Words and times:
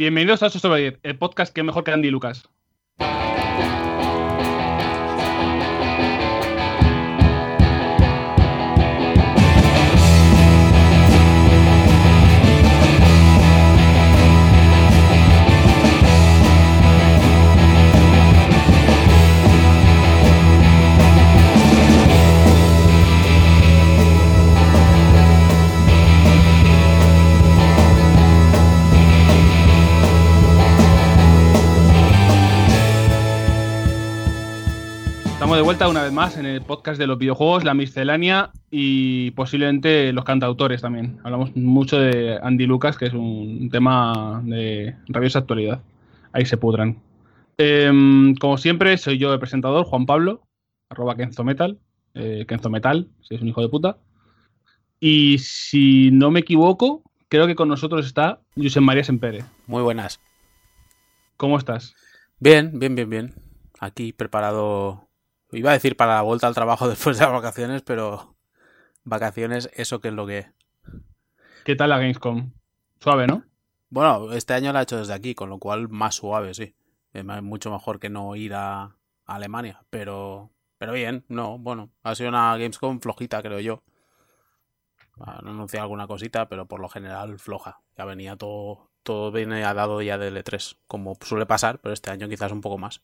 Bienvenidos 0.00 0.42
a 0.42 0.46
8 0.46 0.60
sobre 0.60 0.80
10, 0.80 1.00
el 1.02 1.18
podcast 1.18 1.52
que 1.52 1.62
mejor 1.62 1.84
que 1.84 1.90
Andy 1.90 2.08
Lucas. 2.08 2.48
Vuelta 35.70 35.88
una 35.88 36.02
vez 36.02 36.12
más 36.12 36.36
en 36.36 36.46
el 36.46 36.62
podcast 36.62 36.98
de 36.98 37.06
los 37.06 37.16
videojuegos, 37.16 37.62
la 37.62 37.74
miscelánea 37.74 38.50
y 38.72 39.30
posiblemente 39.30 40.12
los 40.12 40.24
cantautores 40.24 40.80
también. 40.80 41.20
Hablamos 41.22 41.54
mucho 41.54 41.96
de 41.96 42.40
Andy 42.42 42.66
Lucas, 42.66 42.98
que 42.98 43.06
es 43.06 43.14
un 43.14 43.68
tema 43.70 44.42
de 44.44 44.96
rabiosa 45.06 45.38
actualidad. 45.38 45.80
Ahí 46.32 46.44
se 46.44 46.56
pudran. 46.56 47.00
Em, 47.56 48.34
como 48.34 48.58
siempre, 48.58 48.98
soy 48.98 49.18
yo 49.18 49.32
el 49.32 49.38
presentador, 49.38 49.86
Juan 49.86 50.06
Pablo, 50.06 50.42
arroba 50.88 51.14
Kenzometal, 51.14 51.78
eh, 52.14 52.46
Kenzometal, 52.48 53.06
si 53.20 53.36
es 53.36 53.40
un 53.40 53.46
hijo 53.46 53.62
de 53.62 53.68
puta. 53.68 53.96
Y 54.98 55.38
si 55.38 56.10
no 56.10 56.32
me 56.32 56.40
equivoco, 56.40 57.04
creo 57.28 57.46
que 57.46 57.54
con 57.54 57.68
nosotros 57.68 58.06
está 58.06 58.40
José 58.56 58.80
María 58.80 59.04
Sempere. 59.04 59.44
Muy 59.68 59.84
buenas. 59.84 60.18
¿Cómo 61.36 61.58
estás? 61.58 61.94
Bien, 62.40 62.76
bien, 62.76 62.96
bien, 62.96 63.08
bien. 63.08 63.34
Aquí 63.78 64.12
preparado. 64.12 65.09
Iba 65.52 65.70
a 65.70 65.74
decir 65.74 65.96
para 65.96 66.16
la 66.16 66.22
vuelta 66.22 66.46
al 66.46 66.54
trabajo 66.54 66.88
después 66.88 67.18
de 67.18 67.24
las 67.24 67.32
vacaciones, 67.32 67.82
pero 67.82 68.36
vacaciones, 69.04 69.70
eso 69.74 70.00
que 70.00 70.08
es 70.08 70.14
lo 70.14 70.26
que 70.26 70.38
es. 70.38 70.46
¿Qué 71.64 71.76
tal 71.76 71.90
la 71.90 71.98
Gamescom? 71.98 72.52
Suave, 73.00 73.26
¿no? 73.26 73.44
Bueno, 73.88 74.32
este 74.32 74.54
año 74.54 74.72
la 74.72 74.80
he 74.80 74.82
hecho 74.84 74.98
desde 74.98 75.14
aquí, 75.14 75.34
con 75.34 75.50
lo 75.50 75.58
cual 75.58 75.88
más 75.88 76.16
suave, 76.16 76.54
sí. 76.54 76.74
Es 77.12 77.24
mucho 77.24 77.70
mejor 77.70 77.98
que 77.98 78.08
no 78.08 78.36
ir 78.36 78.54
a 78.54 78.96
Alemania, 79.26 79.82
pero 79.90 80.50
pero 80.80 80.94
bien, 80.94 81.26
no, 81.28 81.58
bueno, 81.58 81.90
ha 82.02 82.14
sido 82.14 82.30
una 82.30 82.56
Gamescom 82.56 83.00
flojita, 83.00 83.42
creo 83.42 83.60
yo. 83.60 83.82
Han 85.20 85.46
anunciado 85.46 85.82
alguna 85.82 86.06
cosita, 86.06 86.48
pero 86.48 86.64
por 86.66 86.80
lo 86.80 86.88
general 86.88 87.38
floja. 87.38 87.82
Ya 87.98 88.06
venía 88.06 88.34
todo, 88.36 88.90
todo 89.02 89.30
viene 89.30 89.60
dado 89.60 90.00
ya 90.00 90.16
de 90.16 90.32
L3, 90.32 90.78
como 90.86 91.18
suele 91.20 91.44
pasar, 91.44 91.80
pero 91.80 91.92
este 91.92 92.08
año 92.10 92.30
quizás 92.30 92.50
un 92.50 92.62
poco 92.62 92.78
más. 92.78 93.02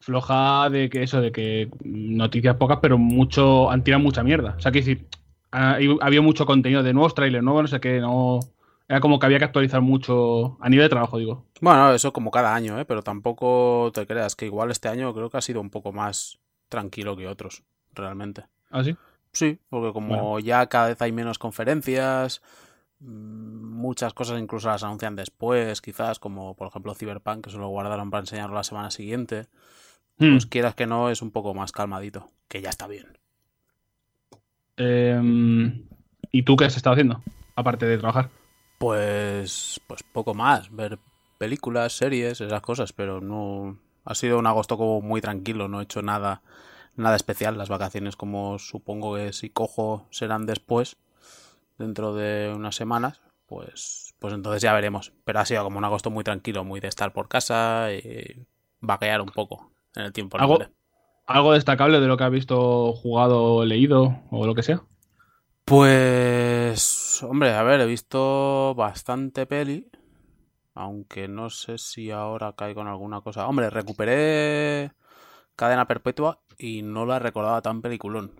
Floja 0.00 0.68
de 0.70 0.88
que 0.88 1.02
eso, 1.02 1.20
de 1.20 1.30
que 1.30 1.70
noticias 1.84 2.56
pocas, 2.56 2.78
pero 2.80 2.96
mucho, 2.98 3.70
han 3.70 3.84
tirado 3.84 4.02
mucha 4.02 4.22
mierda. 4.22 4.54
O 4.56 4.60
sea, 4.60 4.72
que 4.72 4.78
decir, 4.80 5.06
ha- 5.52 5.78
había 6.00 6.22
mucho 6.22 6.46
contenido 6.46 6.82
de 6.82 6.92
nuevos 6.94 7.14
trailers 7.14 7.44
nuevos, 7.44 7.62
no 7.62 7.68
sé 7.68 7.80
qué, 7.80 8.00
no. 8.00 8.40
Era 8.88 9.00
como 9.00 9.18
que 9.20 9.26
había 9.26 9.38
que 9.38 9.44
actualizar 9.44 9.80
mucho 9.82 10.56
a 10.60 10.68
nivel 10.68 10.86
de 10.86 10.88
trabajo, 10.90 11.18
digo. 11.18 11.44
Bueno, 11.60 11.92
eso 11.92 12.12
como 12.12 12.30
cada 12.30 12.54
año, 12.54 12.80
¿eh? 12.80 12.84
pero 12.86 13.02
tampoco 13.02 13.90
te 13.94 14.06
creas 14.06 14.34
que 14.34 14.46
igual 14.46 14.70
este 14.72 14.88
año 14.88 15.14
creo 15.14 15.30
que 15.30 15.36
ha 15.36 15.42
sido 15.42 15.60
un 15.60 15.70
poco 15.70 15.92
más 15.92 16.38
tranquilo 16.68 17.16
que 17.16 17.28
otros, 17.28 17.62
realmente. 17.92 18.46
¿Ah, 18.70 18.82
sí? 18.82 18.96
Sí, 19.32 19.58
porque 19.68 19.92
como 19.92 20.08
Bueno. 20.32 20.38
ya 20.40 20.66
cada 20.66 20.88
vez 20.88 21.00
hay 21.02 21.12
menos 21.12 21.38
conferencias, 21.38 22.42
mm, 23.00 23.62
muchas 23.80 24.12
cosas 24.14 24.40
incluso 24.40 24.68
las 24.68 24.82
anuncian 24.82 25.14
después, 25.14 25.80
quizás, 25.82 26.18
como 26.18 26.56
por 26.56 26.66
ejemplo 26.68 26.94
Cyberpunk, 26.94 27.44
que 27.44 27.50
se 27.50 27.58
lo 27.58 27.68
guardaron 27.68 28.10
para 28.10 28.22
enseñarlo 28.22 28.56
la 28.56 28.64
semana 28.64 28.90
siguiente. 28.90 29.46
Hmm. 30.20 30.32
Pues 30.32 30.46
quieras 30.46 30.74
que 30.74 30.86
no, 30.86 31.08
es 31.08 31.22
un 31.22 31.30
poco 31.30 31.54
más 31.54 31.72
calmadito, 31.72 32.30
que 32.46 32.60
ya 32.60 32.68
está 32.68 32.86
bien. 32.86 33.18
Em, 34.76 35.86
¿Y 36.30 36.42
tú 36.42 36.56
qué 36.56 36.66
has 36.66 36.76
estado 36.76 36.92
haciendo? 36.92 37.22
Aparte 37.56 37.86
de 37.86 37.96
trabajar. 37.96 38.28
Pues, 38.78 39.80
pues 39.86 40.02
poco 40.02 40.34
más, 40.34 40.74
ver 40.74 40.98
películas, 41.38 41.94
series, 41.94 42.40
esas 42.40 42.60
cosas, 42.60 42.92
pero 42.92 43.20
no... 43.20 43.78
Ha 44.04 44.14
sido 44.14 44.38
un 44.38 44.46
agosto 44.46 44.76
como 44.76 45.00
muy 45.00 45.22
tranquilo, 45.22 45.68
no 45.68 45.80
he 45.80 45.84
hecho 45.84 46.02
nada, 46.02 46.42
nada 46.96 47.16
especial. 47.16 47.56
Las 47.56 47.68
vacaciones, 47.68 48.16
como 48.16 48.58
supongo 48.58 49.16
que 49.16 49.32
si 49.32 49.48
cojo 49.48 50.06
serán 50.10 50.46
después, 50.46 50.96
dentro 51.78 52.14
de 52.14 52.52
unas 52.54 52.74
semanas, 52.74 53.20
pues, 53.46 54.14
pues 54.18 54.34
entonces 54.34 54.62
ya 54.62 54.72
veremos. 54.72 55.12
Pero 55.24 55.40
ha 55.40 55.46
sido 55.46 55.64
como 55.64 55.78
un 55.78 55.84
agosto 55.84 56.10
muy 56.10 56.24
tranquilo, 56.24 56.64
muy 56.64 56.80
de 56.80 56.88
estar 56.88 57.12
por 57.12 57.28
casa 57.28 57.92
y 57.92 58.46
vaquear 58.80 59.20
un 59.20 59.28
poco 59.28 59.70
en 59.94 60.02
el 60.02 60.12
tiempo 60.12 60.38
¿Algo, 60.38 60.54
libre. 60.54 60.72
¿Algo 61.26 61.52
destacable 61.52 62.00
de 62.00 62.06
lo 62.06 62.16
que 62.16 62.24
has 62.24 62.30
visto, 62.30 62.92
jugado, 62.92 63.64
leído 63.64 64.20
o 64.30 64.46
lo 64.46 64.54
que 64.54 64.62
sea? 64.62 64.82
Pues, 65.64 67.22
hombre, 67.22 67.52
a 67.52 67.62
ver, 67.62 67.80
he 67.80 67.86
visto 67.86 68.74
bastante 68.74 69.46
peli, 69.46 69.88
aunque 70.74 71.28
no 71.28 71.50
sé 71.50 71.78
si 71.78 72.10
ahora 72.10 72.54
caigo 72.56 72.80
en 72.80 72.88
alguna 72.88 73.20
cosa. 73.20 73.46
Hombre, 73.46 73.70
recuperé 73.70 74.92
Cadena 75.54 75.86
Perpetua 75.86 76.40
y 76.58 76.82
no 76.82 77.06
la 77.06 77.20
recordaba 77.20 77.62
tan 77.62 77.82
peliculón. 77.82 78.39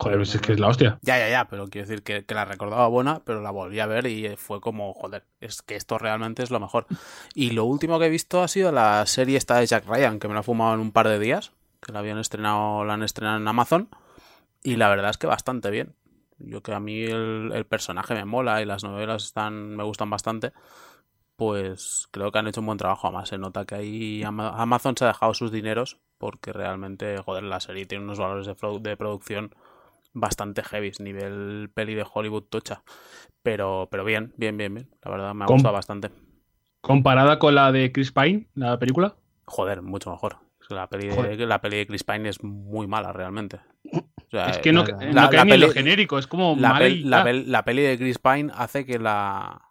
Joder, 0.00 0.18
pues 0.18 0.34
es 0.34 0.40
que 0.40 0.52
es 0.52 0.60
la 0.60 0.68
hostia. 0.68 0.98
Ya, 1.02 1.18
ya, 1.18 1.28
ya, 1.28 1.48
pero 1.48 1.66
quiero 1.66 1.88
decir 1.88 2.04
que, 2.04 2.24
la 2.32 2.44
recordaba 2.44 2.86
buena, 2.86 3.20
pero 3.24 3.42
la 3.42 3.50
volví 3.50 3.80
a 3.80 3.86
ver 3.86 4.06
y 4.06 4.36
fue 4.36 4.60
como, 4.60 4.94
joder, 4.94 5.24
es 5.40 5.60
que 5.60 5.74
esto 5.74 5.98
realmente 5.98 6.44
es 6.44 6.50
lo 6.52 6.60
mejor. 6.60 6.86
Y 7.34 7.50
lo 7.50 7.64
último 7.64 7.98
que 7.98 8.06
he 8.06 8.10
visto 8.10 8.40
ha 8.40 8.48
sido 8.48 8.70
la 8.70 9.04
serie 9.06 9.36
esta 9.36 9.56
de 9.58 9.66
Jack 9.66 9.86
Ryan, 9.86 10.20
que 10.20 10.28
me 10.28 10.34
la 10.34 10.40
he 10.40 10.44
fumado 10.44 10.74
en 10.74 10.80
un 10.80 10.92
par 10.92 11.08
de 11.08 11.18
días, 11.18 11.50
que 11.80 11.92
la 11.92 11.98
habían 11.98 12.18
estrenado, 12.18 12.84
la 12.84 12.94
han 12.94 13.02
estrenado 13.02 13.38
en 13.38 13.48
Amazon, 13.48 13.88
y 14.62 14.76
la 14.76 14.88
verdad 14.88 15.10
es 15.10 15.18
que 15.18 15.26
bastante 15.26 15.70
bien. 15.70 15.96
Yo 16.38 16.62
que 16.62 16.72
a 16.72 16.78
mí 16.78 17.02
el, 17.02 17.66
personaje 17.68 18.14
me 18.14 18.24
mola 18.24 18.62
y 18.62 18.66
las 18.66 18.84
novelas 18.84 19.24
están, 19.24 19.74
me 19.74 19.82
gustan 19.82 20.10
bastante, 20.10 20.52
pues 21.34 22.06
creo 22.12 22.30
que 22.30 22.38
han 22.38 22.46
hecho 22.46 22.60
un 22.60 22.66
buen 22.66 22.78
trabajo. 22.78 23.08
Además, 23.08 23.30
se 23.30 23.38
nota 23.38 23.64
que 23.64 23.74
ahí 23.74 24.22
Ama- 24.22 24.50
Amazon 24.50 24.96
se 24.96 25.04
ha 25.04 25.08
dejado 25.08 25.34
sus 25.34 25.50
dineros 25.50 25.98
porque 26.18 26.52
realmente, 26.52 27.18
joder, 27.18 27.42
la 27.42 27.58
serie 27.58 27.86
tiene 27.86 28.04
unos 28.04 28.18
valores 28.18 28.46
de 28.46 28.96
producción 28.96 29.54
bastante 30.20 30.62
heavy, 30.62 30.92
nivel 31.00 31.70
peli 31.74 31.94
de 31.94 32.06
Hollywood 32.12 32.44
tocha. 32.44 32.82
Pero, 33.42 33.88
pero 33.90 34.04
bien, 34.04 34.32
bien, 34.36 34.56
bien, 34.56 34.74
bien. 34.74 34.90
La 35.02 35.10
verdad 35.10 35.34
me 35.34 35.44
ha 35.44 35.46
Com- 35.46 35.56
gustado 35.56 35.74
bastante. 35.74 36.10
Comparada 36.80 37.38
con 37.38 37.54
la 37.54 37.72
de 37.72 37.92
Chris 37.92 38.12
Pine, 38.12 38.48
la 38.54 38.78
película. 38.78 39.16
Joder, 39.46 39.82
mucho 39.82 40.10
mejor. 40.10 40.38
La 40.68 40.86
peli, 40.88 41.08
de, 41.08 41.46
la 41.46 41.60
peli 41.60 41.78
de 41.78 41.86
Chris 41.86 42.04
Pine 42.04 42.28
es 42.28 42.42
muy 42.42 42.86
mala 42.86 43.12
realmente. 43.12 43.58
O 43.92 44.30
sea, 44.30 44.50
Es 44.50 44.58
que 44.58 44.70
no, 44.72 44.84
la- 44.84 44.96
no 45.06 45.12
la- 45.12 45.30
cae 45.30 45.38
la 45.38 45.44
ni 45.46 45.52
en 45.52 45.60
lo 45.60 45.66
peli- 45.68 45.78
genérico, 45.78 46.18
es 46.18 46.26
como 46.26 46.54
la, 46.58 46.74
mala 46.74 46.86
pel- 46.86 46.96
y 46.96 47.04
la 47.04 47.18
ya. 47.18 47.24
pel- 47.24 47.44
la 47.46 47.64
peli 47.64 47.82
de 47.82 47.96
Chris 47.96 48.18
Pine 48.18 48.52
hace 48.54 48.84
que 48.84 48.98
la 48.98 49.62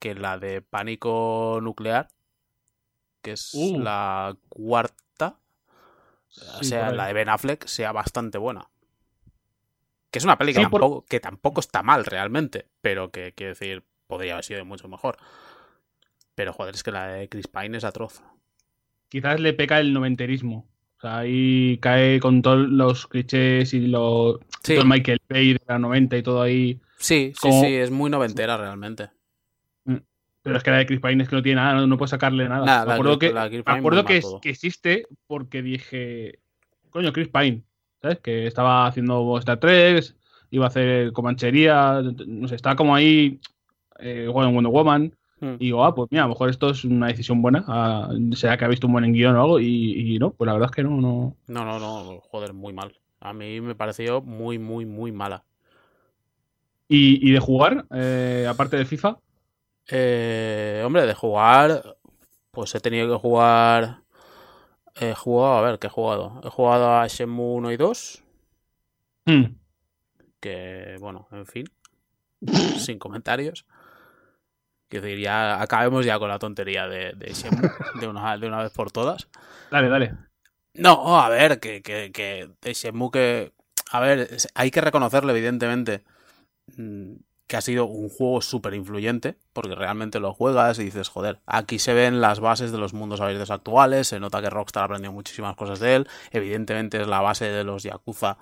que 0.00 0.16
la 0.16 0.36
de 0.38 0.62
Pánico 0.62 1.60
Nuclear, 1.62 2.08
que 3.22 3.32
es 3.32 3.52
Uh. 3.54 3.78
la 3.78 4.36
cuarta, 4.48 5.38
o 5.38 6.58
Sí, 6.58 6.70
sea, 6.70 6.90
la 6.90 7.06
de 7.06 7.12
Ben 7.12 7.28
Affleck, 7.28 7.66
sea 7.66 7.92
bastante 7.92 8.36
buena. 8.38 8.68
Que 10.12 10.18
es 10.20 10.24
una 10.24 10.38
peli 10.38 10.52
que, 10.52 10.60
Sí, 10.60 10.66
por- 10.66 10.80
tampoco, 10.82 11.06
que 11.06 11.18
tampoco 11.18 11.60
está 11.60 11.82
mal 11.82 12.04
realmente, 12.04 12.66
pero 12.80 13.10
que 13.10 13.32
quiero 13.34 13.50
decir, 13.54 13.82
podría 14.06 14.34
haber 14.34 14.44
sido 14.44 14.64
mucho 14.64 14.86
mejor. 14.86 15.16
Pero 16.36 16.52
joder, 16.52 16.74
es 16.74 16.82
que 16.84 16.92
la 16.92 17.08
de 17.08 17.28
Chris 17.28 17.48
Pine 17.48 17.76
es 17.78 17.84
atroz. 17.84 18.22
Quizás 19.08 19.40
le 19.40 19.52
peca 19.54 19.80
el 19.80 19.92
noventerismo. 19.92 20.68
O 20.98 21.00
sea, 21.00 21.18
ahí 21.18 21.78
cae 21.78 22.20
con 22.20 22.42
todos 22.42 22.68
los 22.68 23.06
clichés 23.08 23.74
y 23.74 23.86
lo, 23.88 24.38
Sí. 24.62 24.74
todo 24.74 24.82
el 24.82 24.88
Michael 24.88 25.20
Bay 25.28 25.54
de 25.54 25.60
la 25.66 25.78
90 25.78 26.16
y 26.16 26.22
todo 26.22 26.40
ahí. 26.42 26.80
Sí, 26.98 27.32
sí, 27.34 27.40
Como- 27.40 27.60
sí, 27.62 27.74
es 27.74 27.90
muy 27.90 28.08
noventera 28.10 28.56
realmente. 28.56 29.10
Pero 30.44 30.56
es 30.56 30.62
que 30.64 30.70
la 30.72 30.78
de 30.78 30.86
Chris 30.86 31.00
Pine 31.00 31.22
es 31.22 31.28
que 31.28 31.36
no 31.36 31.42
tiene 31.42 31.60
nada, 31.60 31.74
no, 31.74 31.86
no 31.86 31.96
puedes 31.96 32.10
sacarle 32.10 32.48
nada. 32.48 32.66
Nada, 32.66 32.80
me 32.82 32.86
la 32.88 32.94
acuerdo 32.94 33.18
Chris- 33.18 33.30
que, 33.30 33.34
la 33.34 33.48
me 33.48 33.78
acuerdo 33.78 34.04
que, 34.04 34.20
que 34.42 34.50
existe 34.50 35.06
porque 35.28 35.62
dije, 35.62 36.40
coño, 36.90 37.12
Chris 37.12 37.28
Pine, 37.28 37.62
¿sabes? 38.02 38.20
Que 38.20 38.46
estaba 38.46 38.86
haciendo 38.86 39.38
Star 39.38 39.58
Trek, 39.60 40.04
iba 40.50 40.66
a 40.66 40.68
hacer 40.68 41.12
Comanchería, 41.12 42.02
no 42.26 42.48
sé, 42.48 42.56
estaba 42.56 42.76
como 42.76 42.94
ahí, 42.94 43.40
eh, 43.98 44.24
en 44.26 44.32
Wonder 44.54 44.72
Woman. 44.72 45.16
Hmm. 45.40 45.54
Y 45.58 45.66
digo, 45.66 45.84
ah, 45.84 45.94
pues 45.94 46.08
mira, 46.10 46.24
a 46.24 46.26
lo 46.26 46.34
mejor 46.34 46.50
esto 46.50 46.70
es 46.70 46.84
una 46.84 47.08
decisión 47.08 47.42
buena. 47.42 47.64
ah, 47.68 48.10
será 48.34 48.56
que 48.56 48.64
ha 48.64 48.68
visto 48.68 48.86
un 48.86 48.92
buen 48.94 49.12
guion 49.12 49.36
o 49.36 49.42
algo. 49.42 49.60
Y, 49.60 50.14
y 50.14 50.18
no, 50.18 50.32
pues 50.32 50.46
la 50.46 50.52
verdad 50.54 50.70
es 50.70 50.76
que 50.76 50.82
no, 50.84 51.00
no. 51.00 51.36
No, 51.46 51.64
no, 51.64 51.78
no, 51.80 52.20
joder, 52.20 52.52
muy 52.52 52.72
mal. 52.72 52.96
A 53.20 53.32
mí 53.32 53.60
me 53.60 53.74
pareció 53.74 54.20
muy, 54.22 54.58
muy, 54.58 54.86
muy 54.86 55.12
mala. 55.12 55.44
Y, 56.88 57.26
y 57.28 57.32
de 57.32 57.40
jugar, 57.40 57.86
eh, 57.92 58.46
aparte 58.48 58.76
de 58.76 58.84
FIFA, 58.84 59.18
Eh, 59.90 60.82
hombre, 60.86 61.06
de 61.06 61.14
jugar, 61.14 61.96
pues 62.50 62.74
he 62.74 62.80
tenido 62.80 63.08
que 63.08 63.20
jugar. 63.20 64.01
He 64.94 65.14
jugado, 65.14 65.54
a 65.54 65.62
ver, 65.62 65.78
¿qué 65.78 65.86
he 65.86 65.90
jugado? 65.90 66.40
He 66.44 66.50
jugado 66.50 66.92
a 66.92 67.06
Shenmue 67.06 67.54
1 67.54 67.72
y 67.72 67.76
2, 67.76 68.22
hmm, 69.26 69.44
que, 70.40 70.96
bueno, 71.00 71.28
en 71.32 71.46
fin, 71.46 71.64
sin 72.78 72.98
comentarios. 72.98 73.66
Que 74.88 75.00
decir, 75.00 75.20
ya 75.20 75.62
acabemos 75.62 76.04
ya 76.04 76.18
con 76.18 76.28
la 76.28 76.38
tontería 76.38 76.86
de, 76.86 77.14
de 77.14 77.34
de 77.98 78.08
una, 78.08 78.36
de 78.36 78.46
una 78.46 78.62
vez 78.62 78.72
por 78.72 78.90
todas. 78.90 79.26
Dale, 79.70 79.88
dale. 79.88 80.14
No, 80.74 81.18
a 81.18 81.30
ver, 81.30 81.60
que, 81.60 81.80
que, 81.82 82.12
que 82.12 82.50
de 82.60 82.74
Shenmue 82.74 83.10
que... 83.10 83.52
A 83.90 84.00
ver, 84.00 84.36
hay 84.54 84.70
que 84.70 84.80
reconocerle, 84.82 85.32
evidentemente, 85.32 86.04
mm, 86.76 87.14
que 87.52 87.58
ha 87.58 87.60
sido 87.60 87.84
un 87.84 88.08
juego 88.08 88.40
súper 88.40 88.72
influyente, 88.72 89.36
porque 89.52 89.74
realmente 89.74 90.20
lo 90.20 90.32
juegas 90.32 90.78
y 90.78 90.84
dices, 90.84 91.10
joder, 91.10 91.40
aquí 91.44 91.78
se 91.78 91.92
ven 91.92 92.22
las 92.22 92.40
bases 92.40 92.72
de 92.72 92.78
los 92.78 92.94
mundos 92.94 93.20
abiertos 93.20 93.50
actuales, 93.50 94.08
se 94.08 94.18
nota 94.18 94.40
que 94.40 94.48
Rockstar 94.48 94.84
ha 94.84 94.86
aprendido 94.86 95.12
muchísimas 95.12 95.54
cosas 95.54 95.78
de 95.78 95.96
él, 95.96 96.08
evidentemente 96.30 96.98
es 96.98 97.06
la 97.06 97.20
base 97.20 97.50
de 97.50 97.62
los 97.62 97.82
Yakuza 97.82 98.38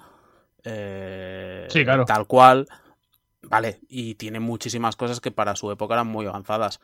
eh, 0.62 1.66
sí, 1.70 1.82
claro. 1.82 2.04
tal 2.04 2.28
cual, 2.28 2.68
vale, 3.42 3.80
y 3.88 4.14
tiene 4.14 4.38
muchísimas 4.38 4.94
cosas 4.94 5.20
que 5.20 5.32
para 5.32 5.56
su 5.56 5.72
época 5.72 5.94
eran 5.94 6.06
muy 6.06 6.26
avanzadas. 6.26 6.78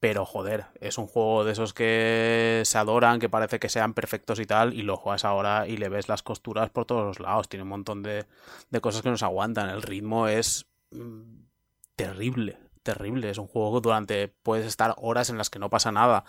Pero 0.00 0.24
joder, 0.24 0.64
es 0.80 0.96
un 0.96 1.06
juego 1.06 1.44
de 1.44 1.52
esos 1.52 1.74
que 1.74 2.62
se 2.64 2.78
adoran, 2.78 3.18
que 3.18 3.28
parece 3.28 3.58
que 3.58 3.68
sean 3.68 3.92
perfectos 3.92 4.40
y 4.40 4.46
tal, 4.46 4.72
y 4.72 4.80
lo 4.80 4.96
juegas 4.96 5.26
ahora 5.26 5.68
y 5.68 5.76
le 5.76 5.90
ves 5.90 6.08
las 6.08 6.22
costuras 6.22 6.70
por 6.70 6.86
todos 6.86 7.04
los 7.04 7.20
lados. 7.20 7.50
Tiene 7.50 7.64
un 7.64 7.68
montón 7.68 8.02
de, 8.02 8.24
de 8.70 8.80
cosas 8.80 9.02
que 9.02 9.10
nos 9.10 9.22
aguantan. 9.22 9.68
El 9.68 9.82
ritmo 9.82 10.28
es 10.28 10.66
mm, 10.90 11.45
terrible, 11.96 12.58
terrible. 12.82 13.30
Es 13.30 13.38
un 13.38 13.46
juego 13.46 13.74
que 13.74 13.84
durante 13.84 14.28
puedes 14.28 14.66
estar 14.66 14.94
horas 14.98 15.30
en 15.30 15.38
las 15.38 15.50
que 15.50 15.58
no 15.58 15.70
pasa 15.70 15.92
nada. 15.92 16.24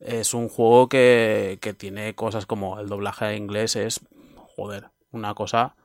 Es 0.00 0.34
un 0.34 0.48
juego 0.48 0.88
que, 0.88 1.58
que 1.60 1.74
tiene 1.74 2.14
cosas 2.14 2.46
como 2.46 2.80
el 2.80 2.88
doblaje 2.88 3.36
inglés 3.36 3.76
es, 3.76 4.00
joder, 4.56 4.90
una 5.12 5.34
cosa 5.34 5.76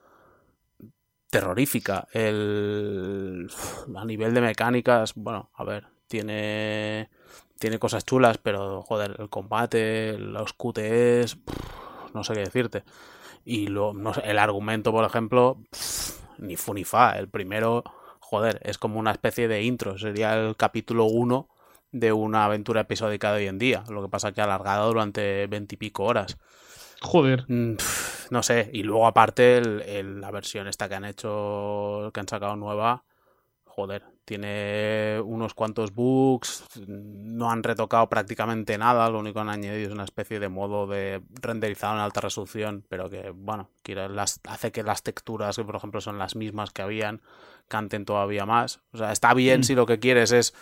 terrorífica. 1.29 2.07
El, 2.13 3.49
a 3.95 4.05
nivel 4.05 4.33
de 4.33 4.41
mecánicas, 4.41 5.13
bueno, 5.15 5.51
a 5.53 5.63
ver, 5.63 5.87
tiene 6.07 7.09
tiene 7.59 7.79
cosas 7.79 8.05
chulas, 8.05 8.37
pero 8.37 8.81
joder, 8.81 9.15
el 9.19 9.29
combate, 9.29 10.17
los 10.17 10.53
QTEs, 10.53 11.37
no 12.13 12.23
sé 12.23 12.33
qué 12.33 12.41
decirte. 12.41 12.83
Y 13.43 13.67
lo, 13.67 13.93
no 13.93 14.13
el 14.23 14.39
argumento, 14.39 14.91
por 14.91 15.05
ejemplo, 15.05 15.57
ni 16.37 16.55
fu 16.55 16.73
ni 16.73 16.83
fa. 16.83 17.17
El 17.17 17.29
primero, 17.29 17.83
joder, 18.25 18.59
es 18.63 18.77
como 18.77 18.99
una 18.99 19.11
especie 19.11 19.47
de 19.47 19.63
intro. 19.63 19.97
Sería 19.99 20.33
el 20.35 20.55
capítulo 20.55 21.05
1 21.05 21.47
de 21.91 22.11
una 22.11 22.45
aventura 22.45 22.81
episódica 22.81 23.31
de 23.31 23.37
hoy 23.43 23.47
en 23.47 23.59
día. 23.59 23.83
Lo 23.89 24.01
que 24.01 24.09
pasa 24.09 24.31
que 24.31 24.41
alargado 24.41 24.87
durante 24.87 25.45
veintipico 25.47 26.03
horas. 26.03 26.37
Joder. 27.01 27.45
Mm, 27.47 27.75
no 28.31 28.43
sé. 28.43 28.71
Y 28.73 28.81
luego, 28.81 29.05
aparte, 29.05 29.61
la 29.61 30.31
versión 30.31 30.67
esta 30.67 30.89
que 30.89 30.95
han 30.95 31.05
hecho, 31.05 32.09
que 32.13 32.19
han 32.19 32.27
sacado 32.27 32.55
nueva, 32.55 33.03
joder, 33.63 34.03
tiene 34.25 35.21
unos 35.23 35.53
cuantos 35.53 35.93
bugs, 35.93 36.65
no 36.87 37.51
han 37.51 37.61
retocado 37.61 38.09
prácticamente 38.09 38.77
nada, 38.77 39.09
lo 39.09 39.19
único 39.19 39.35
que 39.35 39.41
han 39.41 39.49
añadido 39.49 39.87
es 39.87 39.93
una 39.93 40.03
especie 40.03 40.39
de 40.39 40.49
modo 40.49 40.87
de 40.87 41.21
renderizado 41.41 41.93
en 41.93 41.99
alta 41.99 42.21
resolución, 42.21 42.83
pero 42.89 43.09
que, 43.09 43.29
bueno, 43.29 43.69
hace 44.47 44.71
que 44.71 44.83
las 44.83 45.03
texturas, 45.03 45.55
que 45.55 45.63
por 45.63 45.75
ejemplo 45.75 46.01
son 46.01 46.17
las 46.17 46.35
mismas 46.35 46.71
que 46.71 46.81
habían, 46.81 47.21
canten 47.67 48.03
todavía 48.03 48.47
más. 48.47 48.81
O 48.91 48.97
sea, 48.97 49.11
está 49.11 49.33
bien 49.35 49.61
mm. 49.61 49.63
si 49.63 49.75
lo 49.75 49.85
que 49.85 49.99
quieres 49.99 50.31
es 50.31 50.55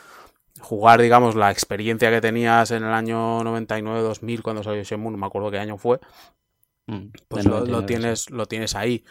jugar, 0.59 1.01
digamos, 1.01 1.35
la 1.35 1.49
experiencia 1.49 2.11
que 2.11 2.21
tenías 2.21 2.71
en 2.71 2.83
el 2.83 2.91
año 2.91 3.41
99-2000 3.43 4.41
cuando 4.41 4.63
salió 4.63 4.83
Shenmue, 4.83 5.11
no 5.11 5.17
me 5.17 5.25
acuerdo 5.25 5.51
qué 5.51 5.59
año 5.59 5.77
fue, 5.77 5.99
mm, 6.87 7.07
pues 7.29 7.45
lo, 7.45 7.85
tienes, 7.85 8.29
lo 8.29 8.45
tienes 8.45 8.75
ahí. 8.75 9.03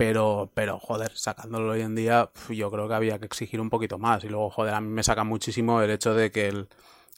Pero, 0.00 0.50
pero, 0.54 0.78
joder, 0.78 1.12
sacándolo 1.14 1.72
hoy 1.72 1.82
en 1.82 1.94
día, 1.94 2.30
yo 2.48 2.70
creo 2.70 2.88
que 2.88 2.94
había 2.94 3.18
que 3.18 3.26
exigir 3.26 3.60
un 3.60 3.68
poquito 3.68 3.98
más. 3.98 4.24
Y 4.24 4.30
luego, 4.30 4.48
joder, 4.48 4.72
a 4.72 4.80
mí 4.80 4.88
me 4.88 5.02
saca 5.02 5.24
muchísimo 5.24 5.82
el 5.82 5.90
hecho 5.90 6.14
de 6.14 6.30
que 6.30 6.48
el, 6.48 6.68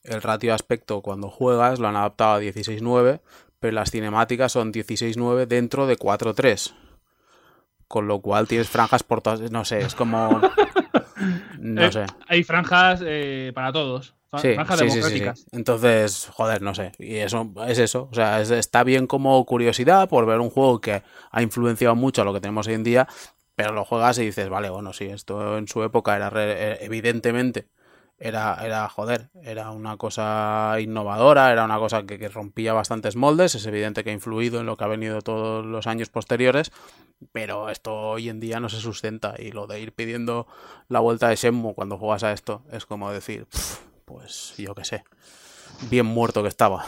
el 0.03 0.21
ratio 0.21 0.53
aspecto 0.53 1.01
cuando 1.01 1.31
juegas 1.31 1.79
lo 1.79 1.87
han 1.87 1.95
adaptado 1.95 2.33
a 2.33 2.41
16.9, 2.41 3.21
pero 3.61 3.73
las 3.73 3.93
cinemáticas 3.93 4.51
son 4.51 4.73
16.9 4.73 5.47
dentro 5.47 5.87
de 5.87 5.97
4.3. 5.97 6.75
Con 7.87 8.09
lo 8.09 8.21
cual 8.21 8.49
tienes 8.49 8.69
franjas 8.69 9.05
por 9.05 9.21
todas. 9.21 9.49
No 9.53 9.65
sé, 9.65 9.79
es 9.79 9.95
como. 9.95 10.41
No 11.61 11.85
eh, 11.85 11.93
sé. 11.93 12.07
Hay 12.27 12.43
franjas 12.43 13.01
eh, 13.05 13.53
para 13.55 13.73
todos. 13.73 14.17
Sí, 14.41 14.57
sí, 14.89 15.03
sí, 15.03 15.25
Entonces, 15.53 16.31
joder, 16.33 16.63
no 16.63 16.75
sé. 16.75 16.93
Y 16.99 17.17
eso 17.17 17.53
es 17.67 17.79
eso. 17.79 18.09
O 18.11 18.15
sea, 18.15 18.41
está 18.41 18.83
bien 18.83 19.07
como 19.07 19.45
curiosidad 19.45 20.09
por 20.09 20.25
ver 20.25 20.41
un 20.41 20.49
juego 20.49 20.81
que 20.81 21.03
ha 21.31 21.43
influenciado 21.43 21.95
mucho 21.95 22.23
a 22.23 22.25
lo 22.25 22.33
que 22.33 22.41
tenemos 22.41 22.67
hoy 22.67 22.75
en 22.75 22.85
día, 22.85 23.09
pero 23.55 23.73
lo 23.73 23.85
juegas 23.85 24.19
y 24.19 24.25
dices, 24.25 24.49
vale, 24.49 24.71
bueno, 24.71 24.93
sí, 24.93 25.05
esto 25.05 25.59
en 25.59 25.69
su 25.69 25.83
época 25.83 26.17
era 26.17 26.31
eh, 26.35 26.79
evidentemente 26.81 27.69
era, 28.23 28.57
era, 28.65 28.89
joder, 28.89 29.31
era 29.43 29.73
una 29.73 29.97
cosa 29.97 30.77
innovadora, 30.81 31.51
era 31.51 31.65
una 31.65 31.79
cosa 31.79 32.05
que, 32.05 32.19
que, 32.21 32.29
rompía 32.29 32.73
bastantes 32.73 33.17
moldes, 33.17 33.57
es 33.57 33.67
evidente 33.67 34.05
que 34.05 34.11
ha 34.11 34.13
influido 34.13 34.61
en 34.61 34.67
lo 34.67 34.77
que 34.77 34.85
ha 34.85 34.87
venido 34.89 35.21
todos 35.23 35.67
los 35.67 35.89
años 35.89 36.09
posteriores, 36.09 36.71
pero 37.33 37.69
esto 37.69 37.93
hoy 37.95 38.29
en 38.29 38.39
día 38.39 38.61
no 38.61 38.69
se 38.69 38.79
sustenta 38.79 39.35
y 39.39 39.51
lo 39.51 39.67
de 39.67 39.81
ir 39.81 39.93
pidiendo 39.93 40.47
la 40.89 41.01
vuelta 41.01 41.29
de 41.29 41.37
Shenmue 41.37 41.75
cuando 41.75 41.99
juegas 41.99 42.23
a 42.23 42.33
esto 42.33 42.63
es 42.71 42.87
como 42.87 43.11
decir, 43.11 43.49
pues 44.13 44.55
yo 44.59 44.75
qué 44.75 44.85
sé, 44.85 45.05
bien 45.91 46.07
muerto 46.07 46.43
que 46.43 46.49
estaba. 46.49 46.85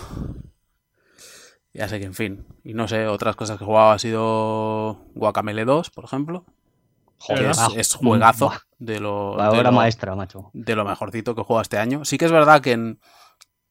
Ya 1.73 1.89
sé 1.89 1.99
que, 1.99 2.07
en 2.07 2.15
fin, 2.15 2.47
y 2.63 2.73
no 2.75 2.87
sé, 2.87 3.09
otras 3.09 3.35
cosas 3.35 3.59
que 3.59 3.65
he 3.65 3.67
jugado 3.67 3.91
ha 3.91 3.99
sido 3.99 4.99
Guacamele 5.15 5.65
2, 5.65 5.91
por 5.91 6.05
ejemplo. 6.05 6.45
Joder, 7.19 7.53
es, 7.77 7.95
juegazo 7.95 8.53
de 8.79 9.01
lo. 9.01 9.37
La 9.37 9.51
obra 9.51 9.71
maestra, 9.71 10.15
macho. 10.15 10.51
De 10.53 10.77
lo 10.77 10.85
mejorcito 10.85 11.35
que 11.35 11.41
he 11.41 11.45
jugado 11.45 11.63
este 11.63 11.79
año. 11.79 12.05
Sí 12.05 12.19
que 12.19 12.27
es 12.27 12.33
verdad 12.33 12.61
que 12.61 12.77
mm, 12.77 12.97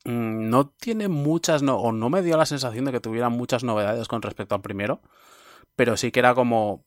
no 0.05 0.69
tiene 0.69 1.07
muchas. 1.07 1.61
No, 1.61 1.77
o 1.77 1.91
no 1.91 2.09
me 2.09 2.21
dio 2.21 2.35
la 2.35 2.45
sensación 2.45 2.85
de 2.85 2.91
que 2.91 2.99
tuviera 2.99 3.29
muchas 3.29 3.63
novedades 3.63 4.07
con 4.07 4.21
respecto 4.21 4.55
al 4.55 4.61
primero. 4.61 5.01
Pero 5.75 5.97
sí 5.97 6.11
que 6.11 6.19
era 6.19 6.35
como 6.35 6.83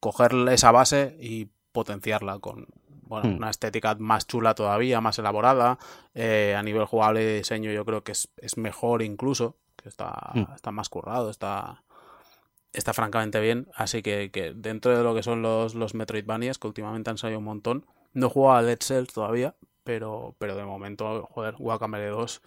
cogerle 0.00 0.54
esa 0.54 0.70
base 0.70 1.16
y 1.20 1.50
potenciarla 1.72 2.40
con, 2.40 2.66
bueno, 3.08 3.30
hmm. 3.30 3.36
una 3.36 3.50
estética 3.50 3.94
más 3.98 4.26
chula 4.26 4.54
todavía, 4.54 5.00
más 5.00 5.18
elaborada. 5.18 5.78
Eh, 6.14 6.54
a 6.56 6.62
nivel 6.62 6.84
jugable 6.84 7.22
y 7.22 7.36
diseño 7.38 7.72
yo 7.72 7.84
creo 7.84 8.04
que 8.04 8.12
es, 8.12 8.56
mejor 8.56 9.02
incluso, 9.02 9.56
que 9.76 9.88
está, 9.88 10.30
hmm. 10.34 10.54
está 10.54 10.70
más 10.70 10.88
currado, 10.88 11.30
está, 11.30 11.82
está 12.72 12.92
francamente 12.92 13.40
bien. 13.40 13.68
Así 13.74 14.02
que, 14.02 14.30
que, 14.30 14.52
dentro 14.54 14.96
de 14.96 15.02
lo 15.02 15.14
que 15.14 15.22
son 15.22 15.42
los, 15.42 15.74
los 15.74 15.94
Metroidvanias, 15.94 16.58
que 16.58 16.66
últimamente 16.66 17.10
han 17.10 17.18
salido 17.18 17.38
un 17.38 17.46
montón, 17.46 17.86
no 18.12 18.26
he 18.26 18.30
jugado 18.30 18.58
a 18.58 18.62
Dead 18.62 18.78
Cells 18.80 19.12
todavía, 19.12 19.54
pero, 19.84 20.34
pero 20.38 20.54
de 20.54 20.64
momento, 20.64 21.28
joder, 21.32 21.54
Guacamele 21.56 22.08
2 22.08 22.42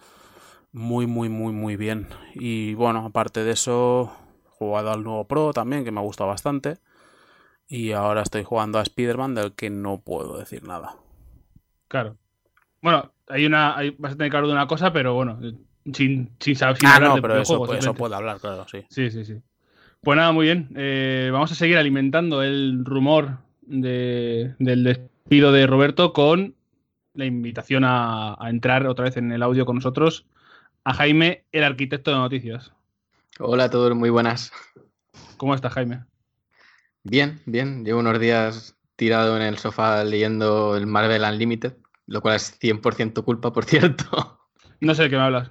muy, 0.72 1.06
muy, 1.06 1.28
muy, 1.28 1.52
muy 1.52 1.76
bien. 1.76 2.08
Y 2.34 2.74
bueno, 2.74 3.04
aparte 3.06 3.44
de 3.44 3.52
eso, 3.52 4.10
he 4.46 4.50
jugado 4.56 4.90
al 4.90 5.04
nuevo 5.04 5.24
Pro 5.24 5.52
también, 5.52 5.84
que 5.84 5.90
me 5.90 6.00
ha 6.00 6.02
gustado 6.02 6.30
bastante. 6.30 6.78
Y 7.72 7.92
ahora 7.92 8.20
estoy 8.20 8.42
jugando 8.44 8.78
a 8.78 8.82
Spider-Man 8.82 9.34
del 9.34 9.52
que 9.52 9.70
no 9.70 10.02
puedo 10.02 10.36
decir 10.36 10.62
nada. 10.62 10.94
Claro. 11.88 12.18
Bueno, 12.82 13.14
hay 13.28 13.46
una. 13.46 13.74
Hay, 13.74 13.96
vas 13.98 14.12
a 14.12 14.16
tener 14.16 14.30
que 14.30 14.36
hablar 14.36 14.48
de 14.48 14.56
una 14.56 14.66
cosa, 14.66 14.92
pero 14.92 15.14
bueno, 15.14 15.40
sin, 15.90 16.30
sin 16.38 16.54
saber. 16.54 16.76
ah, 16.84 17.00
no, 17.00 17.22
pero 17.22 17.40
eso, 17.40 17.72
eso 17.72 17.94
puede 17.94 18.14
hablar, 18.14 18.40
claro, 18.40 18.66
sí. 18.70 18.84
Sí, 18.90 19.10
sí, 19.10 19.24
sí. 19.24 19.40
Pues 20.02 20.18
nada, 20.18 20.32
muy 20.32 20.44
bien. 20.44 20.68
Eh, 20.76 21.30
vamos 21.32 21.50
a 21.50 21.54
seguir 21.54 21.78
alimentando 21.78 22.42
el 22.42 22.84
rumor 22.84 23.38
de, 23.62 24.54
del 24.58 24.84
despido 24.84 25.50
de 25.50 25.66
Roberto 25.66 26.12
con 26.12 26.54
la 27.14 27.24
invitación 27.24 27.84
a, 27.84 28.36
a, 28.38 28.50
entrar 28.50 28.86
otra 28.86 29.06
vez 29.06 29.16
en 29.16 29.32
el 29.32 29.42
audio 29.42 29.64
con 29.64 29.76
nosotros 29.76 30.26
a 30.84 30.92
Jaime, 30.92 31.44
el 31.52 31.64
arquitecto 31.64 32.10
de 32.10 32.18
noticias. 32.18 32.70
Hola 33.38 33.64
a 33.64 33.70
todos, 33.70 33.96
muy 33.96 34.10
buenas. 34.10 34.52
¿Cómo 35.38 35.54
estás, 35.54 35.72
Jaime? 35.72 36.00
Bien, 37.04 37.40
bien. 37.46 37.84
Llevo 37.84 38.00
unos 38.00 38.20
días 38.20 38.76
tirado 38.96 39.36
en 39.36 39.42
el 39.42 39.58
sofá 39.58 40.04
leyendo 40.04 40.76
el 40.76 40.86
Marvel 40.86 41.22
Unlimited, 41.22 41.74
lo 42.06 42.20
cual 42.20 42.36
es 42.36 42.58
100% 42.60 43.24
culpa, 43.24 43.52
por 43.52 43.64
cierto. 43.66 44.40
No 44.80 44.94
sé 44.94 45.04
de 45.04 45.10
qué 45.10 45.16
me 45.16 45.22
hablas. 45.22 45.50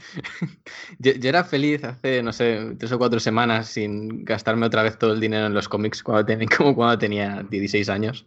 yo, 0.98 1.12
era 1.22 1.44
feliz 1.44 1.84
hace, 1.84 2.22
no 2.22 2.32
sé, 2.32 2.74
tres 2.78 2.92
o 2.92 2.98
cuatro 2.98 3.20
semanas 3.20 3.68
sin 3.68 4.24
gastarme 4.24 4.66
otra 4.66 4.82
vez 4.82 4.98
todo 4.98 5.12
el 5.12 5.20
dinero 5.20 5.46
en 5.46 5.54
los 5.54 5.68
cómics 5.68 6.02
cuando 6.02 6.24
tenía, 6.24 6.48
como 6.56 6.74
cuando 6.74 6.98
tenía 6.98 7.44
16 7.48 7.88
años. 7.88 8.26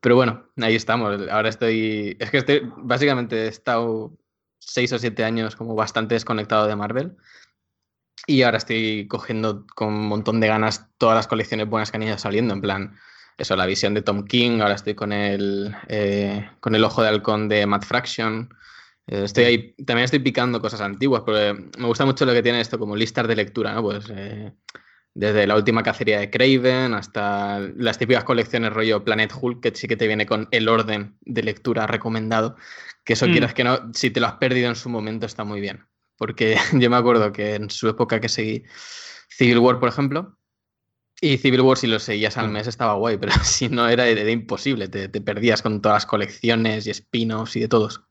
Pero 0.00 0.16
bueno, 0.16 0.48
ahí 0.60 0.74
estamos. 0.74 1.28
Ahora 1.30 1.48
estoy. 1.48 2.16
Es 2.20 2.30
que 2.30 2.38
estoy. 2.38 2.70
Básicamente 2.76 3.44
he 3.44 3.48
estado 3.48 4.16
seis 4.58 4.92
o 4.92 4.98
siete 4.98 5.24
años 5.24 5.56
como 5.56 5.74
bastante 5.74 6.14
desconectado 6.14 6.66
de 6.66 6.76
Marvel. 6.76 7.16
Y 8.26 8.42
ahora 8.42 8.58
estoy 8.58 9.06
cogiendo 9.08 9.66
con 9.74 9.94
un 9.94 10.08
montón 10.08 10.40
de 10.40 10.48
ganas 10.48 10.88
todas 10.98 11.14
las 11.14 11.28
colecciones 11.28 11.68
buenas 11.68 11.90
que 11.90 11.96
han 11.96 12.02
ido 12.02 12.18
saliendo, 12.18 12.54
en 12.54 12.60
plan, 12.60 12.96
eso, 13.38 13.54
la 13.54 13.66
visión 13.66 13.94
de 13.94 14.02
Tom 14.02 14.24
King, 14.24 14.60
ahora 14.60 14.74
estoy 14.74 14.94
con 14.94 15.12
el, 15.12 15.74
eh, 15.88 16.48
con 16.60 16.74
el 16.74 16.82
ojo 16.84 17.02
de 17.02 17.08
halcón 17.08 17.48
de 17.48 17.66
Matt 17.66 17.84
Fraction. 17.84 18.48
Eh, 19.06 19.22
estoy 19.24 19.44
ahí, 19.44 19.74
también 19.84 20.04
estoy 20.04 20.18
picando 20.18 20.60
cosas 20.60 20.80
antiguas, 20.80 21.22
porque 21.24 21.54
me 21.78 21.86
gusta 21.86 22.04
mucho 22.04 22.24
lo 22.24 22.32
que 22.32 22.42
tiene 22.42 22.60
esto 22.60 22.78
como 22.78 22.96
listas 22.96 23.28
de 23.28 23.36
lectura, 23.36 23.74
¿no? 23.74 23.82
Pues 23.82 24.06
eh, 24.10 24.52
Desde 25.14 25.46
la 25.46 25.54
última 25.56 25.82
cacería 25.82 26.18
de 26.18 26.28
Craven 26.28 26.92
hasta 26.92 27.60
las 27.76 27.96
típicas 27.96 28.24
colecciones 28.24 28.72
rollo 28.72 29.02
Planet 29.02 29.32
Hulk, 29.40 29.62
que 29.62 29.74
sí 29.74 29.86
que 29.88 29.96
te 29.96 30.06
viene 30.06 30.26
con 30.26 30.46
el 30.50 30.68
orden 30.68 31.16
de 31.22 31.42
lectura 31.42 31.86
recomendado. 31.86 32.56
Que 33.04 33.14
eso 33.14 33.26
Mm. 33.26 33.32
quieras 33.32 33.54
que 33.54 33.64
no, 33.64 33.92
si 33.94 34.10
te 34.10 34.20
lo 34.20 34.26
has 34.26 34.34
perdido 34.34 34.68
en 34.68 34.76
su 34.76 34.90
momento 34.90 35.24
está 35.24 35.44
muy 35.44 35.60
bien. 35.60 35.86
Porque 36.16 36.56
yo 36.72 36.90
me 36.90 36.96
acuerdo 36.96 37.32
que 37.32 37.54
en 37.54 37.70
su 37.70 37.88
época 37.88 38.20
que 38.20 38.28
seguí 38.28 38.64
Civil 39.28 39.58
War, 39.58 39.78
por 39.78 39.88
ejemplo, 39.88 40.36
y 41.20 41.38
Civil 41.38 41.62
War 41.62 41.78
si 41.78 41.86
lo 41.86 41.98
seguías 41.98 42.36
al 42.36 42.50
mes 42.50 42.66
estaba 42.66 42.94
guay, 42.94 43.16
pero 43.16 43.32
si 43.42 43.68
no 43.68 43.88
era, 43.88 44.06
era 44.06 44.30
imposible, 44.30 44.88
te, 44.88 45.08
te 45.08 45.20
perdías 45.20 45.62
con 45.62 45.80
todas 45.80 45.96
las 45.96 46.06
colecciones 46.06 46.86
y 46.86 46.90
spin-offs 46.90 47.56
y 47.56 47.60
de 47.60 47.68
todos. 47.68 48.02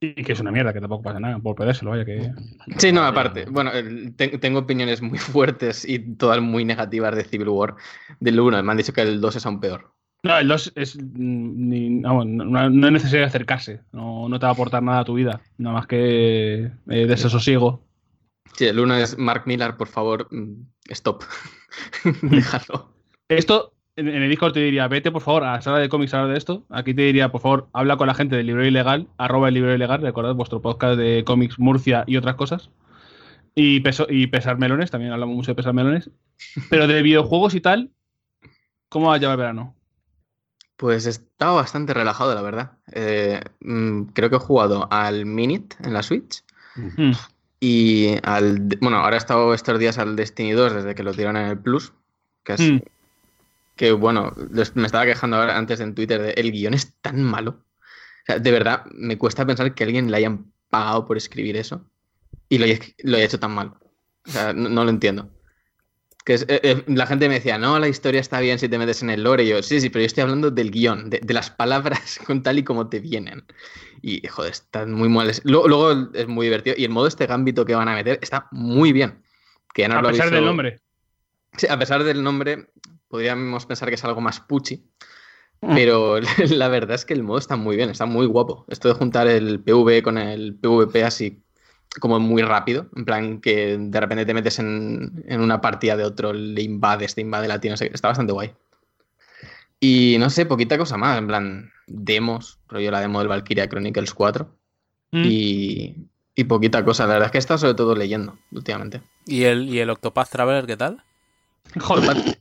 Y 0.00 0.14
que 0.22 0.32
es 0.32 0.38
una 0.40 0.52
mierda, 0.52 0.72
que 0.72 0.80
tampoco 0.80 1.02
pasa 1.02 1.18
nada 1.18 1.40
por 1.40 1.56
perdérselo, 1.56 1.90
vaya 1.90 2.04
que. 2.04 2.30
Sí, 2.78 2.92
no, 2.92 3.02
aparte, 3.04 3.46
bueno, 3.50 3.72
te- 4.16 4.38
tengo 4.38 4.60
opiniones 4.60 5.02
muy 5.02 5.18
fuertes 5.18 5.84
y 5.84 5.98
todas 6.14 6.40
muy 6.40 6.64
negativas 6.64 7.16
de 7.16 7.24
Civil 7.24 7.48
War 7.48 7.74
del 8.20 8.38
1, 8.38 8.62
me 8.62 8.70
han 8.70 8.76
dicho 8.78 8.92
que 8.92 9.02
el 9.02 9.20
2 9.20 9.34
es 9.36 9.46
aún 9.46 9.58
peor. 9.60 9.92
No, 10.24 10.36
el 10.38 10.48
2 10.48 10.72
es. 10.74 10.96
ni- 11.00 11.90
no, 11.90 12.24
no 12.24 12.86
es 12.86 12.92
necesario 12.92 13.24
acercarse. 13.26 13.80
No, 13.92 14.28
no 14.28 14.38
te 14.38 14.46
va 14.46 14.50
a 14.50 14.52
aportar 14.52 14.82
nada 14.82 15.00
a 15.00 15.04
tu 15.04 15.14
vida. 15.14 15.40
Nada 15.58 15.74
más 15.76 15.86
que 15.86 16.70
eh, 16.88 17.06
desasosiego. 17.06 17.84
Sí, 18.54 18.64
el 18.66 18.80
1 18.80 18.94
es 18.96 19.16
Mark 19.18 19.44
Millar, 19.46 19.76
por 19.76 19.86
favor, 19.88 20.26
mm, 20.32 20.66
stop. 20.88 21.22
Déjalo. 22.22 22.92
Esto, 23.28 23.74
en, 23.94 24.08
en 24.08 24.22
el 24.22 24.28
Discord 24.30 24.54
te 24.54 24.60
diría, 24.60 24.88
vete 24.88 25.12
por 25.12 25.22
favor 25.22 25.44
a 25.44 25.52
la 25.52 25.62
sala 25.62 25.78
de 25.78 25.88
cómics 25.88 26.12
a 26.14 26.18
hablar 26.18 26.32
de 26.32 26.38
esto. 26.38 26.66
Aquí 26.70 26.94
te 26.94 27.02
diría, 27.02 27.30
por 27.30 27.40
favor, 27.40 27.68
habla 27.72 27.96
con 27.96 28.08
la 28.08 28.14
gente 28.14 28.34
del 28.36 28.46
libro 28.46 28.66
ilegal, 28.66 29.06
arroba 29.18 29.48
el 29.48 29.54
libro 29.54 29.72
ilegal, 29.74 30.00
recordad 30.02 30.34
vuestro 30.34 30.60
podcast 30.60 30.98
de 30.98 31.22
cómics 31.24 31.58
Murcia 31.60 32.02
y 32.08 32.16
otras 32.16 32.34
cosas. 32.34 32.70
Y, 33.54 33.80
peso, 33.80 34.06
y 34.08 34.26
pesar 34.28 34.58
melones, 34.58 34.90
también 34.90 35.12
hablamos 35.12 35.36
mucho 35.36 35.50
de 35.52 35.56
pesar 35.56 35.74
melones. 35.74 36.10
Pero 36.70 36.86
de 36.88 37.02
videojuegos 37.02 37.54
y 37.54 37.60
tal, 37.60 37.90
¿cómo 38.88 39.08
va 39.08 39.14
a 39.14 39.18
llevar 39.18 39.34
el 39.34 39.38
verano? 39.38 39.74
Pues 40.78 41.06
he 41.06 41.10
estado 41.10 41.56
bastante 41.56 41.92
relajado, 41.92 42.36
la 42.36 42.40
verdad. 42.40 42.72
Eh, 42.92 43.42
mm, 43.60 44.04
creo 44.14 44.30
que 44.30 44.36
he 44.36 44.38
jugado 44.38 44.86
al 44.92 45.26
Minute 45.26 45.74
en 45.82 45.92
la 45.92 46.04
Switch 46.04 46.44
y 47.58 48.14
al... 48.22 48.60
Bueno, 48.80 48.98
ahora 48.98 49.16
he 49.16 49.18
estado 49.18 49.52
estos 49.54 49.76
días 49.80 49.98
al 49.98 50.14
Destiny 50.14 50.52
2 50.52 50.74
desde 50.74 50.94
que 50.94 51.02
lo 51.02 51.12
tiraron 51.12 51.36
en 51.36 51.48
el 51.48 51.58
Plus, 51.58 51.92
que 52.44 52.52
es... 52.52 52.60
Mm. 52.60 52.78
Que 53.74 53.90
bueno, 53.90 54.32
me 54.74 54.86
estaba 54.86 55.04
quejando 55.04 55.36
ahora 55.36 55.58
antes 55.58 55.80
en 55.80 55.96
Twitter 55.96 56.22
de 56.22 56.30
el 56.30 56.52
guion 56.52 56.74
es 56.74 56.94
tan 57.00 57.24
malo. 57.24 57.64
O 58.22 58.26
sea, 58.26 58.38
de 58.38 58.50
verdad, 58.52 58.84
me 58.92 59.18
cuesta 59.18 59.44
pensar 59.44 59.74
que 59.74 59.82
alguien 59.82 60.12
le 60.12 60.16
hayan 60.16 60.52
pagado 60.70 61.06
por 61.06 61.16
escribir 61.16 61.56
eso 61.56 61.84
y 62.48 62.58
lo 62.58 62.66
haya, 62.66 62.78
lo 62.98 63.16
haya 63.16 63.26
hecho 63.26 63.40
tan 63.40 63.50
mal. 63.50 63.74
O 64.26 64.30
sea, 64.30 64.52
no, 64.52 64.68
no 64.68 64.84
lo 64.84 64.90
entiendo. 64.90 65.28
Que 66.28 66.34
es- 66.34 66.44
eh, 66.46 66.60
eh, 66.62 66.84
la 66.88 67.06
gente 67.06 67.26
me 67.26 67.36
decía, 67.36 67.56
no, 67.56 67.78
la 67.78 67.88
historia 67.88 68.20
está 68.20 68.38
bien 68.40 68.58
si 68.58 68.68
te 68.68 68.76
metes 68.76 69.02
en 69.02 69.08
el 69.08 69.22
lore. 69.22 69.44
Y 69.44 69.48
yo, 69.48 69.62
sí, 69.62 69.80
sí, 69.80 69.88
pero 69.88 70.02
yo 70.02 70.06
estoy 70.08 70.20
hablando 70.24 70.50
del 70.50 70.70
guion, 70.70 71.08
de, 71.08 71.20
de 71.22 71.32
las 71.32 71.48
palabras 71.48 72.20
con 72.26 72.42
tal 72.42 72.58
y 72.58 72.64
como 72.64 72.90
te 72.90 73.00
vienen. 73.00 73.46
Y, 74.02 74.26
joder, 74.28 74.52
están 74.52 74.92
muy 74.92 75.08
mal. 75.08 75.32
Luego, 75.44 75.68
luego 75.68 76.10
es 76.12 76.28
muy 76.28 76.44
divertido. 76.44 76.76
Y 76.76 76.84
el 76.84 76.90
modo 76.90 77.06
este 77.06 77.24
gambito 77.24 77.64
que 77.64 77.74
van 77.74 77.88
a 77.88 77.94
meter 77.94 78.18
está 78.20 78.46
muy 78.50 78.92
bien. 78.92 79.22
Que 79.72 79.80
ya 79.82 79.88
nos 79.88 79.96
A 79.96 80.02
lo 80.02 80.08
pesar 80.10 80.30
del 80.30 80.44
nombre. 80.44 80.80
Sí, 81.56 81.66
a 81.66 81.78
pesar 81.78 82.04
del 82.04 82.22
nombre, 82.22 82.68
podríamos 83.08 83.64
pensar 83.64 83.88
que 83.88 83.94
es 83.94 84.04
algo 84.04 84.20
más 84.20 84.38
puchi. 84.40 84.84
Pero 85.60 86.20
la 86.50 86.68
verdad 86.68 86.96
es 86.96 87.06
que 87.06 87.14
el 87.14 87.22
modo 87.22 87.38
está 87.38 87.56
muy 87.56 87.74
bien, 87.76 87.88
está 87.88 88.04
muy 88.04 88.26
guapo. 88.26 88.66
Esto 88.68 88.88
de 88.88 88.94
juntar 88.94 89.28
el 89.28 89.60
PV 89.60 90.02
con 90.02 90.18
el 90.18 90.54
PvP 90.56 91.04
así 91.04 91.42
como 92.00 92.20
muy 92.20 92.42
rápido, 92.42 92.86
en 92.96 93.04
plan 93.04 93.40
que 93.40 93.76
de 93.78 94.00
repente 94.00 94.26
te 94.26 94.34
metes 94.34 94.58
en, 94.58 95.24
en 95.26 95.40
una 95.40 95.60
partida 95.60 95.96
de 95.96 96.04
otro, 96.04 96.32
le 96.32 96.62
invades, 96.62 97.14
te 97.14 97.20
invade 97.20 97.48
la 97.48 97.60
tía, 97.60 97.70
no 97.70 97.76
sé, 97.76 97.88
qué, 97.88 97.94
está 97.94 98.08
bastante 98.08 98.32
guay. 98.32 98.52
Y 99.80 100.16
no 100.18 100.28
sé, 100.30 100.46
poquita 100.46 100.76
cosa 100.76 100.96
más, 100.96 101.18
en 101.18 101.26
plan 101.26 101.70
demos, 101.86 102.58
rollo 102.68 102.90
la 102.90 103.00
demo 103.00 103.20
del 103.20 103.28
Valkyria 103.28 103.68
Chronicles 103.68 104.12
4 104.14 104.58
Mm. 105.10 105.24
y, 105.24 105.96
y 106.34 106.44
poquita 106.44 106.84
cosa. 106.84 107.06
La 107.06 107.14
verdad 107.14 107.26
es 107.26 107.32
que 107.32 107.38
estado 107.38 107.56
sobre 107.56 107.72
todo 107.72 107.94
leyendo 107.94 108.38
últimamente. 108.52 109.00
¿Y 109.24 109.44
el, 109.44 109.66
y 109.68 109.78
el 109.78 109.88
Octopath 109.88 110.28
Traveler 110.28 110.66
qué 110.66 110.76
tal? 110.76 111.02
Joder. 111.80 112.38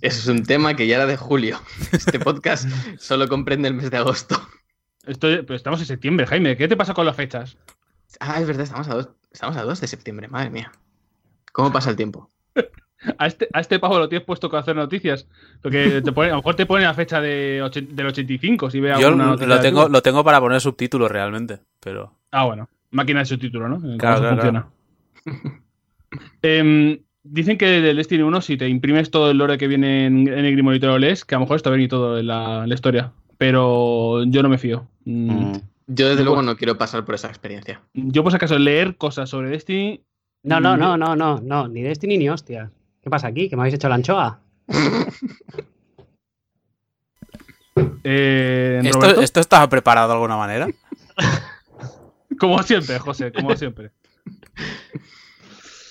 Eso 0.00 0.18
es 0.20 0.26
un 0.28 0.44
tema 0.44 0.74
que 0.74 0.86
ya 0.86 0.96
era 0.96 1.06
de 1.06 1.16
julio. 1.18 1.60
Este 1.92 2.18
podcast 2.18 2.66
solo 2.98 3.28
comprende 3.28 3.68
el 3.68 3.74
mes 3.74 3.90
de 3.90 3.98
agosto. 3.98 4.40
Estoy, 5.06 5.42
pero 5.42 5.54
estamos 5.54 5.80
en 5.80 5.86
septiembre, 5.86 6.26
Jaime. 6.26 6.56
¿Qué 6.56 6.68
te 6.68 6.76
pasa 6.76 6.92
con 6.94 7.06
las 7.06 7.16
fechas? 7.16 7.56
Ah, 8.20 8.40
es 8.40 8.46
verdad, 8.46 8.64
estamos 8.64 8.88
a 8.88 8.94
2, 8.94 9.08
estamos 9.32 9.56
a 9.56 9.62
2 9.62 9.80
de 9.80 9.86
septiembre, 9.86 10.28
madre 10.28 10.50
mía. 10.50 10.72
¿Cómo 11.52 11.72
pasa 11.72 11.90
el 11.90 11.96
tiempo? 11.96 12.30
A 13.18 13.26
este, 13.26 13.46
a 13.52 13.60
este 13.60 13.78
pavo 13.78 13.98
lo 13.98 14.08
tienes 14.08 14.26
puesto 14.26 14.48
con 14.48 14.58
hacer 14.58 14.74
noticias. 14.74 15.28
Porque 15.62 16.00
te 16.02 16.12
pone, 16.12 16.28
a 16.28 16.30
lo 16.32 16.36
mejor 16.38 16.56
te 16.56 16.64
pone 16.64 16.82
la 16.82 16.94
fecha 16.94 17.20
de 17.20 17.60
ochen- 17.62 17.88
del 17.88 18.06
85 18.06 18.70
si 18.70 18.80
ve 18.80 18.88
Yo 18.98 19.08
alguna 19.08 19.26
noticia 19.26 19.46
lo 19.54 19.60
tengo, 19.60 19.88
lo 19.88 20.02
tengo 20.02 20.24
para 20.24 20.40
poner 20.40 20.60
subtítulos 20.62 21.10
realmente, 21.10 21.60
pero... 21.78 22.14
Ah, 22.32 22.46
bueno. 22.46 22.68
Máquina 22.90 23.20
de 23.20 23.26
subtítulo, 23.26 23.68
¿no? 23.68 23.76
¿Cómo 23.80 23.98
Claro, 23.98 24.20
claro, 24.20 24.36
funciona? 24.36 24.66
Em, 26.42 26.98
dicen 27.22 27.58
que 27.58 27.66
del 27.66 27.96
Destiny 27.96 28.22
1, 28.22 28.40
si 28.40 28.56
te 28.56 28.66
imprimes 28.68 29.10
todo 29.10 29.30
el 29.30 29.38
lore 29.38 29.58
que 29.58 29.68
viene 29.68 30.06
en, 30.06 30.26
en 30.28 30.44
el 30.44 30.52
Grimonito 30.52 30.86
lo 30.86 30.98
lees, 30.98 31.24
que 31.24 31.34
a 31.34 31.38
lo 31.38 31.42
mejor 31.44 31.56
está 31.56 31.70
bien 31.70 31.82
y 31.82 31.88
todo 31.88 32.18
en 32.18 32.26
la, 32.26 32.66
la 32.66 32.74
historia. 32.74 33.12
Pero 33.38 34.24
yo 34.24 34.42
no 34.42 34.48
me 34.48 34.58
fío. 34.58 34.86
Mm, 35.04 35.30
Mm. 35.30 35.52
Yo 35.88 36.08
desde 36.08 36.24
luego 36.24 36.38
pues- 36.38 36.46
no 36.46 36.56
quiero 36.56 36.76
pasar 36.78 37.04
por 37.04 37.14
esa 37.14 37.28
experiencia. 37.28 37.80
Yo, 37.94 38.24
por 38.24 38.32
si 38.32 38.36
acaso, 38.36 38.58
leer 38.58 38.96
cosas 38.96 39.30
sobre 39.30 39.50
Destiny. 39.50 40.02
No, 40.42 40.58
no, 40.60 40.76
no, 40.76 40.96
no, 40.96 41.14
no, 41.14 41.38
no, 41.40 41.68
ni 41.68 41.82
Destiny 41.82 42.18
ni 42.18 42.28
hostia. 42.28 42.70
¿Qué 43.02 43.08
pasa 43.10 43.28
aquí? 43.28 43.48
¿Que 43.48 43.54
me 43.56 43.62
habéis 43.62 43.74
hecho 43.76 43.88
la 43.88 43.94
anchoa? 43.96 44.40
eh, 48.04 48.80
¿Esto, 48.84 49.00
Roberto, 49.00 49.20
¿Esto 49.22 49.40
estaba 49.40 49.68
preparado 49.68 50.08
de 50.08 50.14
alguna 50.14 50.36
manera? 50.36 50.68
Como 52.38 52.62
siempre, 52.62 52.98
José, 52.98 53.32
como 53.32 53.56
siempre. 53.56 53.92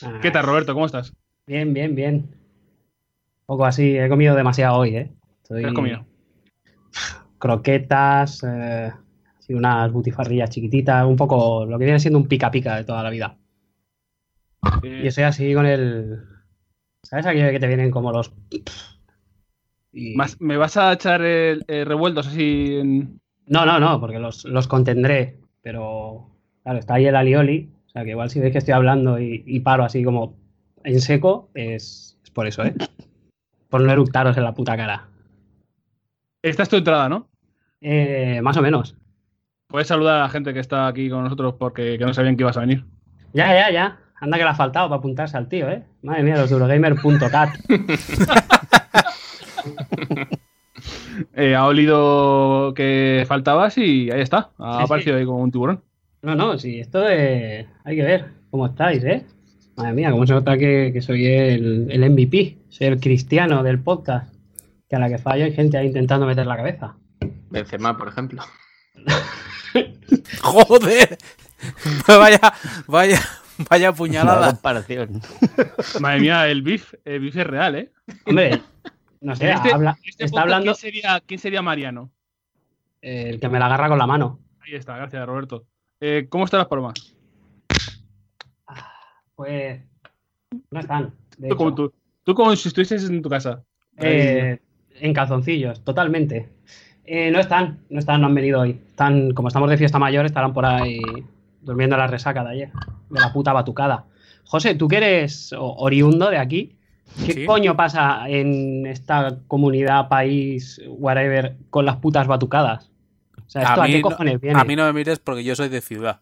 Ah, 0.04 0.20
¿Qué 0.22 0.30
tal, 0.30 0.46
Roberto? 0.46 0.74
¿Cómo 0.76 0.86
estás? 0.86 1.12
Bien, 1.48 1.74
bien, 1.74 1.96
bien. 1.96 2.16
Un 2.16 3.46
poco 3.48 3.66
así, 3.66 3.98
he 3.98 4.08
comido 4.10 4.36
demasiado 4.36 4.78
hoy, 4.78 4.96
¿eh? 4.96 5.12
Estoy- 5.42 5.62
¿Qué 5.62 5.68
has 5.70 5.74
comido? 5.74 6.06
Croquetas, 7.38 8.44
eh, 8.48 8.92
unas 9.50 9.92
butifarrillas 9.92 10.50
chiquititas, 10.50 11.06
un 11.06 11.16
poco 11.16 11.66
lo 11.66 11.78
que 11.78 11.86
viene 11.86 12.00
siendo 12.00 12.18
un 12.20 12.28
pica 12.28 12.50
pica 12.52 12.76
de 12.78 12.84
toda 12.84 13.04
la 13.04 13.10
vida. 13.10 13.38
Y 14.84 15.08
estoy 15.08 15.24
así 15.26 15.54
con 15.54 15.66
el. 15.66 16.20
¿Sabes 17.04 17.26
aquello 17.26 17.52
que 17.52 17.60
te 17.60 17.68
vienen 17.68 17.92
como 17.92 18.12
los. 18.12 18.32
Y- 19.92 20.16
más- 20.16 20.40
¿Me 20.42 20.58
vas 20.58 20.78
a 20.78 20.94
echar 20.94 21.22
eh, 21.24 21.60
eh, 21.68 21.86
revueltos 21.86 22.28
así 22.28 22.76
en... 22.78 23.20
No, 23.48 23.66
no, 23.66 23.80
no, 23.80 24.00
porque 24.00 24.20
los, 24.20 24.44
los 24.46 24.68
contendré, 24.68 25.38
pero 25.62 26.32
claro, 26.64 26.80
está 26.80 26.96
ahí 26.96 27.06
el 27.06 27.16
alioli, 27.16 27.70
o 27.86 27.90
sea 27.90 28.04
que 28.04 28.10
igual 28.10 28.30
si 28.30 28.40
veis 28.40 28.52
que 28.52 28.58
estoy 28.58 28.74
hablando 28.74 29.20
y, 29.20 29.44
y 29.46 29.60
paro 29.60 29.84
así 29.84 30.04
como 30.04 30.36
en 30.84 31.00
seco, 31.00 31.50
es, 31.54 32.18
es 32.24 32.32
por 32.32 32.48
eso, 32.48 32.66
¿eh? 32.66 32.74
Por 33.70 33.82
no 33.82 33.92
eructaros 33.92 34.36
en 34.38 34.44
la 34.44 34.54
puta 34.54 34.76
cara. 34.76 35.08
Esta 36.46 36.62
es 36.62 36.70
tu 36.70 36.76
entrada, 36.76 37.10
¿no? 37.10 37.28
Eh, 37.82 38.40
más 38.44 38.56
o 38.58 38.62
menos. 38.62 38.96
Puedes 39.68 39.88
saludar 39.88 40.18
a 40.18 40.24
la 40.24 40.30
gente 40.30 40.54
que 40.54 40.60
está 40.60 40.86
aquí 40.86 41.10
con 41.10 41.24
nosotros 41.24 41.56
porque 41.58 41.98
que 41.98 42.06
no 42.06 42.14
sabían 42.14 42.38
que 42.38 42.44
ibas 42.44 42.56
a 42.58 42.62
venir. 42.62 42.86
Ya, 43.34 43.48
ya, 43.52 43.72
ya. 43.72 43.98
Anda 44.20 44.38
que 44.38 44.44
le 44.44 44.50
ha 44.52 44.56
faltado 44.56 44.88
para 44.88 45.00
apuntarse 45.00 45.36
al 45.38 45.48
tío, 45.50 45.68
¿eh? 45.72 45.84
Madre 46.04 46.22
mía, 46.22 46.38
los 46.38 46.48
de 46.50 46.54
Eurogamer.cat. 46.56 47.50
Eh, 51.34 51.56
ha 51.56 51.66
olido 51.66 52.74
que 52.76 53.24
faltabas 53.28 53.78
y 53.78 54.12
ahí 54.12 54.22
está. 54.22 54.50
Ha 54.60 54.80
Sí, 54.80 54.84
aparecido 54.84 55.18
ahí 55.18 55.26
como 55.26 55.40
un 55.40 55.52
tiburón. 55.52 55.82
No, 56.22 56.36
no, 56.36 56.58
sí, 56.58 56.80
esto. 56.80 57.04
Hay 57.06 57.96
que 57.96 58.04
ver 58.04 58.26
cómo 58.52 58.68
estáis, 58.68 59.04
¿eh? 59.04 59.26
Madre 59.78 59.94
mía, 59.94 60.12
cómo 60.12 60.28
se 60.28 60.34
nota 60.34 60.58
que, 60.58 60.92
que 60.94 61.02
soy 61.02 61.26
el, 61.26 61.88
el 61.90 62.10
MVP, 62.12 62.58
soy 62.70 62.88
el 62.88 63.00
cristiano 63.00 63.64
del 63.64 63.80
podcast. 63.80 64.35
Que 64.90 64.96
a 64.96 65.00
la 65.00 65.10
que 65.10 65.18
fallo 65.18 65.46
hay 65.46 65.54
gente 65.54 65.78
ahí 65.78 65.88
intentando 65.88 66.26
meter 66.26 66.46
la 66.46 66.58
cabeza. 66.58 66.96
Benzema, 67.50 67.98
por 67.98 68.08
ejemplo. 68.10 68.44
¡Joder! 70.42 71.18
vaya, 72.08 72.54
vaya, 72.88 73.20
vaya 73.70 73.92
puñalada. 73.94 74.52
comparación. 74.54 75.22
Madre 76.00 76.20
mía, 76.20 76.48
el 76.48 76.62
beef, 76.62 76.94
el 77.04 77.20
beef 77.22 77.36
es 77.36 77.48
real, 77.48 77.76
¿eh? 77.76 77.92
Hombre, 78.26 78.62
no 79.22 79.36
sé, 79.36 79.52
este- 79.52 79.74
habla, 79.74 79.98
este 80.04 80.26
está 80.26 80.42
hablando 80.42 80.74
¿quién 80.74 80.76
sería, 80.76 81.22
quién 81.26 81.40
sería 81.40 81.62
Mariano? 81.62 82.12
el 83.02 83.40
que 83.40 83.50
me 83.50 83.60
la 83.60 83.68
agarra 83.68 83.88
con 83.90 83.98
la 84.00 84.08
mano. 84.08 84.40
Ahí 84.62 84.74
está, 84.76 84.98
gracias, 84.98 85.24
Roberto. 85.28 85.66
Eh, 86.00 86.26
¿Cómo 86.30 86.46
están 86.46 86.58
las 86.60 86.68
palomas? 86.68 87.16
Pues 89.36 89.82
no 90.72 90.80
están. 90.80 91.14
de 91.38 91.50
Tú 91.50 91.56
como, 91.56 91.70
hecho. 91.70 91.76
tú, 91.76 91.94
tú 92.24 92.34
como 92.36 92.56
si 92.56 92.68
estuvieses 92.70 93.08
en 93.10 93.22
tu 93.22 93.30
casa. 93.30 93.64
Eh, 93.98 94.60
en 95.00 95.14
calzoncillos, 95.14 95.84
totalmente. 95.84 96.50
Eh, 97.06 97.30
no 97.32 97.40
están, 97.40 97.80
no 97.90 98.00
están, 98.00 98.22
no 98.22 98.28
han 98.28 98.36
venido 98.36 98.62
hoy. 98.62 98.80
Están, 98.88 99.32
como 99.34 99.48
estamos 99.50 99.70
de 99.70 99.78
fiesta 99.78 100.00
mayor, 100.00 100.26
estarán 100.26 100.54
por 100.54 100.66
ahí 100.66 101.00
durmiendo 101.62 101.96
en 101.96 102.00
la 102.02 102.08
resaca 102.08 102.44
de 102.44 102.50
ayer, 102.52 102.72
de 103.10 103.20
la 103.20 103.32
puta 103.34 103.54
batucada. 103.54 104.06
José, 104.44 104.76
tú 104.76 104.88
que 104.88 104.98
eres 104.98 105.54
oriundo 105.58 106.30
de 106.30 106.38
aquí, 106.38 106.78
¿qué 107.26 107.34
Sí. 107.34 107.46
coño 107.46 107.76
pasa 107.76 108.28
en 108.30 108.86
esta 108.86 109.38
comunidad, 109.48 110.08
país, 110.08 110.82
whatever, 110.88 111.56
con 111.70 111.86
las 111.86 111.98
putas 111.98 112.28
batucadas? 112.28 112.92
O 113.46 113.50
sea, 113.50 113.64
¿esto 113.64 113.82
a, 113.82 113.86
qué 113.88 113.98
no- 114.02 114.10
cojones 114.10 114.42
viene? 114.42 114.60
a 114.60 114.64
mí 114.64 114.76
no 114.76 114.86
me 114.86 114.94
mires 114.94 115.20
porque 115.20 115.44
yo 115.44 115.56
soy 115.56 115.70
de 115.70 115.82
ciudad. 115.82 116.22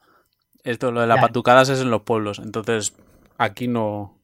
Esto, 0.63 0.91
lo 0.91 1.01
de 1.01 1.07
las 1.07 1.17
Ya. 1.17 1.21
patucadas 1.21 1.69
es 1.69 1.81
en 1.81 1.91
los 1.91 2.01
pueblos. 2.03 2.39
Entonces, 2.39 2.93
aquí 3.37 3.67
no. 3.67 4.17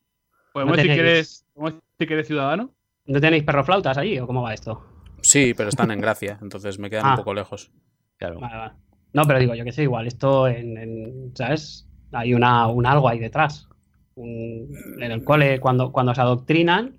¿Podemos 0.54 0.74
No 0.74 0.78
decir, 0.78 0.92
que 0.92 0.98
tenéis- 1.02 1.10
eres, 1.12 1.46
podemos 1.54 1.82
decir 1.98 2.08
que 2.08 2.14
eres 2.14 2.28
ciudadano? 2.28 2.72
¿No 3.10 3.20
tenéis 3.20 3.44
perroflautas 3.44 3.98
allí 3.98 4.18
o 4.20 4.26
cómo 4.28 4.42
va 4.44 4.54
esto? 4.54 4.86
Sí, 5.22 5.54
pero 5.56 5.70
están 5.70 5.92
en 5.92 6.00
Gracia. 6.00 6.38
Entonces 6.42 6.80
me 6.80 6.90
quedan 6.90 7.06
Ah. 7.06 7.12
un 7.12 7.18
poco 7.18 7.34
lejos. 7.34 7.72
Claro. 8.18 8.40
Vale, 8.40 8.56
vale. 8.56 8.74
No, 9.14 9.24
pero 9.26 9.40
digo, 9.40 9.56
yo 9.56 9.64
que 9.66 9.72
sé, 9.72 9.84
igual 9.84 10.08
esto 10.08 10.48
en, 10.48 10.78
en- 10.78 11.32
¿sabes? 11.36 11.88
Hay 12.12 12.34
una, 12.34 12.68
un 12.68 12.86
algo 12.86 13.10
ahí 13.10 13.20
detrás. 13.20 13.68
Un- 14.16 14.70
en 15.00 15.12
el 15.12 15.24
cole, 15.24 15.60
cuando, 15.60 15.92
cuando 15.92 16.14
se 16.16 16.22
adoctrinan, 16.22 16.98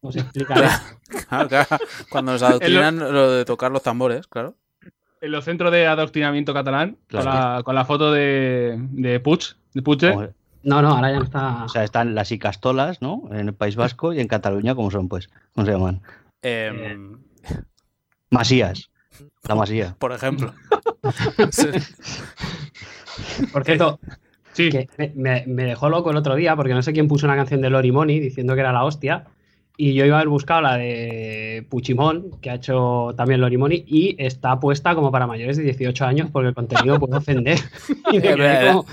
os 0.00 0.16
explicaré. 0.16 0.68
Claro, 1.28 1.48
claro. 1.48 1.66
Cuando 2.10 2.32
nos 2.32 2.42
adoctrinan 2.42 2.98
lo 2.98 3.30
de 3.30 3.44
tocar 3.44 3.70
los 3.70 3.82
tambores, 3.82 4.26
claro. 4.26 4.56
En 5.20 5.30
los 5.32 5.44
centros 5.44 5.72
de 5.72 5.86
adoctrinamiento 5.86 6.52
catalán, 6.52 6.98
Claro. 7.06 7.24
con, 7.30 7.34
la, 7.34 7.62
con 7.62 7.74
la 7.74 7.84
foto 7.84 8.12
de, 8.12 8.76
de 8.90 9.20
Puig, 9.20 9.40
de 9.72 9.82
Puig, 9.82 10.00
Como- 10.00 10.28
No, 10.66 10.82
no, 10.82 10.88
ahora 10.96 11.10
ya 11.12 11.18
no 11.18 11.24
está. 11.24 11.64
O 11.64 11.68
sea, 11.68 11.84
están 11.84 12.14
las 12.14 12.30
icastolas, 12.32 13.00
¿no? 13.00 13.22
En 13.30 13.48
el 13.48 13.54
País 13.54 13.76
Vasco 13.76 14.12
y 14.12 14.20
en 14.20 14.26
Cataluña, 14.28 14.74
¿cómo 14.74 14.90
son, 14.90 15.08
pues? 15.08 15.28
¿Cómo 15.54 15.64
se 15.64 15.72
llaman? 15.72 16.02
Em, 16.42 17.18
Masías. 18.30 18.90
La 19.48 19.54
masía. 19.54 19.94
por 19.98 20.12
ejemplo. 20.12 20.52
Sí. 21.52 21.68
Por 23.52 23.64
cierto, 23.64 24.00
sí, 24.52 24.70
que 24.70 24.88
me, 24.98 25.12
me- 25.14 25.44
me 25.46 25.62
dejó 25.64 25.88
loco 25.88 26.10
el 26.10 26.16
otro 26.16 26.34
día 26.34 26.56
porque 26.56 26.74
no 26.74 26.82
sé 26.82 26.92
quién 26.92 27.06
puso 27.08 27.26
una 27.26 27.36
canción 27.36 27.60
de 27.60 27.70
Lori 27.70 27.92
Money 27.92 28.18
diciendo 28.20 28.54
que 28.54 28.60
era 28.60 28.72
la 28.72 28.84
hostia. 28.84 29.24
Y 29.78 29.92
yo 29.94 30.04
iba 30.06 30.16
a 30.16 30.20
haber 30.20 30.30
buscado 30.30 30.62
la 30.62 30.76
de 30.78 31.66
Puchimón, 31.68 32.30
que 32.40 32.48
ha 32.50 32.54
hecho 32.54 33.12
también 33.16 33.40
Lori 33.42 33.58
Money, 33.58 33.84
y 33.86 34.16
está 34.18 34.58
puesta 34.58 34.94
como 34.94 35.12
para 35.12 35.26
mayores 35.26 35.58
de 35.58 35.64
18 35.64 36.04
años 36.06 36.30
porque 36.32 36.48
el 36.48 36.54
contenido 36.54 36.98
puede 36.98 37.16
ofender. 37.18 37.58
Y 38.12 38.16
me 38.16 38.34
quedé 38.34 38.66
como, 38.68 38.86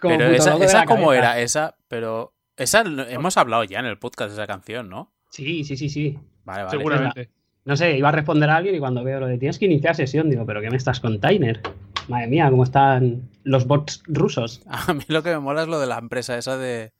como 0.00 0.16
Pero 0.16 0.30
esa, 0.30 0.56
esa 0.56 0.78
la 0.80 0.84
¿cómo 0.86 1.06
cabeza. 1.06 1.18
era? 1.18 1.40
Esa, 1.40 1.76
pero. 1.88 2.34
Esa 2.56 2.82
hemos 3.08 3.36
hablado 3.36 3.64
ya 3.64 3.80
en 3.80 3.86
el 3.86 3.98
podcast 3.98 4.30
de 4.30 4.34
esa 4.34 4.46
canción, 4.46 4.88
¿no? 4.88 5.12
Sí, 5.30 5.64
sí, 5.64 5.76
sí, 5.76 5.88
sí. 5.88 6.18
Vale, 6.44 6.64
vale. 6.64 6.78
seguramente. 6.78 7.30
No 7.64 7.76
sé, 7.76 7.96
iba 7.96 8.08
a 8.08 8.12
responder 8.12 8.50
a 8.50 8.56
alguien 8.56 8.74
y 8.74 8.78
cuando 8.80 9.04
veo 9.04 9.20
lo 9.20 9.26
de 9.26 9.38
tienes 9.38 9.58
que 9.58 9.66
iniciar 9.66 9.94
sesión, 9.94 10.28
digo, 10.28 10.44
¿pero 10.44 10.60
qué 10.60 10.68
me 10.70 10.76
estás 10.76 10.98
container? 11.00 11.60
Madre 12.08 12.26
mía, 12.26 12.50
cómo 12.50 12.64
están 12.64 13.30
los 13.44 13.66
bots 13.66 14.02
rusos. 14.06 14.62
A 14.66 14.92
mí 14.92 15.04
lo 15.08 15.22
que 15.22 15.30
me 15.30 15.38
mola 15.38 15.62
es 15.62 15.68
lo 15.68 15.78
de 15.78 15.86
la 15.86 15.98
empresa 15.98 16.36
esa 16.36 16.58
de, 16.58 16.92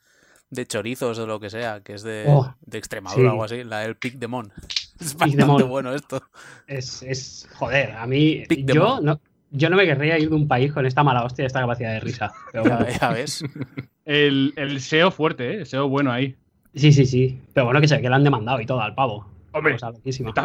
de 0.50 0.66
chorizos 0.66 1.18
o 1.18 1.26
lo 1.26 1.40
que 1.40 1.50
sea, 1.50 1.80
que 1.80 1.94
es 1.94 2.02
de, 2.04 2.26
Oh, 2.28 2.54
de 2.60 2.78
Extremadura 2.78 3.28
o 3.30 3.32
algo 3.32 3.44
así, 3.44 3.64
la 3.64 3.80
del 3.80 3.96
Pic 3.96 4.14
de 4.14 4.28
Mon. 4.28 4.52
Es 5.00 5.16
bastante 5.16 5.64
bueno 5.64 5.92
esto. 5.92 6.22
Es, 6.68 7.02
es 7.02 7.48
joder, 7.56 7.90
a 7.92 8.06
mí, 8.06 8.44
Pic 8.48 8.72
yo 8.72 9.00
no, 9.00 9.20
yo 9.52 9.70
no 9.70 9.76
me 9.76 9.84
querría 9.86 10.18
ir 10.18 10.28
de 10.28 10.34
un 10.34 10.48
país 10.48 10.72
con 10.72 10.84
esta 10.86 11.02
mala 11.04 11.24
hostia 11.24 11.44
y 11.44 11.46
esta 11.46 11.60
capacidad 11.60 11.92
de 11.92 12.00
risa. 12.00 12.32
Pero 12.50 12.64
bueno, 12.64 12.86
ya 13.00 13.10
ves. 13.10 13.44
El, 14.04 14.52
el 14.56 14.80
SEO 14.80 15.12
fuerte, 15.12 15.52
¿eh? 15.52 15.58
El 15.60 15.66
SEO 15.66 15.88
bueno 15.88 16.10
ahí. 16.10 16.34
sí, 16.74 16.92
sí, 16.92 17.06
sí. 17.06 17.40
Pero 17.54 17.66
bueno, 17.66 17.80
que 17.80 17.86
sé 17.86 18.00
que 18.02 18.08
le 18.08 18.14
han 18.16 18.24
demandado 18.24 18.60
y 18.60 18.66
todo 18.66 18.80
al 18.80 18.94
pavo. 18.96 19.26
Hombre, 19.52 19.76
está, 19.76 19.92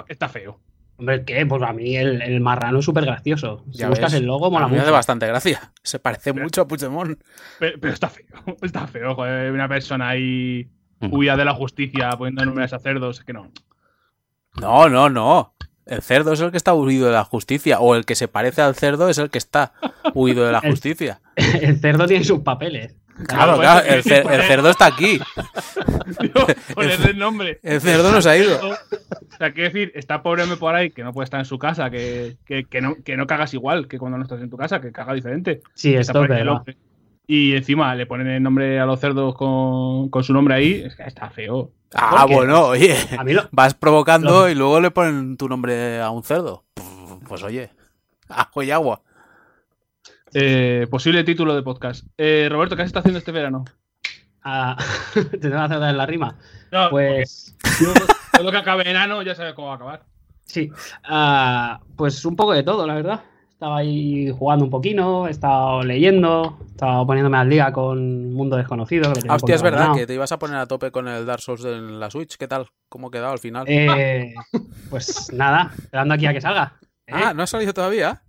está 0.08 0.30
feo. 0.30 0.60
Hombre, 0.98 1.24
¿qué? 1.26 1.46
Pues 1.46 1.64
a 1.64 1.74
mí 1.74 1.96
el, 1.96 2.22
el 2.22 2.40
marrano 2.40 2.80
es 2.80 2.86
súper 2.86 3.06
gracioso. 3.06 3.64
Si 3.72 3.80
Ya 3.80 3.90
buscas 3.90 4.12
ves. 4.12 4.22
el 4.22 4.28
logo, 4.28 4.52
mola 4.52 4.66
A 4.66 4.68
mí 4.68 4.74
me 4.74 4.80
hace 4.80 4.88
mucho. 4.88 4.94
bastante 4.96 5.26
gracia. 5.28 5.72
Se 5.84 5.98
parece 6.00 6.34
mucho 6.34 6.62
a 6.62 6.68
Puigdemont. 6.68 7.20
Pero, 7.60 7.80
pero 7.80 7.94
está 7.94 8.10
feo. 8.10 8.26
Está 8.62 8.86
feo, 8.88 9.16
joder. 9.16 9.52
Una 9.52 9.68
persona 9.68 10.10
ahí 10.10 10.68
huida 11.02 11.36
de 11.38 11.46
la 11.46 11.54
justicia 11.54 12.10
poniendo 12.12 12.46
nombres 12.46 12.74
a 12.74 12.80
cerdos. 12.80 13.20
Es 13.20 13.26
que 13.26 13.34
no. 13.34 13.52
No, 14.60 14.90
no, 14.90 15.10
no. 15.10 15.56
El 15.88 16.02
cerdo 16.02 16.34
es 16.34 16.42
el 16.42 16.52
que 16.52 16.58
está 16.58 16.74
huido 16.74 17.08
de 17.08 17.14
la 17.14 17.24
justicia. 17.24 17.80
O 17.80 17.96
el 17.96 18.06
que 18.06 18.16
se 18.16 18.28
parece 18.28 18.62
al 18.62 18.76
cerdo 18.76 19.10
es 19.10 19.18
el 19.18 19.30
que 19.30 19.38
está 19.38 19.74
huido 20.14 20.46
de 20.46 20.52
la 20.52 20.60
justicia. 20.70 21.22
El 21.36 21.80
cerdo 21.80 22.06
tiene 22.08 22.24
sus 22.24 22.40
papeles. 22.42 22.96
Claro, 23.28 23.56
pues, 23.56 23.68
claro. 23.68 23.88
El, 23.88 24.04
cer- 24.04 24.24
pues, 24.24 24.36
el 24.40 24.42
cerdo 24.44 24.70
está 24.70 24.86
aquí. 24.88 25.20
Ponerle 26.74 27.12
el 27.12 27.18
nombre. 27.18 27.60
El 27.64 27.82
cerdo 27.82 28.12
nos 28.12 28.26
ha 28.26 28.38
ido. 28.38 28.58
O 28.70 29.38
sea, 29.38 29.52
quiero 29.54 29.70
decir, 29.72 29.92
está 29.96 30.22
pobre 30.24 30.44
hombre 30.44 30.58
por 30.58 30.74
ahí 30.76 30.92
que 30.92 31.04
no 31.04 31.14
puede 31.14 31.26
estar 31.26 31.40
en 31.40 31.46
su 31.46 31.58
casa, 31.60 31.90
que, 31.90 32.38
que, 32.46 32.66
que 32.66 32.82
no, 32.82 32.96
que 33.04 33.18
no 33.18 33.28
cagas 33.28 33.54
igual 33.54 33.88
que 33.88 33.98
cuando 34.00 34.18
no 34.18 34.24
estás 34.24 34.42
en 34.42 34.50
tu 34.50 34.58
casa, 34.58 34.82
que 34.82 34.92
caga 34.92 35.14
diferente. 35.14 35.62
Sí, 35.74 35.90
Está 35.96 36.02
esto 36.12 36.14
por 36.20 36.26
es 36.26 36.32
ahí 36.32 36.38
el 36.42 36.46
verdad. 36.46 36.60
hombre. 36.60 36.78
Y 37.28 37.56
encima 37.56 37.94
le 37.96 38.06
ponen 38.06 38.28
el 38.28 38.42
nombre 38.44 38.80
a 38.80 38.86
los 38.86 39.00
cerdos 39.00 39.36
con, 39.36 40.10
con 40.10 40.24
su 40.24 40.34
nombre 40.34 40.56
ahí. 40.56 40.84
Es 40.86 40.96
que 40.96 41.04
está 41.04 41.30
feo. 41.30 41.72
Ah, 41.94 42.22
¿Por 42.22 42.28
qué? 42.30 42.36
bueno, 42.36 42.66
oye. 42.68 42.96
A 43.18 43.24
mí 43.24 43.34
lo, 43.34 43.48
Vas 43.52 43.74
provocando 43.74 44.30
Lo- 44.42 44.50
y 44.50 44.56
luego 44.56 44.80
le 44.80 44.92
ponen 44.92 45.38
tu 45.38 45.48
nombre 45.48 46.02
a 46.02 46.10
un 46.10 46.24
cerdo. 46.24 46.66
Pues 47.28 47.44
oye, 47.44 47.72
ajo 48.30 48.64
y 48.64 48.72
agua. 48.72 49.02
Eh, 50.34 50.88
posible 50.90 51.24
título 51.24 51.56
de 51.56 51.64
podcast. 51.64 52.06
Eh, 52.18 52.48
Roberto, 52.52 52.76
¿qué 52.76 52.82
has 52.84 52.88
estado 52.88 53.02
haciendo 53.02 53.20
este 53.20 53.32
verano? 53.32 53.66
ah, 54.44 54.78
te 55.14 55.24
tengo 55.38 55.56
que 55.56 55.62
hacer 55.76 55.80
la 55.96 56.06
rima. 56.06 56.38
No, 56.72 56.90
Pues 56.90 57.56
todo 58.34 58.44
lo 58.44 58.52
que 58.52 58.58
acabe 58.58 58.90
enano 58.90 59.22
ya 59.24 59.36
sabes 59.36 59.54
cómo 59.54 59.68
va 59.68 59.74
a 59.74 59.76
acabar. 59.78 60.06
Sí, 60.48 60.72
ah, 61.04 61.82
pues 61.98 62.24
un 62.24 62.38
poco 62.38 62.54
de 62.54 62.64
todo, 62.64 62.88
la 62.88 62.94
verdad. 62.94 63.22
Estaba 63.58 63.78
ahí 63.78 64.30
jugando 64.38 64.66
un 64.66 64.70
poquito, 64.70 65.28
he 65.28 65.32
estado 65.32 65.82
leyendo, 65.82 66.60
he 66.62 66.66
estado 66.74 67.08
poniéndome 67.08 67.38
al 67.38 67.50
día 67.50 67.72
con 67.72 68.32
Mundo 68.32 68.56
Desconocido. 68.56 69.12
que 69.14 69.22
Ah, 69.28 69.34
hostia, 69.34 69.56
es 69.56 69.64
verdad 69.64 69.96
que 69.96 70.06
te 70.06 70.14
ibas 70.14 70.32
a 70.32 70.38
poner 70.38 70.58
a 70.58 70.68
tope 70.68 70.92
con 70.92 71.08
el 71.08 71.26
Dark 71.26 71.42
Souls 71.42 71.66
en 71.66 72.00
la 72.00 72.12
Switch. 72.12 72.38
¿Qué 72.38 72.48
tal? 72.48 72.68
¿Cómo 72.88 73.08
ha 73.08 73.12
quedado 73.12 73.32
al 73.32 73.40
final? 73.40 73.66
Eh, 73.68 74.36
pues 74.92 75.34
nada, 75.34 75.72
esperando 75.76 76.14
aquí 76.14 76.28
a 76.28 76.34
que 76.34 76.42
salga. 76.42 76.78
¿eh? 77.08 77.14
Ah, 77.16 77.34
¿no 77.34 77.42
ha 77.42 77.48
salido 77.48 77.74
todavía? 77.74 78.22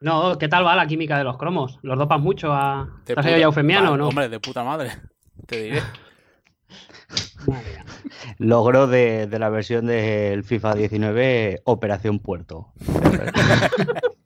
No, 0.00 0.38
¿qué 0.38 0.48
tal 0.48 0.64
va 0.64 0.74
la 0.74 0.86
química 0.86 1.18
de 1.18 1.24
los 1.24 1.36
cromos? 1.36 1.78
¿Los 1.82 1.98
dopas 1.98 2.18
mucho 2.18 2.50
a. 2.50 2.88
¿Te 3.04 3.12
has 3.14 3.26
ya 3.26 3.36
eufemiano 3.36 3.92
o 3.92 3.96
no? 3.98 4.08
Hombre, 4.08 4.30
de 4.30 4.40
puta 4.40 4.64
madre. 4.64 4.92
Te 5.46 5.62
diré. 5.62 5.82
Madre 7.46 7.64
mía. 7.68 7.84
Logro 8.38 8.86
de, 8.86 9.26
de 9.26 9.38
la 9.38 9.50
versión 9.50 9.84
del 9.86 10.42
FIFA 10.42 10.74
19, 10.74 11.60
Operación 11.64 12.18
Puerto. 12.18 12.72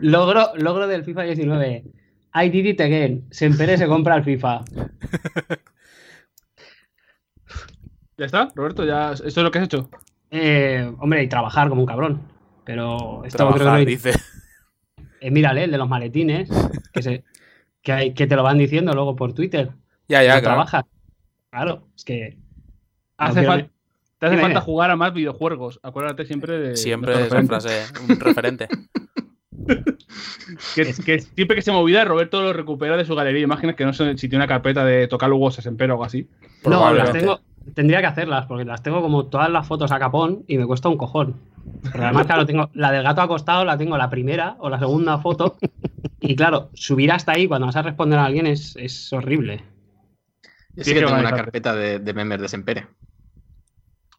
Logro, 0.00 0.52
logro 0.56 0.86
del 0.86 1.04
FIFA 1.04 1.22
19. 1.22 1.84
I 2.34 2.48
did 2.50 2.66
it 2.66 2.80
again. 2.80 3.24
Sempere 3.30 3.78
se 3.78 3.86
compra 3.86 4.16
el 4.16 4.24
FIFA. 4.24 4.64
¿Ya 8.18 8.24
está, 8.26 8.48
Roberto? 8.54 8.84
¿Ya, 8.84 9.12
¿Esto 9.12 9.26
es 9.26 9.36
lo 9.36 9.50
que 9.50 9.58
has 9.58 9.64
hecho? 9.66 9.90
Eh, 10.30 10.90
hombre, 10.98 11.22
y 11.22 11.28
trabajar 11.28 11.68
como 11.68 11.82
un 11.82 11.86
cabrón. 11.86 12.22
Pero 12.64 13.22
esto 13.24 13.38
creo 13.38 13.52
que 13.52 13.58
Trabajar, 13.60 13.80
no- 13.80 13.86
dice. 13.86 14.12
Eh, 15.20 15.30
mírale, 15.30 15.64
el 15.64 15.70
de 15.70 15.78
los 15.78 15.88
maletines, 15.88 16.48
que, 16.92 17.02
se, 17.02 17.24
que, 17.82 17.92
hay, 17.92 18.14
que 18.14 18.26
te 18.26 18.34
lo 18.36 18.42
van 18.42 18.58
diciendo 18.58 18.92
luego 18.92 19.14
por 19.16 19.32
Twitter. 19.34 19.70
Ya, 20.08 20.22
ya, 20.22 20.34
No 20.36 20.40
claro. 20.40 20.42
trabajas. 20.42 20.84
Claro, 21.50 21.88
es 21.96 22.04
que. 22.04 22.38
Hace 23.18 23.42
no 23.42 23.48
fal- 23.48 23.54
quiero- 23.54 23.70
te 24.18 24.26
hace 24.26 24.38
falta 24.38 24.60
jugar 24.60 24.90
a 24.90 24.96
más 24.96 25.12
videojuegos. 25.14 25.78
Acuérdate 25.82 26.24
siempre 26.26 26.58
de. 26.58 26.76
Siempre 26.76 27.12
de 27.16 27.26
esa 27.26 27.38
estos 27.38 27.62
referentes. 27.62 27.92
frase, 27.94 28.12
un 28.12 28.20
referente. 28.20 28.68
Que, 30.74 30.94
que 31.04 31.20
siempre 31.20 31.56
que 31.56 31.62
se 31.62 31.72
me 31.72 31.78
olvida, 31.78 32.04
Roberto 32.04 32.40
lo 32.40 32.52
recupera 32.52 32.96
de 32.96 33.04
su 33.04 33.14
galería 33.14 33.40
de 33.40 33.44
imágenes, 33.44 33.76
que 33.76 33.84
no 33.84 33.92
sé 33.92 34.16
si 34.16 34.28
tiene 34.28 34.44
una 34.44 34.48
carpeta 34.48 34.84
de 34.84 35.08
tocar 35.08 35.30
a 35.30 35.68
Empero 35.68 35.94
o 35.94 35.96
algo 35.96 36.04
así. 36.04 36.28
No, 36.64 36.92
las 36.92 37.12
tengo. 37.12 37.40
Tendría 37.74 38.00
que 38.00 38.06
hacerlas, 38.06 38.46
porque 38.46 38.64
las 38.64 38.82
tengo 38.82 39.02
como 39.02 39.26
todas 39.26 39.50
las 39.50 39.66
fotos 39.66 39.90
a 39.90 39.98
capón 39.98 40.44
y 40.46 40.56
me 40.56 40.66
cuesta 40.66 40.88
un 40.88 40.96
cojón. 40.96 41.34
Porque 41.82 42.02
además, 42.02 42.26
claro, 42.26 42.46
tengo 42.46 42.70
la 42.74 42.92
del 42.92 43.02
gato 43.02 43.20
acostado, 43.22 43.64
la 43.64 43.76
tengo 43.76 43.96
la 43.96 44.08
primera 44.08 44.56
o 44.60 44.70
la 44.70 44.78
segunda 44.78 45.18
foto. 45.18 45.56
Y 46.20 46.36
claro, 46.36 46.70
subir 46.74 47.12
hasta 47.12 47.32
ahí 47.32 47.46
cuando 47.46 47.66
vas 47.66 47.76
a 47.76 47.82
responder 47.82 48.18
a 48.18 48.24
alguien 48.24 48.46
es, 48.46 48.76
es 48.76 49.12
horrible. 49.12 49.62
Yo 50.76 50.84
Sí 50.84 50.94
que 50.94 51.00
tengo 51.00 51.14
una 51.14 51.30
carpeta 51.30 51.74
de, 51.74 51.98
de 51.98 52.14
memes 52.14 52.40
de 52.40 52.48
Sempere. 52.48 52.86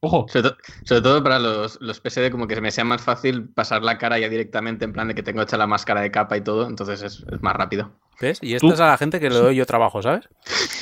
Ojo, 0.08 0.26
Sobre, 0.30 0.50
to- 0.50 0.58
sobre 0.84 1.02
todo 1.02 1.22
para 1.24 1.38
los, 1.40 1.78
los 1.82 2.00
PSD, 2.00 2.32
como 2.32 2.48
que 2.48 2.56
se 2.56 2.62
me 2.62 2.72
sea 2.72 2.84
más 2.86 3.02
fácil 3.02 3.50
pasar 3.50 3.84
la 3.84 3.98
cara 3.98 4.18
ya 4.20 4.30
directamente, 4.30 4.86
en 4.86 4.94
plan 4.94 5.08
de 5.10 5.16
que 5.16 5.24
tengo 5.24 5.42
hecha 5.42 5.58
la 5.58 5.68
máscara 5.68 6.02
de 6.02 6.12
capa 6.12 6.38
y 6.38 6.42
todo, 6.42 6.68
entonces 6.68 7.02
es, 7.02 7.26
es 7.32 7.42
más 7.44 7.56
rápido. 7.56 7.92
¿Ves? 8.22 8.40
Y 8.42 8.56
esta 8.56 8.68
Tú- 8.68 8.74
es 8.74 8.80
a 8.80 8.88
la 8.88 8.98
gente 8.98 9.20
que 9.20 9.30
le 9.30 9.36
doy 9.36 9.56
yo 9.56 9.66
trabajo, 9.66 10.02
¿sabes? 10.02 10.28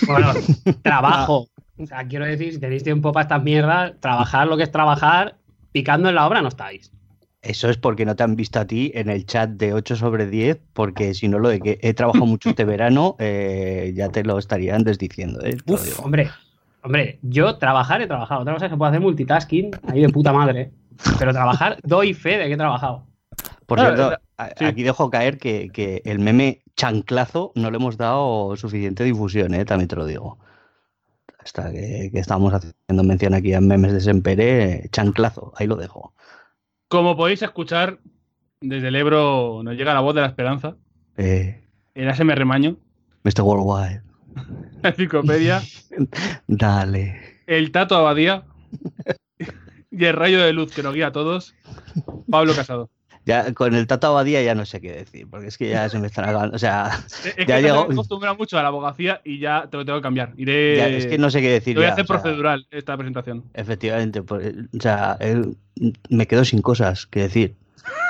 Bueno, 0.07 0.31
trabajo. 0.83 1.47
O 1.77 1.85
sea, 1.85 2.07
quiero 2.07 2.25
decir, 2.25 2.53
si 2.53 2.59
tenéis 2.59 2.83
tiempo 2.83 3.11
para 3.11 3.23
estas 3.23 3.43
mierdas, 3.43 3.93
trabajar 3.99 4.47
lo 4.47 4.55
que 4.57 4.63
es 4.63 4.71
trabajar, 4.71 5.38
picando 5.71 6.07
en 6.09 6.15
la 6.15 6.27
obra 6.27 6.41
no 6.41 6.47
estáis. 6.47 6.91
Eso 7.41 7.69
es 7.69 7.77
porque 7.77 8.05
no 8.05 8.15
te 8.15 8.23
han 8.23 8.35
visto 8.35 8.59
a 8.59 8.65
ti 8.65 8.91
en 8.95 9.09
el 9.09 9.25
chat 9.25 9.49
de 9.51 9.73
8 9.73 9.95
sobre 9.95 10.25
10, 10.27 10.59
porque 10.73 11.13
si 11.13 11.27
no 11.27 11.38
lo 11.38 11.49
de 11.49 11.59
que 11.59 11.77
he 11.81 11.93
trabajado 11.93 12.25
mucho 12.25 12.49
este 12.49 12.63
verano, 12.65 13.15
eh, 13.19 13.91
ya 13.95 14.09
te 14.09 14.23
lo 14.23 14.39
estarían 14.39 14.83
desdiciendo. 14.83 15.43
¿eh? 15.43 15.57
Uf, 15.67 15.99
hombre, 15.99 16.29
hombre, 16.85 17.19
yo 17.23 17.57
trabajar 17.57 18.01
he 18.01 18.07
trabajado. 18.07 18.41
Otra 18.41 18.53
cosa 18.53 18.65
es 18.67 18.71
que 18.71 18.77
puedo 18.77 18.89
hacer 18.89 19.01
multitasking 19.01 19.71
ahí 19.87 20.01
de 20.01 20.09
puta 20.09 20.31
madre. 20.31 20.71
Pero 21.19 21.33
trabajar, 21.33 21.77
doy 21.83 22.13
fe 22.13 22.37
de 22.37 22.47
que 22.47 22.53
he 22.53 22.57
trabajado. 22.57 23.05
Por 23.65 23.79
cierto, 23.79 24.11
la- 24.11 24.21
a- 24.37 24.49
sí. 24.57 24.65
aquí 24.65 24.83
dejo 24.83 25.09
caer 25.09 25.37
que, 25.37 25.69
que 25.73 26.01
el 26.05 26.19
meme 26.19 26.61
chanclazo 26.77 27.51
no 27.55 27.69
le 27.71 27.77
hemos 27.77 27.97
dado 27.97 28.55
suficiente 28.55 29.03
difusión, 29.03 29.53
¿eh? 29.53 29.65
también 29.65 29.87
te 29.87 29.95
lo 29.95 30.05
digo. 30.05 30.37
hasta 31.39 31.71
que, 31.71 32.09
que 32.11 32.19
estábamos 32.19 32.53
haciendo 32.53 33.03
mención 33.03 33.33
aquí 33.33 33.53
a 33.53 33.61
memes 33.61 33.93
de 33.93 33.99
Sempere, 34.01 34.87
chanclazo, 34.91 35.53
ahí 35.57 35.67
lo 35.67 35.75
dejo. 35.75 36.13
Como 36.87 37.15
podéis 37.17 37.41
escuchar, 37.41 37.99
desde 38.61 38.87
el 38.87 38.95
Ebro 38.95 39.61
nos 39.63 39.75
llega 39.75 39.93
la 39.93 39.99
voz 40.01 40.15
de 40.15 40.21
la 40.21 40.27
esperanza. 40.27 40.75
Eh, 41.17 41.61
El 41.93 42.09
ASMR 42.09 42.35
Remaño, 42.37 42.77
Mr. 43.23 43.41
Worldwide, 43.41 44.01
la 44.81 44.89
enciclopedia, 44.89 45.61
dale. 46.47 47.39
el 47.47 47.71
Tato 47.71 47.95
Abadía 47.95 48.43
y 49.91 50.05
el 50.05 50.13
rayo 50.13 50.43
de 50.43 50.53
luz 50.53 50.73
que 50.73 50.83
nos 50.83 50.93
guía 50.93 51.07
a 51.07 51.11
todos, 51.11 51.55
Pablo 52.29 52.53
Casado. 52.53 52.89
Ya 53.27 53.53
con 53.55 53.73
el 53.73 53.87
Tata 53.87 54.07
Abadía 54.07 54.43
ya 54.43 54.53
no 54.53 54.65
sé 54.67 54.79
qué 54.81 54.91
decir, 54.91 55.27
porque 55.27 55.47
es 55.47 55.57
que 55.57 55.67
ya 55.69 55.89
se 55.89 55.97
me 55.97 56.05
están 56.07 56.25
acabando. 56.29 56.55
O 56.55 56.59
sea, 56.59 56.91
Es 57.07 57.33
que 57.33 57.45
Ya 57.47 57.55
te 57.55 57.63
llegó- 57.63 57.87
he 57.89 57.93
acostumbrado 57.93 58.35
mucho 58.35 58.59
a 58.59 58.61
la 58.61 58.67
abogacía 58.67 59.19
y 59.23 59.39
ya 59.39 59.67
te 59.67 59.77
lo 59.77 59.85
tengo 59.85 59.97
que 59.97 60.03
cambiar. 60.03 60.33
Iré. 60.37 60.77
ya, 60.77 60.87
es 60.89 61.07
que 61.07 61.17
no 61.17 61.31
sé 61.31 61.41
qué 61.41 61.49
decir. 61.49 61.75
Lo 61.75 61.81
voy 61.81 61.89
a 61.89 61.93
hacer 61.93 62.05
sea, 62.05 62.15
procedural 62.21 62.67
esta 62.69 62.95
presentación. 62.95 63.43
Efectivamente, 63.55 64.21
pues, 64.21 64.53
o 64.77 64.79
sea, 64.81 65.17
me 66.09 66.27
quedo 66.27 66.45
sin 66.45 66.61
cosas 66.61 67.07
que 67.07 67.21
decir. 67.21 67.55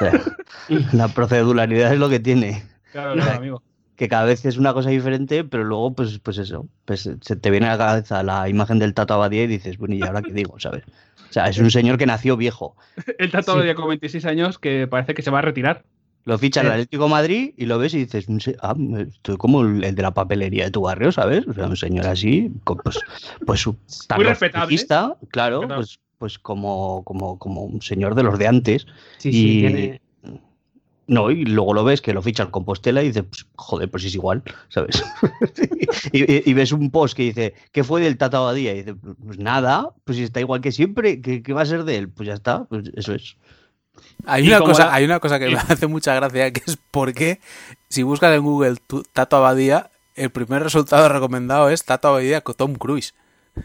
O 0.01 0.03
sea, 0.03 0.21
la 0.91 1.07
proceduralidad 1.07 1.93
es 1.93 1.99
lo 1.99 2.09
que 2.09 2.19
tiene. 2.19 2.63
Claro, 2.91 3.13
claro, 3.13 3.37
amigo. 3.37 3.63
Que 3.95 4.07
cada 4.09 4.25
vez 4.25 4.45
es 4.45 4.57
una 4.57 4.73
cosa 4.73 4.89
diferente, 4.89 5.43
pero 5.43 5.63
luego, 5.63 5.93
pues, 5.93 6.19
pues 6.19 6.37
eso, 6.37 6.67
pues 6.85 7.09
se 7.21 7.35
te 7.35 7.49
viene 7.51 7.67
a 7.67 7.71
la 7.71 7.77
cabeza 7.77 8.23
la 8.23 8.49
imagen 8.49 8.79
del 8.79 8.93
Tato 8.93 9.13
Abadía 9.13 9.43
y 9.43 9.47
dices, 9.47 9.77
bueno, 9.77 9.95
¿y 9.95 10.01
ahora 10.03 10.21
qué 10.21 10.33
digo? 10.33 10.59
¿Sabes? 10.59 10.83
O 11.29 11.33
sea, 11.35 11.47
es 11.49 11.57
un 11.57 11.71
señor 11.71 11.97
que 11.97 12.05
nació 12.05 12.37
viejo. 12.37 12.75
El 13.19 13.31
Tato 13.31 13.51
Sí. 13.51 13.57
Abadía 13.57 13.75
con 13.75 13.87
26 13.89 14.25
años 14.25 14.59
que 14.59 14.87
parece 14.87 15.13
que 15.13 15.21
se 15.21 15.31
va 15.31 15.39
a 15.39 15.41
retirar. 15.41 15.83
Lo 16.23 16.37
ficha 16.39 16.61
el 16.61 16.67
Eh. 16.67 16.71
Atlético 16.71 17.03
de 17.03 17.09
Madrid 17.11 17.53
y 17.55 17.65
lo 17.67 17.77
ves 17.77 17.93
y 17.93 17.99
dices, 17.99 18.25
ah, 18.61 18.75
estoy 18.97 19.37
como 19.37 19.61
el, 19.61 19.93
de 19.95 20.01
la 20.01 20.11
papelería 20.11 20.63
de 20.65 20.71
tu 20.71 20.81
barrio, 20.81 21.11
¿sabes? 21.11 21.45
O 21.47 21.53
sea, 21.53 21.67
un 21.67 21.77
señor 21.77 22.07
así, 22.07 22.51
pues, 22.63 22.97
pues 23.45 23.67
tan 24.07 24.17
Muy 24.17 24.25
respetable. 24.27 24.63
rojista, 24.65 25.15
claro, 25.29 25.59
Respetable. 25.61 25.75
pues, 25.85 25.99
pues 26.17 26.39
como, 26.39 27.03
como, 27.03 27.37
como 27.37 27.63
un 27.65 27.81
señor 27.81 28.15
de 28.15 28.23
los 28.23 28.39
de 28.39 28.47
antes. 28.47 28.87
Sí, 29.19 29.31
sí, 29.31 29.57
Y- 29.57 29.59
tiene, 29.61 30.01
No, 31.07 31.29
y 31.29 31.45
luego 31.45 31.73
lo 31.75 31.83
ves 31.83 32.01
que 32.01 32.13
lo 32.13 32.21
ficha 32.23 32.41
el 32.43 32.49
Compostela 32.49 33.03
y 33.03 33.07
dices, 33.09 33.23
pues, 33.29 33.45
joder, 33.55 33.91
pues 33.91 34.03
es 34.05 34.15
igual, 34.15 34.41
¿sabes? 34.69 35.03
y, 36.11 36.23
y- 36.33 36.43
y 36.45 36.53
ves 36.53 36.71
un 36.71 36.89
post 36.89 37.15
que 37.15 37.23
dice, 37.23 37.53
¿qué 37.71 37.83
fue 37.83 38.01
del 38.01 38.17
Tata 38.17 38.37
Abadía? 38.37 38.73
Y 38.73 38.77
dices, 38.83 38.95
pues 39.23 39.37
nada, 39.37 39.89
pues 40.03 40.17
está 40.17 40.39
igual 40.39 40.61
que 40.61 40.71
siempre, 40.71 41.21
¿qué, 41.21 41.43
qué 41.43 41.53
va 41.53 41.61
a 41.61 41.65
ser 41.67 41.83
de 41.83 41.97
él? 41.97 42.09
Pues 42.09 42.25
ya 42.27 42.33
está, 42.33 42.63
pues 42.65 42.89
eso 42.95 43.13
es. 43.13 43.37
Hay 44.25 44.47
una, 44.47 44.59
cosa, 44.59 44.85
la- 44.87 44.93
hay 44.95 45.05
una 45.05 45.19
cosa 45.19 45.37
que 45.39 45.47
me 45.47 45.53
hace 45.69 45.85
mucha 45.87 46.15
gracia, 46.15 46.51
que 46.51 46.63
es 46.65 46.77
porque 46.91 47.39
si 47.87 48.01
buscas 48.03 48.33
en 48.35 48.41
Google 48.41 48.77
tu- 48.87 49.03
Tato 49.13 49.37
Abadía, 49.37 49.91
el 50.15 50.31
primer 50.31 50.63
resultado 50.63 51.07
recomendado 51.07 51.69
es 51.69 51.85
Tato 51.85 52.07
Abadía 52.07 52.41
con 52.41 52.55
Tom 52.55 52.73
Cruise. 52.75 53.13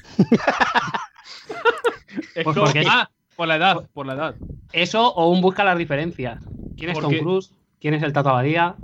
Es 2.34 2.44
Pues 2.44 2.54
como- 2.56 2.66
porque- 2.66 2.84
ah, 2.88 3.08
por 3.40 3.48
la 3.48 3.56
edad, 3.56 3.88
por 3.94 4.04
la 4.04 4.12
edad. 4.12 4.34
Eso 4.70 5.14
o 5.14 5.30
un 5.30 5.40
busca 5.40 5.64
las 5.64 5.78
diferencias. 5.78 6.44
¿Quién 6.76 6.90
es 6.90 6.98
Tom 6.98 7.14
Cruise? 7.16 7.54
¿Quién 7.80 7.94
es 7.94 8.02
el 8.02 8.12
Tato 8.12 8.28
Abadía? 8.28 8.76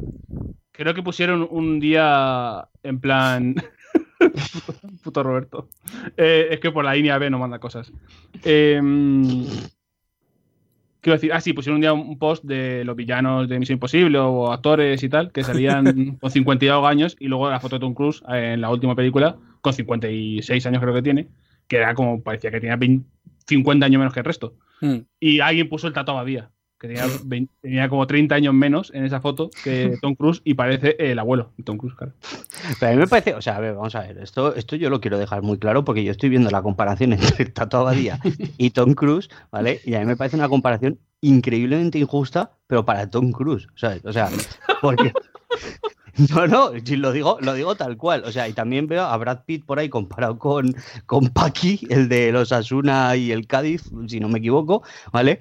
Creo 0.73 0.95
que 0.95 1.03
pusieron 1.03 1.47
un 1.51 1.79
día 1.79 2.66
en 2.83 2.99
plan. 2.99 3.55
Puto 5.05 5.23
Roberto. 5.23 5.69
Eh, 6.16 6.49
es 6.53 6.61
que 6.61 6.71
por 6.71 6.87
la 6.87 6.95
línea 6.95 7.19
B 7.19 7.29
no 7.29 7.38
manda 7.38 7.59
cosas. 7.59 7.92
Eh, 8.45 8.81
quiero 11.03 11.16
decir, 11.16 11.35
ah, 11.35 11.40
sí, 11.42 11.53
pusieron 11.53 11.75
un 11.75 11.81
día 11.83 11.92
un 11.92 12.19
post 12.19 12.42
de 12.42 12.83
los 12.83 12.97
villanos 12.97 13.51
de 13.51 13.59
Misión 13.59 13.77
Imposible 13.77 14.19
o 14.21 14.51
actores 14.51 15.03
y 15.03 15.11
tal, 15.11 15.33
que 15.33 15.45
salían 15.45 16.16
con 16.19 16.31
50 16.31 16.64
y 16.64 16.69
algo 16.69 16.87
años, 16.87 17.14
y 17.21 17.29
luego 17.29 17.51
la 17.51 17.61
foto 17.61 17.77
de 17.77 17.81
Tom 17.81 17.92
Cruise 17.92 18.23
en 18.27 18.62
la 18.62 18.71
última 18.71 18.95
película, 18.95 19.37
con 19.61 19.75
56 19.75 20.64
años 20.64 20.81
creo 20.81 20.95
que 20.95 21.03
tiene, 21.03 21.29
que 21.69 21.77
era 21.77 21.95
como, 21.95 22.23
parecía 22.23 22.51
que 22.51 22.61
tenía 22.61 22.77
20 22.77 23.15
50 23.46 23.87
años 23.87 23.98
menos 23.98 24.14
que 24.14 24.20
el 24.20 24.26
resto. 24.26 24.54
Mm. 24.80 24.98
Y 25.20 25.40
alguien 25.40 25.68
puso 25.68 25.87
el 25.87 25.92
Tato 25.92 26.12
Abadía, 26.12 26.50
que 26.78 26.88
tenía, 26.88 27.04
20 27.24 27.52
tenía 27.61 27.88
como 27.88 28.06
30 28.06 28.35
años 28.35 28.54
menos 28.54 28.92
en 28.94 29.04
esa 29.04 29.20
foto 29.20 29.50
que 29.64 29.96
Tom 30.00 30.14
Cruise 30.14 30.42
y 30.44 30.54
parece 30.54 30.96
el 30.98 31.18
abuelo 31.18 31.52
de 31.56 31.64
Tom 31.64 31.78
Cruise, 31.78 31.96
claro. 31.96 32.12
Pero 32.78 32.92
a 32.92 32.94
mí 32.94 33.00
me 33.00 33.06
parece, 33.06 33.35
o 33.35 33.42
sea, 33.42 33.56
a 33.56 33.61
ver, 33.61 33.74
vamos 33.74 33.94
a 33.94 34.00
ver, 34.00 34.18
esto, 34.18 34.54
esto 34.54 34.76
yo 34.76 34.90
lo 34.90 35.00
quiero 35.00 35.18
dejar 35.18 35.42
muy 35.42 35.59
claro 35.59 35.85
porque 35.85 36.04
yo 36.04 36.11
estoy 36.11 36.28
viendo 36.28 36.50
la 36.50 36.62
comparación 36.62 37.12
entre 37.12 37.44
el 37.44 37.52
Tato 37.52 37.78
Abadía 37.78 38.20
y 38.59 38.70
Tom 38.70 38.94
Cruise, 38.94 39.28
¿vale? 39.50 39.80
Y 39.85 39.94
a 39.94 40.00
mí 40.00 40.06
me 40.06 40.16
parece 40.16 40.37
una 40.37 40.48
comparación 40.48 40.98
increíblemente 41.20 41.98
injusta, 41.98 42.52
pero 42.66 42.85
para 42.85 43.09
Tom 43.09 43.32
Cruise, 43.32 43.68
¿sabes? 43.74 44.04
O 44.04 44.12
sea, 44.12 44.28
porque... 44.82 45.12
No, 46.31 46.46
no, 46.46 46.70
lo 46.96 47.12
digo, 47.12 47.38
lo 47.40 47.55
digo 47.55 47.74
tal 47.76 47.96
cual. 47.96 48.24
O 48.24 48.33
sea, 48.33 48.48
y 48.48 48.52
también 48.52 48.87
veo 48.87 49.05
a 49.05 49.16
Brad 49.16 49.44
Pitt 49.44 49.64
por 49.66 49.79
ahí 49.79 49.88
comparado 49.88 50.38
con, 50.38 50.74
con 51.07 51.29
Paqui, 51.29 51.81
el 51.90 52.09
de 52.09 52.33
los 52.33 52.52
Asuna 52.52 53.16
y 53.16 53.33
el 53.33 53.46
Cádiz, 53.46 53.83
si 54.09 54.20
no 54.20 54.29
me 54.29 54.38
equivoco, 54.38 54.83
¿vale? 55.12 55.40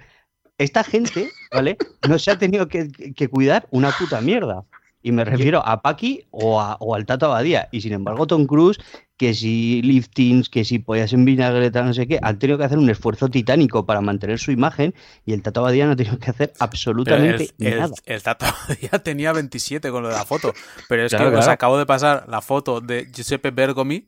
Esta 0.58 0.84
gente, 0.84 1.30
¿vale? 1.52 1.78
No 2.08 2.20
se 2.20 2.32
ha 2.32 2.38
tenido 2.38 2.68
que, 2.68 2.90
que 2.92 3.28
cuidar 3.30 3.68
una 3.72 3.92
puta 3.92 4.22
mierda. 4.22 4.66
Y 5.02 5.12
me 5.12 5.24
refiero 5.26 5.66
a 5.66 5.82
Paqui 5.82 6.28
o, 6.32 6.60
a- 6.62 6.78
o 6.80 6.96
al 6.96 7.06
Tato 7.06 7.28
Abadía. 7.28 7.70
Y 7.72 7.82
sin 7.82 7.94
embargo, 7.94 8.28
Tom 8.28 8.46
Cruise, 8.48 8.80
que 9.18 9.34
si 9.34 9.82
liftings, 9.82 10.50
que 10.50 10.66
si 10.66 10.80
pollas 10.80 11.14
en 11.14 11.24
vinagreta, 11.24 11.84
no 11.84 11.94
sé 11.94 12.06
qué, 12.08 12.20
han 12.22 12.38
tenido 12.38 12.58
que 12.58 12.66
hacer 12.66 12.78
un 12.78 12.90
esfuerzo 12.90 13.30
titánico 13.30 13.86
para 13.86 14.02
mantener 14.02 14.40
su 14.40 14.52
imagen 14.52 14.94
y 15.26 15.32
el 15.34 15.42
Tato 15.42 15.62
Abadía 15.62 15.86
no 15.86 15.94
ha 15.94 15.96
tenido 15.96 16.20
que 16.20 16.32
hacer 16.32 16.52
absolutamente 16.60 17.54
el, 17.60 17.68
el- 17.68 17.80
nada. 17.80 17.94
el 18.06 18.22
Tato 18.24 18.46
ya 18.82 19.00
tenía 19.04 19.32
27 19.32 19.90
con 19.92 20.04
lo 20.04 20.10
de 20.10 20.16
la 20.16 20.26
foto. 20.26 20.54
Pero 20.90 21.06
es 21.06 21.12
Claro, 21.14 21.32
que 21.32 21.38
os 21.38 21.48
acabo 21.48 21.78
de 21.78 21.86
pasar 21.86 22.26
la 22.28 22.42
foto 22.42 22.82
de 22.82 23.10
Giuseppe 23.14 23.52
Bergomi, 23.52 24.06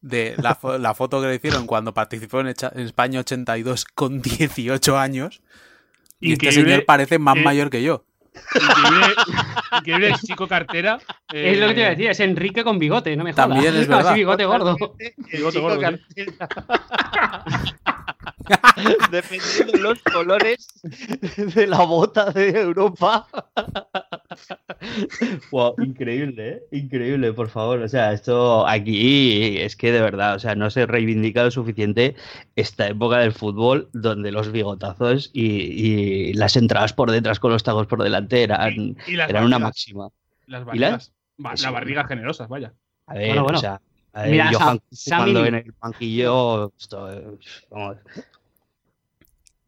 de 0.00 0.34
la, 0.38 0.58
fo- 0.58 0.78
la 0.78 0.94
foto 0.94 1.20
que 1.20 1.28
le 1.28 1.34
hicieron 1.36 1.66
cuando 1.66 1.94
participó 1.94 2.40
en, 2.40 2.48
Echa- 2.48 2.72
en 2.74 2.80
España 2.86 3.20
82 3.20 3.84
con 3.84 4.20
18 4.20 4.98
años. 4.98 5.42
Y 6.18 6.32
este 6.32 6.50
señor 6.52 6.84
parece 6.86 7.18
más 7.18 7.36
eh, 7.36 7.42
mayor 7.42 7.70
que 7.70 7.82
yo. 7.82 8.04
Increíble, 8.54 9.14
increíble 9.78 10.08
el 10.08 10.14
chico 10.14 10.46
cartera. 10.46 10.98
Es 11.32 11.58
lo 11.58 11.68
que 11.68 11.74
te 11.74 11.80
iba 11.80 11.88
a 11.88 11.92
eh, 11.92 11.96
decir, 11.96 12.10
es 12.10 12.20
Enrique 12.20 12.62
con 12.64 12.78
bigote, 12.78 13.16
no 13.16 13.24
me 13.24 13.32
jodas. 13.32 13.48
También 13.48 13.74
es 13.74 13.88
verdad. 13.88 14.08
Así 14.08 14.20
bigote 14.20 14.44
gordo. 14.44 14.76
Bigote 15.32 15.58
gordo, 15.58 15.80
Dependiendo 19.10 19.72
de 19.72 19.78
los 19.78 20.02
colores 20.02 20.68
de 21.36 21.66
la 21.66 21.84
bota 21.84 22.30
de 22.30 22.50
Europa. 22.50 23.26
wow, 25.50 25.74
increíble, 25.78 26.48
¿eh? 26.48 26.62
Increíble, 26.72 27.32
por 27.32 27.48
favor. 27.48 27.80
O 27.80 27.88
sea, 27.88 28.12
esto 28.12 28.66
aquí 28.66 29.58
es 29.58 29.76
que 29.76 29.92
de 29.92 30.00
verdad, 30.00 30.36
o 30.36 30.38
sea, 30.38 30.54
no 30.54 30.70
se 30.70 30.86
reivindica 30.86 31.44
lo 31.44 31.50
suficiente 31.50 32.14
esta 32.56 32.88
época 32.88 33.18
del 33.18 33.32
fútbol 33.32 33.88
donde 33.92 34.32
los 34.32 34.52
bigotazos 34.52 35.30
y, 35.32 35.44
y 35.46 36.32
las 36.34 36.56
entradas 36.56 36.92
por 36.92 37.10
detrás 37.10 37.40
con 37.40 37.52
los 37.52 37.62
tacos 37.62 37.86
por 37.86 38.02
delante 38.02 38.42
eran, 38.42 38.96
eran 39.06 39.44
una 39.44 39.58
máxima. 39.58 40.08
Las 40.46 40.62
¿Y 40.62 40.64
barrigas. 40.64 41.12
Las 41.38 41.72
barrigas 41.72 42.06
generosas, 42.06 42.48
vaya. 42.48 42.74
A 43.06 43.14
ver, 43.14 43.28
Bueno, 43.28 43.42
bueno. 43.44 43.58
o 43.58 43.60
sea, 43.60 43.74
a 43.74 43.78
ver, 43.78 43.89
Mira, 44.26 44.50
Johan 44.52 44.80
jugando 44.90 45.46
en 45.46 45.54
el 45.54 45.74
banquillo, 45.80 46.72
esto, 46.78 47.12
eh, 47.12 47.38
vamos. 47.70 47.96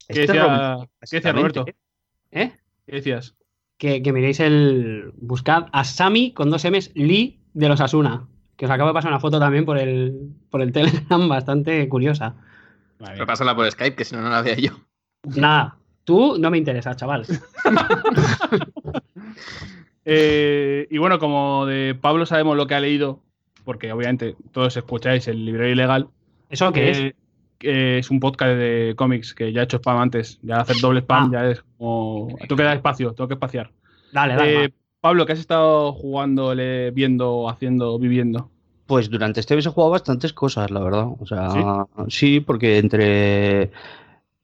¿Qué 0.09 0.23
Esto 0.23 0.23
es 0.23 0.29
decía, 0.29 0.79
¿qué 1.01 1.17
decía 1.17 1.33
Roberto? 1.33 1.65
¿eh? 1.67 1.75
¿Eh? 2.33 2.53
¿Qué 2.87 2.97
decías? 2.97 3.35
Que, 3.79 4.03
que 4.03 4.13
miréis 4.13 4.41
el. 4.41 5.13
Buscad 5.17 5.67
a 5.73 5.85
Sami 5.85 6.33
con 6.33 6.51
dos 6.51 6.65
M's 6.65 6.91
Lee 6.95 7.41
de 7.55 7.69
los 7.69 7.81
Asuna. 7.81 8.27
Que 8.57 8.67
os 8.67 8.71
acabo 8.71 8.89
de 8.89 8.95
pasar 8.95 9.11
una 9.11 9.21
foto 9.21 9.39
también 9.39 9.65
por 9.65 9.79
el, 9.79 10.31
por 10.51 10.61
el 10.61 10.73
Telegram 10.73 11.29
bastante 11.29 11.89
curiosa. 11.89 12.35
Pero 12.99 13.27
pásala 13.27 13.55
por 13.55 13.71
Skype, 13.71 13.97
que 13.97 14.05
si 14.05 14.15
no, 14.15 14.23
no 14.23 14.31
la 14.31 14.43
veía 14.43 14.57
yo. 14.57 14.73
Nada, 15.25 15.77
tú 16.05 16.37
no 16.39 16.51
me 16.51 16.59
interesas, 16.59 16.97
chaval. 16.97 17.27
Eh, 20.05 20.89
y 20.91 20.99
bueno, 20.99 21.21
como 21.21 21.65
de 21.65 21.95
Pablo 21.95 22.27
sabemos 22.27 22.57
lo 22.57 22.67
que 22.67 22.75
ha 22.75 22.81
leído, 22.81 23.21
porque 23.65 23.93
obviamente 23.93 24.37
todos 24.53 24.77
escucháis 24.77 25.29
el 25.29 25.45
libro 25.45 25.69
ilegal, 25.69 26.09
¿Eso 26.51 26.73
qué 26.73 26.91
es? 26.91 26.99
eh, 27.61 27.99
es 28.01 28.11
un 28.11 28.21
podcast 28.21 28.57
de 28.57 28.95
cómics 28.97 29.35
que 29.35 29.53
ya 29.53 29.61
he 29.63 29.65
hecho 29.65 29.79
spam 29.79 29.99
antes, 29.99 30.39
ya 30.43 30.57
hacer 30.61 30.77
doble 30.81 31.01
spam 31.01 31.29
Ah. 31.29 31.31
ya 31.33 31.51
es 31.51 31.63
como... 31.79 32.29
Tengo 32.41 32.57
que 32.57 32.63
dar 32.63 32.77
espacio, 32.77 33.13
tengo 33.15 33.29
que 33.29 33.35
espaciar. 33.35 33.71
Dale, 34.13 34.35
dale. 34.35 34.65
Eh, 34.65 34.73
Pablo, 35.01 35.27
¿qué 35.27 35.33
has 35.33 35.39
estado 35.39 35.93
jugando, 35.93 36.55
viendo, 36.93 37.49
haciendo, 37.49 37.99
viviendo? 37.99 38.51
Pues 38.87 39.09
durante 39.09 39.41
este 39.41 39.57
mes 39.57 39.65
he 39.67 39.71
jugado 39.71 39.91
bastantes 39.93 40.33
cosas, 40.33 40.71
la 40.71 40.81
verdad. 40.81 41.07
O 41.19 41.27
sea, 41.27 41.87
sí, 42.09 42.41
porque 42.41 42.79
entre, 42.79 43.71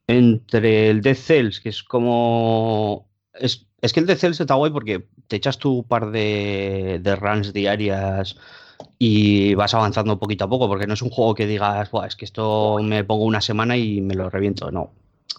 entre 0.06 0.90
el 0.90 1.00
Death 1.02 1.16
Cells, 1.18 1.60
que 1.60 1.68
es 1.68 1.82
como. 1.82 3.06
Es, 3.34 3.66
es 3.82 3.92
que 3.92 4.00
el 4.00 4.06
Death 4.06 4.18
Cells 4.18 4.40
está 4.40 4.54
guay 4.54 4.70
porque 4.72 5.06
te 5.26 5.36
echas 5.36 5.58
tu 5.58 5.84
par 5.84 6.10
de, 6.10 6.98
de 7.02 7.16
runs 7.16 7.52
diarias 7.52 8.36
y 8.98 9.54
vas 9.54 9.74
avanzando 9.74 10.18
poquito 10.18 10.44
a 10.44 10.48
poco, 10.48 10.68
porque 10.68 10.86
no 10.86 10.94
es 10.94 11.02
un 11.02 11.10
juego 11.10 11.34
que 11.34 11.46
digas, 11.46 11.90
"Buah, 11.90 12.06
es 12.06 12.16
que 12.16 12.24
esto 12.24 12.78
me 12.82 13.04
pongo 13.04 13.24
una 13.24 13.40
semana 13.40 13.76
y 13.76 14.00
me 14.00 14.14
lo 14.14 14.30
reviento. 14.30 14.70
No, 14.70 14.92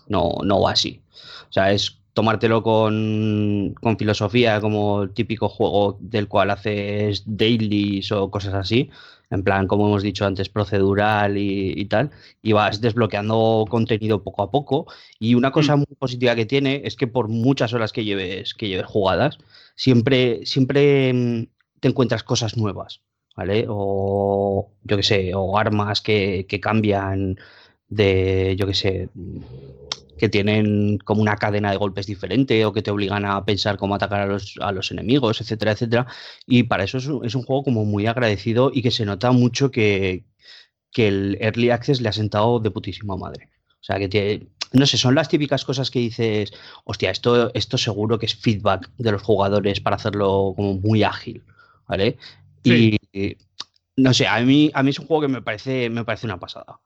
no, 0.08 0.38
no 0.44 0.62
va 0.62 0.72
así. 0.72 1.02
O 1.50 1.52
sea, 1.54 1.72
es 1.72 2.00
tomártelo 2.14 2.64
con, 2.64 3.76
con, 3.82 3.98
filosofía, 3.98 4.60
como 4.62 5.04
el 5.04 5.14
típico 5.14 5.48
juego 5.50 5.98
del 6.02 6.28
cual 6.28 6.52
haces 6.52 7.24
dailies 7.26 8.12
o 8.12 8.30
cosas 8.30 8.54
así, 8.56 8.90
en 9.30 9.44
plan, 9.44 9.68
como 9.68 9.88
hemos 9.88 10.04
dicho 10.04 10.26
antes, 10.26 10.50
procedural 10.50 11.38
y, 11.38 11.86
tal, 11.86 12.12
y 12.42 12.54
vas 12.54 12.82
desbloqueando 12.82 13.66
contenido 13.70 14.24
poco 14.24 14.44
a 14.44 14.52
poco. 14.52 14.88
Y 15.20 15.36
una 15.36 15.52
cosa 15.52 15.76
muy 15.76 15.86
positiva 15.98 16.36
que 16.36 16.46
tiene 16.46 16.82
es 16.84 16.96
que 16.96 17.08
por 17.08 17.30
muchas 17.30 17.74
horas 17.74 17.94
que 17.94 18.04
lleves, 18.04 18.54
que 18.54 18.68
lleves 18.68 18.88
jugadas, 18.88 19.38
siempre, 19.76 20.46
siempre 20.46 21.14
mm, 21.14 21.48
te 21.80 21.88
encuentras 21.90 22.24
cosas 22.24 22.58
nuevas, 22.58 23.02
¿vale? 23.40 23.66
O 23.70 24.70
yo 24.84 24.98
qué 24.98 25.04
sé, 25.04 25.32
o 25.34 25.58
armas 25.58 26.02
que, 26.02 26.46
que 26.50 26.60
cambian 26.60 27.38
de, 27.88 28.56
yo 28.60 28.68
qué 28.68 28.74
sé, 28.74 29.10
que 30.18 30.28
tienen 30.28 30.98
como 30.98 31.22
una 31.22 31.38
cadena 31.38 31.72
de 31.72 31.78
golpes 31.78 32.06
diferente 32.06 32.66
o 32.66 32.74
que 32.74 32.82
te 32.82 32.92
obligan 32.92 33.24
a 33.26 33.46
pensar 33.46 33.78
cómo 33.78 33.96
atacar 33.96 34.20
a 34.22 34.26
los, 34.26 34.56
a 34.60 34.74
los 34.74 34.92
enemigos, 34.92 35.40
etcétera, 35.40 35.72
etcétera. 35.72 36.06
Y 36.46 36.64
para 36.64 36.84
eso 36.84 36.98
es 36.98 37.08
un, 37.08 37.26
es 37.26 37.34
un, 37.34 37.44
juego 37.44 37.64
como 37.64 37.86
muy 37.86 38.08
agradecido 38.08 38.72
y 38.74 38.82
que 38.82 38.92
se 38.92 39.06
nota 39.06 39.32
mucho 39.32 39.72
que, 39.72 40.26
que 40.92 41.08
el 41.08 41.38
Early 41.40 41.70
Access 41.70 42.02
le 42.02 42.10
ha 42.10 42.14
sentado 42.14 42.60
de 42.60 42.72
putísima 42.72 43.16
madre. 43.16 43.50
O 43.80 43.84
sea, 43.84 44.00
que 44.00 44.10
tiene, 44.10 44.48
no 44.74 44.86
sé, 44.86 44.98
son 44.98 45.16
las 45.16 45.30
típicas 45.30 45.64
cosas 45.64 45.90
que 45.90 46.00
dices, 46.00 46.52
hostia, 46.84 47.10
esto, 47.10 47.54
esto 47.54 47.78
seguro 47.78 48.20
que 48.20 48.26
es 48.26 48.36
feedback 48.36 48.90
de 48.98 49.14
los 49.14 49.22
jugadores 49.22 49.80
para 49.80 49.96
hacerlo 49.96 50.54
como 50.58 50.74
muy 50.74 51.04
ágil, 51.04 51.42
¿vale? 51.88 52.18
Sí. 52.66 52.99
No 53.98 54.14
sé, 54.14 54.28
a 54.28 54.40
mí, 54.42 54.72
a 54.74 54.84
mí 54.84 54.92
es 54.92 55.00
un 55.00 55.08
juego 55.08 55.22
que 55.24 55.28
me 55.28 55.42
parece, 55.42 55.90
me 55.90 56.06
parece 56.06 56.26
una 56.28 56.40
pasada. 56.40 56.80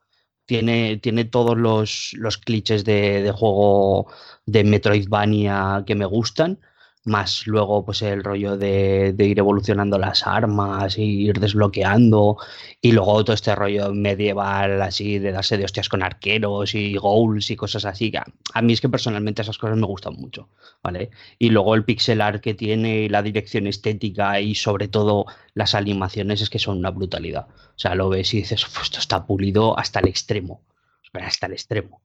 Tiene, 0.45 0.97
tiene 0.97 1.25
todos 1.25 1.57
los, 1.57 2.13
los 2.13 2.37
clichés 2.37 2.83
de, 2.85 3.21
de, 3.21 3.31
juego 3.31 4.07
de 4.45 4.63
Metroidvania 4.63 5.83
que 5.85 5.95
me 5.95 6.05
gustan, 6.05 6.59
más 7.05 7.47
luego 7.47 7.83
pues 7.85 8.01
el 8.01 8.23
rollo 8.23 8.57
de, 8.57 9.13
de, 9.13 9.25
ir 9.25 9.39
evolucionando 9.39 9.97
las 9.97 10.25
armas 10.25 10.97
y 10.97 11.27
ir 11.27 11.39
desbloqueando. 11.39 12.37
Y 12.81 12.91
luego 12.91 13.23
todo 13.23 13.33
este 13.33 13.55
rollo 13.55 13.93
medieval 13.93 14.81
así 14.81 15.19
de 15.19 15.31
darse 15.31 15.57
de 15.57 15.65
hostias 15.65 15.89
con 15.89 16.03
arqueros 16.03 16.75
y 16.75 16.95
goals 16.95 17.51
y 17.51 17.55
cosas 17.55 17.85
así 17.85 18.11
a, 18.53 18.61
mí 18.61 18.73
es 18.73 18.81
que 18.81 18.89
personalmente 18.89 19.41
esas 19.41 19.57
cosas 19.57 19.77
me 19.77 19.85
gustan 19.85 20.15
mucho 20.15 20.49
vale 20.83 21.09
y 21.39 21.49
luego 21.49 21.75
el 21.75 21.85
pixel 21.85 22.21
art 22.21 22.41
que 22.41 22.53
tiene 22.53 23.09
la 23.09 23.21
dirección 23.21 23.67
estética 23.67 24.39
y 24.39 24.55
sobre 24.55 24.87
todo 24.87 25.25
las 25.53 25.75
animaciones 25.75 26.41
es 26.41 26.49
que 26.49 26.59
son 26.59 26.77
una 26.77 26.91
brutalidad. 26.91 27.47
O 27.49 27.79
sea 27.79 27.95
lo 27.95 28.09
ves 28.09 28.33
y 28.33 28.37
dices 28.37 28.65
esto 28.81 28.99
está 28.99 29.25
pulido 29.25 29.77
hasta 29.77 29.99
el 29.99 30.07
extremo 30.07 30.61
hasta 31.21 31.45
el 31.45 31.53
extremo. 31.53 32.01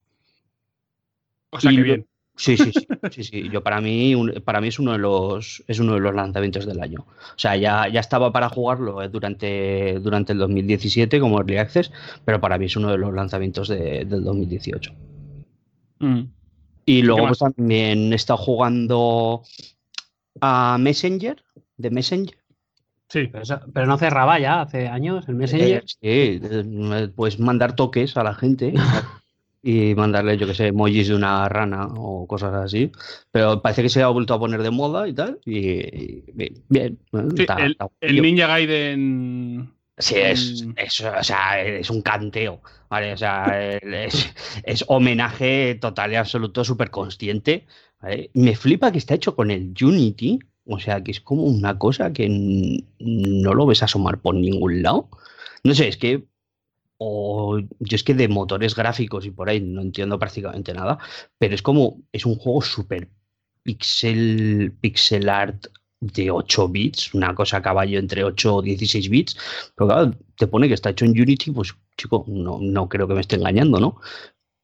O 1.51 1.61
sea, 1.61 1.73
y, 1.73 1.77
que 1.77 1.83
bien. 1.83 2.07
Sí, 2.39 2.57
sí, 2.57 2.71
sí, 2.73 2.87
sí, 3.11 3.25
sí. 3.25 3.49
Yo 3.51 3.65
para 3.65 3.81
mí, 3.81 4.15
para 4.45 4.61
mí 4.61 4.69
es 4.69 4.79
uno 4.79 4.93
de 4.93 4.99
los 4.99 5.65
es 5.67 5.81
uno 5.81 5.95
de 5.95 6.01
los 6.01 6.15
lanzamientos 6.15 6.67
del 6.67 6.81
año. 6.81 7.01
O 7.01 7.39
sea, 7.39 7.57
ya, 7.57 7.89
ya 7.89 7.99
estaba 7.99 8.33
para 8.33 8.49
jugarlo 8.49 9.03
eh, 9.03 9.09
durante, 9.09 9.99
durante 9.99 10.33
el 10.33 10.39
2017 10.39 11.19
como 11.19 11.39
Early 11.39 11.57
Access, 11.57 11.91
pero 12.25 12.41
para 12.41 12.57
mí 12.57 12.67
es 12.67 12.77
uno 12.77 12.93
de 12.93 12.99
los 12.99 13.13
lanzamientos 13.13 13.69
de, 13.69 14.05
del 14.05 14.23
2018. 14.23 14.95
Mm. 15.99 16.21
Y 16.87 17.03
luego 17.03 17.27
pues, 17.27 17.41
también 17.41 18.13
he 18.13 18.17
estado 18.17 18.39
jugando 18.39 19.43
a 20.41 20.79
Messenger, 20.79 21.43
de 21.77 21.91
Messenger. 21.91 22.39
Sí. 23.09 23.27
Pero, 23.33 23.43
eso, 23.43 23.61
pero, 23.75 23.87
no 23.87 23.99
cerraba 23.99 24.39
ya 24.39 24.61
hace 24.61 24.87
años 24.87 25.29
el 25.29 25.35
Messenger. 25.35 25.85
Eh, 26.03 26.41
sí, 26.41 27.11
pues 27.17 27.41
mandar 27.41 27.75
toques 27.75 28.17
a 28.17 28.23
la 28.23 28.35
gente. 28.35 28.75
y 29.63 29.95
mandarle, 29.95 30.37
yo 30.37 30.47
que 30.47 30.55
sé, 30.55 30.69
emojis 30.69 31.09
de 31.09 31.15
una 31.15 31.49
rana 31.49 31.89
o 31.97 32.27
cosas 32.27 32.55
así. 32.55 32.93
Pero 33.31 33.61
parece 33.61 33.83
que 33.83 33.89
se 33.89 34.03
ha 34.03 34.09
vuelto 34.09 34.35
a 34.35 34.39
poner 34.39 34.63
de 34.63 34.71
moda 34.71 35.09
y 35.09 35.13
tal. 35.15 35.41
Y, 35.45 35.59
y 35.59 36.25
bien. 36.69 36.99
Sí, 37.35 37.43
está, 37.43 37.55
el, 37.57 37.73
está 37.73 37.89
el, 38.01 38.23
Ninja 38.23 38.47
Gaiden. 38.47 39.73
Sí, 39.99 40.15
es, 40.17 40.65
es, 40.77 41.01
o 41.01 41.25
sea, 41.25 41.61
es 41.61 41.91
un 41.91 42.03
canteo, 42.03 42.63
¿vale? 42.89 43.13
O 43.13 43.17
sea, 43.17 43.47
es, 43.83 44.33
es 44.63 44.85
homenaje 44.87 45.75
total 45.81 46.13
y 46.13 46.17
absoluto, 46.17 46.65
súper 46.65 46.91
consciente. 46.91 47.67
¿vale? 48.01 48.31
Me 48.35 48.55
flipa 48.55 48.93
que 48.93 48.99
está 48.99 49.15
hecho 49.15 49.35
con 49.35 49.51
el 49.51 49.75
Unity, 49.81 50.39
o 50.67 50.79
sea, 50.79 51.03
que 51.03 51.11
es 51.11 51.21
como 51.21 51.43
una 51.43 51.79
cosa 51.79 52.13
que 52.13 52.29
no 53.01 53.55
lo 53.55 53.67
ves 53.67 53.83
asomar 53.83 54.21
por 54.21 54.37
ningún 54.37 54.83
lado. 54.83 55.09
No 55.65 55.75
sé, 55.75 55.89
es 55.89 55.97
que 55.97 56.29
o 56.99 57.59
yo 57.59 57.97
es 57.97 58.05
que 58.05 58.15
de 58.15 58.29
motores 58.29 58.75
gráficos 58.75 59.25
y 59.25 59.31
por 59.31 59.49
ahí 59.49 59.61
no 59.61 59.81
entiendo 59.81 60.19
prácticamente 60.19 60.75
nada, 60.75 60.99
pero 61.39 61.55
es 61.55 61.63
como, 61.63 62.03
es 62.13 62.27
un 62.27 62.37
juego 62.37 62.61
súper 62.63 63.09
pixel, 63.63 64.73
pixel 64.81 65.29
art 65.29 65.67
de 66.01 66.31
8 66.31 66.69
bits, 66.69 67.15
una 67.15 67.35
cosa 67.35 67.59
a 67.59 67.63
caballo 67.63 67.99
entre 67.99 68.25
8 68.25 68.57
o 68.57 68.63
16 68.63 69.09
bits, 69.09 69.37
pero 69.75 69.89
claro, 69.89 70.15
te 70.37 70.47
pone 70.47 70.69
que 70.69 70.75
está 70.75 70.91
hecho 70.91 71.05
en 71.05 71.13
Unity, 71.13 71.51
pues 71.53 71.75
chico, 71.97 72.25
no, 72.29 72.59
no 72.61 72.89
creo 72.89 73.09
que 73.09 73.15
me 73.15 73.21
esté 73.21 73.37
engañando, 73.37 73.81
¿no? 73.81 74.01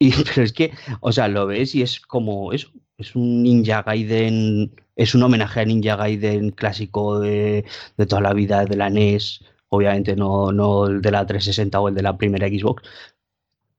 Y, 0.00 0.10
pero 0.24 0.42
es 0.42 0.52
que, 0.52 0.72
o 1.00 1.12
sea, 1.12 1.28
lo 1.28 1.46
ves 1.46 1.74
y 1.76 1.82
es 1.82 2.00
como 2.00 2.52
eso, 2.52 2.68
es 2.98 3.14
un 3.14 3.44
Ninja 3.44 3.82
Gaiden, 3.82 4.74
es 4.96 5.14
un 5.14 5.22
homenaje 5.22 5.60
a 5.60 5.64
Ninja 5.64 5.94
Gaiden 5.96 6.50
clásico 6.50 7.20
de, 7.20 7.64
de 7.96 8.06
toda 8.06 8.20
la 8.20 8.34
vida 8.34 8.64
de 8.64 8.76
la 8.76 8.90
NES, 8.90 9.44
obviamente 9.74 10.16
no, 10.16 10.52
no 10.52 10.86
el 10.86 11.02
de 11.02 11.10
la 11.10 11.26
360 11.26 11.80
o 11.80 11.88
el 11.88 11.94
de 11.94 12.02
la 12.02 12.16
primera 12.16 12.48
Xbox. 12.48 12.82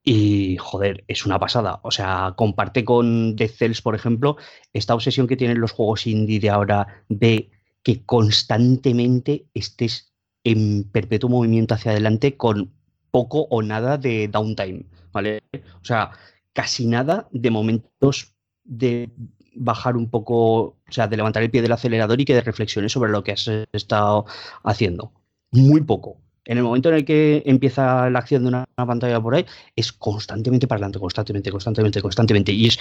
Y 0.04 0.58
joder, 0.58 1.04
es 1.08 1.26
una 1.26 1.40
pasada. 1.40 1.80
O 1.84 1.90
sea, 1.92 2.36
comparte 2.38 2.86
con 2.86 3.36
Dead 3.36 3.50
Cells, 3.50 3.82
por 3.82 3.96
ejemplo, 3.96 4.38
esta 4.72 4.94
obsesión 4.94 5.28
que 5.28 5.36
tienen 5.36 5.60
los 5.60 5.72
juegos 5.72 6.06
indie 6.06 6.40
de 6.40 6.52
ahora 6.52 7.04
de 7.10 7.50
que 7.82 8.06
constantemente 8.06 9.48
estés 9.54 10.14
en 10.44 10.84
perpetuo 10.92 11.30
movimiento 11.30 11.74
hacia 11.74 11.92
adelante 11.92 12.38
con 12.38 12.72
poco 13.12 13.48
o 13.50 13.64
nada 13.64 13.98
de 13.98 14.28
downtime, 14.28 14.86
¿vale? 15.12 15.42
O 15.82 15.86
sea, 15.86 16.12
casi 16.54 16.86
nada 16.86 17.28
de 17.32 17.50
momentos 17.50 18.36
de 18.64 19.12
bajar 19.56 19.98
un 19.98 20.10
poco, 20.10 20.36
o 20.38 20.92
sea, 20.92 21.08
de 21.08 21.18
levantar 21.18 21.42
el 21.42 21.52
pie 21.52 21.62
del 21.62 21.72
acelerador 21.72 22.20
y 22.22 22.26
que 22.26 22.36
de 22.36 22.42
reflexiones 22.42 22.92
sobre 22.92 23.12
lo 23.12 23.24
que 23.24 23.32
has 23.32 23.48
estado 23.72 24.26
haciendo 24.64 25.14
muy 25.52 25.82
poco. 25.82 26.18
En 26.46 26.58
el 26.58 26.64
momento 26.64 26.90
en 26.90 26.96
el 26.96 27.06
que 27.06 27.42
empieza 27.46 28.10
la 28.10 28.20
acción 28.20 28.44
de 28.44 28.50
una, 28.50 28.66
pantalla 28.76 29.20
por 29.20 29.36
ahí, 29.36 29.46
es 29.76 29.92
constantemente 29.92 30.68
para 30.68 30.92
constantemente, 30.92 31.52
constantemente, 31.52 32.02
constantemente. 32.02 32.52
Y 32.52 32.68
es 32.68 32.80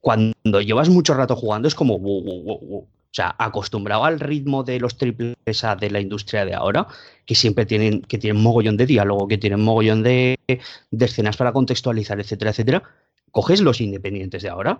cuando 0.00 0.60
llevas 0.60 0.88
mucho 0.88 1.14
rato 1.14 1.34
jugando, 1.34 1.66
es 1.66 1.74
como 1.74 1.98
wow, 1.98 2.22
wow, 2.22 2.44
wow. 2.44 2.88
O 3.10 3.12
sea, 3.12 3.34
acostumbrado 3.38 4.04
al 4.04 4.20
ritmo 4.20 4.62
de 4.62 4.78
los 4.78 4.96
triples 4.96 5.64
A 5.64 5.74
de 5.74 5.90
la 5.90 6.00
industria 6.00 6.44
de 6.44 6.54
ahora, 6.54 6.86
que 7.26 7.34
siempre 7.34 7.66
tienen, 7.66 8.02
que 8.02 8.18
tienen 8.18 8.40
mogollón 8.40 8.76
de 8.76 8.86
diálogo, 8.86 9.26
que 9.26 9.36
tienen 9.36 9.60
mogollón 9.62 10.04
de, 10.04 10.38
de 10.46 11.04
escenas 11.04 11.36
para 11.36 11.52
contextualizar, 11.52 12.20
etcétera, 12.20 12.52
etcétera, 12.52 12.84
coges 13.32 13.62
los 13.62 13.80
independientes 13.80 14.44
de 14.44 14.48
ahora 14.48 14.78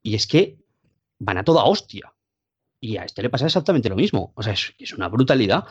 y 0.00 0.14
es 0.14 0.28
que 0.28 0.58
van 1.18 1.38
a 1.38 1.44
toda 1.44 1.64
hostia. 1.64 2.12
Y 2.80 2.98
a 2.98 3.04
este 3.04 3.22
le 3.22 3.30
pasa 3.30 3.46
exactamente 3.46 3.88
lo 3.88 3.96
mismo. 3.96 4.32
O 4.36 4.44
sea, 4.44 4.52
es 4.52 4.92
una 4.92 5.08
brutalidad. 5.08 5.64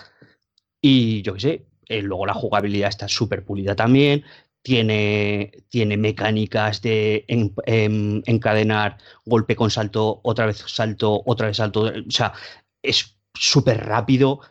Y 0.82 1.22
yo 1.22 1.34
qué 1.36 1.40
sé, 1.40 1.66
eh, 1.88 2.02
luego 2.02 2.26
la 2.26 2.34
jugabilidad 2.34 2.90
está 2.90 3.08
súper 3.08 3.46
pulida 3.46 3.76
también. 3.76 4.24
Tiene, 4.64 5.52
tiene 5.70 5.98
mecánicas 5.98 6.82
de 6.82 7.26
en, 7.28 7.54
en, 7.66 8.24
encadenar 8.28 8.98
golpe 9.26 9.56
con 9.56 9.72
salto, 9.72 10.22
otra 10.24 10.46
vez 10.46 10.64
salto, 10.68 11.22
otra 11.26 11.48
vez 11.48 11.58
salto. 11.58 11.82
O 12.08 12.12
sea, 12.12 12.34
es 12.82 13.18
súper 13.34 13.86
rápido. 13.86 14.42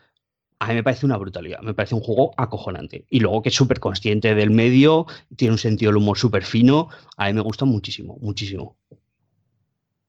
A 0.59 0.67
mí 0.69 0.75
me 0.75 0.83
parece 0.83 1.05
una 1.05 1.17
brutalidad. 1.17 1.61
Me 1.61 1.73
parece 1.73 1.95
un 1.95 2.01
juego 2.01 2.33
acojonante. 2.37 3.05
Y 3.09 3.19
luego 3.19 3.41
que 3.41 3.49
es 3.49 3.55
súper 3.55 3.79
consciente 3.79 4.35
del 4.35 4.51
medio, 4.51 5.07
tiene 5.35 5.53
un 5.53 5.57
sentido 5.57 5.91
del 5.91 5.97
humor 5.97 6.17
súper 6.17 6.43
fino. 6.45 6.89
A 7.17 7.27
mí 7.27 7.33
me 7.33 7.41
gusta 7.41 7.65
muchísimo, 7.65 8.17
muchísimo. 8.21 8.77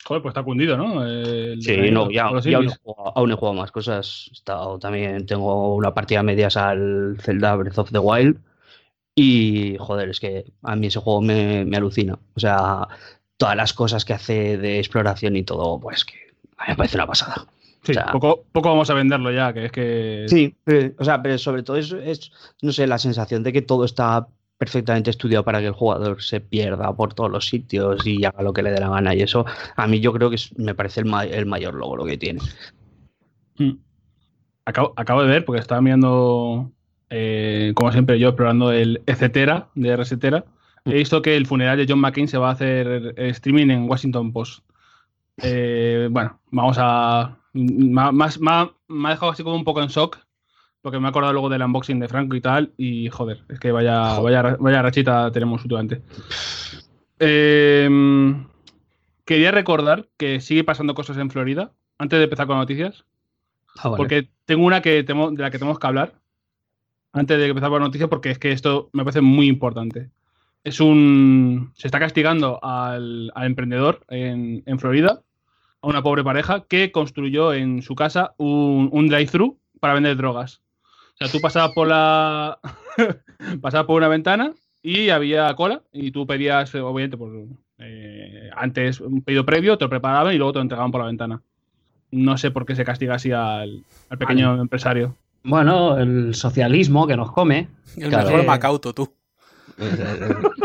Joder, 0.04 0.22
pues 0.22 0.32
está 0.32 0.42
cundido, 0.42 0.76
¿no? 0.76 1.04
El, 1.04 1.62
sí, 1.62 1.90
no, 1.92 2.10
ya, 2.10 2.30
ya 2.40 2.56
aún, 2.56 2.66
he 2.66 2.76
jugado, 2.82 3.12
aún, 3.16 3.30
he 3.30 3.34
jugado, 3.34 3.54
más 3.54 3.70
cosas. 3.70 4.26
He 4.30 4.34
estado, 4.34 4.78
también 4.78 5.26
tengo 5.26 5.74
una 5.76 5.94
partida 5.94 6.20
a 6.20 6.24
medias 6.24 6.56
al 6.56 7.16
Zelda 7.20 7.54
Breath 7.54 7.78
of 7.78 7.92
the 7.92 7.98
Wild. 7.98 8.40
Y, 9.14 9.76
joder, 9.78 10.08
es 10.08 10.18
que 10.18 10.52
a 10.62 10.74
mí 10.74 10.88
ese 10.88 10.98
juego 10.98 11.20
me, 11.20 11.64
me 11.64 11.76
alucina. 11.76 12.18
O 12.34 12.40
sea, 12.40 12.88
todas 13.36 13.56
las 13.56 13.72
cosas 13.74 14.04
que 14.04 14.14
hace 14.14 14.56
de 14.58 14.78
exploración 14.78 15.36
y 15.36 15.44
todo, 15.44 15.78
pues 15.78 16.04
que 16.04 16.14
a 16.56 16.64
mí 16.64 16.70
me 16.70 16.76
parece 16.76 16.96
una 16.96 17.06
pasada. 17.06 17.46
Sí, 17.84 17.92
o 17.92 17.94
sea, 17.94 18.06
poco, 18.06 18.44
poco 18.52 18.68
vamos 18.70 18.90
a 18.90 18.94
venderlo 18.94 19.30
ya, 19.32 19.52
que 19.52 19.66
es 19.66 19.72
que. 19.72 20.24
Sí, 20.28 20.54
pero, 20.64 20.94
o 20.98 21.04
sea, 21.04 21.22
pero 21.22 21.36
sobre 21.38 21.62
todo 21.62 21.76
es, 21.76 21.92
es, 21.92 22.30
no 22.60 22.72
sé, 22.72 22.86
la 22.86 22.98
sensación 22.98 23.42
de 23.42 23.52
que 23.52 23.62
todo 23.62 23.84
está 23.84 24.28
perfectamente 24.62 25.10
estudiado 25.10 25.44
para 25.44 25.58
que 25.58 25.66
el 25.66 25.72
jugador 25.72 26.22
se 26.22 26.38
pierda 26.40 26.94
por 26.94 27.14
todos 27.14 27.28
los 27.28 27.48
sitios 27.48 28.06
y 28.06 28.24
haga 28.24 28.44
lo 28.44 28.52
que 28.52 28.62
le 28.62 28.70
dé 28.70 28.78
la 28.78 28.90
gana. 28.90 29.12
Y 29.12 29.20
eso 29.20 29.44
a 29.74 29.88
mí 29.88 29.98
yo 29.98 30.12
creo 30.12 30.30
que 30.30 30.36
me 30.54 30.72
parece 30.72 31.00
el, 31.00 31.06
ma 31.06 31.24
el, 31.24 31.46
mayor 31.46 31.74
logro 31.74 32.04
que 32.04 32.16
tiene. 32.16 32.38
Hmm. 33.58 33.72
Acabo, 34.64 34.92
acabo 34.94 35.22
de 35.22 35.26
ver, 35.26 35.44
porque 35.44 35.60
estaba 35.60 35.80
mirando, 35.80 36.70
eh, 37.10 37.72
como 37.74 37.90
siempre, 37.90 38.20
yo 38.20 38.28
explorando 38.28 38.70
el 38.70 39.02
Etcetera 39.06 39.68
de 39.74 39.96
Resetera. 39.96 40.44
He 40.84 40.94
visto 40.94 41.22
que 41.22 41.36
el 41.36 41.46
funeral 41.46 41.76
de 41.76 41.86
John 41.88 41.98
McCain 41.98 42.28
se 42.28 42.38
va 42.38 42.50
a 42.50 42.52
hacer 42.52 43.14
streaming 43.16 43.68
en 43.70 43.90
Washington 43.90 44.32
Post. 44.32 44.62
Eh, 45.38 46.06
bueno, 46.08 46.38
vamos 46.52 46.76
a. 46.78 47.36
me 47.52 48.00
ha 48.00 49.10
dejado 49.10 49.32
así 49.32 49.42
como 49.42 49.56
un 49.56 49.64
poco 49.64 49.82
en 49.82 49.88
shock. 49.88 50.18
Porque 50.82 50.98
me 50.98 51.06
he 51.06 51.10
acordado 51.10 51.32
luego 51.32 51.48
del 51.48 51.62
unboxing 51.62 52.00
de 52.00 52.08
Franco 52.08 52.34
y 52.36 52.40
tal. 52.40 52.72
Y 52.76 53.08
joder, 53.08 53.44
es 53.48 53.58
que 53.60 53.70
vaya, 53.72 54.18
vaya, 54.18 54.56
vaya 54.58 54.82
rachita 54.82 55.30
tenemos 55.32 55.62
últimamente. 55.62 56.02
Eh, 57.18 57.88
quería 59.24 59.50
recordar 59.52 60.08
que 60.16 60.40
sigue 60.40 60.64
pasando 60.64 60.94
cosas 60.94 61.16
en 61.18 61.30
Florida. 61.30 61.72
Antes 61.98 62.18
de 62.18 62.24
empezar 62.24 62.46
con 62.46 62.58
noticias. 62.58 63.04
Ah, 63.76 63.88
vale. 63.90 63.96
Porque 63.96 64.28
tengo 64.44 64.64
una 64.66 64.82
que 64.82 65.04
temo- 65.06 65.30
de 65.30 65.40
la 65.42 65.50
que 65.50 65.58
tenemos 65.58 65.78
que 65.78 65.86
hablar 65.86 66.14
antes 67.12 67.38
de 67.38 67.46
empezar 67.46 67.68
con 67.70 67.80
la 67.80 67.86
noticia, 67.86 68.08
porque 68.08 68.30
es 68.30 68.38
que 68.38 68.52
esto 68.52 68.90
me 68.92 69.04
parece 69.04 69.20
muy 69.20 69.46
importante. 69.46 70.10
Es 70.64 70.80
un. 70.80 71.70
Se 71.74 71.86
está 71.86 71.98
castigando 72.00 72.58
al, 72.62 73.30
al 73.34 73.46
emprendedor 73.46 74.00
en, 74.08 74.62
en 74.66 74.78
Florida, 74.78 75.20
a 75.80 75.86
una 75.86 76.02
pobre 76.02 76.24
pareja 76.24 76.64
que 76.68 76.90
construyó 76.90 77.52
en 77.52 77.82
su 77.82 77.94
casa 77.94 78.34
un, 78.38 78.88
un 78.92 79.08
drive-thru 79.08 79.58
para 79.78 79.94
vender 79.94 80.16
drogas. 80.16 80.60
O 81.22 81.26
sea, 81.26 81.32
tú 81.32 81.40
pasabas 81.40 81.72
por 81.72 81.88
la. 81.88 82.58
pasabas 83.60 83.86
por 83.86 83.96
una 83.96 84.08
ventana 84.08 84.52
y 84.82 85.10
había 85.10 85.54
cola, 85.54 85.82
y 85.92 86.10
tú 86.10 86.26
pedías, 86.26 86.74
eh, 86.74 86.80
obviamente, 86.80 87.16
por, 87.16 87.30
eh, 87.78 88.50
antes 88.56 89.00
un 89.00 89.22
pedido 89.22 89.44
previo, 89.46 89.78
te 89.78 89.84
lo 89.84 89.90
preparaban 89.90 90.34
y 90.34 90.38
luego 90.38 90.52
te 90.52 90.58
lo 90.58 90.62
entregaban 90.62 90.90
por 90.90 91.00
la 91.00 91.06
ventana. 91.06 91.42
No 92.10 92.36
sé 92.36 92.50
por 92.50 92.66
qué 92.66 92.74
se 92.76 92.84
castiga 92.84 93.14
así 93.14 93.30
al, 93.32 93.84
al 94.10 94.18
pequeño 94.18 94.60
empresario. 94.60 95.16
Bueno, 95.44 95.96
el 95.98 96.34
socialismo 96.34 97.06
que 97.06 97.16
nos 97.16 97.32
come. 97.32 97.68
El 97.96 98.08
Claro. 98.10 98.26
mejor 98.26 98.40
Eh, 98.40 98.46
Macauto, 98.46 98.92
tú. 98.92 99.12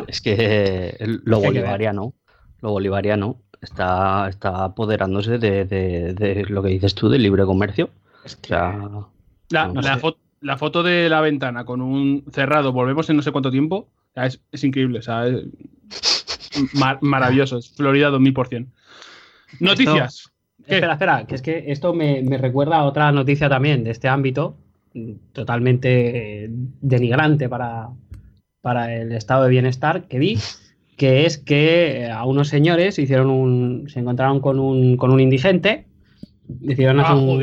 Es 0.07 0.21
que 0.21 0.95
el- 0.99 1.21
lo 1.23 1.37
Es 1.37 1.43
que 1.43 1.49
ver. 1.49 1.61
bolivariano, 1.61 2.13
lo 2.61 2.71
bolivariano 2.71 3.37
está, 3.61 4.27
está 4.29 4.65
apoderándose 4.65 5.37
de, 5.37 5.65
de- 5.65 6.13
de 6.13 6.45
lo 6.49 6.61
que 6.63 6.69
dices 6.69 6.93
tú 6.95 7.09
del 7.09 7.23
libre 7.23 7.45
comercio. 7.45 7.89
Es 8.25 8.35
O 8.35 8.41
que- 8.41 8.47
sea, 8.49 8.89
La, 9.49 9.67
No 9.69 9.81
la 9.81 9.95
sé. 9.95 10.01
La 10.41 10.57
foto 10.57 10.83
de 10.83 11.09
la 11.09 11.21
ventana 11.21 11.65
con 11.65 11.81
un 11.81 12.23
cerrado, 12.31 12.71
volvemos 12.71 13.09
en 13.09 13.17
no 13.17 13.21
sé 13.21 13.31
cuánto 13.31 13.51
tiempo, 13.51 13.87
es, 14.15 14.39
es 14.51 14.63
increíble, 14.63 14.99
o 14.99 15.01
sea, 15.01 15.27
es 15.27 15.45
mar- 16.73 16.99
maravilloso, 17.01 17.57
es 17.57 17.69
Florida 17.75 18.09
2000%. 18.09 18.67
Noticias. 19.59 20.31
Espera, 20.65 20.93
espera, 20.93 21.25
que 21.25 21.35
es 21.35 21.41
que 21.41 21.65
esto 21.71 21.93
me, 21.93 22.21
me 22.23 22.37
recuerda 22.37 22.77
a 22.77 22.83
otra 22.83 23.11
noticia 23.11 23.47
también 23.47 23.83
de 23.85 23.91
este 23.91 24.09
ámbito, 24.09 24.57
mm, 24.93 25.11
totalmente 25.31 26.43
eh, 26.45 26.49
denigrante 26.81 27.47
para, 27.47 27.89
para 28.61 28.93
el 28.93 29.13
estado 29.13 29.43
de 29.45 29.49
bienestar 29.49 30.07
que 30.09 30.19
vi, 30.19 30.37
que 30.97 31.25
es 31.25 31.37
que 31.37 32.01
eh, 32.01 32.11
a 32.11 32.25
unos 32.25 32.49
señores 32.49 32.99
hicieron 32.99 33.29
un, 33.29 33.87
se 33.87 33.99
encontraron 34.01 34.41
con 34.41 34.59
un, 34.59 34.97
con 34.97 35.11
un 35.11 35.21
indigente, 35.21 35.85
decidieron 36.47 36.99
Ah, 36.99 37.03
hacer 37.03 37.15
un, 37.15 37.39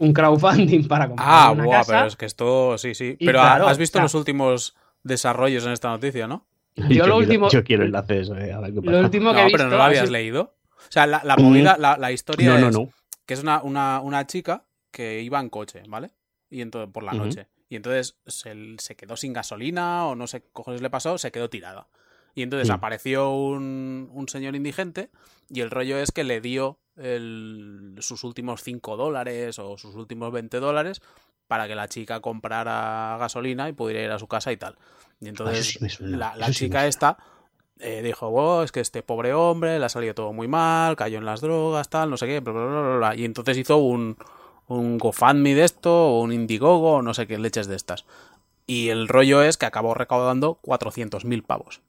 un 0.00 0.12
crowdfunding 0.12 0.88
para 0.88 1.06
comprar 1.06 1.28
Ah, 1.30 1.50
una 1.52 1.64
buah, 1.64 1.76
casa. 1.78 1.92
pero 1.92 2.06
es 2.08 2.16
que 2.16 2.26
esto, 2.26 2.76
sí, 2.78 2.94
sí. 2.94 3.16
Pero 3.18 3.38
claro, 3.40 3.68
has 3.68 3.78
visto 3.78 3.98
o 3.98 4.00
sea- 4.00 4.04
los 4.04 4.14
últimos 4.14 4.74
desarrollos 5.04 5.64
en 5.66 5.72
esta 5.72 5.88
noticia, 5.90 6.26
¿no? 6.26 6.46
Yo 6.76 6.82
yo, 6.88 6.88
lo 6.88 7.02
quiero, 7.04 7.16
último- 7.18 7.48
yo 7.50 7.64
quiero 7.64 7.84
enlaces. 7.84 8.30
eh, 8.30 8.52
a 8.52 8.60
ver 8.60 8.72
qué 8.74 8.80
pasa. 8.80 8.92
Lo 8.92 9.00
último 9.04 9.30
que 9.30 9.36
No, 9.36 9.40
he 9.42 9.44
visto 9.44 9.58
pero 9.58 9.70
no 9.70 9.76
lo 9.76 9.82
ha 9.82 9.86
habías 9.86 10.10
leído. 10.10 10.54
O 10.76 10.80
sea, 10.92 11.06
la, 11.06 11.20
la 11.24 11.36
movida, 11.36 11.76
la, 11.78 11.96
la 11.98 12.10
historia 12.12 12.50
No, 12.54 12.58
no, 12.58 12.68
es 12.68 12.74
no. 12.74 12.88
que 13.26 13.34
es 13.34 13.42
una, 13.42 13.62
una, 13.62 14.00
una 14.00 14.26
chica 14.26 14.64
que 14.90 15.20
iba 15.22 15.38
en 15.40 15.48
coche, 15.50 15.82
¿vale? 15.88 16.10
Y 16.48 16.62
entonces, 16.62 16.90
por 16.92 17.02
la 17.04 17.12
noche. 17.12 17.48
Y 17.68 17.76
entonces 17.76 18.16
se, 18.26 18.54
se 18.78 18.96
quedó 18.96 19.16
sin 19.16 19.32
gasolina 19.32 20.06
o 20.06 20.14
no 20.16 20.26
sé 20.26 20.40
qué 20.42 20.48
cojones 20.52 20.80
le 20.82 20.90
pasó, 20.90 21.18
se 21.18 21.30
quedó 21.30 21.48
tirada. 21.50 21.86
Y 22.34 22.42
entonces 22.42 22.68
Sí. 22.68 22.74
apareció 22.74 23.30
un, 23.30 24.08
un 24.12 24.28
señor 24.28 24.54
indigente 24.56 25.10
y 25.48 25.60
el 25.60 25.70
rollo 25.70 25.98
es 25.98 26.12
que 26.12 26.24
le 26.24 26.40
dio 26.40 26.78
el- 26.96 27.96
sus 28.00 28.24
últimos 28.24 28.62
5 28.62 28.96
dólares 28.96 29.58
o 29.58 29.76
sus 29.78 29.94
últimos 29.94 30.32
20 30.32 30.60
dólares 30.60 31.02
para 31.46 31.66
que 31.66 31.74
la 31.74 31.88
chica 31.88 32.20
comprara 32.20 33.16
gasolina 33.18 33.68
y 33.68 33.72
pudiera 33.72 34.02
ir 34.04 34.10
a 34.10 34.18
su 34.18 34.28
casa 34.28 34.52
y 34.52 34.56
tal. 34.56 34.76
Y 35.20 35.26
Ah, 35.26 35.28
entonces 35.30 35.66
sí 35.66 35.88
suena, 35.88 36.16
la, 36.16 36.36
la 36.36 36.46
sí 36.46 36.52
chica 36.52 36.86
esta 36.86 37.18
eh, 37.80 38.02
dijo, 38.02 38.30
"Wow, 38.30 38.62
es 38.62 38.72
que 38.72 38.80
este 38.80 39.02
pobre 39.02 39.32
hombre 39.32 39.78
le 39.78 39.84
ha 39.84 39.88
salido 39.88 40.14
todo 40.14 40.32
muy 40.32 40.46
mal, 40.48 40.96
cayó 40.96 41.18
en 41.18 41.24
las 41.24 41.40
drogas, 41.40 41.88
tal, 41.88 42.10
no 42.10 42.16
sé 42.18 42.26
qué, 42.26 42.40
bla, 42.40 42.52
bla, 42.52 42.64
bla, 42.66 42.80
bla, 42.82 42.96
bla". 42.98 43.16
y 43.16 43.24
entonces 43.24 43.56
hizo 43.56 43.78
un, 43.78 44.16
un 44.68 44.98
GoFundMe 44.98 45.54
de 45.54 45.64
esto, 45.64 45.90
o 45.90 46.20
un 46.20 46.32
Indiegogo, 46.32 46.96
o 46.96 47.02
no 47.02 47.14
sé 47.14 47.26
qué 47.26 47.38
leches 47.38 47.66
de 47.66 47.76
estas. 47.76 48.04
Y 48.66 48.90
el 48.90 49.08
rollo 49.08 49.42
es 49.42 49.56
que 49.56 49.66
acabó 49.66 49.94
recaudando 49.94 50.56
400.000 50.62 51.42
pavos. 51.42 51.80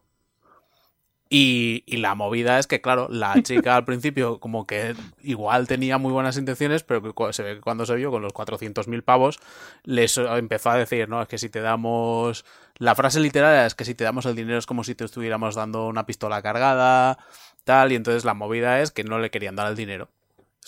Y, 1.34 1.86
y 1.88 1.98
la 1.98 2.14
movida 2.14 2.60
es 2.60 2.68
que, 2.68 2.82
claro, 2.82 3.08
la 3.10 3.34
chica 3.42 3.78
al 3.78 3.86
principio 3.86 4.42
como 4.42 4.68
que 4.68 4.96
igual 5.24 5.66
tenía 5.66 5.98
muy 5.98 6.12
buenas 6.12 6.36
intenciones, 6.36 6.84
pero 6.84 7.02
que 7.02 7.34
se 7.34 7.42
ve 7.42 7.56
que 7.56 7.62
cuando 7.62 7.86
se 7.86 7.96
vio 7.96 8.12
con 8.12 8.22
los 8.22 8.34
400.000 8.34 9.02
pavos, 9.02 9.40
les 9.86 10.18
empezó 10.18 10.72
a 10.72 10.76
decir, 10.76 11.08
no, 11.08 11.22
es 11.22 11.30
que 11.30 11.38
si 11.38 11.48
te 11.48 11.62
damos... 11.62 12.44
La 12.80 12.96
frase 12.96 13.22
literal 13.22 13.66
es 13.66 13.76
que 13.76 13.86
si 13.86 13.96
te 13.96 14.04
damos 14.04 14.26
el 14.26 14.36
dinero 14.36 14.60
es 14.60 14.66
como 14.66 14.84
si 14.84 14.94
te 14.94 15.06
estuviéramos 15.06 15.56
dando 15.56 15.88
una 15.88 16.06
pistola 16.06 16.42
cargada, 16.42 17.18
tal, 17.64 17.94
y 17.94 17.96
entonces 17.96 18.26
la 18.26 18.34
movida 18.34 18.82
es 18.82 18.92
que 18.92 19.06
no 19.06 19.18
le 19.18 19.32
querían 19.32 19.56
dar 19.56 19.68
el 19.68 19.78
dinero. 19.78 20.10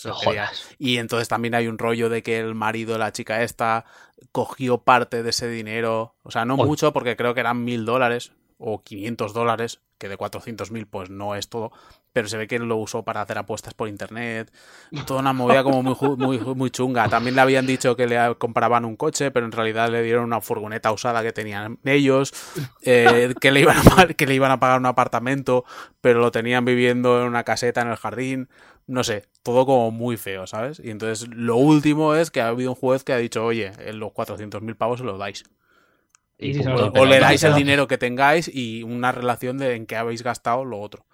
No 0.02 0.14
y 0.78 0.96
entonces 0.96 1.28
también 1.28 1.54
hay 1.54 1.68
un 1.68 1.76
rollo 1.76 2.08
de 2.08 2.22
que 2.22 2.38
el 2.38 2.54
marido 2.54 2.94
de 2.94 2.98
la 3.00 3.12
chica 3.12 3.42
esta 3.42 3.84
cogió 4.32 4.78
parte 4.78 5.22
de 5.22 5.30
ese 5.30 5.46
dinero. 5.46 6.14
O 6.22 6.30
sea, 6.30 6.46
no 6.46 6.56
mucho, 6.56 6.92
porque 6.94 7.16
creo 7.16 7.34
que 7.34 7.40
eran 7.40 7.64
mil 7.64 7.84
dólares 7.84 8.32
o 8.66 8.82
500 8.82 9.34
dólares, 9.34 9.80
que 9.98 10.08
de 10.08 10.16
400 10.16 10.70
mil 10.70 10.86
pues 10.86 11.10
no 11.10 11.34
es 11.34 11.50
todo. 11.50 11.70
Pero 12.14 12.28
se 12.28 12.38
ve 12.38 12.46
que 12.46 12.58
lo 12.58 12.76
usó 12.76 13.02
para 13.02 13.20
hacer 13.20 13.36
apuestas 13.36 13.74
por 13.74 13.88
internet. 13.88 14.50
Toda 15.06 15.20
una 15.20 15.32
movida 15.32 15.62
como 15.62 15.82
muy, 15.82 16.16
muy, 16.16 16.38
muy 16.38 16.70
chunga. 16.70 17.08
También 17.08 17.34
le 17.34 17.42
habían 17.42 17.66
dicho 17.66 17.94
que 17.94 18.06
le 18.06 18.36
compraban 18.36 18.84
un 18.84 18.96
coche, 18.96 19.30
pero 19.30 19.44
en 19.44 19.52
realidad 19.52 19.90
le 19.90 20.02
dieron 20.02 20.24
una 20.24 20.40
furgoneta 20.40 20.92
usada 20.92 21.22
que 21.22 21.32
tenían 21.32 21.78
ellos. 21.84 22.32
eh, 22.82 23.34
que, 23.40 23.50
le 23.50 23.60
iban 23.60 23.76
a, 23.98 24.06
que 24.06 24.26
le 24.26 24.34
iban 24.34 24.50
a 24.50 24.60
pagar 24.60 24.78
un 24.78 24.86
apartamento, 24.86 25.64
pero 26.00 26.20
lo 26.20 26.30
tenían 26.30 26.64
viviendo 26.64 27.20
en 27.20 27.28
una 27.28 27.44
caseta 27.44 27.82
en 27.82 27.88
el 27.88 27.96
jardín 27.96 28.48
no 28.86 29.02
sé, 29.02 29.24
todo 29.42 29.64
como 29.64 29.90
muy 29.90 30.18
feo, 30.18 30.46
¿sabes? 30.46 30.78
Y 30.78 30.90
entonces 30.90 31.28
lo 31.28 31.56
último 31.56 32.14
es 32.14 32.30
que 32.30 32.42
ha 32.42 32.48
habido 32.48 32.72
un 32.72 32.76
juez 32.76 33.02
que 33.02 33.14
ha 33.14 33.16
dicho, 33.16 33.42
oye, 33.42 33.72
en 33.78 33.98
los 33.98 34.12
400.000 34.12 34.76
pavos 34.76 34.98
se 34.98 35.06
los 35.06 35.18
dais. 35.18 35.44
Y 36.38 36.54
si 36.54 36.60
O, 36.66 37.04
le 37.04 37.20
dais 37.20 37.42
el 37.44 37.54
dinero 37.54 37.86
que 37.86 37.98
tengáis 37.98 38.50
y 38.52 38.82
una 38.82 39.12
relación 39.12 39.58
de 39.58 39.74
en 39.76 39.86
qué 39.86 39.96
habéis 39.96 40.22
gastado 40.22 40.64
lo 40.64 40.80
otro. 40.80 41.04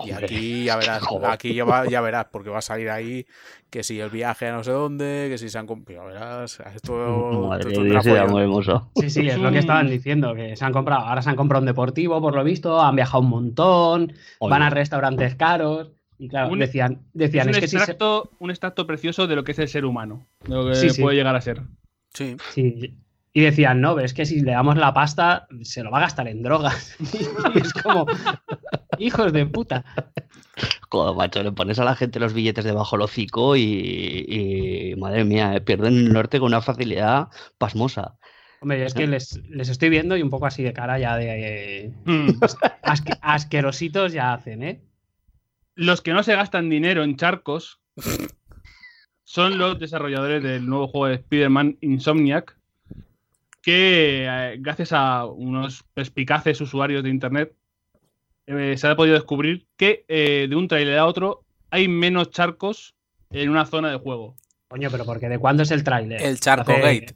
Y 0.00 0.10
Hombre, 0.10 0.24
aquí 0.26 0.64
ya 0.64 0.76
verás, 0.76 1.02
aquí 1.30 1.54
ya, 1.54 1.64
va- 1.64 1.86
ya 1.86 2.00
verás, 2.00 2.26
porque 2.32 2.50
va 2.50 2.58
a 2.58 2.62
salir 2.62 2.90
ahí 2.90 3.26
que 3.70 3.84
si 3.84 4.00
el 4.00 4.10
viaje 4.10 4.48
a 4.48 4.52
no 4.52 4.64
sé 4.64 4.72
dónde, 4.72 5.28
que 5.30 5.38
si 5.38 5.48
se 5.48 5.56
han 5.58 5.66
comprado, 5.68 6.06
verás, 6.06 6.58
esto, 6.74 6.92
Madre 7.48 7.70
esto 7.70 7.84
Dios, 7.84 8.30
muy 8.30 8.42
hermoso. 8.42 8.90
Sí, 8.96 9.10
sí, 9.10 9.28
es 9.28 9.38
lo 9.38 9.52
que 9.52 9.58
estaban 9.58 9.88
diciendo, 9.88 10.34
que 10.34 10.56
se 10.56 10.64
han 10.64 10.72
comprado, 10.72 11.02
ahora 11.04 11.22
se 11.22 11.30
han 11.30 11.36
comprado 11.36 11.62
un 11.62 11.66
deportivo, 11.66 12.20
por 12.20 12.34
lo 12.34 12.42
visto, 12.42 12.80
han 12.80 12.96
viajado 12.96 13.22
un 13.22 13.30
montón, 13.30 14.12
van 14.40 14.62
a 14.62 14.70
restaurantes 14.70 15.36
caros, 15.36 15.92
y 16.18 16.28
claro, 16.28 16.50
Un- 16.52 16.58
decían, 16.58 17.02
decían, 17.12 17.48
es 17.50 17.56
es, 17.56 17.56
un, 17.56 17.60
que 17.60 17.66
si 17.68 17.70
se- 17.72 17.76
extracto, 17.76 18.30
un 18.40 18.50
extracto 18.50 18.86
precioso 18.86 19.26
de 19.28 19.36
lo 19.36 19.44
que 19.44 19.52
es 19.52 19.58
el 19.60 19.68
ser 19.68 19.84
humano, 19.84 20.26
de 20.46 20.54
lo 20.54 20.66
que 20.66 20.74
Sí, 20.74 20.90
sí. 20.90 21.02
puede 21.02 21.16
llegar 21.16 21.34
a 21.36 21.40
ser. 21.40 21.62
Sí, 22.12 22.36
sí, 22.52 22.96
y 23.36 23.40
decían, 23.40 23.80
no, 23.80 23.94
pero 23.96 24.06
es 24.06 24.14
que 24.14 24.26
si 24.26 24.40
le 24.40 24.52
damos 24.52 24.76
la 24.76 24.94
pasta, 24.94 25.48
se 25.62 25.82
lo 25.82 25.90
va 25.90 25.98
a 25.98 26.02
gastar 26.02 26.28
en 26.28 26.42
drogas. 26.44 26.96
y 27.54 27.58
es 27.58 27.72
como, 27.72 28.06
hijos 28.98 29.32
de 29.32 29.44
puta. 29.44 29.84
Joder, 30.88 31.16
macho, 31.16 31.42
le 31.42 31.50
pones 31.50 31.80
a 31.80 31.84
la 31.84 31.96
gente 31.96 32.20
los 32.20 32.32
billetes 32.32 32.64
debajo 32.64 32.96
del 32.96 33.02
hocico 33.02 33.56
y, 33.56 34.24
y, 34.28 34.94
madre 34.96 35.24
mía, 35.24 35.56
eh, 35.56 35.60
pierden 35.60 35.94
el 35.94 36.12
norte 36.12 36.38
con 36.38 36.46
una 36.46 36.62
facilidad 36.62 37.26
pasmosa. 37.58 38.16
Hombre, 38.60 38.86
es 38.86 38.94
que 38.94 39.08
les, 39.08 39.40
les 39.48 39.68
estoy 39.68 39.88
viendo 39.88 40.16
y 40.16 40.22
un 40.22 40.30
poco 40.30 40.46
así 40.46 40.62
de 40.62 40.72
cara 40.72 40.98
ya 41.00 41.16
de... 41.16 41.92
Asque- 42.82 43.18
asquerositos 43.20 44.12
ya 44.12 44.32
hacen, 44.32 44.62
¿eh? 44.62 44.80
Los 45.74 46.02
que 46.02 46.12
no 46.12 46.22
se 46.22 46.36
gastan 46.36 46.70
dinero 46.70 47.02
en 47.02 47.16
charcos 47.16 47.80
son 49.24 49.58
los 49.58 49.80
desarrolladores 49.80 50.40
del 50.40 50.66
nuevo 50.66 50.86
juego 50.86 51.08
de 51.08 51.14
Spider-Man 51.16 51.78
Insomniac, 51.80 52.56
que 53.64 54.26
eh, 54.28 54.56
gracias 54.58 54.92
a 54.92 55.24
unos 55.26 55.84
perspicaces 55.94 56.60
usuarios 56.60 57.02
de 57.02 57.10
Internet 57.10 57.52
eh, 58.46 58.74
se 58.76 58.86
ha 58.86 58.94
podido 58.96 59.14
descubrir 59.14 59.66
que 59.76 60.04
eh, 60.08 60.46
de 60.48 60.56
un 60.56 60.68
trailer 60.68 60.98
a 60.98 61.06
otro 61.06 61.44
hay 61.70 61.88
menos 61.88 62.30
charcos 62.30 62.94
en 63.30 63.48
una 63.48 63.64
zona 63.66 63.90
de 63.90 63.96
juego. 63.98 64.36
Coño, 64.68 64.88
pero 64.90 65.04
porque 65.04 65.28
¿de 65.28 65.38
cuándo 65.38 65.62
es 65.62 65.70
el 65.70 65.82
tráiler? 65.82 66.20
el 66.22 66.38
Charco 66.40 66.72
Hace- 66.72 66.80
Gate. 66.82 67.14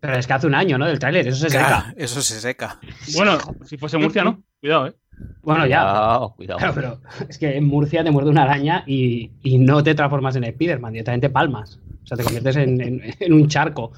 Pero 0.00 0.14
es 0.16 0.26
que 0.26 0.32
hace 0.32 0.46
un 0.46 0.54
año, 0.54 0.78
¿no? 0.78 0.86
Del 0.86 0.98
tráiler, 0.98 1.28
eso 1.28 1.36
se 1.48 1.48
Claro, 1.56 1.76
seca. 1.88 1.94
eso 1.98 2.22
se 2.22 2.40
seca. 2.40 2.78
Bueno, 3.14 3.36
si 3.66 3.76
fuese 3.76 3.98
Murcia, 3.98 4.24
¿no? 4.24 4.42
Cuidado, 4.60 4.86
¿eh? 4.86 4.94
Bueno, 5.42 5.66
ya. 5.66 5.80
Cuidado, 5.82 6.34
cuidado. 6.36 6.58
Claro, 6.58 6.74
pero 6.74 7.00
es 7.28 7.36
que 7.36 7.56
en 7.56 7.64
Murcia 7.66 8.02
te 8.02 8.10
muerde 8.10 8.30
una 8.30 8.44
araña 8.44 8.82
y, 8.86 9.30
y 9.42 9.58
no 9.58 9.82
te 9.82 9.94
transformas 9.94 10.36
en 10.36 10.44
Spider-Man, 10.44 10.92
directamente 10.94 11.28
palmas. 11.28 11.78
O 12.02 12.06
sea, 12.06 12.16
te 12.16 12.24
conviertes 12.24 12.56
en, 12.56 12.80
en- 12.80 13.14
en 13.20 13.32
un 13.34 13.46
charco. 13.48 13.92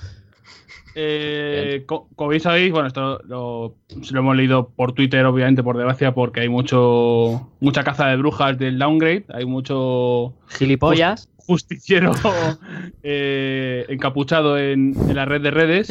Eh, 0.94 1.84
co- 1.86 2.08
como 2.16 2.38
sabéis, 2.38 2.70
bueno, 2.72 2.86
esto 2.88 3.20
lo, 3.26 3.76
hemos 4.18 4.36
leído 4.36 4.68
por 4.70 4.92
Twitter, 4.92 5.24
obviamente, 5.26 5.62
por 5.62 5.76
desgracia, 5.76 6.12
porque 6.14 6.40
hay 6.40 6.48
mucho 6.48 7.48
mucha 7.60 7.82
caza 7.84 8.08
de 8.08 8.16
brujas 8.16 8.58
del 8.58 8.78
downgrade, 8.78 9.24
hay 9.28 9.44
mucho 9.46 10.34
Gilipollas. 10.48 11.28
justiciero 11.38 12.12
eh, 13.02 13.86
encapuchado 13.88 14.58
en, 14.58 14.94
en 15.08 15.16
la 15.16 15.24
red 15.24 15.40
de 15.40 15.50
redes. 15.50 15.88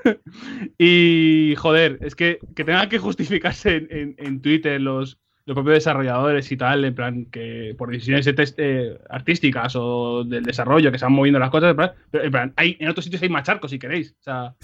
y 0.79 1.55
joder, 1.57 1.99
es 2.03 2.15
que, 2.15 2.39
que 2.55 2.65
tengan 2.65 2.89
que 2.89 2.99
justificarse 2.99 3.77
en, 3.77 3.89
en- 3.91 4.15
en 4.19 4.41
Twitter 4.43 4.81
los, 4.81 5.19
los 5.49 5.55
propios 5.55 5.77
desarrolladores 5.77 6.53
y 6.53 6.57
tal, 6.59 6.85
en 6.85 6.95
plan, 6.95 7.25
que 7.25 7.75
por 7.79 7.91
decisiones 7.91 8.27
eh, 8.59 8.99
artísticas 9.09 9.75
o 9.77 10.23
del 10.23 10.45
desarrollo 10.45 10.93
que 10.93 10.99
se 10.99 11.07
van 11.07 11.15
moviendo 11.15 11.39
las 11.39 11.49
cosas, 11.51 11.71
en 11.71 11.77
plan, 11.77 11.93
pero 12.11 12.25
en, 12.25 12.31
plan, 12.31 12.53
hay, 12.57 12.77
en 12.79 12.89
otros 12.91 13.05
sitios 13.05 13.23
hay 13.23 13.31
macharcos 13.31 13.71
si 13.71 13.79
queréis. 13.79 14.13
O 14.21 14.23
sea, 14.23 14.55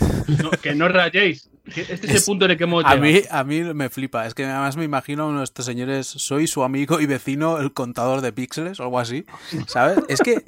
no- 0.42 0.50
que 0.50 0.74
no 0.74 0.86
rayéis. 0.88 1.50
Este 1.66 1.94
es, 1.94 2.14
el 2.14 2.22
punto 2.26 2.44
en 2.44 2.50
el 2.50 2.56
que 2.58 2.64
hemos 2.64 2.84
A 2.84 2.94
llegado. 2.96 3.12
mí, 3.12 3.22
a 3.30 3.44
mí 3.44 3.74
me 3.74 3.88
flipa. 3.88 4.26
Es 4.26 4.34
que 4.34 4.44
además 4.44 4.76
me 4.76 4.84
imagino 4.84 5.22
a 5.22 5.26
uno 5.28 5.38
de 5.38 5.44
estos 5.44 5.64
señores, 5.64 6.06
soy 6.06 6.46
su 6.46 6.62
amigo 6.62 7.00
y 7.00 7.06
vecino, 7.06 7.58
el 7.58 7.72
contador 7.72 8.20
de 8.20 8.32
píxeles 8.34 8.78
o 8.78 8.82
algo 8.82 9.00
así. 9.00 9.24
¿Sabes? 9.66 9.98
Es 10.08 10.20
que, 10.20 10.44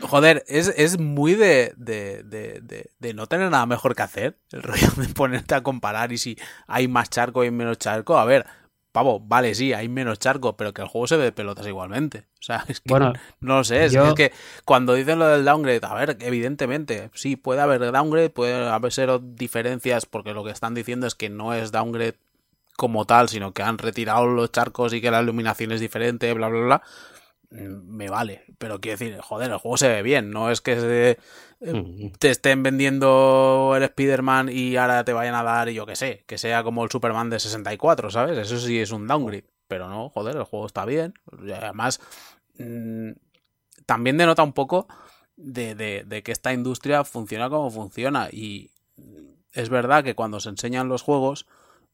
joder, 0.00 0.44
es, 0.48 0.72
es 0.76 0.98
muy 0.98 1.34
de, 1.34 1.72
de, 1.76 2.22
de, 2.22 2.60
de- 2.62 2.90
de 2.98 3.14
no 3.14 3.26
tener 3.26 3.50
nada 3.50 3.66
mejor 3.66 3.94
que 3.94 4.02
hacer. 4.02 4.38
El 4.50 4.62
rollo 4.62 4.88
de 4.96 5.08
ponerte 5.12 5.54
a 5.54 5.62
comparar 5.62 6.10
y 6.12 6.16
si 6.18 6.38
hay 6.66 6.88
más 6.88 7.10
charco 7.10 7.44
y 7.44 7.50
menos 7.50 7.76
charco. 7.78 8.16
A 8.18 8.24
ver, 8.24 8.46
pavo, 8.92 9.20
vale, 9.20 9.54
sí, 9.54 9.72
hay 9.72 9.88
menos 9.88 10.18
charco, 10.18 10.56
pero 10.56 10.72
que 10.74 10.82
el 10.82 10.88
juego 10.88 11.06
se 11.06 11.16
ve 11.16 11.24
de 11.24 11.32
pelotas 11.32 11.66
igualmente. 11.66 12.26
O 12.40 12.42
sea, 12.42 12.64
es 12.68 12.80
que 12.80 12.90
Bueno, 12.90 13.12
no 13.40 13.58
lo 13.58 13.64
sé, 13.64 13.84
es, 13.84 13.92
yo- 13.92 14.06
es 14.06 14.14
que 14.14 14.32
cuando 14.64 14.94
dicen 14.94 15.18
lo 15.18 15.26
del 15.28 15.44
downgrade, 15.44 15.80
a 15.82 15.94
ver, 15.94 16.16
evidentemente, 16.20 17.10
sí, 17.14 17.36
puede 17.36 17.60
haber 17.60 17.80
downgrade, 17.92 18.30
puede 18.30 18.66
haber 18.68 18.92
ser 18.92 19.10
diferencias, 19.34 20.06
porque 20.06 20.32
lo 20.34 20.44
que 20.44 20.50
están 20.50 20.74
diciendo 20.74 21.06
es 21.06 21.14
que 21.14 21.28
no 21.30 21.54
es 21.54 21.70
downgrade 21.72 22.16
como 22.76 23.04
tal, 23.06 23.28
sino 23.28 23.52
que 23.52 23.62
han 23.62 23.78
retirado 23.78 24.26
los 24.26 24.52
charcos 24.52 24.92
y 24.94 25.00
que 25.00 25.10
la 25.10 25.20
iluminación 25.20 25.72
es 25.72 25.80
diferente, 25.80 26.32
bla, 26.32 26.48
bla, 26.48 26.60
bla. 26.60 26.82
Me 27.50 28.10
vale, 28.10 28.44
pero 28.58 28.78
quiero 28.80 28.98
decir, 28.98 29.18
joder, 29.20 29.50
el 29.50 29.56
juego 29.56 29.78
se 29.78 29.88
ve 29.88 30.02
bien, 30.02 30.30
no 30.30 30.50
es 30.50 30.60
que 30.60 30.78
se, 30.78 31.10
eh, 31.12 31.18
Mm. 31.72 32.10
te 32.18 32.30
estén 32.30 32.62
vendiendo 32.62 33.72
el 33.74 33.82
Spider-Man 33.84 34.50
y 34.50 34.76
ahora 34.76 35.02
te 35.04 35.12
vayan 35.14 35.34
a 35.34 35.42
dar, 35.42 35.70
yo 35.70 35.86
que 35.86 35.96
sé, 35.96 36.24
que 36.26 36.36
sea 36.38 36.62
como 36.62 36.84
el 36.84 36.90
Superman 36.90 37.30
de 37.30 37.40
64, 37.40 38.10
¿sabes? 38.10 38.36
Eso 38.38 38.58
sí 38.58 38.78
es 38.78 38.90
un 38.92 39.06
downgrade. 39.06 39.44
Pero 39.66 39.88
no, 39.88 40.08
joder, 40.10 40.36
el 40.36 40.44
juego 40.44 40.66
está 40.66 40.84
bien. 40.84 41.14
Y 41.44 41.50
además, 41.52 42.00
mm, 42.58 43.10
también 43.86 44.18
denota 44.18 44.42
un 44.42 44.52
poco 44.52 44.86
de, 45.36 45.74
de- 45.74 46.04
de 46.06 46.22
que 46.22 46.32
esta 46.32 46.52
industria 46.52 47.02
funciona 47.04 47.48
como 47.50 47.70
funciona. 47.70 48.28
Y 48.30 48.70
es 49.52 49.68
verdad 49.70 50.04
que 50.04 50.14
cuando 50.14 50.38
se 50.40 50.50
enseñan 50.50 50.88
los 50.88 51.02
juegos, 51.02 51.46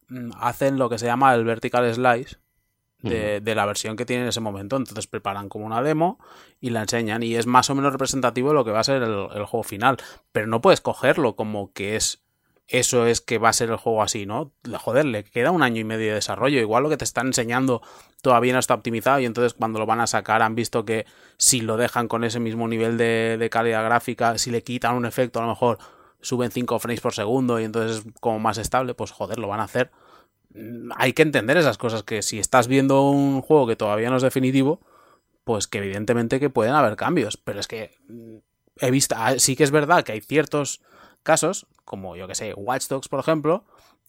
mm, 0.09 0.30
hacen 0.38 0.78
lo 0.78 0.88
que 0.90 0.98
se 0.98 1.07
llama 1.07 1.32
el 1.34 1.44
vertical 1.44 1.92
slice, 1.94 2.36
de, 3.05 3.40
de 3.40 3.55
la 3.55 3.66
versión 3.66 3.96
que 3.96 4.05
tiene 4.05 4.22
en 4.22 4.28
ese 4.28 4.40
momento. 4.40 4.76
Entonces 4.76 5.07
preparan 5.07 5.48
como 5.48 5.66
una 5.66 5.82
demo 5.82 6.18
y 6.61 6.70
la 6.70 6.82
enseñan 6.82 7.22
y 7.22 7.36
es 7.36 7.46
más 7.46 7.70
o 7.70 7.74
menos 7.74 7.92
representativo 7.92 8.48
de 8.48 8.55
lo 8.55 8.64
que 8.64 8.70
va 8.70 8.80
a 8.80 8.84
ser 8.84 9.02
el, 9.02 9.28
el 9.34 9.44
juego 9.44 9.62
final. 9.62 9.96
Pero 10.32 10.46
no 10.46 10.61
puedes 10.61 10.80
cogerlo 10.80 11.36
como 11.36 11.72
que 11.72 11.96
es 11.96 12.24
eso 12.66 13.07
es 13.07 13.20
que 13.20 13.38
va 13.38 13.50
a 13.50 13.52
ser 13.52 13.70
el 13.70 13.76
juego 13.76 14.02
así, 14.02 14.24
¿no? 14.24 14.52
Joder, 14.78 15.05
le 15.05 15.24
queda 15.24 15.50
un 15.50 15.62
año 15.62 15.80
y 15.80 15.84
medio 15.84 16.09
de 16.09 16.14
desarrollo. 16.14 16.61
Igual 16.61 16.82
lo 16.82 16.88
que 16.88 16.96
te 16.96 17.05
están 17.05 17.26
enseñando 17.26 17.82
todavía 18.22 18.55
no 18.55 18.59
está 18.59 18.74
optimizado 18.74 19.20
y 19.20 19.26
entonces 19.26 19.52
cuando 19.52 19.78
lo 19.78 19.86
van 19.86 20.00
a 20.00 20.07
sacar 20.07 20.40
han 20.40 20.55
visto 20.55 20.84
que 20.84 21.05
si 21.36 21.61
lo 21.61 21.76
dejan 21.76 22.09
con 22.09 22.24
ese 22.24 22.40
mismo 22.40 22.66
nivel 22.66 22.96
de, 22.96 23.36
de 23.38 23.50
calidad 23.50 23.84
gráfica, 23.84 24.38
si 24.38 24.50
le 24.50 24.62
quitan 24.62 24.94
un 24.94 25.05
efecto 25.05 25.40
a 25.40 25.42
lo 25.42 25.48
mejor 25.48 25.78
suben 26.22 26.50
5 26.50 26.78
frames 26.78 27.02
por 27.02 27.12
segundo 27.12 27.61
y 27.61 27.64
entonces 27.64 27.98
es 27.98 28.12
como 28.20 28.38
más 28.38 28.57
estable, 28.57 28.94
pues 28.94 29.11
joder, 29.11 29.38
lo 29.38 29.48
van 29.48 29.61
a 29.61 29.64
hacer 29.64 29.90
hay 30.96 31.12
que 31.12 31.22
entender 31.22 31.57
esas 31.57 31.78
cosas, 31.78 32.02
que 32.02 32.22
si 32.22 32.38
estás 32.38 32.68
viendo 32.68 33.02
un 33.11 33.42
juego 33.42 33.66
que 33.66 33.76
todavía 33.76 34.11
no 34.11 34.16
es 34.16 34.22
definitivo, 34.22 34.80
pues 35.44 35.66
que 35.66 35.78
evidentemente 35.78 36.40
que 36.40 36.50
pueden 36.50 36.74
haber 36.74 36.96
cambios, 36.96 37.36
pero 37.36 37.61
es 37.61 37.66
que 37.66 37.90
mm, 38.09 38.36
he 38.80 38.90
visto, 38.90 39.14
ah, 39.18 39.34
sí 39.38 39.57
que 39.57 39.64
es 39.64 39.70
verdad 39.70 40.05
que 40.05 40.12
hay 40.12 40.20
ciertos 40.20 40.80
casos, 41.22 41.66
como 41.84 42.16
yo 42.16 42.26
que 42.28 42.34
sé, 42.34 42.55
Watch 42.55 42.88
Dogs, 42.88 43.09
por 43.09 43.20
ejemplo, 43.20 43.64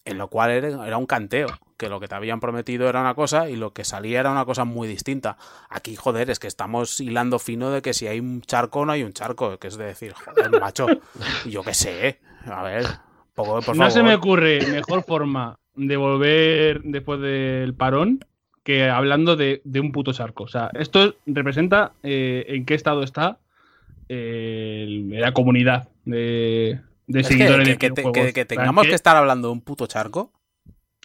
en 0.06 0.20
lo 0.20 0.30
cual 0.30 0.52
era, 0.52 0.98
un 0.98 1.08
canteo, 1.08 1.48
que 1.78 1.90
lo 1.90 2.00
que 2.00 2.08
te 2.08 2.14
habían 2.14 2.40
prometido 2.40 2.88
era 2.88 3.02
una 3.02 3.16
cosa 3.16 3.50
y 3.50 3.56
lo 3.56 3.74
que 3.74 3.84
salía 3.84 4.20
era 4.20 4.32
una 4.32 4.46
cosa 4.46 4.64
muy 4.64 4.88
distinta. 4.88 5.38
Aquí, 5.68 5.96
joder, 5.96 6.30
es 6.30 6.38
que 6.38 6.48
estamos 6.48 7.00
hilando 7.00 7.40
fino 7.40 7.72
de 7.72 7.82
que 7.82 7.94
si 7.94 8.08
hay 8.08 8.20
un 8.20 8.42
charco 8.42 8.86
no 8.86 8.92
hay 8.92 9.04
un 9.04 9.14
charco, 9.14 9.58
que 9.58 9.68
es 9.68 9.78
de 9.78 9.86
decir, 9.86 10.14
joder, 10.14 10.52
macho, 10.62 10.86
yo 11.48 11.64
que 11.64 11.74
sé, 11.74 12.20
a 12.46 12.62
ver, 12.62 12.86
poco, 13.34 13.62
por 13.62 13.76
no 13.76 13.90
se 13.90 14.04
me 14.04 14.12
favor. 14.12 14.20
ocurre 14.20 14.68
mejor 14.68 15.04
forma 15.04 15.58
de 15.76 15.98
volver 15.98 16.82
después 16.84 17.20
del 17.22 17.74
parón 17.74 18.24
que 18.64 18.90
hablando 18.90 19.36
de, 19.36 19.62
de 19.64 19.80
un 19.80 19.92
puto 19.92 20.12
charco. 20.14 20.44
O 20.44 20.48
sea, 20.48 20.70
esto 20.74 21.16
representa 21.26 21.94
eh, 22.04 22.46
en 22.50 22.66
qué 22.66 22.74
estado 22.74 23.04
está 23.04 23.38
eh, 24.10 25.04
la 25.10 25.34
comunidad 25.34 25.90
de, 26.06 26.80
de 27.08 27.20
Es 27.20 27.28
que, 27.28 27.34
seguidores 27.34 27.66
que- 27.68 27.74
de 27.74 27.78
que 27.78 28.46
te- 28.46 28.46
tengamos 28.56 28.84
que- 28.84 28.90
que 28.90 28.96
estar 28.96 29.16
hablando 29.16 29.48
de 29.50 29.54
un 29.54 29.62
puto 29.62 29.88
charco. 29.88 30.32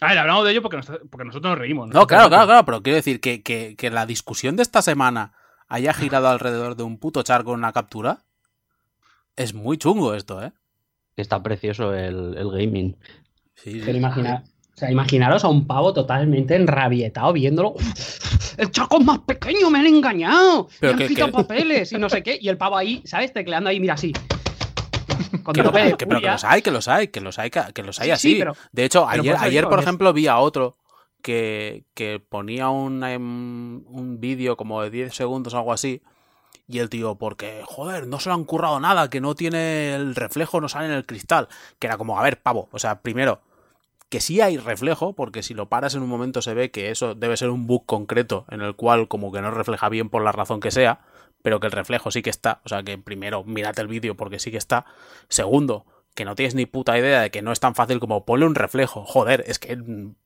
A 0.01 0.09
ver, 0.09 0.17
hablamos 0.17 0.45
de 0.45 0.51
ello 0.51 0.61
porque, 0.61 0.77
nos- 0.77 0.91
porque 1.09 1.25
nosotros 1.25 1.51
nos 1.51 1.59
reímos. 1.59 1.89
No, 1.89 2.07
claro, 2.07 2.29
claro, 2.29 2.47
claro, 2.47 2.65
pero 2.65 2.81
quiero 2.81 2.95
decir 2.95 3.19
que, 3.19 3.43
que, 3.43 3.75
que 3.77 3.89
la 3.91 4.05
discusión 4.05 4.55
de 4.55 4.63
esta 4.63 4.81
semana 4.81 5.33
haya 5.67 5.93
girado 5.93 6.27
alrededor 6.29 6.75
de 6.75 6.83
un 6.83 6.97
puto 6.97 7.21
charco 7.23 7.51
en 7.53 7.59
una 7.59 7.71
captura. 7.73 8.19
Es 9.35 9.53
muy 9.53 9.77
chungo 9.77 10.13
esto, 10.15 10.43
¿eh? 10.43 10.51
Está 11.15 11.41
precioso 11.43 11.93
el, 11.93 12.35
el 12.37 12.49
gaming. 12.51 12.97
Sí, 13.55 13.73
sí. 13.73 13.81
Pero 13.85 13.97
imagina, 13.97 14.43
sea, 14.81 14.91
imaginaros 14.91 15.43
a 15.43 15.47
un 15.47 15.65
pavo 15.65 15.93
totalmente 15.93 16.55
enrabietado 16.55 17.31
viéndolo. 17.33 17.75
El 18.57 18.69
charco 18.71 18.99
es 18.99 19.05
más 19.05 19.19
pequeño, 19.19 19.69
me 19.69 19.79
han 19.79 19.87
engañado. 19.87 20.67
Pero 20.79 20.95
me 20.97 21.03
han 21.03 21.09
quitado 21.09 21.31
papeles 21.31 21.91
y 21.93 21.97
no 21.97 22.09
sé 22.09 22.21
qué. 22.23 22.37
Y 22.41 22.49
el 22.49 22.57
pavo 22.57 22.75
ahí, 22.77 23.01
¿sabes? 23.05 23.31
Tecleando 23.33 23.69
ahí, 23.69 23.79
mira 23.79 23.93
así. 23.93 24.11
Con 25.43 25.53
Que, 25.53 25.61
lo- 25.63 25.69
tope 25.69 25.83
de 25.85 25.93
que- 25.97 26.05
pero 26.07 26.19
que 26.19 26.27
los 26.27 26.43
hay, 26.43 26.61
que 26.61 26.71
los 26.71 26.87
hay, 26.87 27.07
que 27.07 27.21
los 27.21 27.39
hay, 27.39 27.49
que, 27.49 27.83
los 27.83 27.99
hay 27.99 28.05
Sí, 28.07 28.11
así. 28.11 28.31
sí, 28.33 28.39
pero- 28.39 28.55
de 28.71 28.83
hecho, 28.85 29.07
ayer, 29.07 29.35
por 29.35 29.43
ayer 29.43 29.67
por 29.67 29.79
ejemplo, 29.79 30.13
vi 30.13 30.27
a 30.27 30.37
otro 30.39 30.77
que, 31.21 31.85
que 31.93 32.19
ponía 32.27 32.69
un, 32.69 33.03
em, 33.03 33.83
un 33.87 34.19
vídeo 34.19 34.57
como 34.57 34.81
de 34.81 34.89
10 34.89 35.13
segundos 35.15 35.53
o 35.53 35.57
algo 35.57 35.71
así. 35.73 36.01
Y 36.67 36.79
el 36.79 36.89
tío, 36.89 37.15
porque, 37.15 37.61
joder, 37.65 38.07
no 38.07 38.19
se 38.19 38.29
lo 38.29 38.35
han 38.35 38.43
currado 38.45 38.79
nada, 38.79 39.09
que 39.09 39.19
no 39.21 39.35
tiene 39.35 39.93
el 39.95 40.15
reflejo, 40.15 40.61
no 40.61 40.69
sale 40.69 40.85
en 40.87 40.91
el 40.93 41.05
cristal. 41.05 41.47
Que 41.79 41.87
era 41.87 41.97
como, 41.97 42.17
a 42.19 42.23
ver, 42.23 42.41
pavo, 42.41 42.69
o 42.71 42.79
sea, 42.79 43.01
primero, 43.01 43.41
que 44.11 44.19
sí 44.19 44.41
hay 44.41 44.57
reflejo, 44.57 45.15
porque 45.15 45.41
si 45.41 45.53
lo 45.53 45.69
paras 45.69 45.95
en 45.95 46.03
un 46.03 46.09
momento 46.09 46.41
se 46.41 46.53
ve 46.53 46.69
que 46.69 46.91
eso 46.91 47.15
debe 47.15 47.37
ser 47.37 47.49
un 47.49 47.65
bug 47.65 47.85
concreto 47.85 48.45
en 48.49 48.59
el 48.59 48.75
cual 48.75 49.07
como 49.07 49.31
que 49.31 49.41
no 49.41 49.51
refleja 49.51 49.87
bien 49.87 50.09
por 50.09 50.21
la 50.21 50.33
razón 50.33 50.59
que 50.59 50.69
sea, 50.69 50.99
pero 51.41 51.61
que 51.61 51.67
el 51.67 51.71
reflejo 51.71 52.11
sí 52.11 52.21
que 52.21 52.29
está. 52.29 52.59
O 52.65 52.69
sea 52.69 52.83
que 52.83 52.97
primero, 52.97 53.45
mírate 53.45 53.81
el 53.81 53.87
vídeo 53.87 54.17
porque 54.17 54.37
sí 54.37 54.51
que 54.51 54.57
está. 54.57 54.85
Segundo, 55.29 55.85
que 56.13 56.25
no 56.25 56.35
tienes 56.35 56.55
ni 56.55 56.65
puta 56.65 56.97
idea 56.97 57.21
de 57.21 57.31
que 57.31 57.41
no 57.41 57.53
es 57.53 57.61
tan 57.61 57.73
fácil 57.73 58.01
como 58.01 58.25
ponle 58.25 58.45
un 58.45 58.55
reflejo. 58.55 59.05
Joder, 59.05 59.45
es 59.47 59.59
que 59.59 59.77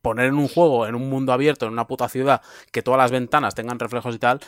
poner 0.02 0.26
en 0.26 0.36
un 0.36 0.48
juego, 0.48 0.88
en 0.88 0.96
un 0.96 1.08
mundo 1.08 1.32
abierto, 1.32 1.68
en 1.68 1.74
una 1.74 1.86
puta 1.86 2.10
ciudad, 2.10 2.42
que 2.72 2.82
todas 2.82 2.98
las 2.98 3.12
ventanas 3.12 3.54
tengan 3.54 3.78
reflejos 3.78 4.16
y 4.16 4.20
tal, 4.20 4.40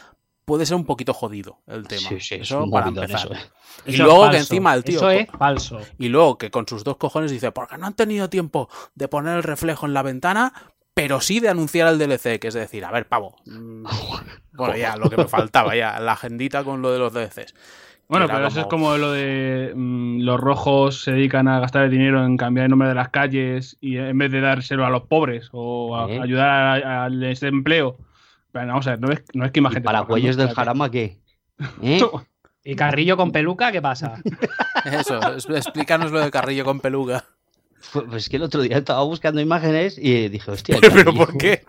puede 0.48 0.66
ser 0.66 0.78
un 0.78 0.86
poquito 0.86 1.14
jodido 1.14 1.60
el 1.68 1.86
tema. 1.90 2.08
Sí, 2.08 2.22
sí, 2.22 2.36
es 2.36 2.42
eso 2.44 2.64
un 2.64 2.72
para 2.72 2.88
empezar. 2.88 3.20
eso, 3.20 3.34
eh. 3.34 3.38
Y 3.86 3.90
Eso 3.90 3.92
es 3.92 4.00
luego 4.00 4.30
que 4.32 4.38
encima 4.38 4.74
el 4.74 4.84
tío... 4.86 4.96
Eso 5.00 5.10
es 5.12 5.28
falso. 5.38 5.80
Y 5.98 6.08
luego 6.08 6.38
que 6.38 6.50
con 6.50 6.66
sus 6.66 6.86
dos 6.86 6.96
cojones 6.96 7.32
dice, 7.32 7.52
porque 7.52 7.78
no 7.78 7.86
han 7.86 7.94
tenido 7.96 8.30
tiempo 8.30 8.70
de 8.96 9.10
poner 9.10 9.36
el 9.36 9.44
reflejo 9.44 9.86
en 9.86 9.94
la 9.94 10.04
ventana, 10.04 10.54
pero 10.94 11.20
sí 11.20 11.42
de 11.42 11.50
anunciar 11.50 11.90
el 11.90 12.00
DLC, 12.00 12.40
que 12.40 12.48
es 12.48 12.54
decir, 12.54 12.86
a 12.86 12.92
ver, 12.92 13.08
pavo. 13.10 13.36
mm, 13.46 13.84
Bueno, 14.54 14.78
ya, 14.78 14.96
lo 14.96 15.10
que 15.10 15.18
me 15.18 15.28
faltaba, 15.28 15.76
ya, 15.76 16.00
la 16.00 16.14
agendita 16.14 16.64
con 16.64 16.82
lo 16.82 16.94
de 16.94 17.00
los 17.00 17.12
DLCs. 17.14 17.54
Bueno, 18.08 18.28
pero 18.28 18.48
eso 18.48 18.62
es 18.62 18.68
como 18.68 18.96
lo 18.96 19.12
de 19.12 19.74
mm, 19.76 20.22
los 20.22 20.40
rojos 20.40 21.04
se 21.04 21.12
dedican 21.12 21.50
a 21.50 21.60
gastar 21.60 21.84
el 21.84 21.92
dinero 21.92 22.24
en 22.26 22.38
cambiar 22.38 22.64
el 22.64 22.70
nombre 22.70 22.88
de 22.88 22.96
las 22.96 23.10
calles 23.10 23.76
y 23.82 23.98
en 23.98 24.18
vez 24.18 24.32
de 24.32 24.40
dárselo 24.40 24.86
a 24.86 24.90
los 24.90 25.04
pobres 25.04 25.50
o 25.52 25.98
a 25.98 26.10
¿Eh? 26.10 26.22
ayudar 26.22 26.50
a- 26.86 27.04
al 27.04 27.20
desempleo. 27.20 27.98
Pero 28.60 28.68
vamos 28.68 28.88
a 28.88 28.92
ver, 28.92 29.00
no 29.00 29.12
es, 29.12 29.24
no 29.34 29.46
es 29.46 29.52
que 29.52 29.60
¿Y 29.60 29.62
imagínate. 29.62 29.86
para 29.86 30.04
cuellos 30.04 30.36
del 30.38 30.54
jarama 30.54 30.90
qué? 30.92 31.20
¿Eh? 31.82 32.00
¿Y 32.64 32.76
Carrillo 32.76 33.16
con 33.16 33.32
peluca 33.32 33.72
qué 33.72 33.82
pasa? 33.82 34.22
Eso, 34.86 35.20
es- 35.36 35.50
explícanos 35.50 36.12
lo 36.12 36.20
de 36.20 36.30
Carrillo 36.32 36.66
con 36.66 36.80
peluca. 36.82 37.24
Pues 37.94 38.06
pues 38.10 38.30
que 38.30 38.36
el 38.38 38.44
otro 38.44 38.62
día 38.62 38.78
estaba 38.80 39.04
buscando 39.04 39.40
imágenes 39.40 39.98
y 39.98 40.28
dije, 40.30 40.52
hostia. 40.52 40.78
¿Pero 40.82 41.14
por 41.14 41.38
qué? 41.38 41.64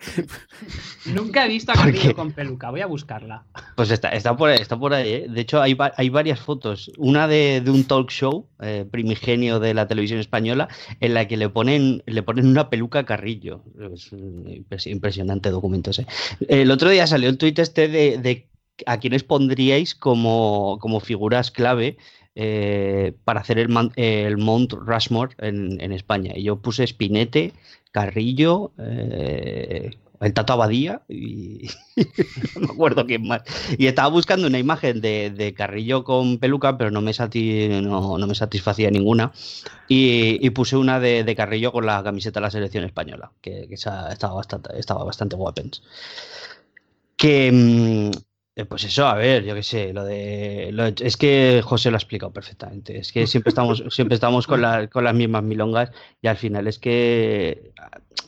Nunca 1.05 1.45
he 1.45 1.47
visto 1.47 1.71
a 1.71 1.75
¿Por 1.75 1.85
Carrillo 1.85 2.15
con 2.15 2.31
peluca. 2.31 2.69
Voy 2.71 2.81
a 2.81 2.87
buscarla. 2.87 3.45
Pues 3.75 3.91
está, 3.91 4.09
está, 4.09 4.35
por, 4.35 4.49
ahí, 4.49 4.59
está 4.61 4.77
por 4.77 4.93
ahí, 4.93 5.11
¿eh? 5.13 5.25
De 5.29 5.41
hecho, 5.41 5.61
hay, 5.61 5.73
va- 5.75 5.93
hay 5.95 6.09
varias 6.09 6.39
fotos. 6.39 6.91
Una 6.97 7.27
de, 7.27 7.61
de 7.61 7.71
un 7.71 7.83
talk 7.85 8.09
show 8.11 8.47
eh, 8.61 8.85
primigenio 8.89 9.59
de 9.59 9.73
la 9.73 9.87
televisión 9.87 10.19
española 10.19 10.67
en 10.99 11.13
la 11.13 11.27
que 11.27 11.37
le 11.37 11.49
ponen, 11.49 12.03
le 12.05 12.23
ponen 12.23 12.47
una 12.47 12.69
peluca 12.69 12.99
a 12.99 13.05
Carrillo. 13.05 13.63
Es 13.93 14.11
un 14.11 14.45
impres- 14.45 14.89
impresionante 14.91 15.49
documento 15.51 15.91
ese. 15.91 16.05
El 16.47 16.71
otro 16.71 16.89
día 16.89 17.07
salió 17.07 17.29
el 17.29 17.37
tuit 17.37 17.59
este 17.59 17.87
de, 17.87 18.17
de 18.17 18.47
a 18.85 18.97
quiénes 18.99 19.23
pondríais 19.23 19.93
como, 19.93 20.77
como 20.79 20.99
figuras 21.01 21.51
clave 21.51 21.97
eh, 22.35 23.13
para 23.23 23.41
hacer 23.41 23.59
el, 23.59 23.69
el 23.95 24.37
Mount 24.37 24.73
Rushmore 24.73 25.35
en, 25.39 25.91
España. 25.91 26.33
Y 26.35 26.43
yo 26.43 26.57
puse 26.57 26.85
Spinete, 26.85 27.53
Carrillo, 27.91 28.71
eh, 28.77 29.91
el 30.21 30.33
Tato 30.33 30.53
Abadía 30.53 31.01
y 31.07 31.69
no 32.55 32.61
me 32.61 32.73
acuerdo 32.73 33.05
quién 33.05 33.27
más. 33.27 33.41
Y 33.77 33.87
estaba 33.87 34.09
buscando 34.09 34.47
una 34.47 34.59
imagen 34.59 35.01
de, 35.01 35.53
Carrillo 35.55 36.03
con 36.03 36.37
peluca, 36.39 36.77
pero 36.77 36.91
no 36.91 37.01
me, 37.01 37.11
no, 37.81 38.17
no 38.17 38.27
me 38.27 38.35
satisfacía 38.35 38.91
ninguna. 38.91 39.31
Y, 39.87 40.49
puse 40.51 40.77
una 40.77 40.99
de, 40.99 41.35
Carrillo 41.35 41.71
con 41.71 41.85
la 41.85 42.03
camiseta 42.03 42.39
de 42.39 42.45
la 42.45 42.51
selección 42.51 42.83
española, 42.83 43.31
que, 43.41 43.67
estaba 43.71 44.33
bastante, 44.33 44.77
estaba 44.77 45.03
bastante 45.03 45.35
guapens. 45.35 45.81
Que, 47.15 47.51
mm, 47.51 48.11
eh, 48.59 48.65
pues 48.65 48.83
eso, 48.83 49.07
a 49.07 49.15
ver, 49.15 49.45
yo 49.45 49.55
qué 49.55 49.63
sé, 49.63 49.93
lo 49.93 50.03
de, 50.03 50.71
lo 50.73 50.83
de, 50.83 50.95
Es 51.05 51.15
que 51.15 51.61
José 51.63 51.91
lo 51.91 51.95
ha 51.95 51.99
explicado 51.99 52.33
perfectamente. 52.33 52.97
Es 52.97 53.13
que 53.13 53.25
siempre 53.25 53.49
estamos, 53.49 53.81
siempre 53.89 54.15
estamos 54.15 54.47
con, 54.47 54.61
la, 54.61 54.87
con, 54.87 55.05
las 55.05 55.15
mismas 55.15 55.43
milongas 55.43 55.91
y 56.21 56.27
al 56.27 56.35
final 56.35 56.67
es 56.67 56.77
que, 56.77 57.71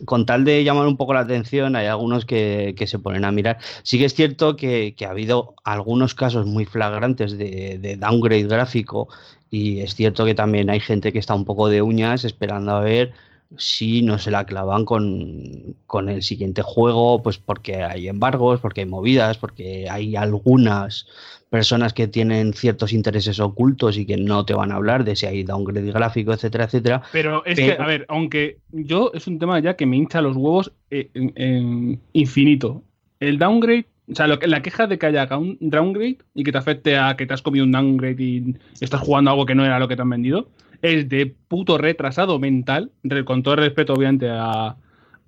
con 0.05 0.25
tal 0.25 0.45
de 0.45 0.63
llamar 0.63 0.87
un 0.87 0.95
poco 0.95 1.13
la 1.13 1.19
atención, 1.19 1.75
hay 1.75 1.87
algunos 1.87 2.23
que, 2.23 2.75
que 2.77 2.87
se 2.87 2.97
ponen 2.97 3.25
a 3.25 3.31
mirar. 3.33 3.57
Sí 3.83 3.99
que 3.99 4.05
es 4.05 4.13
cierto 4.13 4.55
que, 4.55 4.95
que 4.95 5.05
ha 5.05 5.09
habido 5.09 5.53
algunos 5.65 6.15
casos 6.15 6.45
muy 6.45 6.63
flagrantes 6.63 7.37
de, 7.37 7.77
de, 7.79 7.97
downgrade 7.97 8.47
gráfico 8.47 9.09
y 9.49 9.81
es 9.81 9.95
cierto 9.95 10.23
que 10.23 10.33
también 10.33 10.69
hay 10.69 10.79
gente 10.79 11.11
que 11.11 11.19
está 11.19 11.33
un 11.35 11.43
poco 11.43 11.67
de 11.67 11.81
uñas 11.81 12.23
esperando 12.23 12.71
a 12.71 12.79
ver 12.79 13.11
si 13.57 14.01
no 14.01 14.17
se 14.17 14.31
la 14.31 14.45
clavan 14.45 14.85
con, 14.85 15.75
con, 15.85 16.09
el 16.09 16.23
siguiente 16.23 16.61
juego, 16.61 17.21
pues 17.21 17.37
porque 17.37 17.83
hay 17.83 18.07
embargos, 18.07 18.59
porque 18.59 18.81
hay 18.81 18.87
movidas, 18.87 19.37
porque 19.37 19.87
hay 19.89 20.15
algunas 20.15 21.07
personas 21.49 21.93
que 21.93 22.07
tienen 22.07 22.53
ciertos 22.53 22.93
intereses 22.93 23.39
ocultos 23.39 23.97
y 23.97 24.05
que 24.05 24.15
no 24.17 24.45
te 24.45 24.53
van 24.53 24.71
a 24.71 24.75
hablar 24.75 25.03
de 25.03 25.15
si 25.15 25.25
hay 25.25 25.43
downgrade 25.43 25.91
gráfico, 25.91 26.33
etcétera, 26.33 26.65
etcétera. 26.65 27.03
Pero 27.11 27.45
es 27.45 27.55
Pero... 27.57 27.75
que, 27.75 27.83
a 27.83 27.85
ver, 27.85 28.05
aunque 28.07 28.59
yo 28.71 29.11
es 29.13 29.27
un 29.27 29.37
tema 29.37 29.59
ya 29.59 29.75
que 29.75 29.85
me 29.85 29.97
hincha 29.97 30.21
los 30.21 30.37
huevos 30.37 30.71
en, 30.89 31.33
en 31.35 32.01
infinito. 32.13 32.83
El 33.19 33.37
downgrade 33.37 33.85
o 34.11 34.15
sea, 34.15 34.27
lo 34.27 34.39
que, 34.39 34.47
la 34.47 34.61
queja 34.61 34.87
de 34.87 34.97
que 34.97 35.05
haya 35.05 35.27
un 35.37 35.57
downgrade 35.61 36.17
y 36.33 36.43
que 36.43 36.51
te 36.51 36.57
afecte 36.57 36.97
a 36.97 37.15
que 37.15 37.25
te 37.25 37.33
has 37.33 37.41
comido 37.41 37.63
un 37.63 37.71
downgrade 37.71 38.21
y 38.21 38.55
estás 38.81 39.01
jugando 39.01 39.31
algo 39.31 39.45
que 39.45 39.55
no 39.55 39.63
era 39.63 39.79
lo 39.79 39.87
que 39.87 39.95
te 39.95 40.01
han 40.01 40.09
vendido, 40.09 40.49
es 40.81 41.09
de 41.09 41.35
puto 41.47 41.77
retrasado 41.77 42.39
mental, 42.39 42.91
con 43.25 43.43
todo 43.43 43.55
el 43.55 43.59
respeto 43.61 43.93
obviamente 43.93 44.29
a, 44.29 44.75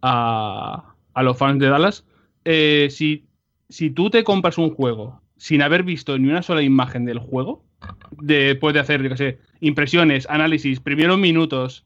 a, 0.02 0.96
a 1.14 1.24
los 1.24 1.38
fans 1.38 1.60
de 1.60 1.70
Dallas. 1.70 2.06
Eh, 2.46 2.88
si, 2.90 3.26
si 3.70 3.90
tú 3.90 4.10
te 4.10 4.24
compras 4.24 4.58
un 4.58 4.74
juego 4.74 5.22
sin 5.38 5.62
haber 5.62 5.84
visto 5.84 6.18
ni 6.18 6.30
una 6.30 6.42
sola 6.42 6.62
imagen 6.62 7.06
del 7.06 7.20
juego, 7.20 7.64
después 8.12 8.74
de 8.74 8.80
hacer, 8.80 9.04
yo 9.04 9.10
qué 9.10 9.18
sé, 9.18 9.40
impresiones, 9.60 10.28
análisis, 10.30 10.80
primeros 10.80 11.18
minutos, 11.18 11.86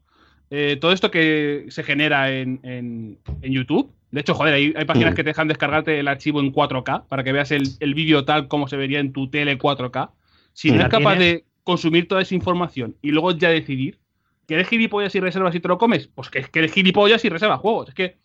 eh, 0.49 0.77
todo 0.79 0.91
esto 0.91 1.11
que 1.11 1.65
se 1.69 1.83
genera 1.83 2.31
en, 2.31 2.59
en, 2.63 3.17
en 3.41 3.51
YouTube, 3.51 3.91
de 4.11 4.21
hecho, 4.21 4.33
joder, 4.33 4.53
hay, 4.53 4.73
hay 4.75 4.85
páginas 4.85 5.13
mm. 5.13 5.15
que 5.15 5.23
te 5.23 5.29
dejan 5.31 5.47
descargarte 5.47 5.99
el 5.99 6.07
archivo 6.07 6.39
en 6.39 6.53
4K 6.53 7.07
para 7.07 7.23
que 7.23 7.33
veas 7.33 7.51
el, 7.51 7.67
el 7.79 7.93
vídeo 7.93 8.23
tal 8.23 8.47
como 8.47 8.67
se 8.67 8.77
vería 8.77 8.99
en 8.99 9.11
tu 9.11 9.29
tele 9.29 9.57
4K. 9.57 10.11
Si 10.53 10.71
no 10.71 10.81
es 10.81 10.89
capaz 10.89 11.17
de 11.17 11.43
consumir 11.67 12.07
toda 12.07 12.21
esa 12.21 12.33
información 12.33 12.95
y 13.01 13.11
luego 13.11 13.31
ya 13.31 13.49
decidir 13.49 13.99
que 14.47 14.53
eres 14.53 14.69
gilipollas 14.69 15.13
y 15.15 15.19
reservas 15.19 15.53
y 15.53 15.59
te 15.59 15.67
lo 15.67 15.77
comes, 15.77 16.07
pues 16.07 16.29
que, 16.29 16.41
que 16.43 16.59
eres 16.59 16.71
gilipollas 16.71 17.25
y 17.25 17.29
reservas 17.29 17.59
juegos. 17.59 17.89
Es 17.89 17.93
que. 17.93 18.17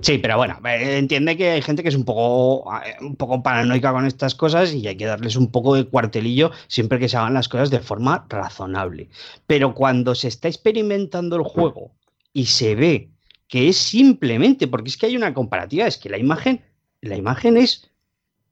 Sí, 0.00 0.16
pero 0.16 0.38
bueno, 0.38 0.58
entiende 0.64 1.36
que 1.36 1.50
hay 1.50 1.62
gente 1.62 1.82
que 1.82 1.90
es 1.90 1.94
un 1.94 2.06
poco, 2.06 2.64
un 3.02 3.16
poco 3.16 3.42
paranoica 3.42 3.92
con 3.92 4.06
estas 4.06 4.34
cosas 4.34 4.72
y 4.72 4.88
hay 4.88 4.96
que 4.96 5.04
darles 5.04 5.36
un 5.36 5.50
poco 5.52 5.74
de 5.74 5.84
cuartelillo 5.84 6.52
siempre 6.66 6.98
que 6.98 7.08
se 7.08 7.18
hagan 7.18 7.34
las 7.34 7.48
cosas 7.48 7.70
de 7.70 7.80
forma 7.80 8.24
razonable. 8.30 9.10
Pero 9.46 9.74
cuando 9.74 10.14
se 10.14 10.28
está 10.28 10.48
experimentando 10.48 11.36
el 11.36 11.42
juego 11.42 11.92
y 12.32 12.46
se 12.46 12.74
ve 12.74 13.10
que 13.46 13.68
es 13.68 13.76
simplemente, 13.76 14.66
porque 14.68 14.88
es 14.88 14.96
que 14.96 15.06
hay 15.06 15.16
una 15.16 15.34
comparativa, 15.34 15.86
es 15.86 15.98
que 15.98 16.08
la 16.08 16.18
imagen, 16.18 16.64
la 17.02 17.16
imagen 17.16 17.58
es, 17.58 17.90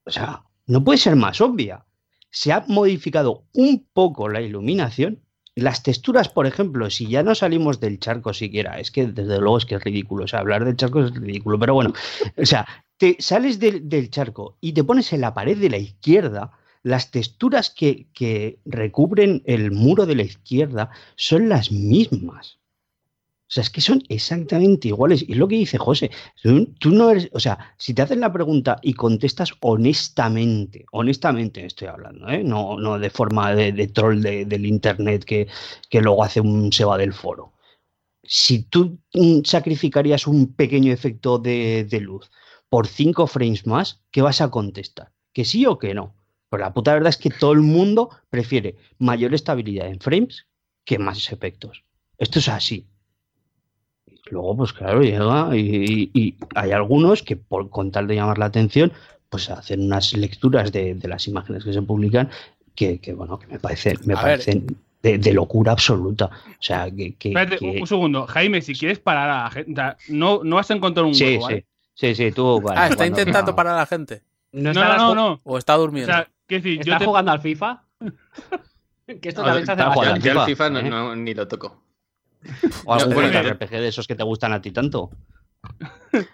o 0.05 0.11
sea, 0.11 0.45
no 0.67 0.85
puede 0.85 0.99
ser 0.99 1.17
más 1.17 1.41
obvia 1.41 1.85
se 2.33 2.51
ha 2.51 2.65
modificado 2.67 3.45
un 3.53 3.87
poco 3.93 4.29
la 4.29 4.41
iluminación. 4.41 5.21
Las 5.55 5.83
texturas, 5.83 6.31
por 6.31 6.47
ejemplo, 6.47 6.89
si 6.89 7.07
ya 7.07 7.23
no 7.23 7.35
salimos 7.35 7.79
del 7.79 8.01
charco 8.01 8.33
siquiera, 8.33 8.81
es 8.81 8.91
que 8.91 9.07
desde 9.07 9.39
luego 9.39 9.59
es 9.59 9.67
que 9.67 9.75
es 9.75 9.85
ridículo, 9.85 10.25
o 10.25 10.27
sea, 10.27 10.41
hablar 10.41 10.65
del 10.65 10.77
charco 10.77 11.05
es 11.05 11.15
ridículo, 11.15 11.59
pero 11.59 11.75
bueno, 11.75 11.93
o 12.39 12.47
sea, 12.47 12.67
te 12.97 13.17
sales 13.19 13.61
del, 13.61 13.87
del 13.89 14.11
charco 14.11 14.57
y 14.63 14.73
te 14.73 14.83
pones 14.83 15.13
en 15.13 15.21
la 15.21 15.35
pared 15.35 15.59
de 15.59 15.69
la 15.69 15.77
izquierda, 15.77 16.53
las 16.83 17.11
texturas 17.11 17.69
que, 17.69 18.09
que 18.15 18.61
recubren 18.65 19.43
el 19.45 19.71
muro 19.71 20.07
de 20.07 20.17
la 20.17 20.23
izquierda 20.23 20.91
son 21.17 21.51
las 21.51 21.71
mismas. 21.71 22.62
O 23.53 23.55
sea, 23.55 23.65
es 23.65 23.69
que 23.69 23.83
son 23.83 24.03
exactamente 24.09 24.89
iguales. 24.89 25.23
Y 25.29 25.33
es 25.33 25.37
lo 25.37 25.47
que 25.47 25.57
dice 25.57 25.77
José. 25.77 26.11
Tú 26.43 26.91
no 26.91 27.11
eres, 27.11 27.29
o 27.35 27.39
sea, 27.39 27.75
si 27.77 27.93
te 27.93 28.01
hacen 28.01 28.21
la 28.21 28.33
pregunta 28.33 28.79
y 28.81 28.95
contestas 28.95 29.53
honestamente, 29.61 30.87
honestamente 30.91 31.67
estoy 31.67 31.89
hablando, 31.89 32.31
¿eh? 32.31 32.43
no, 32.43 32.79
no 32.79 32.99
de 32.99 33.11
forma 33.11 33.55
de, 33.55 33.89
troll 33.89 34.23
de, 34.23 34.47
del 34.47 34.65
internet 34.65 35.25
que, 35.27 35.49
que 35.91 36.01
luego 36.01 36.25
hace 36.25 36.41
un 36.41 36.73
se 36.73 36.87
va 36.87 36.97
del 36.97 37.13
foro. 37.13 37.53
Si 38.23 38.63
tú 38.63 38.99
sacrificarías 39.45 40.27
un 40.27 40.55
pequeño 40.55 40.91
efecto 40.91 41.37
de, 41.37 41.85
de 41.85 42.01
luz 42.01 42.31
por 42.71 42.87
cinco 42.87 43.27
frames 43.27 43.67
más, 43.67 44.01
¿qué 44.11 44.23
vas 44.23 44.41
a 44.41 44.51
contestar? 44.51 45.13
¿Que 45.35 45.45
sí 45.45 45.67
o 45.67 45.79
que 45.79 45.93
no? 45.93 46.15
Pero 46.49 46.63
la 46.63 46.73
puta 46.73 46.95
verdad 46.95 47.11
es 47.11 47.19
que 47.19 47.29
todo 47.29 47.53
el 47.53 47.61
mundo 47.61 48.09
prefiere 48.31 48.77
mayor 48.99 49.35
estabilidad 49.35 49.89
en 49.89 50.01
frames 50.01 50.47
que 50.87 50.99
más 50.99 51.31
efectos. 51.31 51.85
Esto 52.17 52.39
es 52.39 52.49
así. 52.49 52.89
Luego, 54.31 54.57
pues 54.57 54.73
claro, 54.73 55.03
llega 55.03 55.57
y, 55.57 56.11
y 56.15 56.37
hay 56.55 56.71
algunos 56.73 57.23
que 57.23 57.37
por 57.37 57.69
con 57.71 57.91
tal 57.91 58.07
de 58.07 58.15
llamar 58.15 58.39
la 58.39 58.47
atención, 58.47 58.93
pues 59.29 59.51
hacen 59.51 59.81
unas 59.83 60.13
lecturas 60.15 60.71
de, 60.73 60.95
de 60.95 61.09
las 61.09 61.27
imágenes 61.29 61.65
que 61.65 61.73
se 61.73 61.83
publican 61.83 62.31
que, 62.75 62.99
que, 63.01 63.13
bueno, 63.15 63.39
que 63.39 63.47
me 63.49 63.59
parecen, 63.59 63.99
me 64.05 64.15
parecen 64.15 64.67
de, 65.03 65.19
de, 65.19 65.33
locura 65.33 65.73
absoluta. 65.73 66.27
O 66.27 66.57
sea, 66.63 66.91
que. 66.91 67.15
que, 67.17 67.29
Espérate, 67.31 67.59
que... 67.59 67.81
un 67.81 67.87
segundo. 67.87 68.27
Jaime, 68.27 68.63
si 68.63 68.75
quieres 68.75 68.99
parar 69.01 69.29
a 69.29 69.43
la 69.45 69.51
gente. 69.51 69.81
O 69.81 69.95
no, 70.11 70.41
no 70.45 70.57
vas 70.57 70.71
a 70.71 70.75
encontrar 70.75 71.05
un 71.05 71.15
sí, 71.15 71.25
huevo, 71.25 71.41
sí, 71.49 71.53
¿vale? 71.55 71.67
sí, 71.95 72.15
sí, 72.15 72.33
tú. 72.33 72.61
Vale, 72.61 72.81
ah, 72.81 72.85
está 72.85 72.97
cuando- 72.97 73.19
intentando 73.21 73.51
no. 73.53 73.57
parar 73.57 73.75
a 73.75 73.79
la 73.79 73.87
gente. 73.87 74.23
No, 74.53 74.73
no, 74.73 74.97
no, 74.97 75.15
no. 75.15 75.41
O 75.45 75.59
está 75.59 75.77
O 75.77 75.81
durmiendo. 75.81 76.13
sea, 76.13 76.29
quiero 76.47 76.63
decir, 76.63 76.77
yo 76.79 76.83
¿Estás 76.93 76.99
te, 77.01 77.05
jugando 77.07 77.33
al 77.33 77.41
FIFA? 77.41 77.83
que 79.21 79.29
esto 79.29 79.41
No, 79.43 79.47
también 79.49 79.67
se 79.67 79.73
hace 79.73 79.83
está. 79.83 79.95
Yo 80.19 80.21
FIFA, 80.21 80.41
el 80.43 80.47
FIFA 80.47 80.71
no, 80.71 80.79
¿eh? 80.79 80.83
no- 80.91 81.17
ni 81.17 81.35
lo 81.35 81.49
toco. 81.49 81.83
O 82.85 82.95
algún 82.95 83.11
No, 83.11 83.15
bueno, 83.15 83.43
JRPG 83.43 83.71
de 83.71 83.89
esos 83.89 84.07
que 84.07 84.15
te 84.15 84.23
gustan 84.23 84.53
a 84.53 84.61
ti 84.61 84.71
tanto. 84.71 85.11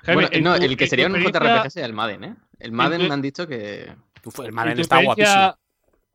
Bueno, 0.07 0.29
no, 0.41 0.55
el 0.55 0.77
que 0.77 0.87
sería 0.87 1.07
un 1.07 1.15
JRPG 1.15 1.71
sería 1.71 1.87
el 1.87 1.93
Madden, 1.93 2.25
¿eh? 2.25 2.37
El 2.59 2.73
Madden 2.73 3.07
me 3.07 3.15
han 3.15 3.23
dicho 3.23 3.47
que. 3.47 3.93
Uf, 4.25 4.41
el 4.41 4.47
en 4.47 4.55
Madden 4.55 4.81
está 4.81 5.03
guapísimo. 5.03 5.57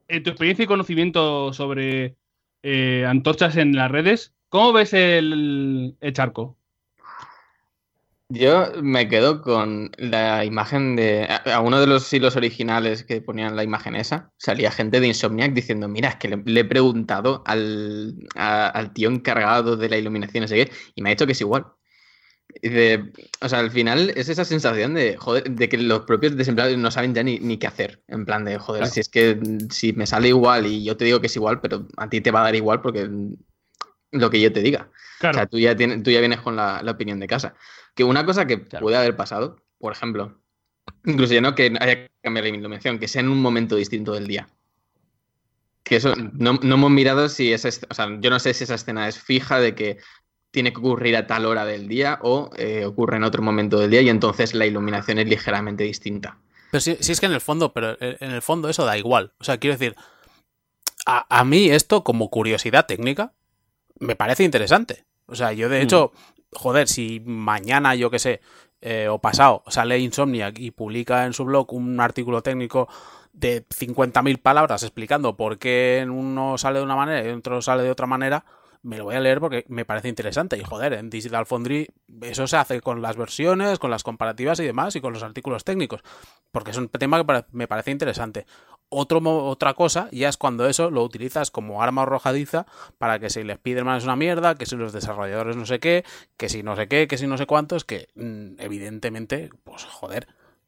En 0.08 0.24
tu 0.24 0.32
experiencia 0.32 0.64
y 0.64 0.68
conocimiento 0.68 1.54
sobre 1.54 2.16
eh, 2.62 3.06
antorchas 3.08 3.56
en 3.56 3.76
las 3.76 3.90
redes, 3.90 4.34
¿cómo 4.50 4.74
ves 4.74 4.94
el, 4.94 5.96
el 6.00 6.14
charco? 6.14 6.58
Yo 8.34 8.72
me 8.82 9.08
quedo 9.10 9.42
con 9.42 9.92
la 9.98 10.44
imagen 10.46 10.96
de. 10.96 11.28
A, 11.46 11.60
uno 11.60 11.80
de 11.80 11.88
los 11.88 12.12
hilos 12.12 12.36
originales 12.36 13.04
que 13.04 13.22
ponían 13.22 13.56
la 13.56 13.64
imagen 13.64 13.96
esa, 13.96 14.32
salía 14.38 14.72
gente 14.72 15.00
de 15.00 15.08
Insomniac 15.08 15.54
diciendo: 15.54 15.88
Mira, 15.88 16.10
es 16.10 16.16
que 16.16 16.30
le, 16.30 16.38
le 16.46 16.62
he 16.62 16.66
preguntado 16.66 17.44
al, 17.46 18.16
a- 18.36 18.68
al 18.68 18.94
tío 18.94 19.10
encargado 19.10 19.78
de 19.78 19.90
la 19.90 19.98
iluminación, 19.98 20.42
no 20.44 20.48
sé 20.48 20.56
qué, 20.66 20.72
y 20.96 21.02
me 21.02 21.10
ha 21.10 21.14
dicho 21.14 21.26
que 21.26 21.34
es 21.34 21.42
igual. 21.42 21.66
Y 22.62 22.70
de- 22.70 23.12
o 23.42 23.50
sea, 23.50 23.60
al 23.60 23.72
final 23.72 24.12
es 24.16 24.30
esa 24.30 24.46
sensación 24.46 24.94
de, 24.96 25.18
joder, 25.18 25.52
de 25.52 25.70
que 25.70 25.78
los 25.78 26.02
propios 26.06 26.36
desempleados 26.38 26.78
no 26.78 26.92
saben 26.92 27.14
ya 27.16 27.24
ni, 27.24 27.40
ni 27.40 27.58
qué 27.58 27.68
hacer. 27.68 28.04
En 28.08 28.26
plan 28.26 28.46
de, 28.46 28.58
joder, 28.58 28.82
Claro. 28.82 28.94
si 28.94 29.00
es 29.02 29.10
que 29.10 29.40
si 29.72 29.94
me 29.94 30.08
sale 30.08 30.30
igual 30.30 30.66
y 30.68 30.84
yo 30.84 30.98
te 30.98 31.06
digo 31.06 31.22
que 31.22 31.28
es 31.28 31.36
igual, 31.36 31.62
pero 31.62 31.88
a 31.98 32.10
ti 32.10 32.22
te 32.22 32.32
va 32.32 32.42
a 32.42 32.44
dar 32.46 32.56
igual 32.56 32.82
porque 32.82 33.10
lo 34.12 34.30
que 34.30 34.40
yo 34.42 34.52
te 34.54 34.62
diga. 34.62 34.90
Claro, 35.20 35.38
O 35.38 35.40
sea, 35.40 35.48
tú 35.48 35.60
ya, 35.60 35.76
tienes, 35.76 36.04
tú 36.04 36.12
ya 36.12 36.20
vienes 36.20 36.42
con 36.42 36.56
la, 36.56 36.82
la 36.84 36.92
opinión 36.92 37.20
de 37.20 37.28
casa. 37.28 37.56
Que 37.96 38.04
una 38.04 38.26
cosa 38.26 38.46
que 38.48 38.64
Claro. 38.66 38.84
puede 38.84 38.98
haber 38.98 39.16
pasado, 39.16 39.58
por 39.78 39.92
ejemplo, 39.94 40.40
incluso 41.06 41.34
ya 41.34 41.42
no 41.42 41.56
que 41.56 41.74
haya 41.80 41.96
que 41.96 42.12
cambiar 42.22 42.44
la 42.46 42.50
iluminación, 42.50 43.00
que 43.00 43.08
sea 43.08 43.22
en 43.22 43.30
un 43.30 43.42
momento 43.42 43.76
distinto 43.76 44.14
del 44.14 44.28
día. 44.28 44.48
Que 45.84 45.98
eso, 45.98 46.14
no, 46.16 46.54
no 46.62 46.76
hemos 46.76 46.92
mirado 46.92 47.28
si 47.30 47.52
esa, 47.52 47.68
es- 47.68 47.86
o 47.90 47.94
sea, 47.94 48.08
yo 48.22 48.30
no 48.30 48.40
sé 48.40 48.54
si 48.54 48.64
esa 48.64 48.76
escena 48.76 49.08
es 49.08 49.20
fija 49.20 49.60
de 49.60 49.76
que 49.76 49.98
tiene 50.52 50.72
que 50.72 50.80
ocurrir 50.80 51.16
a 51.18 51.28
tal 51.28 51.46
hora 51.46 51.66
del 51.66 51.88
día 51.88 52.20
o 52.22 52.50
eh, 52.56 52.86
ocurre 52.86 53.18
en 53.18 53.24
otro 53.24 53.42
momento 53.42 53.80
del 53.80 53.90
día 53.92 54.02
y 54.02 54.10
entonces 54.10 54.54
la 54.54 54.66
iluminación 54.66 55.20
es 55.20 55.28
ligeramente 55.28 55.84
distinta. 55.84 56.38
Pero 56.72 56.82
sí, 56.82 56.98
sí 57.02 57.12
es 57.12 57.20
que 57.20 57.26
en 57.26 57.34
el 57.34 57.42
fondo, 57.42 57.74
pero 57.74 57.98
en 58.00 58.32
el 58.32 58.42
fondo 58.42 58.70
eso 58.70 58.86
da 58.86 58.98
igual. 58.98 59.34
O 59.40 59.44
sea, 59.44 59.58
quiero 59.58 59.76
decir, 59.78 59.96
a, 61.06 61.26
a 61.40 61.44
mí 61.44 61.70
esto 61.70 62.04
como 62.04 62.30
curiosidad 62.30 62.86
técnica 62.86 63.34
me 64.00 64.16
parece 64.16 64.44
interesante. 64.44 65.06
O 65.26 65.36
sea, 65.36 65.54
yo 65.54 65.70
de 65.70 65.82
hecho, 65.82 66.12
joder, 66.56 66.88
si 66.88 67.22
mañana, 67.26 67.96
yo 67.96 68.10
qué 68.10 68.20
sé, 68.20 68.42
eh, 68.82 69.08
o 69.08 69.20
pasado, 69.20 69.64
sale 69.68 70.00
Insomniac 70.00 70.60
y 70.60 70.72
publica 70.72 71.26
en 71.26 71.34
su 71.34 71.46
blog 71.46 71.74
un 71.74 72.00
artículo 72.00 72.42
técnico 72.42 72.90
de 73.32 73.66
50.000 73.68 74.42
palabras 74.42 74.84
explicando 74.84 75.36
por 75.36 75.58
qué 75.58 76.00
en 76.00 76.12
uno 76.12 76.58
sale 76.58 76.80
de 76.80 76.86
una 76.86 76.96
manera 76.96 77.26
y 77.26 77.30
en 77.30 77.38
otro 77.38 77.62
sale 77.62 77.84
de 77.84 77.92
otra 77.92 78.08
manera, 78.08 78.46
me 78.84 78.98
lo 78.98 79.06
voy 79.06 79.16
a 79.16 79.22
leer 79.22 79.40
porque 79.40 79.66
me 79.70 79.86
parece 79.86 80.10
interesante. 80.10 80.58
Y 80.58 80.64
joder, 80.64 80.94
en 80.94 81.10
Digital 81.10 81.46
Foundry 81.46 81.88
eso 82.22 82.46
se 82.46 82.58
hace 82.58 82.82
con 82.82 83.02
las 83.02 83.16
versiones, 83.16 83.80
con 83.80 83.90
las 83.90 84.04
comparativas 84.04 84.60
y 84.60 84.66
demás, 84.66 84.96
y 84.96 85.02
con 85.02 85.14
los 85.14 85.24
artículos 85.24 85.64
técnicos. 85.64 86.02
Porque 86.52 86.72
es 86.72 86.78
un 86.78 86.90
tema 86.90 87.24
que 87.24 87.46
me 87.52 87.68
parece 87.68 87.92
interesante. 87.92 88.46
Otro, 88.90 89.20
otra 89.48 89.74
cosa 89.74 90.08
ya 90.12 90.30
es 90.30 90.38
cuando 90.38 90.68
eso 90.68 90.92
lo 90.92 91.04
utilizas 91.04 91.50
como 91.50 91.82
arma 91.82 92.04
arrojadiza 92.04 92.68
para 93.00 93.18
que 93.18 93.32
si 93.32 93.40
el 93.40 93.50
Spider-Man 93.50 93.98
es 93.98 94.04
una 94.04 94.16
mierda, 94.16 94.54
que 94.54 94.68
si 94.68 94.76
los 94.76 94.94
desarrolladores 94.94 95.56
no 95.56 95.66
sé 95.66 95.80
qué, 95.80 96.06
que 96.38 96.48
si 96.48 96.62
no 96.62 96.76
sé 96.76 96.88
qué, 96.88 97.08
que 97.08 97.18
si 97.18 97.26
no 97.26 97.38
sé 97.40 97.48
cuántos, 97.48 97.86
que 97.86 98.10
mm, 98.16 98.60
evidentemente, 98.60 99.50
pues 99.64 99.84
joder, 99.86 100.28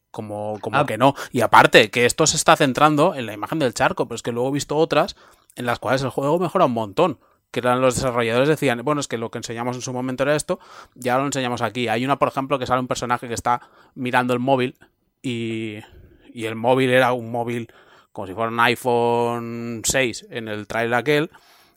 como, 0.09 0.57
como 0.59 0.78
Ah. 0.80 0.86
que 0.88 0.97
no. 0.97 1.13
Y 1.32 1.41
aparte, 1.41 1.91
que 1.91 2.05
esto 2.05 2.26
se 2.26 2.38
está 2.38 2.55
centrando 2.55 3.13
en 3.13 3.28
la 3.28 3.34
imagen 3.34 3.59
del 3.59 3.74
charco, 3.76 4.07
pero 4.07 4.16
es 4.16 4.24
que 4.24 4.32
luego 4.32 4.49
he 4.49 4.53
visto 4.53 4.76
otras 4.76 5.16
en 5.55 5.66
las 5.68 5.78
cuales 5.78 6.01
el 6.01 6.09
juego 6.09 6.39
mejora 6.39 6.66
un 6.66 6.74
montón. 6.74 7.20
Que 7.51 7.59
eran 7.59 7.80
los 7.80 7.95
desarrolladores 7.95 8.49
decían, 8.49 8.82
bueno, 8.84 8.99
es 9.01 9.07
que 9.07 9.18
lo 9.18 9.30
que 9.30 9.38
enseñamos 9.38 9.76
en 9.76 9.82
su 9.82 9.93
momento 9.93 10.24
era 10.24 10.36
esto, 10.36 10.59
ya 10.95 11.18
lo 11.18 11.26
enseñamos 11.26 11.61
aquí. 11.61 11.88
Hay 11.89 12.03
una, 12.03 12.18
por 12.18 12.28
ejemplo, 12.30 12.57
que 12.57 12.66
sale 12.66 12.82
un 12.82 12.88
personaje 12.88 13.28
que 13.28 13.34
está 13.36 13.61
mirando 13.93 14.34
el 14.34 14.39
móvil 14.39 14.78
y, 15.22 15.78
y 16.34 16.45
el 16.45 16.55
móvil 16.55 16.89
era 16.89 17.13
un 17.13 17.32
móvil 17.32 17.72
como 18.16 18.28
si 18.28 18.34
fuera 18.34 18.49
un 18.49 18.59
iPhone 18.61 19.82
6 19.84 20.28
en 20.30 20.47
el 20.47 20.68
trailer 20.68 20.93
aquel 20.95 21.30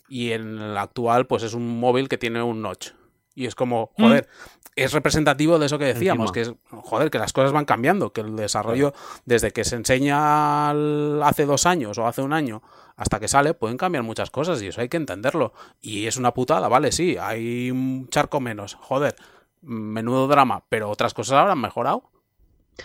y 0.09 0.31
en 0.31 0.59
el 0.59 0.79
actual 0.79 1.27
pues 1.27 1.43
es 1.43 1.53
un 1.53 1.81
móvil 1.81 2.09
que 2.09 2.17
tiene 2.17 2.41
un 2.43 2.63
notch. 2.63 2.91
Y 3.35 3.47
es 3.47 3.55
como, 3.55 3.91
joder, 3.99 4.29
es 4.77 4.93
representativo 4.93 5.59
de 5.59 5.67
eso 5.67 5.79
que 5.79 5.85
decíamos, 5.85 6.31
Encima. 6.31 6.55
que 6.57 6.77
es, 6.77 6.83
joder, 6.85 7.11
que 7.11 7.19
las 7.19 7.33
cosas 7.33 7.53
van 7.53 7.65
cambiando, 7.65 8.13
que 8.13 8.21
el 8.21 8.35
desarrollo, 8.37 8.93
desde 9.27 9.53
que 9.53 9.65
se 9.65 9.77
enseña 9.77 10.71
al- 10.71 11.21
hace 11.23 11.45
dos 11.45 11.67
años 11.67 11.99
o 11.99 12.07
hace 12.07 12.23
un 12.23 12.33
año 12.33 12.63
hasta 12.97 13.21
que 13.21 13.29
sale, 13.29 13.55
pueden 13.55 13.77
cambiar 13.77 14.03
muchas 14.05 14.31
cosas 14.31 14.61
y 14.63 14.69
eso 14.69 14.81
hay 14.81 14.89
que 14.89 14.97
entenderlo. 14.97 15.53
Y 15.81 16.07
es 16.07 16.17
una 16.17 16.33
putada, 16.35 16.67
vale, 16.69 16.91
sí, 16.93 17.17
hay 17.21 17.71
un 17.71 18.09
charco 18.09 18.41
menos, 18.41 18.75
joder, 18.81 19.15
menudo 19.63 20.27
drama, 20.29 20.65
pero 20.69 20.89
otras 20.91 21.15
cosas 21.15 21.39
habrán 21.39 21.61
mejorado. 21.61 22.05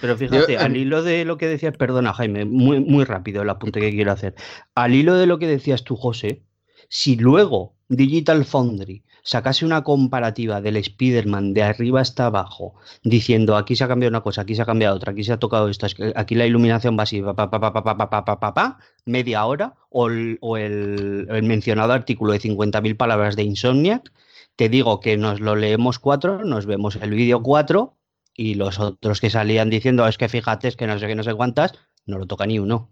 Pero 0.01 0.17
fíjate, 0.17 0.57
al 0.57 0.75
hilo 0.75 1.03
de 1.03 1.25
lo 1.25 1.37
que 1.37 1.47
decías, 1.47 1.77
perdona 1.77 2.13
Jaime, 2.13 2.45
muy, 2.45 2.79
muy 2.79 3.03
rápido 3.05 3.41
el 3.41 3.49
apunte 3.49 3.79
que 3.79 3.91
quiero 3.91 4.11
hacer. 4.11 4.35
Al 4.75 4.93
hilo 4.95 5.15
de 5.15 5.27
lo 5.27 5.39
que 5.39 5.47
decías 5.47 5.83
tú, 5.83 5.95
José, 5.95 6.43
si 6.89 7.15
luego 7.15 7.75
Digital 7.89 8.45
Foundry 8.45 9.03
sacase 9.23 9.65
una 9.65 9.83
comparativa 9.83 10.61
del 10.61 10.75
Spider-Man 10.77 11.53
de 11.53 11.63
arriba 11.63 12.01
hasta 12.01 12.25
abajo, 12.25 12.75
diciendo 13.03 13.55
aquí 13.55 13.75
se 13.75 13.83
ha 13.83 13.87
cambiado 13.87 14.09
una 14.09 14.21
cosa, 14.21 14.41
aquí 14.41 14.55
se 14.55 14.61
ha 14.61 14.65
cambiado 14.65 14.95
otra, 14.95 15.13
aquí 15.13 15.23
se 15.23 15.31
ha 15.31 15.39
tocado 15.39 15.69
esto, 15.69 15.87
aquí 16.15 16.35
la 16.35 16.45
iluminación 16.45 16.97
va 16.97 17.03
así, 17.03 17.21
pa, 17.21 17.33
pa, 17.33 17.49
pa, 17.49 18.53
pa 18.53 18.77
media 19.05 19.45
hora, 19.45 19.75
o, 19.89 20.07
el, 20.07 20.37
o 20.41 20.57
el, 20.57 21.27
el 21.29 21.43
mencionado 21.43 21.93
artículo 21.93 22.33
de 22.33 22.41
50.000 22.41 22.97
palabras 22.97 23.35
de 23.35 23.43
Insomniac, 23.43 24.11
te 24.55 24.69
digo 24.69 24.99
que 24.99 25.17
nos 25.17 25.39
lo 25.39 25.55
leemos 25.55 25.99
cuatro, 25.99 26.43
nos 26.43 26.65
vemos 26.65 26.97
el 26.97 27.11
vídeo 27.11 27.41
cuatro 27.41 27.97
y 28.35 28.55
los 28.55 28.79
otros 28.79 29.21
que 29.21 29.29
salían 29.29 29.69
diciendo 29.69 30.07
es 30.07 30.17
que 30.17 30.29
fíjate, 30.29 30.67
es 30.67 30.75
que 30.75 30.87
no 30.87 30.97
sé 30.99 31.07
qué, 31.07 31.15
no 31.15 31.23
sé 31.23 31.33
cuántas, 31.35 31.73
no 32.05 32.17
lo 32.17 32.25
toca 32.25 32.45
ni 32.45 32.59
uno. 32.59 32.89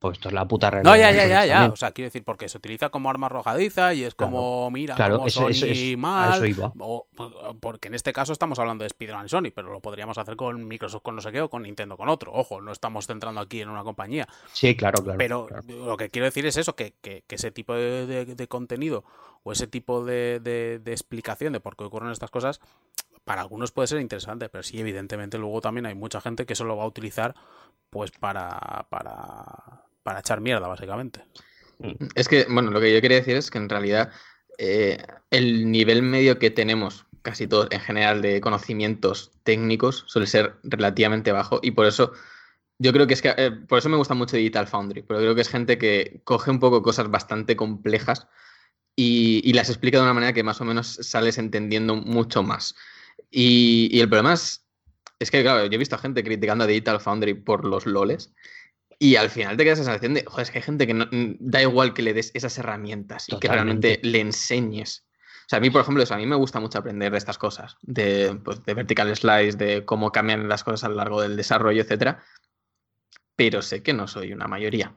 Pues 0.00 0.18
esto 0.18 0.28
es 0.28 0.34
la 0.34 0.46
puta 0.46 0.68
realidad. 0.70 0.90
No, 0.92 0.98
ya, 0.98 1.12
ya, 1.12 1.26
ya, 1.26 1.46
ya. 1.46 1.66
O 1.72 1.76
sea, 1.76 1.92
quiero 1.92 2.08
decir, 2.08 2.24
porque 2.24 2.46
se 2.50 2.58
utiliza 2.58 2.90
como 2.90 3.08
arma 3.08 3.24
arrojadiza 3.26 3.94
y 3.94 4.04
es 4.04 4.14
Claro. 4.14 4.32
como, 4.32 4.70
mira, 4.70 4.94
Claro, 4.96 5.16
como 5.16 5.28
eso- 5.28 5.40
Sony 5.50 5.66
eso 5.70 5.94
a 5.94 5.96
mal. 5.98 6.34
eso 6.34 6.44
iba. 6.44 6.72
o- 6.78 7.06
porque 7.58 7.88
en 7.88 7.94
este 7.94 8.12
caso 8.12 8.34
estamos 8.34 8.58
hablando 8.58 8.82
de 8.82 8.88
Spider-Man 8.88 9.24
y 9.24 9.28
Sony, 9.30 9.50
pero 9.54 9.72
lo 9.72 9.80
podríamos 9.80 10.18
hacer 10.18 10.36
con 10.36 10.66
Microsoft 10.68 11.00
con 11.02 11.16
no 11.16 11.22
sé 11.22 11.32
qué 11.32 11.40
o 11.40 11.48
con 11.48 11.62
Nintendo 11.62 11.96
con 11.96 12.10
otro. 12.10 12.32
Ojo, 12.34 12.60
no 12.60 12.70
estamos 12.70 13.06
centrando 13.06 13.40
aquí 13.40 13.62
en 13.62 13.70
una 13.70 13.82
compañía. 13.82 14.28
Sí, 14.52 14.76
claro, 14.76 15.02
claro. 15.02 15.16
Pero 15.16 15.46
claro. 15.46 15.62
lo 15.86 15.96
que 15.96 16.10
quiero 16.10 16.26
decir 16.26 16.44
es 16.44 16.58
eso, 16.58 16.74
que, 16.76 16.92
que- 17.00 17.24
que 17.26 17.36
ese 17.36 17.50
tipo 17.50 17.72
de, 17.72 18.06
de- 18.06 18.26
de 18.34 18.46
contenido 18.48 19.04
o 19.42 19.52
ese 19.52 19.66
tipo 19.68 20.04
de- 20.04 20.38
de 20.40 20.92
explicación 20.92 21.54
de 21.54 21.60
por 21.60 21.76
qué 21.76 21.84
ocurren 21.84 22.10
estas 22.10 22.30
cosas, 22.30 22.60
para 23.24 23.40
algunos 23.40 23.72
puede 23.72 23.88
ser 23.88 24.00
interesante, 24.00 24.48
pero 24.48 24.62
sí, 24.62 24.78
evidentemente 24.78 25.38
luego 25.38 25.60
también 25.60 25.86
hay 25.86 25.94
mucha 25.94 26.20
gente 26.20 26.46
que 26.46 26.52
eso 26.52 26.64
lo 26.64 26.76
va 26.76 26.84
a 26.84 26.88
utilizar 26.88 27.34
pues 27.90 28.10
para, 28.10 28.86
para, 28.90 29.84
para 30.02 30.20
echar 30.20 30.40
mierda, 30.40 30.68
básicamente. 30.68 31.24
Es 32.14 32.28
que, 32.28 32.46
bueno, 32.48 32.70
lo 32.70 32.80
que 32.80 32.92
yo 32.92 33.00
quería 33.00 33.18
decir 33.18 33.36
es 33.36 33.50
que 33.50 33.58
en 33.58 33.68
realidad 33.68 34.10
eh, 34.58 34.98
el 35.30 35.70
nivel 35.70 36.02
medio 36.02 36.38
que 36.38 36.50
tenemos, 36.50 37.06
casi 37.22 37.46
todos 37.46 37.68
en 37.70 37.80
general, 37.80 38.20
de 38.22 38.40
conocimientos 38.40 39.32
técnicos 39.42 40.04
suele 40.06 40.26
ser 40.26 40.56
relativamente 40.62 41.32
bajo 41.32 41.60
y 41.62 41.72
por 41.72 41.86
eso 41.86 42.12
yo 42.78 42.92
creo 42.92 43.06
que 43.06 43.14
es 43.14 43.22
que, 43.22 43.34
eh, 43.36 43.50
por 43.50 43.78
eso 43.78 43.88
me 43.88 43.96
gusta 43.96 44.14
mucho 44.14 44.36
Digital 44.36 44.66
Foundry, 44.66 45.02
pero 45.02 45.20
creo 45.20 45.34
que 45.34 45.40
es 45.40 45.48
gente 45.48 45.78
que 45.78 46.20
coge 46.24 46.50
un 46.50 46.58
poco 46.58 46.82
cosas 46.82 47.10
bastante 47.10 47.56
complejas 47.56 48.26
y 48.96 49.52
las 49.54 49.70
explica 49.70 49.98
de 49.98 50.04
una 50.04 50.14
manera 50.14 50.32
que 50.32 50.44
más 50.44 50.60
o 50.60 50.64
menos 50.64 50.98
sales 51.02 51.38
entendiendo 51.38 51.96
mucho 51.96 52.44
más. 52.44 52.76
Y, 53.30 53.88
y 53.92 54.00
el 54.00 54.08
problema 54.08 54.34
es, 54.34 54.64
es 55.18 55.30
que, 55.30 55.42
claro, 55.42 55.66
yo 55.66 55.72
he 55.72 55.78
visto 55.78 55.96
a 55.96 55.98
gente 55.98 56.22
criticando 56.22 56.64
a 56.64 56.66
Digital 56.66 57.00
Foundry 57.00 57.34
por 57.34 57.64
los 57.64 57.86
loles 57.86 58.34
y 58.98 59.16
al 59.16 59.30
final 59.30 59.56
te 59.56 59.64
quedas 59.64 59.80
esa 59.80 59.90
sensación 59.90 60.14
de, 60.14 60.24
joder, 60.24 60.42
es 60.42 60.50
que 60.50 60.58
hay 60.58 60.62
gente 60.62 60.86
que 60.86 60.94
no, 60.94 61.06
da 61.10 61.62
igual 61.62 61.94
que 61.94 62.02
le 62.02 62.14
des 62.14 62.30
esas 62.34 62.56
herramientas 62.58 63.28
y 63.28 63.38
que 63.38 63.48
Totalmente. 63.48 63.88
realmente 63.88 64.08
le 64.08 64.20
enseñes. 64.20 65.06
O 65.40 65.48
sea, 65.48 65.58
a 65.58 65.60
mí, 65.60 65.68
por 65.70 65.82
ejemplo, 65.82 66.02
eso, 66.02 66.14
a 66.14 66.16
mí 66.16 66.26
me 66.26 66.36
gusta 66.36 66.58
mucho 66.58 66.78
aprender 66.78 67.12
de 67.12 67.18
estas 67.18 67.36
cosas, 67.36 67.76
de, 67.82 68.40
pues, 68.42 68.64
de 68.64 68.74
vertical 68.74 69.14
slice, 69.14 69.58
de 69.58 69.84
cómo 69.84 70.10
cambian 70.10 70.48
las 70.48 70.64
cosas 70.64 70.84
a 70.84 70.88
lo 70.88 70.94
largo 70.94 71.20
del 71.20 71.36
desarrollo, 71.36 71.82
etcétera. 71.82 72.22
Pero 73.36 73.60
sé 73.60 73.82
que 73.82 73.92
no 73.92 74.06
soy 74.06 74.32
una 74.32 74.46
mayoría. 74.46 74.94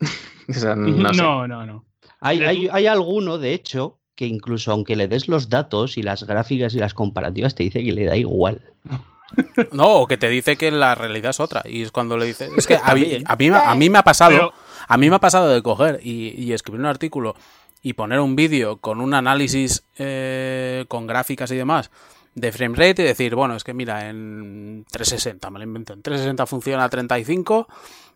o 0.48 0.52
sea, 0.52 0.74
no, 0.76 1.08
sé. 1.14 1.22
No, 1.22 1.48
no, 1.48 1.64
no. 1.64 1.86
Hay, 2.20 2.42
hay, 2.42 2.68
hay 2.70 2.86
alguno, 2.86 3.38
de 3.38 3.54
hecho, 3.54 3.99
que 4.20 4.26
incluso 4.26 4.70
aunque 4.70 4.96
le 4.96 5.08
des 5.08 5.28
los 5.28 5.48
datos 5.48 5.96
y 5.96 6.02
las 6.02 6.24
gráficas 6.24 6.74
y 6.74 6.78
las 6.78 6.92
comparativas, 6.92 7.54
te 7.54 7.62
dice 7.62 7.82
que 7.82 7.92
le 7.92 8.04
da 8.04 8.16
igual. 8.18 8.60
No, 9.72 10.00
o 10.00 10.06
que 10.08 10.16
te 10.18 10.28
dice 10.28 10.56
que 10.56 10.70
la 10.72 10.94
realidad 10.94 11.30
es 11.30 11.40
otra. 11.40 11.62
Y 11.64 11.82
es 11.82 11.90
cuando 11.92 12.18
le 12.18 12.26
dices. 12.26 12.50
Es 12.56 12.66
que 12.66 12.74
a 12.82 12.94
mí, 12.94 13.22
a 13.24 13.36
mí, 13.36 13.48
a 13.48 13.74
mí 13.76 13.88
me 13.88 13.98
ha 13.98 14.02
pasado. 14.02 14.32
Pero- 14.32 14.52
A 14.88 14.96
mí 14.98 15.08
me 15.08 15.16
ha 15.16 15.20
pasado 15.20 15.48
de 15.48 15.62
coger 15.62 16.00
y, 16.02 16.34
y 16.36 16.52
escribir 16.52 16.80
un 16.80 16.86
artículo 16.86 17.36
y 17.80 17.92
poner 17.94 18.18
un 18.20 18.34
vídeo 18.36 18.78
con 18.78 19.00
un 19.00 19.14
análisis 19.14 19.84
eh, 19.98 20.84
con 20.88 21.06
gráficas 21.06 21.50
y 21.52 21.56
demás 21.56 21.90
de 22.34 22.50
frame 22.52 22.74
rate 22.76 23.02
y 23.02 23.04
decir, 23.06 23.34
bueno, 23.36 23.54
es 23.56 23.62
que 23.64 23.72
mira, 23.72 24.08
en 24.10 24.84
360, 24.90 25.48
me 25.50 25.58
lo 25.60 25.64
invento, 25.64 25.92
en 25.92 26.02
360 26.02 26.44
funciona 26.46 26.84
a 26.84 26.88
35 26.88 27.68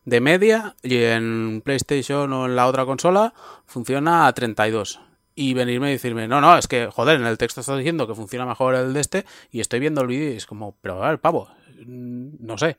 de 0.04 0.20
media 0.20 0.74
y 0.82 0.96
en 0.96 1.62
PlayStation 1.64 2.32
o 2.32 2.46
en 2.46 2.56
la 2.56 2.66
otra 2.66 2.84
consola 2.86 3.34
funciona 3.66 4.26
a 4.26 4.32
32. 4.34 5.00
Y 5.36 5.52
venirme 5.54 5.88
y 5.88 5.92
decirme, 5.94 6.28
no, 6.28 6.40
no, 6.40 6.56
es 6.56 6.68
que, 6.68 6.86
joder, 6.86 7.20
en 7.20 7.26
el 7.26 7.38
texto 7.38 7.60
está 7.60 7.76
diciendo 7.76 8.06
que 8.06 8.14
funciona 8.14 8.46
mejor 8.46 8.74
el 8.76 8.92
de 8.92 9.00
este 9.00 9.24
y 9.50 9.60
estoy 9.60 9.80
viendo 9.80 10.00
el 10.02 10.06
vídeo 10.06 10.32
y 10.32 10.36
es 10.36 10.46
como, 10.46 10.76
pero 10.80 11.02
a 11.02 11.08
ver, 11.10 11.18
pavo, 11.18 11.48
mm, 11.84 12.28
no 12.40 12.56
sé. 12.56 12.76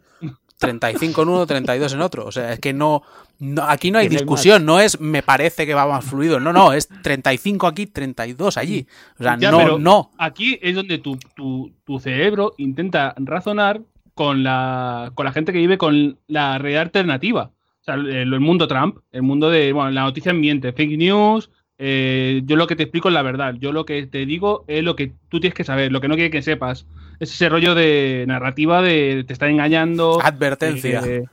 35 0.58 1.24
en 1.24 1.30
uno, 1.30 1.46
32 1.46 1.94
en 1.94 2.02
otro. 2.02 2.26
O 2.26 2.32
sea, 2.32 2.54
es 2.54 2.60
que 2.60 2.72
no, 2.72 3.04
no- 3.40 3.64
aquí 3.64 3.92
no 3.92 4.00
hay 4.00 4.06
discusión, 4.22 4.66
no 4.66 4.80
es 4.80 5.02
me 5.02 5.22
parece 5.22 5.66
que 5.66 5.74
va 5.74 5.86
más 5.86 6.06
fluido. 6.06 6.40
No, 6.40 6.54
no, 6.54 6.72
es 6.72 6.88
35 6.88 7.68
aquí, 7.68 7.88
32 7.88 8.56
allí. 8.58 8.88
O 9.20 9.24
sea, 9.24 9.38
Ya, 9.38 9.52
no, 9.52 9.58
no. 9.80 10.12
Aquí 10.18 10.58
es 10.62 10.76
donde 10.76 10.98
tu, 11.00 11.18
tu- 11.36 11.74
tu 11.84 12.00
cerebro 12.00 12.54
intenta 12.58 13.14
razonar 13.18 13.82
con 14.14 14.44
la, 14.44 15.12
con 15.14 15.26
la 15.26 15.34
gente 15.34 15.52
que 15.52 15.60
vive 15.60 15.78
con 15.78 16.18
la 16.28 16.58
realidad 16.58 16.84
alternativa. 16.84 17.52
O 17.82 17.84
sea, 17.84 17.96
el, 17.96 18.08
el 18.34 18.40
mundo 18.40 18.66
Trump, 18.70 19.00
el 19.12 19.24
mundo 19.24 19.50
de 19.50 19.74
bueno, 19.74 19.92
la 19.92 20.04
noticia 20.04 20.32
ambiente, 20.32 20.72
fake 20.72 20.98
news. 20.98 21.50
Eh, 21.78 22.42
yo 22.46 22.56
lo 22.56 22.68
que 22.68 22.76
te 22.76 22.84
explico 22.84 23.10
es 23.10 23.14
la 23.14 23.22
verdad. 23.22 23.56
Yo 23.60 23.72
lo 23.72 23.86
que 23.86 24.06
te 24.08 24.26
digo 24.26 24.64
es 24.68 24.84
lo 24.84 24.96
que 24.96 25.12
tú 25.30 25.40
tienes 25.40 25.56
que 25.56 25.64
saber, 25.64 25.92
lo 25.92 26.02
que 26.02 26.08
no 26.08 26.16
quiere 26.16 26.32
que 26.32 26.42
sepas. 26.42 26.86
Es 27.20 27.32
ese 27.34 27.50
rollo 27.50 27.76
de 27.76 28.26
narrativa 28.28 28.82
de 28.82 29.24
te 29.28 29.34
están 29.34 29.50
engañando. 29.52 30.20
Advertencia. 30.22 31.02
eh, 31.06 31.24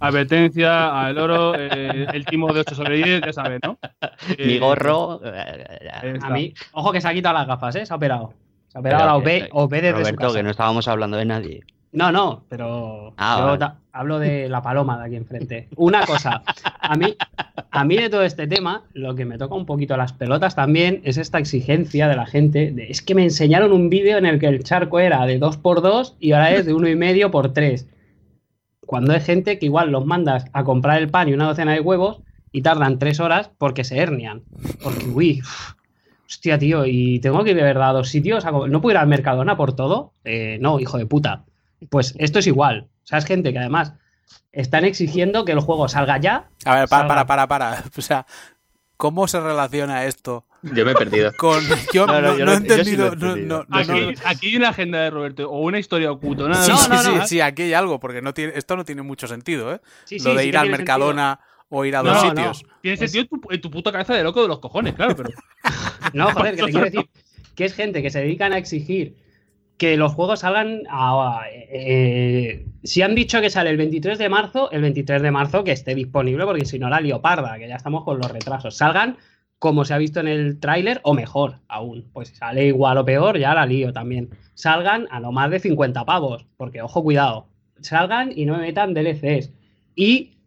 advertencia 0.00 1.04
al 1.06 1.18
oro, 1.18 1.54
eh, 1.56 2.06
el 2.12 2.24
timo 2.24 2.52
de 2.52 2.60
8 2.60 2.74
sobre 2.74 2.96
10, 2.96 3.22
ya 3.26 3.32
sabes, 3.32 3.60
¿no? 3.64 3.78
Mi 4.38 4.58
gorro. 4.58 5.20
A 5.24 6.00
está. 6.06 6.30
mí, 6.30 6.54
ojo 6.72 6.92
que 6.92 7.00
se 7.00 7.08
ha 7.08 7.14
quitado 7.14 7.34
las 7.36 7.46
gafas, 7.46 7.74
¿eh? 7.76 7.86
Se 7.86 7.92
ha 7.92 7.96
operado. 7.96 8.32
Se 8.68 8.78
ha 8.78 8.80
operado 8.80 9.20
Pero 9.22 9.42
la 9.42 9.46
OP, 9.48 9.64
OP 9.66 9.70
desde 9.72 9.90
su 9.90 9.96
Roberto, 9.98 10.20
casa. 10.22 10.36
que 10.36 10.42
no 10.44 10.50
estábamos 10.50 10.88
hablando 10.88 11.16
de 11.16 11.24
nadie. 11.24 11.64
No, 11.92 12.12
no, 12.12 12.44
pero 12.48 13.14
Ah, 13.16 13.56
yo 13.58 13.66
hablo 13.92 14.18
de 14.18 14.48
la 14.48 14.62
paloma 14.62 14.98
de 14.98 15.06
aquí 15.06 15.16
enfrente. 15.16 15.68
Una 15.76 16.04
cosa, 16.04 16.42
a 16.80 16.96
mí, 16.96 17.16
a 17.70 17.84
mí 17.84 17.96
de 17.96 18.10
todo 18.10 18.22
este 18.22 18.46
tema, 18.46 18.84
lo 18.92 19.14
que 19.14 19.24
me 19.24 19.38
toca 19.38 19.54
un 19.54 19.66
poquito 19.66 19.96
las 19.96 20.12
pelotas 20.12 20.54
también 20.54 21.00
es 21.04 21.16
esta 21.16 21.38
exigencia 21.38 22.06
de 22.06 22.16
la 22.16 22.26
gente. 22.26 22.70
De, 22.72 22.90
es 22.90 23.02
que 23.02 23.14
me 23.14 23.24
enseñaron 23.24 23.72
un 23.72 23.88
vídeo 23.88 24.18
en 24.18 24.26
el 24.26 24.38
que 24.38 24.46
el 24.46 24.62
charco 24.62 25.00
era 25.00 25.24
de 25.26 25.40
2x2 25.40 26.14
y 26.20 26.32
ahora 26.32 26.52
es 26.52 26.66
de 26.66 26.74
1,5 26.74 27.30
por 27.30 27.52
3 27.52 27.88
Cuando 28.86 29.12
hay 29.14 29.20
gente 29.20 29.58
que 29.58 29.66
igual 29.66 29.90
los 29.90 30.04
mandas 30.06 30.44
a 30.52 30.64
comprar 30.64 30.98
el 31.00 31.08
pan 31.08 31.28
y 31.28 31.32
una 31.32 31.48
docena 31.48 31.72
de 31.72 31.80
huevos 31.80 32.20
y 32.52 32.62
tardan 32.62 32.98
3 32.98 33.18
horas 33.20 33.50
porque 33.58 33.84
se 33.84 33.98
hernian. 33.98 34.42
Porque, 34.82 35.06
uy, 35.06 35.40
uf, 35.40 35.72
hostia, 36.26 36.58
tío, 36.58 36.84
y 36.86 37.18
tengo 37.20 37.42
que 37.42 37.50
ir 37.50 37.56
de 37.56 37.62
verdad 37.62 37.90
a 37.90 37.94
dos 37.94 38.10
sitios. 38.10 38.44
a 38.44 38.52
¿No 38.52 38.80
puedo 38.80 38.92
ir 38.92 38.98
al 38.98 39.08
Mercadona 39.08 39.56
por 39.56 39.72
todo? 39.74 40.12
Eh, 40.24 40.58
no, 40.60 40.78
hijo 40.78 40.98
de 40.98 41.06
puta. 41.06 41.44
Pues 41.90 42.14
esto 42.18 42.38
es 42.38 42.46
igual. 42.46 42.88
O 43.04 43.06
sea, 43.06 43.18
es 43.18 43.24
gente 43.24 43.52
que 43.52 43.58
además 43.58 43.92
están 44.52 44.84
exigiendo 44.84 45.44
que 45.44 45.52
el 45.52 45.60
juego 45.60 45.88
salga 45.88 46.18
ya. 46.18 46.48
A 46.64 46.80
ver, 46.80 46.88
para, 46.88 47.06
para, 47.08 47.26
para, 47.26 47.46
para. 47.48 47.84
O 47.96 48.02
sea, 48.02 48.26
¿cómo 48.96 49.28
se 49.28 49.40
relaciona 49.40 50.04
esto 50.06 50.44
Yo 50.62 50.84
me 50.84 50.92
he 50.92 50.94
perdido. 50.94 51.32
con. 51.38 51.62
Yo 51.92 52.06
No, 52.06 52.20
no, 52.20 52.32
no, 52.32 52.38
yo 52.38 52.44
no 52.44 52.52
he 52.52 52.56
sí 52.56 52.62
entendido. 52.62 53.14
no- 53.14 53.64
Aquí, 53.70 54.14
aquí 54.24 54.46
hay 54.48 54.56
una 54.56 54.70
agenda 54.70 55.00
de 55.00 55.10
Roberto 55.10 55.50
o 55.50 55.60
una 55.60 55.78
historia 55.78 56.10
oculta. 56.10 56.48
Nada 56.48 56.62
Sí, 56.64 56.70
No, 56.72 56.78
sí, 56.78 56.88
no, 56.90 57.02
sí, 57.02 57.10
no. 57.14 57.26
sí, 57.26 57.40
aquí 57.40 57.62
hay 57.62 57.74
algo, 57.74 58.00
porque 58.00 58.20
no 58.22 58.34
tiene, 58.34 58.52
esto 58.56 58.76
no 58.76 58.84
tiene 58.84 59.02
mucho 59.02 59.26
sentido, 59.28 59.72
¿eh? 59.72 59.80
Sí, 60.04 60.18
sí, 60.18 60.28
Lo 60.28 60.34
de 60.34 60.44
ir 60.46 60.56
al 60.58 60.68
Mercadona 60.70 61.40
o 61.70 61.84
ir 61.84 61.94
a 61.96 62.02
dos 62.02 62.14
no. 62.14 62.20
sitios. 62.30 62.64
Tiene 62.82 62.96
sentido 62.96 63.22
en 63.22 63.28
tu, 63.28 63.40
en 63.52 63.60
tu 63.60 63.70
puta 63.70 63.92
cabeza 63.92 64.14
de 64.14 64.22
loco 64.24 64.42
de 64.42 64.48
los 64.48 64.58
cojones, 64.58 64.94
claro, 64.94 65.14
pero. 65.16 65.30
No, 66.14 66.32
joder, 66.32 66.56
que 66.56 66.62
te 66.64 66.70
quiero 66.70 66.84
decir 66.86 67.08
que 67.54 67.64
es 67.64 67.74
gente 67.74 68.02
que 68.02 68.10
se 68.10 68.20
dedican 68.20 68.52
a 68.52 68.58
exigir 68.58 69.16
que 69.78 69.96
los 69.96 70.12
juegos 70.12 70.40
salgan 70.40 70.82
a... 70.90 71.42
eh, 71.52 72.66
si 72.82 73.02
han 73.02 73.14
dicho 73.14 73.40
que 73.40 73.48
sale 73.48 73.70
el 73.70 73.76
23 73.76 74.18
de 74.18 74.28
marzo, 74.28 74.70
el 74.72 74.82
23 74.82 75.22
de 75.22 75.30
marzo 75.30 75.64
que 75.64 75.72
esté 75.72 75.94
disponible, 75.94 76.44
porque 76.44 76.64
si 76.64 76.78
no 76.78 76.90
la 76.90 77.00
leoparda, 77.00 77.58
que 77.58 77.68
ya 77.68 77.76
estamos 77.76 78.04
con 78.04 78.18
los 78.18 78.30
retrasos. 78.30 78.76
Salgan 78.76 79.16
como 79.58 79.84
se 79.84 79.94
ha 79.94 79.98
visto 79.98 80.20
en 80.20 80.28
el 80.28 80.60
tráiler, 80.60 81.00
o 81.04 81.14
mejor 81.14 81.60
aún. 81.68 82.10
Pues 82.12 82.28
si 82.28 82.34
sale 82.34 82.66
igual 82.66 82.98
o 82.98 83.04
peor, 83.04 83.38
ya 83.38 83.54
la 83.54 83.66
lío 83.66 83.92
también. 83.92 84.30
Salgan 84.54 85.06
a 85.10 85.20
no 85.20 85.32
más 85.32 85.50
de 85.50 85.60
50 85.60 86.04
pavos, 86.04 86.46
porque 86.56 86.82
ojo, 86.82 87.02
cuidado. 87.02 87.48
Salgan 87.80 88.32
y 88.34 88.44
no 88.44 88.56
me 88.56 88.62
metan 88.62 88.94
DLCs. 88.94 89.52
Y 89.94 90.38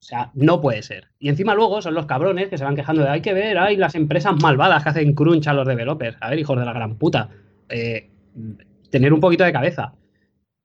o 0.00 0.04
sea, 0.08 0.30
no 0.34 0.60
puede 0.60 0.82
ser. 0.82 1.08
Y 1.18 1.28
encima 1.28 1.54
luego 1.54 1.82
son 1.82 1.94
los 1.94 2.06
cabrones 2.06 2.48
que 2.48 2.58
se 2.58 2.64
van 2.64 2.76
quejando 2.76 3.02
de 3.02 3.08
hay 3.08 3.22
que 3.22 3.32
ver, 3.32 3.58
hay 3.58 3.76
las 3.76 3.94
empresas 3.94 4.34
malvadas 4.40 4.82
que 4.82 4.90
hacen 4.90 5.14
crunch 5.14 5.46
a 5.48 5.52
los 5.52 5.66
developers. 5.66 6.16
A 6.20 6.30
ver, 6.30 6.38
hijos 6.38 6.58
de 6.58 6.64
la 6.64 6.72
gran 6.72 6.96
puta. 6.96 7.30
Eh, 7.68 8.10
tener 8.90 9.12
un 9.12 9.20
poquito 9.20 9.44
de 9.44 9.52
cabeza. 9.52 9.94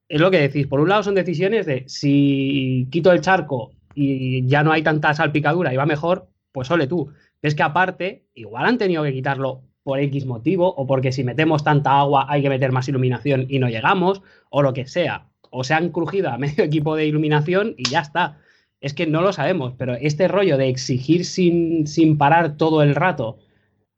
Es 0.08 0.20
lo 0.20 0.32
que 0.32 0.42
decís. 0.42 0.68
Por 0.68 0.80
un 0.80 0.90
lado 0.90 1.04
son 1.04 1.16
decisiones 1.16 1.66
de 1.66 1.86
si 1.88 2.88
quito 2.92 3.12
el 3.12 3.22
charco 3.22 3.72
y 3.96 4.46
ya 4.48 4.64
no 4.64 4.72
hay 4.72 4.84
tanta 4.84 5.14
salpicadura 5.14 5.74
y 5.74 5.78
va 5.78 5.86
mejor, 5.86 6.30
pues 6.52 6.70
ole 6.72 6.88
tú. 6.88 7.12
Es 7.42 7.56
que 7.56 7.64
aparte, 7.64 8.26
igual 8.34 8.66
han 8.66 8.78
tenido 8.78 9.04
que 9.04 9.14
quitarlo 9.14 9.64
por 9.84 10.00
X 10.00 10.26
motivo, 10.26 10.74
o 10.76 10.86
porque 10.86 11.12
si 11.12 11.24
metemos 11.24 11.64
tanta 11.64 12.00
agua 12.00 12.28
hay 12.30 12.42
que 12.42 12.50
meter 12.50 12.72
más 12.72 12.88
iluminación 12.88 13.46
y 13.50 13.60
no 13.60 13.68
llegamos, 13.70 14.22
o 14.50 14.62
lo 14.62 14.74
que 14.74 14.86
sea. 14.86 15.30
O 15.50 15.64
se 15.64 15.74
han 15.74 15.90
crujido 15.90 16.30
a 16.30 16.38
medio 16.38 16.64
equipo 16.64 16.96
de 16.96 17.08
iluminación 17.08 17.74
y 17.78 17.90
ya 17.90 18.02
está. 18.02 18.38
Es 18.80 18.94
que 18.94 19.08
no 19.08 19.22
lo 19.22 19.34
sabemos, 19.34 19.74
pero 19.78 19.94
este 19.96 20.28
rollo 20.28 20.58
de 20.58 20.70
exigir 20.70 21.26
sin, 21.26 21.88
sin 21.88 22.18
parar 22.18 22.58
todo 22.58 22.82
el 22.84 22.96
rato, 22.96 23.38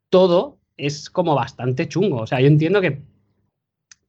todo 0.10 0.60
es 0.78 1.10
como 1.10 1.36
bastante 1.36 1.88
chungo. 1.88 2.22
O 2.22 2.28
sea, 2.28 2.42
yo 2.42 2.48
entiendo 2.48 2.82
que, 2.82 3.02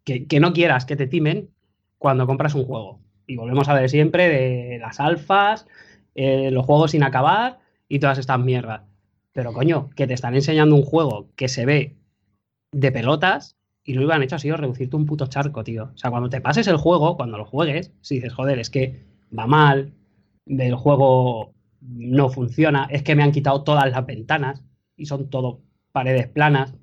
que, 0.05 0.41
no 0.41 0.53
quieras 0.53 0.85
que 0.85 0.97
te 0.97 1.07
timen 1.07 1.51
cuando 1.99 2.27
compras 2.27 2.55
un 2.55 2.65
juego. 2.65 3.01
Y 3.27 3.37
volvemos 3.37 3.69
a 3.69 3.75
ver 3.75 3.89
siempre 3.89 4.29
de 4.29 4.79
las 4.79 5.01
alfas, 5.01 5.67
eh, 6.15 6.51
los 6.51 6.67
juegos 6.67 6.91
sin 6.91 7.03
acabar 7.03 7.61
y 7.89 7.99
todas 7.99 8.19
estas 8.19 8.39
mierdas. 8.39 8.83
Pero 9.33 9.53
coño, 9.53 9.91
que 9.97 10.07
te 10.07 10.15
están 10.15 10.35
enseñando 10.35 10.77
un 10.77 10.83
juego 10.83 11.31
que 11.37 11.49
se 11.49 11.67
ve 11.67 11.97
de 12.73 12.93
pelotas 12.93 13.57
y 13.85 13.95
lo 13.95 14.11
han 14.13 14.23
hecho 14.23 14.37
ha 14.37 14.39
sido 14.39 14.57
reducirte 14.57 14.97
un 14.97 15.07
puto 15.07 15.27
charco, 15.27 15.65
tío. 15.65 15.91
O 15.95 15.99
sea, 15.99 16.11
cuando 16.11 16.31
te 16.31 16.41
pases 16.41 16.67
el 16.69 16.77
juego, 16.77 17.17
cuando 17.17 17.37
lo 17.37 17.45
juegues, 17.45 17.93
si 18.01 18.17
dices, 18.17 18.33
joder, 18.33 18.59
es 18.59 18.71
que 18.71 19.05
va 19.37 19.47
mal, 19.47 19.93
del 20.47 20.75
juego 20.75 21.55
no 21.81 22.31
funciona, 22.31 22.87
es 22.91 23.03
que 23.03 23.15
me 23.15 23.23
han 23.23 23.33
quitado 23.33 23.63
todas 23.63 23.91
las 23.91 24.07
ventanas 24.07 24.63
y 24.97 25.07
son 25.07 25.29
todo 25.29 25.61
paredes 25.93 26.29
planas, 26.29 26.75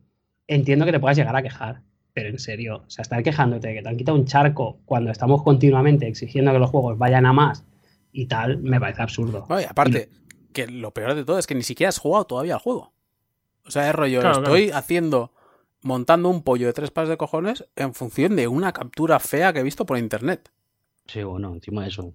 entiendo 0.48 0.86
que 0.86 0.92
te 0.92 1.00
puedas 1.00 1.18
llegar 1.18 1.36
a 1.36 1.42
quejar. 1.42 1.82
Pero 2.14 2.30
en 2.30 2.40
serio, 2.40 2.84
o 2.86 2.90
sea, 2.90 3.04
estar 3.04 3.24
quejándote 3.24 3.70
de 3.70 3.76
que 3.76 3.82
te 3.82 3.90
han 3.90 3.98
quitado 3.98 4.18
un 4.18 4.26
charco 4.26 4.80
cuando 4.86 5.12
estamos 5.12 5.44
continuamente 5.44 6.08
exigiendo 6.08 6.52
que 6.52 6.60
los 6.60 6.70
juegos 6.70 6.98
vayan 6.98 7.26
a 7.26 7.32
más 7.34 7.66
y 8.12 8.26
tal, 8.26 8.58
me 8.62 8.80
parece 8.80 9.02
absurdo. 9.02 9.46
No, 9.50 9.62
y 9.62 9.64
aparte, 9.64 10.10
que 10.54 10.68
lo 10.68 10.92
peor 10.92 11.16
de 11.16 11.24
todo 11.24 11.40
es 11.40 11.48
que 11.48 11.56
ni 11.56 11.64
siquiera 11.64 11.90
has 11.90 11.98
jugado 12.00 12.26
todavía 12.26 12.56
al 12.56 12.60
juego. 12.60 12.92
O 13.66 13.72
sea, 13.72 13.88
es 13.90 13.96
rollo, 13.96 14.20
Claro, 14.20 14.40
estoy 14.40 14.72
haciendo, 14.72 15.32
montando 15.84 16.28
un 16.30 16.44
pollo 16.44 16.68
de 16.68 16.74
tres 16.74 16.92
pares 16.92 17.10
de 17.10 17.16
cojones 17.18 17.66
en 17.78 17.94
función 17.94 18.36
de 18.36 18.48
una 18.50 18.74
captura 18.74 19.20
fea 19.20 19.54
que 19.54 19.60
he 19.60 19.64
visto 19.64 19.86
por 19.86 19.98
internet. 19.98 20.52
Sí, 21.08 21.24
bueno, 21.24 21.54
encima 21.54 21.84
de 21.84 21.88
eso. 21.90 22.14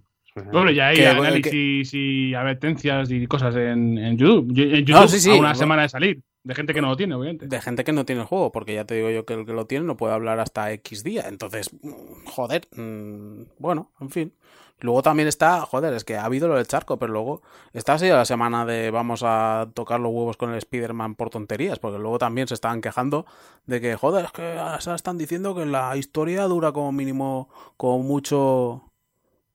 Bueno, 0.51 0.69
ya 0.69 0.89
hay 0.89 0.97
Que- 0.97 1.07
análisis 1.07 1.91
y 1.95 2.35
advertencias 2.35 3.09
y 3.09 3.25
cosas 3.25 3.55
en, 3.55 3.97
en 3.97 4.17
YouTube. 4.17 4.53
Yo- 4.53 4.63
En 4.65 4.85
YouTube, 4.85 5.01
No, 5.01 5.07
sí, 5.07 5.19
sí, 5.19 5.29
a 5.29 5.33
una 5.33 5.39
bueno. 5.41 5.55
semana 5.55 5.81
de 5.81 5.89
salir. 5.89 6.21
De 6.47 6.55
gente 6.55 6.73
que 6.73 6.81
no 6.81 6.87
lo 6.87 6.95
tiene, 6.95 7.13
obviamente. 7.13 7.45
De 7.47 7.61
gente 7.61 7.83
que 7.83 7.91
no 7.91 8.05
tiene 8.05 8.21
el 8.21 8.27
juego, 8.27 8.53
porque 8.53 8.73
ya 8.73 8.85
te 8.85 8.95
digo 8.95 9.09
yo 9.09 9.25
que 9.25 9.33
el 9.33 9.45
que 9.45 9.51
lo 9.51 9.65
tiene 9.65 9.85
no 9.85 9.97
puede 9.97 10.13
hablar 10.13 10.39
hasta 10.39 10.71
X 10.71 11.03
día. 11.03 11.25
Entonces, 11.27 11.71
mm, 11.83 12.25
joder, 12.25 12.67
mm, 12.75 13.41
bueno, 13.59 13.91
en 13.99 14.09
fin. 14.09 14.33
Luego 14.79 15.01
también 15.01 15.27
está, 15.27 15.61
joder, 15.61 15.93
es 15.93 16.05
que 16.05 16.15
ha 16.15 16.23
habido 16.23 16.47
lo 16.47 16.55
del 16.55 16.67
charco, 16.67 16.97
pero 16.97 17.11
luego 17.11 17.41
está 17.73 17.95
así 17.95 18.07
la 18.07 18.23
semana 18.25 18.65
de 18.65 18.91
vamos 18.91 19.23
a 19.25 19.67
tocar 19.73 19.99
los 19.99 20.13
huevos 20.13 20.37
con 20.37 20.51
el 20.51 20.57
Spider-Man 20.59 21.15
por 21.15 21.29
tonterías, 21.31 21.79
porque 21.79 21.97
luego 21.99 22.17
también 22.19 22.47
se 22.47 22.53
estaban 22.53 22.79
quejando 22.79 23.25
de 23.65 23.81
que, 23.81 23.95
joder, 23.95 24.25
es 24.25 24.31
que 24.31 24.53
ahora 24.57 24.95
están 24.95 25.17
diciendo 25.17 25.53
que 25.53 25.65
la 25.65 25.97
historia 25.97 26.43
dura 26.43 26.71
como 26.71 26.91
mínimo, 26.93 27.49
como 27.75 27.99
mucho... 28.03 28.83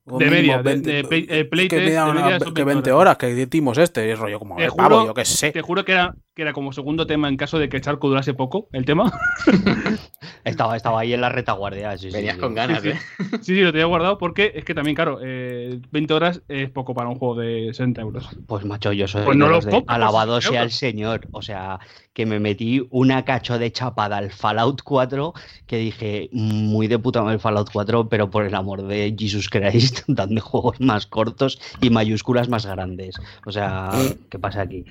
De 0.05 0.28
media, 0.28 0.61
de- 0.64 0.80
de 0.80 1.05
play 1.45 1.68
que, 1.68 1.76
test, 1.76 1.86
media- 1.86 2.05
de 2.07 2.12
media 2.14 2.38
son 2.40 2.55
que 2.55 2.64
20 2.64 2.74
20 2.74 2.93
horas, 2.93 3.16
que 3.18 3.26
decimos 3.34 3.78
este, 3.78 4.09
y 4.09 4.11
es 4.11 4.18
rollo 4.18 4.40
como, 4.40 4.57
Te 4.57 4.64
"Eh, 4.64 4.68
juro- 4.68 4.88
pavo, 4.88 5.07
yo 5.07 5.14
qué 5.14 5.24
sé. 5.24 5.53
Te 5.53 5.62
juro 5.62 5.84
que 5.84 5.93
era, 5.93 6.16
que 6.35 6.43
era 6.43 6.53
como 6.53 6.72
segundo 6.72 7.07
tema 7.07 7.28
en 7.28 7.37
caso 7.37 7.59
de 7.59 7.68
que 7.68 7.76
el 7.76 7.83
charco 7.83 8.09
durase 8.09 8.33
poco, 8.35 8.68
el 8.72 8.85
tema. 8.85 9.12
Estaba, 10.45 10.76
estaba 10.76 11.01
ahí 11.01 11.12
en 11.12 11.20
la 11.20 11.28
retaguardia. 11.28 11.97
Sí, 11.97 12.11
Venías 12.11 12.35
sí. 12.35 12.41
con 12.41 12.55
ganas, 12.55 12.83
Sí, 12.83 12.89
¿eh? 12.89 12.99
Sí, 13.43 13.55
sí, 13.55 13.61
lo 13.61 13.70
tenía 13.70 13.87
guardado 13.87 14.18
porque 14.18 14.51
es 14.57 14.64
que 14.64 14.74
también, 14.74 14.97
claro, 14.97 15.20
eh, 15.22 15.80
20 15.93 16.14
horas 16.14 16.43
es 16.49 16.68
poco 16.68 16.95
para 16.95 17.09
un 17.09 17.14
juego 17.16 17.37
de 17.37 17.66
60 17.68 18.01
euros. 18.01 18.28
Pues 18.49 18.64
macho, 18.64 18.93
yo 18.93 19.07
soy 19.07 19.24
Pues 19.24 19.37
no 19.37 19.49
los 19.49 19.64
de 19.64 19.85
alabado 19.87 20.41
sea 20.41 20.64
el 20.64 20.72
señor. 20.72 21.28
O 21.30 21.43
sea, 21.43 21.78
que 22.12 22.26
me 22.26 22.41
metí 22.41 22.85
una 22.91 23.24
cacho 23.24 23.59
de 23.59 23.70
chapada 23.70 24.16
al 24.16 24.33
Fallout 24.33 24.83
4 24.83 25.33
que 25.66 25.76
dije, 25.76 26.28
muy 26.33 26.89
de 26.89 26.99
puta 26.99 27.22
madre 27.22 27.35
el 27.35 27.41
Fallout 27.41 27.70
4, 27.72 28.09
pero 28.09 28.30
por 28.30 28.45
el 28.45 28.55
amor 28.55 28.83
de 28.83 29.14
Jesus 29.16 29.49
Christ, 29.49 30.01
dadme 30.09 30.41
juegos 30.41 30.80
más 30.80 31.07
cortos 31.07 31.61
y 31.80 31.91
mayúsculas 31.91 32.49
más 32.49 32.66
grandes. 32.66 33.16
O 33.47 33.53
sea, 33.53 33.91
¿qué 34.28 34.39
pasa 34.39 34.62
aquí? 34.62 34.85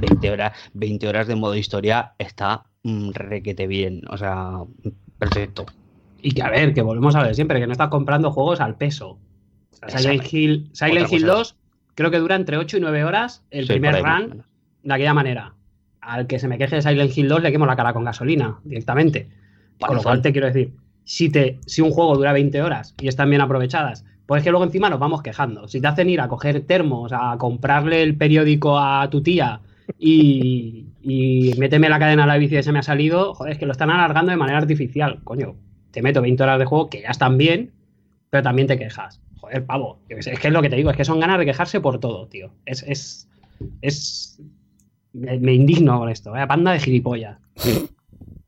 20 0.00 0.30
horas, 0.30 0.52
20 0.74 1.08
horas 1.08 1.26
de 1.26 1.36
modo 1.36 1.54
historia 1.54 2.12
está 2.18 2.64
mm, 2.82 3.10
requete 3.12 3.66
bien. 3.66 4.02
O 4.08 4.16
sea, 4.16 4.58
perfecto. 5.18 5.66
Y 6.20 6.32
que 6.32 6.42
a 6.42 6.50
ver, 6.50 6.72
que 6.74 6.82
volvemos 6.82 7.14
a 7.16 7.22
ver 7.22 7.34
siempre, 7.34 7.60
que 7.60 7.66
no 7.66 7.72
estás 7.72 7.88
comprando 7.88 8.30
juegos 8.30 8.60
al 8.60 8.76
peso. 8.76 9.18
O 9.82 9.88
sea, 9.88 9.98
Silent. 9.98 10.32
Hill, 10.32 10.70
Silent 10.72 11.12
Hill 11.12 11.22
cosa. 11.22 11.34
2 11.34 11.56
creo 11.94 12.10
que 12.10 12.18
dura 12.18 12.36
entre 12.36 12.56
8 12.56 12.76
y 12.76 12.80
9 12.80 13.04
horas 13.04 13.44
el 13.50 13.66
primer 13.66 14.02
run 14.02 14.44
de 14.82 14.94
aquella 14.94 15.14
manera. 15.14 15.54
Al 16.00 16.26
que 16.26 16.38
se 16.38 16.48
me 16.48 16.58
queje 16.58 16.76
de 16.76 16.82
Silent 16.82 17.16
Hill 17.16 17.28
2 17.28 17.42
le 17.42 17.52
quemo 17.52 17.66
la 17.66 17.76
cara 17.76 17.92
con 17.92 18.04
gasolina 18.04 18.58
directamente. 18.64 19.28
Con 19.78 19.96
lo 19.96 20.02
cual 20.02 20.22
te 20.22 20.32
quiero 20.32 20.46
decir, 20.46 20.72
si, 21.04 21.28
te, 21.28 21.58
si 21.66 21.80
un 21.80 21.90
juego 21.90 22.16
dura 22.16 22.32
20 22.32 22.62
horas 22.62 22.94
y 23.00 23.08
están 23.08 23.28
bien 23.30 23.42
aprovechadas, 23.42 24.04
pues 24.26 24.40
es 24.40 24.44
que 24.44 24.50
luego 24.50 24.64
encima 24.64 24.88
nos 24.88 25.00
vamos 25.00 25.22
quejando. 25.22 25.66
Si 25.68 25.80
te 25.80 25.88
hacen 25.88 26.08
ir 26.08 26.20
a 26.20 26.28
coger 26.28 26.60
termos, 26.62 27.12
a 27.12 27.36
comprarle 27.38 28.02
el 28.02 28.16
periódico 28.16 28.78
a 28.78 29.08
tu 29.10 29.22
tía 29.22 29.60
y, 29.98 30.86
y 31.02 31.52
méteme 31.58 31.88
la 31.88 31.98
cadena 31.98 32.24
a 32.24 32.26
la 32.26 32.38
bici 32.38 32.54
que 32.56 32.62
se 32.62 32.72
me 32.72 32.78
ha 32.80 32.82
salido, 32.82 33.34
joder, 33.34 33.52
es 33.52 33.58
que 33.58 33.66
lo 33.66 33.72
están 33.72 33.90
alargando 33.90 34.30
de 34.30 34.36
manera 34.36 34.58
artificial. 34.58 35.20
Coño, 35.24 35.54
te 35.90 36.02
meto 36.02 36.22
20 36.22 36.42
horas 36.42 36.58
de 36.58 36.64
juego 36.64 36.88
que 36.90 37.02
ya 37.02 37.08
están 37.10 37.38
bien, 37.38 37.70
pero 38.30 38.42
también 38.42 38.68
te 38.68 38.78
quejas. 38.78 39.20
Joder, 39.40 39.64
pavo, 39.66 39.98
es 40.08 40.26
que 40.38 40.46
es 40.48 40.52
lo 40.52 40.62
que 40.62 40.70
te 40.70 40.76
digo, 40.76 40.90
es 40.90 40.96
que 40.96 41.04
son 41.04 41.20
ganas 41.20 41.38
de 41.38 41.44
quejarse 41.44 41.80
por 41.80 41.98
todo, 41.98 42.26
tío. 42.26 42.50
Es, 42.64 42.82
es, 42.86 43.28
es, 43.80 44.40
me, 45.12 45.52
indigno 45.52 45.98
con 45.98 46.08
esto, 46.08 46.30
vaya 46.30 46.46
panda 46.46 46.72
de 46.72 46.80
gilipollas. 46.80 47.38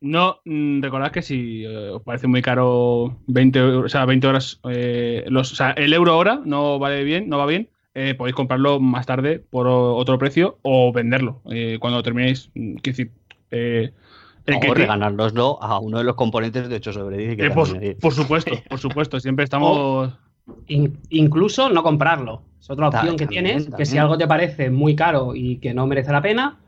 No, 0.01 0.37
mm, 0.45 0.83
recordad 0.83 1.11
que 1.13 1.23
si 1.23 1.65
eh, 1.65 1.91
os 1.91 2.03
parece 2.03 2.27
muy 2.27 2.43
caro 2.43 3.17
20, 3.27 3.59
euros- 3.59 3.87
o 3.87 3.89
sea, 3.89 4.05
20 4.05 4.27
horas, 4.27 4.61
eh, 4.71 5.25
los, 5.29 5.53
o 5.53 5.57
sea, 5.57 5.71
el 5.73 5.93
euro 5.95 6.17
hora 6.19 6.41
no 6.45 6.79
vale 6.79 7.05
bien, 7.05 7.29
no 7.29 7.39
va 7.39 7.47
bien, 7.47 7.69
eh, 7.95 8.15
podéis 8.15 8.35
comprarlo 8.35 8.81
más 8.81 9.07
tarde 9.07 9.39
por 9.39 9.67
otro 9.69 10.19
precio 10.19 10.59
o 10.63 10.93
venderlo 10.93 11.41
eh, 11.51 11.79
cuando 11.81 12.03
terminéis. 12.03 12.51
Quiero 12.55 12.81
decir, 12.83 13.11
eh, 13.51 13.93
el 14.47 14.55
O 14.57 14.61
que- 14.61 14.75
regalárnoslo 14.75 15.63
a 15.63 15.79
uno 15.79 15.99
de 15.99 16.05
los 16.05 16.17
componentes 16.17 16.69
de 16.69 16.77
8 16.77 16.93
sobre 16.93 17.17
10. 17.19 17.37
que 17.37 17.47
eh, 17.47 17.51
por, 17.51 17.69
por 17.99 18.13
supuesto, 18.13 18.51
por 18.69 18.79
supuesto, 18.79 19.21
siempre 19.21 19.45
estamos. 19.45 20.13
In- 20.67 20.99
incluso 21.09 21.71
no 21.71 21.83
comprarlo. 21.83 22.43
Es 22.61 22.69
otra 22.71 22.89
opción 22.89 23.17
que 23.17 23.25
también, 23.27 23.45
tienes, 23.45 23.69
que 23.75 23.87
si 23.87 23.97
algo 23.99 24.19
te 24.19 24.27
parece 24.27 24.71
muy 24.71 24.95
caro 24.97 25.35
y 25.35 25.57
que 25.59 25.73
no 25.75 25.87
merece 25.87 26.13
la 26.13 26.21
pena, 26.23 26.59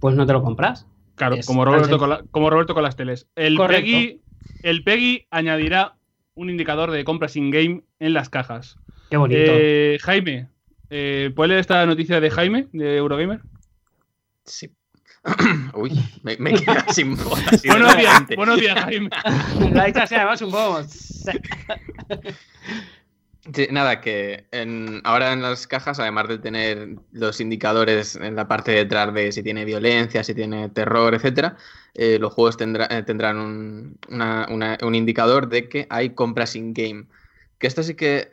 pues 0.00 0.14
no 0.14 0.26
te 0.26 0.32
lo 0.32 0.42
compras. 0.42 0.86
Claro, 1.16 1.34
Es 1.36 1.46
como 1.46 1.64
Roberto, 1.64 1.98
con 1.98 2.10
la- 2.10 2.22
como 2.30 2.48
Roberto 2.50 2.74
con 2.74 2.82
las 2.82 2.94
teles. 2.96 3.26
El 3.36 3.56
Correcto. 3.56 3.84
Peggy, 3.86 4.20
el 4.62 4.84
Peggy 4.84 5.26
añadirá 5.30 5.96
un 6.34 6.50
indicador 6.50 6.90
de 6.90 7.04
compras 7.04 7.36
in-game 7.36 7.82
en 7.98 8.12
las 8.12 8.28
cajas. 8.28 8.76
Qué 9.10 9.16
bonito. 9.16 9.40
Eh, 9.44 9.98
Jaime, 10.02 10.48
eh, 10.90 11.30
¿puedes 11.34 11.48
leer 11.48 11.60
esta 11.60 11.84
noticia 11.86 12.20
de 12.20 12.30
Jaime, 12.30 12.68
de 12.72 12.96
Eurogamer? 12.96 13.40
Sí. 14.44 14.70
Uy, 15.74 15.90
me, 16.22 16.36
me 16.38 16.54
queda 16.54 16.86
sin 16.92 17.16
voz. 17.16 17.40
Buenos 17.66 17.96
días, 17.96 18.22
buenos 18.36 18.60
días, 18.60 18.78
Jaime. 18.84 19.10
Lo 19.72 19.80
ha 19.80 19.86
dicho 19.86 20.02
así 20.02 20.14
además 20.14 20.40
un 20.42 20.50
poco. 20.50 20.82
Sí, 23.54 23.68
nada, 23.70 24.00
que 24.00 24.46
en- 24.50 25.00
ahora 25.04 25.32
en 25.32 25.40
las 25.40 25.68
cajas, 25.68 26.00
además 26.00 26.26
de 26.26 26.38
tener 26.38 26.96
los 27.12 27.40
indicadores 27.40 28.16
en 28.16 28.34
la 28.34 28.48
parte 28.48 28.72
de 28.72 28.78
detrás 28.78 29.14
de 29.14 29.30
si 29.30 29.40
tiene 29.44 29.64
violencia, 29.64 30.24
si 30.24 30.34
tiene 30.34 30.68
terror, 30.70 31.14
etcétera, 31.14 31.56
eh, 31.94 32.18
los 32.18 32.32
juegos 32.34 32.56
tendrá- 32.56 32.88
eh, 32.90 33.04
tendrán 33.04 33.38
un, 33.38 33.98
una- 34.08 34.48
una- 34.50 34.78
un 34.82 34.96
indicador 34.96 35.48
de 35.48 35.68
que 35.68 35.86
hay 35.90 36.10
compras 36.10 36.56
in-game. 36.56 37.04
Que 37.58 37.68
esto 37.68 37.84
sí 37.84 37.94
que 37.94 38.30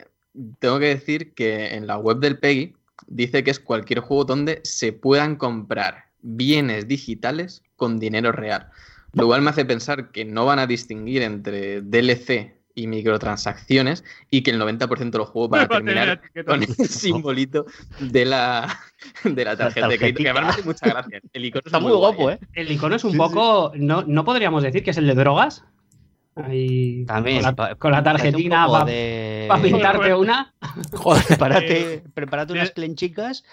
tengo 0.58 0.78
que 0.78 0.86
decir 0.86 1.34
que 1.34 1.74
en 1.74 1.86
la 1.86 1.98
web 1.98 2.18
del 2.18 2.38
PEGI 2.38 2.74
dice 3.06 3.44
que 3.44 3.50
es 3.50 3.60
cualquier 3.60 4.00
juego 4.00 4.24
donde 4.24 4.60
se 4.64 4.92
puedan 4.92 5.36
comprar 5.36 6.06
bienes 6.22 6.88
digitales 6.88 7.62
con 7.76 7.98
dinero 7.98 8.32
real. 8.32 8.68
Lo 9.12 9.26
cual 9.26 9.42
me 9.42 9.50
hace 9.50 9.64
pensar 9.64 10.10
que 10.10 10.24
no 10.24 10.44
van 10.46 10.58
a 10.58 10.66
distinguir 10.66 11.22
entre 11.22 11.82
DLC 11.82 12.54
y 12.74 12.88
microtransacciones 12.88 14.02
y 14.30 14.42
que 14.42 14.50
el 14.50 14.60
90% 14.60 15.10
de 15.10 15.18
los 15.18 15.28
juegos 15.28 15.50
van 15.50 15.60
a 15.62 15.68
terminar 15.68 16.20
con 16.44 16.62
el 16.62 16.74
simbolito 16.88 17.66
de 18.00 18.24
la, 18.24 18.80
de 19.22 19.44
la 19.44 19.56
tarjeta 19.56 19.86
de 19.86 19.98
crédito. 19.98 20.22
Que 20.22 20.30
además 20.30 20.44
me 20.44 20.50
hace 20.50 20.62
mucha 20.64 20.88
gracia. 20.88 21.20
El 21.32 21.44
icono 21.44 21.62
Está 21.64 21.78
es 21.78 21.82
muy 21.84 21.92
guapo, 21.92 22.30
¿eh? 22.30 22.40
El 22.54 22.72
icono 22.72 22.96
es 22.96 23.04
un 23.04 23.12
Sí, 23.12 23.18
poco. 23.18 23.72
No, 23.76 24.02
no 24.02 24.24
podríamos 24.24 24.62
decir 24.62 24.82
que 24.82 24.90
es 24.90 24.96
el 24.96 25.06
de 25.06 25.14
drogas. 25.14 25.64
Ahí, 26.36 27.04
También. 27.06 27.36
Con 27.36 27.44
la, 27.44 27.54
pa- 27.56 27.74
con 27.76 27.92
la 27.92 28.02
tarjetina 28.02 28.66
para 28.68 28.84
de- 28.84 29.48
pintarte 29.62 30.14
una 30.14 30.52
Joder. 30.92 31.22
Prepárate, 31.26 32.02
unas 32.52 32.70
clenchicas 32.72 33.44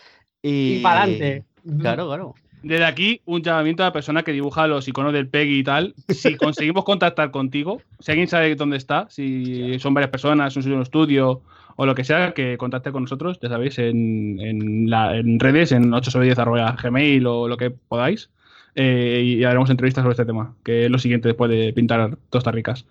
y. 0.41 0.77
y 0.77 0.79
para 0.81 1.03
adelante. 1.03 1.43
Claro, 1.79 2.07
claro. 2.07 2.33
Desde 2.63 2.85
aquí, 2.85 3.21
un 3.25 3.41
llamamiento 3.41 3.81
a 3.83 3.87
la 3.87 3.93
persona 3.93 4.21
que 4.23 4.31
dibuja 4.31 4.67
los 4.67 4.87
iconos 4.87 5.13
del 5.13 5.27
PEGI 5.27 5.59
y 5.59 5.63
tal. 5.63 5.95
Si 6.09 6.35
conseguimos 6.35 6.83
contactar 6.83 7.31
contigo, 7.31 7.81
si 7.99 8.11
alguien 8.11 8.27
sabe 8.27 8.53
dónde 8.55 8.77
está, 8.77 9.07
si 9.09 9.79
son 9.79 9.93
varias 9.95 10.11
personas, 10.11 10.55
un 10.57 10.71
un 10.71 10.81
estudio 10.83 11.41
o 11.75 11.85
lo 11.87 11.95
que 11.95 12.03
sea, 12.03 12.33
que 12.35 12.57
contacte 12.57 12.91
con 12.91 13.03
nosotros, 13.03 13.39
ya 13.41 13.49
sabéis, 13.49 13.79
en, 13.79 14.39
en, 14.39 14.89
la- 14.91 15.15
en 15.17 15.39
redes, 15.39 15.71
en 15.71 15.91
8 15.91 16.11
sobre 16.11 16.27
10 16.27 16.37
arroba 16.39 16.75
gmail 16.81 17.25
o 17.25 17.47
lo 17.47 17.57
que 17.57 17.71
podáis. 17.71 18.29
Eh, 18.75 19.21
y 19.23 19.43
haremos 19.43 19.69
entrevistas 19.69 20.03
sobre 20.03 20.13
este 20.13 20.25
tema, 20.25 20.55
que 20.63 20.85
es 20.85 20.91
lo 20.91 20.99
siguiente 20.99 21.27
después 21.27 21.49
de 21.51 21.73
pintar 21.73 22.17
tostas 22.29 22.53
ricas. 22.53 22.85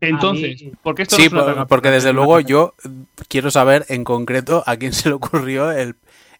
Entonces, 0.00 0.62
mí- 0.62 0.72
¿por 0.82 0.94
qué 0.94 1.02
esto 1.02 1.16
Sí, 1.16 1.28
no 1.30 1.48
es 1.48 1.54
por- 1.54 1.66
porque 1.68 1.90
desde 1.90 2.12
luego 2.12 2.40
yo 2.40 2.74
quiero 3.28 3.50
saber 3.50 3.84
en 3.88 4.02
concreto 4.04 4.64
a 4.66 4.76
quién 4.76 4.92
se 4.92 5.08
le 5.08 5.14
ocurrió 5.14 5.70
el, 5.70 5.94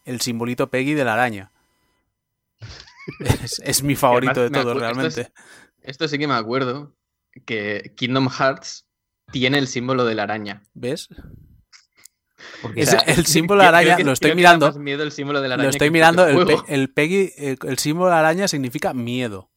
el 0.05 0.21
simbolito 0.21 0.69
Peggy 0.69 0.95
de 0.95 1.05
la 1.05 1.15
araña. 1.15 1.51
Es, 3.21 3.61
es 3.65 3.83
mi 3.83 3.95
favorito 3.97 4.41
de 4.41 4.47
Además, 4.47 4.51
me 4.59 4.63
todo, 4.63 4.73
acuerdo- 4.73 5.07
esto 5.07 5.21
realmente. 5.21 5.33
Esto 5.83 6.09
sí 6.09 6.19
que 6.19 6.29
me 6.29 6.35
acuerdo 6.35 6.95
que 7.45 7.93
Kingdom 7.97 8.29
Hearts 8.29 8.87
tiene 9.33 9.59
el 9.59 9.67
símbolo 9.67 10.05
de 10.05 10.15
la 10.15 10.25
araña. 10.25 10.63
¿Ves? 10.75 11.09
Porque 12.62 12.80
Ese- 12.82 12.97
o 12.97 13.01
sea, 13.01 13.14
el 13.14 13.26
símbolo 13.26 13.62
de 13.62 13.68
araña, 13.68 13.97
que- 13.97 14.05
lo 14.05 14.12
estoy 14.12 14.34
mirando. 14.34 14.66
más 14.66 14.76
miedo 14.78 15.03
el 15.03 15.12
símbolo 15.12 15.40
de 15.40 15.49
la 15.49 15.55
araña 15.55 15.64
Lo 15.66 15.70
estoy 15.70 15.90
mirando, 15.90 16.26
el, 16.26 16.34
juego. 16.34 16.64
pe- 16.64 16.74
el 16.74 16.90
Peggy, 16.90 17.30
el, 17.36 17.59
el 17.66 17.78
símbolo 17.78 18.11
de 18.11 18.16
araña 18.16 18.49
significa 18.49 18.93
miedo. 18.95 19.51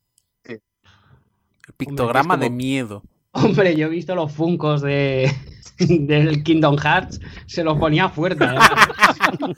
Sí. 0.43 0.53
El 0.53 1.73
pictograma 1.77 2.35
como- 2.35 2.43
de 2.43 2.49
miedo. 2.49 3.03
Hombre, 3.31 3.75
yo 3.75 3.87
he 3.87 3.89
visto 3.89 4.15
los 4.15 4.31
funcos 4.31 4.81
de, 4.81 5.29
del 5.79 6.41
Kingdom 6.43 6.77
Hearts, 6.77 7.19
se 7.47 7.63
los 7.63 7.77
ponía 7.77 8.09
fuerte. 8.09 8.43
además. 8.45 8.69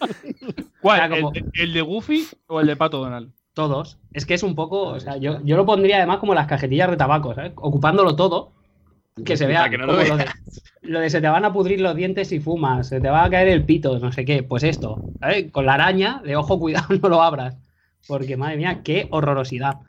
¿Cuál? 0.81 0.97
Era 0.97 1.09
como- 1.09 1.31
¿El, 1.33 1.45
el 1.53 1.73
de 1.73 1.81
Goofy 1.81 2.27
o 2.47 2.61
el 2.61 2.67
de 2.67 2.75
Pato 2.75 2.97
Donald? 2.99 3.31
Todos. 3.53 3.97
Es 4.13 4.25
que 4.25 4.33
es 4.35 4.43
un 4.43 4.55
poco. 4.55 4.83
O 4.89 4.99
sea, 4.99 5.17
yo, 5.17 5.39
yo 5.43 5.57
lo 5.57 5.65
pondría 5.65 5.97
además 5.97 6.17
como 6.19 6.33
las 6.35 6.47
cajetillas 6.47 6.89
de 6.91 6.97
tabaco, 6.97 7.33
¿sabes? 7.33 7.53
Ocupándolo 7.55 8.15
todo. 8.15 8.51
Que 9.25 9.37
se 9.37 9.47
vea 9.47 9.69
que 9.69 9.77
no 9.77 9.85
lo 9.87 9.93
como 9.93 10.07
lo, 10.09 10.17
de, 10.17 10.25
lo 10.81 10.99
de 10.99 11.09
se 11.09 11.21
te 11.21 11.27
van 11.27 11.45
a 11.45 11.53
pudrir 11.53 11.81
los 11.81 11.95
dientes 11.95 12.27
si 12.29 12.39
fumas, 12.39 12.87
se 12.87 13.01
te 13.01 13.09
va 13.09 13.23
a 13.23 13.29
caer 13.29 13.47
el 13.49 13.65
pito, 13.65 13.99
no 13.99 14.11
sé 14.11 14.25
qué. 14.25 14.43
Pues 14.43 14.63
esto, 14.63 15.03
¿sabes? 15.19 15.51
Con 15.51 15.65
la 15.65 15.73
araña, 15.75 16.21
de 16.23 16.35
ojo, 16.35 16.59
cuidado, 16.59 16.87
no 17.01 17.09
lo 17.09 17.21
abras. 17.21 17.57
Porque, 18.07 18.37
madre 18.37 18.57
mía, 18.57 18.81
qué 18.83 19.07
horrorosidad. 19.11 19.79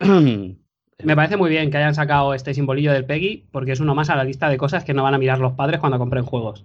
Me 0.00 1.14
parece 1.14 1.36
muy 1.36 1.50
bien 1.50 1.70
que 1.70 1.76
hayan 1.76 1.94
sacado 1.94 2.34
este 2.34 2.54
simbolillo 2.54 2.92
del 2.92 3.04
Peggy, 3.06 3.44
porque 3.52 3.72
es 3.72 3.80
uno 3.80 3.94
más 3.94 4.10
a 4.10 4.16
la 4.16 4.24
lista 4.24 4.48
de 4.48 4.56
cosas 4.58 4.84
que 4.84 4.94
no 4.94 5.04
van 5.04 5.14
a 5.14 5.18
mirar 5.18 5.38
los 5.38 5.52
padres 5.52 5.78
cuando 5.80 5.98
compren 5.98 6.24
juegos. 6.24 6.64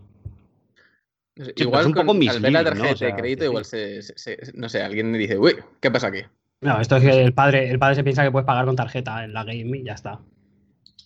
No 1.35 1.45
sé, 1.45 1.53
pero 1.55 1.67
igual 1.69 1.81
es 1.81 1.87
un 1.87 1.93
con- 1.93 2.07
poco 2.07 2.29
al 2.29 2.39
ver 2.39 2.51
la 2.53 2.63
tarjeta 2.63 2.91
O 2.91 2.95
sea, 2.95 3.07
de 3.07 3.15
crédito, 3.15 3.41
sí, 3.41 3.49
igual 3.49 3.65
se, 3.65 4.01
se- 4.01 4.15
se- 4.17 4.53
no 4.55 4.69
sé, 4.69 4.81
alguien 4.81 5.11
me 5.11 5.17
dice, 5.17 5.37
uy, 5.37 5.55
¿qué 5.79 5.91
pasa 5.91 6.07
aquí? 6.07 6.21
No, 6.61 6.79
esto 6.79 6.95
es 6.97 7.03
que 7.03 7.23
el 7.23 7.33
padre, 7.33 7.69
el 7.69 7.77
padre 7.79 7.95
se 7.95 8.03
piensa 8.03 8.23
que 8.23 8.31
puedes 8.31 8.45
pagar 8.47 8.65
con 8.65 8.75
tarjeta 8.75 9.23
en 9.23 9.33
la 9.33 9.43
game 9.43 9.77
y 9.77 9.83
ya 9.83 9.93
está. 9.93 10.19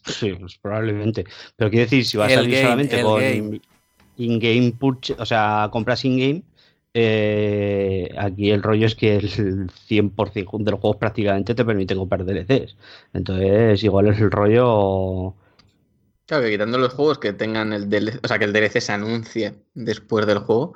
Sí, 0.05 0.33
pues 0.33 0.57
probablemente. 0.57 1.25
Pero 1.55 1.69
quiero 1.69 1.85
decir, 1.85 2.05
si 2.05 2.17
va 2.17 2.25
a 2.25 2.29
salir 2.29 2.51
game, 2.51 2.63
solamente 2.63 2.99
el 2.99 3.05
con 3.05 3.21
game. 3.21 3.61
in-game 4.17 4.71
purchase, 4.73 5.21
o 5.21 5.25
sea, 5.25 5.69
compras 5.71 6.05
in-game, 6.05 6.43
eh, 6.99 8.09
aquí 8.17 8.49
el 8.49 8.63
rollo 8.63 8.87
es 8.87 8.95
que 8.95 9.17
el 9.17 9.29
100% 9.69 10.63
de 10.63 10.71
los 10.71 10.79
juegos 10.79 10.97
prácticamente 10.97 11.53
te 11.53 11.63
permiten 11.63 11.97
comprar 11.97 12.25
DLCs. 12.25 12.75
Entonces, 13.13 13.83
igual 13.83 14.07
es 14.07 14.19
el 14.19 14.31
rollo. 14.31 15.35
Claro, 16.25 16.43
que 16.43 16.49
quitando 16.49 16.79
los 16.79 16.93
juegos 16.93 17.19
que 17.19 17.33
tengan 17.33 17.71
el 17.71 17.87
DLC, 17.87 18.19
o 18.23 18.27
sea, 18.27 18.39
que 18.39 18.45
el 18.45 18.53
DLC 18.53 18.81
se 18.81 18.91
anuncie 18.93 19.53
después 19.75 20.25
del 20.25 20.39
juego, 20.39 20.73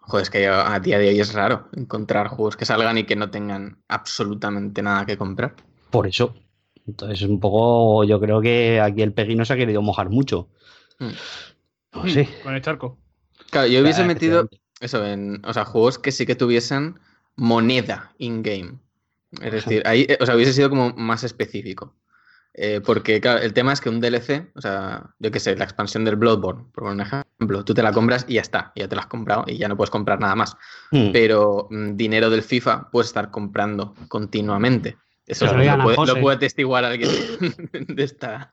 joder, 0.00 0.22
es 0.22 0.30
que 0.30 0.46
a 0.46 0.78
día 0.78 0.98
de 0.98 1.08
hoy 1.08 1.18
es 1.18 1.34
raro 1.34 1.68
encontrar 1.74 2.28
juegos 2.28 2.56
que 2.56 2.64
salgan 2.64 2.96
y 2.96 3.04
que 3.04 3.16
no 3.16 3.30
tengan 3.30 3.82
absolutamente 3.88 4.80
nada 4.80 5.06
que 5.06 5.18
comprar. 5.18 5.56
Por 5.90 6.06
eso. 6.06 6.34
Entonces, 6.88 7.22
un 7.22 7.38
poco, 7.38 8.02
yo 8.04 8.18
creo 8.18 8.40
que 8.40 8.80
aquí 8.80 9.02
el 9.02 9.12
Peggy 9.12 9.36
no 9.36 9.44
se 9.44 9.52
ha 9.52 9.56
querido 9.56 9.82
mojar 9.82 10.08
mucho. 10.08 10.48
Hmm. 10.98 11.10
No 11.92 12.08
sé. 12.08 12.28
Con 12.42 12.54
el 12.54 12.62
charco. 12.62 12.98
Claro, 13.50 13.68
yo 13.68 13.82
hubiese 13.82 14.04
metido 14.04 14.48
eso 14.80 15.04
en, 15.04 15.42
o 15.44 15.52
sea, 15.52 15.64
juegos 15.64 15.98
que 15.98 16.12
sí 16.12 16.24
que 16.24 16.34
tuviesen 16.34 16.98
moneda 17.36 18.12
in-game. 18.18 18.78
Es 19.42 19.52
decir, 19.52 19.82
ahí, 19.86 20.06
o 20.18 20.24
sea, 20.24 20.34
hubiese 20.34 20.54
sido 20.54 20.70
como 20.70 20.90
más 20.94 21.24
específico. 21.24 21.94
Eh, 22.54 22.80
porque, 22.84 23.20
claro, 23.20 23.40
el 23.40 23.52
tema 23.52 23.72
es 23.72 23.80
que 23.80 23.90
un 23.90 24.00
DLC, 24.00 24.50
o 24.56 24.60
sea, 24.60 25.14
yo 25.18 25.30
qué 25.30 25.38
sé, 25.38 25.54
la 25.56 25.64
expansión 25.64 26.04
del 26.04 26.16
Bloodborne, 26.16 26.64
por 26.72 26.84
un 26.84 27.00
ejemplo, 27.00 27.64
tú 27.64 27.74
te 27.74 27.82
la 27.82 27.92
compras 27.92 28.24
y 28.26 28.34
ya 28.34 28.40
está, 28.40 28.72
ya 28.74 28.88
te 28.88 28.96
la 28.96 29.02
has 29.02 29.06
comprado 29.06 29.44
y 29.46 29.58
ya 29.58 29.68
no 29.68 29.76
puedes 29.76 29.90
comprar 29.90 30.18
nada 30.20 30.34
más. 30.34 30.56
Hmm. 30.90 31.12
Pero 31.12 31.68
mm, 31.70 31.96
dinero 31.96 32.30
del 32.30 32.42
FIFA 32.42 32.90
puedes 32.90 33.08
estar 33.08 33.30
comprando 33.30 33.94
continuamente. 34.08 34.96
Eso 35.28 35.46
lo, 35.46 35.82
puede, 35.82 36.06
lo 36.06 36.20
puede 36.20 36.36
atestiguar 36.36 36.84
alguien 36.84 37.10
de 37.72 38.02
esta, 38.02 38.50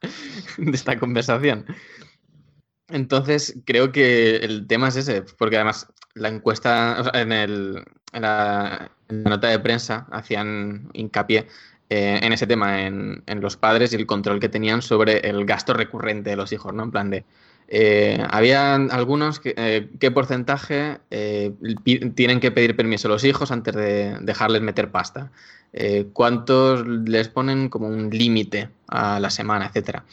de 0.57 0.71
esta 0.71 0.99
conversación. 0.99 1.65
Entonces, 2.89 3.57
creo 3.65 3.91
que 3.91 4.35
el 4.37 4.67
tema 4.67 4.89
es 4.89 4.97
ese, 4.97 5.23
porque 5.37 5.55
además 5.55 5.87
la 6.13 6.27
encuesta, 6.27 6.97
o 6.99 7.03
sea, 7.05 7.21
en, 7.21 7.31
el, 7.31 7.83
en, 8.13 8.21
la, 8.21 8.91
en 9.09 9.23
la 9.23 9.29
nota 9.31 9.47
de 9.47 9.59
prensa 9.59 10.05
hacían 10.11 10.89
hincapié 10.93 11.47
eh, 11.89 12.19
en 12.21 12.33
ese 12.33 12.45
tema, 12.45 12.85
en, 12.85 13.23
en 13.25 13.41
los 13.41 13.57
padres 13.57 13.93
y 13.93 13.95
el 13.95 14.05
control 14.05 14.39
que 14.39 14.49
tenían 14.49 14.81
sobre 14.81 15.19
el 15.19 15.45
gasto 15.45 15.73
recurrente 15.73 16.29
de 16.29 16.35
los 16.35 16.51
hijos, 16.51 16.73
¿no? 16.73 16.83
En 16.83 16.91
plan 16.91 17.09
de, 17.09 17.25
eh, 17.67 18.23
había 18.29 18.75
algunos 18.75 19.39
que, 19.39 19.53
eh, 19.57 19.89
qué 19.99 20.11
porcentaje 20.11 20.99
eh, 21.09 21.51
tienen 22.13 22.39
que 22.39 22.51
pedir 22.51 22.75
permiso 22.75 23.07
los 23.07 23.23
hijos 23.23 23.51
antes 23.51 23.73
de 23.73 24.17
dejarles 24.21 24.61
meter 24.61 24.91
pasta, 24.91 25.31
Eh, 25.73 26.07
cuántos 26.13 26.85
les 26.87 27.27
ponen 27.27 27.69
como 27.69 27.87
un 27.87 28.09
límite 28.09 28.69
a 28.87 29.19
la 29.19 29.29
semana, 29.29 29.67
etcétera. 29.67 30.05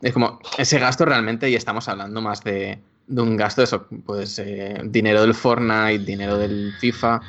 Es 0.00 0.12
como 0.12 0.40
ese 0.56 0.78
gasto 0.78 1.04
realmente, 1.04 1.50
y 1.50 1.54
estamos 1.54 1.88
hablando 1.88 2.22
más 2.22 2.42
de, 2.42 2.78
de 3.06 3.22
un 3.22 3.36
gasto 3.36 3.60
de 3.60 3.64
eso, 3.64 3.86
pues 4.06 4.38
eh, 4.38 4.80
dinero 4.84 5.20
del 5.20 5.34
Fortnite, 5.34 6.04
dinero 6.04 6.38
del 6.38 6.72
FIFA, 6.78 7.20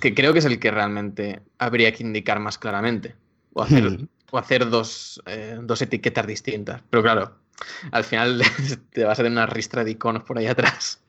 que 0.00 0.14
creo 0.14 0.32
que 0.32 0.38
es 0.38 0.44
el 0.44 0.58
que 0.58 0.70
realmente 0.70 1.40
habría 1.58 1.92
que 1.92 2.04
indicar 2.04 2.38
más 2.38 2.58
claramente. 2.58 3.14
O 3.54 3.62
hacer, 3.62 4.08
o 4.30 4.38
hacer 4.38 4.68
dos, 4.70 5.22
eh, 5.26 5.58
dos 5.60 5.82
etiquetas 5.82 6.26
distintas. 6.26 6.82
Pero 6.90 7.02
claro, 7.02 7.36
al 7.90 8.04
final 8.04 8.42
te 8.92 9.04
vas 9.04 9.18
a 9.18 9.22
tener 9.22 9.32
una 9.32 9.46
ristra 9.46 9.84
de 9.84 9.92
iconos 9.92 10.22
por 10.22 10.38
ahí 10.38 10.46
atrás. 10.46 11.00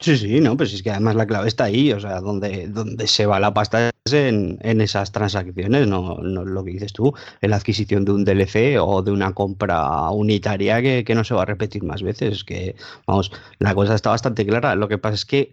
Sí, 0.00 0.16
sí, 0.16 0.40
no, 0.40 0.56
pues 0.56 0.72
es 0.72 0.82
que 0.84 0.90
además 0.92 1.16
la 1.16 1.26
clave 1.26 1.48
está 1.48 1.64
ahí, 1.64 1.92
o 1.92 1.98
sea, 1.98 2.20
donde, 2.20 2.68
donde 2.68 3.08
se 3.08 3.26
va 3.26 3.40
la 3.40 3.52
pasta 3.52 3.90
es 4.04 4.12
en, 4.12 4.56
en 4.62 4.80
esas 4.80 5.10
transacciones, 5.10 5.88
no, 5.88 6.18
no 6.18 6.44
lo 6.44 6.62
que 6.64 6.70
dices 6.70 6.92
tú, 6.92 7.12
en 7.40 7.50
la 7.50 7.56
adquisición 7.56 8.04
de 8.04 8.12
un 8.12 8.24
DLC 8.24 8.78
o 8.80 9.02
de 9.02 9.10
una 9.10 9.34
compra 9.34 10.08
unitaria 10.10 10.80
que, 10.82 11.02
que 11.02 11.14
no 11.16 11.24
se 11.24 11.34
va 11.34 11.42
a 11.42 11.44
repetir 11.46 11.82
más 11.82 12.02
veces. 12.04 12.32
Es 12.32 12.44
que, 12.44 12.76
vamos, 13.08 13.32
la 13.58 13.74
cosa 13.74 13.96
está 13.96 14.10
bastante 14.10 14.46
clara. 14.46 14.76
Lo 14.76 14.86
que 14.88 14.98
pasa 14.98 15.16
es 15.16 15.24
que 15.26 15.52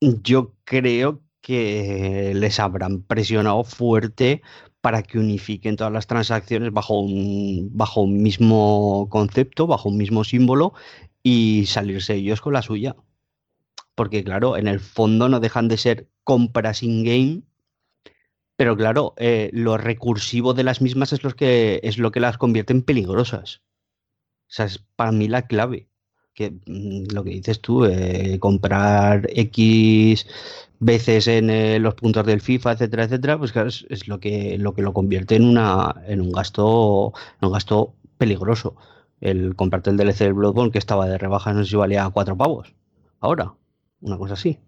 yo 0.00 0.54
creo 0.64 1.22
que 1.40 2.32
les 2.34 2.60
habrán 2.60 3.02
presionado 3.02 3.64
fuerte 3.64 4.42
para 4.80 5.02
que 5.02 5.18
unifiquen 5.18 5.76
todas 5.76 5.92
las 5.92 6.06
transacciones 6.06 6.72
bajo 6.72 6.98
un, 7.00 7.70
bajo 7.72 8.02
un 8.02 8.22
mismo 8.22 9.08
concepto, 9.10 9.66
bajo 9.66 9.88
un 9.90 9.96
mismo 9.98 10.24
símbolo 10.24 10.74
y 11.22 11.66
salirse 11.66 12.14
ellos 12.14 12.40
con 12.40 12.54
la 12.54 12.62
suya. 12.62 12.96
Porque 13.94 14.24
claro, 14.24 14.56
en 14.56 14.68
el 14.68 14.80
fondo 14.80 15.28
no 15.28 15.40
dejan 15.40 15.68
de 15.68 15.76
ser 15.76 16.08
compras 16.24 16.82
in-game, 16.82 17.42
pero 18.60 18.76
claro, 18.76 19.14
eh, 19.16 19.48
lo 19.54 19.78
recursivo 19.78 20.52
de 20.52 20.64
las 20.64 20.82
mismas 20.82 21.14
es 21.14 21.24
lo 21.24 21.30
que, 21.30 21.80
es 21.82 21.96
lo 21.96 22.12
que 22.12 22.20
las 22.20 22.36
convierte 22.36 22.74
en 22.74 22.82
peligrosas. 22.82 23.62
O 24.48 24.52
sea, 24.52 24.66
es 24.66 24.78
para 24.96 25.12
mí 25.12 25.28
la 25.28 25.46
clave. 25.46 25.88
que 26.34 26.50
mm, 26.66 27.12
lo 27.14 27.24
que 27.24 27.30
dices 27.30 27.60
tú, 27.60 27.84
eh, 27.86 28.38
comprar 28.40 29.28
X 29.34 30.26
veces 30.78 31.28
en 31.28 31.50
eh, 31.50 31.78
los 31.78 31.94
puntos 31.94 32.26
del 32.26 32.40
FIFA, 32.40 32.72
etcétera, 32.72 33.04
etcétera, 33.04 33.38
pues 33.38 33.52
claro, 33.52 33.68
es, 33.68 34.08
lo 34.08 34.20
que 34.20 34.58
lo 34.58 34.74
que 34.74 34.82
lo 34.82 34.92
convierte 34.92 35.36
en 35.36 35.44
una 35.44 35.94
en 36.06 36.20
un 36.20 36.32
gasto 36.32 37.14
un 37.40 37.52
gasto 37.52 37.94
peligroso. 38.18 38.76
El 39.20 39.56
comprarte 39.56 39.90
el 39.90 39.96
DLC 39.96 40.24
del 40.24 40.34
Bloodborne 40.34 40.72
que 40.72 40.78
estaba 40.78 41.08
de 41.08 41.18
rebaja, 41.18 41.52
no 41.54 41.64
sé 41.64 41.70
si 41.70 41.76
valía 41.76 42.10
cuatro 42.10 42.36
pavos. 42.36 42.74
Ahora, 43.20 43.54
una 44.00 44.16
cosa 44.18 44.34
así. 44.34 44.58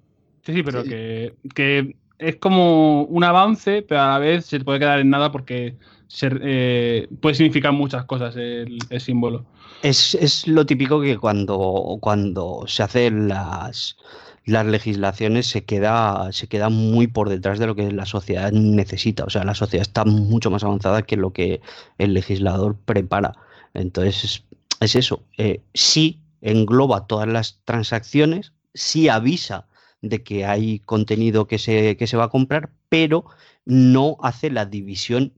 Sí, 0.45 0.53
sí, 0.55 0.63
pero 0.63 0.83
Sí. 0.83 0.89
Que, 0.91 1.35
que 1.55 1.97
es 2.19 2.37
como 2.37 3.03
un 3.05 3.25
avance, 3.25 3.83
pero 3.83 4.01
a 4.03 4.09
la 4.09 4.19
vez 4.19 4.47
se 4.47 4.61
puede 4.61 4.79
quedar 4.79 5.01
en 5.01 5.11
nada 5.11 5.33
porque 5.33 5.77
se- 6.09 6.31
eh, 6.43 7.09
puede 7.21 7.35
significar 7.35 7.73
muchas 7.73 8.05
cosas 8.05 8.37
el, 8.37 8.79
el 8.91 9.01
símbolo. 9.01 9.45
Es, 9.83 10.15
es 10.15 10.47
lo 10.47 10.65
típico 10.67 11.01
que 11.01 11.19
cuando, 11.19 11.99
cuando 12.01 12.65
se 12.67 12.83
hacen 12.85 13.27
las, 13.29 13.97
las 14.45 14.67
legislaciones 14.67 15.47
se 15.47 15.65
queda, 15.65 16.31
se 16.33 16.47
queda 16.47 16.69
muy 16.69 17.09
por 17.09 17.29
detrás 17.29 17.59
de 17.59 17.67
lo 17.67 17.75
que 17.75 17.91
la 17.91 18.07
sociedad 18.07 18.53
necesita. 18.53 19.25
O 19.25 19.31
sea, 19.31 19.43
la 19.45 19.55
sociedad 19.57 19.83
está 19.83 20.05
mucho 20.05 20.51
más 20.51 20.63
avanzada 20.63 21.03
que 21.03 21.17
lo 21.17 21.33
que 21.33 21.61
el 21.99 22.15
legislador 22.15 22.77
prepara. 22.85 23.33
Entonces, 23.75 24.23
es, 24.25 24.45
es 24.81 24.95
eso. 24.97 25.25
Eh, 25.39 25.63
sí 25.75 26.21
engloba 26.43 27.07
todas 27.09 27.27
las 27.29 27.61
transacciones, 27.65 28.53
sí 28.75 29.09
avisa 29.09 29.67
de 30.01 30.23
que 30.23 30.45
hay 30.45 30.81
contenido 30.81 31.47
que 31.47 31.59
se, 31.59 31.97
que 31.97 32.07
se 32.07 32.17
va 32.17 32.25
a 32.25 32.29
comprar, 32.29 32.71
pero 32.89 33.25
no 33.65 34.17
hace 34.23 34.51
la 34.51 34.67
división 34.67 35.33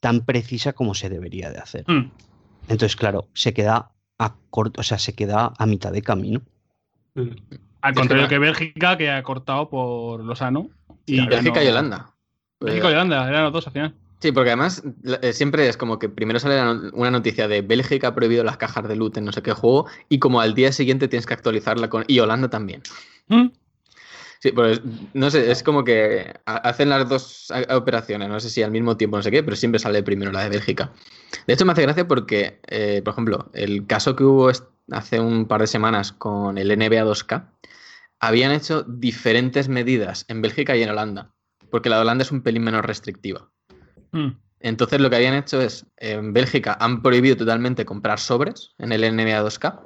tan 0.00 0.24
precisa 0.24 0.72
como 0.72 0.94
se 0.94 1.08
debería 1.08 1.50
de 1.50 1.58
hacer. 1.58 1.84
Hmm. 1.86 2.10
Entonces, 2.62 2.96
claro, 2.96 3.28
se 3.34 3.52
queda 3.54 3.92
a 4.18 4.34
corto, 4.50 4.80
o 4.80 4.84
sea, 4.84 4.98
se 4.98 5.14
queda 5.14 5.52
a 5.56 5.66
mitad 5.66 5.92
de 5.92 6.02
camino. 6.02 6.42
Al 7.14 7.92
Es 7.92 7.98
contrario 7.98 8.28
que- 8.28 8.38
Bélgica, 8.38 8.96
que 8.96 9.10
ha 9.10 9.22
cortado 9.22 9.68
por 9.70 10.24
Lozano. 10.24 10.70
Y 11.06 11.26
Bélgica 11.26 11.62
y 11.64 11.68
Holanda. 11.68 12.14
Bélgica 12.60 12.90
y 12.90 12.92
Holanda, 12.94 13.28
eran 13.28 13.44
los 13.44 13.52
dos 13.52 13.66
al 13.66 13.72
final. 13.72 13.94
Sí, 14.20 14.32
porque 14.32 14.50
además 14.50 14.82
eh, 15.22 15.32
siempre 15.32 15.66
es 15.68 15.76
como 15.76 15.98
que 15.98 16.08
primero 16.10 16.38
sale 16.38 16.60
no- 16.62 16.90
una 16.92 17.10
noticia 17.10 17.48
de 17.48 17.62
Bélgica 17.62 18.08
ha 18.08 18.14
prohibido 18.14 18.44
las 18.44 18.58
cajas 18.58 18.86
de 18.86 18.94
loot 18.96 19.16
en 19.16 19.24
no 19.24 19.32
sé 19.32 19.42
qué 19.42 19.52
juego 19.52 19.86
y 20.08 20.18
como 20.18 20.40
al 20.40 20.54
día 20.54 20.72
siguiente 20.72 21.08
tienes 21.08 21.24
que 21.26 21.34
actualizarla 21.34 21.88
con... 21.88 22.04
Y 22.06 22.20
Holanda 22.20 22.50
también. 22.50 22.82
Hmm. 23.28 23.46
Sí, 24.40 24.52
pues 24.52 24.80
no 25.12 25.30
sé, 25.30 25.50
es 25.50 25.62
como 25.62 25.84
que 25.84 26.32
ha- 26.46 26.56
hacen 26.56 26.88
las 26.88 27.08
dos 27.08 27.52
operaciones, 27.70 28.28
no 28.28 28.40
sé 28.40 28.48
si 28.50 28.62
al 28.62 28.70
mismo 28.70 28.96
tiempo, 28.96 29.16
no 29.16 29.22
sé 29.22 29.30
qué, 29.30 29.42
pero 29.42 29.56
siempre 29.56 29.78
sale 29.78 30.02
primero 30.02 30.32
la 30.32 30.42
de 30.44 30.48
Bélgica. 30.50 30.92
De 31.46 31.54
hecho, 31.54 31.66
me 31.66 31.72
hace 31.72 31.82
gracia 31.82 32.08
porque, 32.08 32.60
eh, 32.68 33.02
por 33.04 33.12
ejemplo, 33.12 33.50
el 33.54 33.86
caso 33.86 34.16
que 34.16 34.24
hubo 34.24 34.50
hace 34.92 35.20
un 35.20 35.46
par 35.46 35.60
de 35.60 35.66
semanas 35.66 36.12
con 36.12 36.56
el 36.58 36.70
NBA 36.70 37.04
2K, 37.04 37.50
habían 38.18 38.52
hecho 38.52 38.82
diferentes 38.82 39.68
medidas 39.68 40.24
en 40.28 40.40
Bélgica 40.42 40.74
y 40.76 40.82
en 40.82 40.90
Holanda, 40.90 41.32
porque 41.70 41.88
la 41.90 41.96
de 41.96 42.02
Holanda 42.02 42.22
es 42.22 42.32
un 42.32 42.42
pelín 42.42 42.64
menos 42.64 42.82
restrictiva. 42.84 43.50
Hmm. 44.12 44.30
Entonces 44.60 45.00
lo 45.00 45.08
que 45.08 45.16
habían 45.16 45.34
hecho 45.34 45.60
es, 45.60 45.86
en 45.96 46.32
Bélgica 46.32 46.76
han 46.80 47.02
prohibido 47.02 47.36
totalmente 47.36 47.84
comprar 47.84 48.18
sobres 48.20 48.74
en 48.78 48.92
el 48.92 49.04
NBA 49.04 49.42
2K, 49.42 49.80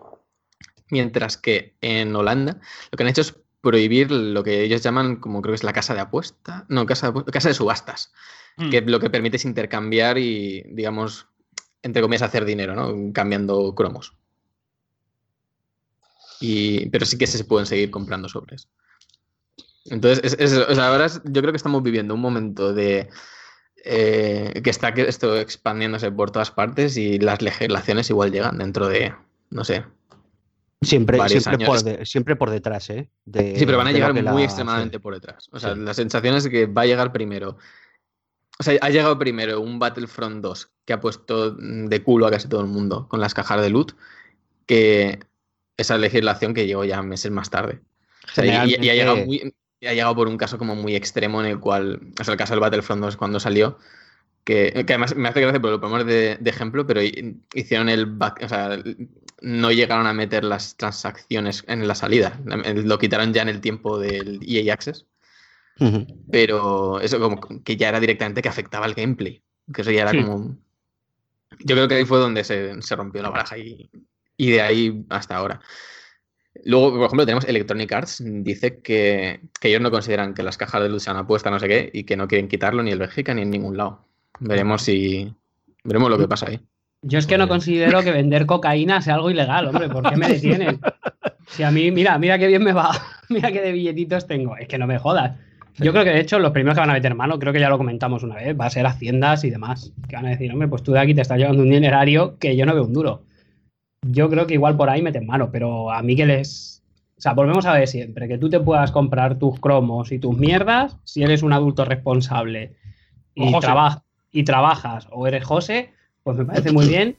mientras 0.91 1.37
que 1.37 1.77
en 1.81 2.15
Holanda 2.17 2.61
lo 2.91 2.97
que 2.97 3.03
han 3.05 3.09
hecho 3.09 3.21
es 3.21 3.35
prohibir 3.61 4.11
lo 4.11 4.43
que 4.43 4.63
ellos 4.63 4.83
llaman 4.83 5.17
como 5.17 5.41
creo 5.41 5.53
que 5.53 5.57
es 5.57 5.65
la 5.65 5.73
casa 5.73 5.95
de 5.95 6.01
apuesta, 6.01 6.67
no, 6.69 6.85
casa 6.87 7.13
de, 7.13 7.25
casa 7.25 7.49
de 7.49 7.55
subastas, 7.55 8.13
Hmm. 8.57 8.71
que 8.71 8.81
lo 8.83 9.01
que 9.01 9.11
permite 9.11 9.37
es 9.37 9.45
intercambiar 9.45 10.17
y, 10.17 10.63
digamos, 10.71 11.27
entre 11.83 12.03
comillas, 12.03 12.23
hacer 12.23 12.45
dinero, 12.45 12.77
¿no? 12.77 13.13
Cambiando 13.13 13.75
cromos. 13.75 14.15
Y, 16.41 16.89
pero 16.91 17.07
sí 17.07 17.17
que 17.19 17.27
se 17.27 17.45
pueden 17.45 17.67
seguir 17.67 17.91
comprando 17.91 18.29
sobres. 18.29 18.69
Entonces, 19.87 20.21
es, 20.25 20.33
es 20.39 20.53
eso. 20.53 20.67
O 20.69 20.75
sea, 20.75 20.89
ahora 20.89 21.07
es- 21.07 21.21
yo 21.25 21.41
creo 21.41 21.53
que 21.53 21.57
estamos 21.57 21.83
viviendo 21.83 22.15
un 22.15 22.21
momento 22.21 22.73
de 22.73 23.09
eh, 23.85 24.61
que 24.65 24.71
está 24.71 24.95
que 24.95 25.03
esto 25.09 25.39
expandiéndose 25.39 26.11
por 26.11 26.31
todas 26.31 26.51
partes 26.51 26.97
y 26.97 27.19
las 27.19 27.43
legislaciones 27.43 28.09
igual 28.11 28.33
llegan 28.33 28.59
dentro 28.59 28.89
de, 28.89 29.15
no 29.51 29.65
sé. 29.65 29.85
Siempre, 30.83 31.19
siempre, 31.29 31.65
por, 31.67 31.83
de- 31.83 32.05
siempre 32.05 32.37
por 32.37 32.51
detrás, 32.51 32.91
¿eh? 32.91 33.09
De- 33.25 33.57
Sí, 33.59 33.65
pero 33.65 33.79
van 33.79 33.87
a 33.87 33.93
llegar 33.93 34.13
muy 34.13 34.23
la- 34.23 34.43
extremadamente 34.45 34.99
sí. 34.99 35.03
por 35.03 35.15
detrás. 35.15 35.49
O 35.53 35.59
sea, 35.59 35.75
Sí. 35.75 35.81
la 35.81 35.95
sensación 35.95 36.35
es 36.37 36.47
que 36.49 36.67
va 36.67 36.83
a 36.83 36.87
llegar 36.87 37.11
primero. 37.13 37.57
O 38.59 38.63
sea, 38.63 38.79
ha 38.83 38.91
llegado 38.91 39.19
primero 39.19 39.61
un 39.61 39.79
Battlefront 39.79 40.43
2 40.43 40.71
que 40.85 40.93
ha 40.93 41.01
puesto 41.01 41.53
de 41.53 42.03
culo 42.03 42.27
a 42.27 42.31
casi 42.31 42.49
todo 42.49 42.61
el 42.61 42.67
mundo 42.69 43.09
con 43.09 43.21
las 43.21 43.33
cajas 43.35 43.61
de 43.63 43.71
loot 43.71 43.93
que 44.67 45.21
esa 45.77 45.97
legislación 45.99 46.55
que 46.55 46.67
llegó 46.67 46.85
ya 46.85 47.03
meses 47.03 47.31
más 47.33 47.51
tarde. 47.51 47.81
O 48.27 48.31
sea, 48.35 48.67
y- 48.67 48.71
y, 48.81 48.89
ha 48.91 48.95
llegado 48.95 49.17
muy- 49.17 49.55
ha 49.83 49.93
llegado 49.93 50.15
por 50.15 50.29
un 50.29 50.37
caso 50.39 50.59
como 50.59 50.75
muy 50.77 50.95
extremo 50.97 51.41
en 51.41 51.47
el 51.47 51.61
cual, 51.61 52.01
o 52.21 52.25
sea, 52.25 52.33
el 52.33 52.39
caso 52.39 52.53
del 52.55 52.61
Battlefront 52.61 53.03
2 53.03 53.17
cuando 53.17 53.41
salió, 53.41 53.79
que, 54.45 54.73
que 54.87 54.95
además 54.95 55.17
me 55.17 55.29
hace 55.29 55.41
gracia 55.41 55.61
porque 55.61 55.73
lo 55.73 55.81
ponemos 55.81 56.07
de, 56.07 56.37
de 56.41 56.51
ejemplo, 56.51 56.87
pero 56.87 57.03
hi- 57.03 57.41
hicieron 57.55 57.89
el 57.89 58.07
back, 58.07 58.43
o 58.45 58.49
sea, 58.49 58.79
no 59.43 59.73
llegaron 59.73 60.07
a 60.07 60.15
meter 60.15 60.45
las 60.45 60.77
transacciones 60.77 61.65
en 61.69 61.87
la 61.89 61.95
salida, 61.95 62.41
lo 62.47 62.99
quitaron 62.99 63.33
ya 63.33 63.43
en 63.43 63.49
el 63.49 63.61
tiempo 63.61 63.99
del 63.99 64.41
EA 64.47 64.75
Access, 64.75 65.07
Ujú. 65.81 66.07
pero 66.31 67.01
eso 67.01 67.19
como 67.21 67.41
que 67.63 67.77
ya 67.77 67.89
era 67.89 68.01
directamente 68.01 68.43
que 68.43 68.49
afectaba 68.49 68.87
al 68.87 68.95
gameplay, 68.95 69.43
que 69.73 69.83
eso 69.83 69.91
ya 69.91 70.03
era 70.03 70.11
Sí. 70.13 70.19
como... 70.23 70.57
Yo 71.61 71.77
creo 71.77 71.89
que 71.89 71.95
ahí 71.95 72.05
fue 72.05 72.19
donde 72.19 72.45
se, 72.45 72.81
se 72.83 72.97
rompió 72.97 73.23
la 73.23 73.31
baraja 73.31 73.57
y, 73.57 73.89
y 74.37 74.51
de 74.51 74.61
ahí 74.63 75.05
hasta 75.09 75.37
ahora. 75.37 75.61
Luego, 76.65 76.93
por 76.93 77.07
ejemplo, 77.07 77.27
tenemos 77.27 77.45
Electronic 77.47 77.93
Arts, 77.93 78.23
dice 78.25 78.79
que, 78.79 79.41
que 79.61 79.69
ellos 79.69 79.81
no 79.81 79.91
consideran 79.91 80.35
que 80.35 80.43
las 80.43 80.57
cajas 80.57 80.83
de 80.83 80.89
luz 80.89 81.03
sean 81.03 81.17
apuestas, 81.17 81.53
no 81.53 81.59
sé 81.59 81.69
qué, 81.69 81.91
y 81.93 82.05
que 82.05 82.17
no 82.17 82.29
quieren 82.29 82.49
quitarlo 82.49 82.83
ni 82.83 82.93
en 82.93 82.99
Bélgica 82.99 83.35
ni 83.35 83.43
en 83.43 83.51
ningún 83.51 83.77
lado. 83.77 84.07
Veremos 84.41 84.83
si... 84.83 85.33
Veremos 85.83 86.11
lo 86.11 86.19
que 86.19 86.29
pasa 86.29 86.47
ahí. 86.49 86.61
Yo 87.03 87.19
es 87.19 87.27
que 87.27 87.37
no 87.37 87.49
considero 87.49 88.03
que 88.03 88.13
vender 88.13 88.47
cocaína 88.47 89.03
sea 89.03 89.17
algo 89.17 89.31
ilegal, 89.31 89.67
hombre. 89.67 89.89
¿Por 89.89 90.09
qué 90.09 90.17
me 90.17 90.29
detienen? 90.29 90.81
Si 91.49 91.63
a 91.63 91.71
mí, 91.71 91.91
mira, 91.91 92.19
mira 92.19 92.39
qué 92.39 92.47
bien 92.47 92.63
me 92.63 92.73
va. 92.73 92.91
Mira 93.31 93.51
qué 93.51 93.63
de 93.63 93.73
billetitos 93.73 94.27
tengo. 94.27 94.57
Es 94.57 94.69
que 94.69 94.77
no 94.77 94.87
me 94.87 94.99
jodas. 94.99 95.33
Yo 95.79 95.93
creo 95.93 96.05
que 96.05 96.11
de 96.11 96.21
hecho 96.21 96.39
los 96.39 96.53
primeros 96.53 96.75
que 96.75 96.81
van 96.81 96.91
a 96.91 96.93
meter 96.93 97.15
mano, 97.15 97.39
creo 97.39 97.55
que 97.55 97.59
ya 97.59 97.71
lo 97.71 97.79
comentamos 97.79 98.23
una 98.23 98.37
vez, 98.37 98.55
va 98.59 98.67
a 98.67 98.71
ser 98.71 98.87
haciendas 98.87 99.45
y 99.45 99.51
demás. 99.51 99.93
Que 100.09 100.17
van 100.17 100.27
a 100.27 100.31
decir, 100.31 100.53
hombre, 100.53 100.69
pues 100.69 100.83
tú 100.83 100.93
de 100.93 101.01
aquí 101.01 101.15
te 101.15 101.23
estás 101.23 101.39
llevando 101.39 101.63
un 101.63 101.71
dinerario 101.71 102.39
que 102.39 102.55
yo 102.55 102.67
no 102.67 102.75
veo 102.75 102.85
un 102.85 102.93
duro. 102.93 103.23
Yo 104.11 104.29
creo 104.31 104.47
que 104.47 104.55
igual 104.55 104.77
por 104.77 104.91
ahí 104.91 105.03
meten 105.03 105.27
mano, 105.27 105.51
pero 105.51 105.91
a 105.91 106.03
mí 106.03 106.17
que 106.17 106.27
les. 106.27 106.83
O 107.17 107.21
sea, 107.21 107.33
volvemos 107.33 107.65
a 107.67 107.73
ver 107.73 107.87
siempre, 107.89 108.29
que 108.29 108.39
tú 108.39 108.49
te 108.51 108.61
puedas 108.61 108.91
comprar 108.91 109.39
tus 109.39 109.59
cromos 109.61 110.13
y 110.13 110.19
tus 110.19 110.37
mierdas 110.37 110.97
si 111.05 111.23
eres 111.23 111.43
un 111.43 111.53
adulto 111.53 111.85
responsable 111.85 112.73
y, 113.35 113.53
traba- 113.69 114.03
y 114.33 114.43
trabajas 114.45 115.07
o 115.11 115.27
eres 115.27 115.45
José, 115.45 115.91
pues 116.23 116.37
me 116.37 116.45
parece 116.45 116.73
muy 116.73 116.87
bien 116.89 117.17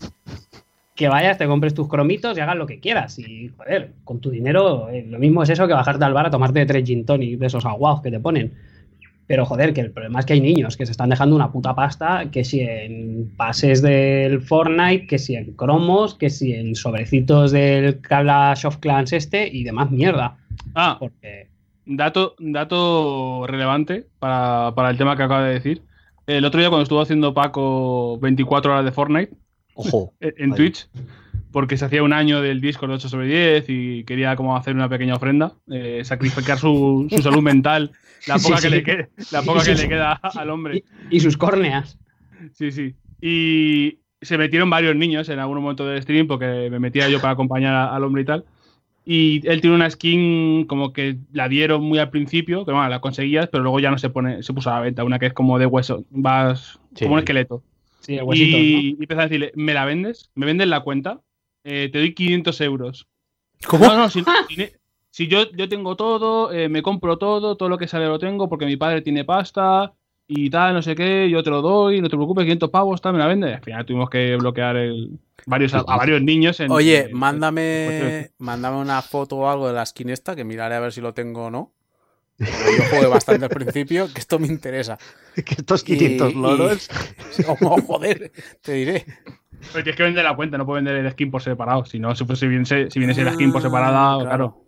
que 0.96 1.08
vayas, 1.10 1.38
te 1.38 1.48
compres 1.48 1.74
tus 1.74 1.88
cromitos 1.90 2.38
y 2.38 2.42
hagas 2.42 2.56
lo 2.56 2.66
que 2.68 2.80
quieras. 2.80 3.18
Y, 3.20 3.50
joder, 3.58 3.94
con 4.04 4.20
tu 4.20 4.30
dinero, 4.30 4.90
eh, 4.90 5.06
lo 5.10 5.18
mismo 5.20 5.44
es 5.44 5.50
eso 5.50 5.68
que 5.68 5.74
bajarte 5.74 6.06
al 6.06 6.14
bar 6.14 6.28
a 6.28 6.30
tomarte 6.30 6.66
tres 6.66 6.86
gin 6.86 7.06
tonic 7.06 7.38
de 7.40 7.48
esos 7.48 7.66
aguados 7.66 8.02
que 8.02 8.12
te 8.12 8.20
ponen. 8.20 8.54
Pero, 9.28 9.46
joder, 9.46 9.74
que 9.74 9.82
el 9.82 9.92
problema 9.92 10.20
es 10.20 10.26
que 10.26 10.34
hay 10.34 10.42
niños 10.42 10.78
que 10.78 10.86
se 10.86 10.92
están 10.92 11.10
dejando 11.10 11.36
una 11.36 11.52
puta 11.52 11.74
pasta, 11.74 12.30
que 12.32 12.44
si 12.44 12.62
en 12.62 13.32
pases 13.36 13.82
del 13.82 14.42
Fortnite, 14.42 15.08
que 15.08 15.18
si 15.18 15.36
en 15.36 15.54
cromos, 15.54 16.14
que 16.14 16.30
si 16.30 16.54
en 16.54 16.76
sobrecitos 16.76 17.52
del 17.52 18.00
Clash 18.02 18.66
of 18.66 18.78
Clans 18.78 19.14
este 19.14 19.48
y 19.48 19.64
demás 19.64 19.90
mierda. 19.90 20.38
Ah, 20.76 20.98
Porque, 21.00 21.48
dato, 21.86 22.36
dato 22.40 23.48
relevante 23.48 24.06
para, 24.20 24.74
para 24.76 24.92
el 24.92 24.98
tema 24.98 25.18
que 25.18 25.24
acaba 25.24 25.46
de 25.46 25.54
decir. 25.54 25.82
El 26.28 26.46
otro 26.46 26.60
día 26.60 26.70
cuando 26.70 26.84
estuvo 26.84 27.02
haciendo 27.02 27.34
Paco 27.34 28.20
24 28.20 28.72
horas 28.72 28.86
de 28.86 28.92
Fortnite 28.92 29.34
Ojo. 29.76 30.14
en. 30.20 30.54
Twitch, 30.56 30.88
porque 31.56 31.78
se 31.78 31.86
hacía 31.86 32.04
un 32.04 32.12
año 32.12 32.42
del 32.42 32.60
Discord 32.60 32.92
8 32.92 33.08
sobre 33.08 33.28
10 33.28 33.66
y 33.70 34.04
quería 34.04 34.36
como 34.36 34.58
hacer 34.58 34.76
una 34.76 34.90
pequeña 34.90 35.16
ofrenda, 35.16 35.54
eh, 35.72 36.02
sacrificar 36.04 36.60
su, 36.60 37.08
su 37.10 37.22
salud 37.22 37.42
mental, 37.42 37.92
la 38.28 38.36
poca, 38.40 38.58
sí. 38.58 38.64
que, 38.64 38.70
le 38.76 38.84
quede- 38.84 39.10
la 39.32 39.42
poca 39.42 39.64
que 39.64 39.74
le 39.74 39.88
queda 39.88 40.12
al 40.16 40.50
hombre. 40.50 40.84
y 41.10 41.22
sus 41.22 41.38
córneas. 41.38 41.98
Sí, 42.56 42.72
sí. 42.74 42.94
Y 43.22 44.00
se 44.22 44.38
metieron 44.38 44.70
varios 44.70 44.98
niños 44.98 45.30
en 45.30 45.40
algún 45.40 45.62
momento 45.62 45.86
del 45.88 46.02
stream 46.02 46.28
porque 46.28 46.68
me 46.70 46.80
metía 46.80 47.08
yo 47.08 47.22
para 47.22 47.32
acompañar 47.32 47.74
a- 47.74 47.96
al 47.96 48.04
hombre 48.04 48.24
y 48.24 48.26
tal. 48.26 48.44
Y 49.06 49.48
él 49.48 49.62
tiene 49.62 49.78
una 49.78 49.90
skin 49.90 50.66
como 50.66 50.92
que 50.92 51.16
la 51.32 51.48
dieron 51.48 51.84
muy 51.84 52.00
al 52.00 52.10
principio, 52.10 52.66
que 52.66 52.74
bueno, 52.74 52.90
la 52.90 53.00
conseguías, 53.00 53.48
pero 53.48 53.64
luego 53.64 53.80
ya 53.80 53.92
no 53.92 53.98
se 53.98 54.10
pone, 54.10 54.44
se 54.44 54.52
puso 54.52 54.72
a 54.72 54.74
la 54.76 54.80
venta, 54.82 55.06
una 55.06 55.20
que 55.20 55.28
es 55.28 55.34
como 55.34 55.58
de 55.58 55.68
hueso, 55.68 56.04
vas 56.10 56.80
Sí. 56.96 57.06
como 57.06 57.14
un 57.14 57.20
esqueleto. 57.20 57.64
Sí, 58.02 58.16
el 58.18 58.24
huesito, 58.24 58.58
y, 58.58 58.90
y 58.90 58.98
empezó 59.00 59.22
a 59.22 59.24
decirle, 59.24 59.52
¿me 59.56 59.74
la 59.74 59.86
vendes? 59.86 60.30
¿Me 60.36 60.46
vendes 60.46 60.68
la 60.68 60.82
cuenta? 60.82 61.22
Eh, 61.66 61.90
te 61.92 61.98
doy 61.98 62.14
500 62.14 62.62
euros. 62.62 63.08
¿Cómo? 63.68 63.88
No, 63.88 63.98
no, 63.98 64.10
si, 64.10 64.24
si- 64.50 64.70
si 65.10 65.28
yo, 65.28 65.50
yo 65.52 65.68
tengo 65.68 65.96
todo, 65.96 66.52
eh, 66.54 66.70
me 66.70 66.82
compro 66.84 67.18
todo, 67.18 67.58
todo 67.58 67.68
lo 67.70 67.78
que 67.78 67.88
sale 67.88 68.06
lo 68.06 68.20
tengo 68.20 68.48
porque 68.48 68.66
mi 68.66 68.78
padre 68.78 69.02
tiene 69.02 69.26
pasta 69.26 69.94
y 70.28 70.50
tal, 70.50 70.74
no 70.76 70.82
sé 70.82 70.94
qué, 70.96 71.30
yo 71.30 71.42
te 71.42 71.50
lo 71.50 71.62
doy, 71.62 72.02
no 72.02 72.10
te 72.10 72.16
preocupes, 72.18 72.44
500 72.44 72.70
pavos, 72.70 73.02
tal, 73.02 73.14
me 73.14 73.20
la 73.20 73.28
vende. 73.28 73.54
Al 73.56 73.64
final 73.64 73.86
tuvimos 73.86 74.10
que 74.10 74.36
bloquear 74.36 74.76
el, 74.76 75.18
varios, 75.48 75.74
a, 75.74 75.80
a 75.80 75.98
varios 75.98 76.22
niños. 76.22 76.60
En, 76.60 76.72
Oye, 76.72 77.06
en- 77.06 77.14
mándame, 77.18 78.32
mándame 78.38 78.78
una 78.78 79.02
foto 79.02 79.38
o 79.38 79.50
algo 79.50 79.68
de 79.68 79.74
la 79.74 79.86
skin 79.86 80.10
esta, 80.10 80.36
que 80.36 80.44
miraré 80.44 80.76
a 80.76 80.80
ver 80.82 80.92
si 80.92 81.02
lo 81.02 81.14
tengo 81.14 81.46
o 81.46 81.50
no. 81.52 81.72
Porque 82.38 82.52
yo 82.78 82.84
jugué 82.92 83.08
bastante 83.08 83.46
al 83.46 83.52
principio, 83.52 84.12
que 84.14 84.20
esto 84.20 84.38
me 84.40 84.48
interesa. 84.48 84.98
Que 85.36 85.54
estos 85.56 85.84
Y- 85.88 85.98
500 85.98 86.34
y- 86.34 86.36
loros. 86.36 86.90
Oh, 87.62 87.82
joder, 87.82 88.32
te 88.62 88.74
diré. 88.74 89.06
Pero 89.72 89.84
tienes 89.84 89.96
que 89.98 90.04
vender 90.04 90.24
la 90.24 90.36
cuenta, 90.36 90.58
no 90.58 90.66
puedes 90.66 90.84
vender 90.84 91.04
el 91.06 91.12
skin 91.12 91.32
por 91.32 91.42
separado. 91.42 91.86
Si 91.86 92.00
no, 92.00 92.16
si, 92.16 92.24
viene, 92.48 92.66
si 92.66 93.00
viene 93.00 93.24
la 93.24 93.34
skin 93.34 93.52
por 93.52 93.62
separada, 93.62 94.14
Ah, 94.14 94.18
claro. 94.22 94.28
claro. 94.30 94.62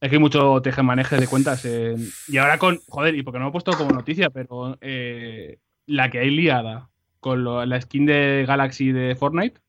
Es 0.00 0.10
que 0.10 0.16
hay 0.16 0.20
mucho 0.20 0.60
teje-maneje 0.62 1.16
de 1.16 1.26
cuentas. 1.28 1.64
eh, 1.64 1.94
y 2.28 2.36
ahora 2.38 2.58
con. 2.58 2.80
Joder, 2.88 3.14
y 3.14 3.22
porque 3.22 3.38
no 3.38 3.44
lo 3.44 3.48
he 3.50 3.52
puesto 3.52 3.70
como 3.72 3.90
noticia, 3.92 4.30
pero 4.30 4.76
eh, 4.80 5.58
la 5.86 6.10
que 6.10 6.18
hay 6.18 6.30
liada 6.30 6.88
con 7.20 7.44
lo- 7.44 7.64
la 7.64 7.80
skin 7.80 8.04
de 8.06 8.44
Galaxy 8.46 8.90
de 8.90 9.14
Fortnite, 9.14 9.60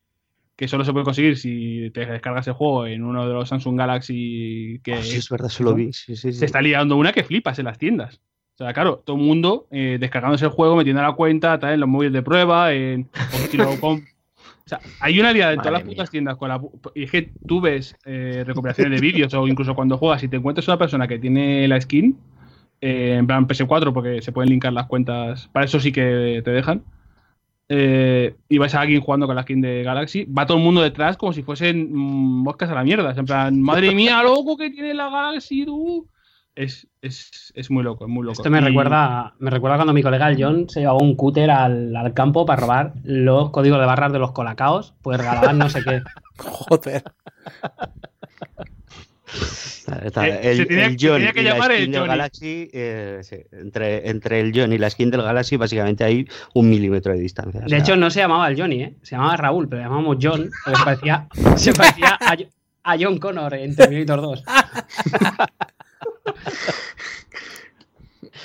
que 0.55 0.67
solo 0.67 0.83
se 0.85 0.91
puede 0.91 1.05
conseguir 1.05 1.37
si 1.37 1.91
te 1.93 2.05
descargas 2.07 2.47
el 2.47 2.53
juego 2.53 2.87
en 2.87 3.03
uno 3.03 3.27
de 3.27 3.33
los 3.33 3.47
Samsung 3.49 3.77
Galaxy 3.77 4.79
que 4.83 4.93
Ah, 4.93 5.01
sí, 5.03 5.17
es 5.17 5.29
verdad, 5.29 5.49
se 5.49 5.63
lo 5.63 5.75
vi. 5.75 5.93
Sí, 5.93 6.15
sí, 6.15 6.31
sí. 6.31 6.39
se 6.39 6.45
está 6.45 6.61
liando 6.63 6.97
una 6.97 7.11
que 7.13 7.23
flipas 7.23 7.59
en 7.59 7.65
las 7.65 7.77
tiendas. 7.77 8.19
O 8.55 8.57
sea, 8.57 8.73
claro, 8.73 9.01
todo 9.05 9.15
el 9.17 9.21
mundo 9.23 9.67
eh, 9.71 9.97
descargándose 9.99 10.45
el 10.45 10.51
juego, 10.51 10.75
metiendo 10.75 11.01
la 11.01 11.13
cuenta, 11.13 11.59
tal, 11.59 11.73
en 11.73 11.79
los 11.79 11.89
móviles 11.89 12.13
de 12.13 12.21
prueba, 12.23 12.73
en 12.73 13.07
o 13.13 13.37
si 13.49 13.57
lo 13.57 13.65
O 14.65 14.69
sea, 14.69 14.79
hay 14.99 15.19
una 15.19 15.33
liada 15.33 15.53
en 15.53 15.59
todas 15.59 15.73
Madre 15.73 15.85
las 15.85 15.93
putas 15.93 16.09
tiendas 16.09 16.37
con 16.37 16.47
la 16.47 16.61
y 16.95 17.03
es 17.03 17.11
que 17.11 17.33
tú 17.45 17.59
ves 17.59 17.95
eh, 18.05 18.43
recuperaciones 18.45 18.99
de 18.99 19.05
vídeos 19.05 19.33
o 19.33 19.45
incluso 19.47 19.75
cuando 19.75 19.97
juegas 19.97 20.23
y 20.23 20.29
te 20.29 20.37
encuentras 20.37 20.67
una 20.69 20.77
persona 20.77 21.07
que 21.07 21.19
tiene 21.19 21.67
la 21.67 21.81
skin 21.81 22.17
eh, 22.79 23.15
en 23.17 23.27
plan 23.27 23.47
PS4 23.47 23.93
porque 23.93 24.21
se 24.21 24.31
pueden 24.31 24.49
linkar 24.49 24.73
las 24.73 24.87
cuentas, 24.87 25.49
para 25.51 25.65
eso 25.65 25.79
sí 25.79 25.91
que 25.91 26.41
te 26.43 26.51
dejan. 26.51 26.83
eh, 27.69 28.35
y 28.49 28.57
vais 28.57 28.75
a 28.75 28.81
alguien 28.81 29.01
jugando 29.01 29.25
con 29.25 29.35
la 29.35 29.43
skin 29.43 29.61
de 29.61 29.83
Galaxy, 29.83 30.25
va 30.25 30.45
todo 30.45 30.57
el 30.57 30.63
mundo 30.63 30.81
detrás 30.81 31.17
como 31.17 31.33
si 31.33 31.43
fuesen 31.43 31.91
mm, 31.93 32.43
moscas 32.43 32.69
a 32.69 32.75
la 32.75 32.83
mierda. 32.83 33.11
Es 33.11 33.17
En 33.17 33.25
plan, 33.25 33.61
madre 33.61 33.93
mía, 33.95 34.21
loco 34.23 34.57
que 34.57 34.69
tiene 34.69 34.93
la 34.93 35.09
Galaxy, 35.09 35.65
tú. 35.65 36.07
Es, 36.55 36.87
es, 37.01 37.51
es 37.55 37.71
muy 37.71 37.83
loco, 37.83 38.05
es 38.05 38.11
muy 38.11 38.23
loco. 38.23 38.33
Esto 38.33 38.49
me 38.51 38.59
Y- 38.59 38.61
recuerda, 38.61 39.33
me 39.39 39.49
recuerda 39.49 39.77
cuando 39.77 39.93
mi 39.93 40.03
colega 40.03 40.29
el 40.29 40.41
John 40.41 40.69
se 40.69 40.81
llevaba 40.81 40.99
un 41.01 41.15
cúter 41.15 41.49
al, 41.49 41.95
al 41.95 42.13
campo 42.13 42.45
para 42.45 42.61
robar 42.61 42.93
los 43.03 43.49
códigos 43.49 43.79
de 43.79 43.85
barras 43.87 44.13
de 44.13 44.19
los 44.19 44.33
colacaos, 44.33 44.93
pues 45.01 45.17
regalaban 45.17 45.57
no 45.57 45.67
sé 45.69 45.83
qué. 45.83 46.01
Joder. 46.37 47.03
Está- 49.33 49.97
está 50.05 50.27
Eh, 50.27 50.51
el, 50.51 50.57
se 50.57 50.65
tenía- 50.67 50.85
el 50.85 50.99
se 50.99 51.07
John 51.07 51.17
tenía 51.17 51.33
que 51.33 51.41
y 51.41 51.43
la 51.43 51.53
llamar 51.53 51.71
el 51.71 51.91
del. 51.91 52.07
Galaxy, 52.07 52.69
eh, 52.71 53.19
sí, 53.23 53.37
entre, 53.51 54.07
entre 54.09 54.39
el 54.39 54.51
John 54.55 54.71
y 54.73 54.77
la 54.77 54.89
skin 54.91 55.09
del 55.09 55.23
Galaxy, 55.23 55.57
básicamente 55.57 56.03
hay 56.03 56.27
un 56.53 56.69
milímetro 56.69 57.13
de 57.13 57.19
distancia. 57.19 57.61
o 57.61 57.63
De 57.63 57.69
sea, 57.69 57.79
hecho, 57.79 57.95
no 57.95 58.11
se 58.11 58.19
llamaba 58.19 58.47
el 58.47 58.59
Johnny, 58.61 58.83
¿eh? 58.83 58.95
se 59.01 59.15
llamaba 59.15 59.37
Raúl, 59.37 59.67
pero 59.67 59.79
le 59.81 59.85
llamábamos 59.85 60.17
John, 60.21 60.51
se 60.65 60.71
parecía, 60.83 61.27
se 61.55 61.73
parecía 61.73 62.17
a, 62.21 62.35
a 62.83 62.95
John 62.99 63.17
Connor 63.17 63.55
en 63.55 63.75
Terminator 63.75 64.21
2. 64.21 64.43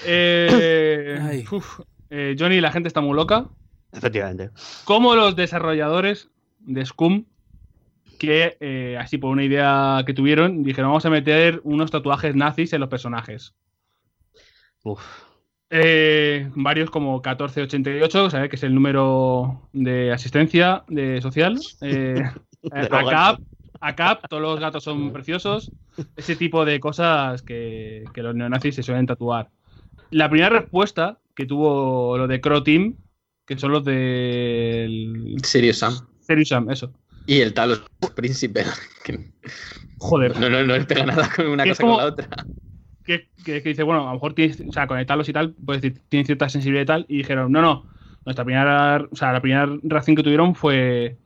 Eh, 0.05 1.45
uf, 1.51 1.81
eh, 2.09 2.37
Johnny, 2.39 2.61
la 2.61 2.73
gente 2.73 2.89
está 2.89 3.01
muy 3.01 3.15
loca. 3.15 3.47
efectivamente. 3.93 4.51
Como 4.85 5.15
los 5.15 5.37
desarrolladores 5.37 6.29
de 6.61 6.87
Scum, 6.87 7.25
que 8.19 8.57
eh, 8.61 8.97
así 8.99 9.19
por 9.19 9.31
una 9.31 9.45
idea 9.45 10.03
que 10.07 10.15
tuvieron, 10.15 10.63
dijeron 10.63 10.91
vamos 10.91 11.07
a 11.07 11.11
meter 11.11 11.61
unos 11.65 11.91
tatuajes 11.91 12.35
nazis 12.35 12.73
en 12.73 12.81
los 12.81 12.89
personajes. 12.89 13.55
Uf. 14.83 15.03
Eh, 15.71 16.51
varios 16.55 16.91
como 16.91 17.15
1488, 17.15 18.31
¿sabes? 18.31 18.49
que 18.49 18.57
es 18.57 18.63
el 18.63 18.75
número 18.75 19.69
de 19.73 20.13
asistencia 20.13 20.85
de 20.89 21.21
social. 21.21 21.59
Eh, 21.83 22.23
De 22.63 22.89
ACAP, 23.81 24.19
ACAP, 24.19 24.29
todos 24.29 24.43
los 24.43 24.61
gatos 24.61 24.85
son 24.85 25.13
preciosos. 25.13 25.73
Ese 26.17 26.37
tipo 26.37 26.65
de 26.65 26.79
cosas 26.81 27.43
que, 27.43 28.05
que 28.15 28.23
los 28.23 28.35
neonazis 28.35 28.75
se 28.75 28.83
suelen 28.83 29.07
tatuar. 29.07 29.51
La 30.11 30.29
primera 30.31 30.49
respuesta 30.51 31.19
que 31.35 31.45
tuvo 31.47 32.17
lo 32.17 32.27
de 32.29 32.41
Crow 32.41 32.63
Team, 32.63 32.95
que 33.47 33.59
son 33.59 33.73
los 33.73 33.85
del 33.85 35.37
Serious 35.43 35.79
Sam. 35.79 35.95
Serious 36.21 36.49
Sam, 36.49 36.71
eso. 36.71 36.93
Y 37.27 37.41
el 37.41 37.53
Talos 37.55 37.83
Príncipe. 38.15 38.65
que 39.05 39.31
Joder, 39.99 40.39
no, 40.39 40.49
no, 40.49 40.63
no 40.65 40.77
le 40.77 40.85
pega 40.85 41.05
nada 41.07 41.29
con 41.35 41.49
una 41.49 41.65
cosa 41.65 41.83
como- 41.83 41.95
con 41.97 42.05
la 42.05 42.13
otra. 42.13 42.29
que, 43.05 43.29
que- 43.45 43.63
que 43.63 43.69
dice, 43.71 43.83
bueno, 43.83 44.03
a 44.03 44.07
lo 44.09 44.13
mejor 44.15 44.35
tienes, 44.35 44.61
o 44.61 44.73
sea, 44.73 44.87
conectarlos 44.87 45.29
y 45.29 45.33
tal, 45.33 45.55
pues 45.65 45.81
decir, 45.83 46.01
tienen 46.09 46.27
cierta 46.27 46.49
sensibilidad 46.49 46.83
y 46.83 46.87
tal, 46.87 47.07
y 47.09 47.17
dijeron, 47.19 47.51
no, 47.51 47.61
no, 47.63 47.87
nuestra 48.25 48.45
primera, 48.45 49.07
o 49.11 49.17
sea, 49.17 49.33
la 49.33 49.41
primera 49.41 49.67
reacción 49.83 50.15
que 50.17 50.23
tuvieron 50.23 50.55
fue, 50.55 51.17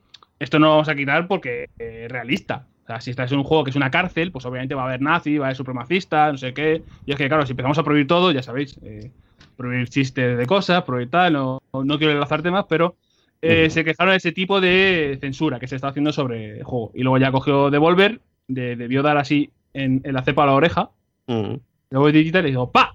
esto 0.43 0.59
no 0.59 0.67
lo 0.67 0.73
vamos 0.73 0.89
a 0.89 0.95
quitar 0.95 1.27
porque 1.29 1.69
es 1.79 2.11
realista. 2.11 2.67
O 2.85 2.87
sea, 2.87 3.01
si 3.01 3.11
estás 3.11 3.31
en 3.33 3.39
un 3.39 3.45
juego 3.45 3.65
que 3.65 3.71
es 3.71 3.77
una 3.77 3.91
cárcel, 3.91 4.33
pues 4.33 4.45
obviamente 4.45 4.75
va 4.75 4.83
a 4.83 4.87
haber 4.87 5.01
nazi, 5.01 5.39
va 5.39 5.47
a 5.47 5.49
haber 5.49 5.57
supremacista, 5.57 6.33
no 6.33 6.39
sé 6.39 6.53
qué. 6.53 6.83
Y 7.07 7.13
es 7.13 7.17
que, 7.17 7.29
claro, 7.29 7.47
si 7.47 7.53
empezamos 7.53 7.79
a 7.79 7.85
prohibir 7.85 8.07
todo, 8.07 8.33
ya 8.33 8.43
sabéis, 8.43 8.79
eh, 8.83 9.11
prohibir 9.57 9.89
chistes 9.89 10.37
de 10.37 10.47
cosas, 10.47 10.83
prohibir 10.83 11.11
tal, 11.11 11.33
no, 11.35 11.63
no 11.73 11.99
quiero 11.99 12.13
enlazar 12.13 12.43
temas, 12.43 12.67
pero 12.69 12.97
eh, 13.41 13.71
se 13.71 13.85
quejaron 13.85 14.13
de 14.13 14.17
ese 14.17 14.33
tipo 14.33 14.61
de 14.61 15.17
censura 15.21 15.61
que 15.61 15.69
se 15.69 15.77
está 15.77 15.89
haciendo 15.89 16.13
sobre 16.13 16.59
el 16.59 16.65
juego. 16.65 16.91
Y 16.95 17.03
luego 17.03 17.19
ya 17.19 17.31
cogió 17.31 17.71
Devolver, 17.71 18.21
de, 18.49 18.77
debió 18.77 19.03
dar 19.03 19.19
así 19.19 19.51
en, 19.75 20.01
en 20.05 20.15
la 20.15 20.23
cepa 20.23 20.43
a 20.43 20.47
la 20.47 20.53
oreja, 20.53 20.91
Mm. 21.27 21.57
Luego 21.91 22.05
voy 22.05 22.13
digital 22.13 22.47
y 22.47 22.51
digo, 22.51 22.71
¡pa! 22.71 22.95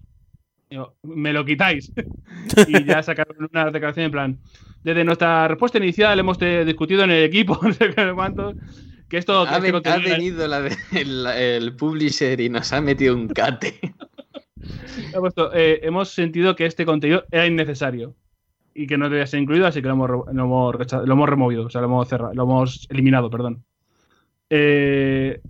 Digo, 0.70 0.96
me 1.04 1.32
lo 1.34 1.46
quitáis. 1.46 1.92
y 2.68 2.84
ya 2.84 3.02
sacaron 3.04 3.48
una 3.52 3.66
declaración 3.72 4.06
en 4.08 4.12
plan, 4.12 4.40
desde 4.84 5.04
nuestra 5.04 5.48
respuesta 5.48 5.78
inicial 5.78 6.20
hemos 6.20 6.38
te- 6.38 6.66
discutido 6.66 7.04
en 7.04 7.12
el 7.12 7.24
equipo, 7.24 7.58
no 7.62 7.74
sé 7.74 7.90
qué 7.94 8.12
cuántos, 8.14 8.56
que 9.10 9.18
esto... 9.18 9.44
que 9.46 9.50
Ha, 9.50 9.58
este 9.58 9.72
ven- 9.72 9.76
ha 9.76 9.82
contenido- 9.82 10.16
venido 10.18 10.48
la 10.48 10.62
de- 10.62 10.76
el, 10.94 11.26
el 11.28 11.76
publisher 11.76 12.40
y 12.42 12.50
nos 12.50 12.72
ha 12.74 12.82
metido 12.82 13.16
un 13.16 13.28
cate. 13.30 13.80
ha 15.16 15.20
puesto, 15.20 15.54
eh, 15.54 15.80
hemos 15.84 16.10
sentido 16.10 16.56
que 16.56 16.66
este 16.66 16.86
contenido 16.86 17.24
era 17.32 17.46
innecesario 17.48 18.16
y 18.74 18.86
que 18.88 18.98
no 18.98 19.10
debía 19.10 19.26
ser 19.26 19.40
incluido, 19.42 19.66
así 19.68 19.82
que 19.82 19.88
lo 19.88 19.94
hemos, 19.94 20.10
lo 20.10 20.44
hemos, 20.44 20.76
lo 21.06 21.14
hemos 21.14 21.30
removido, 21.30 21.66
o 21.66 21.70
sea, 21.70 21.82
lo 21.82 21.88
hemos, 21.88 22.08
cerrado, 22.08 22.34
lo 22.34 22.44
hemos 22.44 22.88
eliminado, 22.92 23.30
perdón. 23.30 23.64
Eh, 24.50 25.42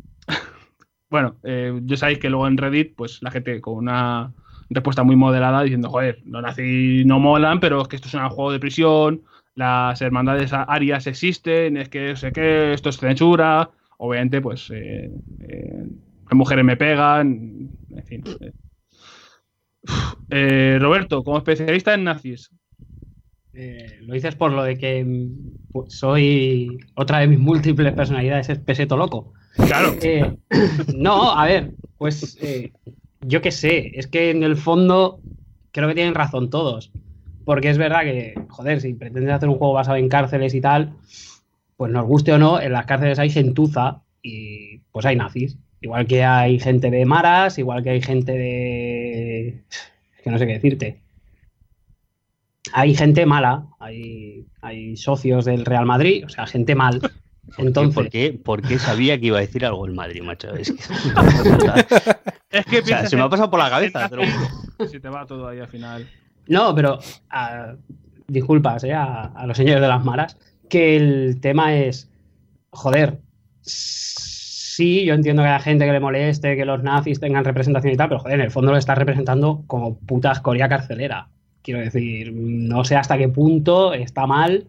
bueno, 1.10 1.38
eh, 1.44 1.80
ya 1.84 1.98
sabéis 1.98 2.20
que 2.20 2.30
luego 2.30 2.48
en 2.48 2.58
Reddit, 2.58 2.96
pues 2.96 3.22
la 3.22 3.32
gente 3.32 3.60
con 3.62 3.76
una 3.76 4.34
respuesta 4.70 5.04
muy 5.04 5.16
moderada 5.16 5.64
diciendo, 5.64 5.90
joder, 5.90 6.20
los 6.26 6.42
nazis 6.42 7.06
no 7.06 7.20
molan, 7.20 7.60
pero 7.60 7.82
es 7.82 7.88
que 7.88 7.96
esto 7.96 8.08
es 8.08 8.14
un 8.14 8.28
juego 8.30 8.52
de 8.52 8.60
prisión, 8.60 9.22
las 9.56 10.02
hermandades 10.02 10.52
arias 10.54 11.08
existen, 11.08 11.78
es 11.78 11.90
que 11.90 12.10
no 12.10 12.16
sé 12.16 12.32
qué, 12.32 12.74
esto 12.74 12.90
es 12.90 12.98
censura, 12.98 13.70
obviamente, 13.98 14.42
pues 14.42 14.70
eh, 14.72 15.10
eh, 15.40 15.84
las 16.30 16.34
mujeres 16.34 16.64
me 16.66 16.78
pegan, 16.78 17.70
en 17.96 18.04
fin. 18.06 18.24
eh. 20.30 20.78
Roberto, 20.80 21.24
como 21.24 21.38
especialista 21.38 21.94
en 21.94 22.04
nazis, 22.04 22.52
Eh, 23.60 24.02
lo 24.02 24.14
dices 24.14 24.36
por 24.36 24.52
lo 24.52 24.62
de 24.64 24.78
que 24.78 25.04
pues, 25.72 25.98
soy 25.98 26.78
otra 26.94 27.20
de 27.20 27.28
mis 27.28 27.40
múltiples 27.40 27.92
personalidades, 27.94 28.50
es 28.50 28.60
peseto 28.60 28.96
loco. 28.96 29.34
claro, 29.56 29.96
no, 30.96 31.32
a 31.32 31.46
ver, 31.48 31.72
pues 31.98 32.38
yo 33.22 33.42
qué 33.42 33.52
sé, 33.52 33.92
es 33.96 34.08
que 34.08 34.30
en 34.30 34.44
el 34.44 34.58
fondo 34.58 35.20
creo 35.72 35.88
que 35.88 35.96
tienen 35.96 36.16
razón 36.16 36.50
todos. 36.50 36.92
Porque 37.46 37.70
es 37.70 37.78
verdad 37.78 38.02
que, 38.02 38.36
joder, 38.50 38.82
si 38.82 38.94
pretendes 38.94 39.32
hacer 39.32 39.48
un 39.48 39.58
juego 39.58 39.74
basado 39.74 39.98
en 39.98 40.10
cárceles 40.10 40.54
y 40.54 40.62
tal, 40.62 40.94
pues 41.78 41.92
nos 41.92 42.06
guste 42.06 42.34
o 42.34 42.38
no, 42.38 42.60
en 42.60 42.74
las 42.74 42.86
cárceles 42.86 43.20
hay 43.20 43.30
gentuza 43.30 44.02
y 44.22 44.80
pues 44.92 45.06
hay 45.06 45.16
nazis. 45.16 45.58
Igual 45.80 46.08
que 46.08 46.24
hay 46.24 46.60
gente 46.60 46.90
de 46.90 47.06
maras, 47.06 47.58
igual 47.60 47.84
que 47.84 47.92
hay 47.92 48.02
gente 48.02 48.32
de... 48.34 49.64
Es 50.18 50.24
que 50.24 50.32
no 50.32 50.40
sé 50.40 50.48
qué 50.48 50.54
decirte. 50.54 51.02
Hay 52.74 52.96
gente 52.96 53.26
mala, 53.26 53.68
hay, 53.80 54.46
hay 54.62 54.98
socios 54.98 55.46
del 55.46 55.64
Real 55.64 55.86
Madrid, 55.86 56.26
o 56.26 56.30
sea, 56.30 56.48
gente 56.48 56.76
mal. 56.76 57.00
Entonces, 57.58 57.96
¿Por 57.96 58.10
qué, 58.10 58.34
por 58.44 58.62
qué 58.62 58.78
sabía 58.80 59.20
que 59.20 59.28
iba 59.28 59.38
a 59.38 59.42
decir 59.42 59.66
algo 59.66 59.86
el 59.86 59.94
Madrid, 59.94 60.22
macho? 60.24 60.54
Es 60.56 60.72
que- 60.72 60.78
es 62.52 62.66
que 62.66 62.80
O 62.80 62.84
sea, 62.84 62.84
piensas 62.84 63.10
se 63.10 63.16
me 63.16 63.22
ha 63.24 63.30
pasado 63.30 63.50
por 63.50 63.60
la 63.60 63.70
cabeza, 63.70 64.08
te 64.10 64.16
lo 64.16 64.24
nazis, 64.24 64.50
juro. 64.78 64.90
Se 64.90 65.00
te 65.00 65.10
va 65.10 65.26
todo 65.26 65.48
ahí 65.48 65.60
al 65.60 65.68
final. 65.68 66.08
No, 66.48 66.74
pero 66.76 67.00
ah, 67.30 67.74
disculpas 68.28 68.84
eh, 68.84 68.94
a, 68.94 69.24
a 69.26 69.48
los 69.48 69.58
señores 69.58 69.82
de 69.82 69.88
las 69.88 70.04
maras, 70.04 70.38
que 70.70 70.96
el 70.98 71.40
tema 71.42 71.74
es, 71.76 72.10
joder, 72.72 73.20
sí, 73.62 75.06
yo 75.06 75.14
entiendo 75.14 75.42
que 75.44 75.50
hay 75.50 75.62
gente 75.62 75.86
que 75.86 75.92
le 75.92 76.00
moleste, 76.00 76.56
que 76.56 76.66
los 76.66 76.84
nazis 76.84 77.20
tengan 77.20 77.44
representación 77.44 77.94
y 77.94 77.98
tal, 77.98 78.10
pero 78.10 78.20
joder, 78.20 78.36
en 78.40 78.46
el 78.46 78.52
fondo 78.52 78.72
lo 78.72 78.78
estás 78.78 78.98
representando 78.98 79.64
como 79.68 79.98
puta 80.00 80.32
escoria 80.32 80.70
carcelera. 80.70 81.30
Quiero 81.62 81.80
decir, 81.82 82.32
no 82.34 82.84
sé 82.86 82.96
hasta 82.96 83.18
qué 83.18 83.28
punto 83.30 83.94
está 83.94 84.26
mal 84.26 84.66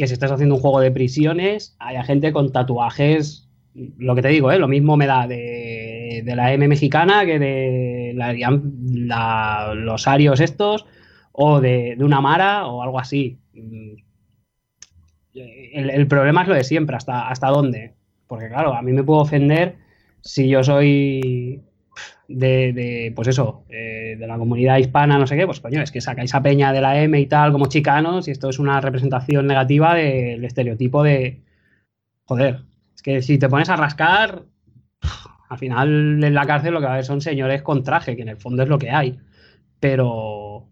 que 0.00 0.06
si 0.06 0.14
estás 0.14 0.32
haciendo 0.32 0.54
un 0.54 0.62
juego 0.62 0.80
de 0.80 0.90
prisiones, 0.90 1.76
haya 1.78 2.02
gente 2.02 2.32
con 2.32 2.52
tatuajes, 2.52 3.50
lo 3.74 4.14
que 4.14 4.22
te 4.22 4.28
digo, 4.28 4.50
¿eh? 4.50 4.58
lo 4.58 4.66
mismo 4.66 4.96
me 4.96 5.06
da 5.06 5.26
de, 5.26 6.22
de 6.24 6.36
la 6.36 6.54
M 6.54 6.66
mexicana 6.68 7.26
que 7.26 7.38
de 7.38 8.14
los 9.74 10.08
arios 10.08 10.40
estos, 10.40 10.86
o 11.32 11.60
de, 11.60 11.96
de 11.98 12.04
una 12.04 12.22
Mara 12.22 12.66
o 12.66 12.82
algo 12.82 12.98
así. 12.98 13.38
Mm. 13.52 13.96
El, 15.34 16.06
problema 16.08 16.42
es 16.42 16.48
lo 16.48 16.54
de 16.54 16.64
siempre, 16.64 16.96
hasta, 16.96 17.28
hasta 17.28 17.48
dónde. 17.48 17.92
Porque 18.26 18.48
claro, 18.48 18.72
a 18.72 18.80
mí 18.80 18.92
me 18.92 19.04
puedo 19.04 19.20
ofender 19.20 19.76
si 20.22 20.48
yo 20.48 20.64
soy 20.64 21.60
de, 22.26 22.72
de, 22.72 23.12
pues 23.14 23.28
eso, 23.28 23.64
eh, 23.68 23.99
de 24.16 24.26
la 24.26 24.38
comunidad 24.38 24.78
hispana, 24.78 25.18
no 25.18 25.26
sé 25.26 25.36
qué, 25.36 25.46
pues 25.46 25.60
coño, 25.60 25.82
es 25.82 25.90
que 25.90 26.00
sacáis 26.00 26.34
a 26.34 26.42
Peña 26.42 26.72
de 26.72 26.80
la 26.80 27.00
M 27.00 27.18
y 27.18 27.26
tal 27.26 27.52
como 27.52 27.66
chicanos 27.66 28.28
y 28.28 28.30
esto 28.30 28.48
es 28.48 28.58
una 28.58 28.80
representación 28.80 29.46
negativa 29.46 29.94
del 29.94 30.44
estereotipo 30.44 31.02
de, 31.02 31.40
joder, 32.24 32.62
es 32.94 33.02
que 33.02 33.22
si 33.22 33.38
te 33.38 33.48
pones 33.48 33.68
a 33.68 33.76
rascar, 33.76 34.42
al 35.48 35.58
final 35.58 36.22
en 36.22 36.34
la 36.34 36.46
cárcel 36.46 36.74
lo 36.74 36.80
que 36.80 36.86
va 36.86 36.92
a 36.92 36.94
haber 36.94 37.04
son 37.04 37.20
señores 37.20 37.62
con 37.62 37.82
traje, 37.82 38.16
que 38.16 38.22
en 38.22 38.28
el 38.28 38.36
fondo 38.36 38.62
es 38.62 38.68
lo 38.68 38.78
que 38.78 38.90
hay, 38.90 39.18
pero, 39.80 40.68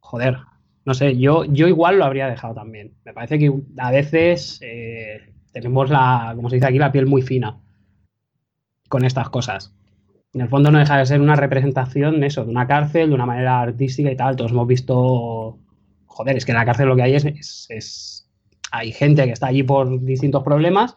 joder, 0.00 0.38
no 0.84 0.94
sé, 0.94 1.16
yo, 1.16 1.44
yo 1.44 1.68
igual 1.68 1.98
lo 1.98 2.04
habría 2.04 2.28
dejado 2.28 2.54
también. 2.54 2.94
Me 3.04 3.12
parece 3.12 3.38
que 3.38 3.52
a 3.76 3.90
veces 3.90 4.58
eh, 4.62 5.32
tenemos 5.52 5.90
la, 5.90 6.32
como 6.34 6.48
se 6.48 6.56
dice 6.56 6.66
aquí, 6.66 6.78
la 6.78 6.92
piel 6.92 7.06
muy 7.06 7.22
fina 7.22 7.58
con 8.88 9.04
estas 9.04 9.28
cosas. 9.28 9.74
En 10.34 10.42
el 10.42 10.48
fondo 10.48 10.70
no 10.70 10.78
deja 10.78 10.98
de 10.98 11.06
ser 11.06 11.20
una 11.20 11.36
representación 11.36 12.22
eso, 12.22 12.44
de 12.44 12.50
una 12.50 12.66
cárcel, 12.66 13.08
de 13.08 13.14
una 13.14 13.26
manera 13.26 13.60
artística 13.60 14.10
y 14.10 14.16
tal. 14.16 14.36
Todos 14.36 14.52
hemos 14.52 14.66
visto. 14.66 15.58
Joder, 16.06 16.36
es 16.36 16.44
que 16.44 16.52
en 16.52 16.58
la 16.58 16.64
cárcel 16.64 16.88
lo 16.88 16.96
que 16.96 17.02
hay 17.02 17.14
es. 17.14 17.24
es, 17.24 17.66
es... 17.70 18.30
Hay 18.70 18.92
gente 18.92 19.24
que 19.24 19.32
está 19.32 19.46
allí 19.46 19.62
por 19.62 20.04
distintos 20.04 20.42
problemas 20.44 20.94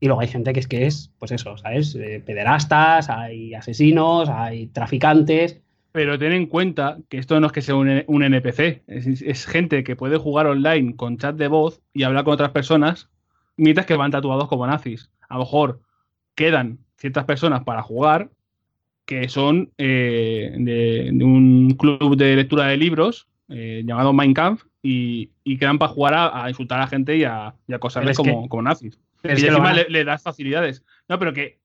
y 0.00 0.06
luego 0.06 0.20
hay 0.20 0.28
gente 0.28 0.52
que 0.52 0.60
es 0.60 0.68
que 0.68 0.86
es, 0.86 1.10
pues 1.18 1.32
eso, 1.32 1.56
¿sabes? 1.56 1.94
Eh, 1.94 2.22
pederastas, 2.24 3.08
hay 3.08 3.54
asesinos, 3.54 4.28
hay 4.28 4.66
traficantes. 4.66 5.62
Pero 5.92 6.18
ten 6.18 6.32
en 6.32 6.46
cuenta 6.46 6.98
que 7.08 7.16
esto 7.16 7.40
no 7.40 7.46
es 7.46 7.52
que 7.52 7.62
sea 7.62 7.76
un, 7.76 8.04
un 8.06 8.22
NPC, 8.22 8.82
es, 8.86 9.22
es, 9.22 9.46
gente 9.46 9.84
que 9.84 9.96
puede 9.96 10.18
jugar 10.18 10.46
online 10.46 10.96
con 10.96 11.16
chat 11.16 11.36
de 11.36 11.48
voz 11.48 11.80
y 11.94 12.02
hablar 12.02 12.24
con 12.24 12.34
otras 12.34 12.50
personas 12.50 13.08
mientras 13.56 13.86
que 13.86 13.96
van 13.96 14.10
tatuados 14.10 14.48
como 14.48 14.66
nazis. 14.66 15.10
A 15.28 15.34
lo 15.34 15.40
mejor 15.40 15.80
quedan 16.34 16.80
ciertas 16.96 17.24
personas 17.24 17.62
para 17.64 17.82
jugar 17.82 18.28
que 19.06 19.28
son 19.28 19.70
eh, 19.78 20.54
de, 20.56 21.10
de, 21.12 21.24
un 21.24 21.74
club 21.78 22.16
de 22.16 22.36
lectura 22.36 22.66
de 22.66 22.76
libros 22.76 23.28
eh, 23.48 23.82
llamado 23.84 24.12
Mein 24.12 24.34
Kampf 24.34 24.64
y, 24.82 25.30
y 25.44 25.58
quedan 25.58 25.78
para 25.78 25.92
jugar 25.92 26.14
a, 26.14 26.44
a, 26.44 26.48
insultar 26.48 26.78
a 26.78 26.82
la 26.82 26.88
gente 26.88 27.16
y 27.16 27.24
a, 27.24 27.54
y 27.66 27.72
a 27.72 27.76
acosarles 27.76 28.16
como, 28.16 28.42
que, 28.42 28.48
como, 28.48 28.62
nazis. 28.62 28.98
y 29.22 29.28
encima 29.28 29.72
le, 29.72 29.86
le, 29.88 30.04
das 30.04 30.22
facilidades. 30.22 30.84
No, 31.08 31.18
pero 31.18 31.32
que 31.32 31.58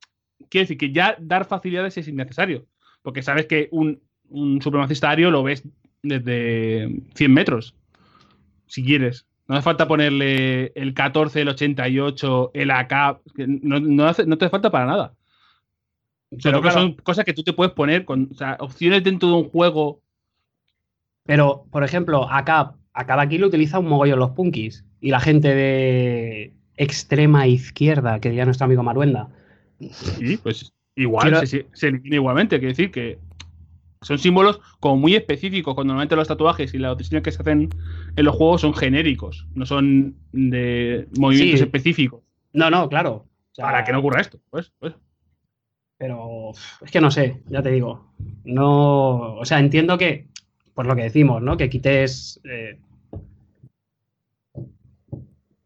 quiere 0.50 0.64
decir 0.64 0.78
que 0.78 0.92
ya 0.92 1.16
dar 1.20 1.46
facilidades 1.46 1.98
es 1.98 2.08
innecesario. 2.08 2.66
Porque 3.02 3.22
sabes 3.22 3.46
que 3.46 3.70
un, 3.72 4.02
un 4.30 4.62
supremacista 4.62 5.10
ario 5.10 5.32
lo 5.32 5.44
ves 5.44 5.64
desde 6.04 7.02
100 7.16 7.34
metros. 7.34 7.76
Si 8.68 8.84
quieres. 8.84 9.26
No 9.48 9.56
hace 9.56 9.64
falta 9.64 9.88
ponerle 9.88 10.72
el 10.76 10.94
14, 10.94 11.42
el 11.42 11.50
88, 11.50 12.52
el 12.54 12.72
AK. 12.72 13.22
No, 13.48 13.80
no, 13.80 14.06
hace, 14.06 14.26
no 14.26 14.38
te 14.38 14.46
hace 14.46 14.52
falta 14.52 14.70
para 14.70 14.86
nada. 14.86 15.14
Pero 16.30 16.62
claro, 16.62 16.80
son 16.80 16.94
cosas 16.94 17.26
que 17.26 17.34
tú 17.34 17.44
te 17.44 17.54
puedes 17.54 17.74
poner 17.74 18.06
con 18.06 18.30
o 18.32 18.36
sea, 18.36 18.58
opciones 18.60 19.04
dentro 19.04 19.30
de 19.30 19.36
un 19.36 19.50
juego. 19.50 20.02
Pero, 21.26 21.66
por 21.72 21.84
ejemplo, 21.84 22.30
acá, 22.30 22.76
acá 22.94 23.20
aquí 23.20 23.38
lo 23.38 23.48
utiliza 23.48 23.80
un 23.80 23.88
mogollón 23.88 24.20
los 24.20 24.32
punkis. 24.32 24.86
Y 25.02 25.12
la 25.12 25.20
gente 25.20 25.54
de 25.54 26.54
extrema 26.76 27.48
izquierda, 27.48 28.20
que 28.20 28.30
diría 28.30 28.46
nuestro 28.46 28.66
amigo 28.66 28.84
Maruenda. 28.84 29.30
Sí, 29.92 30.38
pues 30.38 30.74
igual, 30.96 31.30
Quiero... 31.30 31.46
se, 31.46 31.68
se, 31.74 31.88
elimina 31.88 32.16
igualmente. 32.16 32.60
Quiere 32.60 32.74
decir 32.74 32.92
que 32.92 33.20
son 34.02 34.18
símbolos 34.18 34.62
como 34.80 34.98
muy 34.98 35.16
específicos, 35.16 35.76
cuando 35.76 35.94
normalmente 35.94 36.16
los 36.16 36.28
tatuajes 36.28 36.74
y 36.74 36.78
las 36.78 36.98
decisiones 36.98 37.24
que 37.24 37.32
se 37.32 37.42
hacen 37.42 37.70
en 38.16 38.26
los 38.26 38.36
juegos 38.36 38.62
son 38.62 38.74
genéricos, 38.74 39.48
no 39.56 39.66
son 39.66 40.16
de 40.32 41.08
movimientos 41.18 41.60
sí. 41.60 41.66
específicos. 41.66 42.22
No, 42.54 42.70
no, 42.70 42.88
claro. 42.88 43.12
O 43.52 43.56
sea, 43.56 43.66
Para 43.66 43.84
que 43.84 43.92
no 43.92 44.00
ocurra 44.00 44.22
esto, 44.22 44.40
pues, 44.50 44.72
pues. 44.80 44.94
Pero 46.00 46.52
es 46.82 46.92
que 46.92 47.02
no 47.02 47.12
sé, 47.12 47.42
ya 47.48 47.62
te 47.62 47.72
digo. 47.72 48.14
No. 48.46 49.36
O 49.36 49.46
sea, 49.46 49.60
entiendo 49.60 49.98
que. 49.98 50.28
Pues 50.74 50.88
lo 50.88 50.96
que 50.96 51.04
decimos, 51.04 51.42
¿no? 51.42 51.58
Que 51.58 51.70
quites. 51.70 52.40
Eh, 52.46 52.80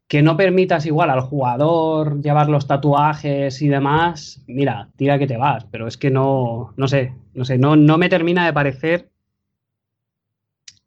que 0.07 0.23
no 0.23 0.35
permitas 0.35 0.85
igual 0.88 1.11
al 1.11 1.22
jugador 1.22 2.22
llevar 2.22 2.49
los 2.49 2.65
tatuajes 2.65 3.61
y 3.61 3.68
demás. 3.68 4.43
Mira, 4.47 4.89
tira 4.95 5.19
que 5.19 5.27
te 5.27 5.38
vas. 5.38 5.65
Pero 5.65 5.88
es 5.88 5.97
que 5.97 6.10
no. 6.10 6.73
No 6.77 6.88
sé. 6.88 7.14
No 7.35 7.45
sé. 7.45 7.60
No, 7.60 7.76
no 7.76 7.99
me 7.99 8.10
termina 8.10 8.43
de 8.45 8.53
parecer. 8.53 9.11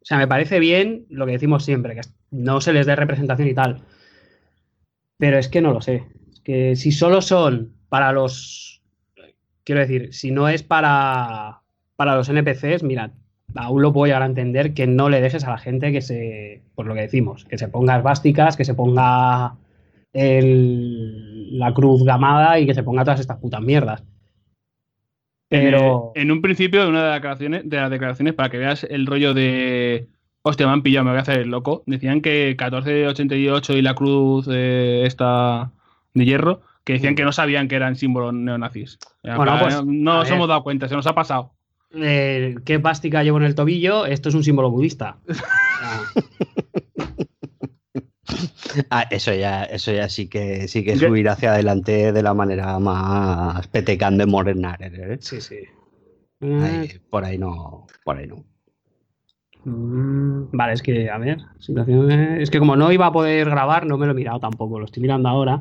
O 0.01 0.05
sea, 0.05 0.19
me 0.19 0.27
parece 0.27 0.59
bien 0.59 1.07
lo 1.09 1.25
que 1.25 1.33
decimos 1.33 1.65
siempre, 1.65 1.95
que 1.95 2.01
no 2.33 2.61
se 2.61 2.73
les 2.73 2.87
dé 2.87 2.97
representación 2.97 3.49
y 3.49 3.55
tal. 3.55 3.83
Pero 5.19 5.39
es 5.39 5.49
que 5.49 5.61
no 5.61 5.73
lo 5.73 5.81
sé. 5.81 6.05
Es 6.33 6.41
que 6.41 6.75
si 6.75 6.91
solo 6.91 7.23
son 7.23 7.75
para 7.89 8.13
los 8.13 8.76
Quiero 9.67 9.81
decir, 9.81 10.15
si 10.15 10.31
no 10.31 10.49
es 10.49 10.63
para, 10.63 11.61
para 11.97 12.15
los 12.15 12.29
NPCs, 12.29 12.85
mira, 12.85 13.11
aún 13.57 13.83
lo 13.83 13.93
puedo 13.93 14.07
llegar 14.07 14.23
a 14.23 14.27
entender 14.27 14.75
que 14.75 14.87
no 14.87 15.11
le 15.11 15.21
dejes 15.21 15.43
a 15.43 15.51
la 15.51 15.59
gente 15.59 15.91
que 15.91 16.03
se, 16.03 16.63
pues 16.77 16.87
lo 16.87 16.95
que 16.95 17.01
decimos, 17.01 17.45
que 17.47 17.59
se 17.59 17.67
ponga 17.67 17.97
esvásticas, 17.97 18.57
que 18.57 18.65
se 18.65 18.75
ponga 18.75 19.57
el, 20.13 21.59
la 21.59 21.75
cruz 21.75 22.05
gamada 22.05 22.61
y 22.61 22.67
que 22.67 22.75
se 22.75 22.85
ponga 22.85 23.03
todas 23.03 23.19
estas 23.19 23.39
putas 23.39 23.61
mierdas. 23.61 24.05
Pero... 25.49 26.13
En, 26.15 26.23
en 26.23 26.31
un 26.31 26.43
principio, 26.43 26.89
una 26.89 27.03
de 27.03 27.09
las, 27.09 27.17
declaraciones, 27.17 27.69
de 27.69 27.77
las 27.77 27.91
declaraciones, 27.91 28.35
para 28.35 28.51
que 28.51 28.59
veas 28.59 28.85
el 28.85 29.05
rollo 29.05 29.35
de 29.35 30.07
hostia, 30.43 30.69
me 30.69 30.75
han 30.75 30.83
pillado, 30.83 31.07
me 31.07 31.11
voy 31.11 31.19
a 31.19 31.23
hacer 31.23 31.41
el 31.41 31.49
loco. 31.49 31.83
Decían 31.87 32.21
que 32.21 32.57
1488 32.57 33.77
y 33.77 33.83
la 33.83 33.95
cruz 33.95 34.47
eh, 34.49 35.03
esta 35.07 35.73
de 36.15 36.25
hierro 36.25 36.61
que 36.87 36.93
decían 36.93 37.17
que 37.17 37.25
no 37.25 37.33
sabían 37.33 37.67
que 37.67 37.75
eran 37.75 37.97
símbolos 37.97 38.33
neonazis. 38.33 39.01
Bueno, 39.25 39.59
pues, 39.61 39.85
no 39.85 40.19
nos 40.19 40.31
hemos 40.31 40.47
dado 40.47 40.63
cuenta, 40.63 40.89
se 40.89 40.95
nos 40.95 41.09
ha 41.09 41.17
pasado. 41.17 41.53
Eh, 41.93 42.55
¿Qué 42.65 42.79
pástica 42.79 43.25
llevo 43.25 43.39
en 43.39 43.45
el 43.45 43.57
tobillo? 43.57 44.07
Esto 44.07 44.29
es 44.29 44.37
un 44.37 44.45
símbolo 44.45 44.71
budista. 44.71 45.19
ah, 48.91 49.05
eso 49.11 49.35
ya, 49.35 49.65
eso 49.65 49.93
ya 49.93 50.09
sí 50.09 50.29
que 50.29 50.69
sí 50.69 50.85
que 50.85 50.93
es 50.93 51.01
subir 51.01 51.29
hacia 51.29 51.55
adelante 51.55 52.13
de 52.13 52.23
la 52.23 52.35
manera 52.35 52.79
más 52.79 53.67
petecando 53.67 54.25
de 54.25 54.31
modernar. 54.31 54.79
¿eh? 54.81 55.19
Sí, 55.21 55.41
sí. 55.41 55.59
Ahí, 56.41 57.01
por 57.11 57.25
ahí 57.25 57.37
no, 57.37 57.89
por 58.05 58.19
ahí 58.19 58.29
no. 58.29 58.45
Mm, 59.69 60.51
vale, 60.53 60.75
es 60.75 60.83
que, 60.83 61.11
a 61.11 61.19
ver, 61.19 61.41
situación 61.59 62.09
es 62.13 62.51
que 62.51 62.61
como 62.61 62.77
no 62.77 62.93
iba 62.93 63.07
a 63.07 63.13
poder 63.13 63.51
grabar, 63.51 63.85
no 63.85 63.99
me 63.99 64.07
lo 64.07 64.13
he 64.13 64.15
mirado 64.15 64.39
tampoco, 64.39 64.79
lo 64.79 64.85
estoy 64.85 65.03
mirando 65.03 65.29
ahora. 65.29 65.61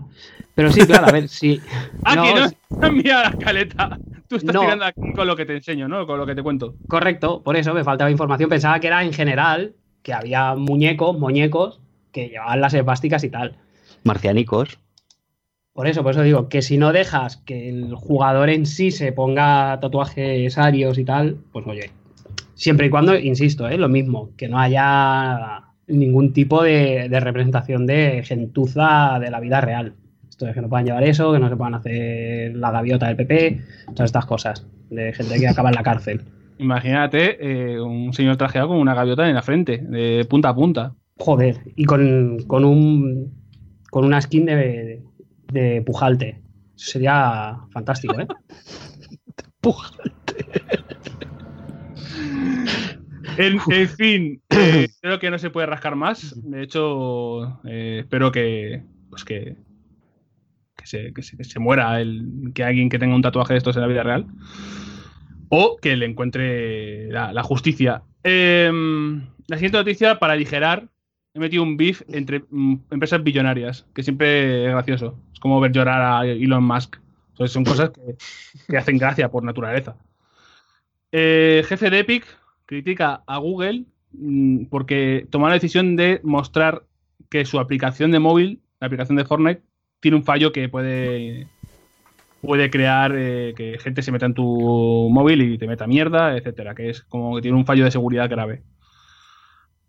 Pero 0.53 0.71
sí, 0.71 0.85
claro, 0.85 1.07
a 1.07 1.11
ver, 1.11 1.27
sí. 1.27 1.59
ah, 2.03 2.15
no, 2.15 2.23
que 2.23 2.33
no, 2.33 3.03
la 3.03 3.29
escaleta. 3.29 3.97
Tú 4.27 4.35
estás 4.35 4.53
no. 4.53 4.61
tirando 4.61 4.85
aquí 4.85 5.11
con 5.15 5.25
lo 5.25 5.35
que 5.35 5.47
te 5.47 5.55
enseño, 5.55 5.87
¿no? 5.87 6.05
Con 6.05 6.19
lo 6.19 6.25
que 6.27 6.35
te 6.35 6.43
cuento. 6.43 6.75
Correcto, 6.87 7.41
por 7.41 7.55
eso 7.57 7.73
me 7.73 7.83
faltaba 7.83 8.11
información. 8.11 8.47
Pensaba 8.47 8.79
que 8.79 8.87
era 8.87 9.03
en 9.03 9.11
general, 9.11 9.73
que 10.03 10.13
había 10.13 10.53
muñecos, 10.53 11.17
muñecos, 11.17 11.81
que 12.11 12.29
llevaban 12.29 12.61
las 12.61 12.75
esvásticas 12.75 13.23
y 13.23 13.31
tal. 13.31 13.57
Marcianicos. 14.03 14.77
Por 15.73 15.87
eso, 15.87 16.03
por 16.03 16.11
eso 16.11 16.21
digo, 16.21 16.47
que 16.47 16.61
si 16.61 16.77
no 16.77 16.93
dejas 16.93 17.37
que 17.37 17.69
el 17.69 17.95
jugador 17.95 18.51
en 18.51 18.67
sí 18.67 18.91
se 18.91 19.11
ponga 19.11 19.79
tatuajes 19.79 20.59
arios 20.59 20.99
y 20.99 21.05
tal, 21.05 21.39
pues 21.51 21.65
oye, 21.65 21.91
Siempre 22.55 22.87
y 22.87 22.89
cuando, 22.89 23.17
insisto, 23.17 23.67
¿eh? 23.67 23.77
lo 23.77 23.89
mismo, 23.89 24.31
que 24.35 24.47
no 24.47 24.57
haya 24.59 25.61
ningún 25.87 26.33
tipo 26.33 26.63
de, 26.63 27.07
de, 27.09 27.19
representación 27.19 27.85
de 27.85 28.23
gentuza 28.23 29.19
de 29.19 29.29
la 29.29 29.39
vida 29.39 29.61
real. 29.61 29.93
Esto 30.27 30.47
es 30.47 30.53
que 30.53 30.61
no 30.61 30.69
puedan 30.69 30.85
llevar 30.85 31.03
eso, 31.03 31.31
que 31.31 31.39
no 31.39 31.49
se 31.49 31.55
puedan 31.55 31.75
hacer 31.75 32.55
la 32.55 32.71
gaviota 32.71 33.07
del 33.07 33.15
PP, 33.15 33.61
todas 33.93 34.09
estas 34.09 34.25
cosas, 34.25 34.67
de 34.89 35.13
gente 35.13 35.39
que 35.39 35.47
acaba 35.47 35.69
en 35.69 35.75
la 35.75 35.83
cárcel. 35.83 36.21
Imagínate 36.57 37.37
eh, 37.39 37.79
un 37.79 38.13
señor 38.13 38.37
trajeado 38.37 38.69
con 38.69 38.77
una 38.77 38.95
gaviota 38.95 39.27
en 39.27 39.35
la 39.35 39.41
frente, 39.41 39.77
de 39.77 40.25
punta 40.29 40.49
a 40.49 40.55
punta. 40.55 40.95
Joder, 41.17 41.59
y 41.75 41.85
con, 41.85 42.37
con 42.47 42.65
un 42.65 43.33
con 43.89 44.03
una 44.03 44.19
skin 44.19 44.45
de, 44.45 45.01
de, 45.53 45.81
pujalte. 45.81 46.41
Eso 46.75 46.91
sería 46.91 47.57
fantástico, 47.71 48.19
¿eh? 48.19 48.27
pujalte. 49.61 50.45
En, 53.37 53.59
en 53.69 53.89
fin, 53.89 54.41
eh, 54.49 54.89
creo 55.01 55.19
que 55.19 55.29
no 55.29 55.37
se 55.37 55.49
puede 55.49 55.67
rascar 55.67 55.95
más. 55.95 56.33
De 56.43 56.63
hecho, 56.63 57.59
eh, 57.65 57.99
espero 58.01 58.31
que, 58.31 58.83
pues 59.09 59.23
que, 59.23 59.55
que, 60.75 60.85
se, 60.85 61.13
que, 61.13 61.21
se, 61.21 61.37
que, 61.37 61.43
se, 61.43 61.59
muera 61.59 61.99
el, 62.01 62.51
que 62.53 62.63
alguien 62.63 62.89
que 62.89 62.99
tenga 62.99 63.15
un 63.15 63.21
tatuaje 63.21 63.53
de 63.53 63.57
estos 63.57 63.75
en 63.75 63.81
la 63.81 63.87
vida 63.87 64.03
real. 64.03 64.27
O 65.49 65.77
que 65.77 65.95
le 65.95 66.05
encuentre 66.05 67.07
la, 67.09 67.31
la 67.31 67.43
justicia. 67.43 68.03
Eh, 68.23 68.71
la 69.47 69.57
siguiente 69.57 69.77
noticia, 69.77 70.17
para 70.17 70.33
aligerar, 70.33 70.87
he 71.33 71.39
metido 71.39 71.63
un 71.63 71.77
beef 71.77 72.01
entre 72.07 72.43
mm, 72.49 72.75
empresas 72.91 73.23
billonarias, 73.23 73.85
que 73.93 74.03
siempre 74.03 74.65
es 74.65 74.71
gracioso. 74.71 75.19
Es 75.33 75.39
como 75.39 75.59
ver 75.59 75.71
llorar 75.71 76.01
a 76.01 76.25
Elon 76.25 76.63
Musk. 76.63 76.97
Entonces, 77.31 77.51
son 77.53 77.65
cosas 77.65 77.91
que, 77.91 78.15
que 78.67 78.77
hacen 78.77 78.97
gracia 78.97 79.29
por 79.29 79.43
naturaleza. 79.43 79.97
Eh, 81.17 81.63
jefe 81.65 81.89
de 81.89 81.99
Epic 81.99 82.25
critica 82.65 83.23
a 83.25 83.37
Google 83.37 83.85
mm, 84.11 84.65
porque 84.65 85.25
tomaron 85.29 85.51
la 85.51 85.61
decisión 85.61 85.95
de 85.95 86.19
mostrar 86.23 86.83
que 87.29 87.45
su 87.45 87.57
aplicación 87.57 88.11
de 88.11 88.19
móvil, 88.19 88.59
la 88.81 88.87
aplicación 88.87 89.15
de 89.15 89.23
Fortnite, 89.23 89.61
tiene 90.01 90.17
un 90.17 90.25
fallo 90.25 90.51
que 90.51 90.67
puede 90.67 91.47
puede 92.41 92.69
crear 92.69 93.13
eh, 93.15 93.53
que 93.55 93.79
gente 93.79 94.01
se 94.01 94.11
meta 94.11 94.25
en 94.25 94.33
tu 94.33 95.07
móvil 95.09 95.41
y 95.41 95.57
te 95.57 95.67
meta 95.67 95.87
mierda, 95.87 96.35
etcétera, 96.35 96.75
que 96.75 96.89
es 96.89 97.03
como 97.03 97.37
que 97.37 97.43
tiene 97.43 97.57
un 97.57 97.65
fallo 97.65 97.85
de 97.85 97.91
seguridad 97.91 98.29
grave. 98.29 98.63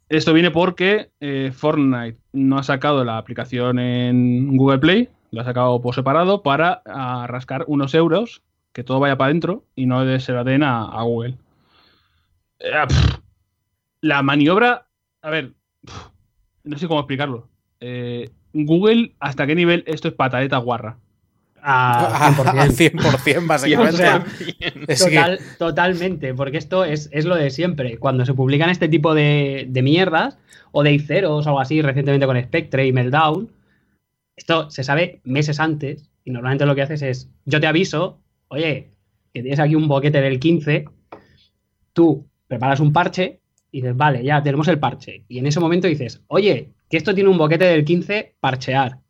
Esto 0.09 0.33
viene 0.33 0.53
porque 0.53 1.11
eh, 1.19 1.51
Fortnite 1.53 2.21
no 2.35 2.57
ha 2.57 2.63
sacado 2.63 3.05
la 3.05 3.19
aplicación 3.19 3.81
en 3.81 4.57
Google 4.57 4.79
Play, 4.79 5.09
lo 5.33 5.41
ha 5.41 5.45
sacado 5.45 5.83
por 5.83 5.97
separado 5.97 6.45
para 6.45 6.83
a 6.87 7.27
rascar 7.27 7.65
unos 7.67 7.95
euros, 7.97 8.43
que 8.77 8.85
todo 8.85 9.01
vaya 9.01 9.17
para 9.17 9.29
adentro 9.31 9.65
y 9.75 9.87
no 9.87 10.19
se 10.21 10.33
la 10.35 10.45
den 10.45 10.63
a, 10.63 10.83
a 10.85 11.03
Google. 11.03 11.39
Eh, 12.59 12.73
pff, 12.87 13.19
la 14.03 14.23
maniobra, 14.23 14.87
a 15.23 15.31
ver, 15.31 15.55
pff, 15.83 16.09
no 16.65 16.77
sé 16.77 16.87
cómo 16.87 17.01
explicarlo. 17.01 17.49
Eh, 17.81 18.29
Google, 18.53 19.15
¿hasta 19.19 19.47
qué 19.47 19.55
nivel 19.55 19.83
esto 19.87 20.09
es 20.09 20.15
pataleta 20.15 20.59
guarra? 20.59 20.99
A 21.63 22.27
A 22.29 22.33
100%. 22.33 23.01
100%, 23.01 23.47
básicamente. 23.47 24.05
Total- 24.99 25.41
Totalmente, 25.59 26.35
porque 26.35 26.59
esto 26.59 26.85
es, 26.85 27.09
es 27.13 27.25
lo 27.25 27.35
de 27.35 27.49
siempre. 27.49 27.97
Cuando 27.97 28.27
se 28.27 28.35
publican 28.35 28.69
este 28.69 28.89
tipo 28.89 29.15
de, 29.15 29.65
de 29.71 29.83
mierdas, 29.83 30.37
o 30.73 30.83
de 30.83 30.93
Iceros 30.93 31.47
o 31.47 31.49
algo 31.49 31.61
así, 31.61 31.81
recientemente 31.81 32.27
con 32.27 32.39
Spectre 32.43 32.87
y 32.87 32.93
Meltdown, 32.93 33.49
esto 34.37 34.71
se 34.71 34.85
sabe 34.85 35.21
meses 35.25 35.61
antes, 35.61 36.11
y 36.27 36.31
normalmente 36.31 36.67
lo 36.67 36.75
que 36.75 36.83
haces 36.83 37.01
es, 37.01 37.31
yo 37.47 37.59
te 37.59 37.67
aviso, 37.67 38.19
oye, 38.49 38.91
que 39.33 39.43
tienes 39.43 39.61
aquí 39.61 39.75
un 39.75 39.89
boquete 39.89 40.21
del 40.21 40.41
15, 40.41 40.85
tú 41.93 42.27
preparas 42.47 42.81
un 42.81 42.93
parche 42.93 43.41
y 43.71 43.81
dices, 43.81 43.97
vale, 43.97 44.25
ya 44.25 44.43
tenemos 44.43 44.69
el 44.69 44.79
parche. 44.79 45.25
Y 45.29 45.39
en 45.39 45.47
ese 45.47 45.61
momento 45.61 45.89
dices, 45.89 46.23
oye, 46.29 46.73
que 46.89 46.97
esto 46.97 47.15
tiene 47.15 47.31
un 47.31 47.39
boquete 47.39 47.65
del 47.65 47.85
15, 47.85 48.37
parchear. 48.41 49.01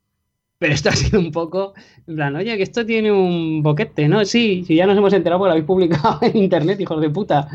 Pero 0.59 0.73
esto 0.73 0.89
ha 0.89 0.93
sido 0.93 1.21
un 1.21 1.33
poco, 1.33 1.75
en 2.07 2.17
plan, 2.17 2.35
oye, 2.35 2.57
que 2.57 2.63
esto 2.63 2.87
tiene 2.87 3.13
un 3.13 3.63
boquete, 3.63 4.09
¿no? 4.09 4.25
Sí, 4.25 4.65
sí, 4.67 4.75
ya 4.75 4.87
nos 4.87 4.97
hemos 4.97 5.13
enterado 5.13 5.39
porque 5.39 5.49
lo 5.49 5.53
habéis 5.53 5.67
publicado 5.67 6.19
en 6.23 6.37
internet, 6.39 6.81
hijos 6.81 7.01
de 7.01 7.11
puta. 7.11 7.47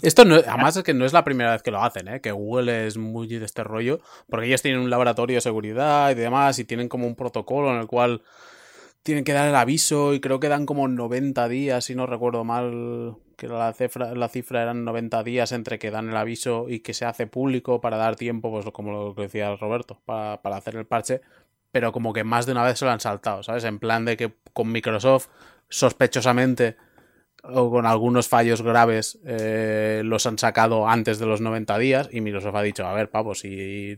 Esto 0.00 0.24
no, 0.24 0.36
además 0.36 0.76
es 0.78 0.82
que 0.82 0.94
no 0.94 1.04
es 1.04 1.12
la 1.12 1.22
primera 1.22 1.52
vez 1.52 1.62
que 1.62 1.70
lo 1.70 1.82
hacen, 1.82 2.08
¿eh? 2.08 2.20
que 2.22 2.32
Google 2.32 2.86
es 2.86 2.96
muy 2.96 3.26
de 3.26 3.44
este 3.44 3.62
rollo, 3.62 4.00
porque 4.30 4.46
ellos 4.46 4.62
tienen 4.62 4.80
un 4.80 4.88
laboratorio 4.88 5.36
de 5.36 5.42
seguridad 5.42 6.10
y 6.12 6.14
demás, 6.14 6.58
y 6.58 6.64
tienen 6.64 6.88
como 6.88 7.06
un 7.06 7.14
protocolo 7.14 7.74
en 7.74 7.80
el 7.80 7.86
cual 7.86 8.22
tienen 9.02 9.24
que 9.24 9.32
dar 9.32 9.48
el 9.48 9.54
aviso, 9.54 10.14
y 10.14 10.20
creo 10.20 10.40
que 10.40 10.48
dan 10.48 10.66
como 10.66 10.88
90 10.88 11.48
días, 11.48 11.84
si 11.84 11.94
no 11.94 12.06
recuerdo 12.06 12.44
mal, 12.44 13.16
que 13.36 13.48
la 13.48 13.72
cifra, 13.72 14.14
la 14.14 14.28
cifra 14.28 14.62
eran 14.62 14.84
90 14.84 15.22
días 15.22 15.52
entre 15.52 15.78
que 15.78 15.90
dan 15.90 16.10
el 16.10 16.16
aviso 16.16 16.68
y 16.68 16.80
que 16.80 16.94
se 16.94 17.06
hace 17.06 17.26
público 17.26 17.80
para 17.80 17.96
dar 17.96 18.16
tiempo, 18.16 18.50
pues 18.50 18.66
como 18.72 18.92
lo 18.92 19.14
que 19.14 19.22
decía 19.22 19.56
Roberto, 19.56 20.00
para, 20.04 20.42
para 20.42 20.56
hacer 20.56 20.76
el 20.76 20.86
parche, 20.86 21.22
pero 21.72 21.92
como 21.92 22.12
que 22.12 22.24
más 22.24 22.46
de 22.46 22.52
una 22.52 22.64
vez 22.64 22.78
se 22.78 22.84
lo 22.84 22.90
han 22.90 23.00
saltado, 23.00 23.42
¿sabes? 23.42 23.64
En 23.64 23.78
plan 23.78 24.04
de 24.04 24.16
que 24.16 24.34
con 24.52 24.70
Microsoft, 24.70 25.28
sospechosamente, 25.68 26.76
o 27.42 27.70
con 27.70 27.86
algunos 27.86 28.28
fallos 28.28 28.62
graves 28.62 29.18
eh, 29.24 30.02
los 30.04 30.26
han 30.26 30.38
sacado 30.38 30.88
antes 30.88 31.18
de 31.18 31.26
los 31.26 31.40
90 31.40 31.78
días 31.78 32.08
y 32.12 32.20
Microsoft 32.20 32.56
ha 32.56 32.62
dicho, 32.62 32.86
a 32.86 32.92
ver, 32.92 33.10
pavos, 33.10 33.40
si 33.40 33.96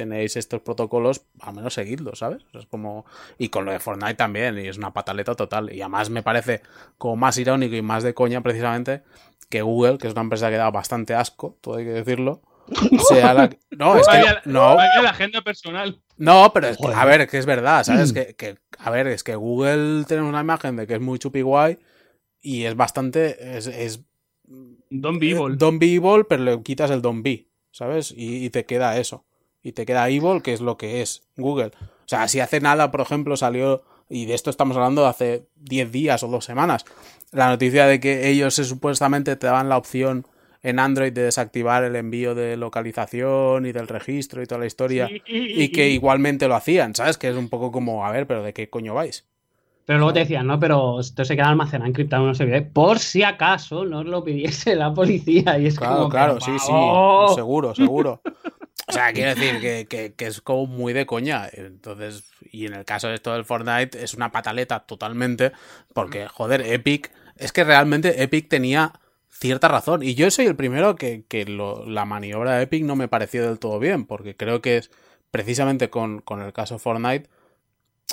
tenéis 0.00 0.34
estos 0.36 0.62
protocolos, 0.62 1.26
al 1.40 1.54
menos 1.54 1.74
seguidlos, 1.74 2.20
¿sabes? 2.20 2.42
Es 2.54 2.64
como... 2.64 3.04
Y 3.36 3.50
con 3.50 3.66
lo 3.66 3.72
de 3.72 3.80
Fortnite 3.80 4.14
también, 4.14 4.58
y 4.58 4.66
es 4.66 4.78
una 4.78 4.94
pataleta 4.94 5.34
total. 5.34 5.70
Y 5.74 5.82
además 5.82 6.08
me 6.08 6.22
parece 6.22 6.62
como 6.96 7.16
más 7.16 7.36
irónico 7.36 7.76
y 7.76 7.82
más 7.82 8.02
de 8.02 8.14
coña 8.14 8.40
precisamente 8.40 9.02
que 9.50 9.60
Google, 9.60 9.98
que 9.98 10.06
es 10.06 10.14
una 10.14 10.22
empresa 10.22 10.48
que 10.48 10.56
da 10.56 10.70
bastante 10.70 11.14
asco, 11.14 11.58
todo 11.60 11.76
hay 11.76 11.84
que 11.84 11.90
decirlo, 11.90 12.40
sea 13.10 13.34
la... 13.34 13.50
No, 13.72 13.98
es 13.98 14.08
que... 14.08 14.22
No, 14.46 14.74
vaya 14.74 15.02
la 15.02 15.10
agenda 15.10 15.42
personal. 15.42 16.00
no, 16.16 16.50
pero 16.54 16.68
es 16.68 16.78
que, 16.78 16.86
a 16.86 17.04
ver, 17.04 17.28
que 17.28 17.36
es 17.36 17.44
verdad, 17.44 17.84
¿sabes? 17.84 18.14
Que, 18.14 18.34
que, 18.36 18.56
a 18.78 18.90
ver, 18.90 19.06
es 19.06 19.22
que 19.22 19.34
Google 19.34 20.04
tenemos 20.06 20.30
una 20.30 20.40
imagen 20.40 20.76
de 20.76 20.86
que 20.86 20.94
es 20.94 21.00
muy 21.00 21.18
chupi 21.18 21.42
guay 21.42 21.78
y 22.40 22.64
es 22.64 22.74
bastante. 22.74 23.58
Es, 23.58 23.66
es 23.66 24.00
Don 24.88 25.18
Beevil. 25.18 25.58
Don't 25.58 25.78
be 25.78 25.94
evil, 25.94 26.24
pero 26.26 26.42
le 26.42 26.62
quitas 26.62 26.90
el 26.90 27.02
don't 27.02 27.22
be, 27.22 27.48
¿sabes? 27.70 28.14
Y, 28.16 28.46
y 28.46 28.50
te 28.50 28.64
queda 28.64 28.98
eso. 28.98 29.26
Y 29.62 29.72
te 29.72 29.84
queda 29.86 30.08
evil, 30.08 30.42
que 30.42 30.52
es 30.52 30.60
lo 30.60 30.76
que 30.76 31.02
es 31.02 31.22
Google. 31.36 31.72
O 31.78 32.06
sea, 32.10 32.28
si 32.28 32.40
hace 32.40 32.60
nada, 32.60 32.90
por 32.90 33.00
ejemplo, 33.00 33.36
salió, 33.36 33.82
y 34.08 34.26
de 34.26 34.34
esto 34.34 34.50
estamos 34.50 34.76
hablando 34.76 35.02
de 35.02 35.08
hace 35.08 35.46
10 35.56 35.92
días 35.92 36.22
o 36.22 36.28
dos 36.28 36.44
semanas, 36.44 36.84
la 37.32 37.48
noticia 37.48 37.86
de 37.86 38.00
que 38.00 38.28
ellos 38.28 38.54
se, 38.54 38.64
supuestamente 38.64 39.36
te 39.36 39.46
daban 39.46 39.68
la 39.68 39.76
opción 39.76 40.26
en 40.62 40.78
Android 40.78 41.12
de 41.12 41.22
desactivar 41.22 41.84
el 41.84 41.96
envío 41.96 42.34
de 42.34 42.56
localización 42.56 43.66
y 43.66 43.72
del 43.72 43.88
registro 43.88 44.42
y 44.42 44.46
toda 44.46 44.60
la 44.60 44.66
historia 44.66 45.08
Sí, 45.08 45.22
y 45.26 45.68
que 45.70 45.88
igualmente 45.88 46.48
lo 46.48 46.54
hacían, 46.54 46.94
¿sabes? 46.94 47.16
Que 47.16 47.28
es 47.28 47.36
un 47.36 47.48
poco 47.48 47.72
como, 47.72 48.04
a 48.04 48.10
ver, 48.10 48.26
pero 48.26 48.42
¿de 48.42 48.52
qué 48.52 48.68
coño 48.68 48.94
vais? 48.94 49.24
Pero 49.86 49.98
luego 49.98 50.12
te 50.12 50.20
decían, 50.20 50.46
no, 50.46 50.60
pero 50.60 51.00
esto 51.00 51.24
se 51.24 51.34
queda 51.34 51.48
almacenado 51.48 51.88
encriptado 51.88 52.22
en 52.22 52.26
unos 52.26 52.38
servidores, 52.38 52.68
por 52.72 52.98
si 52.98 53.22
acaso 53.22 53.84
no 53.84 54.00
os 54.00 54.06
lo 54.06 54.22
pidiese 54.22 54.76
la 54.76 54.92
policía. 54.94 55.58
Y 55.58 55.66
es 55.66 55.78
Claro, 55.78 55.96
como, 55.96 56.08
claro, 56.08 56.40
sí, 56.40 56.52
sí, 56.58 56.72
seguro, 57.34 57.74
seguro. 57.74 58.20
O 58.88 58.92
sea, 58.92 59.12
quiero 59.12 59.30
decir 59.34 59.60
que, 59.60 59.86
que- 59.88 60.14
que 60.14 60.26
es 60.26 60.40
como 60.40 60.66
muy 60.66 60.92
de 60.92 61.06
coña. 61.06 61.48
Entonces, 61.52 62.24
y 62.50 62.66
en 62.66 62.74
el 62.74 62.84
caso 62.84 63.08
de 63.08 63.14
esto 63.14 63.32
del 63.32 63.44
Fortnite 63.44 64.02
es 64.02 64.14
una 64.14 64.32
pataleta 64.32 64.80
totalmente, 64.80 65.52
porque, 65.94 66.26
joder, 66.28 66.62
Epic, 66.62 67.10
es 67.36 67.52
que 67.52 67.62
realmente 67.64 68.22
Epic 68.22 68.48
tenía 68.48 68.92
cierta 69.28 69.68
razón. 69.68 70.02
Y 70.02 70.14
yo 70.14 70.30
soy 70.30 70.46
el 70.46 70.56
primero 70.56 70.96
que, 70.96 71.24
que 71.28 71.44
lo- 71.44 71.86
la 71.86 72.04
maniobra 72.04 72.56
de 72.56 72.64
Epic 72.64 72.84
no 72.84 72.96
me 72.96 73.08
pareció 73.08 73.46
del 73.46 73.58
todo 73.58 73.78
bien, 73.78 74.06
porque 74.06 74.36
creo 74.36 74.60
que 74.60 74.78
es 74.78 74.90
precisamente 75.30 75.88
con, 75.90 76.20
con 76.20 76.42
el 76.42 76.52
caso 76.52 76.78
Fortnite 76.78 77.28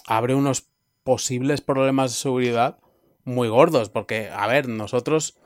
abre 0.06 0.35
unos 0.35 0.68
posibles 1.03 1.61
problemas 1.61 2.11
de 2.11 2.18
seguridad 2.18 2.77
muy 3.23 3.48
gordos, 3.49 3.89
porque, 3.89 4.30
a 4.31 4.48
ver, 4.48 4.68
nosotros 4.69 5.38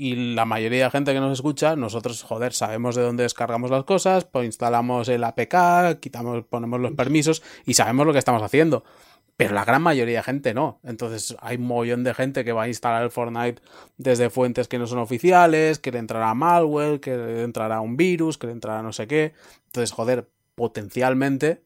y 0.00 0.34
la 0.36 0.44
mayoría 0.44 0.84
de 0.84 0.90
gente 0.92 1.12
que 1.12 1.18
nos 1.18 1.32
escucha, 1.32 1.74
nosotros, 1.74 2.22
joder, 2.22 2.52
sabemos 2.52 2.94
de 2.94 3.02
dónde 3.02 3.24
descargamos 3.24 3.68
las 3.72 3.82
cosas, 3.82 4.24
pues 4.24 4.46
instalamos 4.46 5.08
el 5.08 5.24
APK, 5.24 5.98
quitamos, 5.98 6.44
ponemos 6.44 6.78
los 6.78 6.92
permisos 6.92 7.42
y 7.66 7.74
sabemos 7.74 8.06
lo 8.06 8.12
que 8.12 8.20
estamos 8.20 8.40
haciendo. 8.40 8.84
Pero 9.36 9.54
la 9.54 9.64
gran 9.64 9.82
mayoría 9.82 10.18
de 10.18 10.22
gente 10.22 10.54
no. 10.54 10.78
Entonces 10.84 11.36
hay 11.40 11.56
un 11.56 11.64
mogollón 11.64 12.04
de 12.04 12.14
gente 12.14 12.44
que 12.44 12.52
va 12.52 12.62
a 12.62 12.68
instalar 12.68 13.02
el 13.02 13.10
Fortnite 13.10 13.60
desde 13.96 14.30
fuentes 14.30 14.68
que 14.68 14.78
no 14.78 14.86
son 14.86 15.00
oficiales, 15.00 15.80
que 15.80 15.90
le 15.90 15.98
entrará 15.98 16.32
malware, 16.32 17.00
que 17.00 17.16
le 17.16 17.42
entrará 17.42 17.80
un 17.80 17.96
virus, 17.96 18.38
que 18.38 18.46
le 18.46 18.52
entrará 18.52 18.84
no 18.84 18.92
sé 18.92 19.08
qué. 19.08 19.34
Entonces, 19.66 19.90
joder, 19.90 20.30
potencialmente 20.54 21.64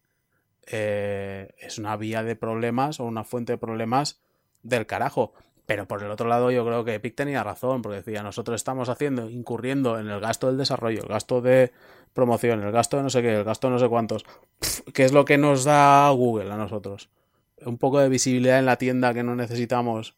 eh, 0.68 1.54
es 1.59 1.76
una 1.76 1.98
vía 1.98 2.22
de 2.22 2.34
problemas 2.34 2.98
o 2.98 3.04
una 3.04 3.24
fuente 3.24 3.52
de 3.52 3.59
problemas 3.59 4.22
del 4.62 4.86
carajo. 4.86 5.34
Pero 5.73 5.89
por 5.89 6.03
el 6.03 6.11
otro 6.11 6.28
lado, 6.28 6.51
yo 6.51 6.66
creo 6.66 6.85
que 6.85 6.97
Epic 6.97 7.15
tenía 7.15 7.43
razón, 7.43 7.81
porque 7.81 7.97
decía, 7.97 8.23
nosotros 8.23 8.57
estamos 8.57 8.90
haciendo, 8.90 9.31
incurriendo 9.31 9.99
en 9.99 10.07
el 10.11 10.20
gasto 10.20 10.49
del 10.49 10.59
desarrollo, 10.59 11.01
el 11.01 11.09
gasto 11.09 11.40
de 11.40 11.73
promoción, 12.12 12.62
el 12.62 12.70
gasto 12.73 12.99
de 12.99 13.05
no 13.05 13.09
sé 13.09 13.23
qué, 13.23 13.35
el 13.35 13.43
gasto 13.43 13.69
de 13.69 13.73
no 13.73 13.78
sé 13.78 13.89
cuántos. 13.89 14.27
¿Qué 14.93 15.05
es 15.05 15.15
lo 15.15 15.24
que 15.24 15.39
nos 15.39 15.65
da 15.65 16.11
Google 16.11 16.53
a 16.53 16.59
nosotros? 16.59 17.09
Un 17.65 17.78
poco 17.78 18.01
de 18.01 18.11
visibilidad 18.11 18.59
en 18.59 18.66
la 18.66 18.77
tienda 18.77 19.15
que 19.15 19.23
no 19.23 19.35
necesitamos 19.35 20.15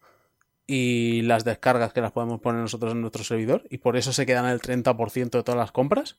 y 0.67 1.23
las 1.23 1.45
descargas 1.45 1.93
que 1.93 2.01
las 2.01 2.11
podemos 2.11 2.41
poner 2.41 2.61
nosotros 2.61 2.91
en 2.91 3.01
nuestro 3.01 3.23
servidor 3.23 3.63
y 3.71 3.79
por 3.79 3.97
eso 3.97 4.13
se 4.13 4.27
quedan 4.27 4.47
el 4.47 4.61
30% 4.61 5.31
de 5.31 5.43
todas 5.45 5.57
las 5.57 5.71
compras. 5.71 6.19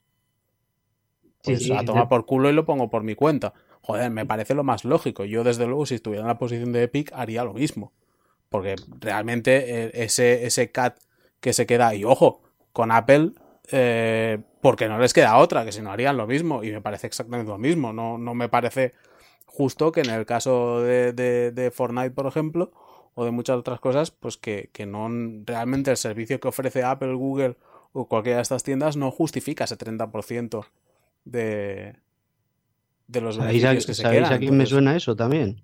Pues 1.43 1.61
sí, 1.61 1.73
a 1.73 1.81
sí. 1.81 1.85
tomar 1.85 2.07
por 2.07 2.25
culo 2.25 2.49
y 2.49 2.53
lo 2.53 2.63
pongo 2.63 2.89
por 2.89 3.03
mi 3.03 3.15
cuenta. 3.15 3.53
Joder, 3.81 4.11
me 4.11 4.25
parece 4.25 4.53
lo 4.53 4.63
más 4.63 4.85
lógico. 4.85 5.25
Yo, 5.25 5.43
desde 5.43 5.67
luego, 5.67 5.85
si 5.85 5.95
estuviera 5.95 6.21
en 6.21 6.29
la 6.29 6.37
posición 6.37 6.71
de 6.71 6.83
Epic, 6.83 7.11
haría 7.13 7.43
lo 7.43 7.53
mismo. 7.53 7.91
Porque 8.49 8.75
realmente 8.99 9.85
eh, 9.85 9.91
ese, 9.93 10.45
ese 10.45 10.71
cat 10.71 10.97
que 11.39 11.53
se 11.53 11.65
queda, 11.65 11.93
y 11.95 12.03
ojo, 12.03 12.41
con 12.73 12.91
Apple, 12.91 13.31
eh, 13.71 14.39
porque 14.61 14.87
no 14.87 14.99
les 14.99 15.13
queda 15.13 15.37
otra, 15.37 15.65
que 15.65 15.71
si 15.71 15.81
no 15.81 15.91
harían 15.91 16.17
lo 16.17 16.27
mismo, 16.27 16.63
y 16.63 16.71
me 16.71 16.81
parece 16.81 17.07
exactamente 17.07 17.51
lo 17.51 17.57
mismo. 17.57 17.93
No, 17.93 18.17
no 18.17 18.33
me 18.33 18.49
parece 18.49 18.93
justo 19.45 19.91
que 19.91 20.01
en 20.01 20.09
el 20.09 20.25
caso 20.25 20.81
de, 20.81 21.13
de- 21.13 21.51
de 21.51 21.71
Fortnite, 21.71 22.11
por 22.11 22.27
ejemplo, 22.27 22.71
o 23.13 23.25
de 23.25 23.31
muchas 23.31 23.57
otras 23.57 23.79
cosas, 23.79 24.11
pues 24.11 24.37
que, 24.37 24.69
que 24.73 24.85
no 24.85 25.09
realmente 25.45 25.91
el 25.91 25.97
servicio 25.97 26.39
que 26.39 26.47
ofrece 26.49 26.83
Apple, 26.83 27.13
Google 27.13 27.55
o 27.93 28.07
cualquiera 28.07 28.37
de 28.37 28.41
estas 28.43 28.63
tiendas 28.63 28.97
no 28.97 29.09
justifica 29.11 29.63
ese 29.63 29.77
30% 29.77 30.65
de, 31.23 31.95
de 33.07 33.21
los 33.21 33.37
¿Sabéis 33.37 33.63
a, 33.65 33.69
beneficios 33.69 33.85
que 33.85 33.93
se 33.93 34.03
sabéis 34.03 34.21
quedan. 34.21 34.33
a 34.33 34.39
quién 34.39 34.57
me 34.57 34.65
suena 34.65 34.95
eso 34.95 35.15
también? 35.15 35.61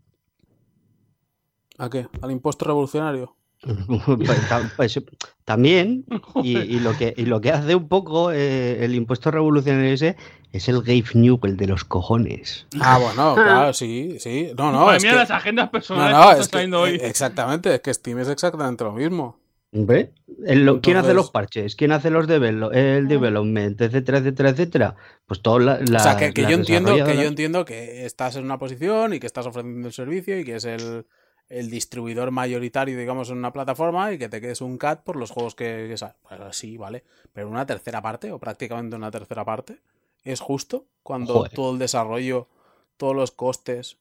¿A 1.81 1.89
qué? 1.89 2.07
¿Al 2.21 2.29
impuesto 2.31 2.65
revolucionario? 2.65 3.35
Pues 4.05 4.39
pues, 4.77 4.99
también, 5.45 6.05
y, 6.43 6.57
y 6.57 6.79
lo 6.79 6.95
que, 6.97 7.13
y 7.17 7.25
lo 7.25 7.41
que 7.41 7.51
hace 7.51 7.75
un 7.75 7.87
poco 7.87 8.31
eh, 8.31 8.83
el 8.85 8.95
impuesto 8.95 9.31
revolucionario 9.31 9.91
ese 9.93 10.15
es 10.51 10.67
el 10.69 10.81
Gabe 10.81 11.03
Newell 11.15 11.57
de 11.57 11.67
los 11.67 11.83
cojones. 11.83 12.67
Ah, 12.79 12.99
bueno, 12.99 13.35
claro, 13.43 13.73
sí, 13.73 14.17
sí. 14.19 14.49
No, 14.57 14.71
no, 14.71 14.85
Madre 14.85 14.97
es 14.97 15.03
mía, 15.03 15.11
que- 15.13 15.17
las 15.17 15.31
agendas 15.31 15.65
No, 15.65 15.71
personales 15.71 16.17
no, 16.17 16.23
que 16.29 16.33
es 16.33 16.39
están 16.41 16.45
que, 16.47 16.51
saliendo 16.51 16.81
hoy. 16.81 16.91
eh, 16.95 16.99
exactamente, 17.07 17.73
es 17.75 17.81
que 17.81 17.93
Steam 17.93 18.19
es 18.19 18.29
exactamente 18.29 18.83
lo 18.83 18.93
mismo. 18.93 19.39
¿Ve? 19.73 20.11
El 20.45 20.65
lo- 20.65 20.81
¿Quién 20.81 20.97
hace 20.97 21.11
Entonces- 21.11 21.15
los 21.15 21.31
parches? 21.31 21.75
¿Quién 21.75 21.91
hace 21.93 22.09
los 22.09 22.27
develo- 22.27 22.73
el 22.73 23.07
development, 23.07 23.79
etcétera, 23.79 24.17
etcétera, 24.17 24.49
etcétera? 24.49 24.95
Pues 25.25 25.41
todas 25.41 25.63
la- 25.63 25.97
o 25.97 25.99
sea, 26.03 26.17
que, 26.17 26.33
que 26.33 26.41
yo 26.43 26.49
entiendo, 26.49 26.93
que 26.95 27.15
yo 27.15 27.23
entiendo 27.23 27.63
que 27.63 28.05
estás 28.05 28.35
en 28.35 28.43
una 28.43 28.57
posición 28.59 29.13
y 29.13 29.19
que 29.19 29.27
estás 29.27 29.45
ofreciendo 29.47 29.87
el 29.87 29.93
servicio 29.93 30.37
y 30.39 30.43
que 30.43 30.55
es 30.55 30.65
el, 30.65 31.05
el 31.51 31.69
distribuidor 31.69 32.31
mayoritario, 32.31 32.97
digamos, 32.97 33.29
en 33.29 33.37
una 33.37 33.51
plataforma 33.51 34.11
y 34.13 34.17
que 34.17 34.29
te 34.29 34.39
quedes 34.39 34.61
un 34.61 34.77
cat 34.77 35.03
por 35.03 35.17
los 35.17 35.31
juegos 35.31 35.53
que, 35.53 35.87
que 35.89 35.97
salen. 35.97 36.15
Pues 36.21 36.55
sí, 36.55 36.77
vale. 36.77 37.03
Pero 37.33 37.49
una 37.49 37.65
tercera 37.65 38.01
parte, 38.01 38.31
o 38.31 38.39
prácticamente 38.39 38.95
una 38.95 39.11
tercera 39.11 39.43
parte, 39.43 39.81
¿es 40.23 40.39
justo 40.39 40.87
cuando 41.03 41.33
Joder. 41.33 41.51
todo 41.51 41.73
el 41.73 41.79
desarrollo, 41.79 42.47
todos 42.95 43.15
los 43.15 43.31
costes, 43.31 43.97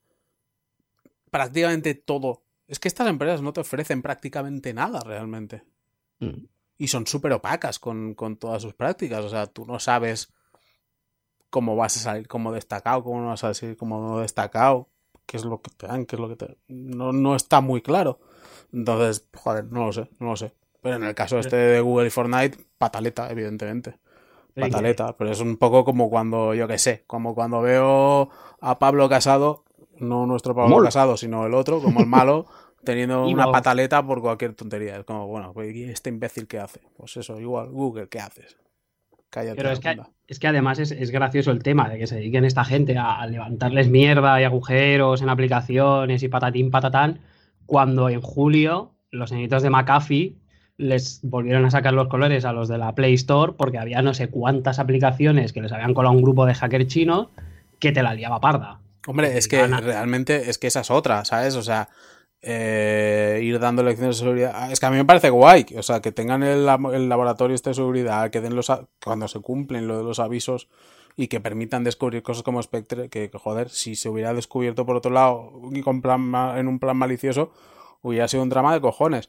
prácticamente 1.31 1.95
todo. 1.95 2.43
Es 2.69 2.79
que 2.79 2.89
estas 2.89 3.09
empresas 3.09 3.43
no 3.43 3.53
te 3.53 3.61
ofrecen 3.61 4.01
prácticamente 4.01 4.73
nada 4.73 5.01
realmente. 5.01 5.65
Mm. 6.21 6.45
Y 6.79 6.89
son 6.89 7.07
súper 7.07 7.33
opacas 7.33 7.81
con, 7.81 8.15
con 8.15 8.37
todas 8.37 8.63
sus 8.63 8.75
prácticas. 8.75 9.25
O 9.25 9.29
sea, 9.29 9.49
tú 9.49 9.67
no 9.67 9.81
sabes 9.81 10.33
cómo 11.51 11.75
vas 11.75 11.97
a 11.97 12.01
salir 12.01 12.29
como 12.29 12.53
destacado, 12.53 13.03
cómo 13.03 13.21
no 13.21 13.29
vas 13.29 13.43
a 13.43 13.53
salir 13.55 13.77
como 13.77 14.01
no 14.01 14.21
destacado, 14.21 14.89
qué 15.31 15.37
es 15.37 15.45
lo 15.45 15.63
que 15.63 15.71
te 15.77 15.87
dan, 15.87 16.07
qué 16.07 16.17
es 16.17 16.21
lo 16.21 16.29
que 16.29 16.35
te... 16.35 16.57
No, 16.67 17.13
no 17.13 17.37
está 17.37 17.61
muy 17.61 17.83
claro. 17.83 18.19
Entonces, 18.73 19.29
joder, 19.37 19.65
no 19.67 19.87
lo 19.87 19.93
sé, 19.93 20.09
no 20.19 20.31
lo 20.31 20.37
sé. 20.37 20.53
Pero 20.83 20.97
en 20.97 21.05
el 21.05 21.15
caso 21.15 21.39
este 21.39 21.55
de 21.55 21.81
Google 21.81 22.09
y 22.09 22.11
Fortnite, 22.11 22.59
pataleta, 22.79 23.31
evidentemente. 23.31 23.95
Pataleta, 24.59 25.17
pero 25.17 25.31
es 25.31 25.41
un 25.41 25.57
poco 25.57 25.85
como 25.85 26.11
cuando, 26.11 26.53
yo 26.55 26.67
qué 26.67 26.79
sé, 26.79 27.05
como 27.07 27.35
cuando 27.37 27.61
veo 27.63 28.29
a 28.61 28.79
Pablo 28.81 29.09
Casado, 29.09 29.65
no 29.99 30.27
nuestro 30.27 30.53
Pablo 30.55 30.69
Mol. 30.77 30.85
Casado, 30.85 31.17
sino 31.17 31.47
el 31.47 31.55
otro, 31.55 31.81
como 31.81 32.01
el 32.01 32.07
malo, 32.07 32.47
teniendo 32.85 33.29
Y 33.29 33.35
una 33.35 33.47
no. 33.47 33.53
pataleta 33.53 34.05
por 34.05 34.21
cualquier 34.21 34.55
tontería. 34.55 34.97
Es 34.99 35.05
como, 35.05 35.29
bueno, 35.29 35.53
pues, 35.53 35.73
¿y 35.77 35.85
este 35.85 36.11
imbécil 36.11 36.49
qué 36.49 36.59
hace? 36.59 36.81
Pues 36.97 37.17
eso, 37.17 37.39
igual, 37.39 37.69
Google, 37.71 38.09
¿qué 38.09 38.19
haces? 38.19 38.57
Cállate. 39.31 39.57
Pero 39.57 39.71
es 39.71 39.81
que, 39.81 39.97
es 40.27 40.39
que 40.39 40.49
además 40.49 40.79
es, 40.79 40.91
es 40.91 41.11
gracioso 41.11 41.53
el 41.53 41.63
tema 41.63 41.89
de 41.89 41.99
que 41.99 42.07
se 42.07 42.17
dediquen 42.17 42.45
esta 42.45 42.65
gente 42.65 42.99
a, 42.99 43.21
a 43.21 43.27
levantarles 43.27 43.89
mierda 43.89 44.41
y 44.41 44.45
agujeros 44.45 45.23
en 45.23 45.29
aplicaciones 45.29 46.23
y 46.23 46.29
patatín 46.29 46.71
patatán, 46.71 47.21
cuando 47.67 48.09
en 48.09 48.21
julio 48.21 48.93
los 49.11 49.31
señoritos 49.31 49.63
de 49.63 49.71
McAfee 49.71 50.37
les 50.81 51.21
volvieron 51.23 51.65
a 51.67 51.71
sacar 51.71 51.93
los 51.93 52.09
colores 52.09 52.45
a 52.45 52.53
los 52.53 52.69
de 52.69 52.79
la 52.79 52.95
Play 52.95 53.15
Store 53.15 53.53
porque 53.57 53.79
había 53.79 54.01
no 54.03 54.15
sé 54.15 54.29
cuántas 54.29 54.79
aplicaciones 54.79 55.53
que 55.53 55.61
les 55.61 55.73
habían 55.73 55.95
colado 55.95 56.15
un 56.15 56.23
grupo 56.23 56.47
de 56.47 56.55
hackers 56.55 56.87
chinos 56.87 57.29
que 57.79 57.93
te 57.93 58.03
la 58.03 58.15
liaba 58.15 58.41
parda. 58.41 58.81
Hombre, 59.07 59.37
es 59.37 59.47
que 59.47 59.67
realmente 59.67 60.51
es 60.51 60.59
que 60.59 60.67
esa 60.69 60.81
es 60.81 60.91
otra, 60.91 61.25
¿sabes? 61.25 61.57
O 61.57 61.63
sea, 61.63 61.89
eh, 62.43 63.41
ir 63.43 63.59
dando 63.59 63.83
lecciones 63.83 64.17
de 64.17 64.21
seguridad. 64.21 64.53
Ah, 64.55 64.73
Es 64.73 64.81
que 64.81 64.87
a 64.87 64.91
mí 64.91 64.97
me 64.97 65.05
parece 65.05 65.31
guay, 65.31 65.67
o 65.77 65.83
sea, 65.83 66.01
que 66.01 66.13
tengan 66.13 66.43
el, 66.43 66.67
el 66.93 67.09
laboratorio 67.09 67.55
este 67.55 67.71
de 67.71 67.75
seguridad, 67.75 68.31
que 68.31 68.41
den 68.41 68.57
los 68.57 68.73
cuando 69.05 69.29
se 69.29 69.41
cumplen 69.41 69.87
lo 69.87 69.99
de 69.99 70.05
los 70.05 70.19
avisos 70.19 70.69
y 71.17 71.29
que 71.29 71.41
permitan 71.41 71.85
descubrir 71.85 72.23
cosas 72.23 72.43
como 72.43 72.63
Spectre, 72.63 73.09
que, 73.09 73.31
que, 73.31 73.39
joder, 73.39 73.69
si 73.69 73.95
se 73.95 74.09
hubiera 74.09 74.33
descubierto 74.33 74.87
por 74.87 74.97
otro 74.97 75.11
lado 75.11 75.53
y 75.73 75.83
con 75.83 76.01
plan 76.01 76.33
en 76.57 76.67
un 76.69 76.79
plan 76.79 76.97
malicioso, 76.97 77.53
hubiera 78.01 78.29
sido 78.29 78.43
un 78.43 78.49
drama 78.49 78.73
de 78.73 78.81
cojones. 78.81 79.29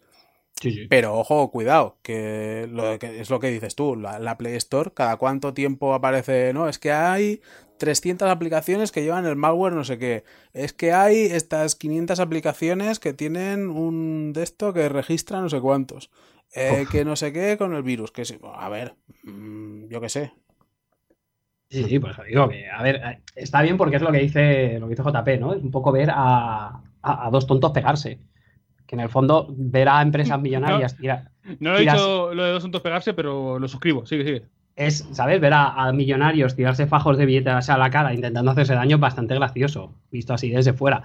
Sí, 0.62 0.72
sí. 0.72 0.88
Pero 0.90 1.16
ojo, 1.18 1.50
cuidado, 1.50 1.98
que, 2.04 2.68
lo 2.70 3.00
que 3.00 3.20
es 3.20 3.30
lo 3.30 3.40
que 3.40 3.50
dices 3.50 3.76
tú, 3.76 3.96
la, 3.96 4.20
la 4.20 4.38
Play 4.38 4.56
Store, 4.56 4.92
cada 4.94 5.18
cuánto 5.18 5.54
tiempo 5.54 5.94
aparece, 5.94 6.54
no, 6.54 6.70
es 6.70 6.78
que 6.78 6.92
hay 6.92 7.42
300 7.82 8.30
aplicaciones 8.30 8.92
que 8.92 9.02
llevan 9.02 9.26
el 9.26 9.36
malware 9.36 9.74
no 9.74 9.84
sé 9.84 9.98
qué, 9.98 10.24
es 10.54 10.72
que 10.72 10.94
hay 10.94 11.18
estas 11.26 11.76
500 11.76 12.20
aplicaciones 12.20 13.00
que 13.00 13.12
tienen 13.14 13.70
un 13.72 14.34
de 14.34 14.44
esto 14.44 14.72
que 14.72 14.88
registra 14.88 15.42
no 15.42 15.50
sé 15.50 15.60
cuántos, 15.60 16.12
eh, 16.54 16.86
que 16.92 17.04
no 17.04 17.16
sé 17.16 17.34
qué 17.34 17.58
con 17.58 17.74
el 17.74 17.82
virus, 17.82 18.12
que 18.12 18.24
sí, 18.24 18.38
a 18.54 18.70
ver, 18.70 18.94
mm, 19.24 19.88
yo 19.90 20.00
qué 20.00 20.10
sé. 20.10 20.32
Sí, 21.70 21.84
sí, 21.86 22.00
por 22.00 22.12
eso 22.12 22.24
digo 22.24 22.50
que, 22.50 22.70
a 22.70 22.84
ver, 22.84 23.02
está 23.36 23.62
bien 23.62 23.78
porque 23.78 23.96
es 23.96 24.02
lo 24.02 24.12
que 24.12 24.20
dice, 24.20 24.78
lo 24.80 24.88
que 24.88 24.96
dice 24.96 25.04
JP, 25.10 25.40
¿no? 25.40 25.54
Es 25.54 25.64
un 25.64 25.72
poco 25.72 25.92
ver 25.92 26.10
a, 26.12 26.68
a- 27.02 27.28
a 27.28 27.30
dos 27.32 27.48
tontos 27.48 27.72
pegarse. 27.72 28.20
Que 28.86 28.96
en 28.96 29.00
el 29.00 29.10
fondo 29.10 29.48
ver 29.58 29.88
a 29.90 30.02
empresas 30.02 30.40
millonarias 30.42 30.98
tirar, 30.98 31.32
No 31.60 31.72
lo 31.72 31.78
he 31.78 31.82
dicho 31.96 32.34
lo 32.34 32.44
de 32.44 32.52
dos 32.52 32.60
asuntos 32.60 32.82
pegarse, 32.82 33.14
pero 33.14 33.58
lo 33.58 33.68
suscribo. 33.70 34.06
Sigue, 34.06 34.24
sigue. 34.26 34.44
Es, 34.88 35.08
¿sabes? 35.12 35.40
Ver 35.42 35.54
a, 35.54 35.88
a 35.88 35.92
millonarios 35.94 36.56
tirarse 36.56 36.88
fajos 36.88 37.18
de 37.18 37.26
billetes 37.26 37.70
a 37.70 37.78
la 37.78 37.90
cara 37.90 38.14
intentando 38.14 38.52
hacerse 38.52 38.74
daño 38.74 38.96
es 38.98 39.02
bastante 39.02 39.36
gracioso, 39.36 39.94
visto 40.12 40.34
así 40.34 40.50
desde 40.50 40.74
fuera. 40.74 41.04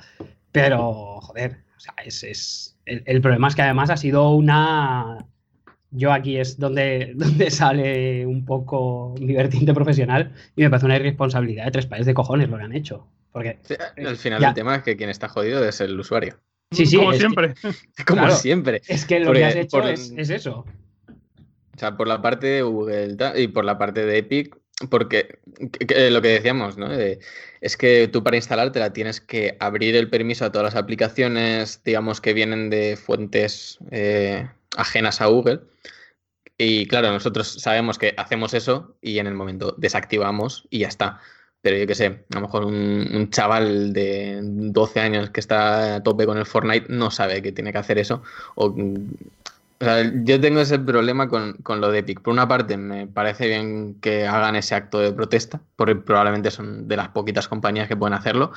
Pero, 0.53 1.21
joder, 1.21 1.59
o 1.77 1.81
sea, 1.81 1.95
es, 2.05 2.23
es- 2.25 2.79
el, 2.87 3.03
el 3.07 3.21
problema 3.21 3.49
es 3.49 3.55
que 3.55 3.63
además 3.63 3.91
ha 3.91 3.97
sido 3.97 4.31
una... 4.31 5.19
Yo 5.91 6.13
aquí 6.13 6.37
es 6.37 6.59
donde, 6.59 7.13
donde 7.17 7.51
sale 7.51 8.27
un 8.27 8.45
poco 8.45 9.15
mi 9.21 9.35
vertiente 9.35 9.73
profesional 9.75 10.33
y 10.55 10.63
me 10.63 10.71
parece 10.71 10.87
una 10.87 10.97
irresponsabilidad 10.97 11.65
de 11.67 11.71
tres 11.71 11.87
países 11.87 12.07
de 12.07 12.15
cojones 12.15 12.49
lo 12.49 12.57
que 12.59 12.63
han 12.65 12.73
hecho. 12.75 13.07
Porque, 13.33 13.59
Sí, 13.63 13.75
al 14.07 14.17
final 14.17 14.41
Ya. 14.41 14.49
el 14.49 14.55
tema 14.55 14.77
es 14.77 14.83
que 14.83 14.97
quien 14.97 15.11
está 15.11 15.29
jodido 15.29 15.65
es 15.67 15.81
el 15.81 15.99
usuario. 15.99 16.37
sí, 16.71 16.87
sí, 16.87 16.97
Como 16.97 17.11
que- 17.13 17.19
siempre. 17.19 17.55
Como 18.07 18.21
Claro. 18.23 18.35
siempre. 18.37 18.83
es 18.89 19.05
que 19.05 19.21
lo 19.21 19.27
Porque 19.27 19.41
que 19.41 19.45
has 19.47 19.57
hecho 19.57 19.79
por- 19.81 19.91
es, 19.91 20.13
es 20.17 20.31
eso. 20.31 20.65
O 21.77 21.79
sea, 21.79 21.97
por 21.97 22.09
la 22.09 22.23
parte 22.23 22.47
de 22.47 22.63
Google 22.63 23.17
y 23.37 23.49
por 23.49 23.65
la 23.65 23.79
parte 23.79 24.05
de 24.07 24.19
Epic, 24.19 24.57
porque 24.91 25.39
que- 25.79 25.87
que 25.87 26.11
lo 26.11 26.23
que 26.23 26.29
decíamos, 26.29 26.77
¿no? 26.79 26.89
Es 27.61 27.77
que 27.77 28.09
tú 28.09 28.23
para 28.23 28.37
instalártela 28.37 28.93
tienes 28.93 29.21
que 29.21 29.57
abrir 29.61 29.97
el 29.97 30.09
permiso 30.11 30.45
a 30.45 30.53
todas 30.53 30.75
las 30.75 30.83
aplicaciones, 30.83 31.83
digamos, 31.85 32.21
que 32.21 32.35
vienen 32.35 32.71
de 32.71 32.97
fuentes 32.97 33.79
eh, 33.91 34.49
ajenas 34.77 35.21
a 35.21 35.27
Google. 35.27 35.61
Y 36.59 36.87
claro, 36.87 37.11
nosotros 37.13 37.49
sabemos 37.61 37.99
que 37.99 38.15
hacemos 38.17 38.55
eso 38.55 38.97
y 39.03 39.19
en 39.19 39.27
el 39.27 39.35
momento 39.35 39.75
desactivamos 39.79 40.67
y 40.71 40.81
ya 40.81 40.89
está. 40.89 41.21
Pero 41.61 41.77
yo 41.79 41.87
qué 41.87 41.95
sé, 41.95 42.07
a 42.07 42.35
lo 42.37 42.41
mejor 42.43 42.65
un, 42.65 43.09
un 43.13 43.31
chaval 43.31 43.93
de 43.93 44.39
12 44.43 45.01
años 45.01 45.31
que 45.31 45.41
está 45.41 45.97
a 45.97 46.03
tope 46.03 46.25
con 46.27 46.39
el 46.39 46.47
Fortnite 46.47 46.87
no 46.89 47.11
sabe 47.11 47.43
que 47.43 47.53
tiene 47.53 47.73
que 47.73 47.79
hacer 47.79 47.99
eso. 47.99 48.23
O, 48.55 48.75
o 49.81 49.85
sea, 49.85 50.11
yo 50.25 50.41
tengo 50.41 50.61
ese 50.61 50.79
problema 50.79 51.29
con, 51.29 51.55
con 51.59 51.81
lo 51.81 51.91
de 51.91 51.99
Epic. 52.01 52.21
Por 52.23 52.33
una 52.33 52.49
parte, 52.49 52.77
me 52.77 53.07
parece 53.07 53.47
bien 53.47 54.01
que 54.01 54.27
hagan 54.27 54.57
ese 54.57 54.75
acto 54.75 54.99
de 55.01 55.13
protesta, 55.13 55.61
porque 55.77 55.97
probablemente 55.97 56.51
son 56.51 56.89
de 56.89 56.97
las 56.97 57.09
poquitas 57.09 57.49
compañías 57.49 57.89
que 57.89 57.97
pueden 57.97 58.15
hacerlo. 58.15 58.53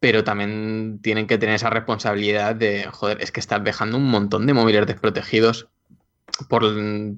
Pero 0.00 0.24
también 0.24 1.00
tienen 1.02 1.26
que 1.26 1.38
tener 1.38 1.54
esa 1.54 1.70
responsabilidad 1.70 2.54
de, 2.54 2.84
joder, 2.92 3.18
es 3.20 3.32
que 3.32 3.40
estás 3.40 3.64
dejando 3.64 3.96
un 3.96 4.08
montón 4.10 4.46
de 4.46 4.52
móviles 4.52 4.86
desprotegidos 4.86 5.68
por 6.48 6.62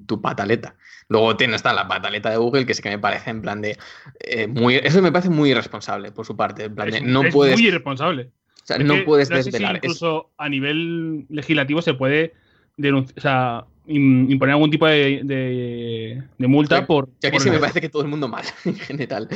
tu 0.05 0.21
pataleta. 0.21 0.75
Luego 1.09 1.35
tiene 1.35 1.55
está 1.55 1.73
la 1.73 1.87
pataleta 1.87 2.29
de 2.29 2.37
Google, 2.37 2.65
que 2.65 2.73
sí 2.73 2.81
que 2.81 2.89
me 2.89 2.99
parece 2.99 3.31
en 3.31 3.41
plan 3.41 3.61
de. 3.61 3.77
eh, 4.19 4.47
muy, 4.47 4.75
eso 4.75 5.01
me 5.01 5.11
parece 5.11 5.29
muy 5.29 5.49
irresponsable 5.51 6.11
por 6.11 6.25
su 6.25 6.37
parte. 6.37 6.65
En 6.65 6.75
plan 6.75 6.89
de, 6.89 6.97
Es, 6.97 7.03
no 7.03 7.23
es 7.23 7.33
puedes. 7.33 7.57
muy 7.59 7.67
irresponsable. 7.67 8.29
o 8.61 8.65
sea, 8.65 8.77
Es 8.77 8.85
no 8.85 8.93
que 8.95 9.01
puedes 9.01 9.29
no 9.29 9.37
sé 9.37 9.43
desvelar. 9.43 9.75
Es- 9.77 9.83
incluso 9.83 10.29
a 10.37 10.47
nivel 10.47 11.25
legislativo 11.29 11.81
se 11.81 11.95
puede 11.95 12.33
o 12.81 13.21
sea, 13.21 13.65
im- 13.87 14.29
imponer 14.31 14.53
algún 14.53 14.71
tipo 14.71 14.85
de, 14.87 15.21
de- 15.23 16.23
de 16.37 16.47
multa 16.47 16.79
Sí, 16.79 16.85
por. 16.85 17.09
Ya 17.21 17.29
que 17.29 17.37
por- 17.37 17.41
sí 17.41 17.49
me 17.49 17.59
parece 17.59 17.81
que 17.81 17.89
todo 17.89 18.01
el 18.03 18.07
mundo 18.07 18.27
mal 18.27 18.43
en 18.65 18.75
general. 18.75 19.27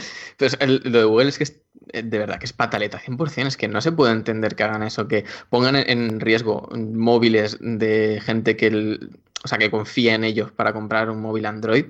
El- 0.59 0.81
lo 0.85 0.99
de 0.99 1.03
Google 1.05 1.29
es 1.29 1.37
que 1.37 1.43
es 1.43 1.59
eh, 1.91 2.03
de 2.03 2.17
verdad 2.17 2.39
que 2.39 2.45
es 2.45 2.53
pataleta 2.53 2.99
100%. 2.99 3.47
Es 3.47 3.57
que 3.57 3.67
no 3.67 3.81
se 3.81 3.91
puede 3.91 4.13
entender 4.13 4.55
que 4.55 4.63
hagan 4.63 4.83
eso, 4.83 5.07
que 5.07 5.25
pongan 5.49 5.75
en- 5.75 5.89
en 5.89 6.19
riesgo 6.19 6.69
móviles 6.75 7.57
de 7.61 8.21
gente 8.23 8.55
que, 8.55 8.67
el- 8.67 9.09
o 9.43 9.47
sea, 9.47 9.57
que 9.57 9.69
confía 9.69 10.15
en 10.15 10.23
ellos 10.23 10.51
para 10.51 10.71
comprar 10.73 11.09
un 11.09 11.21
móvil 11.21 11.45
Android 11.45 11.85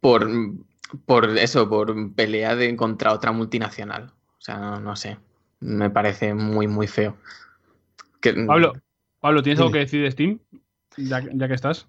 por, 0.00 0.28
por 1.04 1.36
eso, 1.38 1.68
por 1.68 2.14
pelea 2.14 2.56
de, 2.56 2.74
contra 2.76 3.12
otra 3.12 3.32
multinacional. 3.32 4.12
O 4.38 4.40
sea, 4.42 4.56
no, 4.58 4.80
no 4.80 4.96
sé. 4.96 5.18
Me 5.60 5.90
parece 5.90 6.32
muy, 6.32 6.66
muy 6.66 6.86
feo. 6.86 7.16
Que- 8.22 8.32
Pablo, 8.32 8.72
Pablo, 9.20 9.42
¿tienes 9.42 9.60
algo 9.60 9.72
que 9.72 9.80
decir 9.80 10.02
de 10.02 10.10
Steam? 10.10 10.38
Ya, 10.96 11.22
ya 11.32 11.48
que 11.48 11.54
estás. 11.54 11.86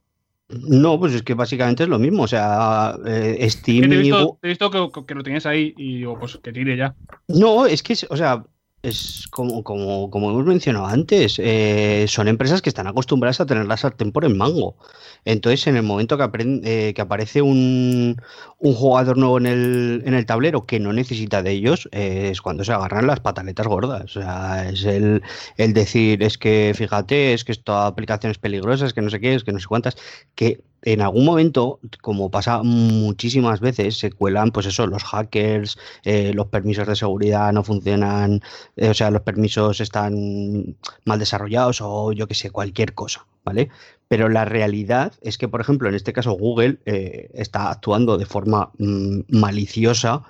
No, 0.49 0.99
pues 0.99 1.14
es 1.14 1.24
que 1.24 1.34
básicamente 1.34 1.84
es 1.84 1.90
lo 1.90 1.98
mismo. 1.98 2.24
O 2.24 2.28
sea, 2.28 2.98
eh, 3.06 3.49
Steam 3.49 3.90
te 3.90 3.95
he 3.95 3.99
y 3.99 4.02
visto, 4.02 4.38
te 4.41 4.48
he 4.48 4.49
visto 4.49 4.70
que, 4.70 5.06
que 5.06 5.16
lo 5.16 5.24
tenías 5.24 5.45
ahí 5.45 5.74
y 5.78 5.98
digo, 5.99 6.20
pues 6.20 6.38
que 6.44 6.52
tire 6.52 6.76
ya. 6.76 6.94
No, 7.28 7.66
es 7.66 7.82
que, 7.82 7.95
o 8.10 8.18
sea, 8.18 8.44
es 8.84 9.28
como, 9.30 9.64
como, 9.64 10.10
como 10.10 10.32
hemos 10.32 10.45
mencionado 10.45 10.88
antes, 10.88 11.38
eh, 11.40 12.06
son 12.08 12.28
empresas 12.28 12.62
que 12.64 12.70
están 12.70 12.88
acostumbradas 12.88 13.40
a 13.40 13.45
tener 13.45 13.68
la 13.68 13.78
sartén 13.78 14.12
por 14.12 14.26
el 14.26 14.34
mango. 14.36 14.76
Entonces, 15.24 15.68
en 15.68 15.76
el 15.76 15.84
momento 15.84 16.18
que, 16.18 16.24
apren- 16.24 16.62
eh, 16.64 16.94
que 16.95 17.02
aparece 17.02 17.41
un, 17.44 18.20
un 18.58 18.74
jugador 18.74 19.18
nuevo 19.18 19.38
en 19.38 19.45
el, 19.45 20.02
en 20.06 20.14
el 20.16 20.26
tablero 20.26 20.66
que 20.66 20.80
no 20.80 20.94
necesita 20.94 21.44
de 21.44 21.52
ellos, 21.52 21.88
eh, 21.91 22.30
es 22.32 22.41
cuando 22.41 22.64
se 22.64 22.74
agarran 22.74 23.06
las 23.06 23.20
pataletas 23.20 23.68
gordas. 23.68 24.03
O 24.18 24.22
sea, 24.22 24.68
es 24.70 24.84
el, 24.84 25.22
el 25.58 25.74
decir, 25.74 26.24
es 26.24 26.38
que 26.40 26.74
fíjate, 26.76 27.34
es 27.34 27.44
que 27.44 27.52
esta 27.52 27.86
aplicación 27.86 28.32
es 28.32 28.40
peligrosa, 28.40 28.88
es 28.88 28.94
que 28.94 29.02
no 29.02 29.12
sé 29.12 29.20
qué, 29.20 29.36
es 29.36 29.44
que 29.44 29.52
no 29.53 29.60
sé 29.60 29.68
cuántas, 29.68 29.95
que 30.36 30.64
en 30.84 31.02
algún 31.02 31.26
momento, 31.26 31.80
como 32.02 32.32
pasa 32.32 32.64
muchísimas 32.64 33.60
veces, 33.60 33.98
se 33.98 34.12
cuelan, 34.12 34.52
pues 34.52 34.66
eso, 34.66 34.88
los 34.88 35.03
hackers, 35.03 35.78
eh, 36.03 36.34
los 36.34 36.48
permisos 36.48 36.88
de 36.88 36.95
seguridad 36.95 37.53
no 37.53 37.64
funcionan, 37.64 38.41
eh, 38.76 38.90
o 38.90 38.94
sea, 38.94 39.12
los 39.12 39.22
permisos 39.22 39.80
están 39.80 40.76
mal 41.06 41.20
desarrollados 41.20 41.82
o 41.82 42.14
yo 42.14 42.28
que 42.28 42.34
sé, 42.34 42.49
cualquier 42.49 42.94
cosa, 42.94 43.28
¿vale? 43.45 43.70
Pero 44.08 44.28
la 44.28 44.45
realidad 44.45 45.14
es 45.22 45.38
que, 45.38 45.48
por 45.48 45.62
ejemplo, 45.62 45.88
en 45.88 45.95
este 45.95 46.14
caso 46.14 46.32
Google 46.32 46.80
eh, 46.86 47.30
está 47.34 47.70
actuando 47.70 48.18
de 48.18 48.26
forma 48.26 48.72
mm, 48.80 49.22
maliciosa 49.30 50.24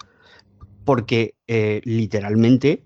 porque 0.83 1.35
literalmente 1.83 2.83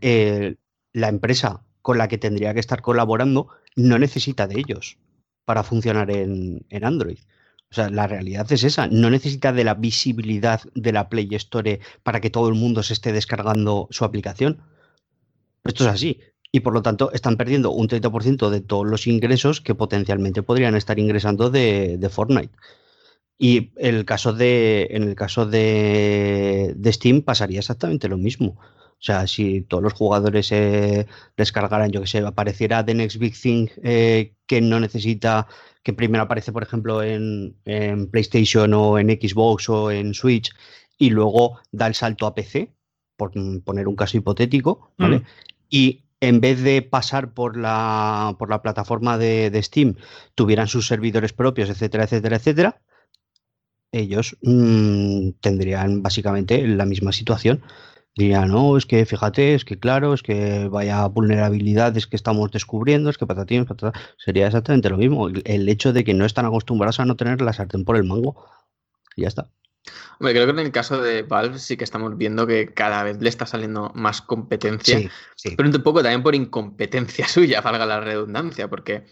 la 0.00 1.08
empresa 1.08 1.62
con 1.82 1.98
la 1.98 2.08
que 2.08 2.18
tendría 2.18 2.54
que 2.54 2.60
estar 2.60 2.82
colaborando 2.82 3.48
no 3.74 3.98
necesita 3.98 4.46
de 4.46 4.60
ellos 4.60 4.96
para 5.44 5.62
funcionar 5.62 6.10
en, 6.10 6.64
Android. 6.82 7.18
O 7.70 7.74
sea, 7.74 7.88
la 7.88 8.06
realidad 8.06 8.50
es 8.52 8.64
esa. 8.64 8.86
No 8.86 9.10
necesita 9.10 9.52
de 9.52 9.64
la 9.64 9.74
visibilidad 9.74 10.60
de 10.74 10.92
la 10.92 11.08
Play 11.08 11.28
Store 11.32 11.80
para 12.02 12.20
que 12.20 12.30
todo 12.30 12.48
el 12.48 12.54
mundo 12.54 12.82
se 12.82 12.92
esté 12.92 13.12
descargando 13.12 13.88
su 13.90 14.04
aplicación. 14.04 14.62
Esto 15.64 15.84
es 15.84 15.90
así. 15.90 16.20
Y 16.50 16.60
por 16.60 16.74
lo 16.74 16.82
tanto 16.82 17.10
están 17.12 17.36
perdiendo 17.36 17.70
un 17.70 17.88
30% 17.88 18.50
de 18.50 18.60
todos 18.60 18.86
los 18.86 19.06
ingresos 19.06 19.62
que 19.62 19.74
potencialmente 19.74 20.42
podrían 20.42 20.76
estar 20.76 20.98
ingresando 20.98 21.50
de, 21.50 21.98
Fortnite. 22.10 22.54
Y 23.38 23.72
el 23.76 24.04
caso 24.04 24.32
de, 24.34 24.88
en 24.90 25.04
el 25.04 25.14
caso 25.14 25.46
de, 25.46 26.74
de 26.76 26.92
Steam 26.92 27.22
pasaría 27.22 27.60
exactamente 27.60 28.08
lo 28.08 28.18
mismo. 28.18 28.58
O 29.02 29.04
sea, 29.04 29.26
si 29.26 29.62
todos 29.62 29.82
los 29.82 29.94
jugadores 29.94 30.52
eh, 30.52 31.08
descargaran, 31.36 31.90
yo 31.90 32.02
que 32.02 32.06
sé, 32.06 32.18
apareciera 32.18 32.84
The 32.84 32.94
Next 32.94 33.18
Big 33.18 33.34
Thing 33.36 33.66
eh, 33.82 34.34
que 34.52 34.60
no 34.60 34.78
necesita, 34.80 35.46
que 35.82 35.94
primero 35.94 36.24
aparece, 36.24 36.52
por 36.52 36.62
ejemplo, 36.62 37.02
en, 37.02 37.56
PlayStation 38.10 38.74
o 38.74 38.98
en 38.98 39.08
Xbox 39.08 39.70
o 39.70 39.90
en 39.90 40.12
Switch, 40.12 40.54
y 40.98 41.08
luego 41.08 41.58
da 41.70 41.86
el 41.86 41.94
salto 41.94 42.26
a 42.26 42.34
PC, 42.34 42.70
por 43.16 43.32
poner 43.64 43.88
un 43.88 43.96
caso 43.96 44.18
hipotético, 44.18 44.92
¿vale? 44.98 45.20
Mm. 45.20 45.22
Y 45.70 46.02
en 46.20 46.42
vez 46.42 46.62
de 46.62 46.82
pasar 46.82 47.32
por 47.32 47.56
la, 47.56 48.36
por 48.38 48.50
la 48.50 48.60
plataforma 48.60 49.16
de, 49.16 49.58
Steam, 49.62 49.94
tuvieran 50.34 50.68
sus 50.68 50.86
servidores 50.86 51.32
propios, 51.32 51.70
etcétera, 51.70 52.04
etcétera, 52.04 52.36
etcétera, 52.36 52.82
ellos 53.90 54.36
mm, 54.42 55.30
tendrían 55.40 56.02
básicamente 56.02 56.68
la 56.68 56.84
misma 56.84 57.12
situación. 57.12 57.62
Diría, 58.14 58.44
no, 58.44 58.76
es 58.76 58.84
que 58.84 59.06
fíjate, 59.06 59.54
es 59.54 59.64
que 59.64 59.78
claro, 59.78 60.12
es 60.12 60.22
que 60.22 60.68
vaya 60.68 61.06
vulnerabilidades 61.06 62.06
que 62.06 62.16
estamos 62.16 62.50
descubriendo, 62.50 63.08
es 63.08 63.16
que 63.16 63.26
patatín, 63.26 63.66
sería 64.18 64.46
exactamente 64.46 64.90
lo 64.90 64.98
mismo. 64.98 65.28
El 65.28 65.68
hecho 65.68 65.94
de 65.94 66.04
que 66.04 66.12
no 66.12 66.26
están 66.26 66.44
acostumbrados 66.44 67.00
a 67.00 67.06
no 67.06 67.16
tener 67.16 67.40
la 67.40 67.54
sartén 67.54 67.84
por 67.84 67.96
el 67.96 68.04
mango. 68.04 68.46
Y 69.16 69.22
ya 69.22 69.28
está. 69.28 69.48
Hombre, 70.20 70.34
creo 70.34 70.44
que 70.44 70.52
en 70.52 70.58
el 70.58 70.72
caso 70.72 71.00
de 71.00 71.22
Valve 71.22 71.58
sí 71.58 71.76
que 71.76 71.84
estamos 71.84 72.16
viendo 72.16 72.46
que 72.46 72.72
cada 72.72 73.02
vez 73.02 73.20
le 73.20 73.28
está 73.28 73.46
saliendo 73.46 73.90
más 73.94 74.22
competencia, 74.22 75.10
pero 75.56 75.68
un 75.68 75.82
poco 75.82 76.02
también 76.02 76.22
por 76.22 76.34
incompetencia 76.34 77.26
suya, 77.28 77.60
valga 77.60 77.86
la 77.86 78.00
redundancia, 78.00 78.68
porque 78.68 79.06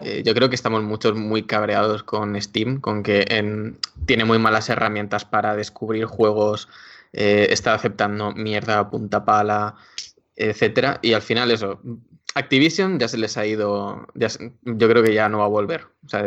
eh, 0.00 0.22
yo 0.24 0.34
creo 0.34 0.48
que 0.48 0.54
estamos 0.54 0.82
muchos 0.82 1.16
muy 1.16 1.44
cabreados 1.44 2.02
con 2.02 2.40
Steam, 2.40 2.80
con 2.80 3.02
que 3.02 3.24
tiene 4.04 4.24
muy 4.24 4.38
malas 4.38 4.68
herramientas 4.68 5.24
para 5.24 5.56
descubrir 5.56 6.04
juegos 6.04 6.68
eh, 7.12 7.48
está 7.50 7.74
aceptando 7.74 8.32
mierda 8.32 8.88
punta 8.90 9.24
pala, 9.24 9.74
etcétera. 10.36 10.98
Y 11.02 11.12
al 11.12 11.22
final 11.22 11.50
eso, 11.50 11.80
Activision 12.34 12.98
ya 12.98 13.08
se 13.08 13.18
les 13.18 13.36
ha 13.36 13.46
ido, 13.46 14.06
yo 14.14 14.88
creo 14.88 15.02
que 15.02 15.12
ya 15.12 15.28
no 15.28 15.38
va 15.38 15.44
a 15.44 15.48
volver. 15.48 15.86
O 16.04 16.08
sea, 16.08 16.24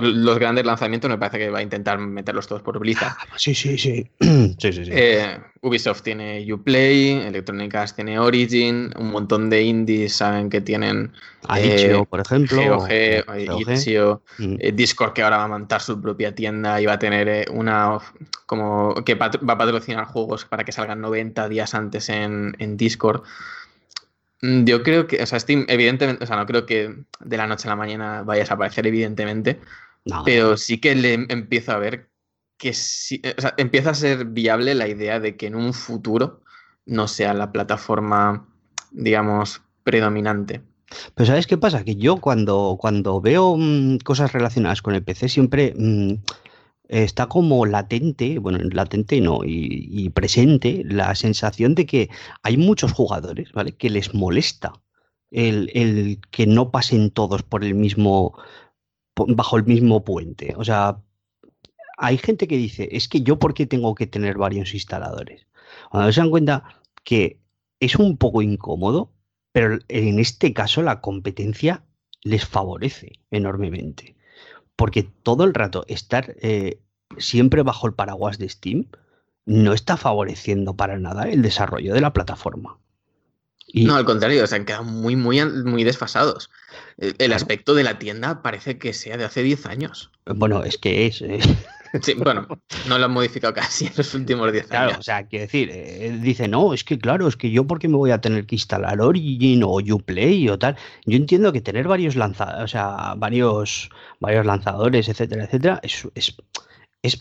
los 0.00 0.38
grandes 0.38 0.64
lanzamientos 0.64 1.10
me 1.10 1.18
parece 1.18 1.38
que 1.38 1.50
va 1.50 1.60
a 1.60 1.62
intentar 1.62 1.98
meterlos 1.98 2.48
todos 2.48 2.62
por 2.62 2.78
Blizzard. 2.78 3.12
Ah, 3.18 3.26
sí, 3.36 3.54
sí, 3.54 3.78
sí. 3.78 4.10
sí, 4.20 4.72
sí, 4.72 4.84
sí. 4.84 4.90
Eh, 4.92 5.38
Ubisoft 5.60 6.02
tiene 6.02 6.44
Uplay, 6.52 7.12
Electronic 7.12 7.74
Arts 7.74 7.94
tiene 7.94 8.18
Origin, 8.18 8.92
un 8.98 9.12
montón 9.12 9.48
de 9.48 9.62
indies 9.62 10.14
saben 10.14 10.50
que 10.50 10.60
tienen 10.60 11.12
eh, 11.56 12.04
por 12.08 12.20
ejemplo, 12.20 12.78
GOG, 12.78 12.88
mm. 12.88 14.56
eh, 14.58 14.72
Discord 14.74 15.12
que 15.12 15.22
ahora 15.22 15.36
va 15.38 15.44
a 15.44 15.48
montar 15.48 15.80
su 15.80 16.00
propia 16.00 16.34
tienda 16.34 16.80
y 16.80 16.86
va 16.86 16.94
a 16.94 16.98
tener 16.98 17.48
una 17.50 17.98
como 18.46 18.94
que 19.04 19.14
va 19.14 19.26
a 19.26 19.58
patrocinar 19.58 20.06
juegos 20.06 20.44
para 20.44 20.64
que 20.64 20.72
salgan 20.72 21.00
90 21.00 21.48
días 21.48 21.74
antes 21.74 22.08
en, 22.08 22.56
en 22.58 22.76
Discord. 22.76 23.22
Mm, 24.42 24.64
yo 24.64 24.82
creo 24.82 25.06
que, 25.06 25.22
o 25.22 25.26
sea, 25.26 25.40
Steam, 25.40 25.64
evidentemente, 25.68 26.24
o 26.24 26.26
sea, 26.26 26.36
no 26.36 26.46
creo 26.46 26.66
que 26.66 26.94
de 27.20 27.36
la 27.36 27.46
noche 27.46 27.68
a 27.68 27.70
la 27.70 27.76
mañana 27.76 28.22
vaya 28.22 28.42
a 28.42 28.44
desaparecer, 28.44 28.86
evidentemente, 28.86 29.60
pero 30.24 30.56
sí 30.56 30.78
que 30.78 30.94
le 30.96 31.14
empiezo 31.28 31.72
a 31.72 31.78
ver 31.78 32.10
que 32.58 32.72
sí, 32.72 33.22
o 33.36 33.40
sea, 33.40 33.54
empieza 33.56 33.90
a 33.90 33.94
ser 33.94 34.26
viable 34.26 34.74
la 34.74 34.88
idea 34.88 35.20
de 35.20 35.36
que 35.36 35.46
en 35.46 35.54
un 35.54 35.72
futuro 35.72 36.42
no 36.86 37.06
sea 37.08 37.34
la 37.34 37.52
plataforma, 37.52 38.48
digamos, 38.90 39.62
predominante. 39.84 40.60
Pero 41.14 41.26
¿sabes 41.26 41.46
qué 41.46 41.56
pasa? 41.56 41.84
Que 41.84 41.96
yo 41.96 42.16
cuando, 42.16 42.76
cuando 42.78 43.20
veo 43.20 43.56
mm, 43.56 43.98
cosas 43.98 44.32
relacionadas 44.32 44.82
con 44.82 44.94
el 44.94 45.02
PC 45.02 45.28
siempre... 45.28 45.72
Mm, 45.76 46.14
está 46.92 47.26
como 47.26 47.64
latente, 47.64 48.38
bueno, 48.38 48.58
latente 48.70 49.20
no, 49.20 49.40
y, 49.44 50.10
presente 50.10 50.82
la 50.84 51.14
sensación 51.14 51.74
de 51.74 51.86
que 51.86 52.10
hay 52.42 52.58
muchos 52.58 52.92
jugadores, 52.92 53.50
¿vale? 53.52 53.72
Que 53.76 53.88
les 53.88 54.14
molesta 54.14 54.74
el, 55.30 56.20
que 56.30 56.46
no 56.46 56.70
pasen 56.70 57.10
todos 57.10 57.42
por 57.42 57.64
el 57.64 57.74
mismo, 57.74 58.38
bajo 59.16 59.56
el 59.56 59.64
mismo 59.64 60.04
puente. 60.04 60.54
O 60.58 60.64
sea, 60.64 61.02
hay 61.96 62.18
gente 62.18 62.46
que 62.46 62.58
dice, 62.58 62.88
es 62.92 63.08
que 63.08 63.22
yo 63.22 63.38
por 63.38 63.54
qué 63.54 63.66
tengo 63.66 63.94
que 63.94 64.06
tener 64.06 64.36
varios 64.36 64.74
instaladores. 64.74 65.46
Cuando 65.90 66.12
se 66.12 66.20
dan 66.20 66.30
cuenta 66.30 66.64
que 67.04 67.40
es 67.80 67.96
un 67.96 68.18
poco 68.18 68.42
incómodo, 68.42 69.12
pero 69.52 69.78
en 69.88 70.18
este 70.18 70.52
caso 70.52 70.82
la 70.82 71.00
competencia 71.00 71.84
les 72.22 72.44
favorece 72.46 73.12
enormemente 73.30 74.16
porque 74.82 75.04
todo 75.04 75.44
el 75.44 75.54
rato 75.54 75.84
estar 75.86 76.34
eh, 76.42 76.80
siempre 77.18 77.62
bajo 77.62 77.86
el 77.86 77.94
paraguas 77.94 78.38
de 78.38 78.48
Steam 78.48 78.86
no 79.44 79.72
está 79.72 79.96
favoreciendo 79.96 80.76
para 80.76 80.98
nada 80.98 81.24
el 81.24 81.42
desarrollo 81.42 81.94
de 81.94 82.00
la 82.00 82.12
plataforma. 82.12 82.78
No, 83.74 83.96
al 83.96 84.04
contrario, 84.04 84.46
se 84.46 84.56
han 84.56 84.64
quedado 84.64 84.84
muy, 84.84 85.16
muy, 85.16 85.42
muy 85.44 85.84
desfasados. 85.84 86.50
El, 86.98 87.32
aspecto 87.32 87.74
de 87.74 87.84
la 87.84 87.98
tienda 87.98 88.42
parece 88.42 88.78
que 88.78 88.92
sea 88.92 89.16
de 89.16 89.24
hace 89.24 89.42
10 89.42 89.66
años. 89.66 90.10
Bueno, 90.26 90.62
es 90.62 90.76
que 90.76 91.06
es. 91.06 91.22
Eh. 91.22 91.40
Sí, 92.00 92.14
bueno, 92.14 92.46
no 92.88 92.98
lo 92.98 93.04
han 93.04 93.10
modificado 93.10 93.52
casi 93.52 93.86
en 93.86 93.92
los 93.96 94.14
últimos 94.14 94.50
10 94.50 94.64
años. 94.64 94.70
Claro, 94.70 94.98
o 94.98 95.02
sea, 95.02 95.26
quiero 95.26 95.42
decir, 95.44 95.68
eh, 95.70 96.18
dice, 96.22 96.48
no, 96.48 96.72
es 96.72 96.84
que 96.84 96.98
claro, 96.98 97.28
es 97.28 97.36
que 97.36 97.50
yo 97.50 97.66
porque 97.66 97.86
me 97.86 97.96
voy 97.96 98.10
a 98.12 98.20
tener 98.20 98.46
que 98.46 98.54
instalar 98.54 98.98
Origin 99.00 99.62
o 99.62 99.76
Uplay 99.76 100.48
o 100.48 100.58
tal. 100.58 100.76
Yo 101.04 101.18
entiendo 101.18 101.52
que 101.52 101.60
tener 101.60 101.88
varios 101.88 102.16
lanzadores, 102.16 102.64
o 102.64 102.68
sea, 102.68 103.14
varios, 103.18 103.90
varios 104.20 104.46
lanzadores, 104.46 105.06
etcétera, 105.08 105.44
etcétera, 105.44 105.80
es, 105.82 106.08
es, 106.14 106.34
es 107.02 107.20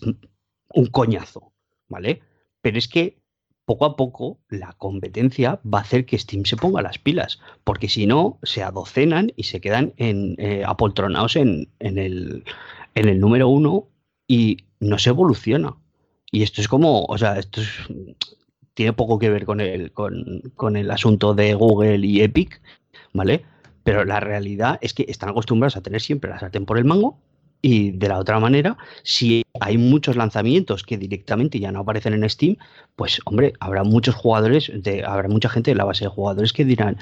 un 0.73 0.85
coñazo, 0.87 1.53
¿vale? 1.89 2.21
Pero 2.61 2.77
es 2.77 2.87
que 2.87 3.21
poco 3.65 3.85
a 3.85 3.95
poco 3.95 4.39
la 4.49 4.73
competencia 4.73 5.61
va 5.63 5.79
a 5.79 5.81
hacer 5.81 6.05
que 6.05 6.17
Steam 6.17 6.45
se 6.45 6.57
ponga 6.57 6.81
las 6.81 6.97
pilas, 6.97 7.39
porque 7.63 7.87
si 7.87 8.05
no, 8.07 8.39
se 8.43 8.63
adocenan 8.63 9.31
y 9.35 9.43
se 9.43 9.61
quedan 9.61 9.93
en, 9.97 10.35
eh, 10.39 10.63
apoltronados 10.65 11.35
en, 11.35 11.69
el, 11.79 12.43
número 13.19 13.47
uno 13.47 13.87
y 14.27 14.57
no 14.79 14.97
se 14.97 15.11
evoluciona. 15.11 15.77
Y 16.31 16.43
esto 16.43 16.61
es 16.61 16.67
como, 16.67 17.05
o 17.05 17.17
sea, 17.17 17.39
esto 17.39 17.61
tiene 18.73 18.93
poco 18.93 19.19
que 19.19 19.29
ver 19.29 19.45
con 19.45 19.61
el, 19.61 19.91
con, 19.91 20.75
el 20.75 20.91
asunto 20.91 21.33
de 21.33 21.53
Google 21.53 22.05
y 22.05 22.21
Epic, 22.21 22.61
¿vale? 23.13 23.45
Pero 23.83 24.05
la 24.05 24.19
realidad 24.19 24.79
es 24.81 24.93
que 24.93 25.05
están 25.07 25.29
acostumbrados 25.29 25.77
a 25.77 25.81
tener 25.81 26.01
siempre 26.01 26.29
la 26.29 26.39
sartén 26.39 26.65
por 26.65 26.77
el 26.77 26.85
mango 26.85 27.19
y 27.61 27.91
de 27.91 28.07
la 28.07 28.19
otra 28.19 28.39
manera, 28.39 28.77
si 29.03 29.43
hay 29.59 29.77
muchos 29.77 30.15
lanzamientos 30.15 30.83
que 30.83 30.97
directamente 30.97 31.59
ya 31.59 31.71
no 31.71 31.81
aparecen 31.81 32.13
en 32.13 32.29
Steam, 32.29 32.57
pues 32.95 33.21
hombre, 33.25 33.53
habrá 33.59 33.83
muchos 33.83 34.15
jugadores, 34.15 34.71
de, 34.73 35.03
habrá 35.03 35.27
mucha 35.27 35.49
gente 35.49 35.71
en 35.71 35.77
la 35.77 35.85
base 35.85 36.05
de 36.05 36.09
jugadores 36.09 36.53
que 36.53 36.65
dirán, 36.65 36.97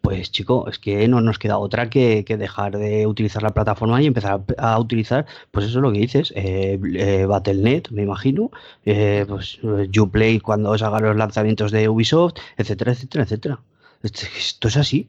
pues 0.00 0.30
chico, 0.30 0.68
es 0.68 0.78
que 0.78 1.08
no 1.08 1.22
nos 1.22 1.38
queda 1.38 1.58
otra 1.58 1.88
que, 1.88 2.24
dejar 2.28 2.76
de 2.76 3.06
utilizar 3.06 3.42
la 3.42 3.54
plataforma 3.54 4.02
y 4.02 4.06
empezar 4.06 4.42
a, 4.58 4.78
utilizar, 4.78 5.26
pues 5.50 5.66
eso 5.66 5.78
es 5.78 5.82
lo 5.82 5.92
que 5.92 6.00
dices, 6.00 6.32
eh, 6.36 6.78
eh, 6.94 7.24
Battle.net, 7.26 7.88
me 7.90 8.02
imagino, 8.02 8.50
eh, 8.84 9.24
pues 9.26 9.58
Uplay 9.62 10.40
cuando 10.40 10.70
os 10.70 10.82
haga 10.82 11.00
los 11.00 11.16
lanzamientos 11.16 11.72
de 11.72 11.88
Ubisoft, 11.88 12.34
etcétera, 12.58 12.92
etcétera, 12.92 13.24
etcétera. 13.24 13.60
Esto 14.02 14.68
es 14.68 14.76
así. 14.76 15.08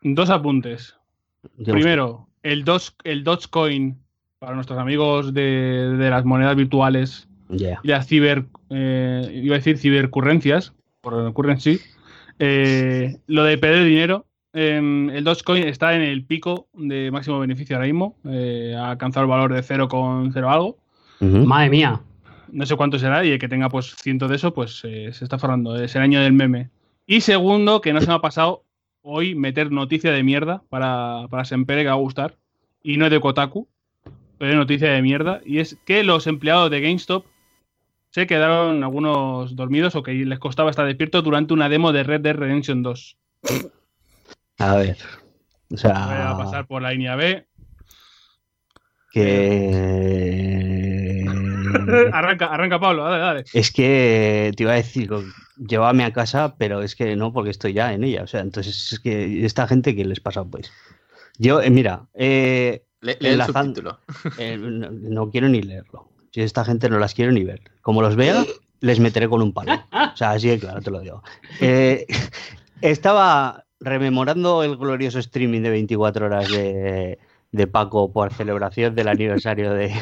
Dos 0.00 0.30
apuntes. 0.30 0.94
Primero, 1.64 2.27
el, 2.52 2.64
dos, 2.64 2.94
el 3.04 3.24
Dogecoin 3.24 3.98
para 4.38 4.54
nuestros 4.54 4.78
amigos 4.78 5.34
de, 5.34 5.96
las 5.98 6.24
monedas 6.24 6.56
virtuales 6.56 7.28
y 7.50 7.88
las 7.88 8.06
ciber, 8.06 8.44
iba 8.70 9.54
a 9.54 9.58
decir 9.58 9.78
cibercurrencias, 9.78 10.74
por 11.00 11.32
currency, 11.32 11.80
eh, 12.38 13.16
lo 13.26 13.44
de 13.44 13.58
perder 13.58 13.84
dinero 13.84 14.26
em, 14.52 15.10
el 15.10 15.24
Dogecoin 15.24 15.64
está 15.64 15.94
en 15.94 16.02
el 16.02 16.24
pico 16.24 16.68
de 16.72 17.10
máximo 17.10 17.38
beneficio 17.38 17.76
ahora 17.76 17.86
mismo. 17.86 18.16
eh, 18.24 18.74
ha 18.76 18.90
alcanzado 18.90 19.24
el 19.24 19.30
valor 19.30 19.52
de 19.52 19.62
0,0 19.62 20.48
algo. 20.48 20.78
Ujú. 21.20 21.44
Madre 21.46 21.70
mía. 21.70 22.00
No 22.50 22.64
sé 22.64 22.76
cuánto 22.76 22.98
será 22.98 23.24
y 23.24 23.30
el 23.30 23.38
que 23.38 23.48
tenga 23.48 23.68
pues 23.68 23.94
ciento 23.96 24.28
de 24.28 24.36
eso, 24.36 24.54
pues 24.54 24.82
eh, 24.84 25.12
se 25.12 25.24
está 25.24 25.38
forrando. 25.38 25.76
Es 25.76 25.94
el 25.96 26.02
año 26.02 26.20
del 26.20 26.32
meme. 26.32 26.70
Y 27.06 27.20
segundo, 27.20 27.80
que 27.80 27.92
no 27.92 28.00
se 28.00 28.06
me 28.06 28.14
ha 28.14 28.20
pasado 28.20 28.64
hoy 29.02 29.34
meter 29.34 29.70
noticia 29.70 30.12
de 30.12 30.22
mierda 30.22 30.62
para, 30.68 31.26
para 31.30 31.44
Sempere 31.44 31.82
que 31.82 31.88
va 31.88 31.94
a 31.94 31.96
gustar. 31.96 32.36
Y 32.82 32.96
no 32.96 33.06
es 33.06 33.10
de 33.10 33.20
Kotaku, 33.20 33.68
pero 34.38 34.52
es 34.52 34.56
noticia 34.56 34.90
de 34.90 35.02
mierda. 35.02 35.40
Y 35.44 35.58
es 35.58 35.76
que 35.84 36.04
los 36.04 36.26
empleados 36.26 36.70
de 36.70 36.80
GameStop 36.80 37.26
se 38.10 38.26
quedaron 38.26 38.82
algunos 38.82 39.54
dormidos 39.54 39.94
o 39.94 40.02
que 40.02 40.12
les 40.12 40.38
costaba 40.38 40.70
estar 40.70 40.86
despiertos 40.86 41.22
durante 41.22 41.54
una 41.54 41.68
demo 41.68 41.92
de 41.92 42.02
Red 42.02 42.22
Dead 42.22 42.34
Redemption 42.36 42.82
2. 42.82 43.18
A 44.58 44.76
ver. 44.76 44.96
O 45.70 45.76
Voy 45.76 45.76
a 45.76 45.78
sea, 45.78 46.34
pasar 46.38 46.66
por 46.66 46.82
la 46.82 46.92
línea 46.92 47.14
B. 47.16 47.46
que. 49.12 50.77
arranca, 52.12 52.46
arranca 52.46 52.78
Pablo, 52.80 53.04
dale, 53.04 53.18
dale. 53.18 53.44
Es 53.52 53.70
que 53.72 54.52
te 54.56 54.62
iba 54.62 54.72
a 54.72 54.76
decir, 54.76 55.10
llévame 55.56 56.04
a 56.04 56.12
casa, 56.12 56.54
pero 56.58 56.82
es 56.82 56.94
que 56.94 57.16
no, 57.16 57.32
porque 57.32 57.50
estoy 57.50 57.72
ya 57.72 57.92
en 57.92 58.04
ella. 58.04 58.22
O 58.22 58.26
sea, 58.26 58.40
entonces 58.40 58.92
es 58.92 59.00
que 59.00 59.44
esta 59.44 59.66
gente, 59.68 59.94
¿qué 59.96 60.04
les 60.04 60.20
pasa? 60.20 60.44
Pues 60.44 60.72
yo, 61.38 61.60
eh, 61.62 61.70
mira, 61.70 62.06
eh, 62.14 62.82
Le- 63.00 63.16
lee 63.20 63.28
el 63.30 63.42
subtítulo. 63.42 64.00
eh, 64.38 64.56
no, 64.58 64.90
no 64.90 65.30
quiero 65.30 65.48
ni 65.48 65.62
leerlo. 65.62 66.08
Yo 66.32 66.42
esta 66.44 66.64
gente 66.64 66.88
no 66.88 66.98
las 66.98 67.14
quiero 67.14 67.32
ni 67.32 67.44
ver. 67.44 67.62
Como 67.80 68.02
los 68.02 68.14
vea, 68.16 68.44
les 68.80 69.00
meteré 69.00 69.28
con 69.28 69.40
un 69.42 69.52
palo. 69.52 69.72
O 70.12 70.16
sea, 70.16 70.32
así 70.32 70.48
de 70.48 70.58
claro 70.58 70.80
te 70.82 70.90
lo 70.90 71.00
digo. 71.00 71.22
Eh, 71.60 72.06
estaba 72.82 73.64
rememorando 73.80 74.62
el 74.64 74.76
glorioso 74.76 75.18
streaming 75.20 75.62
de 75.62 75.70
24 75.70 76.26
horas 76.26 76.50
de, 76.50 77.18
de 77.52 77.66
Paco 77.66 78.12
por 78.12 78.32
celebración 78.32 78.94
del 78.94 79.08
aniversario 79.08 79.72
de, 79.72 79.92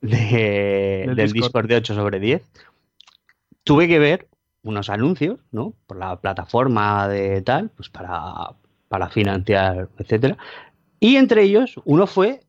de- 0.00 1.04
Del 1.06 1.16
del 1.16 1.32
Discord. 1.32 1.42
Discord 1.44 1.68
de 1.68 1.76
8 1.76 1.94
sobre 1.94 2.20
10. 2.20 2.42
Tuve 3.64 3.88
que 3.88 3.98
ver 3.98 4.28
unos 4.62 4.90
anuncios, 4.90 5.40
¿no? 5.50 5.74
Por 5.86 5.96
la 5.98 6.20
plataforma 6.20 7.08
de 7.08 7.42
tal, 7.42 7.70
pues 7.70 7.88
para, 7.88 8.54
para 8.88 9.08
financiar, 9.08 9.88
etcétera. 9.98 10.36
Y 11.00 11.16
entre 11.16 11.42
ellos, 11.44 11.74
uno 11.84 12.06
fue 12.06 12.40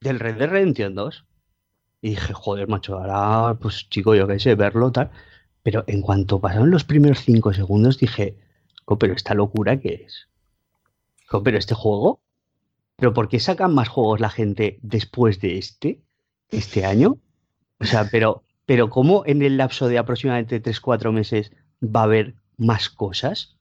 del 0.00 0.20
Red 0.20 0.36
Dead 0.38 0.48
Redemption 0.50 0.94
2. 0.94 1.24
Y 2.02 2.10
dije, 2.10 2.32
joder, 2.34 2.68
macho, 2.68 2.98
ahora, 2.98 3.58
pues 3.58 3.88
chico, 3.88 4.14
yo 4.14 4.26
qué 4.26 4.38
sé, 4.38 4.54
verlo, 4.54 4.92
tal. 4.92 5.10
Pero 5.62 5.84
en 5.86 6.02
cuanto 6.02 6.40
pasaron 6.40 6.70
los 6.70 6.84
primeros 6.84 7.20
cinco 7.20 7.52
segundos, 7.54 7.98
dije, 7.98 8.36
"Jo, 8.84 8.98
pero 8.98 9.14
esta 9.14 9.32
locura 9.34 9.78
qué 9.80 10.04
es. 10.06 10.28
Jo, 11.26 11.42
pero 11.42 11.56
este 11.56 11.74
juego. 11.74 12.20
¿Pero 12.96 13.14
por 13.14 13.28
qué 13.28 13.40
sacan 13.40 13.74
más 13.74 13.88
juegos 13.88 14.20
la 14.20 14.28
gente 14.30 14.78
después 14.82 15.40
de 15.40 15.56
este? 15.58 16.00
Este 16.50 16.84
año. 16.84 17.16
O 17.80 17.84
sea, 17.84 18.08
pero, 18.10 18.42
pero 18.66 18.88
¿cómo 18.90 19.24
en 19.26 19.42
el 19.42 19.56
lapso 19.56 19.88
de 19.88 19.98
aproximadamente 19.98 20.62
3-4 20.62 21.12
meses 21.12 21.52
va 21.82 22.00
a 22.00 22.04
haber 22.04 22.34
más 22.56 22.88
cosas? 22.88 23.56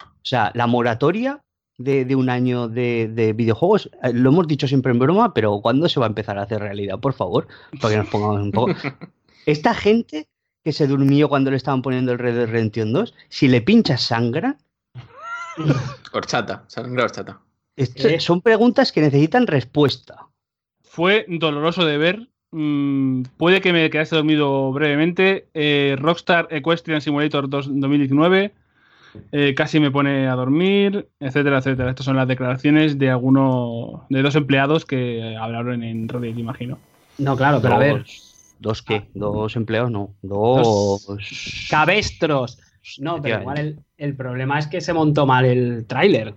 O 0.00 0.24
sea, 0.28 0.52
la 0.54 0.66
moratoria 0.66 1.40
de, 1.78 2.04
de 2.04 2.16
un 2.16 2.28
año 2.30 2.68
de, 2.68 3.08
de 3.12 3.32
videojuegos, 3.32 3.90
eh, 4.02 4.12
lo 4.12 4.30
hemos 4.30 4.46
dicho 4.46 4.66
siempre 4.68 4.92
en 4.92 4.98
broma, 4.98 5.32
pero 5.34 5.60
¿cuándo 5.60 5.88
se 5.88 6.00
va 6.00 6.06
a 6.06 6.08
empezar 6.08 6.38
a 6.38 6.42
hacer 6.42 6.60
realidad? 6.60 6.98
Por 7.00 7.12
favor, 7.14 7.46
para 7.80 7.94
que 7.94 7.98
nos 7.98 8.08
pongamos 8.08 8.40
un 8.42 8.52
poco. 8.52 8.72
Esta 9.46 9.74
gente 9.74 10.28
que 10.64 10.72
se 10.72 10.86
durmió 10.86 11.28
cuando 11.28 11.50
le 11.50 11.56
estaban 11.56 11.82
poniendo 11.82 12.12
el 12.12 12.18
Red 12.18 12.34
Dead 12.36 12.48
Redemption 12.48 12.92
2, 12.92 13.14
si 13.28 13.48
le 13.48 13.60
pinchas 13.62 14.02
sangra, 14.02 14.58
Horchata, 16.12 16.64
sangre 16.68 17.02
horchata. 17.02 17.40
esto- 17.76 18.08
son 18.20 18.40
preguntas 18.42 18.92
que 18.92 19.00
necesitan 19.00 19.46
respuesta. 19.46 20.27
Fue 20.98 21.26
doloroso 21.28 21.84
de 21.84 21.96
ver. 21.96 22.28
Mm, 22.50 23.22
puede 23.36 23.60
que 23.60 23.72
me 23.72 23.88
quedase 23.88 24.16
dormido 24.16 24.72
brevemente. 24.72 25.46
Eh, 25.54 25.94
Rockstar 25.96 26.48
Equestrian 26.50 27.00
Simulator 27.00 27.48
2 27.48 27.68
2019. 27.78 28.50
eh, 29.30 29.54
casi 29.54 29.78
me 29.78 29.92
pone 29.92 30.26
a 30.26 30.34
dormir, 30.34 31.08
etcétera, 31.20 31.58
etcétera. 31.58 31.90
Estas 31.90 32.04
son 32.04 32.16
las 32.16 32.26
declaraciones 32.26 32.98
de 32.98 33.10
algunos, 33.10 34.00
de 34.08 34.22
dos 34.22 34.34
empleados 34.34 34.84
que 34.84 35.36
hablaron 35.40 35.84
en 35.84 36.08
Reddit, 36.08 36.36
imagino. 36.36 36.80
No, 37.18 37.36
claro, 37.36 37.60
pero 37.62 37.76
a 37.76 37.78
ver. 37.78 37.98
Dos, 37.98 38.56
¿dos 38.58 38.82
qué? 38.82 39.04
¿Dos 39.14 39.54
empleados? 39.54 39.92
No. 39.92 40.10
Dos. 40.22 41.06
Cabestros. 41.70 42.58
No, 42.98 43.22
pero 43.22 43.40
igual 43.40 43.58
el, 43.58 43.78
el 43.98 44.16
problema 44.16 44.58
es 44.58 44.66
que 44.66 44.80
se 44.80 44.92
montó 44.92 45.26
mal 45.26 45.44
el 45.44 45.86
tráiler. 45.86 46.34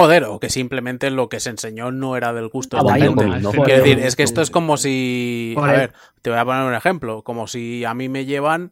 Joder, 0.00 0.24
o 0.24 0.38
que 0.38 0.48
simplemente 0.48 1.10
lo 1.10 1.28
que 1.28 1.40
se 1.40 1.50
enseñó 1.50 1.90
no 1.90 2.16
era 2.16 2.32
del 2.32 2.48
gusto 2.48 2.76
Ah, 2.78 2.82
de 2.82 2.88
la 3.00 3.04
gente. 3.04 3.26
no. 3.40 3.50
Por 3.52 3.64
Quiero 3.66 3.82
decir, 3.82 3.98
es 3.98 4.14
que 4.16 4.22
esto 4.22 4.40
es 4.42 4.50
como 4.50 4.76
si. 4.76 5.54
A 5.58 5.72
ver, 5.72 5.92
te 6.22 6.30
voy 6.30 6.38
a 6.38 6.44
poner 6.44 6.62
un 6.64 6.74
ejemplo. 6.74 7.24
Como 7.24 7.46
si 7.48 7.84
a 7.84 7.94
mí 7.94 8.08
me 8.08 8.24
llevan 8.24 8.70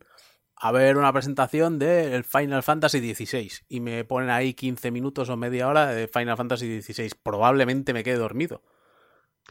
a 0.54 0.70
ver 0.72 0.96
una 0.96 1.12
presentación 1.12 1.78
del 1.78 2.22
Final 2.24 2.62
Fantasy 2.62 3.00
XVI 3.14 3.50
y 3.68 3.80
me 3.80 4.04
ponen 4.04 4.30
ahí 4.30 4.54
15 4.54 4.90
minutos 4.90 5.28
o 5.28 5.36
media 5.36 5.68
hora 5.68 5.86
de 5.88 6.06
Final 6.08 6.36
Fantasy 6.36 6.80
XVI. 6.80 7.10
Probablemente 7.22 7.92
me 7.92 8.04
quede 8.04 8.16
dormido. 8.18 8.62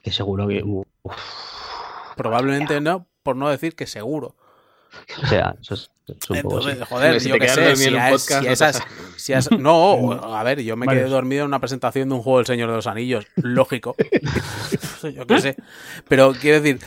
Que 0.01 0.11
seguro 0.11 0.47
que. 0.47 0.63
uf, 0.63 0.85
Probablemente 2.15 2.79
no, 2.81 3.07
por 3.23 3.35
no 3.35 3.49
decir 3.49 3.75
que 3.75 3.85
seguro. 3.87 4.35
o 5.21 5.27
sea, 5.27 5.55
eso 5.59 5.73
es, 5.73 5.91
Entonces, 6.29 6.77
joder, 6.87 7.19
si 7.19 7.29
yo 7.29 7.39
que 7.39 7.49
sé, 7.49 7.75
si, 7.75 7.85
en 7.87 7.95
un 7.95 7.99
a- 7.99 8.09
podcast, 8.09 8.39
si 8.41 8.45
no 8.45 8.51
esas, 8.51 8.83
si 9.17 9.33
a 9.33 10.43
ver, 10.43 10.61
yo 10.61 10.75
me 10.75 10.87
quedé 10.87 11.05
dormido 11.05 11.41
en 11.41 11.47
una 11.47 11.59
presentación 11.59 12.09
de 12.09 12.15
un 12.15 12.21
juego 12.21 12.37
del 12.39 12.45
Señor 12.45 12.69
de 12.69 12.75
los 12.75 12.87
Anillos, 12.87 13.25
lógico. 13.35 13.95
yo 15.15 15.25
qué 15.25 15.41
sé. 15.41 15.55
Pero 16.07 16.33
quiero 16.33 16.61
decir, 16.61 16.79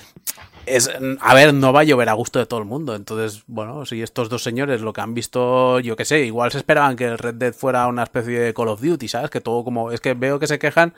es, 0.66 0.90
a 1.20 1.34
ver, 1.34 1.54
no 1.54 1.72
va 1.72 1.80
a 1.80 1.84
llover 1.84 2.08
a 2.08 2.12
gusto 2.12 2.38
de 2.38 2.46
todo 2.46 2.60
el 2.60 2.66
mundo. 2.66 2.94
Entonces, 2.94 3.42
bueno, 3.46 3.86
si 3.86 4.02
estos 4.02 4.28
dos 4.28 4.42
señores 4.42 4.80
lo 4.82 4.92
que 4.92 5.00
han 5.00 5.14
visto, 5.14 5.80
yo 5.80 5.96
qué 5.96 6.04
sé, 6.04 6.20
igual 6.24 6.52
se 6.52 6.58
esperaban 6.58 6.94
que 6.96 7.06
el 7.06 7.18
Red 7.18 7.34
Dead 7.34 7.52
fuera 7.54 7.86
una 7.86 8.04
especie 8.04 8.38
de 8.38 8.54
Call 8.54 8.68
of 8.68 8.80
Duty, 8.80 9.08
¿sabes? 9.08 9.30
Que 9.30 9.40
todo 9.40 9.64
como, 9.64 9.90
es 9.90 10.00
que 10.00 10.14
veo 10.14 10.38
que 10.38 10.46
se 10.46 10.58
quejan 10.58 10.94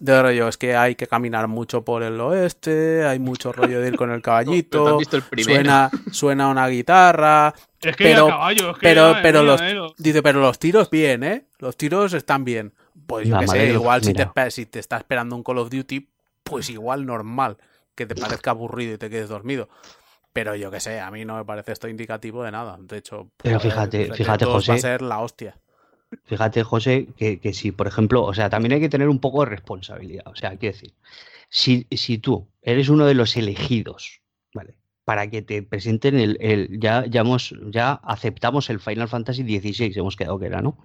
de 0.00 0.20
rollo, 0.22 0.48
es 0.48 0.56
que 0.56 0.74
hay 0.74 0.96
que 0.96 1.06
caminar 1.06 1.46
mucho 1.46 1.84
por 1.84 2.02
el 2.02 2.20
oeste, 2.20 3.04
hay 3.06 3.18
mucho 3.20 3.52
rollo 3.52 3.80
de 3.80 3.88
ir 3.88 3.96
con 3.96 4.10
el 4.10 4.20
caballito, 4.22 4.96
visto 4.98 5.16
el 5.16 5.44
suena, 5.44 5.90
suena 6.10 6.48
una 6.48 6.66
guitarra, 6.68 7.54
Es 7.82 7.96
que 7.96 8.04
Pero- 8.04 8.26
caballo, 8.26 8.70
es 8.72 8.74
que 8.76 8.80
pero, 9.22 9.42
los, 9.42 9.60
lo- 9.72 9.94
dice, 9.96 10.22
pero 10.22 10.40
los 10.40 10.58
tiros 10.58 10.90
bien, 10.90 11.22
¿eh? 11.22 11.46
Los 11.60 11.76
tiros 11.78 12.12
están 12.12 12.44
bien. 12.44 12.74
Pues 13.06 13.26
yo 13.26 13.38
qué 13.38 13.48
sé, 13.48 13.66
igual 13.72 14.02
si 14.04 14.12
te, 14.12 14.28
si 14.50 14.66
te 14.66 14.78
está 14.80 14.98
esperando 14.98 15.34
un 15.34 15.42
Call 15.42 15.58
of 15.58 15.70
Duty, 15.70 16.08
pues 16.44 16.68
igual 16.70 17.06
normal 17.06 17.56
que 17.94 18.04
te 18.06 18.14
parezca 18.14 18.50
aburrido 18.50 18.94
y 18.94 18.98
te 18.98 19.08
quedes 19.08 19.28
dormido. 19.30 19.68
Pero 20.32 20.54
yo 20.54 20.70
qué 20.70 20.78
sé, 20.78 21.00
a 21.00 21.10
mí 21.10 21.24
no 21.24 21.36
me 21.36 21.44
parece 21.44 21.72
esto 21.72 21.88
indicativo 21.88 22.44
de 22.44 22.50
nada. 22.52 22.76
De 22.80 22.98
hecho, 22.98 23.30
Pero 23.42 23.58
joder, 23.58 23.72
fíjate, 23.72 24.12
fíjate, 24.14 24.44
2 24.44 24.52
va 24.54 24.56
a 24.58 24.60
José. 24.76 24.78
ser 24.78 25.02
la 25.02 25.18
hostia. 25.20 25.56
Fíjate, 26.24 26.62
José, 26.64 27.08
que, 27.16 27.38
que 27.40 27.52
si, 27.52 27.72
por 27.72 27.86
ejemplo, 27.86 28.24
o 28.24 28.34
sea, 28.34 28.50
también 28.50 28.72
hay 28.72 28.80
que 28.80 28.88
tener 28.88 29.08
un 29.08 29.20
poco 29.20 29.40
de 29.44 29.50
responsabilidad. 29.50 30.24
O 30.26 30.34
sea, 30.34 30.56
quiero 30.56 30.74
decir, 30.74 30.94
si, 31.48 31.86
si 31.90 32.18
tú 32.18 32.48
eres 32.62 32.88
uno 32.88 33.06
de 33.06 33.14
los 33.14 33.36
elegidos, 33.36 34.20
¿vale? 34.54 34.74
Para 35.04 35.28
que 35.30 35.42
te 35.42 35.62
presenten 35.62 36.16
el, 36.18 36.36
el- 36.40 36.78
ya, 36.80 37.04
ya 37.06 37.20
hemos, 37.22 37.54
ya 37.70 37.92
aceptamos 37.92 38.70
el 38.70 38.80
Final 38.80 39.08
Fantasy 39.08 39.42
XVI, 39.44 39.92
hemos 39.98 40.16
quedado 40.16 40.38
que 40.38 40.46
era, 40.46 40.60
¿no? 40.62 40.78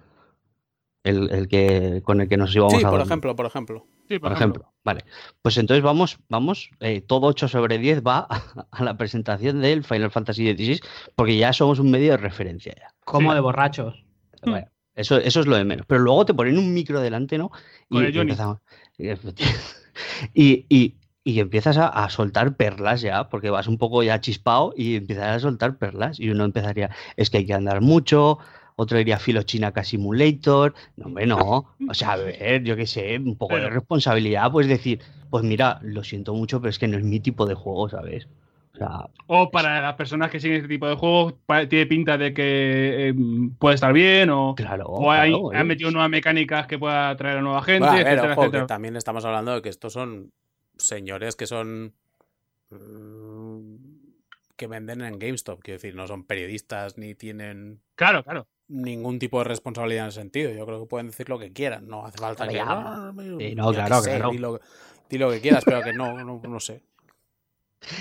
El, 1.04 1.30
el 1.30 1.46
que 1.46 2.02
con 2.04 2.20
el 2.20 2.28
que 2.28 2.36
nos 2.36 2.52
íbamos 2.54 2.72
Sí, 2.74 2.78
a 2.80 2.82
por 2.82 2.98
dormir, 2.98 3.06
ejemplo, 3.06 3.36
por 3.36 3.46
ejemplo. 3.46 3.86
Sí, 4.08 4.18
por 4.18 4.32
ejemplo. 4.32 4.72
Vale. 4.84 5.04
Pues 5.40 5.56
entonces 5.56 5.82
vamos, 5.84 6.18
vamos, 6.28 6.70
eh, 6.80 7.00
todo 7.00 7.28
8 7.28 7.46
sobre 7.46 7.78
10 7.78 8.02
va 8.02 8.26
a, 8.28 8.66
a 8.72 8.82
la 8.84 8.96
presentación 8.96 9.60
del 9.60 9.84
Final 9.84 10.10
Fantasy 10.10 10.52
XVI, 10.52 10.80
porque 11.14 11.36
ya 11.36 11.52
somos 11.52 11.78
un 11.78 11.90
medio 11.92 12.12
de 12.12 12.16
referencia 12.16 12.74
ya. 12.76 12.88
Como 13.04 13.30
Sí. 13.30 13.34
de 13.36 13.40
borrachos. 13.40 14.04
Bueno, 14.44 14.66
eso, 14.96 15.18
eso 15.18 15.40
es 15.40 15.46
lo 15.46 15.56
de 15.56 15.64
menos. 15.64 15.86
Pero 15.86 16.00
luego 16.00 16.24
te 16.26 16.34
ponen 16.34 16.58
un 16.58 16.74
micro 16.74 17.00
delante, 17.00 17.38
¿no? 17.38 17.50
Con 17.88 18.04
el 18.04 18.10
y, 18.12 18.16
Johnny. 18.18 18.32
y, 20.34 20.66
y- 20.68 20.94
y 21.24 21.40
empiezas 21.40 21.76
a, 21.76 21.88
a 21.88 22.08
soltar 22.08 22.56
perlas 22.56 23.00
ya, 23.00 23.28
porque 23.28 23.50
vas 23.50 23.66
un 23.66 23.78
poco 23.78 24.02
ya 24.04 24.20
chispado 24.20 24.72
y 24.76 24.94
empiezas 24.96 25.24
a 25.36 25.40
soltar 25.40 25.76
perlas. 25.76 26.20
Y 26.20 26.30
uno 26.30 26.44
empezaría, 26.44 26.90
es 27.16 27.30
que 27.30 27.38
hay 27.38 27.46
que 27.46 27.54
andar 27.54 27.80
mucho, 27.80 28.38
otro 28.76 28.96
diría 28.98 29.18
Filochinaca 29.18 29.82
Simulator. 29.82 30.74
No, 30.96 31.06
hombre, 31.06 31.26
no. 31.26 31.66
O 31.88 31.94
sea, 31.94 32.12
a 32.12 32.16
ver, 32.16 32.62
yo 32.62 32.76
qué 32.76 32.86
sé, 32.86 33.18
un 33.18 33.36
poco 33.36 33.58
de 33.58 33.68
responsabilidad, 33.70 34.52
pues 34.52 34.68
decir, 34.68 35.00
pues 35.28 35.42
mira, 35.42 35.80
lo 35.82 36.04
siento 36.04 36.32
mucho, 36.34 36.60
pero 36.60 36.70
es 36.70 36.78
que 36.78 36.86
no 36.88 36.96
es 36.96 37.02
mi 37.04 37.18
tipo 37.18 37.44
de 37.46 37.54
juego, 37.54 37.88
¿sabes? 37.88 38.28
O 38.76 38.78
sea, 38.78 39.06
O 39.26 39.50
para 39.50 39.80
las 39.80 39.94
personas 39.94 40.30
que 40.30 40.38
siguen 40.38 40.58
este 40.58 40.68
tipo 40.68 40.86
de 40.86 40.94
juegos, 40.96 41.34
tiene 41.68 41.86
pinta 41.86 42.18
de 42.18 42.32
que 42.34 43.08
eh, 43.08 43.14
puede 43.58 43.74
estar 43.74 43.92
bien, 43.92 44.28
o, 44.30 44.54
claro. 44.54 44.84
o 44.86 45.10
hay- 45.10 45.30
claro, 45.32 45.50
han 45.54 45.66
metido 45.66 45.90
nuevas 45.90 46.10
mecánicas 46.10 46.66
que 46.66 46.78
pueda 46.78 47.08
atraer 47.10 47.38
a 47.38 47.42
nueva 47.42 47.62
gente, 47.62 47.80
Bueno, 47.80 47.92
a 47.92 47.96
ver, 47.96 48.06
etcétera, 48.06 48.32
ojo, 48.32 48.40
que 48.42 48.46
etcétera. 48.46 48.66
también 48.66 48.96
estamos 48.96 49.24
hablando 49.24 49.54
de 49.54 49.62
que 49.62 49.68
estos 49.70 49.92
son 49.92 50.30
señores 50.76 51.36
que 51.36 51.46
son. 51.46 51.94
mm, 52.70 53.76
que 54.56 54.66
venden 54.66 55.02
en 55.02 55.18
GameStop. 55.18 55.60
Quiero 55.62 55.76
decir, 55.78 55.94
no 55.94 56.06
son 56.06 56.24
periodistas 56.24 56.96
ni 56.98 57.14
tienen. 57.14 57.80
Claro, 57.94 58.22
claro. 58.24 58.46
ningún 58.68 59.18
tipo 59.18 59.38
de 59.38 59.44
responsabilidad 59.44 60.04
en 60.04 60.08
ese 60.08 60.20
sentido. 60.20 60.50
Yo 60.50 60.66
creo 60.66 60.80
que 60.80 60.86
pueden 60.86 61.06
decir 61.08 61.28
lo 61.28 61.38
que 61.38 61.52
quieran. 61.52 61.86
No 61.88 62.04
hace 62.06 62.18
falta 62.18 62.48
que. 62.48 62.54
Ya. 62.54 62.64
"Ah, 62.66 63.12
no, 63.14 63.72
claro, 63.72 64.00
sé, 64.00 64.16
claro. 64.16 64.30
Di 64.30 64.38
lo, 64.38 64.60
di 65.10 65.18
lo 65.18 65.30
que 65.30 65.40
quieras, 65.40 65.62
pero 65.64 65.82
que 65.82 65.92
no, 65.92 66.12
no, 66.24 66.40
no 66.42 66.60
sé. 66.60 66.82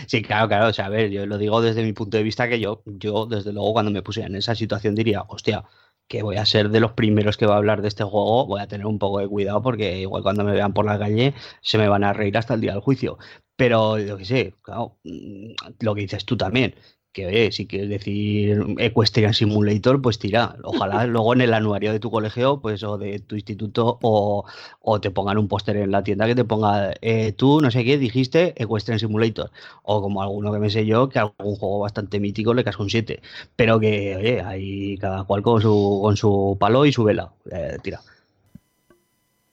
Sí, 0.07 0.21
claro, 0.21 0.47
claro. 0.47 0.67
O 0.69 0.73
sea, 0.73 0.85
a 0.85 0.89
ver, 0.89 1.09
yo 1.11 1.25
lo 1.25 1.37
digo 1.37 1.61
desde 1.61 1.83
mi 1.83 1.93
punto 1.93 2.17
de 2.17 2.23
vista 2.23 2.47
que 2.49 2.59
yo, 2.59 2.81
yo 2.85 3.25
desde 3.25 3.53
luego, 3.53 3.73
cuando 3.73 3.91
me 3.91 4.01
pusiera 4.01 4.27
en 4.27 4.35
esa 4.35 4.55
situación 4.55 4.95
diría, 4.95 5.23
hostia, 5.27 5.63
que 6.07 6.21
voy 6.23 6.37
a 6.37 6.45
ser 6.45 6.69
de 6.69 6.79
los 6.79 6.93
primeros 6.93 7.37
que 7.37 7.45
va 7.45 7.55
a 7.55 7.57
hablar 7.57 7.81
de 7.81 7.87
este 7.87 8.03
juego, 8.03 8.45
voy 8.47 8.61
a 8.61 8.67
tener 8.67 8.85
un 8.87 8.99
poco 8.99 9.19
de 9.19 9.27
cuidado 9.27 9.61
porque 9.61 9.99
igual 9.99 10.23
cuando 10.23 10.43
me 10.43 10.53
vean 10.53 10.73
por 10.73 10.85
la 10.85 10.99
calle 10.99 11.33
se 11.61 11.77
me 11.77 11.87
van 11.87 12.03
a 12.03 12.13
reír 12.13 12.37
hasta 12.37 12.53
el 12.53 12.61
día 12.61 12.71
del 12.73 12.81
juicio. 12.81 13.17
Pero 13.55 13.97
yo 13.99 14.17
qué 14.17 14.25
sé, 14.25 14.55
claro, 14.61 14.97
mm, 15.03 15.53
lo 15.81 15.95
que 15.95 16.01
dices 16.01 16.25
tú 16.25 16.37
también, 16.37 16.75
que 17.15 17.25
oye, 17.27 17.51
si 17.53 17.65
quieres 17.65 17.87
decir 17.89 18.61
Equestrian 18.77 19.33
Simulator, 19.33 20.01
pues 20.01 20.19
tira. 20.19 20.57
Ojalá 20.63 21.07
luego 21.07 21.33
en 21.33 21.39
el 21.41 21.53
anuario 21.53 21.93
de 21.93 22.01
tu 22.01 22.11
colegio, 22.11 22.59
pues 22.59 22.83
o 22.83 22.97
de 22.97 23.19
tu 23.19 23.35
instituto, 23.35 23.97
o, 24.01 24.43
o 24.81 24.99
te 24.99 25.11
pongan 25.11 25.37
un 25.37 25.47
póster 25.47 25.77
en 25.77 25.91
la 25.91 26.03
tienda 26.03 26.27
que 26.27 26.35
te 26.35 26.43
ponga 26.43 26.93
eh, 27.01 27.31
tú, 27.31 27.61
no 27.61 27.71
sé 27.71 27.85
qué, 27.85 27.97
dijiste 27.97 28.53
Equestrian 28.61 28.99
Simulator. 28.99 29.49
O 29.83 30.01
como 30.01 30.21
alguno 30.21 30.51
que 30.51 30.59
me 30.59 30.69
sé 30.69 30.85
yo, 30.85 31.07
que 31.07 31.19
algún 31.19 31.55
juego 31.55 31.79
bastante 31.79 32.19
mítico 32.19 32.53
le 32.53 32.65
casco 32.65 32.83
un 32.83 32.89
7. 32.89 33.21
Pero 33.55 33.79
que, 33.79 34.17
oye, 34.17 34.41
hay 34.41 34.97
cada 34.97 35.23
cual 35.23 35.41
con 35.41 35.61
su, 35.61 35.99
con 36.03 36.17
su 36.17 36.57
palo 36.59 36.85
y 36.85 36.91
su 36.91 37.05
vela. 37.05 37.31
Eh, 37.49 37.77
tira. 37.81 38.01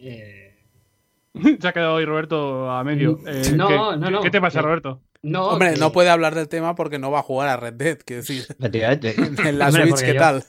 Eh, 0.00 0.56
Se 1.60 1.68
ha 1.68 1.72
quedado 1.72 1.94
hoy 1.94 2.04
Roberto 2.06 2.68
a 2.68 2.82
medio. 2.82 3.20
Eh, 3.24 3.52
No, 3.54 3.68
¿qué, 3.68 3.76
no, 3.76 4.10
no. 4.10 4.20
¿Qué 4.20 4.30
te 4.30 4.40
pasa, 4.40 4.62
Roberto? 4.62 5.00
No, 5.22 5.48
Hombre, 5.48 5.74
que- 5.74 5.80
no 5.80 5.92
puede 5.92 6.10
hablar 6.10 6.34
del 6.34 6.48
tema 6.48 6.74
porque 6.74 6.98
no 6.98 7.10
va 7.10 7.20
a 7.20 7.22
jugar 7.22 7.48
a 7.48 7.56
Red 7.56 7.74
Dead, 7.74 7.98
quiero 8.04 8.22
decir. 8.22 8.44
En 8.60 9.58
la 9.58 9.66
Hombre, 9.68 9.82
Switch, 9.82 9.90
porque 9.90 10.06
¿qué 10.06 10.14
yo- 10.14 10.20
tal? 10.20 10.44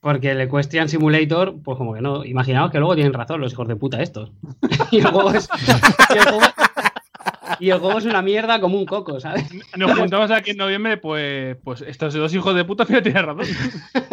Porque 0.00 0.30
el 0.32 0.40
Equestrian 0.42 0.88
Simulator, 0.90 1.54
pues 1.64 1.78
como 1.78 1.94
que 1.94 2.02
no. 2.02 2.26
Imaginaos 2.26 2.70
que 2.70 2.76
luego 2.78 2.94
tienen 2.94 3.14
razón 3.14 3.40
los 3.40 3.52
hijos 3.54 3.66
de 3.68 3.76
puta 3.76 4.02
estos. 4.02 4.32
y, 4.90 4.98
el 4.98 5.06
juego 5.06 5.32
es, 5.32 5.48
y, 6.12 6.18
el 6.18 6.24
juego, 6.24 6.40
y 7.60 7.70
el 7.70 7.78
juego 7.78 7.98
es 7.98 8.04
una 8.04 8.22
mierda 8.22 8.60
como 8.60 8.78
un 8.78 8.86
coco, 8.86 9.20
¿sabes? 9.20 9.44
Nos 9.76 9.98
juntamos 9.98 10.30
aquí 10.30 10.50
en 10.50 10.56
noviembre, 10.56 10.96
pues, 10.96 11.56
pues 11.62 11.82
estos 11.82 12.14
dos 12.14 12.34
hijos 12.34 12.54
de 12.54 12.64
puta, 12.64 12.84
tienes 12.84 13.14
razón. 13.14 13.46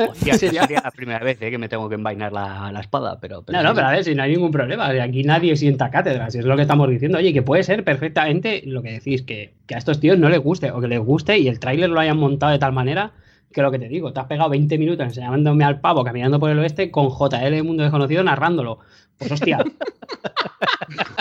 Hostia, 0.10 0.34
sería 0.36 0.68
la 0.72 0.92
primera 0.92 1.20
vez 1.20 1.42
eh, 1.42 1.50
que 1.50 1.58
me 1.58 1.70
tengo 1.70 1.90
que 1.90 1.96
envainar 1.96 2.32
la, 2.32 2.72
la 2.72 2.80
espada, 2.80 3.20
pero... 3.20 3.44
pero 3.44 3.58
No, 3.58 3.70
no, 3.70 3.76
pero 3.76 3.88
a 3.88 3.92
ver, 3.92 4.04
si 4.04 4.16
no 4.16 4.24
hay 4.24 4.32
ningún 4.34 4.52
problema. 4.52 4.88
Aquí 4.88 5.24
nadie 5.24 5.56
sienta 5.56 5.90
cátedra, 5.90 6.30
si 6.32 6.40
es 6.40 6.46
lo 6.46 6.56
que 6.56 6.64
estamos 6.64 6.90
diciendo. 6.90 7.18
Oye, 7.18 7.34
que 7.34 7.42
puede 7.42 7.64
ser 7.64 7.84
perfectamente 7.84 8.64
lo 8.66 8.82
que 8.82 8.92
decís, 8.92 9.22
que, 9.22 9.54
que 9.68 9.76
a 9.76 9.78
estos 9.78 10.00
tíos 10.00 10.18
no 10.18 10.30
les 10.30 10.40
guste, 10.40 10.72
o 10.72 10.82
que 10.82 10.88
les 10.88 11.00
guste 11.00 11.38
y 11.38 11.48
el 11.48 11.60
tráiler 11.60 11.90
lo 11.90 12.00
hayan 12.00 12.18
montado 12.18 12.52
de 12.52 12.60
tal 12.60 12.74
manera 12.74 13.14
que 13.52 13.62
lo 13.62 13.72
que 13.72 13.80
te 13.80 13.88
digo, 13.88 14.14
te 14.14 14.20
has 14.20 14.28
pegado 14.28 14.50
20 14.50 14.78
minutos 14.78 15.06
enseñándome 15.06 15.64
al 15.64 15.82
pavo 15.82 16.04
caminando 16.04 16.40
por 16.40 16.50
el 16.50 16.60
oeste 16.60 16.90
con 16.90 17.10
JL 17.10 17.52
de 17.52 17.64
Mundo 17.64 17.84
Desconocido 17.84 18.24
narrándolo. 18.24 18.80
Pues 19.18 19.32
hostia. 19.32 19.64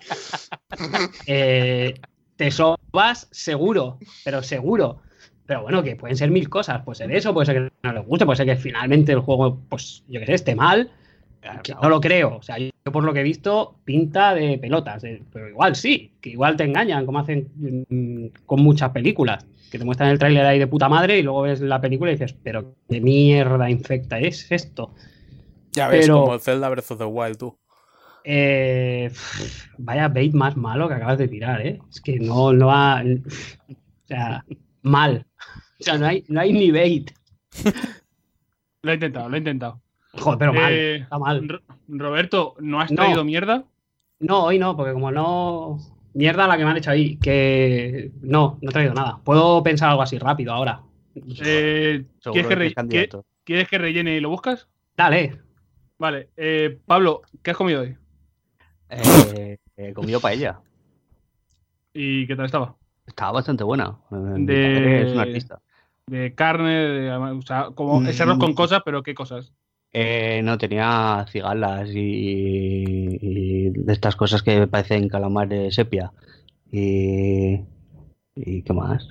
Eh, 1.26 1.94
te 2.36 2.50
sobas 2.50 3.28
seguro, 3.30 3.98
pero 4.24 4.42
seguro. 4.42 5.00
Pero 5.46 5.62
bueno, 5.62 5.82
que 5.82 5.94
pueden 5.96 6.16
ser 6.16 6.30
mil 6.30 6.48
cosas. 6.48 6.82
Puede 6.84 6.96
ser 6.96 7.12
eso, 7.12 7.34
puede 7.34 7.46
ser 7.46 7.54
que 7.68 7.72
no 7.82 7.92
les 7.92 8.06
guste, 8.06 8.24
puede 8.24 8.36
ser 8.38 8.46
que 8.46 8.56
finalmente 8.56 9.12
el 9.12 9.20
juego, 9.20 9.60
pues 9.68 10.02
yo 10.08 10.20
qué 10.20 10.26
sé, 10.26 10.34
esté 10.34 10.54
mal. 10.54 10.90
Que 11.62 11.74
no 11.74 11.90
lo 11.90 12.00
creo. 12.00 12.36
O 12.38 12.42
sea, 12.42 12.56
yo 12.58 12.70
por 12.90 13.04
lo 13.04 13.12
que 13.12 13.20
he 13.20 13.22
visto, 13.22 13.76
pinta 13.84 14.34
de 14.34 14.56
pelotas. 14.56 15.04
eh, 15.04 15.22
Pero 15.30 15.48
igual 15.50 15.76
sí, 15.76 16.12
que 16.22 16.30
igual 16.30 16.56
te 16.56 16.64
engañan, 16.64 17.04
como 17.04 17.18
hacen 17.18 17.50
mm, 17.90 18.44
con 18.46 18.62
muchas 18.62 18.90
películas. 18.90 19.44
Que 19.70 19.78
te 19.78 19.84
muestran 19.84 20.08
el 20.08 20.18
tráiler 20.18 20.46
ahí 20.46 20.58
de 20.58 20.66
puta 20.66 20.88
madre 20.88 21.18
y 21.18 21.22
luego 21.22 21.42
ves 21.42 21.60
la 21.60 21.80
película 21.82 22.10
y 22.10 22.14
dices, 22.14 22.34
pero 22.42 22.74
qué 22.88 23.00
mierda 23.02 23.68
infecta 23.68 24.18
es 24.18 24.50
esto. 24.50 24.94
Ya 25.72 25.88
ves, 25.88 26.06
Pero- 26.06 26.20
como 26.22 26.34
el 26.34 26.40
Zelda 26.40 26.68
Breath 26.70 26.90
of 26.92 26.98
the 26.98 27.04
Wild, 27.04 27.36
tú. 27.36 27.58
Eh, 28.24 29.10
vaya 29.78 30.08
bait 30.08 30.32
más 30.32 30.56
malo 30.56 30.88
que 30.88 30.94
acabas 30.94 31.18
de 31.18 31.28
tirar, 31.28 31.60
¿eh? 31.66 31.78
Es 31.90 32.00
que 32.00 32.18
no, 32.18 32.52
no 32.52 32.72
ha. 32.72 33.02
O 33.02 34.06
sea, 34.06 34.44
mal. 34.82 35.26
O 35.80 35.82
sea, 35.84 35.98
no 35.98 36.06
hay, 36.06 36.24
no 36.28 36.40
hay 36.40 36.52
ni 36.52 36.70
bait. 36.70 37.10
Lo 38.82 38.90
he 38.90 38.94
intentado, 38.94 39.28
lo 39.28 39.34
he 39.36 39.38
intentado. 39.38 39.80
Joder, 40.14 40.38
pero 40.38 40.52
mal. 40.54 40.72
Eh, 40.72 40.96
Está 40.96 41.18
mal. 41.18 41.48
Ro- 41.48 41.62
Roberto, 41.88 42.54
¿no 42.60 42.80
has 42.80 42.90
No. 42.90 42.96
traído 42.96 43.24
mierda? 43.24 43.64
No, 44.20 44.44
hoy 44.44 44.58
no, 44.58 44.76
porque 44.76 44.92
como 44.92 45.10
no. 45.10 45.78
Mierda 46.14 46.46
la 46.46 46.56
que 46.56 46.64
me 46.64 46.70
han 46.70 46.76
hecho 46.76 46.90
ahí. 46.92 47.16
Que 47.16 48.12
no, 48.22 48.58
no 48.62 48.70
he 48.70 48.72
traído 48.72 48.94
nada. 48.94 49.18
Puedo 49.24 49.62
pensar 49.62 49.90
algo 49.90 50.02
así 50.02 50.16
rápido 50.18 50.52
ahora. 50.52 50.80
Eh, 51.16 52.04
Seguro 52.20 52.32
¿quieres, 52.32 52.42
que 52.46 52.48
que 52.48 52.54
re- 52.54 52.66
es 52.68 52.74
candidato. 52.74 53.26
¿Quieres 53.44 53.68
que 53.68 53.78
rellene 53.78 54.16
y 54.16 54.20
lo 54.20 54.30
buscas? 54.30 54.68
Dale. 54.96 55.40
Vale. 55.98 56.28
Eh, 56.36 56.78
Pablo, 56.86 57.22
¿qué 57.42 57.50
has 57.50 57.56
comido 57.56 57.80
hoy? 57.82 57.96
Eh, 58.96 59.58
he 59.76 59.92
comido 59.92 60.20
paella. 60.20 60.60
¿Y 61.92 62.26
qué 62.26 62.36
tal 62.36 62.46
estaba? 62.46 62.76
Estaba 63.06 63.32
bastante 63.32 63.64
buena. 63.64 63.96
Eh, 64.10 64.16
De- 64.38 65.02
es 65.02 65.12
un 65.12 65.18
artista. 65.20 65.60
De 66.06 66.34
carne, 66.34 66.74
de, 66.74 67.10
o 67.12 67.42
sea, 67.42 67.68
como 67.74 68.02
ese 68.06 68.22
arroz 68.22 68.38
con 68.38 68.50
Mm. 68.50 68.54
cosas, 68.54 68.82
pero 68.84 69.02
¿qué 69.02 69.14
cosas? 69.14 69.52
Eh, 69.92 70.40
no, 70.42 70.58
tenía 70.58 71.24
cigalas 71.30 71.88
y, 71.94 73.18
y 73.20 73.70
de 73.70 73.92
estas 73.92 74.16
cosas 74.16 74.42
que 74.42 74.66
parecen 74.66 75.08
calamares 75.08 75.74
sepia. 75.74 76.12
Y, 76.72 77.60
y 78.34 78.62
¿qué 78.62 78.72
más? 78.72 79.08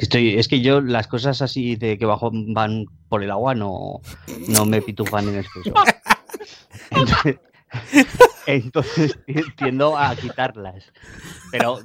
Estoy, 0.00 0.34
es 0.38 0.48
que 0.48 0.60
yo 0.60 0.80
las 0.80 1.06
cosas 1.06 1.42
así 1.42 1.76
de 1.76 1.96
que 1.98 2.06
bajo 2.06 2.30
van 2.32 2.86
por 3.08 3.22
el 3.22 3.30
agua 3.30 3.54
no, 3.54 4.00
no 4.48 4.64
me 4.66 4.82
pitufan 4.82 5.28
en 5.28 5.36
exceso. 5.38 5.72
Entonces, 6.90 7.38
entonces 8.56 9.18
tiendo 9.56 9.96
a 9.98 10.14
quitarlas. 10.16 10.92
Pero, 11.50 11.78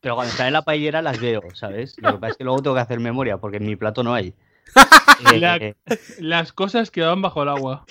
pero 0.00 0.14
cuando 0.14 0.30
están 0.30 0.48
en 0.48 0.52
la 0.54 0.62
paellera 0.62 1.02
las 1.02 1.20
veo, 1.20 1.42
¿sabes? 1.54 1.96
Lo 1.98 2.12
que 2.14 2.18
pasa 2.18 2.30
es 2.32 2.36
que 2.38 2.44
luego 2.44 2.60
tengo 2.62 2.74
que 2.76 2.82
hacer 2.82 3.00
memoria 3.00 3.38
porque 3.38 3.56
en 3.58 3.66
mi 3.66 3.76
plato 3.76 4.02
no 4.02 4.14
hay. 4.14 4.34
La- 5.40 5.56
Eh, 5.56 5.74
Las 6.20 6.52
cosas 6.52 6.90
que 6.90 7.02
van 7.02 7.22
bajo 7.22 7.42
el 7.42 7.48
agua. 7.48 7.84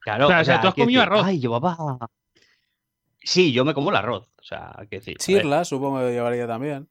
Claro, 0.00 0.26
O 0.26 0.28
sea, 0.28 0.40
o 0.40 0.44
sea, 0.44 0.60
tú 0.60 0.68
has 0.68 0.74
comido 0.74 1.00
decir, 1.00 1.12
arroz. 1.12 1.26
Ay, 1.26 1.40
llevaba. 1.40 1.98
Sí, 3.22 3.52
yo 3.52 3.64
me 3.66 3.74
como 3.74 3.90
el 3.90 3.96
arroz. 3.96 4.28
O 4.38 4.42
sea, 4.42 4.72
quiero 4.88 5.00
decir. 5.04 5.18
Chirla, 5.18 5.64
supongo 5.64 5.98
que 6.00 6.12
llevaría 6.12 6.46
también. 6.46 6.88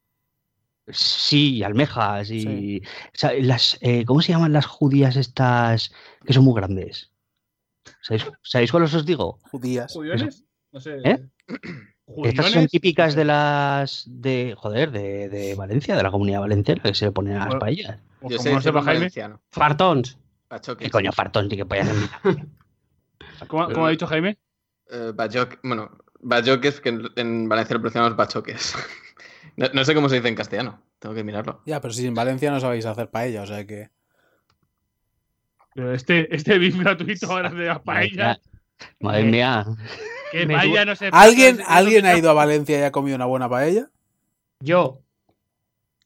Sí, 0.92 1.56
y 1.58 1.64
almejas 1.64 2.30
y. 2.32 2.42
Sí. 2.42 2.82
o 2.86 3.10
sea, 3.14 3.32
las, 3.42 3.78
eh, 3.82 4.06
¿Cómo 4.06 4.22
se 4.22 4.32
llaman 4.32 4.54
las 4.54 4.66
judías 4.66 5.16
estas 5.16 5.92
que 6.26 6.34
son 6.34 6.44
muy 6.44 6.54
grandes? 6.56 7.12
¿Sabéis, 8.02 8.26
¿sabéis 8.44 8.72
cuáles 8.72 8.94
os 8.94 9.06
digo? 9.06 9.40
Judías. 9.52 9.92
¿Judiones? 9.94 10.44
No 10.72 10.80
sé. 10.80 10.98
¿Eh? 11.04 11.28
Estas 12.24 12.52
son 12.52 12.68
típicas 12.68 13.16
de 13.16 13.26
las. 13.26 14.04
de. 14.08 14.56
joder, 14.58 14.92
de, 14.92 15.30
de 15.30 15.56
Valencia, 15.56 15.96
de 15.96 16.04
la 16.04 16.12
comunidad 16.12 16.42
valenciana, 16.42 16.82
que 16.82 16.94
se 16.94 17.06
le 17.06 17.12
ponen 17.12 17.38
a 17.38 17.46
las 17.46 17.56
paellas. 17.56 18.00
Pues 18.20 18.34
Yo 18.34 18.38
sé 18.40 18.50
no 18.50 18.56
un 18.80 18.86
Jaime, 18.86 19.00
valenciano. 19.00 19.42
Fartons. 19.52 20.18
Bachoques. 20.50 20.86
¿Qué 20.88 20.92
coño, 20.92 21.12
ni 21.48 21.58
pollas 21.66 21.88
en 21.90 22.00
mi- 22.00 22.08
¿cómo, 23.48 23.68
cómo 23.72 23.86
ha 23.86 23.92
dicho 23.92 24.08
Jaime? 24.08 24.38
Bachoc- 25.14 25.60
bueno, 25.64 25.92
bachoques, 26.20 26.82
que 26.82 26.90
en, 26.90 27.04
en 27.16 27.48
Valencia 27.48 27.76
lo 27.76 27.82
pronunciamos 27.82 28.16
bachoques. 28.16 28.74
no, 29.58 29.68
no 29.74 29.86
sé 29.86 29.94
cómo 29.94 30.10
se 30.10 30.16
dice 30.16 30.28
en 30.28 30.36
castellano. 30.36 30.82
Tengo 30.98 31.14
que 31.14 31.24
mirarlo. 31.24 31.62
Ya, 31.68 31.80
pero 31.80 31.94
si 31.94 32.06
en 32.08 32.16
Valencia 32.16 32.50
no 32.52 32.60
sabéis 32.60 32.86
hacer 32.88 33.10
paella, 33.12 33.44
o 33.44 33.48
sea 33.48 33.66
que. 33.68 33.92
Pero 35.74 35.94
este, 35.94 36.34
este 36.36 36.58
beef 36.60 36.78
gratuito 36.78 37.32
ahora 37.32 37.50
de 37.50 37.66
las 37.66 37.80
paellas. 37.80 38.40
Madre 39.00 39.24
mía. 39.24 39.66
Que 40.32 40.48
paella 40.48 40.86
no 40.86 40.96
sé. 40.96 41.10
¿Alguien, 41.12 41.60
¿alguien 41.68 42.06
ha 42.06 42.18
ido 42.18 42.30
a 42.30 42.34
Valencia 42.34 42.80
y 42.80 42.84
ha 42.84 42.92
comido 42.92 43.16
una 43.16 43.26
buena 43.26 43.50
paella? 43.50 43.90
Yo. 44.62 45.02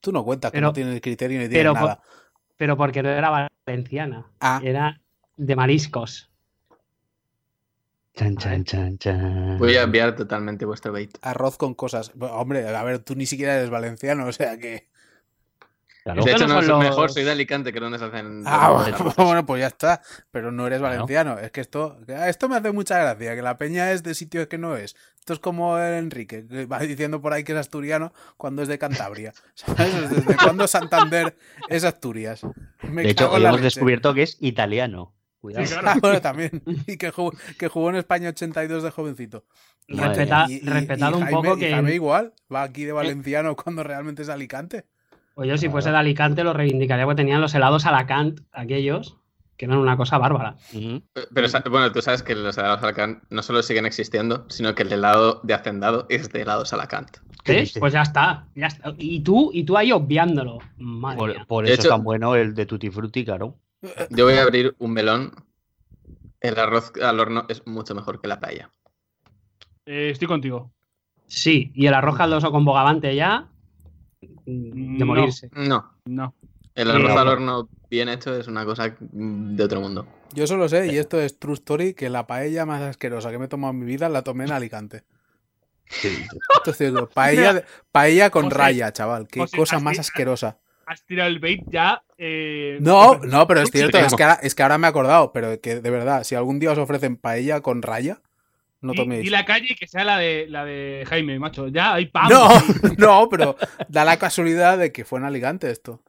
Tú 0.02 0.12
no 0.12 0.24
cuentas 0.24 0.52
que 0.52 0.58
Pero- 0.58 0.68
no 0.68 0.74
tienes 0.74 1.00
criterio 1.02 1.40
ni 1.40 1.48
tienes 1.48 1.60
Pero, 1.60 1.74
nada. 1.74 2.02
pero 2.58 2.76
porque 2.78 3.02
no 3.02 3.10
era 3.10 3.50
valenciana. 3.66 4.26
Ah. 4.40 4.60
Era 4.64 5.00
de 5.38 5.56
mariscos. 5.56 6.30
Chan, 8.16 8.38
chan, 8.38 8.64
chan, 8.64 8.98
chan. 9.00 9.58
Voy 9.58 9.76
a 9.76 9.84
enviar 9.84 10.16
totalmente 10.16 10.66
vuestro 10.66 10.92
bait. 10.92 11.18
Arroz 11.24 11.58
con 11.58 11.74
cosas. 11.74 12.12
Hombre, 12.20 12.68
a 12.68 12.84
ver, 12.84 13.00
tú 13.00 13.16
ni 13.16 13.26
siquiera 13.26 13.56
eres 13.56 13.72
valenciano, 13.72 14.28
o 14.28 14.32
sea 14.32 14.58
que. 14.58 14.88
Claro. 16.04 16.24
De 16.24 16.32
hecho, 16.32 16.48
no 16.48 16.56
no, 16.56 16.62
son 16.62 16.70
soy- 16.82 16.90
mejor 16.90 17.04
los- 17.04 17.14
soy 17.14 17.24
de 17.24 17.32
Alicante, 17.32 17.72
que 17.72 17.78
es 17.78 17.82
donde 17.82 17.98
se 17.98 18.04
hacen. 18.06 18.44
Ah, 18.46 18.70
bueno, 19.18 19.46
pues 19.46 19.62
ya 19.62 19.68
está. 19.68 20.02
Pero 20.32 20.52
no 20.52 20.68
eres 20.68 20.80
Claro. 20.80 20.96
valenciano. 20.96 21.40
Es 21.40 21.52
que 21.52 21.62
esto. 21.62 21.98
Esto 22.08 22.50
me 22.50 22.58
hace 22.58 22.72
mucha 22.74 23.00
gracia, 23.00 23.36
que 23.36 23.42
la 23.42 23.58
peña 23.58 23.92
es 23.92 24.04
de 24.04 24.14
sitios 24.14 24.48
que 24.48 24.58
no 24.58 24.76
es. 24.76 24.96
Esto 25.20 25.32
es 25.34 25.40
como 25.40 25.78
el 25.78 25.94
Enrique, 25.94 26.46
que 26.46 26.66
va 26.66 26.80
diciendo 26.80 27.22
por 27.22 27.32
ahí 27.32 27.46
que 27.46 27.54
es 27.54 27.58
asturiano 27.58 28.12
cuando 28.36 28.62
es 28.62 28.68
de 28.68 28.78
Cantabria. 28.78 29.32
¿Sabes? 29.56 30.10
¿Desde 30.10 30.36
cuándo 30.36 30.68
Santander 30.68 31.38
es 31.70 31.86
Asturias? 31.86 32.42
Me 32.82 33.04
De 33.04 33.12
hecho, 33.12 33.32
hoy 33.32 33.42
hemos 33.42 33.54
leche. 33.62 33.64
descubierto 33.64 34.14
que 34.14 34.24
es 34.24 34.38
italiano. 34.42 35.14
Cuidado. 35.40 35.66
Sí, 35.66 35.74
Ah, 35.78 35.80
claro. 35.82 36.00
bueno, 36.02 36.22
también. 36.22 36.62
Y 36.88 36.98
que 36.98 37.12
jugó, 37.12 37.32
que 37.58 37.70
jugó 37.70 37.90
en 37.92 37.96
España 37.96 38.28
82 38.30 38.84
de 38.84 38.92
jovencito. 38.92 39.46
Respeta- 39.88 40.46
Y- 40.50 40.56
y- 40.56 40.60
respetad 40.62 41.12
y 41.12 41.14
un 41.14 41.28
poco 41.30 41.56
y 41.56 41.60
que. 41.62 41.72
Jaime 41.72 41.94
igual, 41.94 42.34
va 42.54 42.64
aquí 42.64 42.84
de 42.84 42.92
valenciano 42.92 43.56
cuando 43.56 43.84
realmente 43.84 44.22
es 44.24 44.30
Alicante. 44.30 44.86
Pues 45.34 45.50
yo, 45.50 45.58
si 45.58 45.70
fuese 45.70 45.90
de 45.92 45.98
Alicante, 45.98 46.44
lo 46.44 46.54
reivindicaría 46.54 47.06
porque 47.06 47.22
tenían 47.24 47.42
los 47.42 47.56
helados 47.56 47.86
Alacant, 47.86 48.42
aquellos. 48.52 49.18
que 49.58 49.66
eran 49.66 49.78
una 49.78 49.96
cosa 49.98 50.18
bárbara. 50.18 50.56
Pero 51.34 51.48
bueno, 51.70 51.92
tú 51.92 52.02
sabes 52.02 52.24
que 52.24 52.34
los 52.36 52.58
helados 52.58 52.82
Salacant 52.82 53.24
no 53.30 53.44
solo 53.44 53.62
siguen 53.62 53.86
existiendo, 53.86 54.46
sino 54.50 54.74
que 54.76 54.82
el 54.84 54.92
helado 54.92 55.42
de 55.44 55.54
Hacendado 55.54 56.06
es 56.10 56.32
de 56.32 56.42
helado 56.42 56.66
Salacant. 56.66 57.18
¿Qué 57.44 57.54
dices? 57.62 57.80
Pues 57.80 57.94
ya 57.94 58.02
está, 58.02 58.48
ya 58.56 58.68
está. 58.68 58.94
Y 58.98 59.20
tú, 59.22 59.52
y 59.54 59.64
tú 59.64 59.78
ahí 59.78 59.92
obviándolo. 59.92 60.58
Madre 60.78 61.18
Por, 61.18 61.30
mía. 61.30 61.46
por 61.48 61.66
De 61.66 61.72
eso 61.74 61.82
hecho- 61.82 61.90
es 61.90 61.96
tan 61.96 62.04
bueno 62.04 62.36
el 62.36 62.56
de 62.56 62.66
Tutti 62.66 62.90
Frutti, 62.90 63.24
claro. 63.26 63.56
Yo 64.10 64.26
voy 64.26 64.36
a 64.36 64.44
abrir 64.44 64.76
un 64.80 64.92
melón. 64.92 65.32
El 66.42 66.58
arroz 66.60 66.92
al 67.02 67.20
horno 67.20 67.46
es 67.48 67.66
mucho 67.68 67.94
mejor 67.96 68.22
que 68.22 68.28
la 68.28 68.40
paella. 68.40 68.70
Eh, 69.86 70.10
estoy 70.12 70.28
contigo. 70.28 70.72
Sí, 71.28 71.72
y 71.76 71.86
el 71.88 71.94
arroz 71.94 72.18
caldoso 72.18 72.52
con 72.52 72.66
bogavante 72.66 73.16
ya. 73.16 73.48
Mm, 74.46 74.98
De 74.98 75.00
No. 75.00 75.06
morirse. 75.06 75.50
No, 75.54 75.92
No. 76.06 76.34
el 76.76 76.92
arroz 76.92 77.12
Eh, 77.12 77.20
al 77.20 77.28
horno 77.28 77.70
bien 77.90 78.10
hecho 78.10 78.36
es 78.36 78.48
una 78.48 78.66
cosa 78.66 78.96
de 79.00 79.64
otro 79.64 79.82
mundo. 79.82 80.08
Yo 80.34 80.48
solo 80.48 80.68
sé, 80.68 80.88
y 80.88 80.98
esto 80.98 81.22
es 81.22 81.38
true 81.38 81.54
story, 81.54 81.94
que 81.94 82.10
la 82.10 82.26
paella 82.26 82.66
más 82.66 82.82
asquerosa 82.82 83.30
que 83.32 83.38
me 83.38 83.46
he 83.46 83.48
tomado 83.50 83.72
en 83.74 83.80
mi 83.80 83.86
vida 83.86 84.10
la 84.10 84.24
tomé 84.24 84.46
en 84.46 84.52
Alicante. 84.52 85.04
Esto 86.02 86.72
es 86.72 86.78
cierto. 86.78 87.08
Paella, 87.14 87.64
paella 87.92 88.30
con 88.32 88.46
José, 88.46 88.58
raya, 88.58 88.92
chaval. 88.92 89.28
Qué 89.28 89.42
José, 89.42 89.58
cosa 89.58 89.80
más 89.80 90.00
asquerosa. 90.00 90.58
Has 90.86 91.06
tirado 91.06 91.30
el 91.30 91.40
bait 91.40 91.64
ya. 91.70 92.04
eh, 92.18 92.78
No, 92.82 93.20
no, 93.20 93.48
pero 93.48 93.62
es 93.62 93.72
cierto, 93.72 93.98
es 94.00 94.14
que, 94.16 94.24
ahora, 94.24 94.40
es 94.42 94.56
que 94.56 94.64
ahora 94.64 94.78
me 94.78 94.88
he 94.88 94.90
acordado, 94.90 95.32
pero 95.32 95.60
que 95.62 95.80
de 95.80 95.90
verdad, 95.90 96.24
si 96.24 96.36
algún 96.36 96.60
día 96.60 96.72
os 96.72 96.78
ofrecen 96.78 97.16
paella 97.16 97.62
con 97.62 97.82
raya, 97.82 98.22
no 98.84 98.94
Y, 98.94 98.96
toméis. 98.96 99.26
y 99.26 99.30
la 99.30 99.46
calle 99.46 99.76
que 99.80 99.88
sea 99.88 100.04
la 100.04 100.18
de 100.20 100.46
la 100.50 100.64
de 100.66 101.04
Jaime, 101.08 101.40
macho. 101.40 101.68
Ya 101.70 101.94
hay 101.96 102.06
pam. 102.08 102.30
No, 102.30 102.50
no, 102.98 103.30
pero 103.30 103.56
da 103.88 104.06
la 104.06 104.18
casualidad 104.18 104.78
de 104.78 104.92
que 104.92 105.06
fue 105.06 105.20
en 105.20 105.26
Alicante 105.26 105.72
esto. 105.72 106.04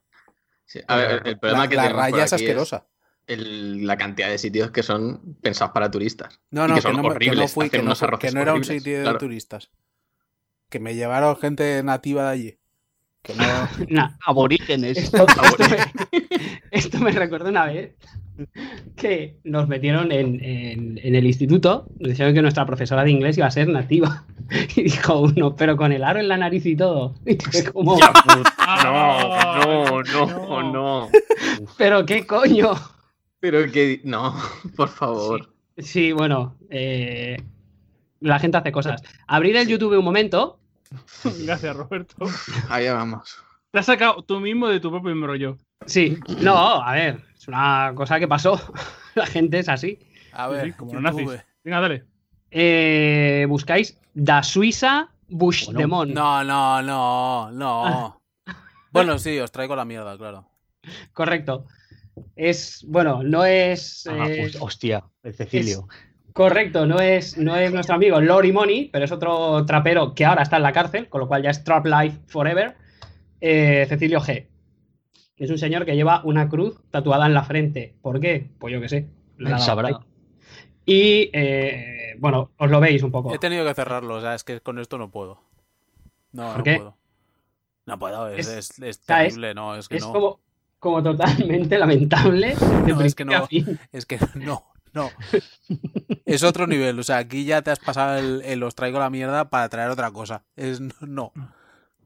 Sí, 0.67 0.81
A 0.89 0.97
ver, 0.97 1.23
el, 1.25 1.39
problema 1.39 1.65
la, 1.65 1.69
que 1.71 1.77
la 1.77 1.89
raya 1.91 2.25
es 2.25 2.33
asquerosa. 2.33 2.87
el- 3.27 3.87
la 3.87 3.97
cantidad 3.97 4.29
de 4.29 4.39
sitios 4.39 4.71
que 4.71 4.83
son 4.83 5.37
pensados 5.41 5.73
para 5.73 5.91
turistas. 5.91 6.41
No, 6.51 6.65
y 6.65 6.69
no, 6.69 6.75
que 6.75 6.81
que, 6.81 6.83
son 6.83 6.97
no, 6.97 7.03
que 7.03 7.09
fui, 7.49 7.71
que 7.71 7.83
no, 7.83 7.95
que 8.19 8.27
era 8.29 8.55
un 8.55 8.65
sitio 8.65 8.97
de 8.99 9.03
claro. 9.05 9.19
turistas. 9.19 9.71
Que 10.69 10.81
me 10.81 10.95
llevaron 10.95 11.37
gente 11.37 11.83
nativa 11.83 12.25
de 12.25 12.31
allí. 12.31 12.59
Que 13.23 13.35
no. 13.35 13.45
Nah, 13.89 14.11
Aborígenes. 14.27 14.99
Esto, 15.05 15.27
esto 15.27 15.65
me, 15.69 16.19
esto 16.71 16.99
me 16.99 17.13
recuerda 17.13 17.51
una 17.51 17.67
vez 17.67 17.95
que 18.97 19.37
nos 19.45 19.69
metieron 19.69 20.11
en, 20.13 20.43
en- 20.45 21.01
en 21.03 21.15
el 21.15 21.27
instituto, 21.27 21.87
nos 21.99 22.11
dijeron 22.11 22.35
que 22.35 22.43
nuestra 22.43 22.67
profesora 22.67 23.05
de 23.05 23.11
inglés 23.11 23.39
iba 23.39 23.47
a 23.47 23.51
ser 23.51 23.69
nativa. 23.69 24.25
Y 24.77 24.83
dijo 24.83 25.21
uno, 25.21 25.57
pero 25.57 25.75
con 25.77 25.91
el 25.93 26.05
aro 26.05 26.21
en 26.21 26.29
la 26.29 26.37
nariz 26.37 26.67
y 26.67 26.77
todo. 26.77 27.15
Y 27.27 27.37
fue 27.37 27.65
como, 27.73 27.97
Ah, 28.59 29.61
No, 29.65 30.03
no, 30.03 30.73
no. 30.73 31.09
pero 31.79 32.05
qué 32.05 32.27
coño. 32.27 32.73
Pero 33.41 33.71
que 33.71 34.01
no, 34.05 34.35
por 34.77 34.89
favor. 34.89 35.51
Sí, 35.79 36.13
bueno, 36.13 36.57
eh, 36.71 37.37
la 38.21 38.39
gente 38.39 38.57
hace 38.59 38.73
cosas. 38.73 39.03
Abrir 39.27 39.57
el 39.57 39.67
YouTube 39.69 39.99
un 39.99 40.05
momento. 40.05 40.59
Gracias, 41.45 41.75
Roberto. 41.77 42.15
Allá 42.69 42.95
vamos. 42.95 43.37
Te 43.73 43.79
has 43.81 43.87
sacado 43.87 44.23
tú 44.23 44.39
mismo 44.41 44.69
de 44.69 44.79
tu 44.81 44.91
propio 44.91 45.11
embrollo. 45.11 45.59
Sí, 45.87 46.17
no, 46.41 46.57
a 46.83 46.93
ver, 46.93 47.21
es 47.37 47.47
una 47.49 47.93
cosa 47.95 48.19
que 48.19 48.29
pasó. 48.29 48.61
La 49.15 49.27
gente 49.27 49.59
es 49.59 49.69
así. 49.69 49.99
A 50.33 50.49
ver, 50.49 50.67
sí, 50.67 50.73
como 50.73 51.01
nazis. 51.01 51.29
Venga, 51.63 51.81
dale. 51.81 52.05
Eh, 52.51 53.47
buscáis 53.49 53.99
Da 54.15 54.43
Suiza 54.43 55.09
Bush 55.29 55.67
Bueno, 55.67 55.81
Demon. 55.81 56.13
No, 56.15 56.43
no, 56.45 56.83
no, 56.83 57.51
no. 57.53 58.21
Bueno, 58.91 59.19
sí, 59.19 59.39
os 59.41 59.51
traigo 59.51 59.75
la 59.75 59.85
mierda, 59.85 60.17
claro. 60.17 60.49
Correcto. 61.13 61.67
Es, 62.37 62.85
bueno, 62.87 63.23
no 63.25 63.45
es. 63.45 64.07
Ah, 64.09 64.27
eh, 64.29 64.45
host- 64.45 64.57
hostia, 64.61 65.05
el 65.25 65.35
Cecilio. 65.35 65.89
correcto, 66.33 66.87
no 66.87 67.01
es, 67.01 67.37
no 67.37 67.57
es 67.57 67.73
nuestro 67.73 67.97
amigo 67.97 68.21
Lori 68.21 68.53
Money, 68.53 68.91
pero 68.93 69.05
es 69.05 69.11
otro 69.11 69.65
trapero 69.67 70.15
que 70.15 70.25
ahora 70.25 70.43
está 70.45 70.59
en 70.59 70.63
la 70.63 70.73
cárcel, 70.73 71.09
con 71.09 71.21
lo 71.23 71.27
cual 71.27 71.43
ya 71.43 71.51
es 71.51 71.65
Trap 71.65 71.87
Life 71.87 72.21
Forever. 72.29 72.77
eh, 73.41 73.85
Cecilio 73.89 74.21
G. 74.21 74.47
Que 75.37 75.45
es 75.45 75.51
un 75.51 75.59
señor 75.59 75.85
que 75.85 75.97
lleva 75.97 76.21
una 76.25 76.49
cruz 76.49 76.81
tatuada 76.91 77.27
en 77.27 77.35
la 77.35 77.43
frente. 77.45 77.95
¿Por 78.03 78.21
qué? 78.21 78.51
Pues 78.59 78.73
yo 78.73 78.81
qué 78.81 78.89
sé. 78.89 79.09
Dado 79.39 79.59
sabrá. 79.59 80.01
Y 80.87 81.31
eh, 81.33 82.15
bueno, 82.19 82.51
os 82.59 82.71
lo 82.71 82.79
veis 82.81 83.03
un 83.03 83.11
poco. 83.11 83.35
He 83.35 83.39
tenido 83.39 83.65
que 83.65 83.75
cerrarlo, 83.75 84.15
o 84.17 84.21
sea, 84.21 84.35
es 84.35 84.45
que 84.45 84.61
con 84.61 84.79
esto 84.79 84.99
no 84.99 85.11
puedo. 85.11 85.41
No, 86.33 86.49
¿Por 86.49 86.59
no 86.59 86.65
qué? 86.65 86.77
puedo. 86.77 86.97
No 87.87 87.99
puedo, 87.99 88.29
es, 88.29 88.47
Es- 88.49 88.71
es, 88.71 88.83
es 88.83 88.97
sea, 89.05 89.25
es- 89.25 89.29
terrible, 89.35 89.55
no, 89.55 89.75
es 89.77 89.89
que 89.89 89.97
Es 89.97 90.05
no. 90.07 90.13
como, 90.13 90.41
como 90.79 91.03
totalmente 91.03 91.79
lamentable. 91.79 92.55
de 92.55 92.93
No, 92.95 93.01
es 93.01 93.15
que 93.15 93.25
no. 93.25 93.49
Es 93.93 94.07
que 94.07 94.19
no, 94.35 94.65
no. 94.93 95.11
Es 96.27 96.43
otro 96.45 96.67
nivel, 96.67 96.99
o 96.99 97.03
sea, 97.03 97.19
aquí 97.19 97.45
ya 97.45 97.63
te 97.63 97.71
has 97.71 97.79
pasado 97.81 98.19
el, 98.19 98.43
el 98.43 98.63
os 98.63 98.75
traigo 98.75 98.99
la 99.01 99.11
mierda 99.11 99.51
para 99.51 99.69
traer 99.69 99.91
otra 99.91 100.11
cosa. 100.13 100.45
Es 100.57 100.81
no. 101.01 101.33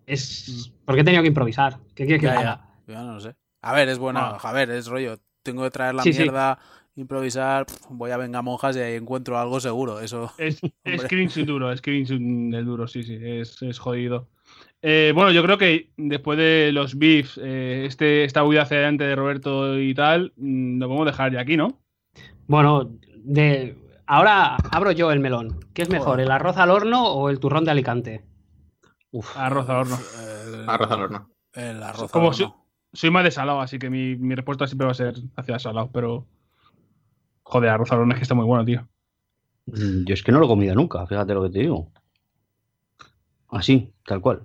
Es. 0.06 0.72
porque 0.84 1.02
he 1.02 1.04
tenido 1.04 1.22
que 1.22 1.28
improvisar? 1.28 1.78
¿Qué 1.94 2.06
quieres 2.06 2.20
que 2.20 2.26
Ya, 2.26 2.38
haga? 2.38 2.67
Ya, 2.88 2.94
ya 2.94 3.02
no 3.02 3.14
lo 3.14 3.20
sé. 3.20 3.34
A 3.62 3.72
ver, 3.72 3.88
es 3.88 3.98
buena, 3.98 4.30
Ah. 4.30 4.38
a 4.42 4.52
ver, 4.52 4.70
es 4.70 4.86
rollo. 4.86 5.16
Tengo 5.42 5.62
que 5.64 5.70
traer 5.70 5.94
la 5.94 6.02
Sí, 6.02 6.12
sí. 6.12 6.22
mierda, 6.22 6.58
improvisar, 6.96 7.66
voy 7.90 8.10
a 8.10 8.16
venga 8.16 8.42
monjas 8.42 8.76
y 8.76 8.80
ahí 8.80 8.94
encuentro 8.94 9.38
algo 9.38 9.60
seguro. 9.60 10.00
Eso. 10.00 10.32
Es, 10.38 10.60
es 10.84 11.02
screenshot 11.02 11.46
duro, 11.46 11.72
es 11.72 11.78
screenshot 11.78 12.18
del 12.18 12.64
duro, 12.64 12.86
sí, 12.88 13.02
sí, 13.04 13.18
es, 13.20 13.60
es 13.62 13.78
jodido. 13.78 14.28
Eh, 14.82 15.12
bueno, 15.14 15.30
yo 15.32 15.42
creo 15.42 15.58
que 15.58 15.90
después 15.96 16.38
de 16.38 16.70
los 16.72 16.96
beefs, 16.98 17.38
eh, 17.42 17.84
este, 17.86 18.24
esta 18.24 18.44
huida 18.44 18.62
hacia 18.62 18.76
adelante 18.76 19.04
de 19.04 19.16
Roberto 19.16 19.78
y 19.78 19.94
tal, 19.94 20.32
mm, 20.36 20.78
lo 20.78 20.86
podemos 20.86 21.06
dejar 21.06 21.32
ya 21.32 21.40
aquí, 21.40 21.56
¿no? 21.56 21.80
Bueno, 22.46 22.90
de. 23.16 23.76
Ahora 24.06 24.56
abro 24.70 24.92
yo 24.92 25.10
el 25.12 25.20
melón. 25.20 25.60
¿Qué 25.74 25.82
es 25.82 25.90
mejor, 25.90 26.12
Joder. 26.14 26.26
el 26.26 26.30
arroz 26.30 26.56
al 26.56 26.70
horno 26.70 27.06
o 27.08 27.28
el 27.28 27.40
turrón 27.40 27.64
de 27.64 27.72
Alicante? 27.72 28.24
Uf, 29.10 29.36
Arroz 29.36 29.68
al 29.68 29.76
horno. 29.76 29.98
El, 30.54 30.68
Arroz 30.68 30.90
al 30.90 31.02
horno. 31.02 31.30
El 31.52 31.82
arroz 31.82 32.10
Como 32.10 32.28
al 32.28 32.34
si- 32.34 32.42
horno. 32.44 32.64
Soy 32.92 33.10
más 33.10 33.24
de 33.24 33.30
salado, 33.30 33.60
así 33.60 33.78
que 33.78 33.90
mi, 33.90 34.16
mi 34.16 34.34
respuesta 34.34 34.66
siempre 34.66 34.86
va 34.86 34.92
a 34.92 34.94
ser 34.94 35.14
hacia 35.36 35.58
salado, 35.58 35.90
pero. 35.92 36.26
Joder, 37.42 37.70
arroz 37.70 37.90
al 37.92 38.00
horno 38.00 38.12
es 38.12 38.18
que 38.18 38.22
está 38.24 38.34
muy 38.34 38.44
bueno, 38.44 38.64
tío. 38.64 38.86
mm, 39.66 40.04
yo 40.04 40.14
es 40.14 40.22
que 40.22 40.32
no 40.32 40.38
lo 40.38 40.46
he 40.46 40.48
comido 40.48 40.74
nunca, 40.74 41.06
fíjate 41.06 41.34
lo 41.34 41.42
que 41.44 41.50
te 41.50 41.58
digo. 41.60 41.90
Así, 43.48 43.92
tal 44.06 44.20
cual. 44.20 44.42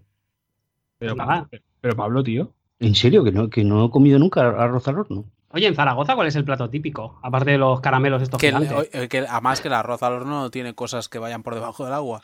Pero, 0.98 1.16
nada. 1.16 1.48
pero 1.82 1.96
Pablo, 1.96 2.24
tío. 2.24 2.54
¿En 2.80 2.96
serio? 2.96 3.24
¿Que 3.24 3.32
no, 3.32 3.50
que 3.50 3.64
no 3.64 3.86
he 3.86 3.90
comido 3.90 4.20
nunca 4.20 4.42
arroz 4.48 4.88
al 4.88 5.00
horno? 5.00 5.26
Oye, 5.50 5.68
en 5.68 5.76
Zaragoza, 5.76 6.16
¿cuál 6.16 6.28
es 6.28 6.36
el 6.36 6.46
plato 6.46 6.70
típico? 6.70 7.20
Aparte 7.22 7.52
de 7.52 7.58
los 7.58 7.80
caramelos 7.82 8.22
estos 8.22 8.40
Que, 8.40 8.48
gigantes. 8.48 8.90
que 9.10 9.20
además 9.20 9.62
que 9.62 9.68
el 9.68 9.74
arroz 9.76 10.02
al 10.02 10.14
horno 10.14 10.42
no 10.44 10.50
tiene 10.50 10.74
cosas 10.74 11.10
que 11.10 11.20
vayan 11.20 11.44
por 11.44 11.54
debajo 11.54 11.84
del 11.86 11.94
agua. 11.94 12.22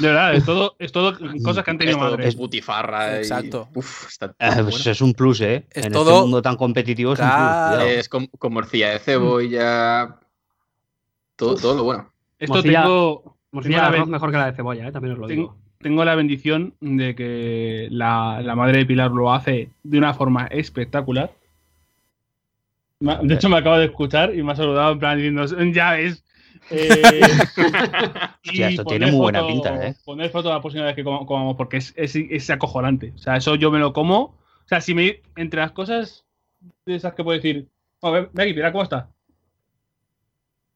De 0.00 0.06
verdad, 0.08 0.34
es 0.34 0.44
todo, 0.46 0.76
es 0.78 0.92
todo 0.92 1.14
cosas 1.44 1.62
que 1.62 1.70
han 1.70 1.76
tenido 1.78 1.98
Esto 1.98 2.10
madre. 2.10 2.26
es 2.28 2.36
butifarra. 2.36 3.16
y- 3.16 3.18
Exacto. 3.18 3.68
Uf, 3.74 4.08
está 4.08 4.26
Eh, 4.38 4.46
muy 4.54 4.62
pues 4.64 4.76
bueno. 4.78 4.90
es 4.92 5.00
un 5.02 5.12
plus, 5.12 5.40
¿eh? 5.42 5.66
Es 5.70 5.86
en 5.86 5.92
todo- 5.92 6.10
este 6.10 6.22
mundo 6.22 6.40
tan 6.42 6.56
competitivo 6.56 7.12
es 7.12 7.20
un 7.20 7.26
plus. 7.28 7.82
Es 7.88 8.08
con, 8.08 8.26
con 8.28 8.52
morcilla 8.54 8.90
de 8.90 8.98
cebolla. 8.98 10.16
Todo, 11.36 11.54
todo 11.56 11.74
lo 11.76 11.84
bueno. 11.84 12.10
Esto 12.38 12.54
Morcilla- 12.54 12.82
tengo. 12.82 13.36
Morcilla 13.52 13.76
tengo 13.82 13.92
de 13.92 13.98
la 13.98 14.06
mejor 14.06 14.30
que 14.30 14.36
la 14.38 14.46
de 14.46 14.56
cebolla, 14.56 14.88
¿eh? 14.88 14.92
también 14.92 15.12
os 15.12 15.18
lo 15.20 15.26
tengo, 15.28 15.42
digo. 15.42 15.56
tengo 15.80 16.04
la 16.04 16.14
bendición 16.14 16.74
de 16.80 17.14
que 17.14 17.88
la, 17.90 18.40
la 18.42 18.56
madre 18.56 18.78
de 18.78 18.86
Pilar 18.86 19.10
lo 19.10 19.32
hace 19.34 19.68
de 19.82 19.98
una 19.98 20.14
forma 20.14 20.46
espectacular. 20.46 21.30
De 23.00 23.34
hecho, 23.34 23.48
me 23.50 23.58
acabo 23.58 23.76
de 23.76 23.84
escuchar 23.84 24.34
y 24.34 24.42
me 24.42 24.52
ha 24.52 24.56
saludado 24.56 24.92
en 24.92 24.98
plan 24.98 25.16
diciendo, 25.18 25.44
ya 25.72 25.92
ves. 25.92 26.24
Eh, 26.70 27.20
Hostia, 28.46 28.68
esto 28.68 28.84
tiene 28.84 29.06
muy 29.10 29.20
buena 29.20 29.40
foto- 29.40 29.52
pinta, 29.52 29.86
¿eh? 29.88 29.94
Poner 30.04 30.30
foto 30.30 30.50
la 30.50 30.60
próxima 30.60 30.84
vez 30.84 30.94
que 30.94 31.04
com- 31.04 31.26
comamos, 31.26 31.56
porque 31.56 31.78
es, 31.78 31.92
es, 31.96 32.14
es 32.16 32.50
acojonante. 32.50 33.12
O 33.14 33.18
sea, 33.18 33.36
eso 33.36 33.54
yo 33.56 33.70
me 33.70 33.78
lo 33.78 33.92
como. 33.92 34.20
O 34.22 34.68
sea, 34.68 34.80
si 34.80 34.94
me. 34.94 35.22
Entre 35.36 35.60
las 35.60 35.72
cosas 35.72 36.24
de 36.86 36.94
esas 36.96 37.14
que 37.14 37.24
puedo 37.24 37.36
decir. 37.36 37.68
Oh, 38.00 38.10
ven, 38.12 38.28
ven 38.32 38.44
aquí, 38.44 38.54
Pilar, 38.54 38.72
¿cómo 38.72 38.84
está? 38.84 39.08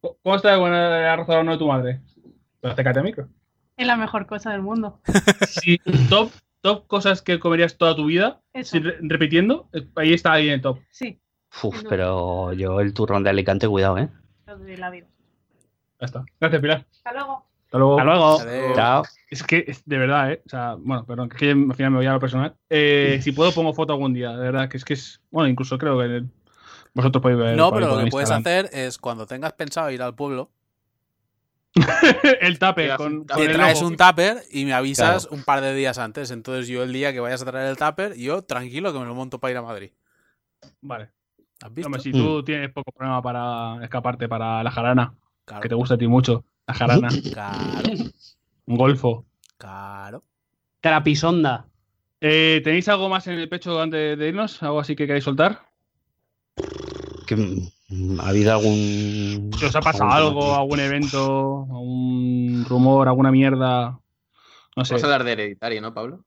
¿Cómo 0.00 0.36
está 0.36 0.55
el 0.55 0.62
arroz 1.06 1.28
al 1.28 1.38
horno 1.38 1.52
de 1.52 1.59
tu 1.59 1.66
madre? 1.66 2.00
Pero 2.60 2.72
acércate 2.72 2.98
al 3.00 3.05
micro. 3.05 3.28
Es 3.76 3.86
la 3.86 3.96
mejor 3.96 4.26
cosa 4.26 4.52
del 4.52 4.62
mundo. 4.62 5.00
Sí, 5.48 5.78
top, 6.09 6.30
top 6.60 6.86
cosas 6.86 7.22
que 7.22 7.38
comerías 7.38 7.76
toda 7.76 7.94
tu 7.96 8.06
vida, 8.06 8.40
Eso. 8.52 8.78
repitiendo, 9.00 9.68
eh, 9.72 9.86
ahí 9.96 10.12
está 10.14 10.32
ahí 10.32 10.48
en 10.48 10.55
el 10.55 10.60
top. 10.62 10.78
Sí, 10.90 11.20
Uf, 11.62 11.82
pero 11.88 12.52
yo 12.52 12.80
el 12.80 12.92
turrón 12.94 13.24
de 13.24 13.30
Alicante, 13.30 13.68
cuidado, 13.68 13.98
¿eh? 13.98 14.09
lo 14.46 14.59
de 14.59 14.76
la 14.78 14.90
vida. 14.90 15.06
Ya 16.00 16.04
está. 16.06 16.24
Gracias, 16.40 16.62
Pilar. 16.62 16.86
Hasta 16.90 17.12
luego. 17.12 17.44
Hasta 17.64 17.78
luego. 17.78 17.98
Hasta 18.32 18.44
luego. 18.44 18.74
Chao. 18.74 19.02
Es 19.30 19.42
que, 19.42 19.64
es 19.66 19.82
de 19.84 19.98
verdad, 19.98 20.32
¿eh? 20.32 20.42
O 20.46 20.48
sea, 20.48 20.74
bueno, 20.78 21.04
perdón, 21.04 21.28
que 21.28 21.34
es 21.36 21.40
que 21.40 21.50
al 21.50 21.74
final 21.74 21.90
me 21.92 21.96
voy 21.98 22.06
a 22.06 22.12
lo 22.12 22.20
personal. 22.20 22.54
Eh, 22.70 23.18
si 23.22 23.32
puedo, 23.32 23.52
pongo 23.52 23.74
foto 23.74 23.92
algún 23.92 24.14
día, 24.14 24.30
de 24.30 24.38
verdad, 24.42 24.68
que 24.68 24.76
es 24.78 24.84
que 24.84 24.94
es. 24.94 25.20
Bueno, 25.30 25.48
incluso 25.48 25.76
creo 25.76 25.98
que 25.98 26.04
el- 26.06 26.28
vosotros 26.94 27.20
podéis 27.22 27.40
ver. 27.40 27.56
No, 27.56 27.70
pero 27.72 27.88
lo 27.96 28.04
que 28.04 28.10
puedes 28.10 28.30
hacer 28.30 28.70
es 28.72 28.96
cuando 28.98 29.26
tengas 29.26 29.52
pensado 29.52 29.90
ir 29.90 30.00
al 30.02 30.14
pueblo, 30.14 30.50
el 32.40 32.58
tupper 32.58 32.90
Te 32.92 32.96
con, 32.96 33.26
te 33.26 33.44
el 33.44 33.52
traes 33.52 33.80
logo. 33.80 33.88
un 33.88 33.96
tupper 33.96 34.42
y 34.50 34.64
me 34.64 34.72
avisas 34.72 35.26
un 35.30 35.42
par 35.44 35.60
de 35.60 35.74
días 35.74 35.98
antes. 35.98 36.30
Entonces 36.30 36.66
yo 36.68 36.82
el 36.82 36.92
día 36.92 37.12
que 37.12 37.20
vayas 37.20 37.42
a 37.42 37.44
traer 37.44 37.68
el 37.68 37.76
tupper, 37.76 38.14
yo 38.16 38.42
tranquilo 38.42 38.92
que 38.92 38.98
me 38.98 39.04
lo 39.04 39.14
monto 39.14 39.38
para 39.38 39.50
ir 39.52 39.56
a 39.58 39.62
Madrid. 39.62 39.90
Vale. 40.80 41.10
¿Has 41.62 41.74
visto? 41.74 41.98
Si 41.98 42.12
tú 42.12 42.42
tienes 42.44 42.70
poco 42.72 42.90
problema 42.92 43.20
para 43.20 43.82
escaparte 43.84 44.28
para 44.28 44.62
la 44.62 44.70
jarana, 44.70 45.12
Claro, 45.48 45.62
que 45.62 45.68
te 45.68 45.74
gusta 45.74 45.94
a 45.94 45.98
ti 45.98 46.06
mucho, 46.06 46.44
la 46.66 46.74
jarana, 46.74 47.08
claro, 47.32 47.90
un 48.66 48.76
golfo. 48.76 49.24
claro. 49.56 50.22
Trapisonda. 50.80 51.66
Eh, 52.20 52.60
¿Tenéis 52.62 52.88
algo 52.88 53.08
más 53.08 53.26
en 53.26 53.34
el 53.38 53.48
pecho 53.48 53.80
antes 53.80 54.18
de 54.18 54.28
irnos? 54.28 54.62
¿Algo 54.62 54.80
así 54.80 54.94
que 54.94 55.06
queráis 55.06 55.24
soltar? 55.24 55.62
Que, 57.26 57.36
mm, 57.36 58.20
¿Ha 58.20 58.28
habido 58.28 58.52
algún. 58.52 59.50
Si 59.58 59.64
os 59.64 59.74
ha 59.76 59.80
pasado 59.80 60.10
algún- 60.10 60.42
algo, 60.42 60.54
algún 60.54 60.80
evento, 60.80 61.62
algún 61.70 62.64
rumor, 62.68 63.08
alguna 63.08 63.30
mierda. 63.30 63.98
No 64.76 64.84
sé. 64.84 64.94
Vamos 64.94 65.02
a 65.04 65.06
hablar 65.06 65.24
de 65.24 65.32
Hereditary, 65.32 65.80
¿no, 65.80 65.92
Pablo? 65.94 66.24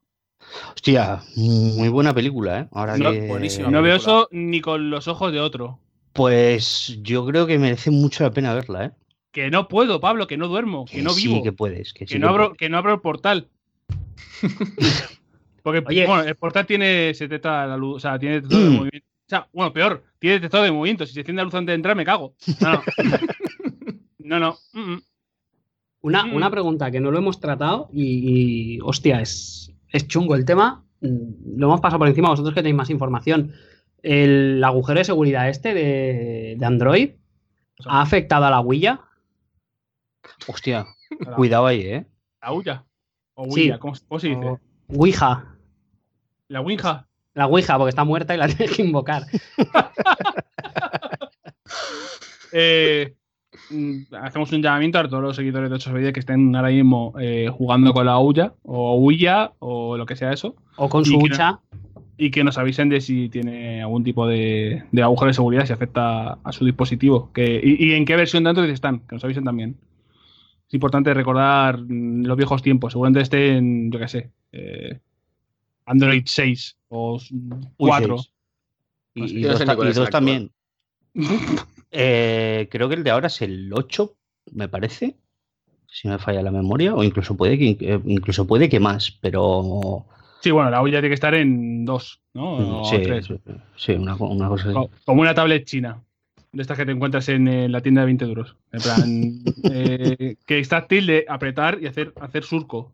Hostia, 0.74 1.22
muy 1.36 1.88
buena 1.88 2.12
película, 2.12 2.60
¿eh? 2.60 2.68
Ahora 2.72 2.96
No, 2.98 3.10
que... 3.12 3.26
buenísima 3.28 3.70
No 3.70 3.80
veo 3.82 3.94
película. 3.94 4.18
eso 4.18 4.28
ni 4.32 4.60
con 4.60 4.90
los 4.90 5.06
ojos 5.08 5.32
de 5.32 5.40
otro. 5.40 5.78
Pues 6.12 6.98
yo 7.02 7.24
creo 7.24 7.46
que 7.46 7.58
merece 7.58 7.90
mucho 7.90 8.24
la 8.24 8.32
pena 8.32 8.52
verla, 8.52 8.86
¿eh? 8.86 8.90
Que 9.32 9.50
no 9.50 9.66
puedo, 9.66 9.98
Pablo, 10.00 10.26
que 10.26 10.36
no 10.36 10.46
duermo, 10.46 10.84
que 10.84 11.02
no 11.02 11.14
vivo. 11.14 11.36
Sí, 11.36 11.42
que 11.42 11.52
puedes. 11.52 11.92
Que, 11.94 12.06
sí 12.06 12.14
que, 12.14 12.18
no 12.20 12.28
abro, 12.28 12.44
puedes. 12.48 12.58
que 12.58 12.68
no 12.68 12.78
abro 12.78 12.92
el 12.94 13.00
portal. 13.00 13.48
Porque 15.62 15.82
Oye. 15.86 16.06
bueno, 16.06 16.22
el 16.24 16.34
portal 16.36 16.66
tiene 16.66 17.14
se 17.14 17.24
detecta 17.28 17.66
la 17.66 17.76
luz, 17.76 17.96
o 17.96 18.00
sea, 18.00 18.18
tiene 18.18 18.36
detector 18.36 18.60
de 18.60 18.68
Mm. 18.70 18.72
movimiento. 18.72 19.06
O 19.08 19.28
sea, 19.28 19.48
bueno, 19.52 19.72
peor, 19.72 20.04
tiene 20.18 20.34
detector 20.34 20.62
de 20.64 20.72
movimiento. 20.72 21.06
Si 21.06 21.14
se 21.14 21.20
enciende 21.20 21.40
la 21.40 21.44
luz 21.44 21.54
antes 21.54 21.72
de 21.72 21.76
entrar, 21.76 21.96
me 21.96 22.04
cago. 22.04 22.34
No, 22.60 22.72
no. 22.72 22.82
no, 24.18 24.40
no. 24.40 24.56
Mm, 24.72 24.92
mm. 24.94 25.02
Una, 26.02 26.26
Mm. 26.26 26.34
una 26.34 26.50
pregunta 26.50 26.90
que 26.90 27.00
no 27.00 27.10
lo 27.12 27.18
hemos 27.18 27.38
tratado 27.40 27.88
y, 27.92 28.74
y, 28.76 28.80
hostia, 28.82 29.20
es, 29.20 29.72
es 29.90 30.08
chungo 30.08 30.34
el 30.34 30.44
tema. 30.44 30.84
Mm, 31.00 31.58
Lo 31.58 31.68
hemos 31.68 31.80
pasado 31.80 32.00
por 32.00 32.08
encima, 32.08 32.28
vosotros 32.28 32.54
que 32.54 32.60
tenéis 32.60 32.76
más 32.76 32.90
información. 32.90 33.52
El 34.02 34.62
agujero 34.64 34.98
de 34.98 35.04
seguridad 35.04 35.48
este 35.48 35.72
de, 35.74 36.56
de 36.58 36.66
Android 36.66 37.10
ha 37.86 38.02
afectado 38.02 38.44
a 38.46 38.50
la 38.50 38.60
huella. 38.60 39.00
Hostia, 40.46 40.86
cuidado 41.36 41.66
ahí, 41.66 41.80
¿eh? 41.82 42.06
La 42.40 42.52
huya. 42.52 42.84
O 43.34 43.44
Sí. 43.50 43.64
huya, 43.64 43.78
¿cómo, 43.78 43.94
cómo 44.08 44.18
se 44.20 44.28
dice? 44.28 44.44
O- 44.44 44.60
Ouija. 44.88 45.56
La 46.48 46.60
Ouija. 46.60 47.06
La 47.34 47.46
Ouija, 47.46 47.78
porque 47.78 47.88
está 47.90 48.04
muerta 48.04 48.34
y 48.34 48.38
la 48.38 48.46
tienes 48.54 48.76
que 48.76 48.82
invocar. 48.82 49.22
Eh, 52.52 53.14
mm, 53.70 54.14
hacemos 54.20 54.52
un 54.52 54.62
llamamiento 54.62 54.98
a 54.98 55.08
todos 55.08 55.22
los 55.22 55.36
seguidores 55.36 55.70
de 55.70 55.76
8 55.76 55.92
que 56.12 56.20
estén 56.20 56.54
ahora 56.54 56.68
mismo 56.68 57.14
eh, 57.18 57.48
jugando 57.50 57.94
con 57.94 58.04
la 58.04 58.18
Ouya 58.18 58.52
o 58.62 58.92
Ouya 58.98 59.52
o 59.58 59.96
lo 59.96 60.04
que 60.04 60.16
sea 60.16 60.32
eso. 60.32 60.54
O 60.76 60.88
con 60.88 61.04
su 61.04 61.12
no- 61.12 61.18
hucha. 61.24 61.60
y 62.18 62.30
que 62.30 62.44
nos 62.44 62.58
avisen 62.58 62.88
de 62.90 63.00
si 63.00 63.28
tiene 63.30 63.80
algún 63.82 64.04
tipo 64.04 64.26
de, 64.26 64.84
de 64.92 65.02
agujero 65.02 65.28
de 65.28 65.34
seguridad, 65.34 65.64
si 65.66 65.72
afecta 65.72 66.34
a 66.44 66.52
su 66.52 66.64
dispositivo. 66.66 67.30
Que, 67.32 67.58
y, 67.64 67.86
y 67.88 67.94
en 67.94 68.04
qué 68.04 68.16
versión 68.16 68.44
de 68.44 68.50
Android 68.50 68.68
están, 68.70 69.00
que 69.00 69.14
nos 69.14 69.24
avisen 69.24 69.44
también. 69.44 69.76
Es 70.72 70.76
importante 70.76 71.12
recordar 71.12 71.76
mm, 71.82 72.24
los 72.24 72.34
viejos 72.34 72.62
tiempos. 72.62 72.94
Seguramente 72.94 73.20
esté 73.20 73.58
en, 73.58 73.92
yo 73.92 73.98
qué 73.98 74.08
sé, 74.08 74.30
eh, 74.52 74.98
Android 75.84 76.22
6 76.24 76.78
o 76.88 77.20
Uy, 77.76 77.90
4. 77.90 78.16
seis. 78.16 78.32
Y, 79.14 79.28
sé, 79.28 79.34
y 79.34 79.42
dos, 79.42 80.08
y 80.08 80.10
también. 80.10 80.50
Eh, 81.90 82.68
creo 82.70 82.88
que 82.88 82.94
el 82.94 83.04
de 83.04 83.10
ahora 83.10 83.26
es 83.26 83.42
el 83.42 83.70
8, 83.70 84.14
me 84.52 84.66
parece. 84.66 85.14
Si 85.88 86.08
me 86.08 86.18
falla 86.18 86.40
la 86.40 86.50
memoria. 86.50 86.94
O 86.94 87.04
incluso 87.04 87.36
puede 87.36 87.58
que, 87.58 87.76
eh, 87.78 88.00
incluso 88.06 88.46
puede 88.46 88.70
que 88.70 88.80
más, 88.80 89.10
pero. 89.20 90.06
Sí, 90.40 90.52
bueno, 90.52 90.70
la 90.70 90.80
Ouya 90.80 91.00
tiene 91.00 91.08
que 91.08 91.14
estar 91.16 91.34
en 91.34 91.84
2, 91.84 92.20
¿no? 92.32 92.80
O 92.80 92.84
sí, 92.86 92.96
tres. 93.02 93.28
sí, 93.76 93.92
una, 93.92 94.16
una 94.16 94.48
cosa 94.48 94.72
Como 95.04 95.20
una 95.20 95.34
tablet 95.34 95.66
china. 95.66 96.02
De 96.52 96.60
estas 96.62 96.76
que 96.76 96.84
te 96.84 96.92
encuentras 96.92 97.28
en 97.30 97.48
eh, 97.48 97.68
la 97.68 97.80
tienda 97.80 98.02
de 98.02 98.06
20 98.06 98.24
duros. 98.26 98.56
En 98.72 98.80
plan, 98.82 99.42
eh, 99.72 100.36
que 100.46 100.58
es 100.58 100.68
táctil 100.68 101.06
de 101.06 101.24
apretar 101.28 101.78
y 101.80 101.86
hacer, 101.86 102.12
hacer 102.20 102.44
surco. 102.44 102.92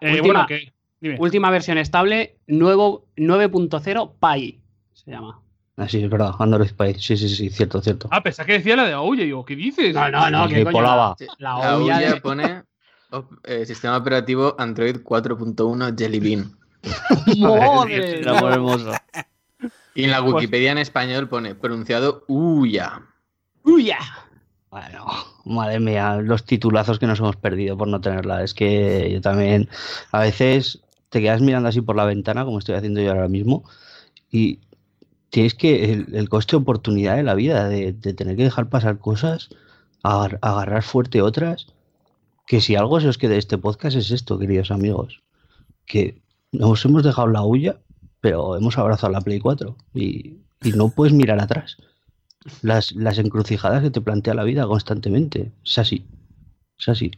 Eh, 0.00 0.12
Última- 0.14 0.22
bueno, 0.22 0.46
que. 0.48 0.72
Dime. 1.00 1.16
Última 1.18 1.50
versión 1.50 1.78
estable, 1.78 2.36
nuevo 2.46 3.06
9.0 3.16 4.12
Pi. 4.20 4.60
Se 4.92 5.10
llama. 5.10 5.40
Así 5.76 5.96
Ah, 5.96 6.04
es 6.04 6.10
verdad, 6.10 6.32
Android 6.38 6.72
Pie. 6.76 6.98
Sí, 6.98 7.16
sí, 7.16 7.26
sí, 7.30 7.48
cierto, 7.48 7.80
cierto. 7.80 8.06
Ah, 8.10 8.22
pensaba 8.22 8.46
que 8.46 8.52
decía 8.54 8.76
la 8.76 8.84
de 8.86 8.94
Ouya. 8.96 9.24
Digo, 9.24 9.44
¿qué 9.46 9.56
dices? 9.56 9.94
No, 9.94 10.10
no, 10.10 10.28
no, 10.28 10.46
Que 10.48 10.62
coño. 10.64 10.72
colaba. 10.72 11.14
Sí, 11.18 11.26
La 11.38 11.50
La 11.50 11.76
olla 11.78 11.96
Ouya 11.96 12.14
de- 12.14 12.20
pone 12.20 12.62
eh, 13.44 13.64
sistema 13.64 13.96
operativo 13.96 14.54
Android 14.58 14.96
4.1 15.02 15.96
Jelly 15.96 16.20
Bean. 16.20 16.52
¡Madre! 17.38 18.20
Era 18.20 18.34
muy 18.40 18.52
hermoso. 18.52 18.92
Y 19.94 20.04
en 20.04 20.10
la 20.10 20.20
Pues- 20.22 20.34
Wikipedia 20.34 20.72
en 20.72 20.78
español 20.78 21.28
pone 21.28 21.54
pronunciado 21.54 22.24
Uya. 22.28 23.02
¡Uya! 23.64 23.98
Bueno, 24.70 25.04
madre 25.44 25.80
mía, 25.80 26.16
los 26.22 26.44
titulazos 26.44 26.98
que 27.00 27.06
nos 27.06 27.18
hemos 27.18 27.36
perdido 27.36 27.76
por 27.76 27.88
no 27.88 28.00
tenerla. 28.00 28.42
Es 28.44 28.54
que 28.54 29.10
yo 29.12 29.20
también, 29.20 29.68
a 30.12 30.20
veces 30.20 30.80
te 31.08 31.20
quedas 31.20 31.40
mirando 31.40 31.68
así 31.68 31.80
por 31.80 31.96
la 31.96 32.04
ventana, 32.04 32.44
como 32.44 32.60
estoy 32.60 32.76
haciendo 32.76 33.00
yo 33.00 33.10
ahora 33.10 33.26
mismo, 33.26 33.64
y 34.30 34.60
tienes 35.30 35.54
que, 35.54 35.92
el, 35.92 36.14
el 36.14 36.28
coste 36.28 36.52
de 36.52 36.62
oportunidad 36.62 37.16
de 37.16 37.24
la 37.24 37.34
vida, 37.34 37.68
de, 37.68 37.92
de 37.92 38.14
tener 38.14 38.36
que 38.36 38.44
dejar 38.44 38.68
pasar 38.68 38.98
cosas, 38.98 39.48
agar- 40.04 40.38
agarrar 40.40 40.84
fuerte 40.84 41.20
otras, 41.20 41.66
que 42.46 42.60
si 42.60 42.76
algo 42.76 43.00
se 43.00 43.08
os 43.08 43.18
queda 43.18 43.32
de 43.32 43.38
este 43.38 43.58
podcast 43.58 43.96
es 43.96 44.12
esto, 44.12 44.38
queridos 44.38 44.70
amigos, 44.70 45.20
que 45.84 46.22
nos 46.52 46.84
hemos 46.84 47.02
dejado 47.02 47.26
la 47.26 47.42
huya, 47.42 47.78
pero 48.20 48.56
hemos 48.56 48.76
abrazado 48.78 49.12
la 49.12 49.20
Play 49.20 49.38
4 49.40 49.76
y, 49.94 50.36
y 50.62 50.72
no 50.74 50.90
puedes 50.90 51.12
mirar 51.14 51.40
atrás 51.40 51.76
las, 52.62 52.92
las 52.92 53.18
encrucijadas 53.18 53.82
que 53.82 53.90
te 53.90 54.00
plantea 54.00 54.34
la 54.34 54.44
vida 54.44 54.66
constantemente. 54.66 55.52
Es 55.64 55.78
así. 55.78 56.06
Es 56.78 56.88
así. 56.88 57.10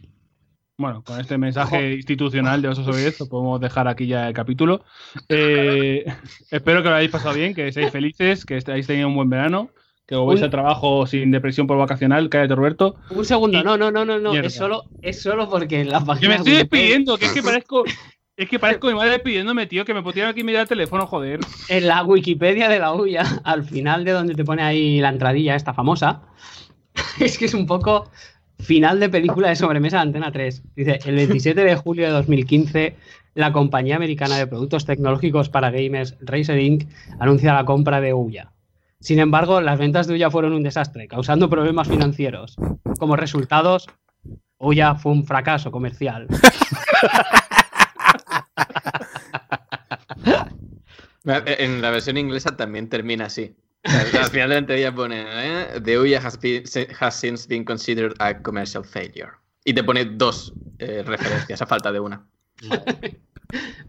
Bueno, 0.79 1.05
con 1.05 1.21
este 1.21 1.39
mensaje 1.39 1.95
institucional 1.95 2.61
de 2.63 2.69
Osos 2.69 2.87
Soviets 2.87 3.21
lo 3.21 3.27
podemos 3.29 3.61
dejar 3.61 3.87
aquí 3.87 4.07
ya 4.07 4.27
el 4.27 4.35
capítulo. 4.35 4.85
Eh, 5.29 6.05
espero 6.51 6.83
que 6.83 6.89
lo 6.89 6.95
hayáis 6.97 7.11
pasado 7.11 7.35
bien, 7.35 7.55
que 7.55 7.71
seáis 7.73 7.93
felices, 7.93 8.45
que 8.45 8.55
hayáis 8.57 8.87
tenido 8.87 9.07
un 9.09 9.15
buen 9.15 9.31
verano, 9.31 9.71
que 10.07 10.17
os 10.17 10.27
vais 10.27 10.41
Un- 10.41 10.45
al 10.45 10.51
trabajo 10.51 11.07
sin 11.07 11.31
depresión 11.31 11.67
por 11.69 11.79
vacacional. 11.79 12.29
Cállate, 12.29 12.55
Roberto. 12.57 12.97
Un 13.11 13.25
segundo, 13.25 13.61
Y- 13.61 13.63
no, 13.65 13.77
no, 13.77 13.93
no, 13.93 14.05
no, 14.05 14.19
no. 14.19 14.35
Es 14.35 14.55
solo, 14.55 14.83
es 15.03 15.23
solo 15.23 15.49
porque 15.49 15.85
la 15.85 16.01
página. 16.05 16.21
Que 16.21 16.29
me 16.29 16.35
estoy 16.37 16.53
despidiendo, 16.55 17.17
que 17.19 17.27
es 17.27 17.33
que 17.33 17.43
parezco. 17.45 17.85
Es 18.35 18.49
que 18.49 18.59
parezco 18.59 18.87
mi 18.87 18.95
madre 18.95 19.11
despidiéndome, 19.11 19.67
tío, 19.67 19.85
que 19.85 19.93
me 19.93 20.03
podían 20.03 20.29
aquí 20.29 20.43
mirar 20.43 20.63
el 20.63 20.69
teléfono, 20.69 21.07
joder. 21.07 21.41
En 21.69 21.87
la 21.87 22.03
Wikipedia 22.03 22.71
de 22.71 22.79
la 22.79 22.95
Uya, 22.95 23.25
al 23.45 23.63
final 23.65 24.07
de 24.07 24.13
donde 24.13 24.35
te 24.35 24.45
pone 24.45 24.63
ahí 24.63 25.01
la 25.01 25.11
entradilla 25.11 25.55
esta 25.55 25.75
famosa, 25.75 26.23
es 27.21 27.37
que 27.37 27.45
es 27.45 27.53
un 27.53 27.67
poco 27.67 28.11
final 28.59 29.01
de 29.01 29.11
película 29.11 29.49
de 29.49 29.57
sobremesa 29.57 29.99
de 29.99 30.03
Antena 30.03 30.33
3. 30.33 30.63
Dice, 30.75 30.99
el 31.05 31.17
27 31.17 31.63
de 31.63 31.77
julio 31.77 32.07
de 32.07 32.13
2015, 32.13 32.97
la 33.35 33.53
compañía 33.53 33.97
americana 33.97 34.39
de 34.39 34.47
productos 34.47 34.87
tecnológicos 34.87 35.51
para 35.51 35.71
gamers 35.71 36.17
Razer 36.21 36.59
Inc. 36.59 36.89
anuncia 37.19 37.53
la 37.53 37.67
compra 37.67 38.01
de 38.01 38.15
Uya. 38.15 38.53
Sin 38.99 39.19
embargo, 39.19 39.61
las 39.61 39.79
ventas 39.79 40.07
de 40.07 40.15
Uya 40.15 40.31
fueron 40.31 40.55
un 40.55 40.63
desastre, 40.63 41.07
causando 41.07 41.51
problemas 41.51 41.89
financieros. 41.89 42.57
Como 42.99 43.17
resultados, 43.17 43.89
Uya 44.59 44.95
fue 44.95 45.13
un 45.13 45.27
fracaso 45.27 45.71
comercial. 45.71 46.29
En 51.25 51.81
la 51.83 51.91
versión 51.91 52.17
inglesa 52.17 52.57
también 52.57 52.89
termina 52.89 53.27
así. 53.27 53.55
Al 53.85 54.27
final 54.29 54.49
de 54.49 54.55
la 54.55 54.59
entrevista 54.59 54.95
pone 54.95 55.25
eh, 55.27 55.81
The 55.83 56.17
has, 56.19 56.39
been- 56.41 56.65
has 57.01 57.15
since 57.19 57.49
been 57.49 57.65
considered 57.65 58.15
a 58.19 58.39
commercial 58.39 58.85
failure. 58.85 59.31
Y 59.65 59.75
te 59.75 59.83
pone 59.85 60.05
dos 60.05 60.53
eh, 60.79 61.03
referencias 61.05 61.63
a 61.63 61.67
falta 61.67 61.93
de 61.93 62.01
una. 62.01 62.25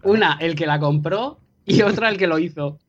Una, 0.04 0.38
el 0.42 0.56
que 0.56 0.66
la 0.66 0.78
compró, 0.78 1.40
y 1.66 1.82
otra, 1.84 2.10
el 2.10 2.18
que 2.18 2.28
lo 2.28 2.38
hizo. 2.38 2.80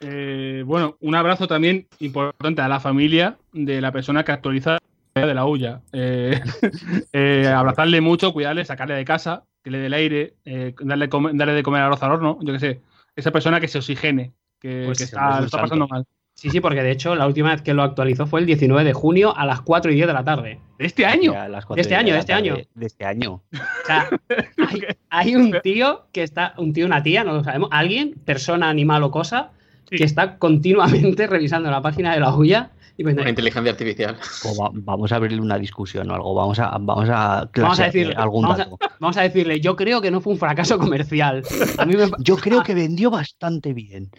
Eh, 0.00 0.62
bueno, 0.64 0.96
un 1.00 1.14
abrazo 1.14 1.46
también 1.46 1.86
importante 1.98 2.62
a 2.62 2.68
la 2.68 2.80
familia 2.80 3.36
de 3.52 3.82
la 3.82 3.92
persona 3.92 4.24
que 4.24 4.32
actualiza 4.32 4.78
de 5.14 5.34
la 5.34 5.46
huya. 5.46 5.80
Eh, 5.92 6.40
eh, 7.12 7.46
abrazarle 7.46 8.00
mucho, 8.00 8.32
cuidarle, 8.32 8.64
sacarle 8.64 8.94
de 8.94 9.04
casa, 9.04 9.44
que 9.62 9.70
le 9.70 9.78
dé 9.78 9.86
el 9.86 9.94
aire, 9.94 10.34
eh, 10.44 10.74
darle, 10.80 11.08
come- 11.08 11.30
darle 11.34 11.54
de 11.54 11.62
comer 11.62 11.82
arroz 11.82 12.02
al 12.02 12.12
horno, 12.12 12.38
yo 12.42 12.52
qué 12.52 12.58
sé. 12.58 12.80
Esa 13.16 13.30
persona 13.30 13.60
que 13.60 13.68
se 13.68 13.78
oxigene, 13.78 14.32
que, 14.60 14.82
Pues 14.86 14.98
que 14.98 15.04
sí, 15.06 15.10
está, 15.14 15.40
lo 15.40 15.48
pasando 15.48 15.86
mal. 15.86 16.04
Sí, 16.36 16.50
sí, 16.50 16.58
porque 16.58 16.82
de 16.82 16.90
hecho 16.90 17.14
la 17.14 17.28
última 17.28 17.52
vez 17.52 17.62
que 17.62 17.74
lo 17.74 17.84
actualizó 17.84 18.26
fue 18.26 18.40
el 18.40 18.46
19 18.46 18.82
de 18.82 18.92
junio 18.92 19.36
a 19.36 19.46
las 19.46 19.60
4 19.60 19.92
y 19.92 19.94
10 19.94 20.08
de 20.08 20.12
la 20.12 20.24
tarde. 20.24 20.58
¿De 20.80 20.86
este 20.86 21.06
año? 21.06 21.32
Ya 21.32 21.46
las 21.48 21.64
De 21.68 21.80
este 21.80 21.94
año, 21.94 22.12
de 22.12 22.18
este 22.18 22.32
tarde 22.32 22.50
año. 22.50 22.64
De 22.74 22.86
este 22.86 23.04
año. 23.04 23.32
O 23.34 23.86
sea, 23.86 24.08
hay, 24.68 24.80
hay 25.10 25.36
un 25.36 25.54
tío 25.62 26.06
que 26.12 26.24
está, 26.24 26.54
un 26.58 26.72
tío, 26.72 26.86
una 26.86 27.04
tía, 27.04 27.22
no 27.22 27.34
lo 27.34 27.44
sabemos, 27.44 27.68
alguien, 27.70 28.14
persona, 28.24 28.68
animal 28.68 29.04
o 29.04 29.10
cosa, 29.12 29.52
Sí. 29.88 29.98
que 29.98 30.04
está 30.04 30.38
continuamente 30.38 31.26
revisando 31.28 31.70
la 31.70 31.82
página 31.82 32.14
de 32.14 32.18
la 32.20 32.34
huya 32.34 32.70
y 32.96 33.04
Una 33.04 33.22
ahí, 33.22 33.28
inteligencia 33.30 33.72
artificial. 33.72 34.16
O 34.44 34.56
va- 34.62 34.70
vamos 34.72 35.10
a 35.12 35.16
abrirle 35.16 35.40
una 35.40 35.58
discusión 35.58 36.10
o 36.10 36.14
algo. 36.14 36.34
Vamos 36.34 36.58
a, 36.58 36.70
vamos 36.78 37.08
a, 37.08 37.12
Vamos 37.14 37.48
a 37.48 37.50
clasear 37.52 37.92
decirle, 37.92 38.14
algún 38.14 38.42
vamos 38.42 38.60
a, 38.60 38.64
dato. 38.64 38.78
vamos 39.00 39.16
a 39.16 39.22
decirle, 39.22 39.60
yo 39.60 39.74
creo 39.76 40.00
que 40.00 40.10
no 40.10 40.20
fue 40.20 40.32
un 40.34 40.38
fracaso 40.38 40.78
comercial. 40.78 41.42
A 41.78 41.84
mí 41.86 41.96
me, 41.96 42.10
Yo 42.20 42.36
creo 42.36 42.62
que 42.62 42.74
vendió 42.74 43.10
bastante 43.10 43.72
bien. 43.72 44.10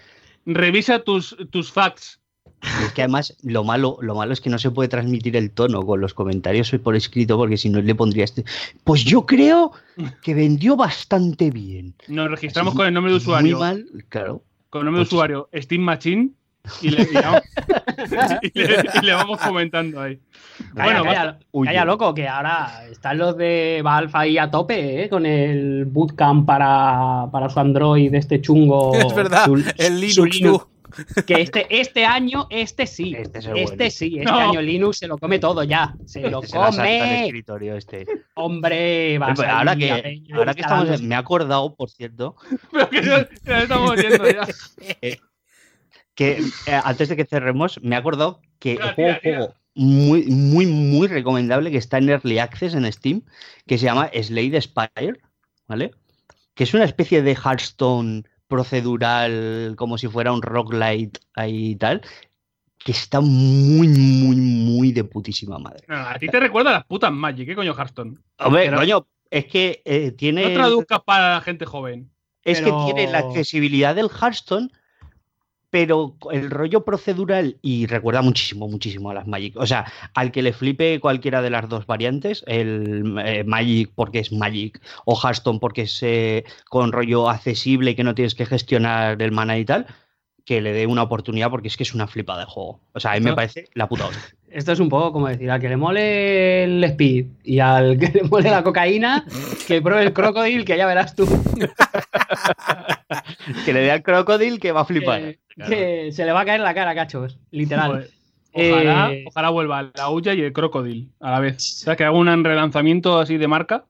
revisa 0.45 0.99
tus, 0.99 1.35
tus 1.51 1.71
facts. 1.71 2.19
Es 2.83 2.93
que 2.93 3.03
además 3.03 3.35
lo 3.43 3.63
malo, 3.63 3.97
lo 4.01 4.15
malo 4.15 4.33
es 4.33 4.41
que 4.41 4.49
no 4.49 4.57
se 4.57 4.71
puede 4.71 4.89
transmitir 4.89 5.35
el 5.35 5.51
tono 5.51 5.85
con 5.85 6.01
los 6.01 6.13
comentarios 6.13 6.71
por 6.83 6.95
escrito, 6.95 7.37
porque 7.37 7.57
si 7.57 7.69
no 7.69 7.79
le 7.81 7.93
pondría 7.95 8.23
este. 8.23 8.43
Pues 8.83 9.03
yo 9.03 9.25
creo 9.25 9.71
que 10.23 10.33
vendió 10.33 10.75
bastante 10.75 11.51
bien. 11.51 11.93
Nos 12.07 12.29
registramos 12.31 12.71
Así, 12.71 12.77
con 12.77 12.87
el 12.87 12.93
nombre 12.93 13.11
de 13.11 13.17
usuario. 13.17 13.57
Muy 13.57 13.65
mal, 13.67 13.85
claro. 14.09 14.41
Con 14.69 14.79
el 14.81 14.85
nombre 14.85 14.99
de 14.99 15.05
Pues- 15.05 15.13
usuario 15.13 15.49
Steam 15.53 15.81
Machine 15.81 16.31
y 16.81 16.89
le, 16.89 17.03
y 17.03 17.13
vamos, 17.13 17.41
y 18.53 18.59
le- 18.59 18.85
y 19.01 19.05
le 19.05 19.13
vamos 19.13 19.39
comentando 19.39 20.01
ahí. 20.01 20.19
Calla, 20.73 20.83
Bueno, 20.83 21.03
calla, 21.03 21.39
calla, 21.65 21.85
loco, 21.85 22.13
que 22.13 22.27
ahora 22.27 22.85
están 22.89 23.17
los 23.17 23.35
de 23.37 23.81
Valve 23.83 24.11
ahí 24.13 24.37
a 24.37 24.49
tope, 24.49 25.03
¿eh? 25.03 25.09
Con 25.09 25.25
el 25.25 25.85
bootcamp 25.85 26.45
para, 26.47 27.27
para 27.31 27.49
su 27.49 27.59
Android, 27.59 28.13
este 28.13 28.41
chungo. 28.41 28.93
es 28.95 29.13
verdad, 29.15 29.45
su- 29.45 29.63
el 29.77 29.99
Linux. 29.99 30.65
Que 31.25 31.41
este, 31.41 31.67
este 31.69 32.05
año, 32.05 32.47
este 32.49 32.87
sí. 32.87 33.13
Este 33.17 33.39
Este, 33.61 33.87
es 33.87 33.95
sí, 33.97 34.17
este 34.17 34.31
No. 34.31 34.37
año 34.39 34.61
Linux 34.61 34.99
se 34.99 35.07
lo 35.07 35.17
come 35.17 35.39
todo 35.39 35.61
ya. 35.63 35.93
Se 36.05 36.29
lo 36.29 36.41
se 36.41 36.55
come. 36.55 37.25
escritorio 37.25 37.75
este. 37.75 38.05
Hombre, 38.35 39.19
ahí, 39.21 39.33
ahora 39.49 39.75
que, 39.75 39.93
peña 40.01 40.37
ahora 40.37 40.53
que 40.53 40.61
estamos, 40.61 41.01
me 41.01 41.15
he 41.15 41.17
acordado, 41.17 41.75
por 41.75 41.89
cierto, 41.89 42.37
Pero 42.71 42.89
que 42.89 43.01
ya, 43.03 43.27
ya 43.43 43.59
estamos 43.63 43.93
viendo 43.97 44.25
ya. 44.25 44.47
que 46.15 46.39
eh, 46.67 46.81
antes 46.83 47.09
de 47.09 47.15
que 47.15 47.25
cerremos, 47.25 47.79
me 47.83 47.95
he 47.95 47.99
acordado 47.99 48.41
que 48.59 48.75
Tira, 48.75 48.93
juego, 48.93 48.95
tira, 48.95 49.19
tira. 49.21 49.37
juego 49.39 49.53
muy, 49.77 50.23
muy, 50.27 50.65
muy 50.65 51.07
recomendable 51.07 51.69
que 51.69 51.77
está 51.77 51.97
en 51.97 52.09
Early 52.09 52.39
Access 52.39 52.73
en 52.75 52.89
Steam, 52.91 53.21
que 53.67 53.77
se 53.77 53.83
llama 53.85 54.09
Slade 54.13 54.61
Spire, 54.61 55.19
¿vale? 55.67 55.91
Que 56.53 56.63
es 56.63 56.73
una 56.73 56.85
especie 56.85 57.21
de 57.21 57.33
Hearthstone 57.35 58.23
procedural, 58.47 59.73
como 59.77 59.97
si 59.97 60.07
fuera 60.07 60.31
un 60.31 60.41
roguelite 60.41 61.19
ahí 61.35 61.71
y 61.71 61.75
tal, 61.75 62.01
que 62.77 62.91
está 62.91 63.19
muy, 63.19 63.87
muy, 63.87 64.35
muy 64.35 64.91
de 64.91 65.03
putísima 65.03 65.57
madre. 65.59 65.83
No, 65.87 65.95
a 65.97 66.17
ti 66.19 66.27
te 66.27 66.39
recuerda 66.39 66.69
a 66.69 66.73
las 66.73 66.85
putas 66.85 67.11
Magic, 67.11 67.47
¿qué 67.47 67.55
coño 67.55 67.73
Hearthstone? 67.73 68.17
Hombre, 68.39 68.65
Pero- 68.65 68.77
coño, 68.77 69.07
es 69.29 69.45
que 69.45 69.81
eh, 69.83 70.11
tiene... 70.11 70.43
No 70.49 70.53
traduzcas 70.53 71.01
para 71.05 71.33
la 71.33 71.41
gente 71.41 71.65
joven. 71.65 72.11
Es 72.43 72.61
Pero- 72.61 72.85
que 72.87 72.93
tiene 72.93 73.11
la 73.11 73.19
accesibilidad 73.19 73.95
del 73.95 74.09
Hearthstone, 74.09 74.69
pero 75.75 76.15
el 76.31 76.51
rollo 76.51 76.85
procedural 76.85 77.57
y 77.61 77.85
recuerda 77.85 78.21
muchísimo, 78.21 78.65
muchísimo 78.69 79.09
a 79.09 79.13
las 79.13 79.27
Magic. 79.27 79.57
O 79.57 79.67
sea, 79.67 79.83
al 80.13 80.31
que 80.31 80.41
le 80.41 80.53
flipe 80.53 81.01
cualquiera 81.01 81.41
de 81.41 81.49
las 81.49 81.67
dos 81.67 81.85
variantes, 81.85 82.45
el 82.47 83.17
eh, 83.25 83.43
Magic 83.43 83.91
porque 83.93 84.19
es 84.19 84.31
Magic 84.31 84.79
o 85.03 85.19
Hearthstone 85.21 85.59
porque 85.59 85.81
es 85.81 86.01
eh, 86.01 86.45
con 86.69 86.93
rollo 86.93 87.29
accesible 87.29 87.91
y 87.91 87.95
que 87.95 88.05
no 88.05 88.15
tienes 88.15 88.35
que 88.35 88.45
gestionar 88.45 89.21
el 89.21 89.33
mana 89.33 89.57
y 89.57 89.65
tal, 89.65 89.85
que 90.45 90.61
le 90.61 90.71
dé 90.73 90.85
una 90.87 91.01
oportunidad 91.03 91.49
porque 91.49 91.67
es 91.69 91.75
que 91.75 91.83
es 91.83 91.93
una 91.95 92.05
flipada 92.07 92.41
de 92.41 92.45
juego. 92.45 92.79
O 92.93 92.99
sea, 92.99 93.11
a 93.11 93.15
mí 93.15 93.21
me 93.21 93.33
parece 93.33 93.65
la 93.73 93.89
puta 93.89 94.05
hostia. 94.05 94.21
Esto 94.47 94.71
es 94.71 94.79
un 94.79 94.87
poco 94.89 95.11
como 95.11 95.27
decir, 95.27 95.49
al 95.51 95.59
que 95.59 95.67
le 95.67 95.75
mole 95.75 96.63
el 96.63 96.81
speed 96.83 97.25
y 97.43 97.59
al 97.59 97.97
que 97.97 98.07
le 98.13 98.23
mole 98.23 98.49
la 98.51 98.63
cocaína, 98.63 99.25
que 99.67 99.81
pruebe 99.81 100.03
el 100.03 100.13
crocodile, 100.13 100.63
que 100.63 100.77
ya 100.77 100.85
verás 100.85 101.13
tú. 101.15 101.27
que 103.65 103.73
le 103.73 103.79
dé 103.81 103.91
al 103.91 104.03
Crocodile 104.03 104.59
que 104.59 104.71
va 104.71 104.81
a 104.81 104.85
flipar. 104.85 105.21
Que, 105.21 105.39
que 105.67 106.11
se 106.11 106.25
le 106.25 106.31
va 106.31 106.41
a 106.41 106.45
caer 106.45 106.61
la 106.61 106.73
cara, 106.73 106.95
cachos. 106.95 107.37
Literal. 107.51 107.91
Joder. 107.91 108.09
Ojalá, 108.71 109.11
Eh, 109.11 109.25
ojalá 109.27 109.49
vuelva 109.49 109.91
la 109.95 110.09
huya 110.09 110.33
y 110.33 110.41
el 110.41 110.53
crocodile 110.53 111.07
a 111.19 111.31
la 111.31 111.39
vez. 111.41 111.57
O 111.81 111.85
sea, 111.85 111.95
que 111.97 112.05
haga 112.05 112.15
un 112.17 112.43
relanzamiento 112.43 113.19
así 113.19 113.37
de 113.37 113.47
marca 113.49 113.83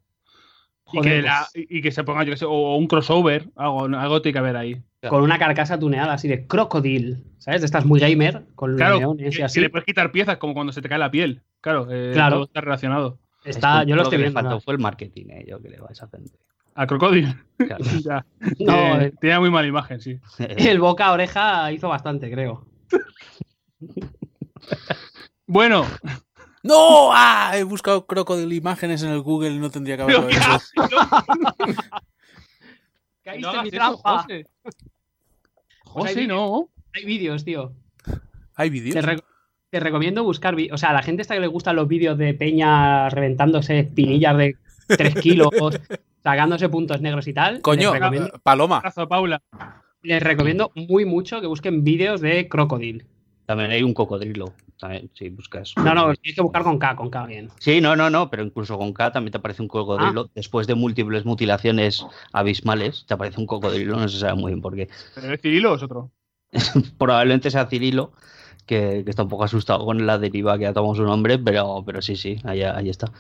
y, 0.91 1.01
que, 1.01 1.21
la- 1.21 1.47
y 1.53 1.81
que 1.81 1.91
se 1.91 2.03
ponga, 2.03 2.23
yo 2.23 2.31
qué 2.31 2.37
sé, 2.37 2.45
o 2.45 2.75
un 2.75 2.87
crossover, 2.87 3.45
algo, 3.55 3.85
algo 3.85 4.21
tiene 4.23 4.33
que 4.33 4.39
haber 4.39 4.57
ahí. 4.57 4.81
Con 5.09 5.21
una 5.23 5.37
carcasa 5.39 5.77
tuneada 5.79 6.13
así 6.13 6.27
de 6.27 6.47
crocodile. 6.47 7.17
¿Sabes? 7.37 7.61
De 7.61 7.65
estas 7.65 7.85
muy 7.85 7.99
gamer, 7.99 8.45
con 8.55 8.71
los 8.71 8.77
Claro, 8.77 8.99
neones 8.99 9.37
y 9.37 9.41
así. 9.41 9.55
que 9.55 9.61
le 9.61 9.69
puedes 9.69 9.85
quitar 9.85 10.11
piezas 10.11 10.37
como 10.37 10.53
cuando 10.53 10.73
se 10.73 10.81
te 10.81 10.89
cae 10.89 10.97
la 10.97 11.11
piel. 11.11 11.43
Claro, 11.61 11.87
eh, 11.91 12.11
Claro. 12.13 12.35
todo 12.37 12.43
está 12.45 12.61
relacionado. 12.61 13.19
Está, 13.43 13.79
Esto 13.81 13.89
yo 13.89 13.95
lo 13.95 14.01
estoy 14.03 14.17
le 14.17 14.29
viendo. 14.29 14.59
fue 14.61 14.73
el 14.73 14.79
marketing, 14.79 15.25
eh, 15.29 15.45
yo 15.47 15.59
creo, 15.61 15.87
a 15.87 15.91
esa 15.91 16.07
gente. 16.07 16.31
Al 16.73 16.87
crocodile. 16.87 17.35
Claro. 17.57 17.83
ya. 18.03 18.25
No, 18.59 18.73
Eh, 18.99 19.05
eh, 19.05 19.13
tenía 19.21 19.39
muy 19.39 19.51
mala 19.51 19.67
imagen, 19.67 20.01
sí. 20.01 20.19
el 20.39 20.79
boca 20.79 21.05
a 21.07 21.11
oreja 21.13 21.71
hizo 21.71 21.87
bastante, 21.87 22.31
creo. 22.31 22.65
Bueno, 25.47 25.85
¡No! 26.63 27.11
¡Ah! 27.13 27.51
He 27.55 27.63
buscado 27.63 28.07
crocodile 28.07 28.55
imágenes 28.55 29.03
en 29.03 29.11
el 29.11 29.21
Google 29.21 29.51
y 29.51 29.59
no 29.59 29.69
tendría 29.69 29.97
que 29.97 30.01
haberlo 30.01 30.27
¿qué 30.27 30.35
hecho. 30.37 30.49
Caíste 33.23 33.41
no 33.41 33.55
en 33.55 33.61
mi 33.63 33.67
eso, 33.69 33.77
trampa. 33.77 34.25
José. 35.95 36.13
Pues 36.13 36.17
hay 36.17 36.27
no. 36.27 36.69
Hay 36.93 37.05
vídeos, 37.05 37.43
tío. 37.43 37.71
Hay 38.55 38.69
Te, 38.69 38.73
vídeos. 38.73 39.05
re- 39.05 39.19
te 39.69 39.79
recomiendo 39.79 40.23
buscar. 40.23 40.55
O 40.71 40.77
sea, 40.77 40.89
a 40.91 40.93
la 40.93 41.01
gente 41.01 41.21
esta 41.21 41.33
que 41.33 41.39
le 41.41 41.47
gustan 41.47 41.75
los 41.75 41.87
vídeos 41.87 42.17
de 42.17 42.33
Peña 42.33 43.09
reventándose 43.09 43.79
espinillas 43.79 44.37
de 44.37 44.55
3 44.87 45.15
kilos, 45.21 45.49
sacándose 46.23 46.69
puntos 46.69 47.01
negros 47.01 47.27
y 47.27 47.33
tal. 47.33 47.61
Coño, 47.61 47.93
recomiendo, 47.93 48.29
Paloma. 48.43 48.81
Paula. 49.09 49.41
les 50.03 50.21
recomiendo 50.21 50.71
muy 50.75 51.03
mucho 51.05 51.41
que 51.41 51.47
busquen 51.47 51.83
vídeos 51.83 52.21
de 52.21 52.47
crocodile. 52.47 53.05
También 53.45 53.71
hay 53.71 53.83
un 53.83 53.93
cocodrilo. 53.93 54.53
También, 54.79 55.09
si 55.13 55.29
buscas. 55.29 55.73
No, 55.77 55.93
no, 55.93 56.13
tienes 56.15 56.35
que 56.35 56.41
buscar 56.41 56.63
con 56.63 56.77
K, 56.77 56.95
con 56.95 57.09
K 57.09 57.25
bien. 57.27 57.49
Sí, 57.59 57.79
no, 57.79 57.95
no, 57.95 58.09
no, 58.09 58.29
pero 58.29 58.43
incluso 58.43 58.77
con 58.77 58.91
K 58.91 59.11
también 59.11 59.31
te 59.31 59.37
aparece 59.37 59.61
un 59.61 59.67
cocodrilo. 59.67 60.29
Después 60.35 60.67
de 60.67 60.75
múltiples 60.75 61.25
mutilaciones 61.25 62.05
abismales, 62.33 63.05
te 63.07 63.13
aparece 63.13 63.39
un 63.39 63.47
cocodrilo, 63.47 63.95
no 63.97 64.07
se 64.09 64.19
sabe 64.19 64.35
muy 64.35 64.51
bien 64.51 64.61
por 64.61 64.75
qué. 64.75 64.89
¿Pero 65.13 65.33
es 65.33 65.41
Cirilo 65.41 65.73
o 65.73 65.75
es 65.75 65.83
otro? 65.83 66.11
Probablemente 66.97 67.51
sea 67.51 67.67
Cirilo, 67.67 68.13
que, 68.65 69.03
que 69.03 69.09
está 69.09 69.23
un 69.23 69.29
poco 69.29 69.43
asustado 69.43 69.85
con 69.85 70.05
la 70.05 70.17
deriva 70.17 70.57
que 70.57 70.67
ha 70.67 70.73
tomado 70.73 70.95
su 70.95 71.03
nombre, 71.03 71.37
pero, 71.39 71.83
pero 71.85 72.01
sí, 72.01 72.15
sí, 72.15 72.37
ahí, 72.43 72.63
ahí 72.63 72.89
está. 72.89 73.11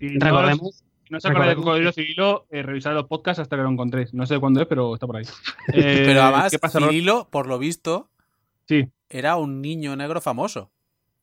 Y 0.00 0.18
Recordemos, 0.18 0.84
si 1.04 1.12
no 1.12 1.20
se 1.20 1.28
acuerda 1.28 1.50
de 1.50 1.56
Cocodrilo 1.56 1.92
Cirilo, 1.92 2.46
eh, 2.50 2.62
revisad 2.62 2.92
los 2.92 3.06
podcasts 3.06 3.40
hasta 3.40 3.56
que 3.56 3.62
lo 3.62 3.70
encontréis. 3.70 4.12
No 4.12 4.26
sé 4.26 4.38
cuándo 4.40 4.60
es, 4.60 4.66
pero 4.66 4.94
está 4.94 5.06
por 5.06 5.16
ahí. 5.16 5.24
Eh, 5.72 6.02
Pero 6.06 6.22
además, 6.22 6.50
¿Qué 6.50 6.58
pasa? 6.58 6.80
Cirilo, 6.80 7.28
por 7.30 7.46
lo 7.46 7.58
visto, 7.58 8.10
Sí. 8.68 8.88
Era 9.08 9.36
un 9.36 9.60
niño 9.60 9.96
negro 9.96 10.20
famoso. 10.20 10.70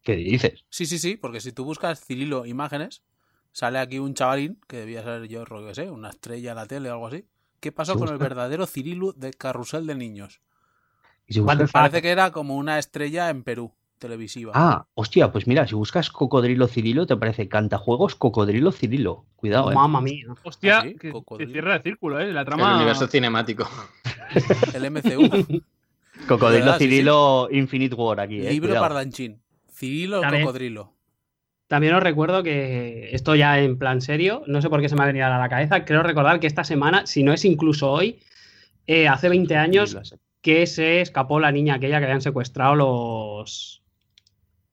¿Qué 0.02 0.16
dices? 0.16 0.66
Sí, 0.70 0.86
sí, 0.86 1.00
sí, 1.00 1.16
porque 1.18 1.40
si 1.40 1.52
tú 1.52 1.64
buscas 1.64 2.04
Cirilo 2.04 2.46
imágenes, 2.46 3.04
sale 3.52 3.80
aquí 3.80 4.00
un 4.00 4.14
chavalín, 4.14 4.60
que 4.68 4.78
debía 4.78 5.04
ser 5.04 5.28
yo, 5.28 5.46
que 5.46 5.76
sé, 5.76 5.90
una 5.90 6.10
estrella 6.10 6.52
en 6.52 6.58
la 6.58 6.66
tele 6.66 6.90
o 6.90 6.94
algo 6.94 7.08
así. 7.08 7.26
¿Qué 7.60 7.72
pasó 7.72 7.98
con 7.98 8.10
el 8.10 8.18
verdadero 8.18 8.66
Cirilo 8.66 9.14
de 9.14 9.32
Carrusel 9.32 9.88
de 9.88 9.96
Niños? 9.96 10.42
Si 11.30 11.40
buscas-? 11.40 11.72
Parece 11.72 12.02
que 12.02 12.10
era 12.10 12.32
como 12.32 12.58
una 12.58 12.78
estrella 12.78 13.30
en 13.30 13.44
Perú, 13.44 13.74
televisiva. 14.00 14.52
Ah, 14.54 14.86
hostia, 14.96 15.32
pues 15.32 15.48
mira, 15.48 15.66
si 15.66 15.74
buscas 15.74 16.10
cocodrilo 16.10 16.68
Cirilo, 16.68 17.08
te 17.08 17.14
aparece 17.14 17.48
cantajuegos 17.48 18.16
cocodrilo 18.16 18.74
Cirilo. 18.74 19.26
Cuidado, 19.38 19.72
eh. 19.72 19.76
mamma 19.76 20.02
mía. 20.02 20.26
Hostia, 20.44 20.80
¿Ah, 20.80 20.82
sí? 20.82 20.96
que, 20.96 21.14
cierra 21.48 21.78
el 21.78 21.84
círculo, 21.84 22.20
¿eh? 22.20 22.34
La 22.34 22.42
El 22.42 22.46
trama. 22.46 22.76
universo 22.76 23.08
cinemático. 23.08 23.66
El 24.74 24.92
MCU. 24.92 25.64
Cocodrilo 26.28 26.66
¿Verdad? 26.66 26.78
Sí, 26.78 26.86
sí. 26.86 26.90
Cirilo 26.90 27.48
Infinite 27.52 27.96
War 27.96 28.20
aquí, 28.20 28.40
eh. 28.40 28.52
Libro 28.52 28.70
cuidado. 28.70 28.86
parlanchín. 28.86 29.42
Cirilo 29.72 30.22
También. 30.22 30.44
cocodrilo. 30.44 30.94
También 31.68 31.96
os 31.96 32.04
recuerdo 32.04 32.44
que 32.44 33.10
esto 33.14 33.36
ya 33.36 33.60
en 33.60 33.78
plan 33.80 34.02
serio, 34.02 34.44
no 34.46 34.62
sé 34.62 34.70
por 34.70 34.80
qué 34.82 34.90
se 34.90 34.96
me 34.96 35.04
ha 35.04 35.08
venido 35.08 35.26
a 35.26 35.38
la 35.38 35.50
cabeza, 35.50 35.86
creo 35.86 36.04
recordar 36.04 36.40
que 36.40 36.48
esta 36.48 36.64
semana, 36.64 37.08
si 37.08 37.24
no 37.24 37.34
es 37.34 37.46
incluso 37.46 37.92
hoy, 37.92 38.20
eh, 38.86 39.08
hace 39.08 39.30
20 39.30 39.56
años 39.56 39.98
que 40.42 40.68
se 40.68 41.02
escapó 41.02 41.40
la 41.40 41.52
niña 41.52 41.76
aquella 41.76 42.00
que 42.00 42.06
habían 42.06 42.22
secuestrado 42.22 42.76
los... 42.76 43.82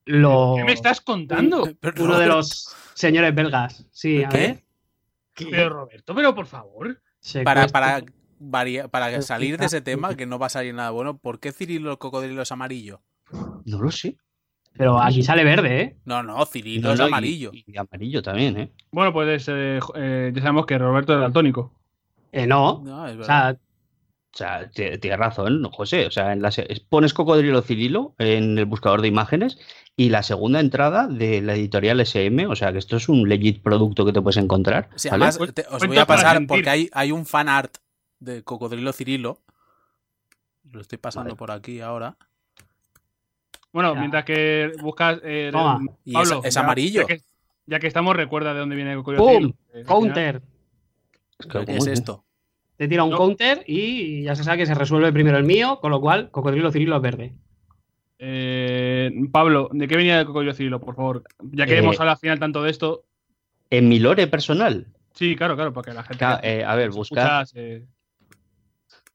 los 0.05 0.57
¿Qué 0.57 0.63
me 0.63 0.73
estás 0.73 1.01
contando? 1.01 1.67
Pero, 1.79 2.03
uno 2.03 2.19
de 2.19 2.27
los 2.27 2.75
señores 2.93 3.33
belgas. 3.33 3.87
Sí, 3.91 4.23
a 4.23 4.29
¿Qué? 4.29 4.37
ver. 4.37 4.63
Pero 5.49 5.69
Roberto, 5.69 6.13
pero 6.13 6.35
por 6.35 6.45
favor. 6.45 7.01
Para, 7.43 7.67
para, 7.67 8.03
varia- 8.41 8.87
para 8.87 9.07
Pero 9.07 9.21
salir 9.21 9.57
de 9.57 9.65
ese 9.65 9.81
tema, 9.81 10.15
que 10.15 10.25
no 10.25 10.39
va 10.39 10.47
a 10.47 10.49
salir 10.49 10.73
nada 10.73 10.89
bueno, 10.91 11.17
¿por 11.17 11.39
qué 11.39 11.51
Cirilo 11.51 11.91
el 11.91 11.97
cocodrilo 11.97 12.41
es 12.41 12.51
amarillo? 12.51 13.01
No 13.65 13.81
lo 13.81 13.91
sé. 13.91 14.17
Pero 14.73 15.01
aquí 15.01 15.21
sale 15.21 15.43
verde, 15.43 15.81
¿eh? 15.81 15.97
No, 16.05 16.23
no, 16.23 16.45
Cirilo 16.45 16.89
No, 16.89 16.93
es 16.93 16.99
y- 16.99 17.03
amarillo. 17.03 17.51
Y, 17.53 17.77
amarillo 17.77 18.21
también, 18.21 18.57
¿eh? 18.57 18.71
Bueno, 18.91 19.11
pues 19.13 19.45
eh, 19.49 19.79
eh, 19.95 20.31
ya 20.33 20.41
sabemos 20.41 20.65
que 20.65 20.77
Roberto 20.77 21.13
es 21.13 21.19
daltónico. 21.19 21.73
Eh, 22.31 22.47
no. 22.47 22.81
No, 22.83 23.05
es 23.07 23.15
O 23.15 23.17
verdad. 23.19 23.25
sea, 23.25 23.57
O 24.33 24.37
sea, 24.37 24.69
tienes 24.69 25.19
razón, 25.19 25.61
José. 25.71 26.05
O 26.07 26.11
sea, 26.11 26.31
en 26.31 26.41
la 26.41 26.51
se- 26.51 26.65
pones 26.87 27.13
cocodrilo 27.13 27.61
Cirilo 27.61 28.15
en 28.17 28.57
el 28.57 28.63
buscador 28.63 29.01
de 29.01 29.09
imágenes 29.09 29.59
y 29.97 30.07
la 30.07 30.23
segunda 30.23 30.61
entrada 30.61 31.07
de 31.07 31.41
la 31.41 31.53
editorial 31.55 31.99
SM, 31.99 32.47
o 32.47 32.55
sea, 32.55 32.71
que 32.71 32.77
esto 32.79 32.95
es 32.95 33.09
un 33.09 33.27
legit 33.27 33.61
producto 33.61 34.05
que 34.05 34.13
te 34.13 34.21
puedes 34.21 34.37
encontrar. 34.37 34.87
Sí, 34.95 35.09
¿vale? 35.09 35.25
además, 35.25 35.53
te- 35.53 35.65
os 35.69 35.85
voy 35.85 35.97
a 35.97 36.05
pasar 36.05 36.47
porque 36.47 36.69
hay, 36.69 36.89
hay 36.93 37.11
un 37.11 37.25
fan 37.25 37.49
art 37.49 37.75
de 38.21 38.43
Cocodrilo 38.43 38.93
Cirilo. 38.93 39.41
Lo 40.71 40.79
estoy 40.79 40.97
pasando 40.97 41.31
Vale. 41.31 41.37
por 41.37 41.51
aquí 41.51 41.81
ahora. 41.81 42.15
Bueno, 43.73 43.93
Ya. 43.93 43.99
mientras 43.99 44.23
que 44.25 44.71
buscas. 44.81 45.19
Eh, 45.23 45.49
Toma. 45.51 45.79
Y 46.05 46.13
Pablo, 46.13 46.39
es- 46.39 46.45
es 46.45 46.53
ya- 46.55 46.61
amarillo. 46.61 47.01
Ya 47.01 47.07
que, 47.07 47.21
ya 47.65 47.79
que 47.79 47.87
estamos, 47.87 48.15
recuerda 48.15 48.53
de 48.53 48.59
dónde 48.59 48.75
viene 48.75 48.91
el 48.91 48.97
cocodrilo. 48.99 49.23
¡Pum! 49.25 49.33
Cirilo, 49.33 49.55
eh, 49.73 49.83
counter. 49.85 50.41
Es 51.39 51.45
que, 51.47 51.59
¿Qué 51.59 51.65
¿cómo 51.65 51.77
es 51.77 51.87
es? 51.87 51.99
esto? 51.99 52.23
te 52.77 52.87
tira 52.87 53.03
un 53.03 53.11
No. 53.11 53.17
counter 53.17 53.63
y 53.67 54.23
ya 54.23 54.35
se 54.35 54.43
sabe 54.43 54.57
que 54.57 54.65
se 54.65 54.73
resuelve 54.73 55.13
primero 55.13 55.37
el 55.37 55.43
mío, 55.43 55.79
con 55.79 55.91
lo 55.91 56.01
cual 56.01 56.31
Cocodrilo 56.31 56.71
Cirilo 56.71 56.95
es 56.95 57.01
verde. 57.03 57.33
Eh, 58.17 59.11
Pablo, 59.31 59.69
¿de 59.71 59.87
qué 59.87 59.95
venía 59.97 60.19
el 60.19 60.25
cocodrilo 60.25 60.53
Cirilo, 60.53 60.79
por 60.79 60.95
favor? 60.95 61.23
Ya 61.51 61.65
que 61.67 61.75
Eh, 61.75 61.77
hemos 61.79 61.99
hablado 61.99 62.15
al 62.15 62.19
final 62.19 62.39
tanto 62.39 62.61
de 62.63 62.71
esto. 62.71 63.03
En 63.69 63.87
mi 63.87 63.99
lore 63.99 64.27
personal, 64.27 64.87
Sí, 65.13 65.35
claro, 65.35 65.55
claro, 65.55 65.73
porque 65.73 65.93
la 65.93 66.03
gente. 66.03 66.25
Que 66.41 66.59
eh, 66.59 66.63
a 66.65 66.73
ver, 66.75 66.89
nos 66.89 67.09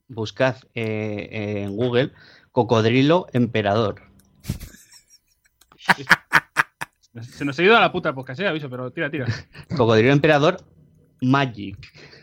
buscad, 0.09 0.57
eh, 0.75 1.63
en 1.65 1.77
Google 1.77 2.13
cocodrilo 2.53 3.27
emperador. 3.33 4.03
Se 7.21 7.45
nos 7.45 7.59
ha 7.59 7.63
ido 7.63 7.77
a 7.77 7.81
la 7.81 7.93
puta 7.93 8.15
podcast, 8.15 8.41
eh, 8.41 8.49
aviso, 8.49 8.71
pero 8.71 8.91
tira, 8.91 9.11
tira. 9.11 9.27
Cocodrilo 9.77 10.13
emperador 10.13 10.59
Magic. 11.21 11.77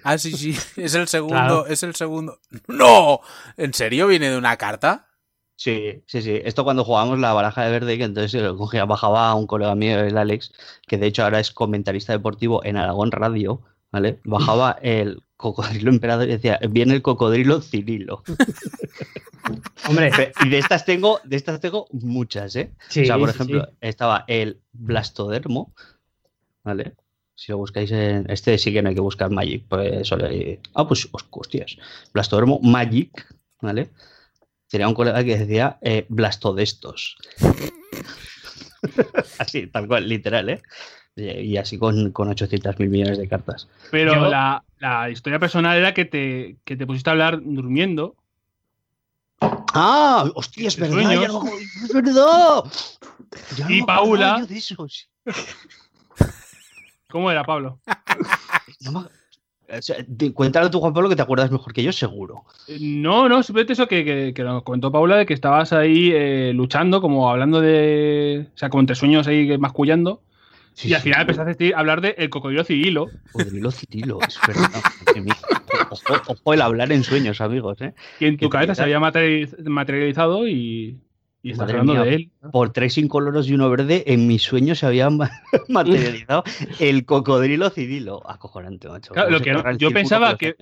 Ah, 0.04 0.18
sí, 0.18 0.32
sí. 0.32 0.58
Es 0.82 0.96
el 0.96 1.08
segundo. 1.08 1.36
Claro. 1.36 1.68
Es 1.68 1.84
el 1.84 1.96
segundo. 1.96 2.40
¡No! 2.68 3.20
¿En 3.58 3.74
serio 3.74 4.08
viene 4.08 4.30
de 4.30 4.38
una 4.38 4.58
carta? 4.58 5.08
Sí, 5.56 6.04
sí, 6.08 6.22
sí. 6.22 6.42
Esto 6.44 6.64
cuando 6.64 6.84
jugábamos 6.84 7.20
la 7.20 7.34
baraja 7.34 7.64
de 7.64 7.72
verde, 7.72 7.98
que 7.98 8.04
entonces 8.04 8.42
lo 8.42 8.58
cogía, 8.58 8.86
bajaba 8.86 9.30
a 9.30 9.36
un 9.36 9.48
colega 9.48 9.76
mío, 9.76 10.00
el 10.00 10.18
Alex, 10.18 10.52
que 10.88 10.98
de 10.98 11.08
hecho 11.08 11.24
ahora 11.24 11.40
es 11.40 11.52
comentarista 11.52 12.12
deportivo 12.14 12.64
en 12.66 12.78
Aragón 12.78 13.12
Radio, 13.12 13.62
¿vale? 13.92 14.20
Bajaba 14.24 14.78
el 14.82 15.22
cocodrilo 15.44 15.92
emperador 15.92 16.28
y 16.28 16.32
decía, 16.32 16.58
viene 16.70 16.94
el 16.94 17.02
cocodrilo 17.02 17.62
Cirilo. 17.62 18.24
Hombre, 19.90 20.10
Y 20.46 20.50
de 20.50 20.58
estas 20.58 20.86
tengo, 20.86 21.20
de 21.26 21.36
estas 21.36 21.60
tengo 21.60 21.88
muchas, 21.92 22.56
¿eh? 22.56 22.72
sí, 22.88 23.02
o 23.02 23.06
sea, 23.06 23.18
por 23.18 23.30
ejemplo, 23.30 23.66
sí. 23.70 23.78
estaba 23.82 24.24
el 24.28 24.62
Blastodermo, 24.72 25.74
¿vale? 26.64 26.94
Si 27.36 27.52
lo 27.52 27.58
buscáis 27.58 27.92
en. 27.92 28.26
Este 28.30 28.58
sí 28.58 28.72
que 28.72 28.82
no 28.82 28.88
hay 28.90 28.96
que 28.96 29.02
buscar 29.02 29.30
Magic, 29.32 29.66
pues 29.68 30.08
solo 30.08 30.28
hay- 30.28 30.60
Ah, 30.76 30.88
pues 30.88 31.10
hos- 31.12 31.28
hostias. 31.32 31.76
Blastodermo 32.14 32.60
Magic, 32.62 33.12
¿vale? 33.62 33.90
Tenía 34.70 34.88
un 34.88 34.94
colega 34.94 35.24
que 35.26 35.38
decía 35.38 35.78
eh, 35.82 36.06
Blastodestos. 36.10 37.18
así, 39.40 39.68
tal 39.68 39.88
cual, 39.88 40.08
literal, 40.08 40.50
¿eh? 40.50 40.62
Y 41.16 41.58
así 41.58 41.78
con, 41.78 42.12
con 42.12 42.30
800 42.30 42.80
mil 42.80 42.90
millones 42.90 43.18
de 43.20 43.28
cartas. 43.28 43.68
Pero 43.92 44.16
Yo- 44.16 44.30
la, 44.30 44.64
la 44.80 45.10
historia 45.12 45.38
personal 45.40 45.78
era 45.78 45.94
que 45.94 46.06
te, 46.06 46.58
que 46.64 46.76
te 46.76 46.88
pusiste 46.88 47.10
a 47.10 47.14
hablar 47.14 47.40
durmiendo. 47.44 48.16
¡Ah! 49.40 50.26
¡Hostia, 50.36 50.68
es 50.68 50.78
verdad! 50.80 51.02
ya 51.02 51.28
sueños. 51.30 51.34
no- 51.34 51.50
¡Es 51.86 51.94
verdad! 51.94 52.64
Ya 53.58 53.66
Y 53.70 53.82
Paula- 53.84 54.46
de 54.48 54.58
esos. 54.58 55.10
¿Cómo 57.10 57.30
era, 57.30 57.44
Pablo? 57.44 57.80
No 58.82 58.92
me- 58.92 59.00
o 59.78 59.82
sea, 59.82 59.96
cuéntalo 60.34 60.70
tú, 60.70 60.80
Juan 60.80 60.94
Pablo, 60.94 61.10
que 61.10 61.16
te 61.16 61.22
acuerdas 61.24 61.50
mejor 61.52 61.74
que 61.74 61.82
yo, 61.84 61.92
seguro. 61.92 62.44
Eh, 62.68 62.78
No, 62.80 63.28
no, 63.30 63.42
simplemente 63.42 63.74
eso 63.74 63.88
que, 63.88 64.04
que, 64.06 64.34
que 64.36 64.44
nos 64.44 64.62
comentó 64.64 64.92
Paula 64.92 65.16
de 65.18 65.26
que 65.26 65.34
estabas 65.34 65.74
ahí 65.74 66.12
eh, 66.14 66.52
luchando, 66.54 67.02
como 67.02 67.30
hablando 67.30 67.60
de. 67.62 68.48
O 68.54 68.58
sea, 68.58 68.70
como 68.70 68.82
entre 68.82 68.96
sueños 68.96 69.26
ahí 69.28 69.58
mascullando. 69.58 70.22
Sí, 70.74 70.90
y 70.90 70.94
al 70.94 71.02
sí. 71.02 71.06
final 71.10 71.22
empezaste 71.22 71.74
a 71.74 71.80
hablar 71.80 72.02
de 72.02 72.16
el 72.18 72.30
cocodrilo 72.30 72.64
civilo. 72.64 73.08
Cocodrilo 73.32 73.72
Cirilo, 73.72 74.20
es 74.28 74.40
verdad. 74.48 74.70
Ojo, 75.90 76.14
ojo 76.28 76.54
el 76.54 76.62
hablar 76.62 76.92
en 76.92 77.04
sueños, 77.04 77.42
amigos. 77.42 77.82
¿eh? 77.82 77.94
que 78.20 78.28
en 78.28 78.38
tu 78.38 78.48
Que 78.50 78.54
cabeza 78.54 78.76
se 78.76 78.84
había 78.84 79.00
materializ- 79.00 79.56
materializado 79.68 80.48
y, 80.48 80.98
y 81.44 81.52
estás 81.52 81.70
hablando 81.70 81.94
mía. 81.94 82.04
de 82.04 82.16
él. 82.16 82.32
Por 82.52 82.72
tres 82.72 82.98
incoloros 82.98 83.48
y 83.50 83.54
uno 83.54 83.70
verde, 83.70 84.04
en 84.08 84.28
mis 84.28 84.42
sueños 84.42 84.80
se 84.80 84.86
había 84.88 85.10
ma- 85.10 85.30
materializado 85.70 86.44
el 86.80 87.06
cocodrilo 87.06 87.70
Cirilo. 87.70 88.28
Acojonante, 88.30 88.88
macho. 88.90 89.14
Claro, 89.14 89.30
lo 89.30 89.42
que 89.42 89.54
no- 89.54 89.72
yo 89.78 89.92
pensaba 89.92 90.38
que-. 90.38 90.56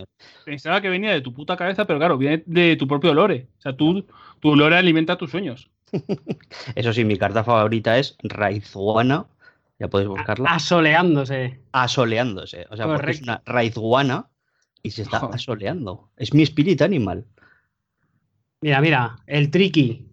Pensaba 0.44 0.82
que 0.82 0.90
venía 0.90 1.12
de 1.12 1.22
tu 1.22 1.34
puta 1.34 1.56
cabeza, 1.56 1.86
pero 1.86 2.00
claro, 2.00 2.18
viene 2.18 2.44
de 2.46 2.76
tu 2.76 2.88
propio 2.88 3.14
lore. 3.14 3.48
O 3.60 3.62
sea, 3.62 3.74
tú, 3.78 4.06
tu 4.40 4.56
lore 4.56 4.76
alimenta 4.76 5.18
tus 5.18 5.32
sueños. 5.32 5.70
Eso 6.76 6.94
sí, 6.94 7.06
mi 7.06 7.18
carta 7.18 7.44
favorita 7.44 7.98
es 7.98 8.18
Raizuana. 8.24 9.26
Ya 9.82 9.88
podéis 9.88 10.10
buscarla. 10.10 10.52
Asoleándose. 10.52 11.60
Asoleándose. 11.72 12.68
O 12.70 12.78
sea, 12.78 12.86
porque 12.86 13.12
es 13.12 13.22
una 13.24 13.41
Raizuana 13.48 14.28
y 14.84 14.91
se 14.91 15.02
está 15.02 15.20
Joder. 15.20 15.36
asoleando. 15.36 16.12
Es 16.18 16.36
mi 16.36 16.44
espíritu 16.44 16.84
animal. 16.84 17.26
Mira, 18.62 18.80
mira, 18.80 19.16
el 19.26 19.49
tricky. 19.49 20.06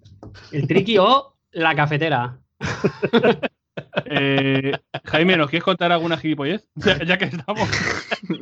El 0.53 0.67
tricky 0.67 0.97
o 0.97 1.37
la 1.53 1.75
cafetera. 1.75 2.39
Eh, 4.07 4.73
Jaime, 5.05 5.37
¿nos 5.37 5.49
quieres 5.51 5.63
contar 5.63 5.93
alguna 5.93 6.17
gilipollez? 6.17 6.67
Ya, 6.77 6.99
ya 7.05 7.17
que 7.19 7.27
estamos. 7.27 7.69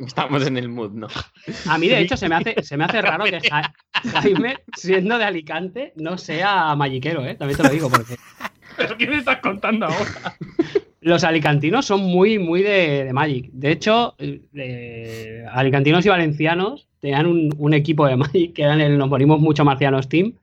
Estamos 0.05 0.47
en 0.47 0.57
el 0.57 0.67
mood, 0.69 0.91
¿no? 0.93 1.07
A 1.69 1.77
mí, 1.77 1.87
de 1.87 1.99
hecho, 1.99 2.17
se 2.17 2.27
me 2.27 2.35
hace, 2.35 2.55
se 2.63 2.75
me 2.75 2.85
hace 2.85 3.01
raro 3.03 3.23
que 3.25 3.39
Ja- 3.47 3.71
Jaime, 4.13 4.57
siendo 4.75 5.17
de 5.19 5.25
Alicante, 5.25 5.93
no 5.95 6.17
sea 6.17 6.73
magiquero, 6.75 7.23
¿eh? 7.23 7.35
También 7.35 7.55
te 7.57 7.63
lo 7.63 7.69
digo, 7.69 7.89
porque 7.89 8.15
¿Pero 8.77 8.97
qué 8.97 9.07
me 9.07 9.17
estás 9.17 9.37
contando 9.41 9.85
ahora? 9.85 10.35
Los 11.01 11.23
alicantinos 11.23 11.85
son 11.85 12.01
muy, 12.01 12.39
muy 12.39 12.63
de, 12.63 13.09
Magic. 13.13 13.49
De 13.51 13.71
hecho, 13.71 14.15
eh, 14.19 15.45
alicantinos 15.51 16.05
y 16.05 16.09
valencianos 16.09 16.87
tenían 16.99 17.27
un, 17.27 17.73
equipo 17.73 18.07
de 18.07 18.15
Magic 18.15 18.53
que 18.53 18.63
eran 18.63 18.81
el 18.81 18.97
Nos 18.97 19.09
Morimos 19.09 19.39
Mucho 19.39 19.63
Marcianos 19.63 20.09
Team, 20.09 20.33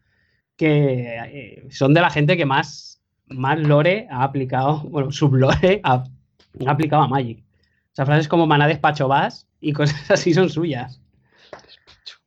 que 0.57 1.17
eh, 1.25 1.67
son 1.71 1.95
de 1.95 2.01
la 2.01 2.11
gente 2.11 2.37
que 2.37 2.47
más, 2.47 3.03
más 3.27 3.59
lore 3.59 4.07
ha 4.11 4.23
aplicado, 4.23 4.81
bueno, 4.91 5.11
sublore 5.11 5.81
ha, 5.83 6.05
ha 6.67 6.71
aplicado 6.71 7.03
a 7.03 7.09
Magic. 7.09 7.41
O 7.93 7.95
sea, 7.95 8.07
frases 8.07 8.29
como 8.29 8.47
maná 8.47 8.67
despacho 8.67 9.09
vas 9.09 9.47
y 9.61 9.73
cosas 9.73 10.11
así 10.11 10.35
son 10.35 10.51
suyas. 10.51 11.01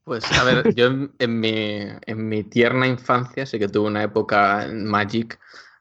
Pues 0.04 0.24
a 0.40 0.44
ver, 0.46 0.74
yo 0.74 0.88
en, 0.88 1.12
en 1.20 1.40
mi, 1.40 1.82
en 2.06 2.30
mi 2.30 2.44
tierna 2.44 2.88
infancia 2.88 3.46
sí 3.46 3.60
que 3.60 3.68
tuve 3.68 3.88
una 3.88 4.04
época 4.04 4.64
en 4.64 4.86
Magic 4.86 5.38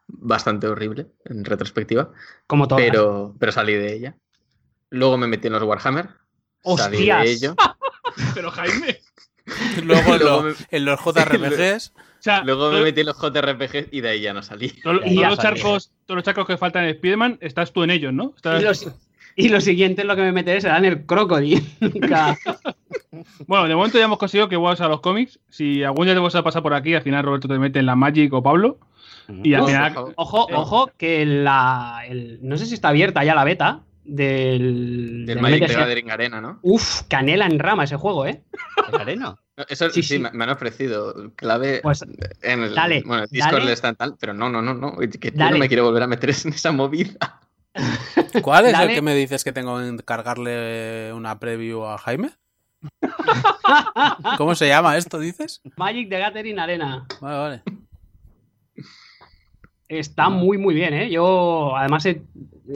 bastante 0.09 0.67
horrible, 0.67 1.07
en 1.25 1.45
retrospectiva, 1.45 2.11
Como 2.47 2.69
todas. 2.69 2.85
pero, 2.85 3.35
pero 3.39 3.53
salí 3.53 3.75
de 3.75 3.95
ella. 3.95 4.17
Luego 4.91 5.17
me 5.19 5.27
metí 5.27 5.47
en 5.49 5.53
los 5.55 5.63
Warhammer, 5.63 6.07
salí 6.77 6.97
¡Hostias! 6.97 7.25
de 7.25 7.31
ello. 7.33 7.55
Pero 8.35 8.51
Jaime. 8.53 8.99
Luego 9.85 10.15
en, 10.15 10.21
Luego 10.21 10.43
lo- 10.43 10.43
me- 10.45 10.55
en 10.71 10.85
los 10.85 11.01
JRPGs. 11.05 11.93
O 11.97 12.23
sea, 12.27 12.43
Luego 12.45 12.71
me 12.73 12.81
metí 12.83 13.01
en 13.01 13.07
los 13.07 13.17
JRPG 13.19 13.89
y 13.93 14.01
de 14.01 14.09
ahí 14.09 14.21
ya 14.23 14.33
no 14.33 14.43
salí. 14.43 14.69
todo- 14.83 15.01
Y 15.05 15.17
todos, 15.17 15.29
los 15.31 15.39
charcos, 15.39 15.93
todos 16.07 16.17
los 16.17 16.25
charcos 16.25 16.47
que 16.47 16.57
faltan 16.57 16.85
en 16.85 16.95
Spiderman, 16.97 17.39
estás 17.41 17.73
tú 17.73 17.83
en 17.83 17.91
ellos, 17.91 18.13
¿no? 18.13 18.33
Estás- 18.37 18.61
Y, 18.63 18.65
los- 18.65 18.91
y 19.37 19.49
lo 19.51 19.61
siguiente 19.61 20.03
es 20.03 20.09
lo 20.09 20.17
que 20.17 20.23
me 20.23 20.33
meteré 20.33 20.61
será 20.61 20.79
en 20.79 20.87
el 20.87 21.05
crocodile. 21.05 21.63
Bueno, 23.47 23.69
de 23.69 23.75
momento 23.75 23.99
ya 23.99 24.05
hemos 24.05 24.19
conseguido 24.19 24.49
que 24.49 24.57
vuelvas 24.57 24.81
a 24.81 24.89
los 24.89 25.01
cómics. 25.01 25.39
Si 25.49 25.83
algún 25.83 26.07
día 26.07 26.15
te 26.15 26.21
vas 26.21 26.35
a 26.35 26.43
pasar 26.43 26.63
por 26.63 26.75
aquí, 26.75 26.95
al 26.95 27.03
final 27.03 27.25
Roberto 27.25 27.49
te 27.49 27.59
mete 27.59 27.79
en 27.79 27.87
la 27.87 27.97
Magic 27.97 28.33
o 28.33 28.43
Pablo. 28.43 28.79
Y 29.43 29.55
al 29.55 29.67
final. 29.67 29.95
Ojo, 30.17 30.47
ojo, 30.53 30.91
que 30.97 31.25
la. 31.27 32.03
el- 32.07 32.39
no 32.43 32.57
sé 32.57 32.67
si 32.67 32.75
está 32.75 32.89
abierta 32.89 33.25
ya 33.25 33.35
la 33.35 33.45
beta 33.45 33.81
del. 34.05 35.25
Del 35.25 35.27
del 35.27 35.41
Magic 35.41 35.67
the 35.67 35.75
Gathering 35.75 36.11
Arena, 36.11 36.41
¿no? 36.41 36.59
Uf, 36.63 37.03
canela 37.09 37.47
en 37.47 37.59
rama 37.59 37.85
ese 37.85 37.97
juego, 37.97 38.27
¿eh? 38.27 38.43
¿En 38.93 39.01
arena? 39.01 39.37
Eso 39.69 39.89
Sí, 39.91 40.03
sí, 40.03 40.15
sí. 40.17 40.19
Me, 40.19 40.31
me 40.33 40.45
han 40.45 40.51
ofrecido 40.51 41.33
clave 41.35 41.81
Pues 41.83 42.05
en 42.43 42.63
el 42.63 42.75
dale, 42.75 43.03
bueno, 43.07 43.23
el 43.25 43.29
Discord 43.31 43.55
dale. 43.55 43.65
le 43.67 43.73
están 43.73 43.97
tal, 43.97 44.17
pero 44.21 44.35
no, 44.35 44.49
no, 44.51 44.61
no, 44.63 44.75
no, 44.75 44.97
que 44.99 45.33
yo 45.35 45.51
no 45.51 45.59
me 45.59 45.67
quiero 45.69 45.85
volver 45.85 46.03
a 46.03 46.07
meter 46.07 46.31
en 46.31 46.53
esa 46.53 46.73
movida. 46.73 47.41
¿Cuál 48.43 48.67
es 48.67 48.73
Dale. 48.73 48.93
el 48.93 48.95
que 48.95 49.03
me 49.03 49.15
dices 49.15 49.45
que 49.45 49.53
tengo 49.53 49.79
que 49.79 49.87
encargarle 49.89 51.13
una 51.15 51.39
preview 51.39 51.85
a 51.85 51.99
Jaime? 51.99 52.31
¿Cómo 54.39 54.55
se 54.55 54.69
llama 54.69 54.97
esto, 54.97 55.19
dices? 55.19 55.61
Magic 55.77 56.09
the 56.09 56.19
Gathering 56.19 56.59
Arena. 56.59 57.07
Vale, 57.21 57.37
vale. 57.39 57.63
Está 59.89 60.29
muy, 60.29 60.59
muy 60.59 60.75
bien, 60.75 60.95
¿eh? 60.95 61.11
Yo, 61.11 61.77
además, 61.77 62.05
he- 62.07 62.23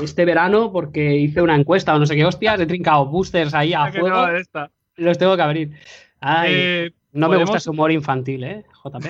este 0.01 0.25
verano, 0.25 0.71
porque 0.73 1.17
hice 1.17 1.43
una 1.43 1.57
encuesta 1.57 1.95
o 1.95 1.99
no 1.99 2.07
sé 2.07 2.15
qué 2.15 2.25
hostias, 2.25 2.61
he 2.61 2.67
trincado 2.67 3.07
boosters 3.07 3.53
ahí 3.55 3.75
a 3.75 3.87
fuego. 3.93 4.09
no, 4.09 4.37
esta. 4.37 4.71
Los 4.97 5.19
tengo 5.19 5.35
que 5.37 5.43
abrir. 5.43 5.73
Ay, 6.21 6.53
Eh, 6.55 6.91
no 7.13 7.29
me 7.29 7.35
¿podemos- 7.37 7.51
gusta 7.51 7.61
su 7.61 7.71
humor 7.73 7.91
infantil, 7.91 8.45
¿eh? 8.45 8.65
JP. 8.85 9.07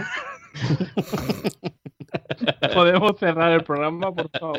Podemos 2.74 3.18
cerrar 3.18 3.52
el 3.52 3.62
programa, 3.64 4.12
por 4.12 4.30
favor. 4.30 4.58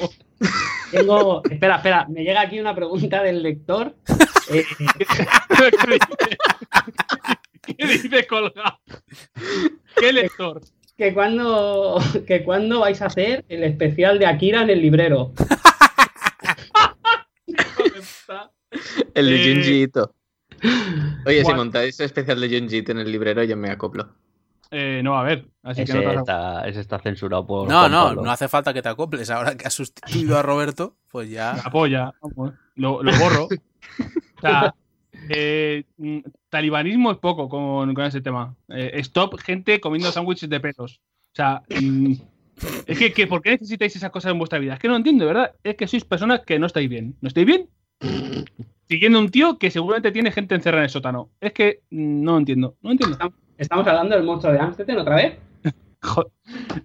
Tengo. 0.91 1.41
Espera, 1.49 1.77
espera. 1.77 2.05
Me 2.09 2.23
llega 2.23 2.41
aquí 2.41 2.59
una 2.59 2.75
pregunta 2.75 3.23
del 3.23 3.41
lector. 3.43 3.95
Eh, 4.51 4.65
¿Qué 4.77 4.85
dice? 5.87 5.99
¿Qué 7.77 7.87
dice 7.87 8.27
colgado? 8.27 8.79
¿Qué 9.95 10.11
lector? 10.11 10.59
Que 10.97 11.13
cuando 11.13 11.97
que 12.27 12.43
cuando 12.43 12.79
vais 12.81 13.01
a 13.01 13.05
hacer 13.07 13.45
el 13.49 13.63
especial 13.63 14.19
de 14.19 14.25
Akira 14.27 14.61
en 14.63 14.69
el 14.69 14.81
librero. 14.81 15.31
El 19.13 19.25
de 19.27 19.35
Eh, 19.35 19.53
Junji 19.53 19.81
Ito. 19.83 20.15
Oye, 21.25 21.43
si 21.43 21.53
montáis 21.53 21.99
especial 21.99 22.39
de 22.39 22.47
Junji 22.59 22.77
Ito 22.77 22.91
en 22.93 22.99
el 22.99 23.11
librero, 23.11 23.43
yo 23.43 23.57
me 23.57 23.69
acoplo. 23.69 24.09
Eh, 24.69 25.01
no, 25.03 25.17
a 25.17 25.23
ver. 25.23 25.47
Así 25.63 25.83
que 25.83 25.91
Ese, 25.91 25.99
no 25.99 26.05
vas 26.07 26.15
a- 26.15 26.19
está, 26.19 26.67
ese 26.69 26.79
está 26.79 26.99
censurado 26.99 27.45
por. 27.45 27.67
No, 27.67 27.79
Juan 27.79 27.91
no, 27.91 28.03
Pablo. 28.05 28.21
no 28.23 28.31
hace 28.31 28.47
falta 28.47 28.73
que 28.73 28.81
te 28.81 28.87
acoples. 28.89 29.29
Ahora 29.29 29.57
que 29.57 29.67
has 29.67 29.73
sustituido 29.73 30.37
a 30.37 30.41
Roberto, 30.41 30.95
pues 31.11 31.29
ya. 31.29 31.51
apoya. 31.51 32.13
Lo, 32.75 33.03
lo 33.03 33.11
borro. 33.19 33.47
O 34.37 34.41
sea, 34.41 34.73
eh, 35.29 35.83
mm, 35.97 36.19
talibanismo 36.49 37.11
es 37.11 37.17
poco 37.17 37.49
con, 37.49 37.93
con 37.93 38.05
ese 38.05 38.21
tema. 38.21 38.55
Eh, 38.69 38.91
stop 38.95 39.39
gente 39.39 39.79
comiendo 39.79 40.11
sándwiches 40.11 40.49
de 40.49 40.59
pelos. 40.59 41.01
O 41.33 41.35
sea, 41.35 41.63
mm, 41.69 42.13
es 42.85 42.97
que, 42.97 43.13
que, 43.13 43.27
¿por 43.27 43.41
qué 43.41 43.51
necesitáis 43.51 43.95
esas 43.95 44.11
cosas 44.11 44.31
en 44.31 44.37
vuestra 44.37 44.59
vida? 44.59 44.73
Es 44.73 44.79
que 44.79 44.87
no 44.87 44.95
entiendo, 44.95 45.25
¿verdad? 45.25 45.53
Es 45.63 45.75
que 45.75 45.87
sois 45.87 46.05
personas 46.05 46.41
que 46.45 46.59
no 46.59 46.67
estáis 46.67 46.89
bien. 46.89 47.15
¿No 47.21 47.27
estáis 47.27 47.45
bien? 47.45 47.69
Siguiendo 48.87 49.19
un 49.19 49.29
tío 49.29 49.57
que 49.57 49.71
seguramente 49.71 50.11
tiene 50.11 50.31
gente 50.31 50.55
encerrada 50.55 50.81
en 50.81 50.85
el 50.85 50.89
sótano. 50.89 51.29
Es 51.39 51.53
que 51.53 51.81
mm, 51.89 52.23
no 52.23 52.37
entiendo, 52.37 52.75
no 52.81 52.91
entiendo. 52.91 53.17
¿Estamos 53.57 53.85
hablando 53.87 54.15
del 54.15 54.25
monstruo 54.25 54.53
de 54.53 54.59
Amstetten 54.59 54.97
otra 54.97 55.15
vez? 55.15 55.37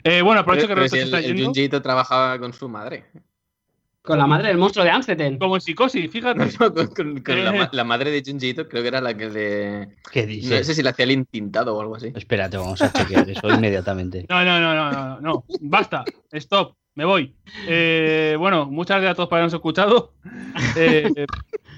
Eh, 0.05 0.23
bueno, 0.23 0.43
aprovecho 0.43 0.69
que 0.69 0.75
Pero 0.75 0.87
Roberto 0.87 0.95
si 0.95 1.01
se 1.01 1.03
el, 1.03 1.09
está 1.09 1.19
el 1.19 1.35
yendo. 1.35 1.45
Junjiito 1.47 1.83
trabajaba 1.83 2.39
con 2.39 2.53
su 2.53 2.69
madre. 2.69 3.07
Con 4.07 4.19
la 4.19 4.27
madre 4.27 4.49
del 4.49 4.57
monstruo 4.59 4.85
de 4.85 4.91
Amstetten. 4.93 5.39
Como 5.39 5.57
en 5.57 5.61
psicosis, 5.61 6.11
fíjate. 6.11 6.47
No, 6.61 6.73
con, 6.75 6.87
con- 6.89 7.21
con 7.23 7.45
la, 7.45 7.55
Eh. 7.55 7.59
ma- 7.59 7.71
la 7.73 7.85
madre 7.85 8.11
de 8.11 8.23
Junjiito 8.25 8.69
creo 8.69 8.83
que 8.83 8.89
era 8.89 9.01
la 9.01 9.15
que 9.17 9.29
le... 9.29 9.89
¿Qué 10.13 10.23
No 10.23 10.29
dices? 10.29 10.67
sé 10.67 10.75
si 10.75 10.83
le 10.83 10.91
hacía 10.91 11.05
el 11.05 11.11
intintado 11.11 11.77
o 11.77 11.81
algo 11.81 11.97
así. 11.97 12.13
Espérate, 12.15 12.57
vamos 12.57 12.81
a 12.83 12.93
chequear 12.93 13.29
eso 13.29 13.49
inmediatamente. 13.51 14.25
No, 14.29 14.45
no, 14.45 14.61
no, 14.61 14.75
no, 14.75 14.91
no, 14.93 15.21
no. 15.21 15.45
Basta. 15.61 16.05
Stop. 16.33 16.75
Me 16.95 17.05
voy. 17.05 17.35
Eh, 17.69 18.37
bueno, 18.39 18.65
muchas 18.71 18.97
gracias 18.97 19.13
a 19.13 19.15
todos 19.17 19.29
por 19.29 19.37
habernos 19.37 19.53
escuchado. 19.53 20.13
Eh, 20.77 21.13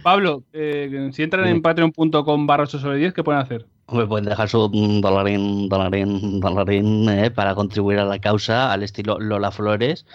Pablo, 0.04 0.44
eh, 0.52 1.10
si 1.12 1.22
entran 1.24 1.46
en 1.48 1.60
patreon.com 1.60 2.46
barra 2.46 2.62
8 2.64 2.78
sobre 2.78 2.98
10, 2.98 3.14
¿qué 3.14 3.24
pueden 3.24 3.40
hacer? 3.42 3.66
Me 3.90 4.06
pueden 4.06 4.26
dejar 4.26 4.48
su 4.48 4.68
mm, 4.72 5.00
dolarín, 5.00 5.68
dolarín, 5.68 6.38
dolarín 6.40 7.08
eh, 7.08 7.30
para 7.32 7.54
contribuir 7.56 7.98
a 7.98 8.04
la 8.04 8.20
causa 8.20 8.72
al 8.72 8.82
estilo 8.84 9.18
Lola 9.18 9.50
Flores. 9.50 10.06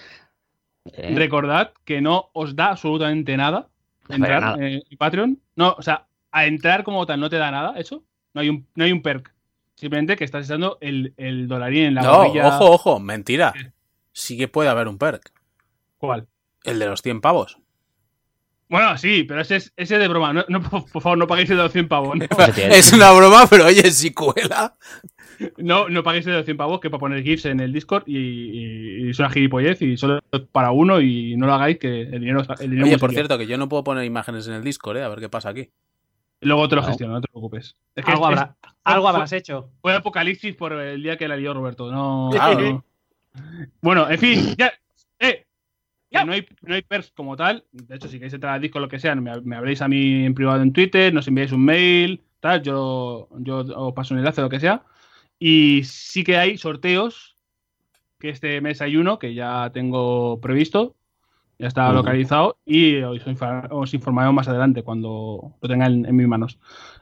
Eh, 0.92 1.14
Recordad 1.16 1.72
que 1.86 2.02
no 2.02 2.30
os 2.34 2.56
da 2.56 2.72
absolutamente 2.72 3.38
nada 3.38 3.70
entrar 4.10 4.42
nada. 4.42 4.58
eh, 4.68 4.84
en 4.90 4.98
Patreon. 4.98 5.40
No, 5.56 5.76
o 5.78 5.82
sea, 5.82 6.08
a 6.32 6.46
entrar 6.46 6.84
como 6.84 7.06
tal 7.06 7.20
no 7.20 7.30
te 7.30 7.38
da 7.38 7.52
nada, 7.52 7.74
eso. 7.80 8.04
No 8.34 8.42
hay 8.42 8.50
un, 8.50 8.68
no 8.76 8.84
hay 8.84 8.92
un 8.92 9.02
perk. 9.02 9.34
Simplemente 9.76 10.16
que 10.16 10.24
estás 10.24 10.46
echando 10.46 10.78
el, 10.82 11.14
el 11.18 11.48
dolarín 11.48 11.86
en 11.86 11.96
la 11.96 12.02
No, 12.02 12.22
ojo, 12.24 12.72
ojo, 12.72 13.00
mentira. 13.00 13.54
Sí 14.12 14.38
que 14.38 14.48
puede 14.48 14.70
haber 14.70 14.88
un 14.88 14.98
perk. 14.98 15.32
¿Cuál? 15.98 16.28
El 16.64 16.80
de 16.80 16.86
los 16.88 17.02
100 17.02 17.22
pavos. 17.22 17.58
Bueno, 18.70 18.98
sí, 18.98 19.24
pero 19.24 19.42
ese 19.42 19.58
es 19.58 19.74
ese 19.76 19.98
de 19.98 20.08
broma. 20.08 20.34
No, 20.34 20.46
no, 20.48 20.62
por 20.62 21.02
favor, 21.02 21.18
no 21.18 21.28
paguéis 21.28 21.50
el 21.52 21.58
de 21.58 21.64
los 21.64 21.72
100 21.72 21.88
pavos. 21.88 22.16
No. 22.18 22.26
Es 22.58 22.92
una 22.94 23.12
broma, 23.12 23.46
pero 23.50 23.66
oye, 23.66 23.90
si 23.92 24.12
cuela. 24.14 24.76
No, 25.58 25.90
no 25.90 26.04
paguéis 26.04 26.26
el 26.28 26.32
de 26.34 26.38
los 26.40 26.46
100 26.46 26.58
pavos 26.58 26.80
que 26.80 26.90
para 26.90 27.00
poner 27.00 27.24
GIFs 27.24 27.46
en 27.46 27.60
el 27.60 27.74
Discord 27.74 28.04
y, 28.06 28.18
y, 28.18 29.06
y 29.06 29.10
es 29.10 29.20
una 29.20 29.30
gilipollez 29.30 29.82
y 29.82 29.98
solo 29.98 30.20
para 30.52 30.72
uno 30.72 31.02
y 31.02 31.36
no 31.38 31.46
lo 31.48 31.54
hagáis 31.54 31.78
que 31.80 32.02
el 32.02 32.20
dinero, 32.20 32.42
el 32.60 32.70
dinero 32.70 32.88
Oye, 32.88 32.98
por 32.98 33.12
cierto, 33.12 33.38
que 33.38 33.48
yo 33.48 33.58
no 33.58 33.70
puedo 33.70 33.84
poner 33.84 34.04
imágenes 34.06 34.48
en 34.48 34.54
el 34.54 34.64
Discord, 34.64 34.98
¿eh? 34.98 35.04
A 35.04 35.10
ver 35.10 35.20
qué 35.20 35.30
pasa 35.30 35.50
aquí. 35.50 35.70
Luego 36.42 36.68
te 36.68 36.76
lo 36.76 36.82
No. 36.82 36.88
gestiono, 36.88 37.14
no 37.14 37.22
te 37.22 37.28
preocupes. 37.30 37.76
Es 37.96 38.04
que 38.06 38.12
Algo, 38.12 38.30
es- 38.30 38.38
habrá- 38.38 38.56
algo 38.84 39.08
habrás 39.08 39.32
hecho. 39.32 39.70
Fue 39.82 39.94
apocalipsis 39.96 40.56
por 40.56 40.74
el 40.74 41.02
día 41.02 41.18
que 41.18 41.28
la 41.28 41.38
lió 41.38 41.54
Roberto. 41.54 41.92
No, 41.92 42.30
Claro. 42.32 42.60
no. 42.60 42.86
Bueno, 43.82 44.10
en 44.10 44.20
fin, 44.20 44.56
ya. 44.58 44.72
¡Eh! 45.20 45.46
Que 46.12 46.24
no 46.26 46.34
hay, 46.34 46.46
no 46.62 46.76
hay 46.76 46.82
perks 46.84 47.12
como 47.16 47.36
tal. 47.36 47.64
De 47.72 47.96
hecho, 47.96 48.08
si 48.08 48.18
queréis 48.18 48.34
entrar 48.34 48.54
al 48.54 48.62
disco 48.62 48.80
lo 48.80 48.88
que 48.88 49.00
sea, 49.00 49.16
me, 49.16 49.32
me 49.42 49.56
habléis 49.56 49.82
a 49.82 49.88
mí 49.88 50.26
en 50.26 50.36
privado 50.36 50.62
en 50.62 50.72
Twitter, 50.72 51.12
nos 51.14 51.28
enviáis 51.28 51.52
un 51.52 51.66
mail, 51.66 52.22
tal, 52.40 52.62
yo, 52.62 53.30
yo 53.40 53.60
os 53.76 53.94
paso 53.94 54.14
un 54.14 54.20
enlace, 54.20 54.42
lo 54.42 54.50
que 54.50 54.60
sea. 54.60 54.84
Y 55.46 55.84
sí 55.84 56.24
que 56.24 56.38
hay 56.38 56.58
sorteos, 56.58 57.36
que 58.18 58.30
este 58.30 58.62
mes 58.62 58.82
hay 58.82 58.96
uno 58.96 59.20
que 59.20 59.34
ya 59.34 59.72
tengo 59.74 60.40
previsto, 60.40 60.96
ya 61.60 61.68
está 61.68 61.92
localizado 61.92 62.60
y 62.66 63.02
os, 63.02 63.28
infa- 63.28 63.68
os 63.70 63.94
informaré 63.94 64.32
más 64.32 64.48
adelante 64.48 64.84
cuando 64.84 65.54
lo 65.60 65.68
tenga 65.68 65.88
en, 65.88 66.06
en 66.06 66.16
mis 66.16 66.30
manos. 66.30 66.60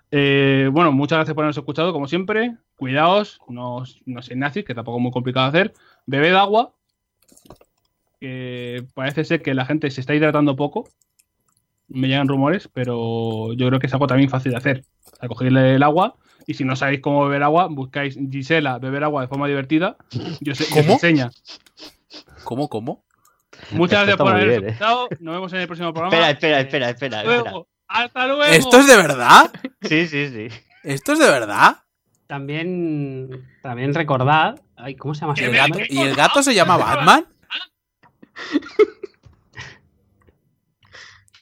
Eh, 0.09 0.71
bueno, 0.73 0.91
muchas 0.91 1.17
gracias 1.17 1.35
por 1.35 1.43
habernos 1.43 1.59
escuchado, 1.59 1.93
como 1.93 2.07
siempre. 2.07 2.55
Cuidaos, 2.77 3.39
no, 3.47 3.83
no 4.07 4.21
seáis 4.23 4.39
nazis, 4.39 4.65
que 4.65 4.73
tampoco 4.73 4.97
es 4.97 5.03
muy 5.03 5.11
complicado 5.11 5.45
hacer. 5.45 5.75
Bebed 6.07 6.33
agua, 6.33 6.73
que 8.19 8.83
parece 8.95 9.23
ser 9.23 9.43
que 9.43 9.53
la 9.53 9.67
gente 9.67 9.91
se 9.91 10.01
está 10.01 10.15
hidratando 10.15 10.55
poco. 10.55 10.89
Me 11.89 12.07
llegan 12.07 12.27
rumores, 12.27 12.67
pero 12.73 13.53
yo 13.53 13.67
creo 13.67 13.79
que 13.79 13.85
es 13.85 13.93
algo 13.93 14.07
también 14.07 14.31
fácil 14.31 14.53
de 14.53 14.57
hacer. 14.57 14.83
O 15.13 15.15
sea, 15.15 15.29
cogerle 15.29 15.75
el 15.75 15.83
agua 15.83 16.15
y 16.47 16.53
si 16.53 16.63
no 16.63 16.75
sabéis 16.75 17.01
cómo 17.01 17.23
beber 17.25 17.43
agua, 17.43 17.67
buscáis 17.69 18.17
Gisela 18.29 18.79
beber 18.79 19.03
agua 19.03 19.21
de 19.21 19.27
forma 19.27 19.47
divertida. 19.47 19.97
Yo 20.39 20.55
sé, 20.55 20.65
¿Cómo? 20.69 20.95
os 20.95 21.03
enseña. 21.03 21.31
¿Cómo, 22.43 22.69
cómo? 22.69 23.03
Muchas 23.71 24.07
Esto 24.09 24.23
gracias 24.23 24.39
por 24.39 24.49
bien, 24.49 24.63
¿eh? 24.63 24.67
escuchado. 24.69 25.07
Nos 25.19 25.33
vemos 25.35 25.53
en 25.53 25.59
el 25.59 25.67
próximo 25.67 25.93
programa. 25.93 26.29
Espera, 26.29 26.59
espera, 26.59 26.89
espera, 26.89 26.89
espera. 26.89 27.17
Hasta 27.19 27.31
espera. 27.31 27.51
luego. 27.51 27.67
Hasta 27.87 28.27
luego. 28.27 28.43
¿Esto 28.43 28.77
es 28.79 28.87
de 28.87 28.95
verdad? 28.97 29.51
Sí, 29.81 30.07
sí, 30.07 30.29
sí. 30.29 30.47
¿Esto 30.83 31.13
es 31.13 31.19
de 31.19 31.29
verdad? 31.29 31.77
También, 32.27 33.45
también 33.61 33.93
recordad. 33.93 34.55
Ay, 34.77 34.95
¿Cómo 34.95 35.13
se 35.13 35.21
llama 35.21 35.33
¿Y 35.37 35.41
ese 35.41 35.49
el 35.51 35.57
gato? 35.57 35.79
¿y 35.89 35.99
el 35.99 36.15
gato 36.15 36.41
se 36.41 36.55
llama 36.55 36.77
Batman? 36.77 37.25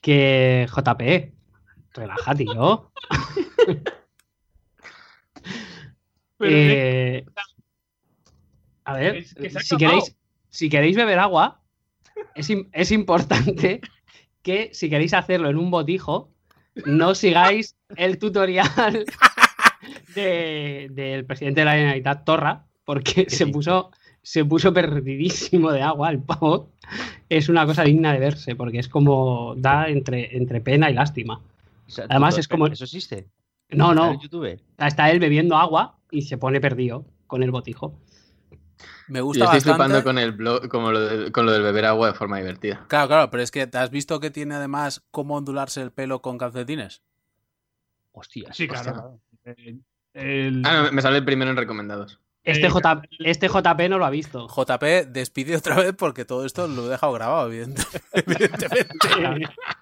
Que 0.01 0.67
JP. 0.69 1.33
Relaja, 1.93 2.35
tío. 2.35 2.91
Pero 6.39 6.51
Eh, 6.55 7.25
a 8.85 8.93
ver, 8.93 9.17
Es 9.17 9.33
que 9.35 9.49
si 9.59 9.77
queréis, 9.77 10.15
si 10.49 10.69
queréis 10.69 10.95
beber 10.97 11.19
agua, 11.19 11.61
es, 12.33 12.49
es 12.71 12.91
importante 12.91 13.81
que 14.41 14.69
si 14.73 14.89
queréis 14.89 15.13
hacerlo 15.13 15.49
en 15.49 15.57
un 15.57 15.69
botijo, 15.69 16.31
no 16.85 17.13
sigáis 17.13 17.75
el 17.97 18.17
tutorial 18.17 18.65
de- 20.15 20.87
del 20.91 21.25
presidente 21.25 21.61
de 21.61 21.65
la 21.65 21.73
Generalitat 21.73 22.25
Torra, 22.25 22.65
porque 22.85 23.29
se 23.29 23.45
puso, 23.47 23.91
se 24.21 24.43
puso 24.45 24.73
perdidísimo 24.73 25.71
de 25.71 25.81
agua 25.81 26.09
el 26.09 26.19
pavo. 26.23 26.71
Es 27.29 27.49
una 27.49 27.65
cosa 27.65 27.83
digna 27.83 28.13
de 28.13 28.19
verse, 28.19 28.55
porque 28.55 28.79
es 28.79 28.87
como 28.89 29.53
da 29.55 29.87
entre, 29.87 30.35
entre 30.35 30.61
pena 30.61 30.89
y 30.89 30.93
lástima. 30.93 31.41
O 31.87 31.91
sea, 31.91 32.05
Además, 32.09 32.37
es 32.37 32.47
como- 32.47 32.67
¿Eso 32.67 32.85
existe? 32.85 33.27
No, 33.69 33.91
¿Está 33.91 34.01
no, 34.13 34.21
YouTube? 34.21 34.59
está 34.79 35.11
él 35.11 35.19
bebiendo 35.19 35.55
agua 35.55 35.98
y 36.11 36.23
se 36.23 36.37
pone 36.37 36.59
perdido 36.61 37.05
con 37.27 37.43
el 37.43 37.51
botijo. 37.51 37.99
Me 39.07 39.19
Yo 39.19 39.25
gusta 39.25 39.45
estoy 39.45 39.57
bastante. 39.57 39.71
flipando 39.73 40.03
con, 40.03 40.17
el 40.17 40.31
blog, 40.33 40.67
como 40.69 40.91
lo 40.91 40.99
de- 41.01 41.31
con 41.31 41.45
lo 41.45 41.51
del 41.51 41.61
beber 41.63 41.85
agua 41.85 42.07
de 42.07 42.13
forma 42.13 42.37
divertida. 42.37 42.85
Claro, 42.87 43.07
claro, 43.07 43.29
pero 43.31 43.43
es 43.43 43.51
que 43.51 43.65
¿te 43.67 43.77
has 43.77 43.89
visto 43.89 44.19
que 44.19 44.29
tiene 44.31 44.55
además 44.55 45.03
cómo 45.11 45.35
ondularse 45.35 45.81
el 45.81 45.91
pelo 45.91 46.21
con 46.21 46.37
calcetines? 46.37 47.01
Hostia. 48.11 48.53
Sí, 48.53 48.67
claro. 48.67 49.19
Eh, 49.45 49.79
el- 50.13 50.61
Ah, 50.65 50.83
no, 50.83 50.91
me 50.91 51.01
sale 51.01 51.17
el 51.17 51.25
primero 51.25 51.49
en 51.51 51.57
recomendados. 51.57 52.19
Este, 52.43 52.67
Eh, 52.67 52.69
J, 52.69 53.01
este 53.19 53.47
JP 53.49 53.89
no 53.89 53.97
lo 53.97 54.05
ha 54.05 54.09
visto. 54.09 54.47
JP 54.47 54.83
despide 55.09 55.57
otra 55.57 55.75
vez 55.75 55.93
porque 55.97 56.25
todo 56.25 56.45
esto 56.45 56.67
lo 56.67 56.85
he 56.87 56.89
dejado 56.89 57.11
grabado, 57.13 57.49
evidente- 57.51 57.83
evidentemente. 58.13 58.97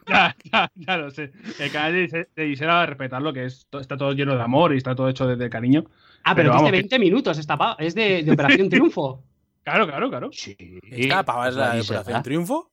ya, 0.08 0.36
ya, 0.52 0.72
ya 0.76 0.98
lo 0.98 1.12
sé. 1.12 1.32
El 1.60 1.72
canal 1.72 1.94
de 1.94 2.28
de 2.36 2.48
Gisela 2.48 2.74
va 2.74 2.82
a 2.84 2.86
respetarlo, 2.88 3.32
que 3.34 3.46
es, 3.46 3.68
to- 3.70 3.80
está 3.80 3.96
todo 3.98 4.12
lleno 4.14 4.36
de 4.36 4.42
amor 4.42 4.74
y 4.74 4.78
está 4.78 4.96
todo 4.96 5.08
hecho 5.10 5.28
desde 5.28 5.50
cariño. 5.50 5.86
Ah, 6.24 6.34
pero, 6.36 6.36
Pero 6.36 6.36
que 6.36 6.42
es 6.42 6.44
de 6.46 6.50
vamos, 6.58 6.68
que- 6.72 6.72
20 6.78 7.00
minutos 7.00 7.38
esta 7.38 7.76
Es 7.80 7.96
de, 7.96 8.24
de 8.24 8.32
Operación 8.32 8.70
Triunfo. 8.70 9.24
Claro, 9.68 9.86
claro, 9.86 10.10
claro. 10.10 10.30
Sí. 10.32 10.56
Esta 10.90 11.24
pava 11.26 11.50
es 11.50 11.56
la 11.56 11.74
de 11.76 11.82
Operación 11.82 12.06
¿verdad? 12.06 12.24
Triunfo. 12.24 12.72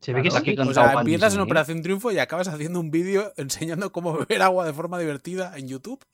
Se 0.00 0.12
ve 0.12 0.22
que 0.22 0.28
Claro, 0.28 0.44
sí. 0.44 0.50
aquí 0.52 0.60
O 0.60 0.72
sea, 0.72 0.92
empiezas 0.92 1.02
en 1.02 1.06
Disney, 1.06 1.38
¿eh? 1.40 1.42
Operación 1.42 1.82
Triunfo 1.82 2.12
y 2.12 2.18
acabas 2.20 2.46
haciendo 2.46 2.78
un 2.78 2.92
vídeo 2.92 3.32
enseñando 3.36 3.90
cómo 3.90 4.16
beber 4.16 4.42
agua 4.42 4.64
de 4.64 4.72
forma 4.72 4.96
divertida 5.00 5.58
en 5.58 5.66
YouTube. 5.66 6.04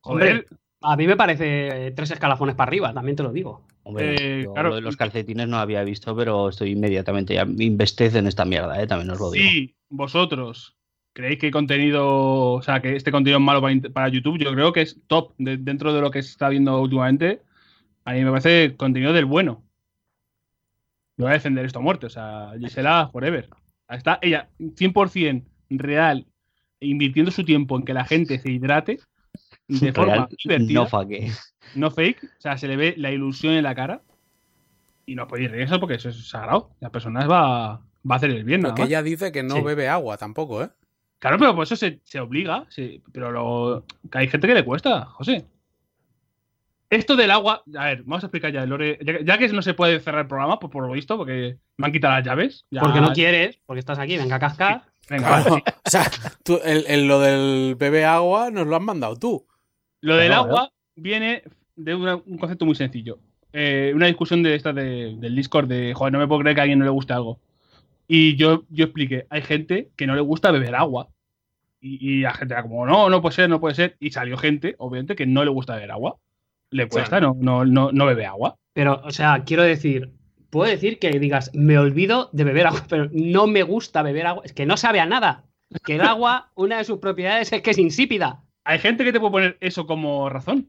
Joder, 0.00 0.46
A 0.80 0.96
mí 0.96 1.06
me 1.06 1.16
parece 1.16 1.92
tres 1.96 2.10
escalafones 2.12 2.54
para 2.54 2.68
arriba, 2.68 2.92
también 2.94 3.16
te 3.16 3.22
lo 3.24 3.32
digo. 3.32 3.66
Hombre, 3.82 4.14
Eh, 4.40 4.42
yo 4.44 4.52
claro. 4.52 4.68
lo 4.70 4.74
de 4.76 4.80
los 4.82 4.96
calcetines 4.96 5.48
no 5.48 5.56
había 5.58 5.82
visto, 5.82 6.14
pero 6.14 6.48
estoy 6.50 6.70
inmediatamente 6.70 7.34
ya 7.34 7.42
investez 7.58 8.14
en 8.14 8.26
esta 8.26 8.44
mierda, 8.44 8.80
¿eh? 8.80 8.86
también 8.86 9.10
os 9.10 9.18
lo 9.18 9.30
digo. 9.30 9.44
si 9.48 9.74
vosotros 9.88 10.76
creéis 11.12 11.40
que 11.40 11.50
contenido, 11.50 12.52
o 12.52 12.62
sea, 12.62 12.80
que 12.80 12.94
este 12.94 13.10
contenido 13.10 13.38
es 13.38 13.44
malo 13.44 13.60
para 13.92 14.08
YouTube, 14.08 14.38
yo 14.38 14.52
creo 14.52 14.72
que 14.72 14.82
es 14.82 15.00
top 15.08 15.34
de- 15.38 15.56
dentro 15.56 15.92
de 15.92 16.00
lo 16.00 16.10
que 16.12 16.22
se 16.22 16.30
está 16.30 16.48
viendo 16.48 16.80
últimamente. 16.80 17.42
A 18.04 18.12
mí 18.12 18.22
me 18.24 18.30
parece 18.30 18.76
contenido 18.76 19.12
del 19.12 19.24
bueno. 19.24 19.64
No 21.16 21.24
voy 21.24 21.30
a 21.30 21.34
defender 21.34 21.64
esto 21.64 21.80
a 21.80 21.82
muerte, 21.82 22.06
o 22.06 22.10
sea, 22.10 22.52
Gisela 22.58 23.08
forever. 23.12 23.48
Está 23.88 24.20
ella 24.22 24.48
100% 24.60 25.44
real, 25.70 26.26
invirtiendo 26.78 27.32
su 27.32 27.44
tiempo 27.44 27.76
en 27.76 27.84
que 27.84 27.94
la 27.94 28.04
gente 28.04 28.38
se 28.38 28.52
hidrate 28.52 29.00
de 29.68 29.92
forma 29.92 30.14
Real, 30.14 30.28
divertida. 30.42 30.80
no 30.80 30.86
faque. 30.86 31.30
no 31.74 31.90
fake, 31.90 32.24
o 32.24 32.40
sea, 32.40 32.56
se 32.58 32.66
le 32.68 32.76
ve 32.76 32.94
la 32.96 33.10
ilusión 33.12 33.54
en 33.54 33.62
la 33.64 33.74
cara. 33.74 34.02
Y 35.06 35.14
no 35.14 35.26
podéis 35.26 35.50
reír 35.50 35.62
eso 35.64 35.80
porque 35.80 35.94
eso 35.94 36.08
es 36.10 36.28
sagrado. 36.28 36.70
La 36.80 36.90
persona 36.90 37.26
va, 37.26 37.76
va 37.78 37.80
a 38.10 38.16
hacer 38.16 38.30
el 38.30 38.44
bien, 38.44 38.60
nada 38.60 38.72
Porque 38.72 38.82
más. 38.82 38.88
ella 38.90 39.02
dice 39.02 39.32
que 39.32 39.42
no 39.42 39.56
Sí. 39.56 39.62
bebe 39.62 39.88
agua 39.88 40.16
tampoco, 40.18 40.62
¿eh? 40.62 40.68
Claro, 41.18 41.38
pero 41.38 41.54
por 41.54 41.64
eso 41.64 41.76
se, 41.76 42.00
se 42.04 42.20
obliga. 42.20 42.66
sí, 42.68 43.02
pero 43.12 43.30
lo, 43.32 43.84
que 44.12 44.18
hay 44.18 44.28
gente 44.28 44.46
que 44.46 44.54
le 44.54 44.64
cuesta, 44.64 45.06
José. 45.06 45.46
Esto 46.90 47.16
del 47.16 47.30
agua, 47.30 47.62
a 47.76 47.84
ver, 47.86 48.02
vamos 48.04 48.22
a 48.24 48.26
explicar 48.28 48.50
ya 48.52 48.62
el 48.62 48.70
lore. 48.70 48.98
Ya, 49.02 49.18
que- 49.18 49.24
ya 49.24 49.36
que 49.38 49.48
no 49.48 49.60
se 49.60 49.74
puede 49.74 50.00
cerrar 50.00 50.22
el 50.22 50.26
programa, 50.28 50.58
pues 50.58 50.72
por 50.72 50.86
lo 50.86 50.92
visto, 50.92 51.18
porque 51.18 51.58
me 51.76 51.86
han 51.86 51.92
quitado 51.92 52.14
las 52.14 52.24
llaves. 52.24 52.64
ya- 52.70 52.80
Porque 52.80 53.00
no 53.00 53.12
quieres, 53.12 53.58
porque 53.66 53.80
estás 53.80 53.98
aquí, 53.98 54.16
venga 54.16 54.36
a 54.36 54.38
cascar. 54.38 54.82
Venga, 55.10 55.42
Claro, 55.42 55.56
sí. 55.56 55.62
o 55.86 55.90
sea, 55.90 56.10
tú, 56.44 56.60
el, 56.64 56.84
el- 56.86 57.06
lo 57.08 57.18
del 57.20 57.74
bebé 57.76 58.04
agua 58.06 58.50
nos 58.50 58.66
lo 58.66 58.76
has 58.76 58.82
mandado 58.82 59.16
tú. 59.16 59.46
Lo 60.00 60.16
del 60.16 60.28
Claro, 60.28 60.42
agua 60.42 60.70
viene 60.96 61.42
de 61.76 61.94
una- 61.94 62.16
un 62.16 62.38
concepto 62.38 62.64
muy 62.66 62.74
sencillo. 62.74 63.18
Eh, 63.52 63.92
una 63.94 64.06
discusión 64.06 64.42
de 64.42 64.54
esta 64.54 64.72
de- 64.72 65.16
del 65.18 65.34
Discord 65.34 65.68
de, 65.68 65.94
joder, 65.94 66.12
no 66.12 66.18
me 66.18 66.28
puedo 66.28 66.40
creer 66.42 66.54
que 66.54 66.60
a 66.60 66.64
alguien 66.64 66.78
no 66.78 66.84
le 66.84 66.90
guste 66.90 67.12
algo. 67.12 67.40
Y 68.06 68.36
yo, 68.36 68.64
yo 68.70 68.84
expliqué, 68.86 69.26
hay 69.30 69.42
gente 69.42 69.90
que 69.96 70.06
no 70.06 70.14
le 70.14 70.20
gusta 70.20 70.50
beber 70.50 70.74
agua. 70.74 71.08
Y, 71.80 71.98
y 72.16 72.20
la 72.22 72.34
gente 72.34 72.54
era 72.54 72.62
como, 72.62 72.84
no, 72.86 73.08
no 73.08 73.22
puede 73.22 73.34
ser, 73.36 73.48
no 73.50 73.60
puede 73.60 73.74
ser. 73.74 73.96
Y 74.00 74.10
salió 74.10 74.36
gente, 74.36 74.74
obviamente, 74.78 75.14
que 75.14 75.26
no 75.26 75.44
le 75.44 75.50
gusta 75.50 75.74
beber 75.76 75.92
agua. 75.92 76.16
Le 76.70 76.88
cuesta, 76.88 77.20
no, 77.20 77.36
no, 77.38 77.64
no, 77.64 77.92
no 77.92 78.06
bebe 78.06 78.26
agua. 78.26 78.56
Pero, 78.74 79.00
o 79.04 79.10
sea, 79.10 79.44
quiero 79.44 79.62
decir, 79.62 80.10
puedo 80.50 80.70
decir 80.70 80.98
que 80.98 81.10
digas, 81.18 81.50
me 81.54 81.78
olvido 81.78 82.28
de 82.32 82.44
beber 82.44 82.66
agua, 82.66 82.84
pero 82.88 83.08
no 83.12 83.46
me 83.46 83.62
gusta 83.62 84.02
beber 84.02 84.26
agua. 84.26 84.42
Es 84.44 84.52
que 84.52 84.66
no 84.66 84.76
sabe 84.76 85.00
a 85.00 85.06
nada. 85.06 85.44
Que 85.84 85.94
el 85.96 86.00
agua, 86.02 86.50
una 86.54 86.78
de 86.78 86.84
sus 86.84 86.98
propiedades 86.98 87.52
es 87.52 87.62
que 87.62 87.70
es 87.70 87.78
insípida. 87.78 88.42
Hay 88.68 88.78
gente 88.78 89.02
que 89.04 89.12
te 89.12 89.18
puede 89.18 89.32
poner 89.32 89.56
eso 89.60 89.86
como 89.86 90.28
razón. 90.28 90.66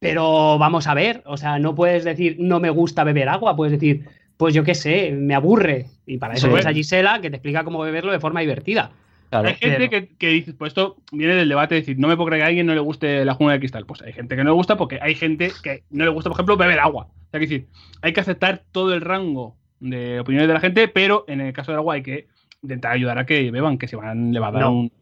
Pero 0.00 0.58
vamos 0.58 0.86
a 0.86 0.94
ver, 0.94 1.22
o 1.26 1.36
sea, 1.36 1.58
no 1.58 1.74
puedes 1.74 2.04
decir 2.04 2.36
no 2.38 2.60
me 2.60 2.70
gusta 2.70 3.02
beber 3.04 3.28
agua, 3.28 3.56
puedes 3.56 3.72
decir, 3.72 4.04
pues 4.36 4.54
yo 4.54 4.62
qué 4.62 4.74
sé, 4.74 5.10
me 5.12 5.34
aburre. 5.34 5.86
Y 6.06 6.18
para 6.18 6.34
eso 6.34 6.42
Sí. 6.42 6.48
tienes 6.48 6.66
a 6.66 6.72
Gisela 6.72 7.20
que 7.20 7.30
te 7.30 7.36
explica 7.36 7.64
cómo 7.64 7.80
beberlo 7.80 8.12
de 8.12 8.20
forma 8.20 8.40
divertida. 8.40 8.92
Claro. 9.30 9.48
Hay 9.48 9.54
gente 9.56 9.88
pero- 9.88 9.90
que, 9.90 10.16
que 10.16 10.28
dice, 10.28 10.52
pues 10.54 10.70
esto 10.70 10.96
viene 11.10 11.34
del 11.34 11.48
debate 11.48 11.74
de 11.74 11.80
decir, 11.80 11.98
no 11.98 12.06
me 12.06 12.16
puedo 12.16 12.28
creer 12.28 12.40
que 12.40 12.44
a 12.44 12.46
alguien 12.48 12.66
no 12.66 12.74
le 12.74 12.80
guste 12.80 13.24
la 13.24 13.34
jungla 13.34 13.54
de 13.54 13.58
cristal. 13.58 13.86
Pues 13.86 14.00
hay 14.02 14.12
gente 14.12 14.36
que 14.36 14.44
no 14.44 14.50
le 14.50 14.54
gusta 14.54 14.76
porque 14.76 14.98
hay 15.02 15.14
gente 15.16 15.50
que 15.62 15.82
no 15.90 16.04
le 16.04 16.10
gusta, 16.10 16.30
por 16.30 16.36
ejemplo, 16.36 16.56
beber 16.56 16.78
agua. 16.78 17.08
O 17.10 17.30
sea, 17.30 17.40
que 17.40 17.46
decir, 17.46 17.66
hay 18.00 18.12
que 18.12 18.20
aceptar 18.20 18.62
todo 18.70 18.94
el 18.94 19.00
rango 19.00 19.56
de 19.80 20.20
opiniones 20.20 20.48
de 20.48 20.54
la 20.54 20.60
gente, 20.60 20.86
pero 20.88 21.24
en 21.28 21.40
el 21.40 21.52
caso 21.52 21.72
del 21.72 21.78
agua 21.80 21.94
hay 21.94 22.02
que 22.02 22.28
intentar 22.62 22.92
ayudar 22.92 23.18
a 23.18 23.26
que 23.26 23.50
beban, 23.50 23.78
que 23.78 23.88
se 23.88 23.96
van, 23.96 24.32
le 24.32 24.38
va 24.40 24.48
a 24.48 24.52
dar 24.52 24.62
No. 24.62 24.72
un. 24.72 24.92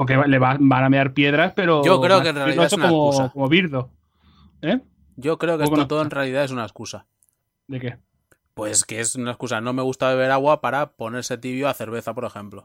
Porque 0.00 0.16
le 0.16 0.38
va- 0.38 0.56
van 0.58 0.84
a 0.84 0.88
mear 0.88 1.12
piedras, 1.12 1.52
pero. 1.54 1.84
Yo 1.84 2.00
creo 2.00 2.22
que 2.22 2.30
en 2.30 2.36
realidad 2.36 2.64
es 2.64 2.72
una 2.72 2.88
como, 2.88 3.08
excusa. 3.10 3.30
como 3.32 3.48
birdo. 3.50 3.90
¿Eh? 4.62 4.80
Yo 5.16 5.36
creo 5.36 5.58
que 5.58 5.64
esto 5.64 5.76
no. 5.76 5.86
todo 5.86 6.00
en 6.00 6.08
realidad 6.10 6.42
es 6.42 6.50
una 6.52 6.62
excusa. 6.62 7.04
¿De 7.66 7.80
qué? 7.80 7.98
Pues 8.54 8.84
que 8.86 9.00
es 9.00 9.14
una 9.14 9.32
excusa. 9.32 9.60
No 9.60 9.74
me 9.74 9.82
gusta 9.82 10.08
beber 10.08 10.30
agua 10.30 10.62
para 10.62 10.92
ponerse 10.92 11.36
tibio 11.36 11.68
a 11.68 11.74
cerveza, 11.74 12.14
por 12.14 12.24
ejemplo. 12.24 12.64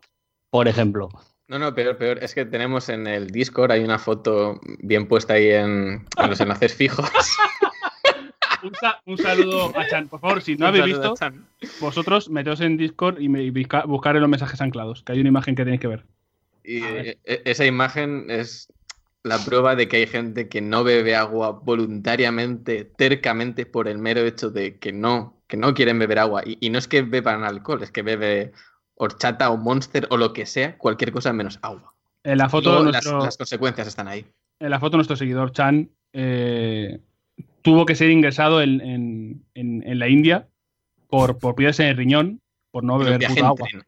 Por 0.50 0.70
ejemplo. 0.70 1.10
No, 1.50 1.60
no, 1.60 1.76
peor, 1.76 1.98
peor. 1.98 2.20
Es 2.24 2.34
que 2.34 2.46
tenemos 2.46 2.88
en 2.88 3.06
el 3.06 3.28
Discord, 3.32 3.72
hay 3.72 3.84
una 3.84 4.00
foto 4.00 4.62
bien 4.80 5.08
puesta 5.10 5.34
ahí 5.34 5.50
en, 5.52 6.06
en 6.18 6.30
los 6.30 6.40
enlaces 6.40 6.74
fijos. 6.78 7.10
Un, 8.64 8.74
sa- 8.76 9.02
un 9.06 9.18
saludo 9.18 9.78
a 9.78 9.86
Chan. 9.88 10.08
Por 10.08 10.22
favor, 10.22 10.42
si 10.42 10.56
no 10.56 10.68
habéis 10.68 10.86
visto, 10.86 11.14
vosotros 11.82 12.30
meteos 12.30 12.62
en 12.62 12.78
Discord 12.78 13.20
y 13.20 13.28
me- 13.30 13.44
y 13.44 13.52
busca- 13.52 13.86
buscar 13.86 14.16
en 14.16 14.22
los 14.22 14.30
mensajes 14.30 14.60
anclados, 14.62 15.04
que 15.04 15.12
hay 15.12 15.20
una 15.20 15.30
imagen 15.30 15.54
que 15.56 15.64
tenéis 15.66 15.82
que 15.82 15.88
ver. 15.88 16.06
Y 16.68 16.84
e- 16.84 17.20
esa 17.46 17.66
imagen 17.66 18.26
es 18.30 18.72
la 19.24 19.38
prueba 19.44 19.76
de 19.76 19.88
que 19.88 19.98
hay 19.98 20.08
gente 20.08 20.48
que 20.50 20.62
no 20.62 20.84
bebe 20.84 21.16
agua 21.16 21.52
voluntariamente, 21.52 22.86
tercamente, 22.86 23.66
por 23.66 23.88
el 23.88 23.98
mero 23.98 24.22
hecho 24.22 24.50
de 24.52 24.78
que 24.78 24.92
no, 24.92 25.42
que 25.48 25.58
no 25.58 25.74
quieren 25.74 25.98
beber 26.00 26.20
agua. 26.20 26.44
Y, 26.46 26.58
y 26.60 26.70
no 26.70 26.78
es 26.78 26.88
que 26.88 27.02
beban 27.02 27.44
alcohol, 27.44 27.82
es 27.84 27.92
que 27.92 28.02
bebe 28.04 28.52
horchata 28.96 29.50
o 29.50 29.58
monster 29.58 30.08
o 30.10 30.18
lo 30.18 30.32
que 30.34 30.46
sea, 30.46 30.78
cualquier 30.78 31.12
cosa 31.12 31.34
menos 31.34 31.60
agua. 31.62 31.94
En 32.24 32.38
la 32.38 32.50
foto, 32.50 32.70
Luego, 32.72 32.84
nuestro, 32.92 33.16
las, 33.18 33.26
las 33.26 33.38
consecuencias 33.38 33.88
están 33.88 34.08
ahí. 34.08 34.26
en 34.60 34.70
la 34.70 34.80
foto 34.80 34.98
nuestro 34.98 35.16
seguidor 35.16 35.52
Chan 35.52 35.90
eh, 36.14 37.00
tuvo 37.62 37.86
que 37.86 37.96
ser 37.96 38.10
ingresado 38.10 38.62
en, 38.62 38.80
en- 38.82 39.44
en- 39.54 39.84
en 39.86 40.00
la 40.00 40.08
India 40.08 40.48
por, 41.10 41.38
por 41.40 41.56
piedras 41.56 41.80
en 41.82 41.88
el 41.88 41.98
riñón, 41.98 42.42
por 42.72 42.84
no 42.84 42.98
beber 42.98 43.20
puta 43.28 43.48
agua. 43.48 43.68
tren. 43.70 43.84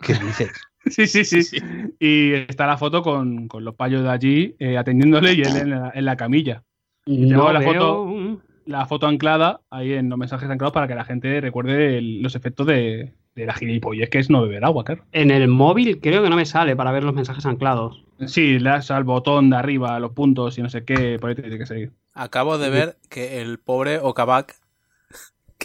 ¿Qué 0.00 0.14
dices? 0.14 0.50
Sí, 0.86 1.06
sí, 1.06 1.24
sí. 1.24 1.42
Sí. 1.42 1.58
Y 1.98 2.32
está 2.34 2.66
la 2.66 2.76
foto 2.76 3.02
con, 3.02 3.48
con 3.48 3.64
los 3.64 3.74
payos 3.74 4.02
de 4.02 4.10
allí 4.10 4.54
eh, 4.58 4.76
atendiéndole 4.78 5.32
y 5.32 5.40
él 5.42 5.56
en 5.56 5.70
la, 5.70 5.92
en 5.94 6.04
la 6.04 6.16
camilla. 6.16 6.62
No 7.06 7.28
tengo 7.28 7.52
la 7.52 7.60
veo- 7.60 7.72
foto. 7.72 8.40
La 8.66 8.86
foto 8.86 9.06
anclada 9.06 9.60
ahí 9.70 9.92
en 9.92 10.08
los 10.08 10.18
mensajes 10.18 10.48
anclados 10.48 10.72
para 10.72 10.88
que 10.88 10.94
la 10.94 11.04
gente 11.04 11.40
recuerde 11.40 11.98
el- 11.98 12.22
los 12.22 12.34
efectos 12.34 12.66
de, 12.66 13.12
de 13.34 13.46
la 13.46 13.52
gilipollez 13.54 14.08
que 14.08 14.18
es 14.18 14.30
no 14.30 14.40
beber 14.42 14.64
agua, 14.64 14.84
claro. 14.84 15.04
En 15.12 15.30
el 15.30 15.48
móvil 15.48 16.00
creo 16.00 16.22
que 16.22 16.30
no 16.30 16.36
me 16.36 16.46
sale 16.46 16.74
para 16.74 16.90
ver 16.92 17.04
los 17.04 17.14
mensajes 17.14 17.44
anclados. 17.44 18.02
Sí, 18.26 18.58
le 18.58 18.70
das 18.70 18.90
al 18.90 19.04
botón 19.04 19.50
de 19.50 19.56
arriba, 19.56 19.98
los 20.00 20.12
puntos 20.12 20.56
y 20.56 20.62
no 20.62 20.70
sé 20.70 20.84
qué, 20.84 21.18
por 21.20 21.30
ahí 21.30 21.36
tiene 21.36 21.58
que 21.58 21.66
seguir. 21.66 21.92
Acabo 22.14 22.56
de 22.56 22.70
ver 22.70 22.96
que 23.10 23.42
el 23.42 23.58
pobre 23.58 23.98
Okabak, 23.98 24.54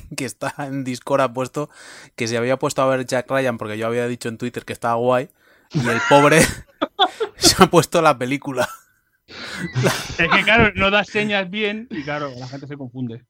que 0.18 0.26
está 0.26 0.54
en 0.60 0.84
Discord, 0.84 1.22
ha 1.22 1.34
puesto 1.34 1.70
que 2.16 2.28
se 2.28 2.38
había 2.38 2.58
puesto 2.58 2.82
a 2.82 2.88
ver 2.88 3.06
Jack 3.06 3.30
Ryan 3.30 3.58
porque 3.58 3.78
yo 3.78 3.88
había 3.88 4.08
dicho 4.08 4.30
en 4.30 4.38
Twitter 4.38 4.66
que 4.66 4.74
estaba 4.74 4.96
guay. 4.96 5.30
Y 5.72 5.88
el 5.88 6.00
pobre 6.10 6.42
se 7.38 7.64
ha 7.64 7.68
puesto 7.68 8.02
la 8.02 8.18
película. 8.18 8.68
Es 9.28 10.28
que, 10.30 10.44
claro, 10.44 10.72
no 10.76 10.90
das 10.90 11.08
señas 11.08 11.50
bien 11.50 11.88
y, 11.92 12.04
claro, 12.04 12.32
la 12.38 12.48
gente 12.48 12.68
se 12.68 12.76
confunde. 12.78 13.24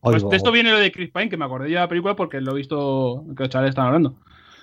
Pues 0.00 0.26
de 0.28 0.36
esto 0.36 0.50
viene 0.50 0.70
lo 0.72 0.78
de 0.78 0.90
Chris 0.90 1.10
Pine, 1.12 1.28
que 1.28 1.36
me 1.36 1.44
acordé 1.44 1.68
ya 1.70 1.80
de 1.80 1.84
la 1.84 1.88
película 1.88 2.16
porque 2.16 2.40
lo 2.40 2.52
he 2.52 2.56
visto 2.56 3.24
que 3.36 3.42
los 3.42 3.50
chavales 3.50 3.70
están 3.70 3.86
hablando. 3.86 4.16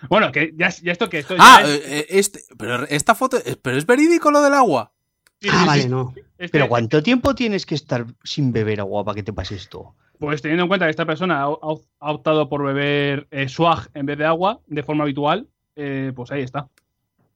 Bueno, 0.10 0.32
que 0.32 0.54
ya, 0.56 0.70
ya 0.70 0.92
esto 0.92 1.10
que 1.10 1.20
esto 1.20 1.36
Ah, 1.38 1.62
ya 1.64 1.68
es- 1.70 1.86
eh, 1.86 2.06
este, 2.10 2.42
pero 2.58 2.84
esta 2.88 3.14
foto, 3.16 3.38
eh, 3.38 3.56
pero 3.62 3.78
es 3.78 3.86
verídico 3.86 4.32
lo 4.32 4.42
del 4.42 4.54
agua. 4.54 4.92
sí, 5.40 5.50
Ah, 5.52 5.60
sí, 5.62 5.68
vale, 5.68 5.82
sí. 5.84 5.90
no. 5.90 6.14
Este- 6.38 6.50
Pero 6.50 6.68
¿cuánto 6.68 7.02
tiempo 7.04 7.34
tienes 7.36 7.66
que 7.66 7.76
estar 7.76 8.06
sin 8.24 8.52
beber 8.52 8.80
agua 8.80 9.04
para 9.06 9.16
que 9.16 9.24
te 9.24 9.34
pase 9.34 9.56
esto? 9.56 9.96
Pues 10.20 10.42
teniendo 10.42 10.64
en 10.64 10.68
cuenta 10.68 10.86
que 10.86 10.92
esta 10.92 11.06
persona 11.06 11.44
ha, 11.44 11.48
optado 11.48 12.50
por 12.50 12.64
beber 12.64 13.28
eh, 13.32 13.48
swag 13.48 13.90
en 13.94 14.06
vez 14.06 14.18
de 14.18 14.26
agua 14.26 14.60
de 14.66 14.84
forma 14.84 15.04
habitual, 15.04 15.48
eh, 15.76 16.12
pues 16.16 16.32
ahí 16.32 16.42
está. 16.42 16.68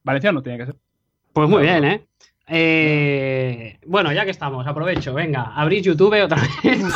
Valenciano 0.03 0.41
tiene 0.41 0.57
que 0.57 0.65
ser. 0.65 0.75
Pues 1.33 1.47
muy 1.47 1.61
bien, 1.63 1.83
¿eh? 1.85 2.05
Eh, 2.47 3.79
Bueno, 3.85 4.11
ya 4.11 4.25
que 4.25 4.31
estamos, 4.31 4.65
aprovecho, 4.65 5.13
venga, 5.13 5.53
abrir 5.55 5.83
YouTube 5.83 6.21
otra 6.23 6.41
vez. 6.41 6.83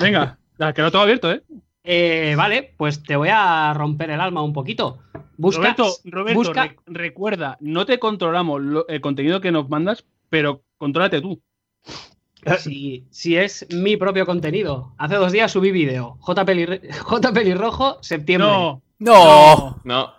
Venga, 0.00 0.38
ya, 0.58 0.72
que 0.72 0.82
lo 0.82 0.90
tengo 0.90 1.02
abierto, 1.02 1.32
¿eh? 1.32 1.42
Eh, 1.90 2.34
vale, 2.36 2.74
pues 2.76 3.02
te 3.02 3.16
voy 3.16 3.30
a 3.32 3.72
romper 3.72 4.10
el 4.10 4.20
alma 4.20 4.42
un 4.42 4.52
poquito. 4.52 4.98
Busca, 5.38 5.60
Roberto, 5.62 5.86
Roberto 6.04 6.38
busca- 6.38 6.64
re- 6.66 6.76
recuerda, 6.86 7.56
no 7.60 7.86
te 7.86 7.98
controlamos 7.98 8.60
lo- 8.60 8.86
el 8.88 9.00
contenido 9.00 9.40
que 9.40 9.52
nos 9.52 9.70
mandas, 9.70 10.04
pero 10.28 10.64
contrólate 10.76 11.22
tú. 11.22 11.40
si, 12.58 13.06
si 13.10 13.36
es 13.36 13.66
mi 13.72 13.96
propio 13.96 14.26
contenido. 14.26 14.94
Hace 14.98 15.14
dos 15.16 15.32
días 15.32 15.50
subí 15.50 15.70
vídeo. 15.72 16.18
J, 16.20 16.44
Pelirre- 16.44 16.92
J 17.00 17.32
Pelirrojo, 17.32 18.02
septiembre. 18.02 18.48
No, 18.50 18.82
No. 18.98 19.80
No, 19.84 20.12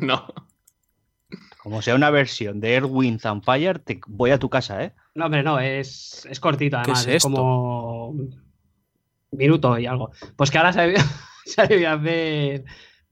no. 0.00 0.26
Como 1.62 1.82
sea 1.82 1.96
una 1.96 2.10
versión 2.10 2.60
de 2.60 2.74
Erwin 2.74 3.18
Fire, 3.44 3.80
te 3.80 4.00
voy 4.06 4.30
a 4.30 4.38
tu 4.38 4.48
casa, 4.48 4.84
¿eh? 4.84 4.94
No, 5.14 5.24
hombre, 5.26 5.42
no, 5.42 5.58
es, 5.58 6.24
es 6.30 6.38
cortito 6.40 6.78
además. 6.78 7.00
es 7.06 7.16
esto? 7.16 7.28
como 7.30 8.14
minuto 9.32 9.78
y 9.78 9.86
algo. 9.86 10.10
Pues 10.36 10.50
que 10.50 10.58
ahora 10.58 10.72
se 10.72 10.80
debía, 10.82 11.04
se 11.44 11.66
debía 11.66 11.92
hacer 11.94 12.64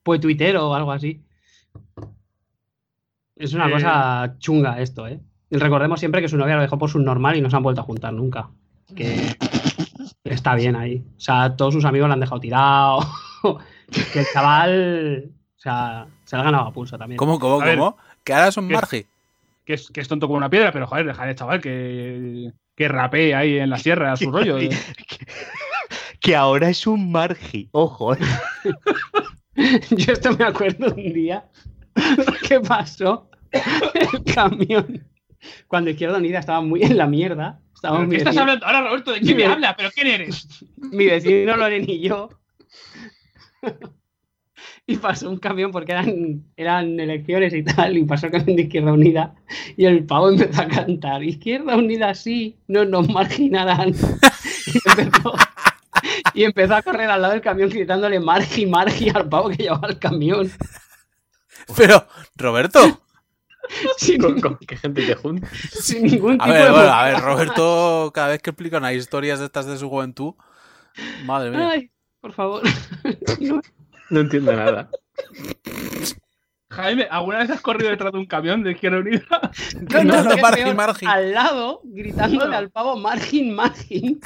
pues 0.02 0.20
Twitter 0.20 0.56
o 0.56 0.74
algo 0.74 0.92
así. 0.92 1.22
Es 3.36 3.52
una 3.54 3.68
Eh. 3.68 3.72
cosa 3.72 4.34
chunga 4.38 4.80
esto, 4.80 5.06
¿eh? 5.06 5.20
Y 5.50 5.56
recordemos 5.58 6.00
siempre 6.00 6.20
que 6.22 6.28
su 6.28 6.36
novia 6.36 6.56
lo 6.56 6.62
dejó 6.62 6.78
por 6.78 6.90
subnormal 6.90 7.36
y 7.36 7.40
no 7.40 7.50
se 7.50 7.56
han 7.56 7.62
vuelto 7.62 7.80
a 7.82 7.84
juntar 7.84 8.12
nunca. 8.12 8.48
Que 8.94 9.36
está 10.24 10.54
bien 10.54 10.74
ahí. 10.76 11.04
O 11.16 11.20
sea, 11.20 11.54
todos 11.56 11.74
sus 11.74 11.84
amigos 11.84 12.08
lo 12.08 12.14
han 12.14 12.20
dejado 12.20 12.40
tirado. 12.40 12.98
que 14.12 14.20
el 14.20 14.26
chaval. 14.32 15.30
O 15.56 15.60
sea, 15.60 16.06
se 16.24 16.36
lo 16.36 16.42
ha 16.42 16.44
ganado 16.46 16.64
a 16.66 16.72
pulso 16.72 16.96
también. 16.98 17.16
¿Cómo, 17.16 17.38
cómo, 17.38 17.60
A 17.60 17.64
ver, 17.64 17.78
cómo? 17.78 17.96
Que 18.24 18.32
ahora 18.32 18.50
son 18.52 18.66
¿qué? 18.68 18.74
margi. 18.74 19.06
que 19.64 19.74
es, 19.74 19.90
que 19.90 20.00
es 20.00 20.08
tonto 20.08 20.26
como 20.26 20.36
una 20.38 20.50
piedra, 20.50 20.72
pero 20.72 20.86
joder, 20.86 21.06
dejar 21.06 21.34
chaval 21.34 21.60
que, 21.60 22.52
que 22.74 22.88
rapee 22.88 23.34
ahí 23.34 23.58
en 23.58 23.70
la 23.70 23.78
sierra 23.78 24.12
a 24.12 24.16
su 24.16 24.30
rollo. 24.32 24.58
eh. 24.58 24.70
Que 26.20 26.34
ahora 26.34 26.70
es 26.70 26.86
un 26.86 27.10
margi, 27.12 27.68
ojo, 27.72 28.14
¿eh? 28.14 28.18
Yo 29.90 30.12
esto 30.12 30.36
me 30.36 30.44
acuerdo 30.44 30.94
un 30.94 31.12
día 31.12 31.44
que 32.48 32.60
pasó 32.60 33.30
el 33.52 34.34
camión. 34.34 35.04
Cuando 35.68 35.90
Izquierda 35.90 36.18
Unida 36.18 36.40
estaba 36.40 36.60
muy 36.60 36.82
en 36.82 36.96
la 36.96 37.06
mierda. 37.06 37.60
Estábamos 37.74 38.00
¿Pero 38.00 38.08
mi 38.08 38.16
¿Qué 38.16 38.22
estás 38.22 38.36
hablando 38.36 38.66
ahora, 38.66 38.82
Roberto? 38.82 39.12
¿De 39.12 39.20
quién 39.20 39.36
me 39.36 39.44
habla? 39.46 39.76
¿Pero 39.76 39.90
quién 39.94 40.06
eres? 40.08 40.48
mi 40.76 41.06
vecino 41.06 41.56
Loren 41.56 41.88
y 41.88 42.00
yo. 42.00 42.30
Y 44.86 44.96
pasó 44.96 45.28
un 45.28 45.38
camión 45.38 45.72
porque 45.72 45.92
eran, 45.92 46.44
eran 46.56 47.00
elecciones 47.00 47.52
y 47.52 47.64
tal, 47.64 47.98
y 47.98 48.04
pasó 48.04 48.26
el 48.26 48.32
camión 48.32 48.56
de 48.56 48.62
Izquierda 48.62 48.92
Unida. 48.92 49.34
Y 49.76 49.84
el 49.84 50.04
pavo 50.04 50.30
empezó 50.30 50.62
a 50.62 50.68
cantar: 50.68 51.24
Izquierda 51.24 51.76
Unida 51.76 52.14
sí, 52.14 52.56
no 52.68 52.84
nos 52.84 53.08
marginarán. 53.08 53.94
Y 54.66 54.78
empezó, 54.88 55.32
y 56.36 56.44
empezó 56.44 56.76
a 56.76 56.82
correr 56.82 57.10
al 57.10 57.22
lado 57.22 57.32
del 57.32 57.42
camión 57.42 57.70
gritándole 57.70 58.20
margi, 58.20 58.66
margi 58.66 59.08
al 59.10 59.28
pavo 59.28 59.48
que 59.48 59.56
llevaba 59.56 59.88
el 59.88 59.98
camión. 59.98 60.50
Pero, 61.76 62.06
Roberto, 62.36 63.00
sin, 63.96 64.20
Con, 64.20 64.40
con 64.40 64.58
qué 64.58 64.76
gente 64.76 65.04
te 65.06 65.14
junta. 65.14 65.48
sin 65.52 66.04
ningún 66.04 66.40
A 66.40 66.44
tipo 66.44 66.54
ver, 66.54 66.64
de... 66.66 66.70
bueno, 66.70 66.92
a 66.92 67.04
ver, 67.04 67.20
Roberto, 67.20 68.10
cada 68.14 68.28
vez 68.28 68.42
que 68.42 68.50
explica 68.50 68.78
unas 68.78 68.92
historias 68.92 69.40
de 69.40 69.46
estas 69.46 69.66
de 69.66 69.78
su 69.78 69.88
juventud, 69.88 70.34
madre 71.24 71.50
mía. 71.50 71.70
Ay, 71.70 71.90
por 72.20 72.32
favor. 72.32 72.62
No, 73.40 73.60
No 74.10 74.20
entiendo 74.20 74.52
nada. 74.52 74.88
Jaime, 76.70 77.08
¿alguna 77.10 77.38
vez 77.38 77.50
has 77.50 77.60
corrido 77.60 77.90
detrás 77.90 78.12
de 78.12 78.18
un 78.18 78.26
camión 78.26 78.62
de 78.62 78.72
izquierda 78.72 78.98
unida? 78.98 79.24
No, 79.90 80.04
no, 80.04 80.22
no, 80.22 80.32
es 80.32 80.42
margin, 80.42 80.64
peor, 80.64 80.76
margin. 80.76 81.08
Al 81.08 81.32
lado, 81.32 81.80
gritándole 81.84 82.54
al 82.54 82.70
pavo 82.70 82.96
margin, 82.96 83.54
margin. 83.54 84.20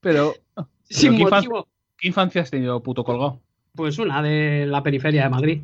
Pero. 0.00 0.34
sin 0.84 1.16
¿qué, 1.16 1.24
infan- 1.24 1.30
motivo. 1.36 1.68
¿Qué 1.98 2.08
infancia 2.08 2.42
has 2.42 2.50
tenido, 2.50 2.82
puto 2.82 3.04
colgado? 3.04 3.40
Pues 3.74 3.98
una 3.98 4.22
de 4.22 4.66
la 4.66 4.82
periferia 4.82 5.22
de 5.24 5.28
Madrid. 5.28 5.60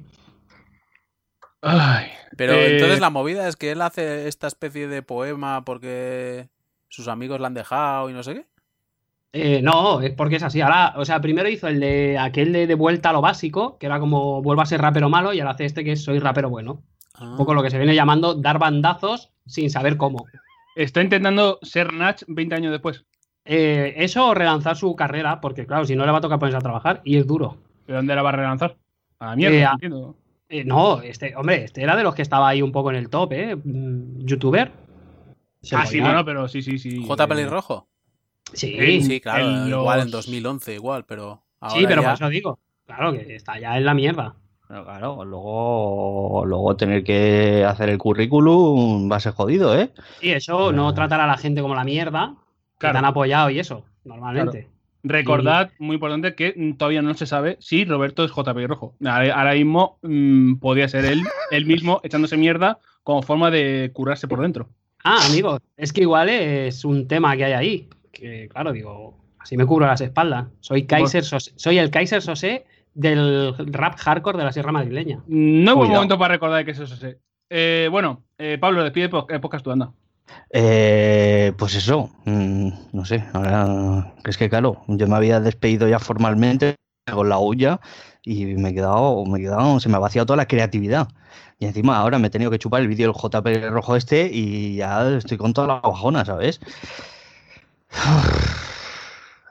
Ay. 1.62 2.06
Pero 2.36 2.52
Eh, 2.52 2.74
entonces 2.74 3.00
la 3.00 3.10
movida 3.10 3.48
es 3.48 3.56
que 3.56 3.72
él 3.72 3.80
hace 3.82 4.28
esta 4.28 4.46
especie 4.46 4.88
de 4.88 5.02
poema 5.02 5.64
porque 5.64 6.48
sus 6.88 7.08
amigos 7.08 7.40
le 7.40 7.46
han 7.46 7.54
dejado 7.54 8.10
y 8.10 8.12
no 8.12 8.22
sé 8.22 8.34
qué. 8.34 8.46
Eh, 9.32 9.60
no, 9.62 10.00
es 10.00 10.12
porque 10.12 10.36
es 10.36 10.42
así. 10.42 10.60
Ahora, 10.60 10.94
o 10.96 11.04
sea, 11.04 11.20
primero 11.20 11.48
hizo 11.48 11.68
el 11.68 11.80
de 11.80 12.18
aquel 12.18 12.52
de, 12.52 12.66
de 12.66 12.74
vuelta 12.74 13.10
a 13.10 13.12
lo 13.12 13.20
básico, 13.20 13.78
que 13.78 13.86
era 13.86 13.98
como 14.00 14.40
vuelvo 14.42 14.62
a 14.62 14.66
ser 14.66 14.80
rapero 14.80 15.08
malo, 15.08 15.32
y 15.32 15.40
ahora 15.40 15.52
hace 15.52 15.64
este 15.64 15.84
que 15.84 15.92
es 15.92 16.04
soy 16.04 16.18
rapero 16.20 16.48
bueno. 16.48 16.82
Ah. 17.14 17.30
Un 17.30 17.36
poco 17.36 17.54
lo 17.54 17.62
que 17.62 17.70
se 17.70 17.78
viene 17.78 17.94
llamando 17.94 18.34
dar 18.34 18.58
bandazos 18.58 19.30
sin 19.46 19.70
saber 19.70 19.96
cómo. 19.96 20.26
Está 20.74 21.02
intentando 21.02 21.58
ser 21.62 21.92
Natch 21.92 22.22
20 22.28 22.54
años 22.54 22.72
después. 22.72 23.04
Eh, 23.46 23.94
eso 23.98 24.26
o 24.28 24.34
relanzar 24.34 24.76
su 24.76 24.94
carrera, 24.96 25.40
porque 25.40 25.66
claro, 25.66 25.84
si 25.84 25.94
no 25.94 26.04
le 26.04 26.12
va 26.12 26.18
a 26.18 26.20
tocar 26.20 26.38
ponerse 26.38 26.58
a 26.58 26.60
trabajar, 26.60 27.00
y 27.04 27.16
es 27.16 27.26
duro. 27.26 27.56
¿De 27.86 27.94
dónde 27.94 28.14
la 28.14 28.22
va 28.22 28.30
a 28.30 28.32
relanzar? 28.32 28.76
A 29.20 29.26
la 29.26 29.36
mierda, 29.36 29.56
Eh, 29.56 29.68
entiendo. 29.72 30.16
Eh, 30.48 30.64
no, 30.64 31.00
este, 31.00 31.34
hombre, 31.36 31.64
este 31.64 31.82
era 31.82 31.96
de 31.96 32.02
los 32.02 32.14
que 32.14 32.22
estaba 32.22 32.48
ahí 32.48 32.62
un 32.62 32.72
poco 32.72 32.90
en 32.90 32.96
el 32.96 33.08
top, 33.08 33.32
¿eh? 33.32 33.56
Mm, 33.56 34.24
Youtuber. 34.26 34.70
Se 35.62 35.74
Ah, 35.76 35.86
sí, 35.86 36.00
bueno, 36.00 36.24
pero 36.24 36.46
sí, 36.48 36.62
sí, 36.62 36.78
sí. 36.78 37.04
J. 37.06 37.26
Pelirrojo. 37.26 37.86
Sí, 38.52 38.74
en- 38.78 39.02
Sí, 39.02 39.20
claro, 39.20 39.44
en 39.48 39.68
igual 39.68 39.98
en 40.00 40.04
los- 40.06 40.12
2011, 40.12 40.74
igual, 40.74 41.04
pero 41.04 41.42
ahora 41.60 41.74
sí, 41.80 41.86
pero 41.86 42.02
ya- 42.02 42.08
por 42.10 42.14
eso 42.14 42.28
digo. 42.28 42.58
Claro, 42.86 43.12
que 43.12 43.34
está 43.34 43.58
ya 43.58 43.76
en 43.76 43.84
la 43.84 43.94
mierda. 43.94 44.34
Pero 44.68 44.84
claro, 44.84 45.24
luego, 45.24 46.44
luego 46.46 46.76
tener 46.76 47.02
que 47.02 47.64
hacer 47.64 47.88
el 47.88 47.98
currículum 47.98 49.10
va 49.10 49.16
a 49.16 49.20
ser 49.20 49.32
jodido, 49.32 49.76
¿eh? 49.78 49.90
Y 50.20 50.30
eso, 50.30 50.72
no 50.72 50.92
tratar 50.94 51.20
a 51.20 51.26
la 51.26 51.36
gente 51.36 51.62
como 51.62 51.74
la 51.74 51.84
mierda, 51.84 52.34
que 52.76 52.80
Claro. 52.80 52.94
te 52.94 52.98
han 52.98 53.04
apoyado 53.06 53.50
y 53.50 53.58
eso, 53.58 53.84
normalmente. 54.04 54.68
Recordad, 55.02 55.70
muy 55.78 55.94
importante, 55.94 56.34
que 56.34 56.74
todavía 56.76 57.00
no 57.00 57.14
se 57.14 57.26
sabe 57.26 57.56
si 57.60 57.84
Roberto 57.84 58.24
es 58.24 58.32
JP 58.32 58.66
Rojo. 58.66 58.94
Ahora 59.04 59.54
mismo 59.54 59.98
mm, 60.02 60.56
podía 60.56 60.88
ser 60.88 61.04
él, 61.04 61.22
él 61.52 61.64
mismo 61.66 62.00
echándose 62.04 62.36
mierda 62.36 62.78
como 63.04 63.22
forma 63.22 63.50
de 63.52 63.90
curarse 63.94 64.26
por 64.26 64.40
dentro. 64.40 64.68
Ah, 65.04 65.20
amigos, 65.28 65.60
es 65.76 65.92
que 65.92 66.00
igual 66.00 66.28
es 66.28 66.84
un 66.84 67.06
tema 67.06 67.36
que 67.36 67.44
hay 67.44 67.52
ahí. 67.52 67.88
Que 68.12 68.48
claro, 68.48 68.72
digo, 68.72 69.16
así 69.38 69.56
me 69.56 69.64
cubro 69.64 69.86
las 69.86 70.00
espaldas. 70.00 70.46
Soy 70.60 70.86
Kaiser 70.86 71.22
Sosé- 71.22 71.52
soy 71.54 71.78
el 71.78 71.90
Kaiser 71.90 72.20
Sosé 72.20 72.64
del 72.92 73.54
rap 73.58 73.96
hardcore 73.98 74.38
de 74.38 74.44
la 74.44 74.52
Sierra 74.52 74.72
Madrileña. 74.72 75.20
No 75.28 75.70
es 75.70 75.76
buen 75.76 75.90
momento 75.92 76.18
para 76.18 76.34
recordar 76.34 76.64
que 76.64 76.72
es 76.72 76.80
ese. 76.80 77.18
Eh, 77.48 77.86
bueno, 77.92 78.24
eh, 78.38 78.58
Pablo, 78.60 78.82
despide 78.82 79.04
eh, 79.28 79.38
podcast 79.38 79.62
tú, 79.64 79.70
anda. 79.70 79.92
Eh, 80.50 81.52
pues 81.56 81.74
eso, 81.74 82.10
mm, 82.24 82.68
no 82.92 83.04
sé, 83.04 83.24
ahora 83.32 84.14
es 84.24 84.36
que 84.36 84.48
claro, 84.48 84.82
yo 84.88 85.06
me 85.08 85.16
había 85.16 85.40
despedido 85.40 85.88
ya 85.88 85.98
formalmente 85.98 86.76
con 87.12 87.28
la 87.28 87.38
olla 87.38 87.80
y 88.22 88.44
me 88.56 88.70
he 88.70 88.74
quedado, 88.74 89.24
me 89.26 89.38
he 89.38 89.42
quedado, 89.42 89.78
se 89.80 89.88
me 89.88 89.96
ha 89.96 90.00
vaciado 90.00 90.26
toda 90.26 90.36
la 90.38 90.46
creatividad. 90.48 91.08
Y 91.58 91.66
encima 91.66 91.96
ahora 91.96 92.18
me 92.18 92.26
he 92.26 92.30
tenido 92.30 92.50
que 92.50 92.58
chupar 92.58 92.82
el 92.82 92.88
vídeo 92.88 93.06
del 93.12 93.16
JP 93.20 93.70
rojo 93.70 93.96
este 93.96 94.28
y 94.32 94.76
ya 94.76 95.08
estoy 95.16 95.38
con 95.38 95.52
toda 95.54 95.66
la 95.68 95.74
bajona, 95.80 96.24
¿sabes? 96.24 96.60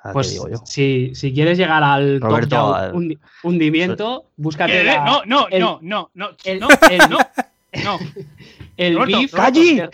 Ah, 0.04 0.10
¿qué 0.10 0.14
Pues 0.14 0.30
digo 0.30 0.48
yo? 0.50 0.58
si, 0.66 1.16
si 1.16 1.34
quieres 1.34 1.58
llegar 1.58 1.82
al 1.84 2.20
top 2.20 2.30
Roberto, 2.30 2.76
al- 2.76 3.18
hundimiento, 3.42 4.26
búscate 4.38 4.82
Eh, 4.82 4.84
la- 4.84 5.04
no, 5.04 5.26
no, 5.26 5.48
el- 5.50 5.60
no, 5.60 5.80
no, 5.82 6.12
no, 6.14 6.30
el- 6.44 6.60
no, 6.60 6.68
el- 6.92 6.98
no, 7.00 7.08
no. 7.10 7.18
el 8.78 8.96
Roberto, 8.96 9.20
beef 9.20 9.34
¡calle! 9.34 9.90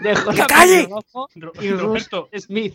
de, 0.00 0.14
J. 0.14 0.46
calle! 0.48 0.88
Y 1.60 1.70
Roberto, 1.70 2.28
Smith. 2.38 2.74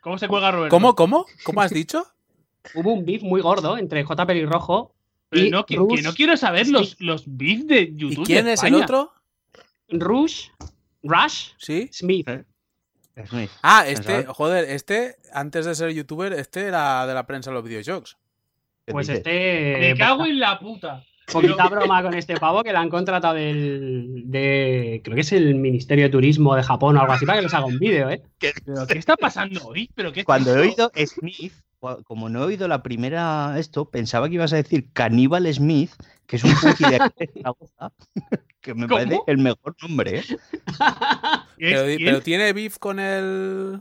¿cómo 0.00 0.18
se 0.18 0.28
cuelga 0.28 0.50
Roberto? 0.50 0.74
¿Cómo, 0.74 0.94
cómo? 0.94 1.26
¿Cómo 1.44 1.60
has 1.60 1.72
dicho? 1.72 2.06
Hubo 2.74 2.92
un 2.92 3.04
beef 3.04 3.22
muy 3.22 3.40
gordo 3.40 3.78
entre 3.78 4.04
J. 4.04 4.26
Pelirrojo 4.26 4.94
Pero 5.28 5.44
y 5.44 5.50
no, 5.50 5.64
que, 5.64 5.76
Rush, 5.76 5.96
que 5.96 6.02
no 6.02 6.14
quiero 6.14 6.36
saber 6.36 6.68
los, 6.68 7.00
los 7.00 7.24
beefs 7.26 7.66
de 7.66 7.82
¿Y 7.82 7.96
YouTube. 7.96 8.26
quién 8.26 8.44
de 8.46 8.54
es 8.54 8.62
el 8.62 8.74
otro? 8.74 9.12
Rush, 9.88 10.48
Rush 11.02 11.50
¿Sí? 11.58 11.88
Smith. 11.92 12.28
Smith. 13.26 13.50
Ah, 13.62 13.84
este, 13.86 14.24
joder, 14.26 14.64
este, 14.70 15.16
antes 15.32 15.66
de 15.66 15.74
ser 15.74 15.90
youtuber, 15.90 16.32
este 16.32 16.62
era 16.62 17.06
de 17.06 17.14
la 17.14 17.26
prensa 17.26 17.50
de 17.50 17.54
los 17.54 17.64
videojuegos. 17.64 18.16
¿Qué 18.86 18.92
Pues 18.92 19.08
este. 19.08 19.78
Me 19.80 19.94
cago 19.96 20.24
en 20.24 20.38
la 20.38 20.58
puta. 20.58 21.04
Poquita 21.32 21.68
broma 21.68 22.02
con 22.02 22.14
este 22.14 22.36
pavo 22.36 22.62
que 22.62 22.72
le 22.72 22.78
han 22.78 22.88
contratado 22.90 23.34
del. 23.34 24.22
de. 24.26 25.00
creo 25.04 25.14
que 25.14 25.20
es 25.22 25.32
el 25.32 25.54
Ministerio 25.54 26.04
de 26.04 26.10
Turismo 26.10 26.54
de 26.54 26.62
Japón 26.62 26.96
o 26.96 27.00
algo 27.00 27.12
así 27.12 27.26
para 27.26 27.38
que 27.38 27.42
les 27.44 27.54
haga 27.54 27.66
un 27.66 27.78
vídeo, 27.78 28.08
¿eh? 28.10 28.22
¿Pero 28.38 28.86
qué 28.86 28.98
está 28.98 29.16
pasando 29.16 29.64
hoy? 29.66 29.90
¿Pero 29.94 30.12
qué 30.12 30.24
Cuando 30.24 30.54
he 30.56 30.60
oído 30.60 30.90
Smith, 31.06 31.52
como 32.04 32.28
no 32.28 32.42
he 32.42 32.46
oído 32.46 32.68
la 32.68 32.82
primera 32.82 33.54
esto, 33.58 33.90
pensaba 33.90 34.28
que 34.28 34.34
ibas 34.34 34.52
a 34.52 34.56
decir 34.56 34.92
Caníbal 34.92 35.52
Smith, 35.52 35.90
que 36.26 36.36
es 36.36 36.44
un 36.44 36.52
punky 36.60 36.84
de 36.84 36.96
aquí 36.96 37.14
de 37.18 37.30
Zaragoza, 37.34 37.92
que 38.60 38.74
me 38.74 38.86
¿Cómo? 38.86 38.96
parece 38.98 39.20
el 39.26 39.38
mejor 39.38 39.74
nombre, 39.82 40.18
¿eh? 40.18 40.24
¿Es 41.58 41.96
Pero, 41.98 42.20
tiene 42.22 42.52
beef 42.52 42.78
con 42.78 42.98
el. 43.00 43.80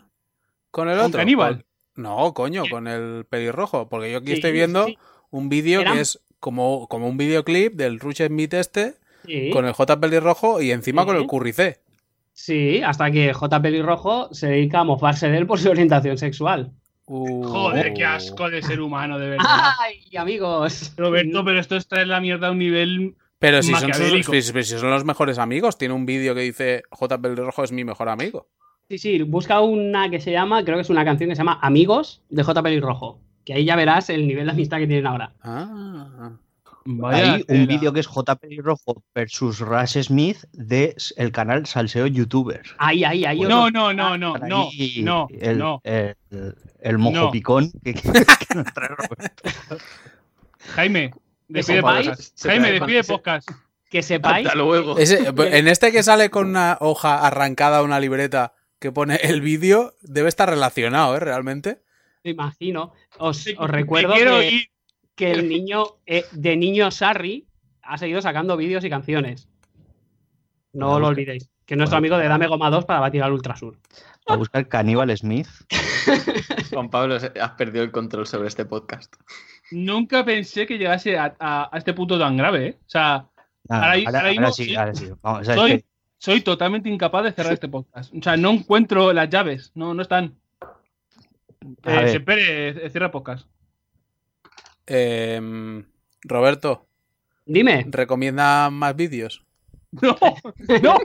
con 0.72 0.90
el 0.90 0.98
¿Con 0.98 1.06
otro. 1.08 1.18
Caníbal? 1.20 1.56
Con- 1.56 2.04
No, 2.04 2.34
coño, 2.34 2.64
con 2.70 2.88
el 2.88 3.26
pelirrojo. 3.30 3.90
Porque 3.90 4.12
yo 4.12 4.20
aquí 4.20 4.28
Sí, 4.28 4.34
estoy 4.34 4.52
viendo 4.54 4.86
sí. 4.86 4.98
un 5.32 5.50
vídeo 5.50 5.84
que 5.84 6.00
es 6.02 6.20
como, 6.40 6.88
como 6.88 7.08
un 7.08 7.18
videoclip 7.18 7.74
del 7.74 8.00
Rush 8.00 8.22
Smith 8.26 8.54
este, 8.54 8.96
Sí, 9.26 9.50
con 9.52 9.66
el 9.66 9.74
J 9.74 10.00
pelirrojo 10.00 10.62
y 10.62 10.72
encima 10.72 11.06
con 11.06 11.18
el 11.18 11.28
curricé. 11.28 11.80
sí, 12.34 12.82
hasta 12.82 13.12
que 13.12 13.34
J. 13.34 13.62
Pelirrojo 13.62 14.34
se 14.34 14.48
dedica 14.48 14.80
a 14.80 14.84
mofarse 14.86 15.30
de 15.30 15.38
él 15.38 15.46
por 15.46 15.60
su 15.60 15.70
orientación 15.70 16.18
sexual. 16.18 16.72
Uh. 17.06 17.44
Joder, 17.44 17.94
qué 17.94 18.06
asco 18.06 18.50
de 18.50 18.62
ser 18.62 18.80
humano, 18.80 19.20
de 19.20 19.32
verdad. 19.32 19.46
¡Ay, 19.80 20.16
amigos! 20.16 20.94
Roberto, 20.96 21.44
pero 21.44 21.60
esto 21.60 21.76
es 21.76 21.88
traer 21.88 22.08
la 22.08 22.22
mierda 22.22 22.48
a 22.48 22.52
un 22.52 22.60
nivel. 22.60 23.16
Pero 23.40 23.62
si 23.64 23.74
son, 23.74 23.94
sus- 23.94 24.46
si 24.46 24.64
son 24.78 24.90
los 24.92 25.06
mejores 25.06 25.38
amigos, 25.38 25.78
tiene 25.78 25.94
un 25.94 26.06
vídeo 26.06 26.34
que 26.36 26.42
dice 26.42 26.84
J 26.92 27.18
pelirrojo 27.22 27.64
es 27.64 27.72
mi 27.72 27.84
mejor 27.84 28.10
amigo. 28.10 28.48
Sí, 28.90 28.98
sí, 28.98 29.22
busca 29.24 29.60
una 29.62 30.10
que 30.10 30.20
se 30.20 30.32
llama, 30.32 30.64
creo 30.64 30.78
que 30.78 30.82
es 30.82 30.90
una 30.90 31.06
canción 31.06 31.30
que 31.30 31.36
se 31.36 31.42
llama 31.42 31.60
Amigos 31.62 32.22
de 32.30 32.44
J. 32.44 32.64
Pelirrojo. 32.64 33.20
Que 33.46 33.54
ahí 33.54 33.66
ya 33.66 33.76
verás 33.76 34.10
el 34.10 34.28
nivel 34.28 34.46
de 34.46 34.52
amistad 34.52 34.78
que 34.78 34.88
tienen 34.88 35.08
ahora. 35.08 35.34
Ah. 35.42 36.32
Vaya 36.86 37.34
Hay 37.34 37.46
un 37.50 37.68
vídeo 37.68 37.94
que 37.94 38.00
es 38.00 38.08
JP 38.08 38.44
Rojo 38.64 39.04
versus 39.14 39.60
Rush 39.60 40.02
Smith 40.02 40.38
de 40.54 40.96
el 41.18 41.32
canal 41.32 41.66
Salseo 41.66 42.08
YouTuber. 42.08 42.62
Ahí, 42.78 43.04
ahí, 43.04 43.26
ahí. 43.26 43.42
No, 43.42 43.70
no, 43.70 43.94
no, 43.94 44.18
no, 44.18 44.32
Por 44.34 44.48
no, 44.48 44.70
no, 45.04 45.28
el, 45.40 45.58
no. 45.58 45.82
El, 45.84 46.16
el 46.82 46.98
mojo 46.98 47.16
No. 47.16 47.32
picón 47.32 47.72
que, 47.84 47.94
que 47.94 48.02
nos 48.56 48.74
trae 48.74 48.88
Roberto. 48.90 49.44
Jaime, 50.76 51.12
despide 51.48 51.82
podcast. 51.82 52.42
Jaime, 52.46 52.72
despide 52.72 53.04
podcast. 53.04 53.50
Que 53.90 54.02
sepáis. 54.04 54.48
Hasta 54.48 54.58
luego. 54.58 54.98
Ese- 54.98 55.28
en 55.28 55.68
este 55.68 55.92
que 55.92 56.04
sale 56.04 56.30
con 56.30 56.48
una 56.48 56.78
hoja 56.80 57.26
arrancada, 57.26 57.82
una 57.84 58.00
libreta 58.00 58.54
que 58.80 58.92
pone 58.92 59.16
el 59.16 59.42
vídeo, 59.42 59.94
debe 60.02 60.30
estar 60.30 60.50
relacionado, 60.50 61.16
¿eh? 61.16 61.20
Realmente. 61.20 61.82
Me 62.24 62.32
imagino. 62.32 62.94
Os, 63.20 63.46
recuerdo 63.46 64.14
que, 64.16 64.66
que 65.16 65.32
el 65.32 65.48
niño 65.50 65.84
eh, 66.06 66.26
de 66.32 66.56
niño 66.58 66.90
Sarri 66.92 67.48
ha 67.82 67.98
seguido 67.98 68.22
sacando 68.22 68.56
vídeos 68.58 68.84
y 68.84 68.90
canciones. 68.90 69.48
No 70.74 71.00
lo 71.00 71.08
olvidéis. 71.08 71.50
Que 71.66 71.74
es 71.76 71.78
nuestro 71.78 71.98
amigo 71.98 72.18
de 72.18 72.28
Dame 72.28 72.48
Goma 72.48 72.70
2 72.70 72.86
para 72.86 73.00
batir 73.00 73.22
al 73.22 73.32
Ultrasur. 73.34 73.78
A 74.28 74.36
buscar 74.36 74.68
Caníbal 74.68 75.16
Smith. 75.18 75.48
Juan 76.72 76.90
Pablo, 76.90 77.16
has 77.16 77.52
perdido 77.58 77.84
el 77.84 77.92
control 77.92 78.26
sobre 78.28 78.48
este 78.48 78.66
podcast. 78.66 79.14
Nunca 79.72 80.24
pensé 80.26 80.66
que 80.66 80.78
llegase 80.78 81.18
a, 81.18 81.36
a- 81.40 81.70
a 81.72 81.78
este 81.78 81.94
punto 81.94 82.18
tan 82.18 82.38
grave, 82.38 82.68
¿eh? 82.68 82.78
O 82.86 82.90
sea, 82.90 83.28
Ah, 83.72 83.92
Ahora- 83.92 84.02
ahora, 84.06 84.20
ahora 84.20 84.30
mismo 84.30 84.46
ahora 84.46 84.54
sí, 84.54 84.66
sí. 84.66 84.76
ahora 84.76 84.96
sí. 84.96 85.10
Vamos, 85.22 85.46
¿sabes 85.46 85.62
soy, 85.62 85.86
soy 86.18 86.42
totalmente 86.42 86.90
incapaz 86.90 87.24
de 87.26 87.34
cerrar 87.34 87.54
este 87.54 87.68
podcast. 87.68 88.12
O 88.16 88.22
sea, 88.22 88.36
no 88.36 88.50
encuentro 88.52 89.14
las 89.14 89.30
llaves. 89.30 89.72
No, 89.76 89.94
no 89.94 90.02
están. 90.02 90.36
Eh, 91.86 92.24
eh, 92.28 92.90
cierra 92.92 93.12
podcast. 93.12 93.48
Em, 94.86 95.86
Roberto, 96.24 96.88
Dime. 97.46 97.86
¿recomienda 97.90 98.70
más 98.70 98.96
vídeos? 98.96 99.44
No, 100.02 100.16
no. 100.84 100.98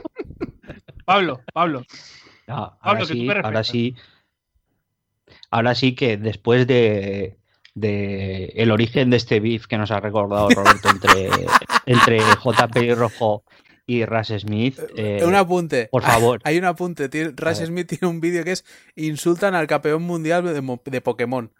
Pablo, 1.05 1.41
Pablo. 1.53 1.83
No, 2.47 2.55
Pablo, 2.55 2.77
ahora, 2.81 2.99
que 2.99 3.05
tú 3.07 3.13
sí, 3.13 3.23
me 3.23 3.33
ahora 3.33 3.63
sí. 3.63 3.95
Ahora 5.49 5.73
sí 5.73 5.95
que 5.95 6.17
después 6.17 6.67
de, 6.67 7.37
de 7.73 8.53
el 8.55 8.71
origen 8.71 9.09
de 9.09 9.17
este 9.17 9.39
beef 9.39 9.65
que 9.65 9.77
nos 9.77 9.89
ha 9.89 9.99
recordado 9.99 10.49
Roberto 10.49 10.89
entre 10.89 11.29
entre 11.87 12.19
JP 12.19 12.95
Rojo 12.95 13.43
y 13.87 14.05
Ras 14.05 14.27
Smith. 14.27 14.79
eh, 14.95 15.21
un 15.25 15.35
apunte. 15.35 15.87
por 15.91 16.03
favor. 16.03 16.41
Hay 16.45 16.57
un 16.57 16.65
apunte. 16.65 17.07
Ver. 17.59 17.67
Smith 17.67 17.87
tiene 17.87 18.07
un 18.07 18.19
vídeo 18.19 18.43
que 18.43 18.51
es 18.53 18.65
insultan 18.95 19.55
al 19.55 19.67
campeón 19.67 20.03
mundial 20.03 20.43
de, 20.43 20.61
mo- 20.61 20.81
de 20.83 21.01
Pokémon. 21.01 21.51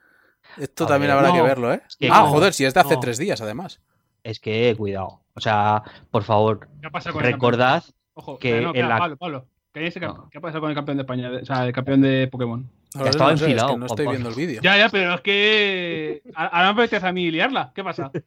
Esto 0.58 0.86
A 0.86 0.88
también 0.88 1.10
ver, 1.12 1.18
habrá 1.18 1.34
que 1.34 1.42
verlo, 1.42 1.74
¿eh? 1.74 1.82
que 2.00 2.08
ah, 2.08 2.22
no, 2.22 2.28
joder, 2.28 2.54
si 2.54 2.66
es 2.66 2.74
de 2.74 2.80
hace 2.80 2.96
no. 2.96 3.00
tres 3.00 3.18
días, 3.18 3.42
además. 3.42 3.82
Es 4.24 4.40
que 4.40 4.74
cuidado. 4.78 5.22
O 5.34 5.42
sea, 5.42 5.84
por 6.12 6.24
favor, 6.24 6.68
¿Qué 6.82 6.88
ha 6.88 6.92
pasado 6.92 7.14
con 7.14 7.26
el 7.26 7.32
campeón? 7.32 7.52
recordad 7.52 7.84
Ojo, 8.14 8.40
que 8.40 8.60
eh, 8.60 8.72
en 8.74 8.90
la- 8.90 8.98
Pablo, 8.98 9.18
Pablo, 9.18 9.46
que. 9.74 9.92
¿qué 10.32 10.38
ha 10.38 10.42
pasado 10.42 10.62
con 10.62 10.70
el 10.70 10.76
campeón 10.76 10.98
de 10.98 11.04
España? 11.04 11.32
O 11.42 11.46
sea, 11.46 11.66
el 11.66 11.74
campeón 11.74 12.02
de 12.02 12.28
Pokémon. 12.32 12.68
Sé, 12.90 13.10
estaba 13.10 13.32
no 13.32 13.38
sé, 13.38 13.44
es 13.44 13.48
que 13.48 13.52
enfilado, 13.52 13.78
no 13.78 13.86
estoy 13.88 14.08
viendo 14.08 14.30
el 14.30 14.36
vídeo. 14.36 14.62
Ya, 14.62 14.78
ya, 14.78 14.90
pero 14.90 15.16
es 15.16 15.22
que. 15.22 16.22
Ahora 16.36 16.74
me 16.74 16.84
apetece 16.84 17.06
a 17.06 17.12
mí 17.12 17.30
liarla. 17.30 17.72
¿Qué 17.76 17.84
pasa? 17.84 18.10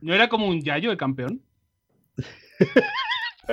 ¿No 0.00 0.14
era 0.14 0.28
como 0.28 0.46
un 0.48 0.62
Yayo 0.62 0.90
el 0.90 0.96
campeón? 0.96 1.42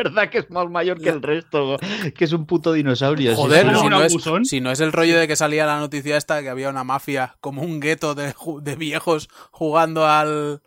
verdad 0.04 0.30
que 0.30 0.40
es 0.40 0.50
más 0.50 0.70
mayor 0.70 1.02
que 1.02 1.10
el 1.10 1.22
resto, 1.22 1.78
que 2.16 2.26
es 2.26 2.34
un 2.34 2.46
puto 2.46 2.74
dinosaurio. 2.74 3.36
Joder, 3.36 3.70
sí. 3.74 3.82
si, 3.82 3.90
no 3.90 4.02
es, 4.02 4.14
abusón. 4.14 4.46
si 4.46 4.62
no 4.62 4.72
es 4.72 4.80
el 4.80 4.92
rollo 4.92 5.20
de 5.20 5.28
que 5.28 5.36
salía 5.36 5.66
la 5.66 5.80
noticia 5.80 6.18
esta 6.18 6.42
que 6.42 6.50
había 6.50 6.70
una 6.70 6.84
mafia, 6.84 7.36
como 7.42 7.62
un 7.62 7.80
gueto 7.80 8.16
de, 8.16 8.34
viejos 8.78 9.30
jugando 9.52 10.08
al, 10.08 10.62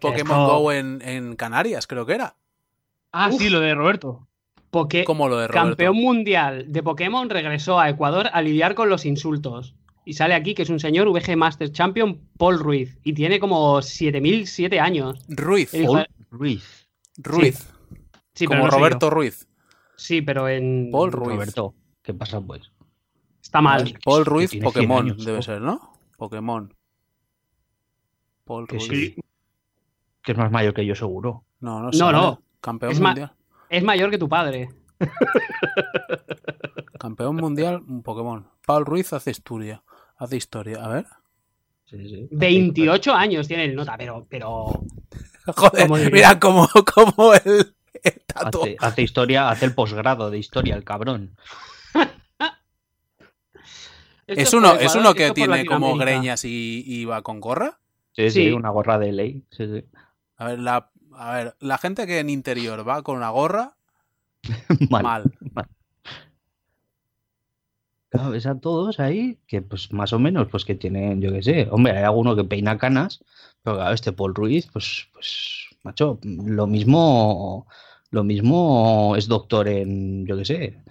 Pokémon 0.00 0.46
Go 0.46 0.72
en, 0.72 1.02
en 1.02 1.36
Canarias, 1.36 1.86
creo 1.86 2.06
que 2.06 2.14
era. 2.14 2.36
Ah, 3.12 3.28
Uf. 3.32 3.40
sí, 3.40 3.48
lo 3.48 3.60
de 3.60 3.74
Roberto. 3.74 4.28
Porque 4.70 5.04
Como 5.04 5.28
lo 5.28 5.38
de 5.38 5.46
Roberto. 5.46 5.68
campeón 5.68 5.96
mundial 5.96 6.64
de 6.68 6.82
Pokémon 6.82 7.30
regresó 7.30 7.78
a 7.78 7.88
Ecuador 7.88 8.28
a 8.32 8.42
lidiar 8.42 8.74
con 8.74 8.88
los 8.88 9.04
insultos. 9.04 9.76
Y 10.04 10.12
sale 10.14 10.34
aquí 10.34 10.54
que 10.54 10.62
es 10.62 10.70
un 10.70 10.78
señor 10.80 11.08
VG 11.10 11.36
Master 11.36 11.70
Champion 11.72 12.20
Paul 12.36 12.58
Ruiz. 12.58 12.98
Y 13.04 13.14
tiene 13.14 13.40
como 13.40 13.80
7007 13.80 14.78
años. 14.80 15.18
Ruiz. 15.28 15.72
Paul 15.72 16.06
Ruiz. 16.30 16.88
Ruiz. 17.18 17.72
Sí, 18.34 18.46
como 18.46 18.64
no 18.64 18.70
Roberto. 18.70 19.08
Ruiz. 19.10 19.48
Sí, 19.96 20.20
pero 20.22 20.48
en. 20.48 20.90
Paul 20.90 21.12
Ruiz. 21.12 21.36
Roberto, 21.36 21.74
¿qué 22.02 22.12
pasa 22.12 22.40
pues? 22.40 22.70
Está 23.42 23.60
mal. 23.60 23.96
Paul 24.04 24.24
Ruiz, 24.26 24.50
tiene 24.50 24.64
100 24.70 24.72
Pokémon, 24.74 25.04
años, 25.06 25.24
debe 25.24 25.38
¿no? 25.38 25.42
ser, 25.42 25.60
¿no? 25.60 25.92
Pokémon. 26.18 26.74
Paul 28.44 28.66
Que 28.66 28.76
Ruiz. 28.78 28.88
sí. 28.88 29.16
Que 30.22 30.32
es 30.32 30.38
más 30.38 30.50
mayor 30.50 30.74
que 30.74 30.84
yo 30.84 30.94
seguro. 30.94 31.44
No, 31.60 31.78
no, 31.78 31.86
No, 31.86 31.92
sale. 31.92 32.12
no. 32.18 32.42
Campeón 32.60 32.92
Es 32.92 33.00
ma- 33.00 33.10
mundial. 33.10 33.32
Es 33.70 33.82
mayor 33.84 34.10
que 34.10 34.18
tu 34.18 34.28
padre. 34.28 34.68
Campeón 36.98 37.36
mundial, 37.36 37.82
un 37.86 38.02
Pokémon. 38.02 38.48
Paul 38.66 38.84
Ruiz 38.86 39.12
hace 39.12 39.30
Hace 40.16 40.36
historia. 40.36 40.84
A 40.84 40.88
ver. 40.88 41.06
Sí, 41.86 42.08
sí. 42.08 42.28
28 42.30 43.12
años 43.14 43.46
tiene 43.48 43.64
el 43.64 43.74
nota, 43.74 43.96
pero. 43.96 44.26
pero 44.28 44.72
Joder, 45.46 46.12
mira 46.12 46.38
como, 46.40 46.68
como 46.94 47.34
el, 47.34 47.74
el 48.02 48.22
tato. 48.26 48.62
Hace, 48.62 48.76
hace 48.80 49.02
historia, 49.02 49.50
hace 49.50 49.66
el 49.66 49.74
posgrado 49.74 50.30
de 50.30 50.38
historia, 50.38 50.74
el 50.76 50.84
cabrón. 50.84 51.36
Es 54.26 54.54
uno, 54.54 54.68
Ecuador, 54.68 54.86
es 54.86 54.94
uno 54.94 55.14
que 55.14 55.30
tiene 55.32 55.66
como 55.66 55.96
greñas 55.96 56.46
y, 56.46 56.82
y 56.86 57.04
va 57.04 57.20
con 57.22 57.40
gorra. 57.40 57.78
Sí, 58.12 58.30
sí, 58.30 58.46
Sí. 58.46 58.52
una 58.52 58.70
gorra 58.70 58.98
de 58.98 59.12
ley. 59.12 59.44
Sí, 59.50 59.66
sí. 59.66 59.84
A 60.38 60.46
ver, 60.46 60.60
la, 60.60 60.90
a 61.12 61.34
ver, 61.34 61.56
la 61.60 61.76
gente 61.76 62.06
que 62.06 62.20
en 62.20 62.30
interior 62.30 62.88
va 62.88 63.02
con 63.02 63.16
una 63.18 63.28
gorra, 63.28 63.76
Mal. 64.90 65.02
mal. 65.52 65.68
Claro, 68.14 68.30
ves 68.30 68.46
a 68.46 68.60
todos 68.60 69.00
ahí 69.00 69.40
que, 69.48 69.60
pues, 69.60 69.92
más 69.92 70.12
o 70.12 70.20
menos, 70.20 70.46
pues 70.48 70.64
que 70.64 70.76
tienen, 70.76 71.20
yo 71.20 71.32
qué 71.32 71.42
sé. 71.42 71.68
Hombre, 71.68 71.98
hay 71.98 72.04
alguno 72.04 72.36
que 72.36 72.44
peina 72.44 72.78
canas, 72.78 73.24
pero 73.60 73.74
claro, 73.74 73.92
este 73.92 74.12
Paul 74.12 74.36
Ruiz, 74.36 74.68
pues, 74.72 75.08
pues, 75.12 75.66
macho, 75.82 76.20
lo 76.22 76.68
mismo, 76.68 77.66
lo 78.10 78.22
mismo 78.22 79.16
es 79.16 79.26
doctor 79.26 79.66
en, 79.66 80.24
yo 80.26 80.36
qué 80.36 80.44
sé. 80.44 80.82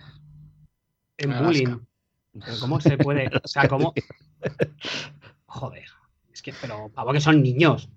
En 1.18 1.32
Alaska. 1.32 1.48
bullying. 1.48 1.78
Pero 2.34 2.60
¿cómo 2.60 2.82
se 2.82 2.98
puede? 2.98 3.30
O 3.42 3.48
sea, 3.48 3.70
¿cómo? 3.70 3.94
Joder. 5.46 5.86
Es 6.34 6.42
que, 6.42 6.54
pero, 6.60 6.90
pavo, 6.90 7.14
que 7.14 7.22
son 7.22 7.42
niños. 7.42 7.88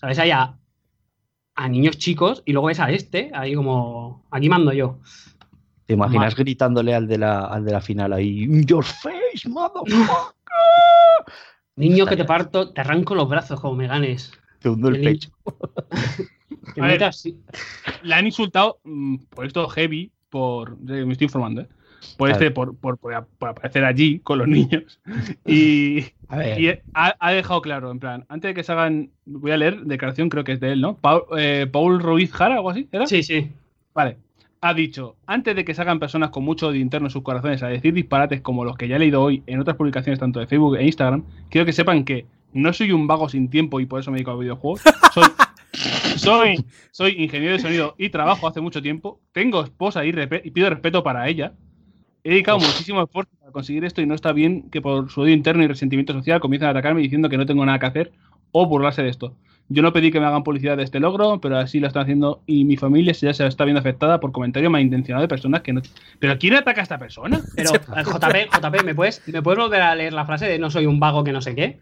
¿Sabes? 0.00 0.18
Hay 0.18 0.32
a, 0.32 0.58
a 1.54 1.68
niños 1.68 1.96
chicos 1.98 2.42
y 2.44 2.54
luego 2.54 2.66
ves 2.66 2.80
a 2.80 2.90
este, 2.90 3.30
ahí 3.34 3.54
como. 3.54 4.26
Aquí 4.32 4.48
mando 4.48 4.72
yo. 4.72 4.98
¿Te 5.88 5.94
imaginas 5.94 6.34
Mal. 6.34 6.44
gritándole 6.44 6.94
al 6.94 7.08
de 7.08 7.16
la, 7.16 7.46
al 7.46 7.64
de 7.64 7.72
la 7.72 7.80
final 7.80 8.12
ahí, 8.12 8.42
"In 8.44 8.62
your 8.66 8.84
face, 8.84 9.48
motherfucker? 9.48 10.04
Niño 11.76 12.04
que 12.04 12.14
te 12.14 12.26
parto, 12.26 12.74
te 12.74 12.82
arranco 12.82 13.14
los 13.14 13.26
brazos 13.26 13.58
como 13.58 13.74
me 13.74 13.86
ganes. 13.86 14.30
Te 14.60 14.68
hundo 14.68 14.88
el 14.88 14.96
El 14.96 15.02
pecho. 15.02 15.30
A 16.76 16.82
ver. 16.82 16.90
metas 16.92 17.16
así. 17.16 17.40
Le 18.02 18.14
han 18.14 18.26
insultado 18.26 18.80
mm, 18.84 19.16
por 19.30 19.46
esto 19.46 19.66
heavy, 19.70 20.12
por. 20.28 20.72
eh, 20.72 21.06
Me 21.06 21.12
estoy 21.12 21.24
informando, 21.24 21.62
¿eh? 21.62 21.68
Por 22.18 22.30
este, 22.30 22.50
por, 22.50 22.76
por, 22.76 22.98
por, 22.98 23.26
por 23.38 23.48
aparecer 23.48 23.86
allí 23.86 24.20
con 24.20 24.40
los 24.40 24.46
niños. 24.46 25.00
Y, 25.46 26.04
A 26.28 26.36
ver, 26.36 26.60
y 26.60 26.68
ha, 26.92 27.16
ha 27.18 27.32
dejado 27.32 27.62
claro, 27.62 27.90
en 27.90 27.98
plan, 27.98 28.26
antes 28.28 28.50
de 28.50 28.54
que 28.54 28.62
se 28.62 28.72
hagan. 28.72 29.10
Voy 29.24 29.52
a 29.52 29.56
leer 29.56 29.80
declaración, 29.84 30.28
creo 30.28 30.44
que 30.44 30.52
es 30.52 30.60
de 30.60 30.72
él, 30.72 30.82
¿no? 30.82 30.98
Paul, 30.98 31.22
eh, 31.38 31.66
Paul 31.72 31.98
Ruiz 32.00 32.30
Jara, 32.30 32.56
algo 32.56 32.68
así, 32.68 32.86
¿era? 32.92 33.06
Sí, 33.06 33.22
sí. 33.22 33.50
Vale. 33.94 34.18
Ha 34.60 34.74
dicho, 34.74 35.16
antes 35.26 35.54
de 35.54 35.64
que 35.64 35.72
se 35.72 35.82
hagan 35.82 36.00
personas 36.00 36.30
con 36.30 36.44
mucho 36.44 36.68
odio 36.68 36.80
interno 36.80 37.06
en 37.06 37.12
sus 37.12 37.22
corazones 37.22 37.62
a 37.62 37.68
decir 37.68 37.94
disparates 37.94 38.40
como 38.40 38.64
los 38.64 38.76
que 38.76 38.88
ya 38.88 38.96
he 38.96 38.98
leído 38.98 39.22
hoy 39.22 39.42
en 39.46 39.60
otras 39.60 39.76
publicaciones 39.76 40.18
tanto 40.18 40.40
de 40.40 40.48
Facebook 40.48 40.76
e 40.76 40.84
Instagram, 40.84 41.24
quiero 41.48 41.64
que 41.64 41.72
sepan 41.72 42.04
que 42.04 42.26
no 42.52 42.72
soy 42.72 42.90
un 42.90 43.06
vago 43.06 43.28
sin 43.28 43.50
tiempo 43.50 43.78
y 43.78 43.86
por 43.86 44.00
eso 44.00 44.10
me 44.10 44.16
dedico 44.16 44.32
a 44.32 44.36
videojuegos. 44.36 44.82
Soy, 45.12 45.24
soy, 46.16 46.64
soy 46.90 47.22
ingeniero 47.22 47.54
de 47.54 47.60
sonido 47.60 47.94
y 47.98 48.08
trabajo 48.10 48.48
hace 48.48 48.60
mucho 48.60 48.82
tiempo. 48.82 49.20
Tengo 49.32 49.62
esposa 49.62 50.04
y, 50.04 50.08
y 50.10 50.50
pido 50.50 50.70
respeto 50.70 51.04
para 51.04 51.28
ella. 51.28 51.52
He 52.24 52.30
dedicado 52.30 52.58
muchísimo 52.58 53.02
esfuerzo 53.02 53.30
para 53.38 53.52
conseguir 53.52 53.84
esto 53.84 54.02
y 54.02 54.06
no 54.06 54.14
está 54.14 54.32
bien 54.32 54.70
que 54.70 54.80
por 54.80 55.08
su 55.08 55.20
odio 55.20 55.34
interno 55.34 55.62
y 55.62 55.68
resentimiento 55.68 56.12
social 56.12 56.40
comiencen 56.40 56.66
a 56.66 56.70
atacarme 56.72 57.00
diciendo 57.00 57.28
que 57.28 57.38
no 57.38 57.46
tengo 57.46 57.64
nada 57.64 57.78
que 57.78 57.86
hacer 57.86 58.12
o 58.50 58.66
burlarse 58.66 59.02
de 59.02 59.10
esto. 59.10 59.36
Yo 59.70 59.82
no 59.82 59.92
pedí 59.92 60.10
que 60.10 60.18
me 60.18 60.26
hagan 60.26 60.44
publicidad 60.44 60.76
de 60.76 60.82
este 60.82 60.98
logro, 60.98 61.40
pero 61.40 61.58
así 61.58 61.78
lo 61.78 61.86
están 61.86 62.02
haciendo 62.02 62.42
y 62.46 62.64
mi 62.64 62.76
familia 62.76 63.12
ya 63.12 63.34
se 63.34 63.46
está 63.46 63.64
viendo 63.64 63.80
afectada 63.80 64.18
por 64.18 64.32
comentarios 64.32 64.72
malintencionados 64.72 65.24
de 65.24 65.28
personas 65.28 65.60
que 65.60 65.74
no. 65.74 65.82
¿Pero 66.18 66.38
quién 66.38 66.54
ataca 66.54 66.80
a 66.80 66.84
esta 66.84 66.98
persona? 66.98 67.42
Pero, 67.54 67.74
eh, 67.74 68.04
JP, 68.04 68.62
JP, 68.62 68.84
¿me 68.84 68.94
puedes, 68.94 69.22
¿me 69.28 69.42
puedes 69.42 69.58
volver 69.58 69.82
a 69.82 69.94
leer 69.94 70.14
la 70.14 70.24
frase 70.24 70.46
de 70.46 70.58
no 70.58 70.70
soy 70.70 70.86
un 70.86 70.98
vago 70.98 71.22
que 71.22 71.32
no 71.32 71.42
sé 71.42 71.54
qué? 71.54 71.80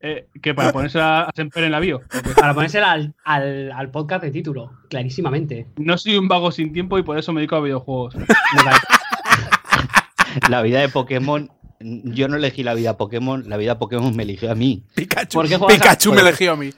Eh, 0.00 0.28
que 0.40 0.54
para 0.54 0.72
ponerse 0.72 1.00
a, 1.00 1.22
a 1.22 1.30
Semper 1.34 1.64
en 1.64 1.72
la 1.72 1.80
bio. 1.80 2.02
Para 2.36 2.54
ponérsela 2.54 2.92
al, 2.92 3.14
al, 3.24 3.72
al 3.72 3.90
podcast 3.90 4.22
de 4.22 4.30
título, 4.30 4.70
clarísimamente. 4.88 5.66
no 5.76 5.98
soy 5.98 6.16
un 6.16 6.28
vago 6.28 6.52
sin 6.52 6.72
tiempo 6.72 6.98
y 6.98 7.02
por 7.02 7.18
eso 7.18 7.32
me 7.32 7.40
dedico 7.40 7.56
a 7.56 7.60
videojuegos. 7.60 8.14
La 10.48 10.62
vida 10.62 10.80
de 10.80 10.88
Pokémon, 10.88 11.50
yo 11.80 12.28
no 12.28 12.36
elegí 12.36 12.62
la 12.62 12.74
vida 12.74 12.96
Pokémon, 12.96 13.48
la 13.48 13.56
vida 13.56 13.78
Pokémon 13.78 14.14
me 14.16 14.24
eligió 14.24 14.50
a 14.50 14.54
mí. 14.54 14.84
Pikachu, 14.94 15.38
¿Por 15.38 15.48
qué 15.48 15.56
juegas 15.56 15.76
a- 15.78 15.82
Pikachu 15.82 16.12
me 16.12 16.20
eligió 16.22 16.52
a 16.52 16.56
mí. 16.56 16.70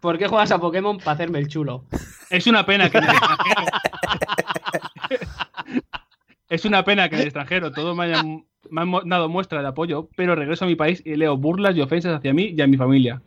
¿Por 0.00 0.18
qué 0.18 0.28
juegas 0.28 0.50
a 0.52 0.58
Pokémon 0.58 0.98
para 0.98 1.12
hacerme 1.12 1.38
el 1.38 1.48
chulo? 1.48 1.86
Es 2.28 2.46
una 2.46 2.66
pena 2.66 2.90
que 2.90 2.98
en 2.98 3.04
el 3.04 3.10
extranjero. 3.14 3.70
es 6.48 6.64
una 6.64 6.84
pena 6.84 7.08
que 7.08 7.14
en 7.16 7.20
el 7.22 7.26
extranjero 7.28 7.72
todos 7.72 7.96
me 7.96 8.04
hayan 8.04 8.44
me 8.70 8.80
han 8.80 8.90
dado 9.08 9.28
muestra 9.28 9.60
de 9.60 9.68
apoyo, 9.68 10.08
pero 10.16 10.34
regreso 10.34 10.64
a 10.64 10.68
mi 10.68 10.74
país 10.74 11.02
y 11.04 11.16
leo 11.16 11.36
burlas 11.36 11.76
y 11.76 11.82
ofensas 11.82 12.14
hacia 12.16 12.32
mí 12.32 12.54
y 12.56 12.60
a 12.62 12.66
mi 12.66 12.76
familia. 12.78 13.20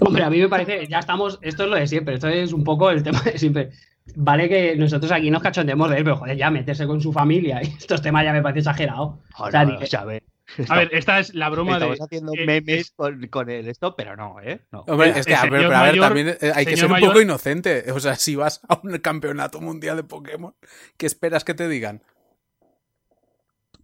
Hombre, 0.00 0.24
a 0.24 0.30
mí 0.30 0.38
me 0.40 0.48
parece, 0.48 0.88
ya 0.88 0.98
estamos, 0.98 1.38
esto 1.42 1.62
es 1.64 1.70
lo 1.70 1.76
de 1.76 1.86
siempre, 1.86 2.14
esto 2.14 2.26
es 2.28 2.52
un 2.52 2.64
poco 2.64 2.90
el 2.90 3.02
tema 3.04 3.20
de 3.22 3.38
siempre. 3.38 3.70
Vale 4.16 4.48
que 4.48 4.76
nosotros 4.76 5.10
aquí 5.12 5.30
nos 5.30 5.42
cachondemos 5.42 5.88
de 5.90 5.98
él, 5.98 6.04
pero 6.04 6.16
joder, 6.16 6.36
ya 6.36 6.50
meterse 6.50 6.86
con 6.86 7.00
su 7.00 7.12
familia 7.12 7.62
y 7.62 7.66
estos 7.78 8.02
temas 8.02 8.24
ya 8.24 8.32
me 8.32 8.42
parece 8.42 8.60
exagerado. 8.60 9.20
O 9.38 9.50
sea, 9.50 9.64
Joder, 9.64 9.78
di- 9.78 9.84
o 9.84 9.86
sea, 9.86 10.00
a 10.00 10.04
ver, 10.04 10.22
A 10.68 10.76
ver, 10.76 10.90
esta 10.92 11.18
es 11.20 11.32
la 11.34 11.48
broma 11.48 11.78
de. 11.78 11.84
estamos 11.86 12.00
haciendo 12.02 12.32
eh, 12.36 12.44
memes 12.44 12.80
es- 12.80 12.90
con, 12.90 13.26
con 13.28 13.48
el 13.48 13.68
esto, 13.68 13.94
pero 13.96 14.16
no, 14.16 14.36
¿eh? 14.42 14.60
No. 14.70 14.80
Hombre, 14.86 15.10
es 15.16 15.24
que, 15.24 15.34
a 15.34 15.42
ver, 15.44 15.50
pero 15.50 15.74
a 15.74 15.82
ver, 15.84 15.92
mayor- 15.92 16.04
también 16.06 16.28
eh, 16.28 16.52
hay 16.54 16.66
que 16.66 16.76
ser 16.76 16.86
un 16.86 16.92
mayor- 16.92 17.10
poco 17.10 17.22
inocente. 17.22 17.90
O 17.92 18.00
sea, 18.00 18.16
si 18.16 18.36
vas 18.36 18.60
a 18.68 18.78
un 18.82 18.98
campeonato 18.98 19.60
mundial 19.60 19.96
de 19.96 20.04
Pokémon, 20.04 20.54
¿qué 20.98 21.06
esperas 21.06 21.44
que 21.44 21.54
te 21.54 21.68
digan? 21.68 22.02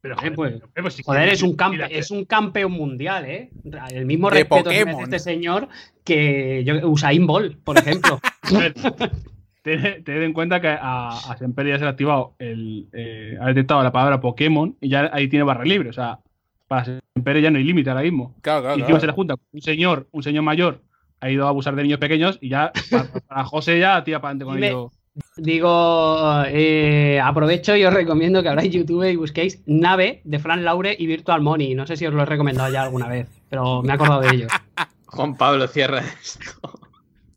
Pero, 0.01 0.17
Eh, 0.23 0.31
pues, 0.33 0.61
si 0.95 1.03
Joder, 1.03 1.23
quieres- 1.23 1.39
es 1.39 1.43
un, 1.43 1.57
campe- 1.57 1.71
mira, 1.73 1.87
es 1.87 2.11
un 2.11 2.25
campeón 2.25 2.73
mundial, 2.73 3.25
¿eh? 3.25 3.51
El 3.91 4.05
mismo 4.05 4.29
De 4.29 4.37
respeto 4.41 4.69
merece 4.69 4.85
Pokémon. 4.85 5.05
este 5.05 5.19
señor 5.21 5.69
que 6.05 6.65
yo, 6.65 6.75
Usain 6.89 7.27
Bolt, 7.27 7.57
por 7.65 7.79
ejemplo. 7.79 8.21
A 9.77 9.77
ver, 9.77 9.95
ten- 9.95 10.05
tened 10.05 10.23
en 10.23 10.33
cuenta 10.33 10.61
que 10.61 10.69
a, 10.69 11.09
a 11.11 11.37
Semper 11.39 11.67
ya 11.67 11.75
se 11.77 11.81
le 11.81 11.87
ha 11.87 11.91
activado 11.91 12.35
el. 12.39 12.89
eh, 12.93 13.37
ha 13.41 13.47
detectado 13.47 13.83
la 13.83 13.93
palabra 13.93 14.21
Pokémon 14.21 14.77
y 14.81 14.89
ya 14.89 15.11
ahí 15.13 15.29
tiene 15.29 15.45
barra 15.45 15.65
libre. 15.65 15.91
O 15.91 15.93
sea, 15.93 16.19
para 16.67 16.85
Semper 16.85 17.41
ya 17.41 17.51
no 17.51 17.59
hay 17.59 17.65
límite 17.65 17.91
ahora 17.91 18.03
mismo. 18.03 18.35
Claro, 18.43 18.63
claro. 18.63 18.79
y 18.79 18.81
encima 18.83 19.01
se 19.01 19.07
le 19.07 19.13
junta 19.13 19.35
un 19.53 19.61
señor, 19.63 20.07
un 20.13 20.23
señor 20.23 20.43
mayor, 20.43 20.83
ha 21.21 21.31
ido 21.31 21.47
a 21.47 21.49
abusar 21.49 21.75
de 21.77 21.83
niños 21.83 21.99
pequeños 21.99 22.39
y 22.41 22.49
ya 22.51 22.73
para, 22.91 23.05
para 23.27 23.45
José 23.45 23.79
ya 23.81 24.03
tira 24.05 24.21
para 24.21 24.31
adelante 24.31 24.45
con 24.45 24.63
ello. 24.65 24.91
Digo, 25.37 26.43
eh, 26.47 27.21
aprovecho 27.23 27.75
y 27.75 27.85
os 27.85 27.93
recomiendo 27.93 28.41
que 28.43 28.49
abráis 28.49 28.73
YouTube 28.73 29.03
y 29.11 29.17
busquéis 29.17 29.61
Nave 29.67 30.21
de 30.25 30.39
Fran 30.39 30.65
Laure 30.65 30.95
y 30.97 31.07
Virtual 31.07 31.41
Money. 31.41 31.75
No 31.75 31.87
sé 31.87 31.97
si 31.97 32.07
os 32.07 32.15
lo 32.15 32.23
he 32.23 32.27
recomendado 32.27 32.71
ya 32.73 32.83
alguna 32.83 33.09
vez, 33.09 33.29
pero 33.49 33.83
me 33.83 33.89
he 33.91 33.93
acordado 33.95 34.21
de 34.21 34.29
ello. 34.37 34.47
Juan 35.07 35.37
Pablo, 35.37 35.67
cierra 35.67 36.01
esto. 36.23 36.71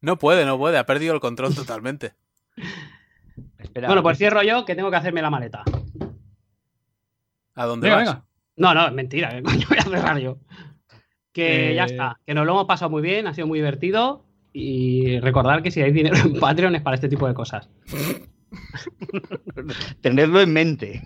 No 0.02 0.18
puede, 0.18 0.46
no 0.46 0.58
puede, 0.58 0.78
ha 0.78 0.86
perdido 0.86 1.14
el 1.14 1.20
control 1.20 1.56
totalmente. 1.56 2.14
Espera, 3.58 3.88
Bueno, 3.88 4.04
pues 4.04 4.18
cierro 4.18 4.44
yo 4.44 4.66
que 4.66 4.76
tengo 4.76 4.90
que 4.92 4.98
hacerme 4.98 5.22
la 5.22 5.30
maleta. 5.30 5.64
¿A 7.56 7.66
dónde 7.66 7.88
Venga, 7.90 7.98
vas? 8.04 8.08
venga. 8.08 8.26
No, 8.58 8.74
no, 8.74 8.88
es 8.88 8.94
mentira, 8.94 9.30
¿qué 9.30 9.44
coño 9.44 9.66
voy 9.70 9.78
a 9.78 9.84
cerrar 9.84 10.18
yo? 10.20 10.38
Que 11.32 11.72
Eh, 11.72 11.76
ya 11.76 11.86
está, 11.86 12.20
que 12.26 12.34
nos 12.34 12.46
lo 12.46 12.52
hemos 12.54 12.66
pasado 12.66 12.92
muy 12.92 13.02
bien, 13.02 13.28
ha 13.28 13.34
sido 13.34 13.48
muy 13.48 13.60
divertido. 13.60 14.26
Y 14.54 15.18
recordar 15.22 15.64
que 15.64 15.72
si 15.72 15.82
hay 15.82 15.94
dinero 15.94 16.18
en 16.18 16.38
Patreon 16.40 16.76
es 16.76 16.82
para 16.82 16.96
este 16.96 17.08
tipo 17.08 17.26
de 17.28 17.34
cosas. 17.34 17.70
Tenedlo 20.02 20.42
en 20.42 20.52
mente 20.52 21.02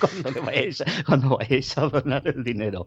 cuando, 0.00 0.30
le 0.30 0.40
vayáis, 0.40 0.82
cuando 1.04 1.36
vayáis 1.36 1.76
a 1.76 1.82
donar 1.88 2.26
el 2.26 2.42
dinero. 2.42 2.86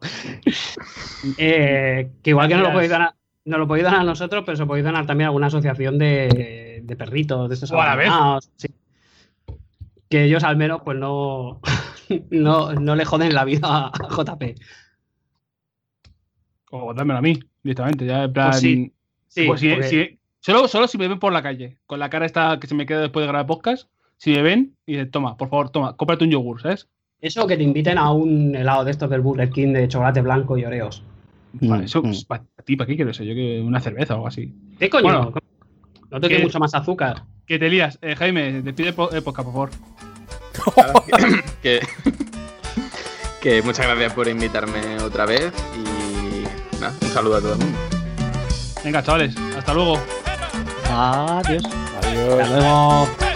Eh, 1.38 2.10
que 2.24 2.30
igual 2.32 2.48
que 2.48 2.56
no 2.56 2.64
lo 2.64 2.74
podéis 2.74 2.90
donar, 2.92 3.14
no 3.50 3.58
lo 3.58 3.68
podéis 3.68 3.86
donar 3.86 4.02
a 4.02 4.03
nosotros, 4.06 4.44
pero 4.45 4.56
se 4.58 4.66
podéis 4.66 4.86
donar 4.86 5.06
también 5.06 5.26
a 5.26 5.30
alguna 5.30 5.48
asociación 5.48 5.98
de, 5.98 6.82
de 6.84 6.95
perritos, 6.95 7.50
de 7.50 7.56
estos 7.56 7.72
O 7.72 7.82
a 7.82 7.86
la 7.88 7.95
vez. 7.95 8.08
abandonados, 8.08 8.52
sí. 8.56 8.68
Que 10.10 10.24
ellos 10.26 10.44
al 10.44 10.58
menos 10.58 10.82
pues 10.84 10.98
no, 10.98 11.60
no, 12.30 12.74
no 12.74 12.95
le 12.95 13.06
joden 13.06 13.34
la 13.34 13.45
vida 13.45 13.60
a 13.88 13.92
JP. 14.10 14.44
O 16.72 16.94
dámelo 16.94 17.19
a 17.19 17.22
mí, 17.22 17.40
directamente. 17.64 18.06
Ya 18.06 18.24
en 18.24 18.34
plan. 18.34 18.50
Pues 18.52 18.61
sí, 18.61 18.94
Sí, 19.28 19.45
Pues 19.45 19.61
porque- 19.61 20.18
solo, 20.40 20.68
solo 20.68 20.88
si 20.88 20.98
me 20.98 21.08
ven 21.08 21.19
por 21.19 21.32
la 21.32 21.44
calle, 21.44 21.78
con 21.86 22.00
la 22.00 22.10
cara 22.10 22.26
esta 22.26 22.60
que 22.60 22.66
se 22.68 22.74
me 22.76 22.86
queda 22.88 23.02
después 23.02 23.24
de 23.24 23.28
grabar 23.28 23.45
podcast, 23.45 23.88
si 24.18 24.32
me 24.32 24.42
ven 24.42 24.76
y 24.88 24.94
dicen, 24.94 25.11
toma, 25.11 25.38
por 25.38 25.50
favor, 25.50 25.69
toma, 25.69 25.95
cómprate 25.95 26.24
un 26.24 26.32
yogur, 26.32 26.61
¿sabes? 26.61 26.88
Eso 27.22 27.45
que 27.45 27.56
te 27.58 27.64
inviten 27.64 27.98
a 28.00 28.11
un 28.11 28.56
helado 28.56 28.84
de 28.86 28.92
estos 28.92 29.10
del 29.10 29.22
Burger 29.22 29.50
King 29.52 29.74
de 29.74 29.88
chocolate 29.88 30.22
blanco 30.22 30.58
y 30.58 30.66
oreos. 30.66 31.03
Vale, 31.53 31.84
Mm, 31.84 31.86
eso, 31.86 32.00
mm. 32.00 32.03
pues, 32.03 32.26
¿para 32.26 32.44
ti, 32.64 32.76
para 32.76 32.88
qué 32.88 32.95
quiero 32.95 33.11
eso? 33.11 33.24
Yo 33.24 33.34
que 33.34 33.61
una 33.61 33.80
cerveza 33.80 34.14
o 34.14 34.18
algo 34.18 34.28
así. 34.28 34.53
¿Qué 34.80 34.90
coño? 34.90 35.03
Bueno, 35.03 35.34
no 36.11 36.19
te 36.22 36.28
que- 36.30 36.40
mucho 36.40 36.60
más 36.60 36.74
azúcar. 36.76 37.24
Que 37.45 37.58
te 37.58 37.69
lías. 37.69 37.98
Eh, 38.02 38.16
Jaime, 38.16 38.61
despide 38.61 38.90
el 38.90 38.94
podcast, 39.24 39.50
por 39.50 39.69
favor. 39.69 39.69
que, 41.64 41.80
que 43.42 43.61
muchas 43.64 43.88
gracias 43.88 44.14
por 44.14 44.28
invitarme 44.28 44.98
otra 45.02 45.26
vez 45.26 45.52
y 45.76 46.80
nada, 46.80 46.94
un 47.02 47.08
saludo 47.10 47.38
a 47.38 47.40
todo 47.42 47.53
el 47.53 47.60
mundo. 47.60 47.78
Venga, 48.84 49.02
chavales, 49.03 49.36
hasta 49.58 49.74
luego. 49.74 50.00
Adiós. 50.92 51.64
Hasta 51.66 52.14
luego. 52.14 53.08
Si 53.19 53.28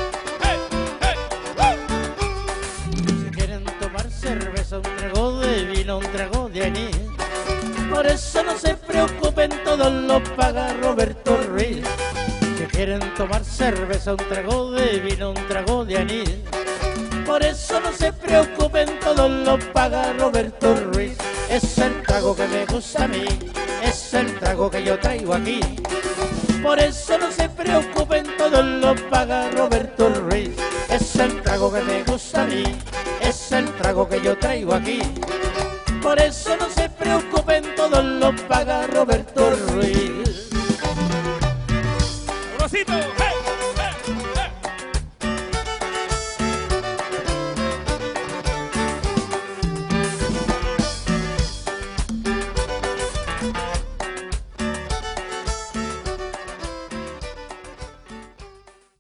Por 8.04 8.12
eso 8.12 8.44
no 8.44 8.58
se 8.58 8.76
preocupen, 8.76 9.50
todo 9.64 9.90
lo 9.90 10.22
paga 10.36 10.74
Roberto 10.74 11.38
Ruiz. 11.48 11.86
Si 12.58 12.66
quieren 12.66 13.00
tomar 13.16 13.46
cerveza, 13.46 14.12
un 14.12 14.18
trago 14.18 14.72
de 14.72 15.00
vino, 15.00 15.30
un 15.30 15.48
trago 15.48 15.86
de 15.86 15.98
anís. 16.00 16.30
Por 17.26 17.42
eso 17.42 17.80
no 17.80 17.94
se 17.94 18.12
preocupen, 18.12 19.00
todo 19.00 19.30
lo 19.30 19.58
paga 19.72 20.12
Roberto 20.20 20.76
Ruiz. 20.92 21.18
Es 21.50 21.78
el 21.78 22.04
trago 22.04 22.36
que 22.36 22.46
me 22.46 22.66
gusta 22.66 23.06
a 23.06 23.08
mí, 23.08 23.24
es 23.82 24.14
el 24.14 24.38
trago 24.38 24.70
que 24.70 24.84
yo 24.84 25.00
traigo 25.00 25.34
aquí. 25.34 25.62
Por 26.62 26.80
eso 26.80 27.18
no 27.18 27.32
se 27.32 27.48
preocupen, 27.48 28.26
todo 28.38 28.62
lo 28.62 28.96
paga 29.10 29.50
Roberto 29.50 30.10
Ruiz. 30.10 30.52
Es 30.90 31.16
el 31.16 31.42
trago 31.42 31.72
que 31.72 31.82
me 31.84 32.04
gusta 32.04 32.42
a 32.42 32.48
mí, 32.48 32.66
es 33.22 33.52
el 33.54 33.66
trago 33.76 34.10
que 34.10 34.20
yo 34.20 34.38
traigo 34.38 34.74
aquí. 34.74 35.00
Por 36.04 36.20
eso 36.20 36.58
no 36.58 36.70
se 36.70 36.90
preocupen, 36.90 37.64
todo 37.78 38.04
lo 38.04 38.36
paga 38.48 38.86
Roberto 38.88 39.56
Ruiz. 39.70 40.50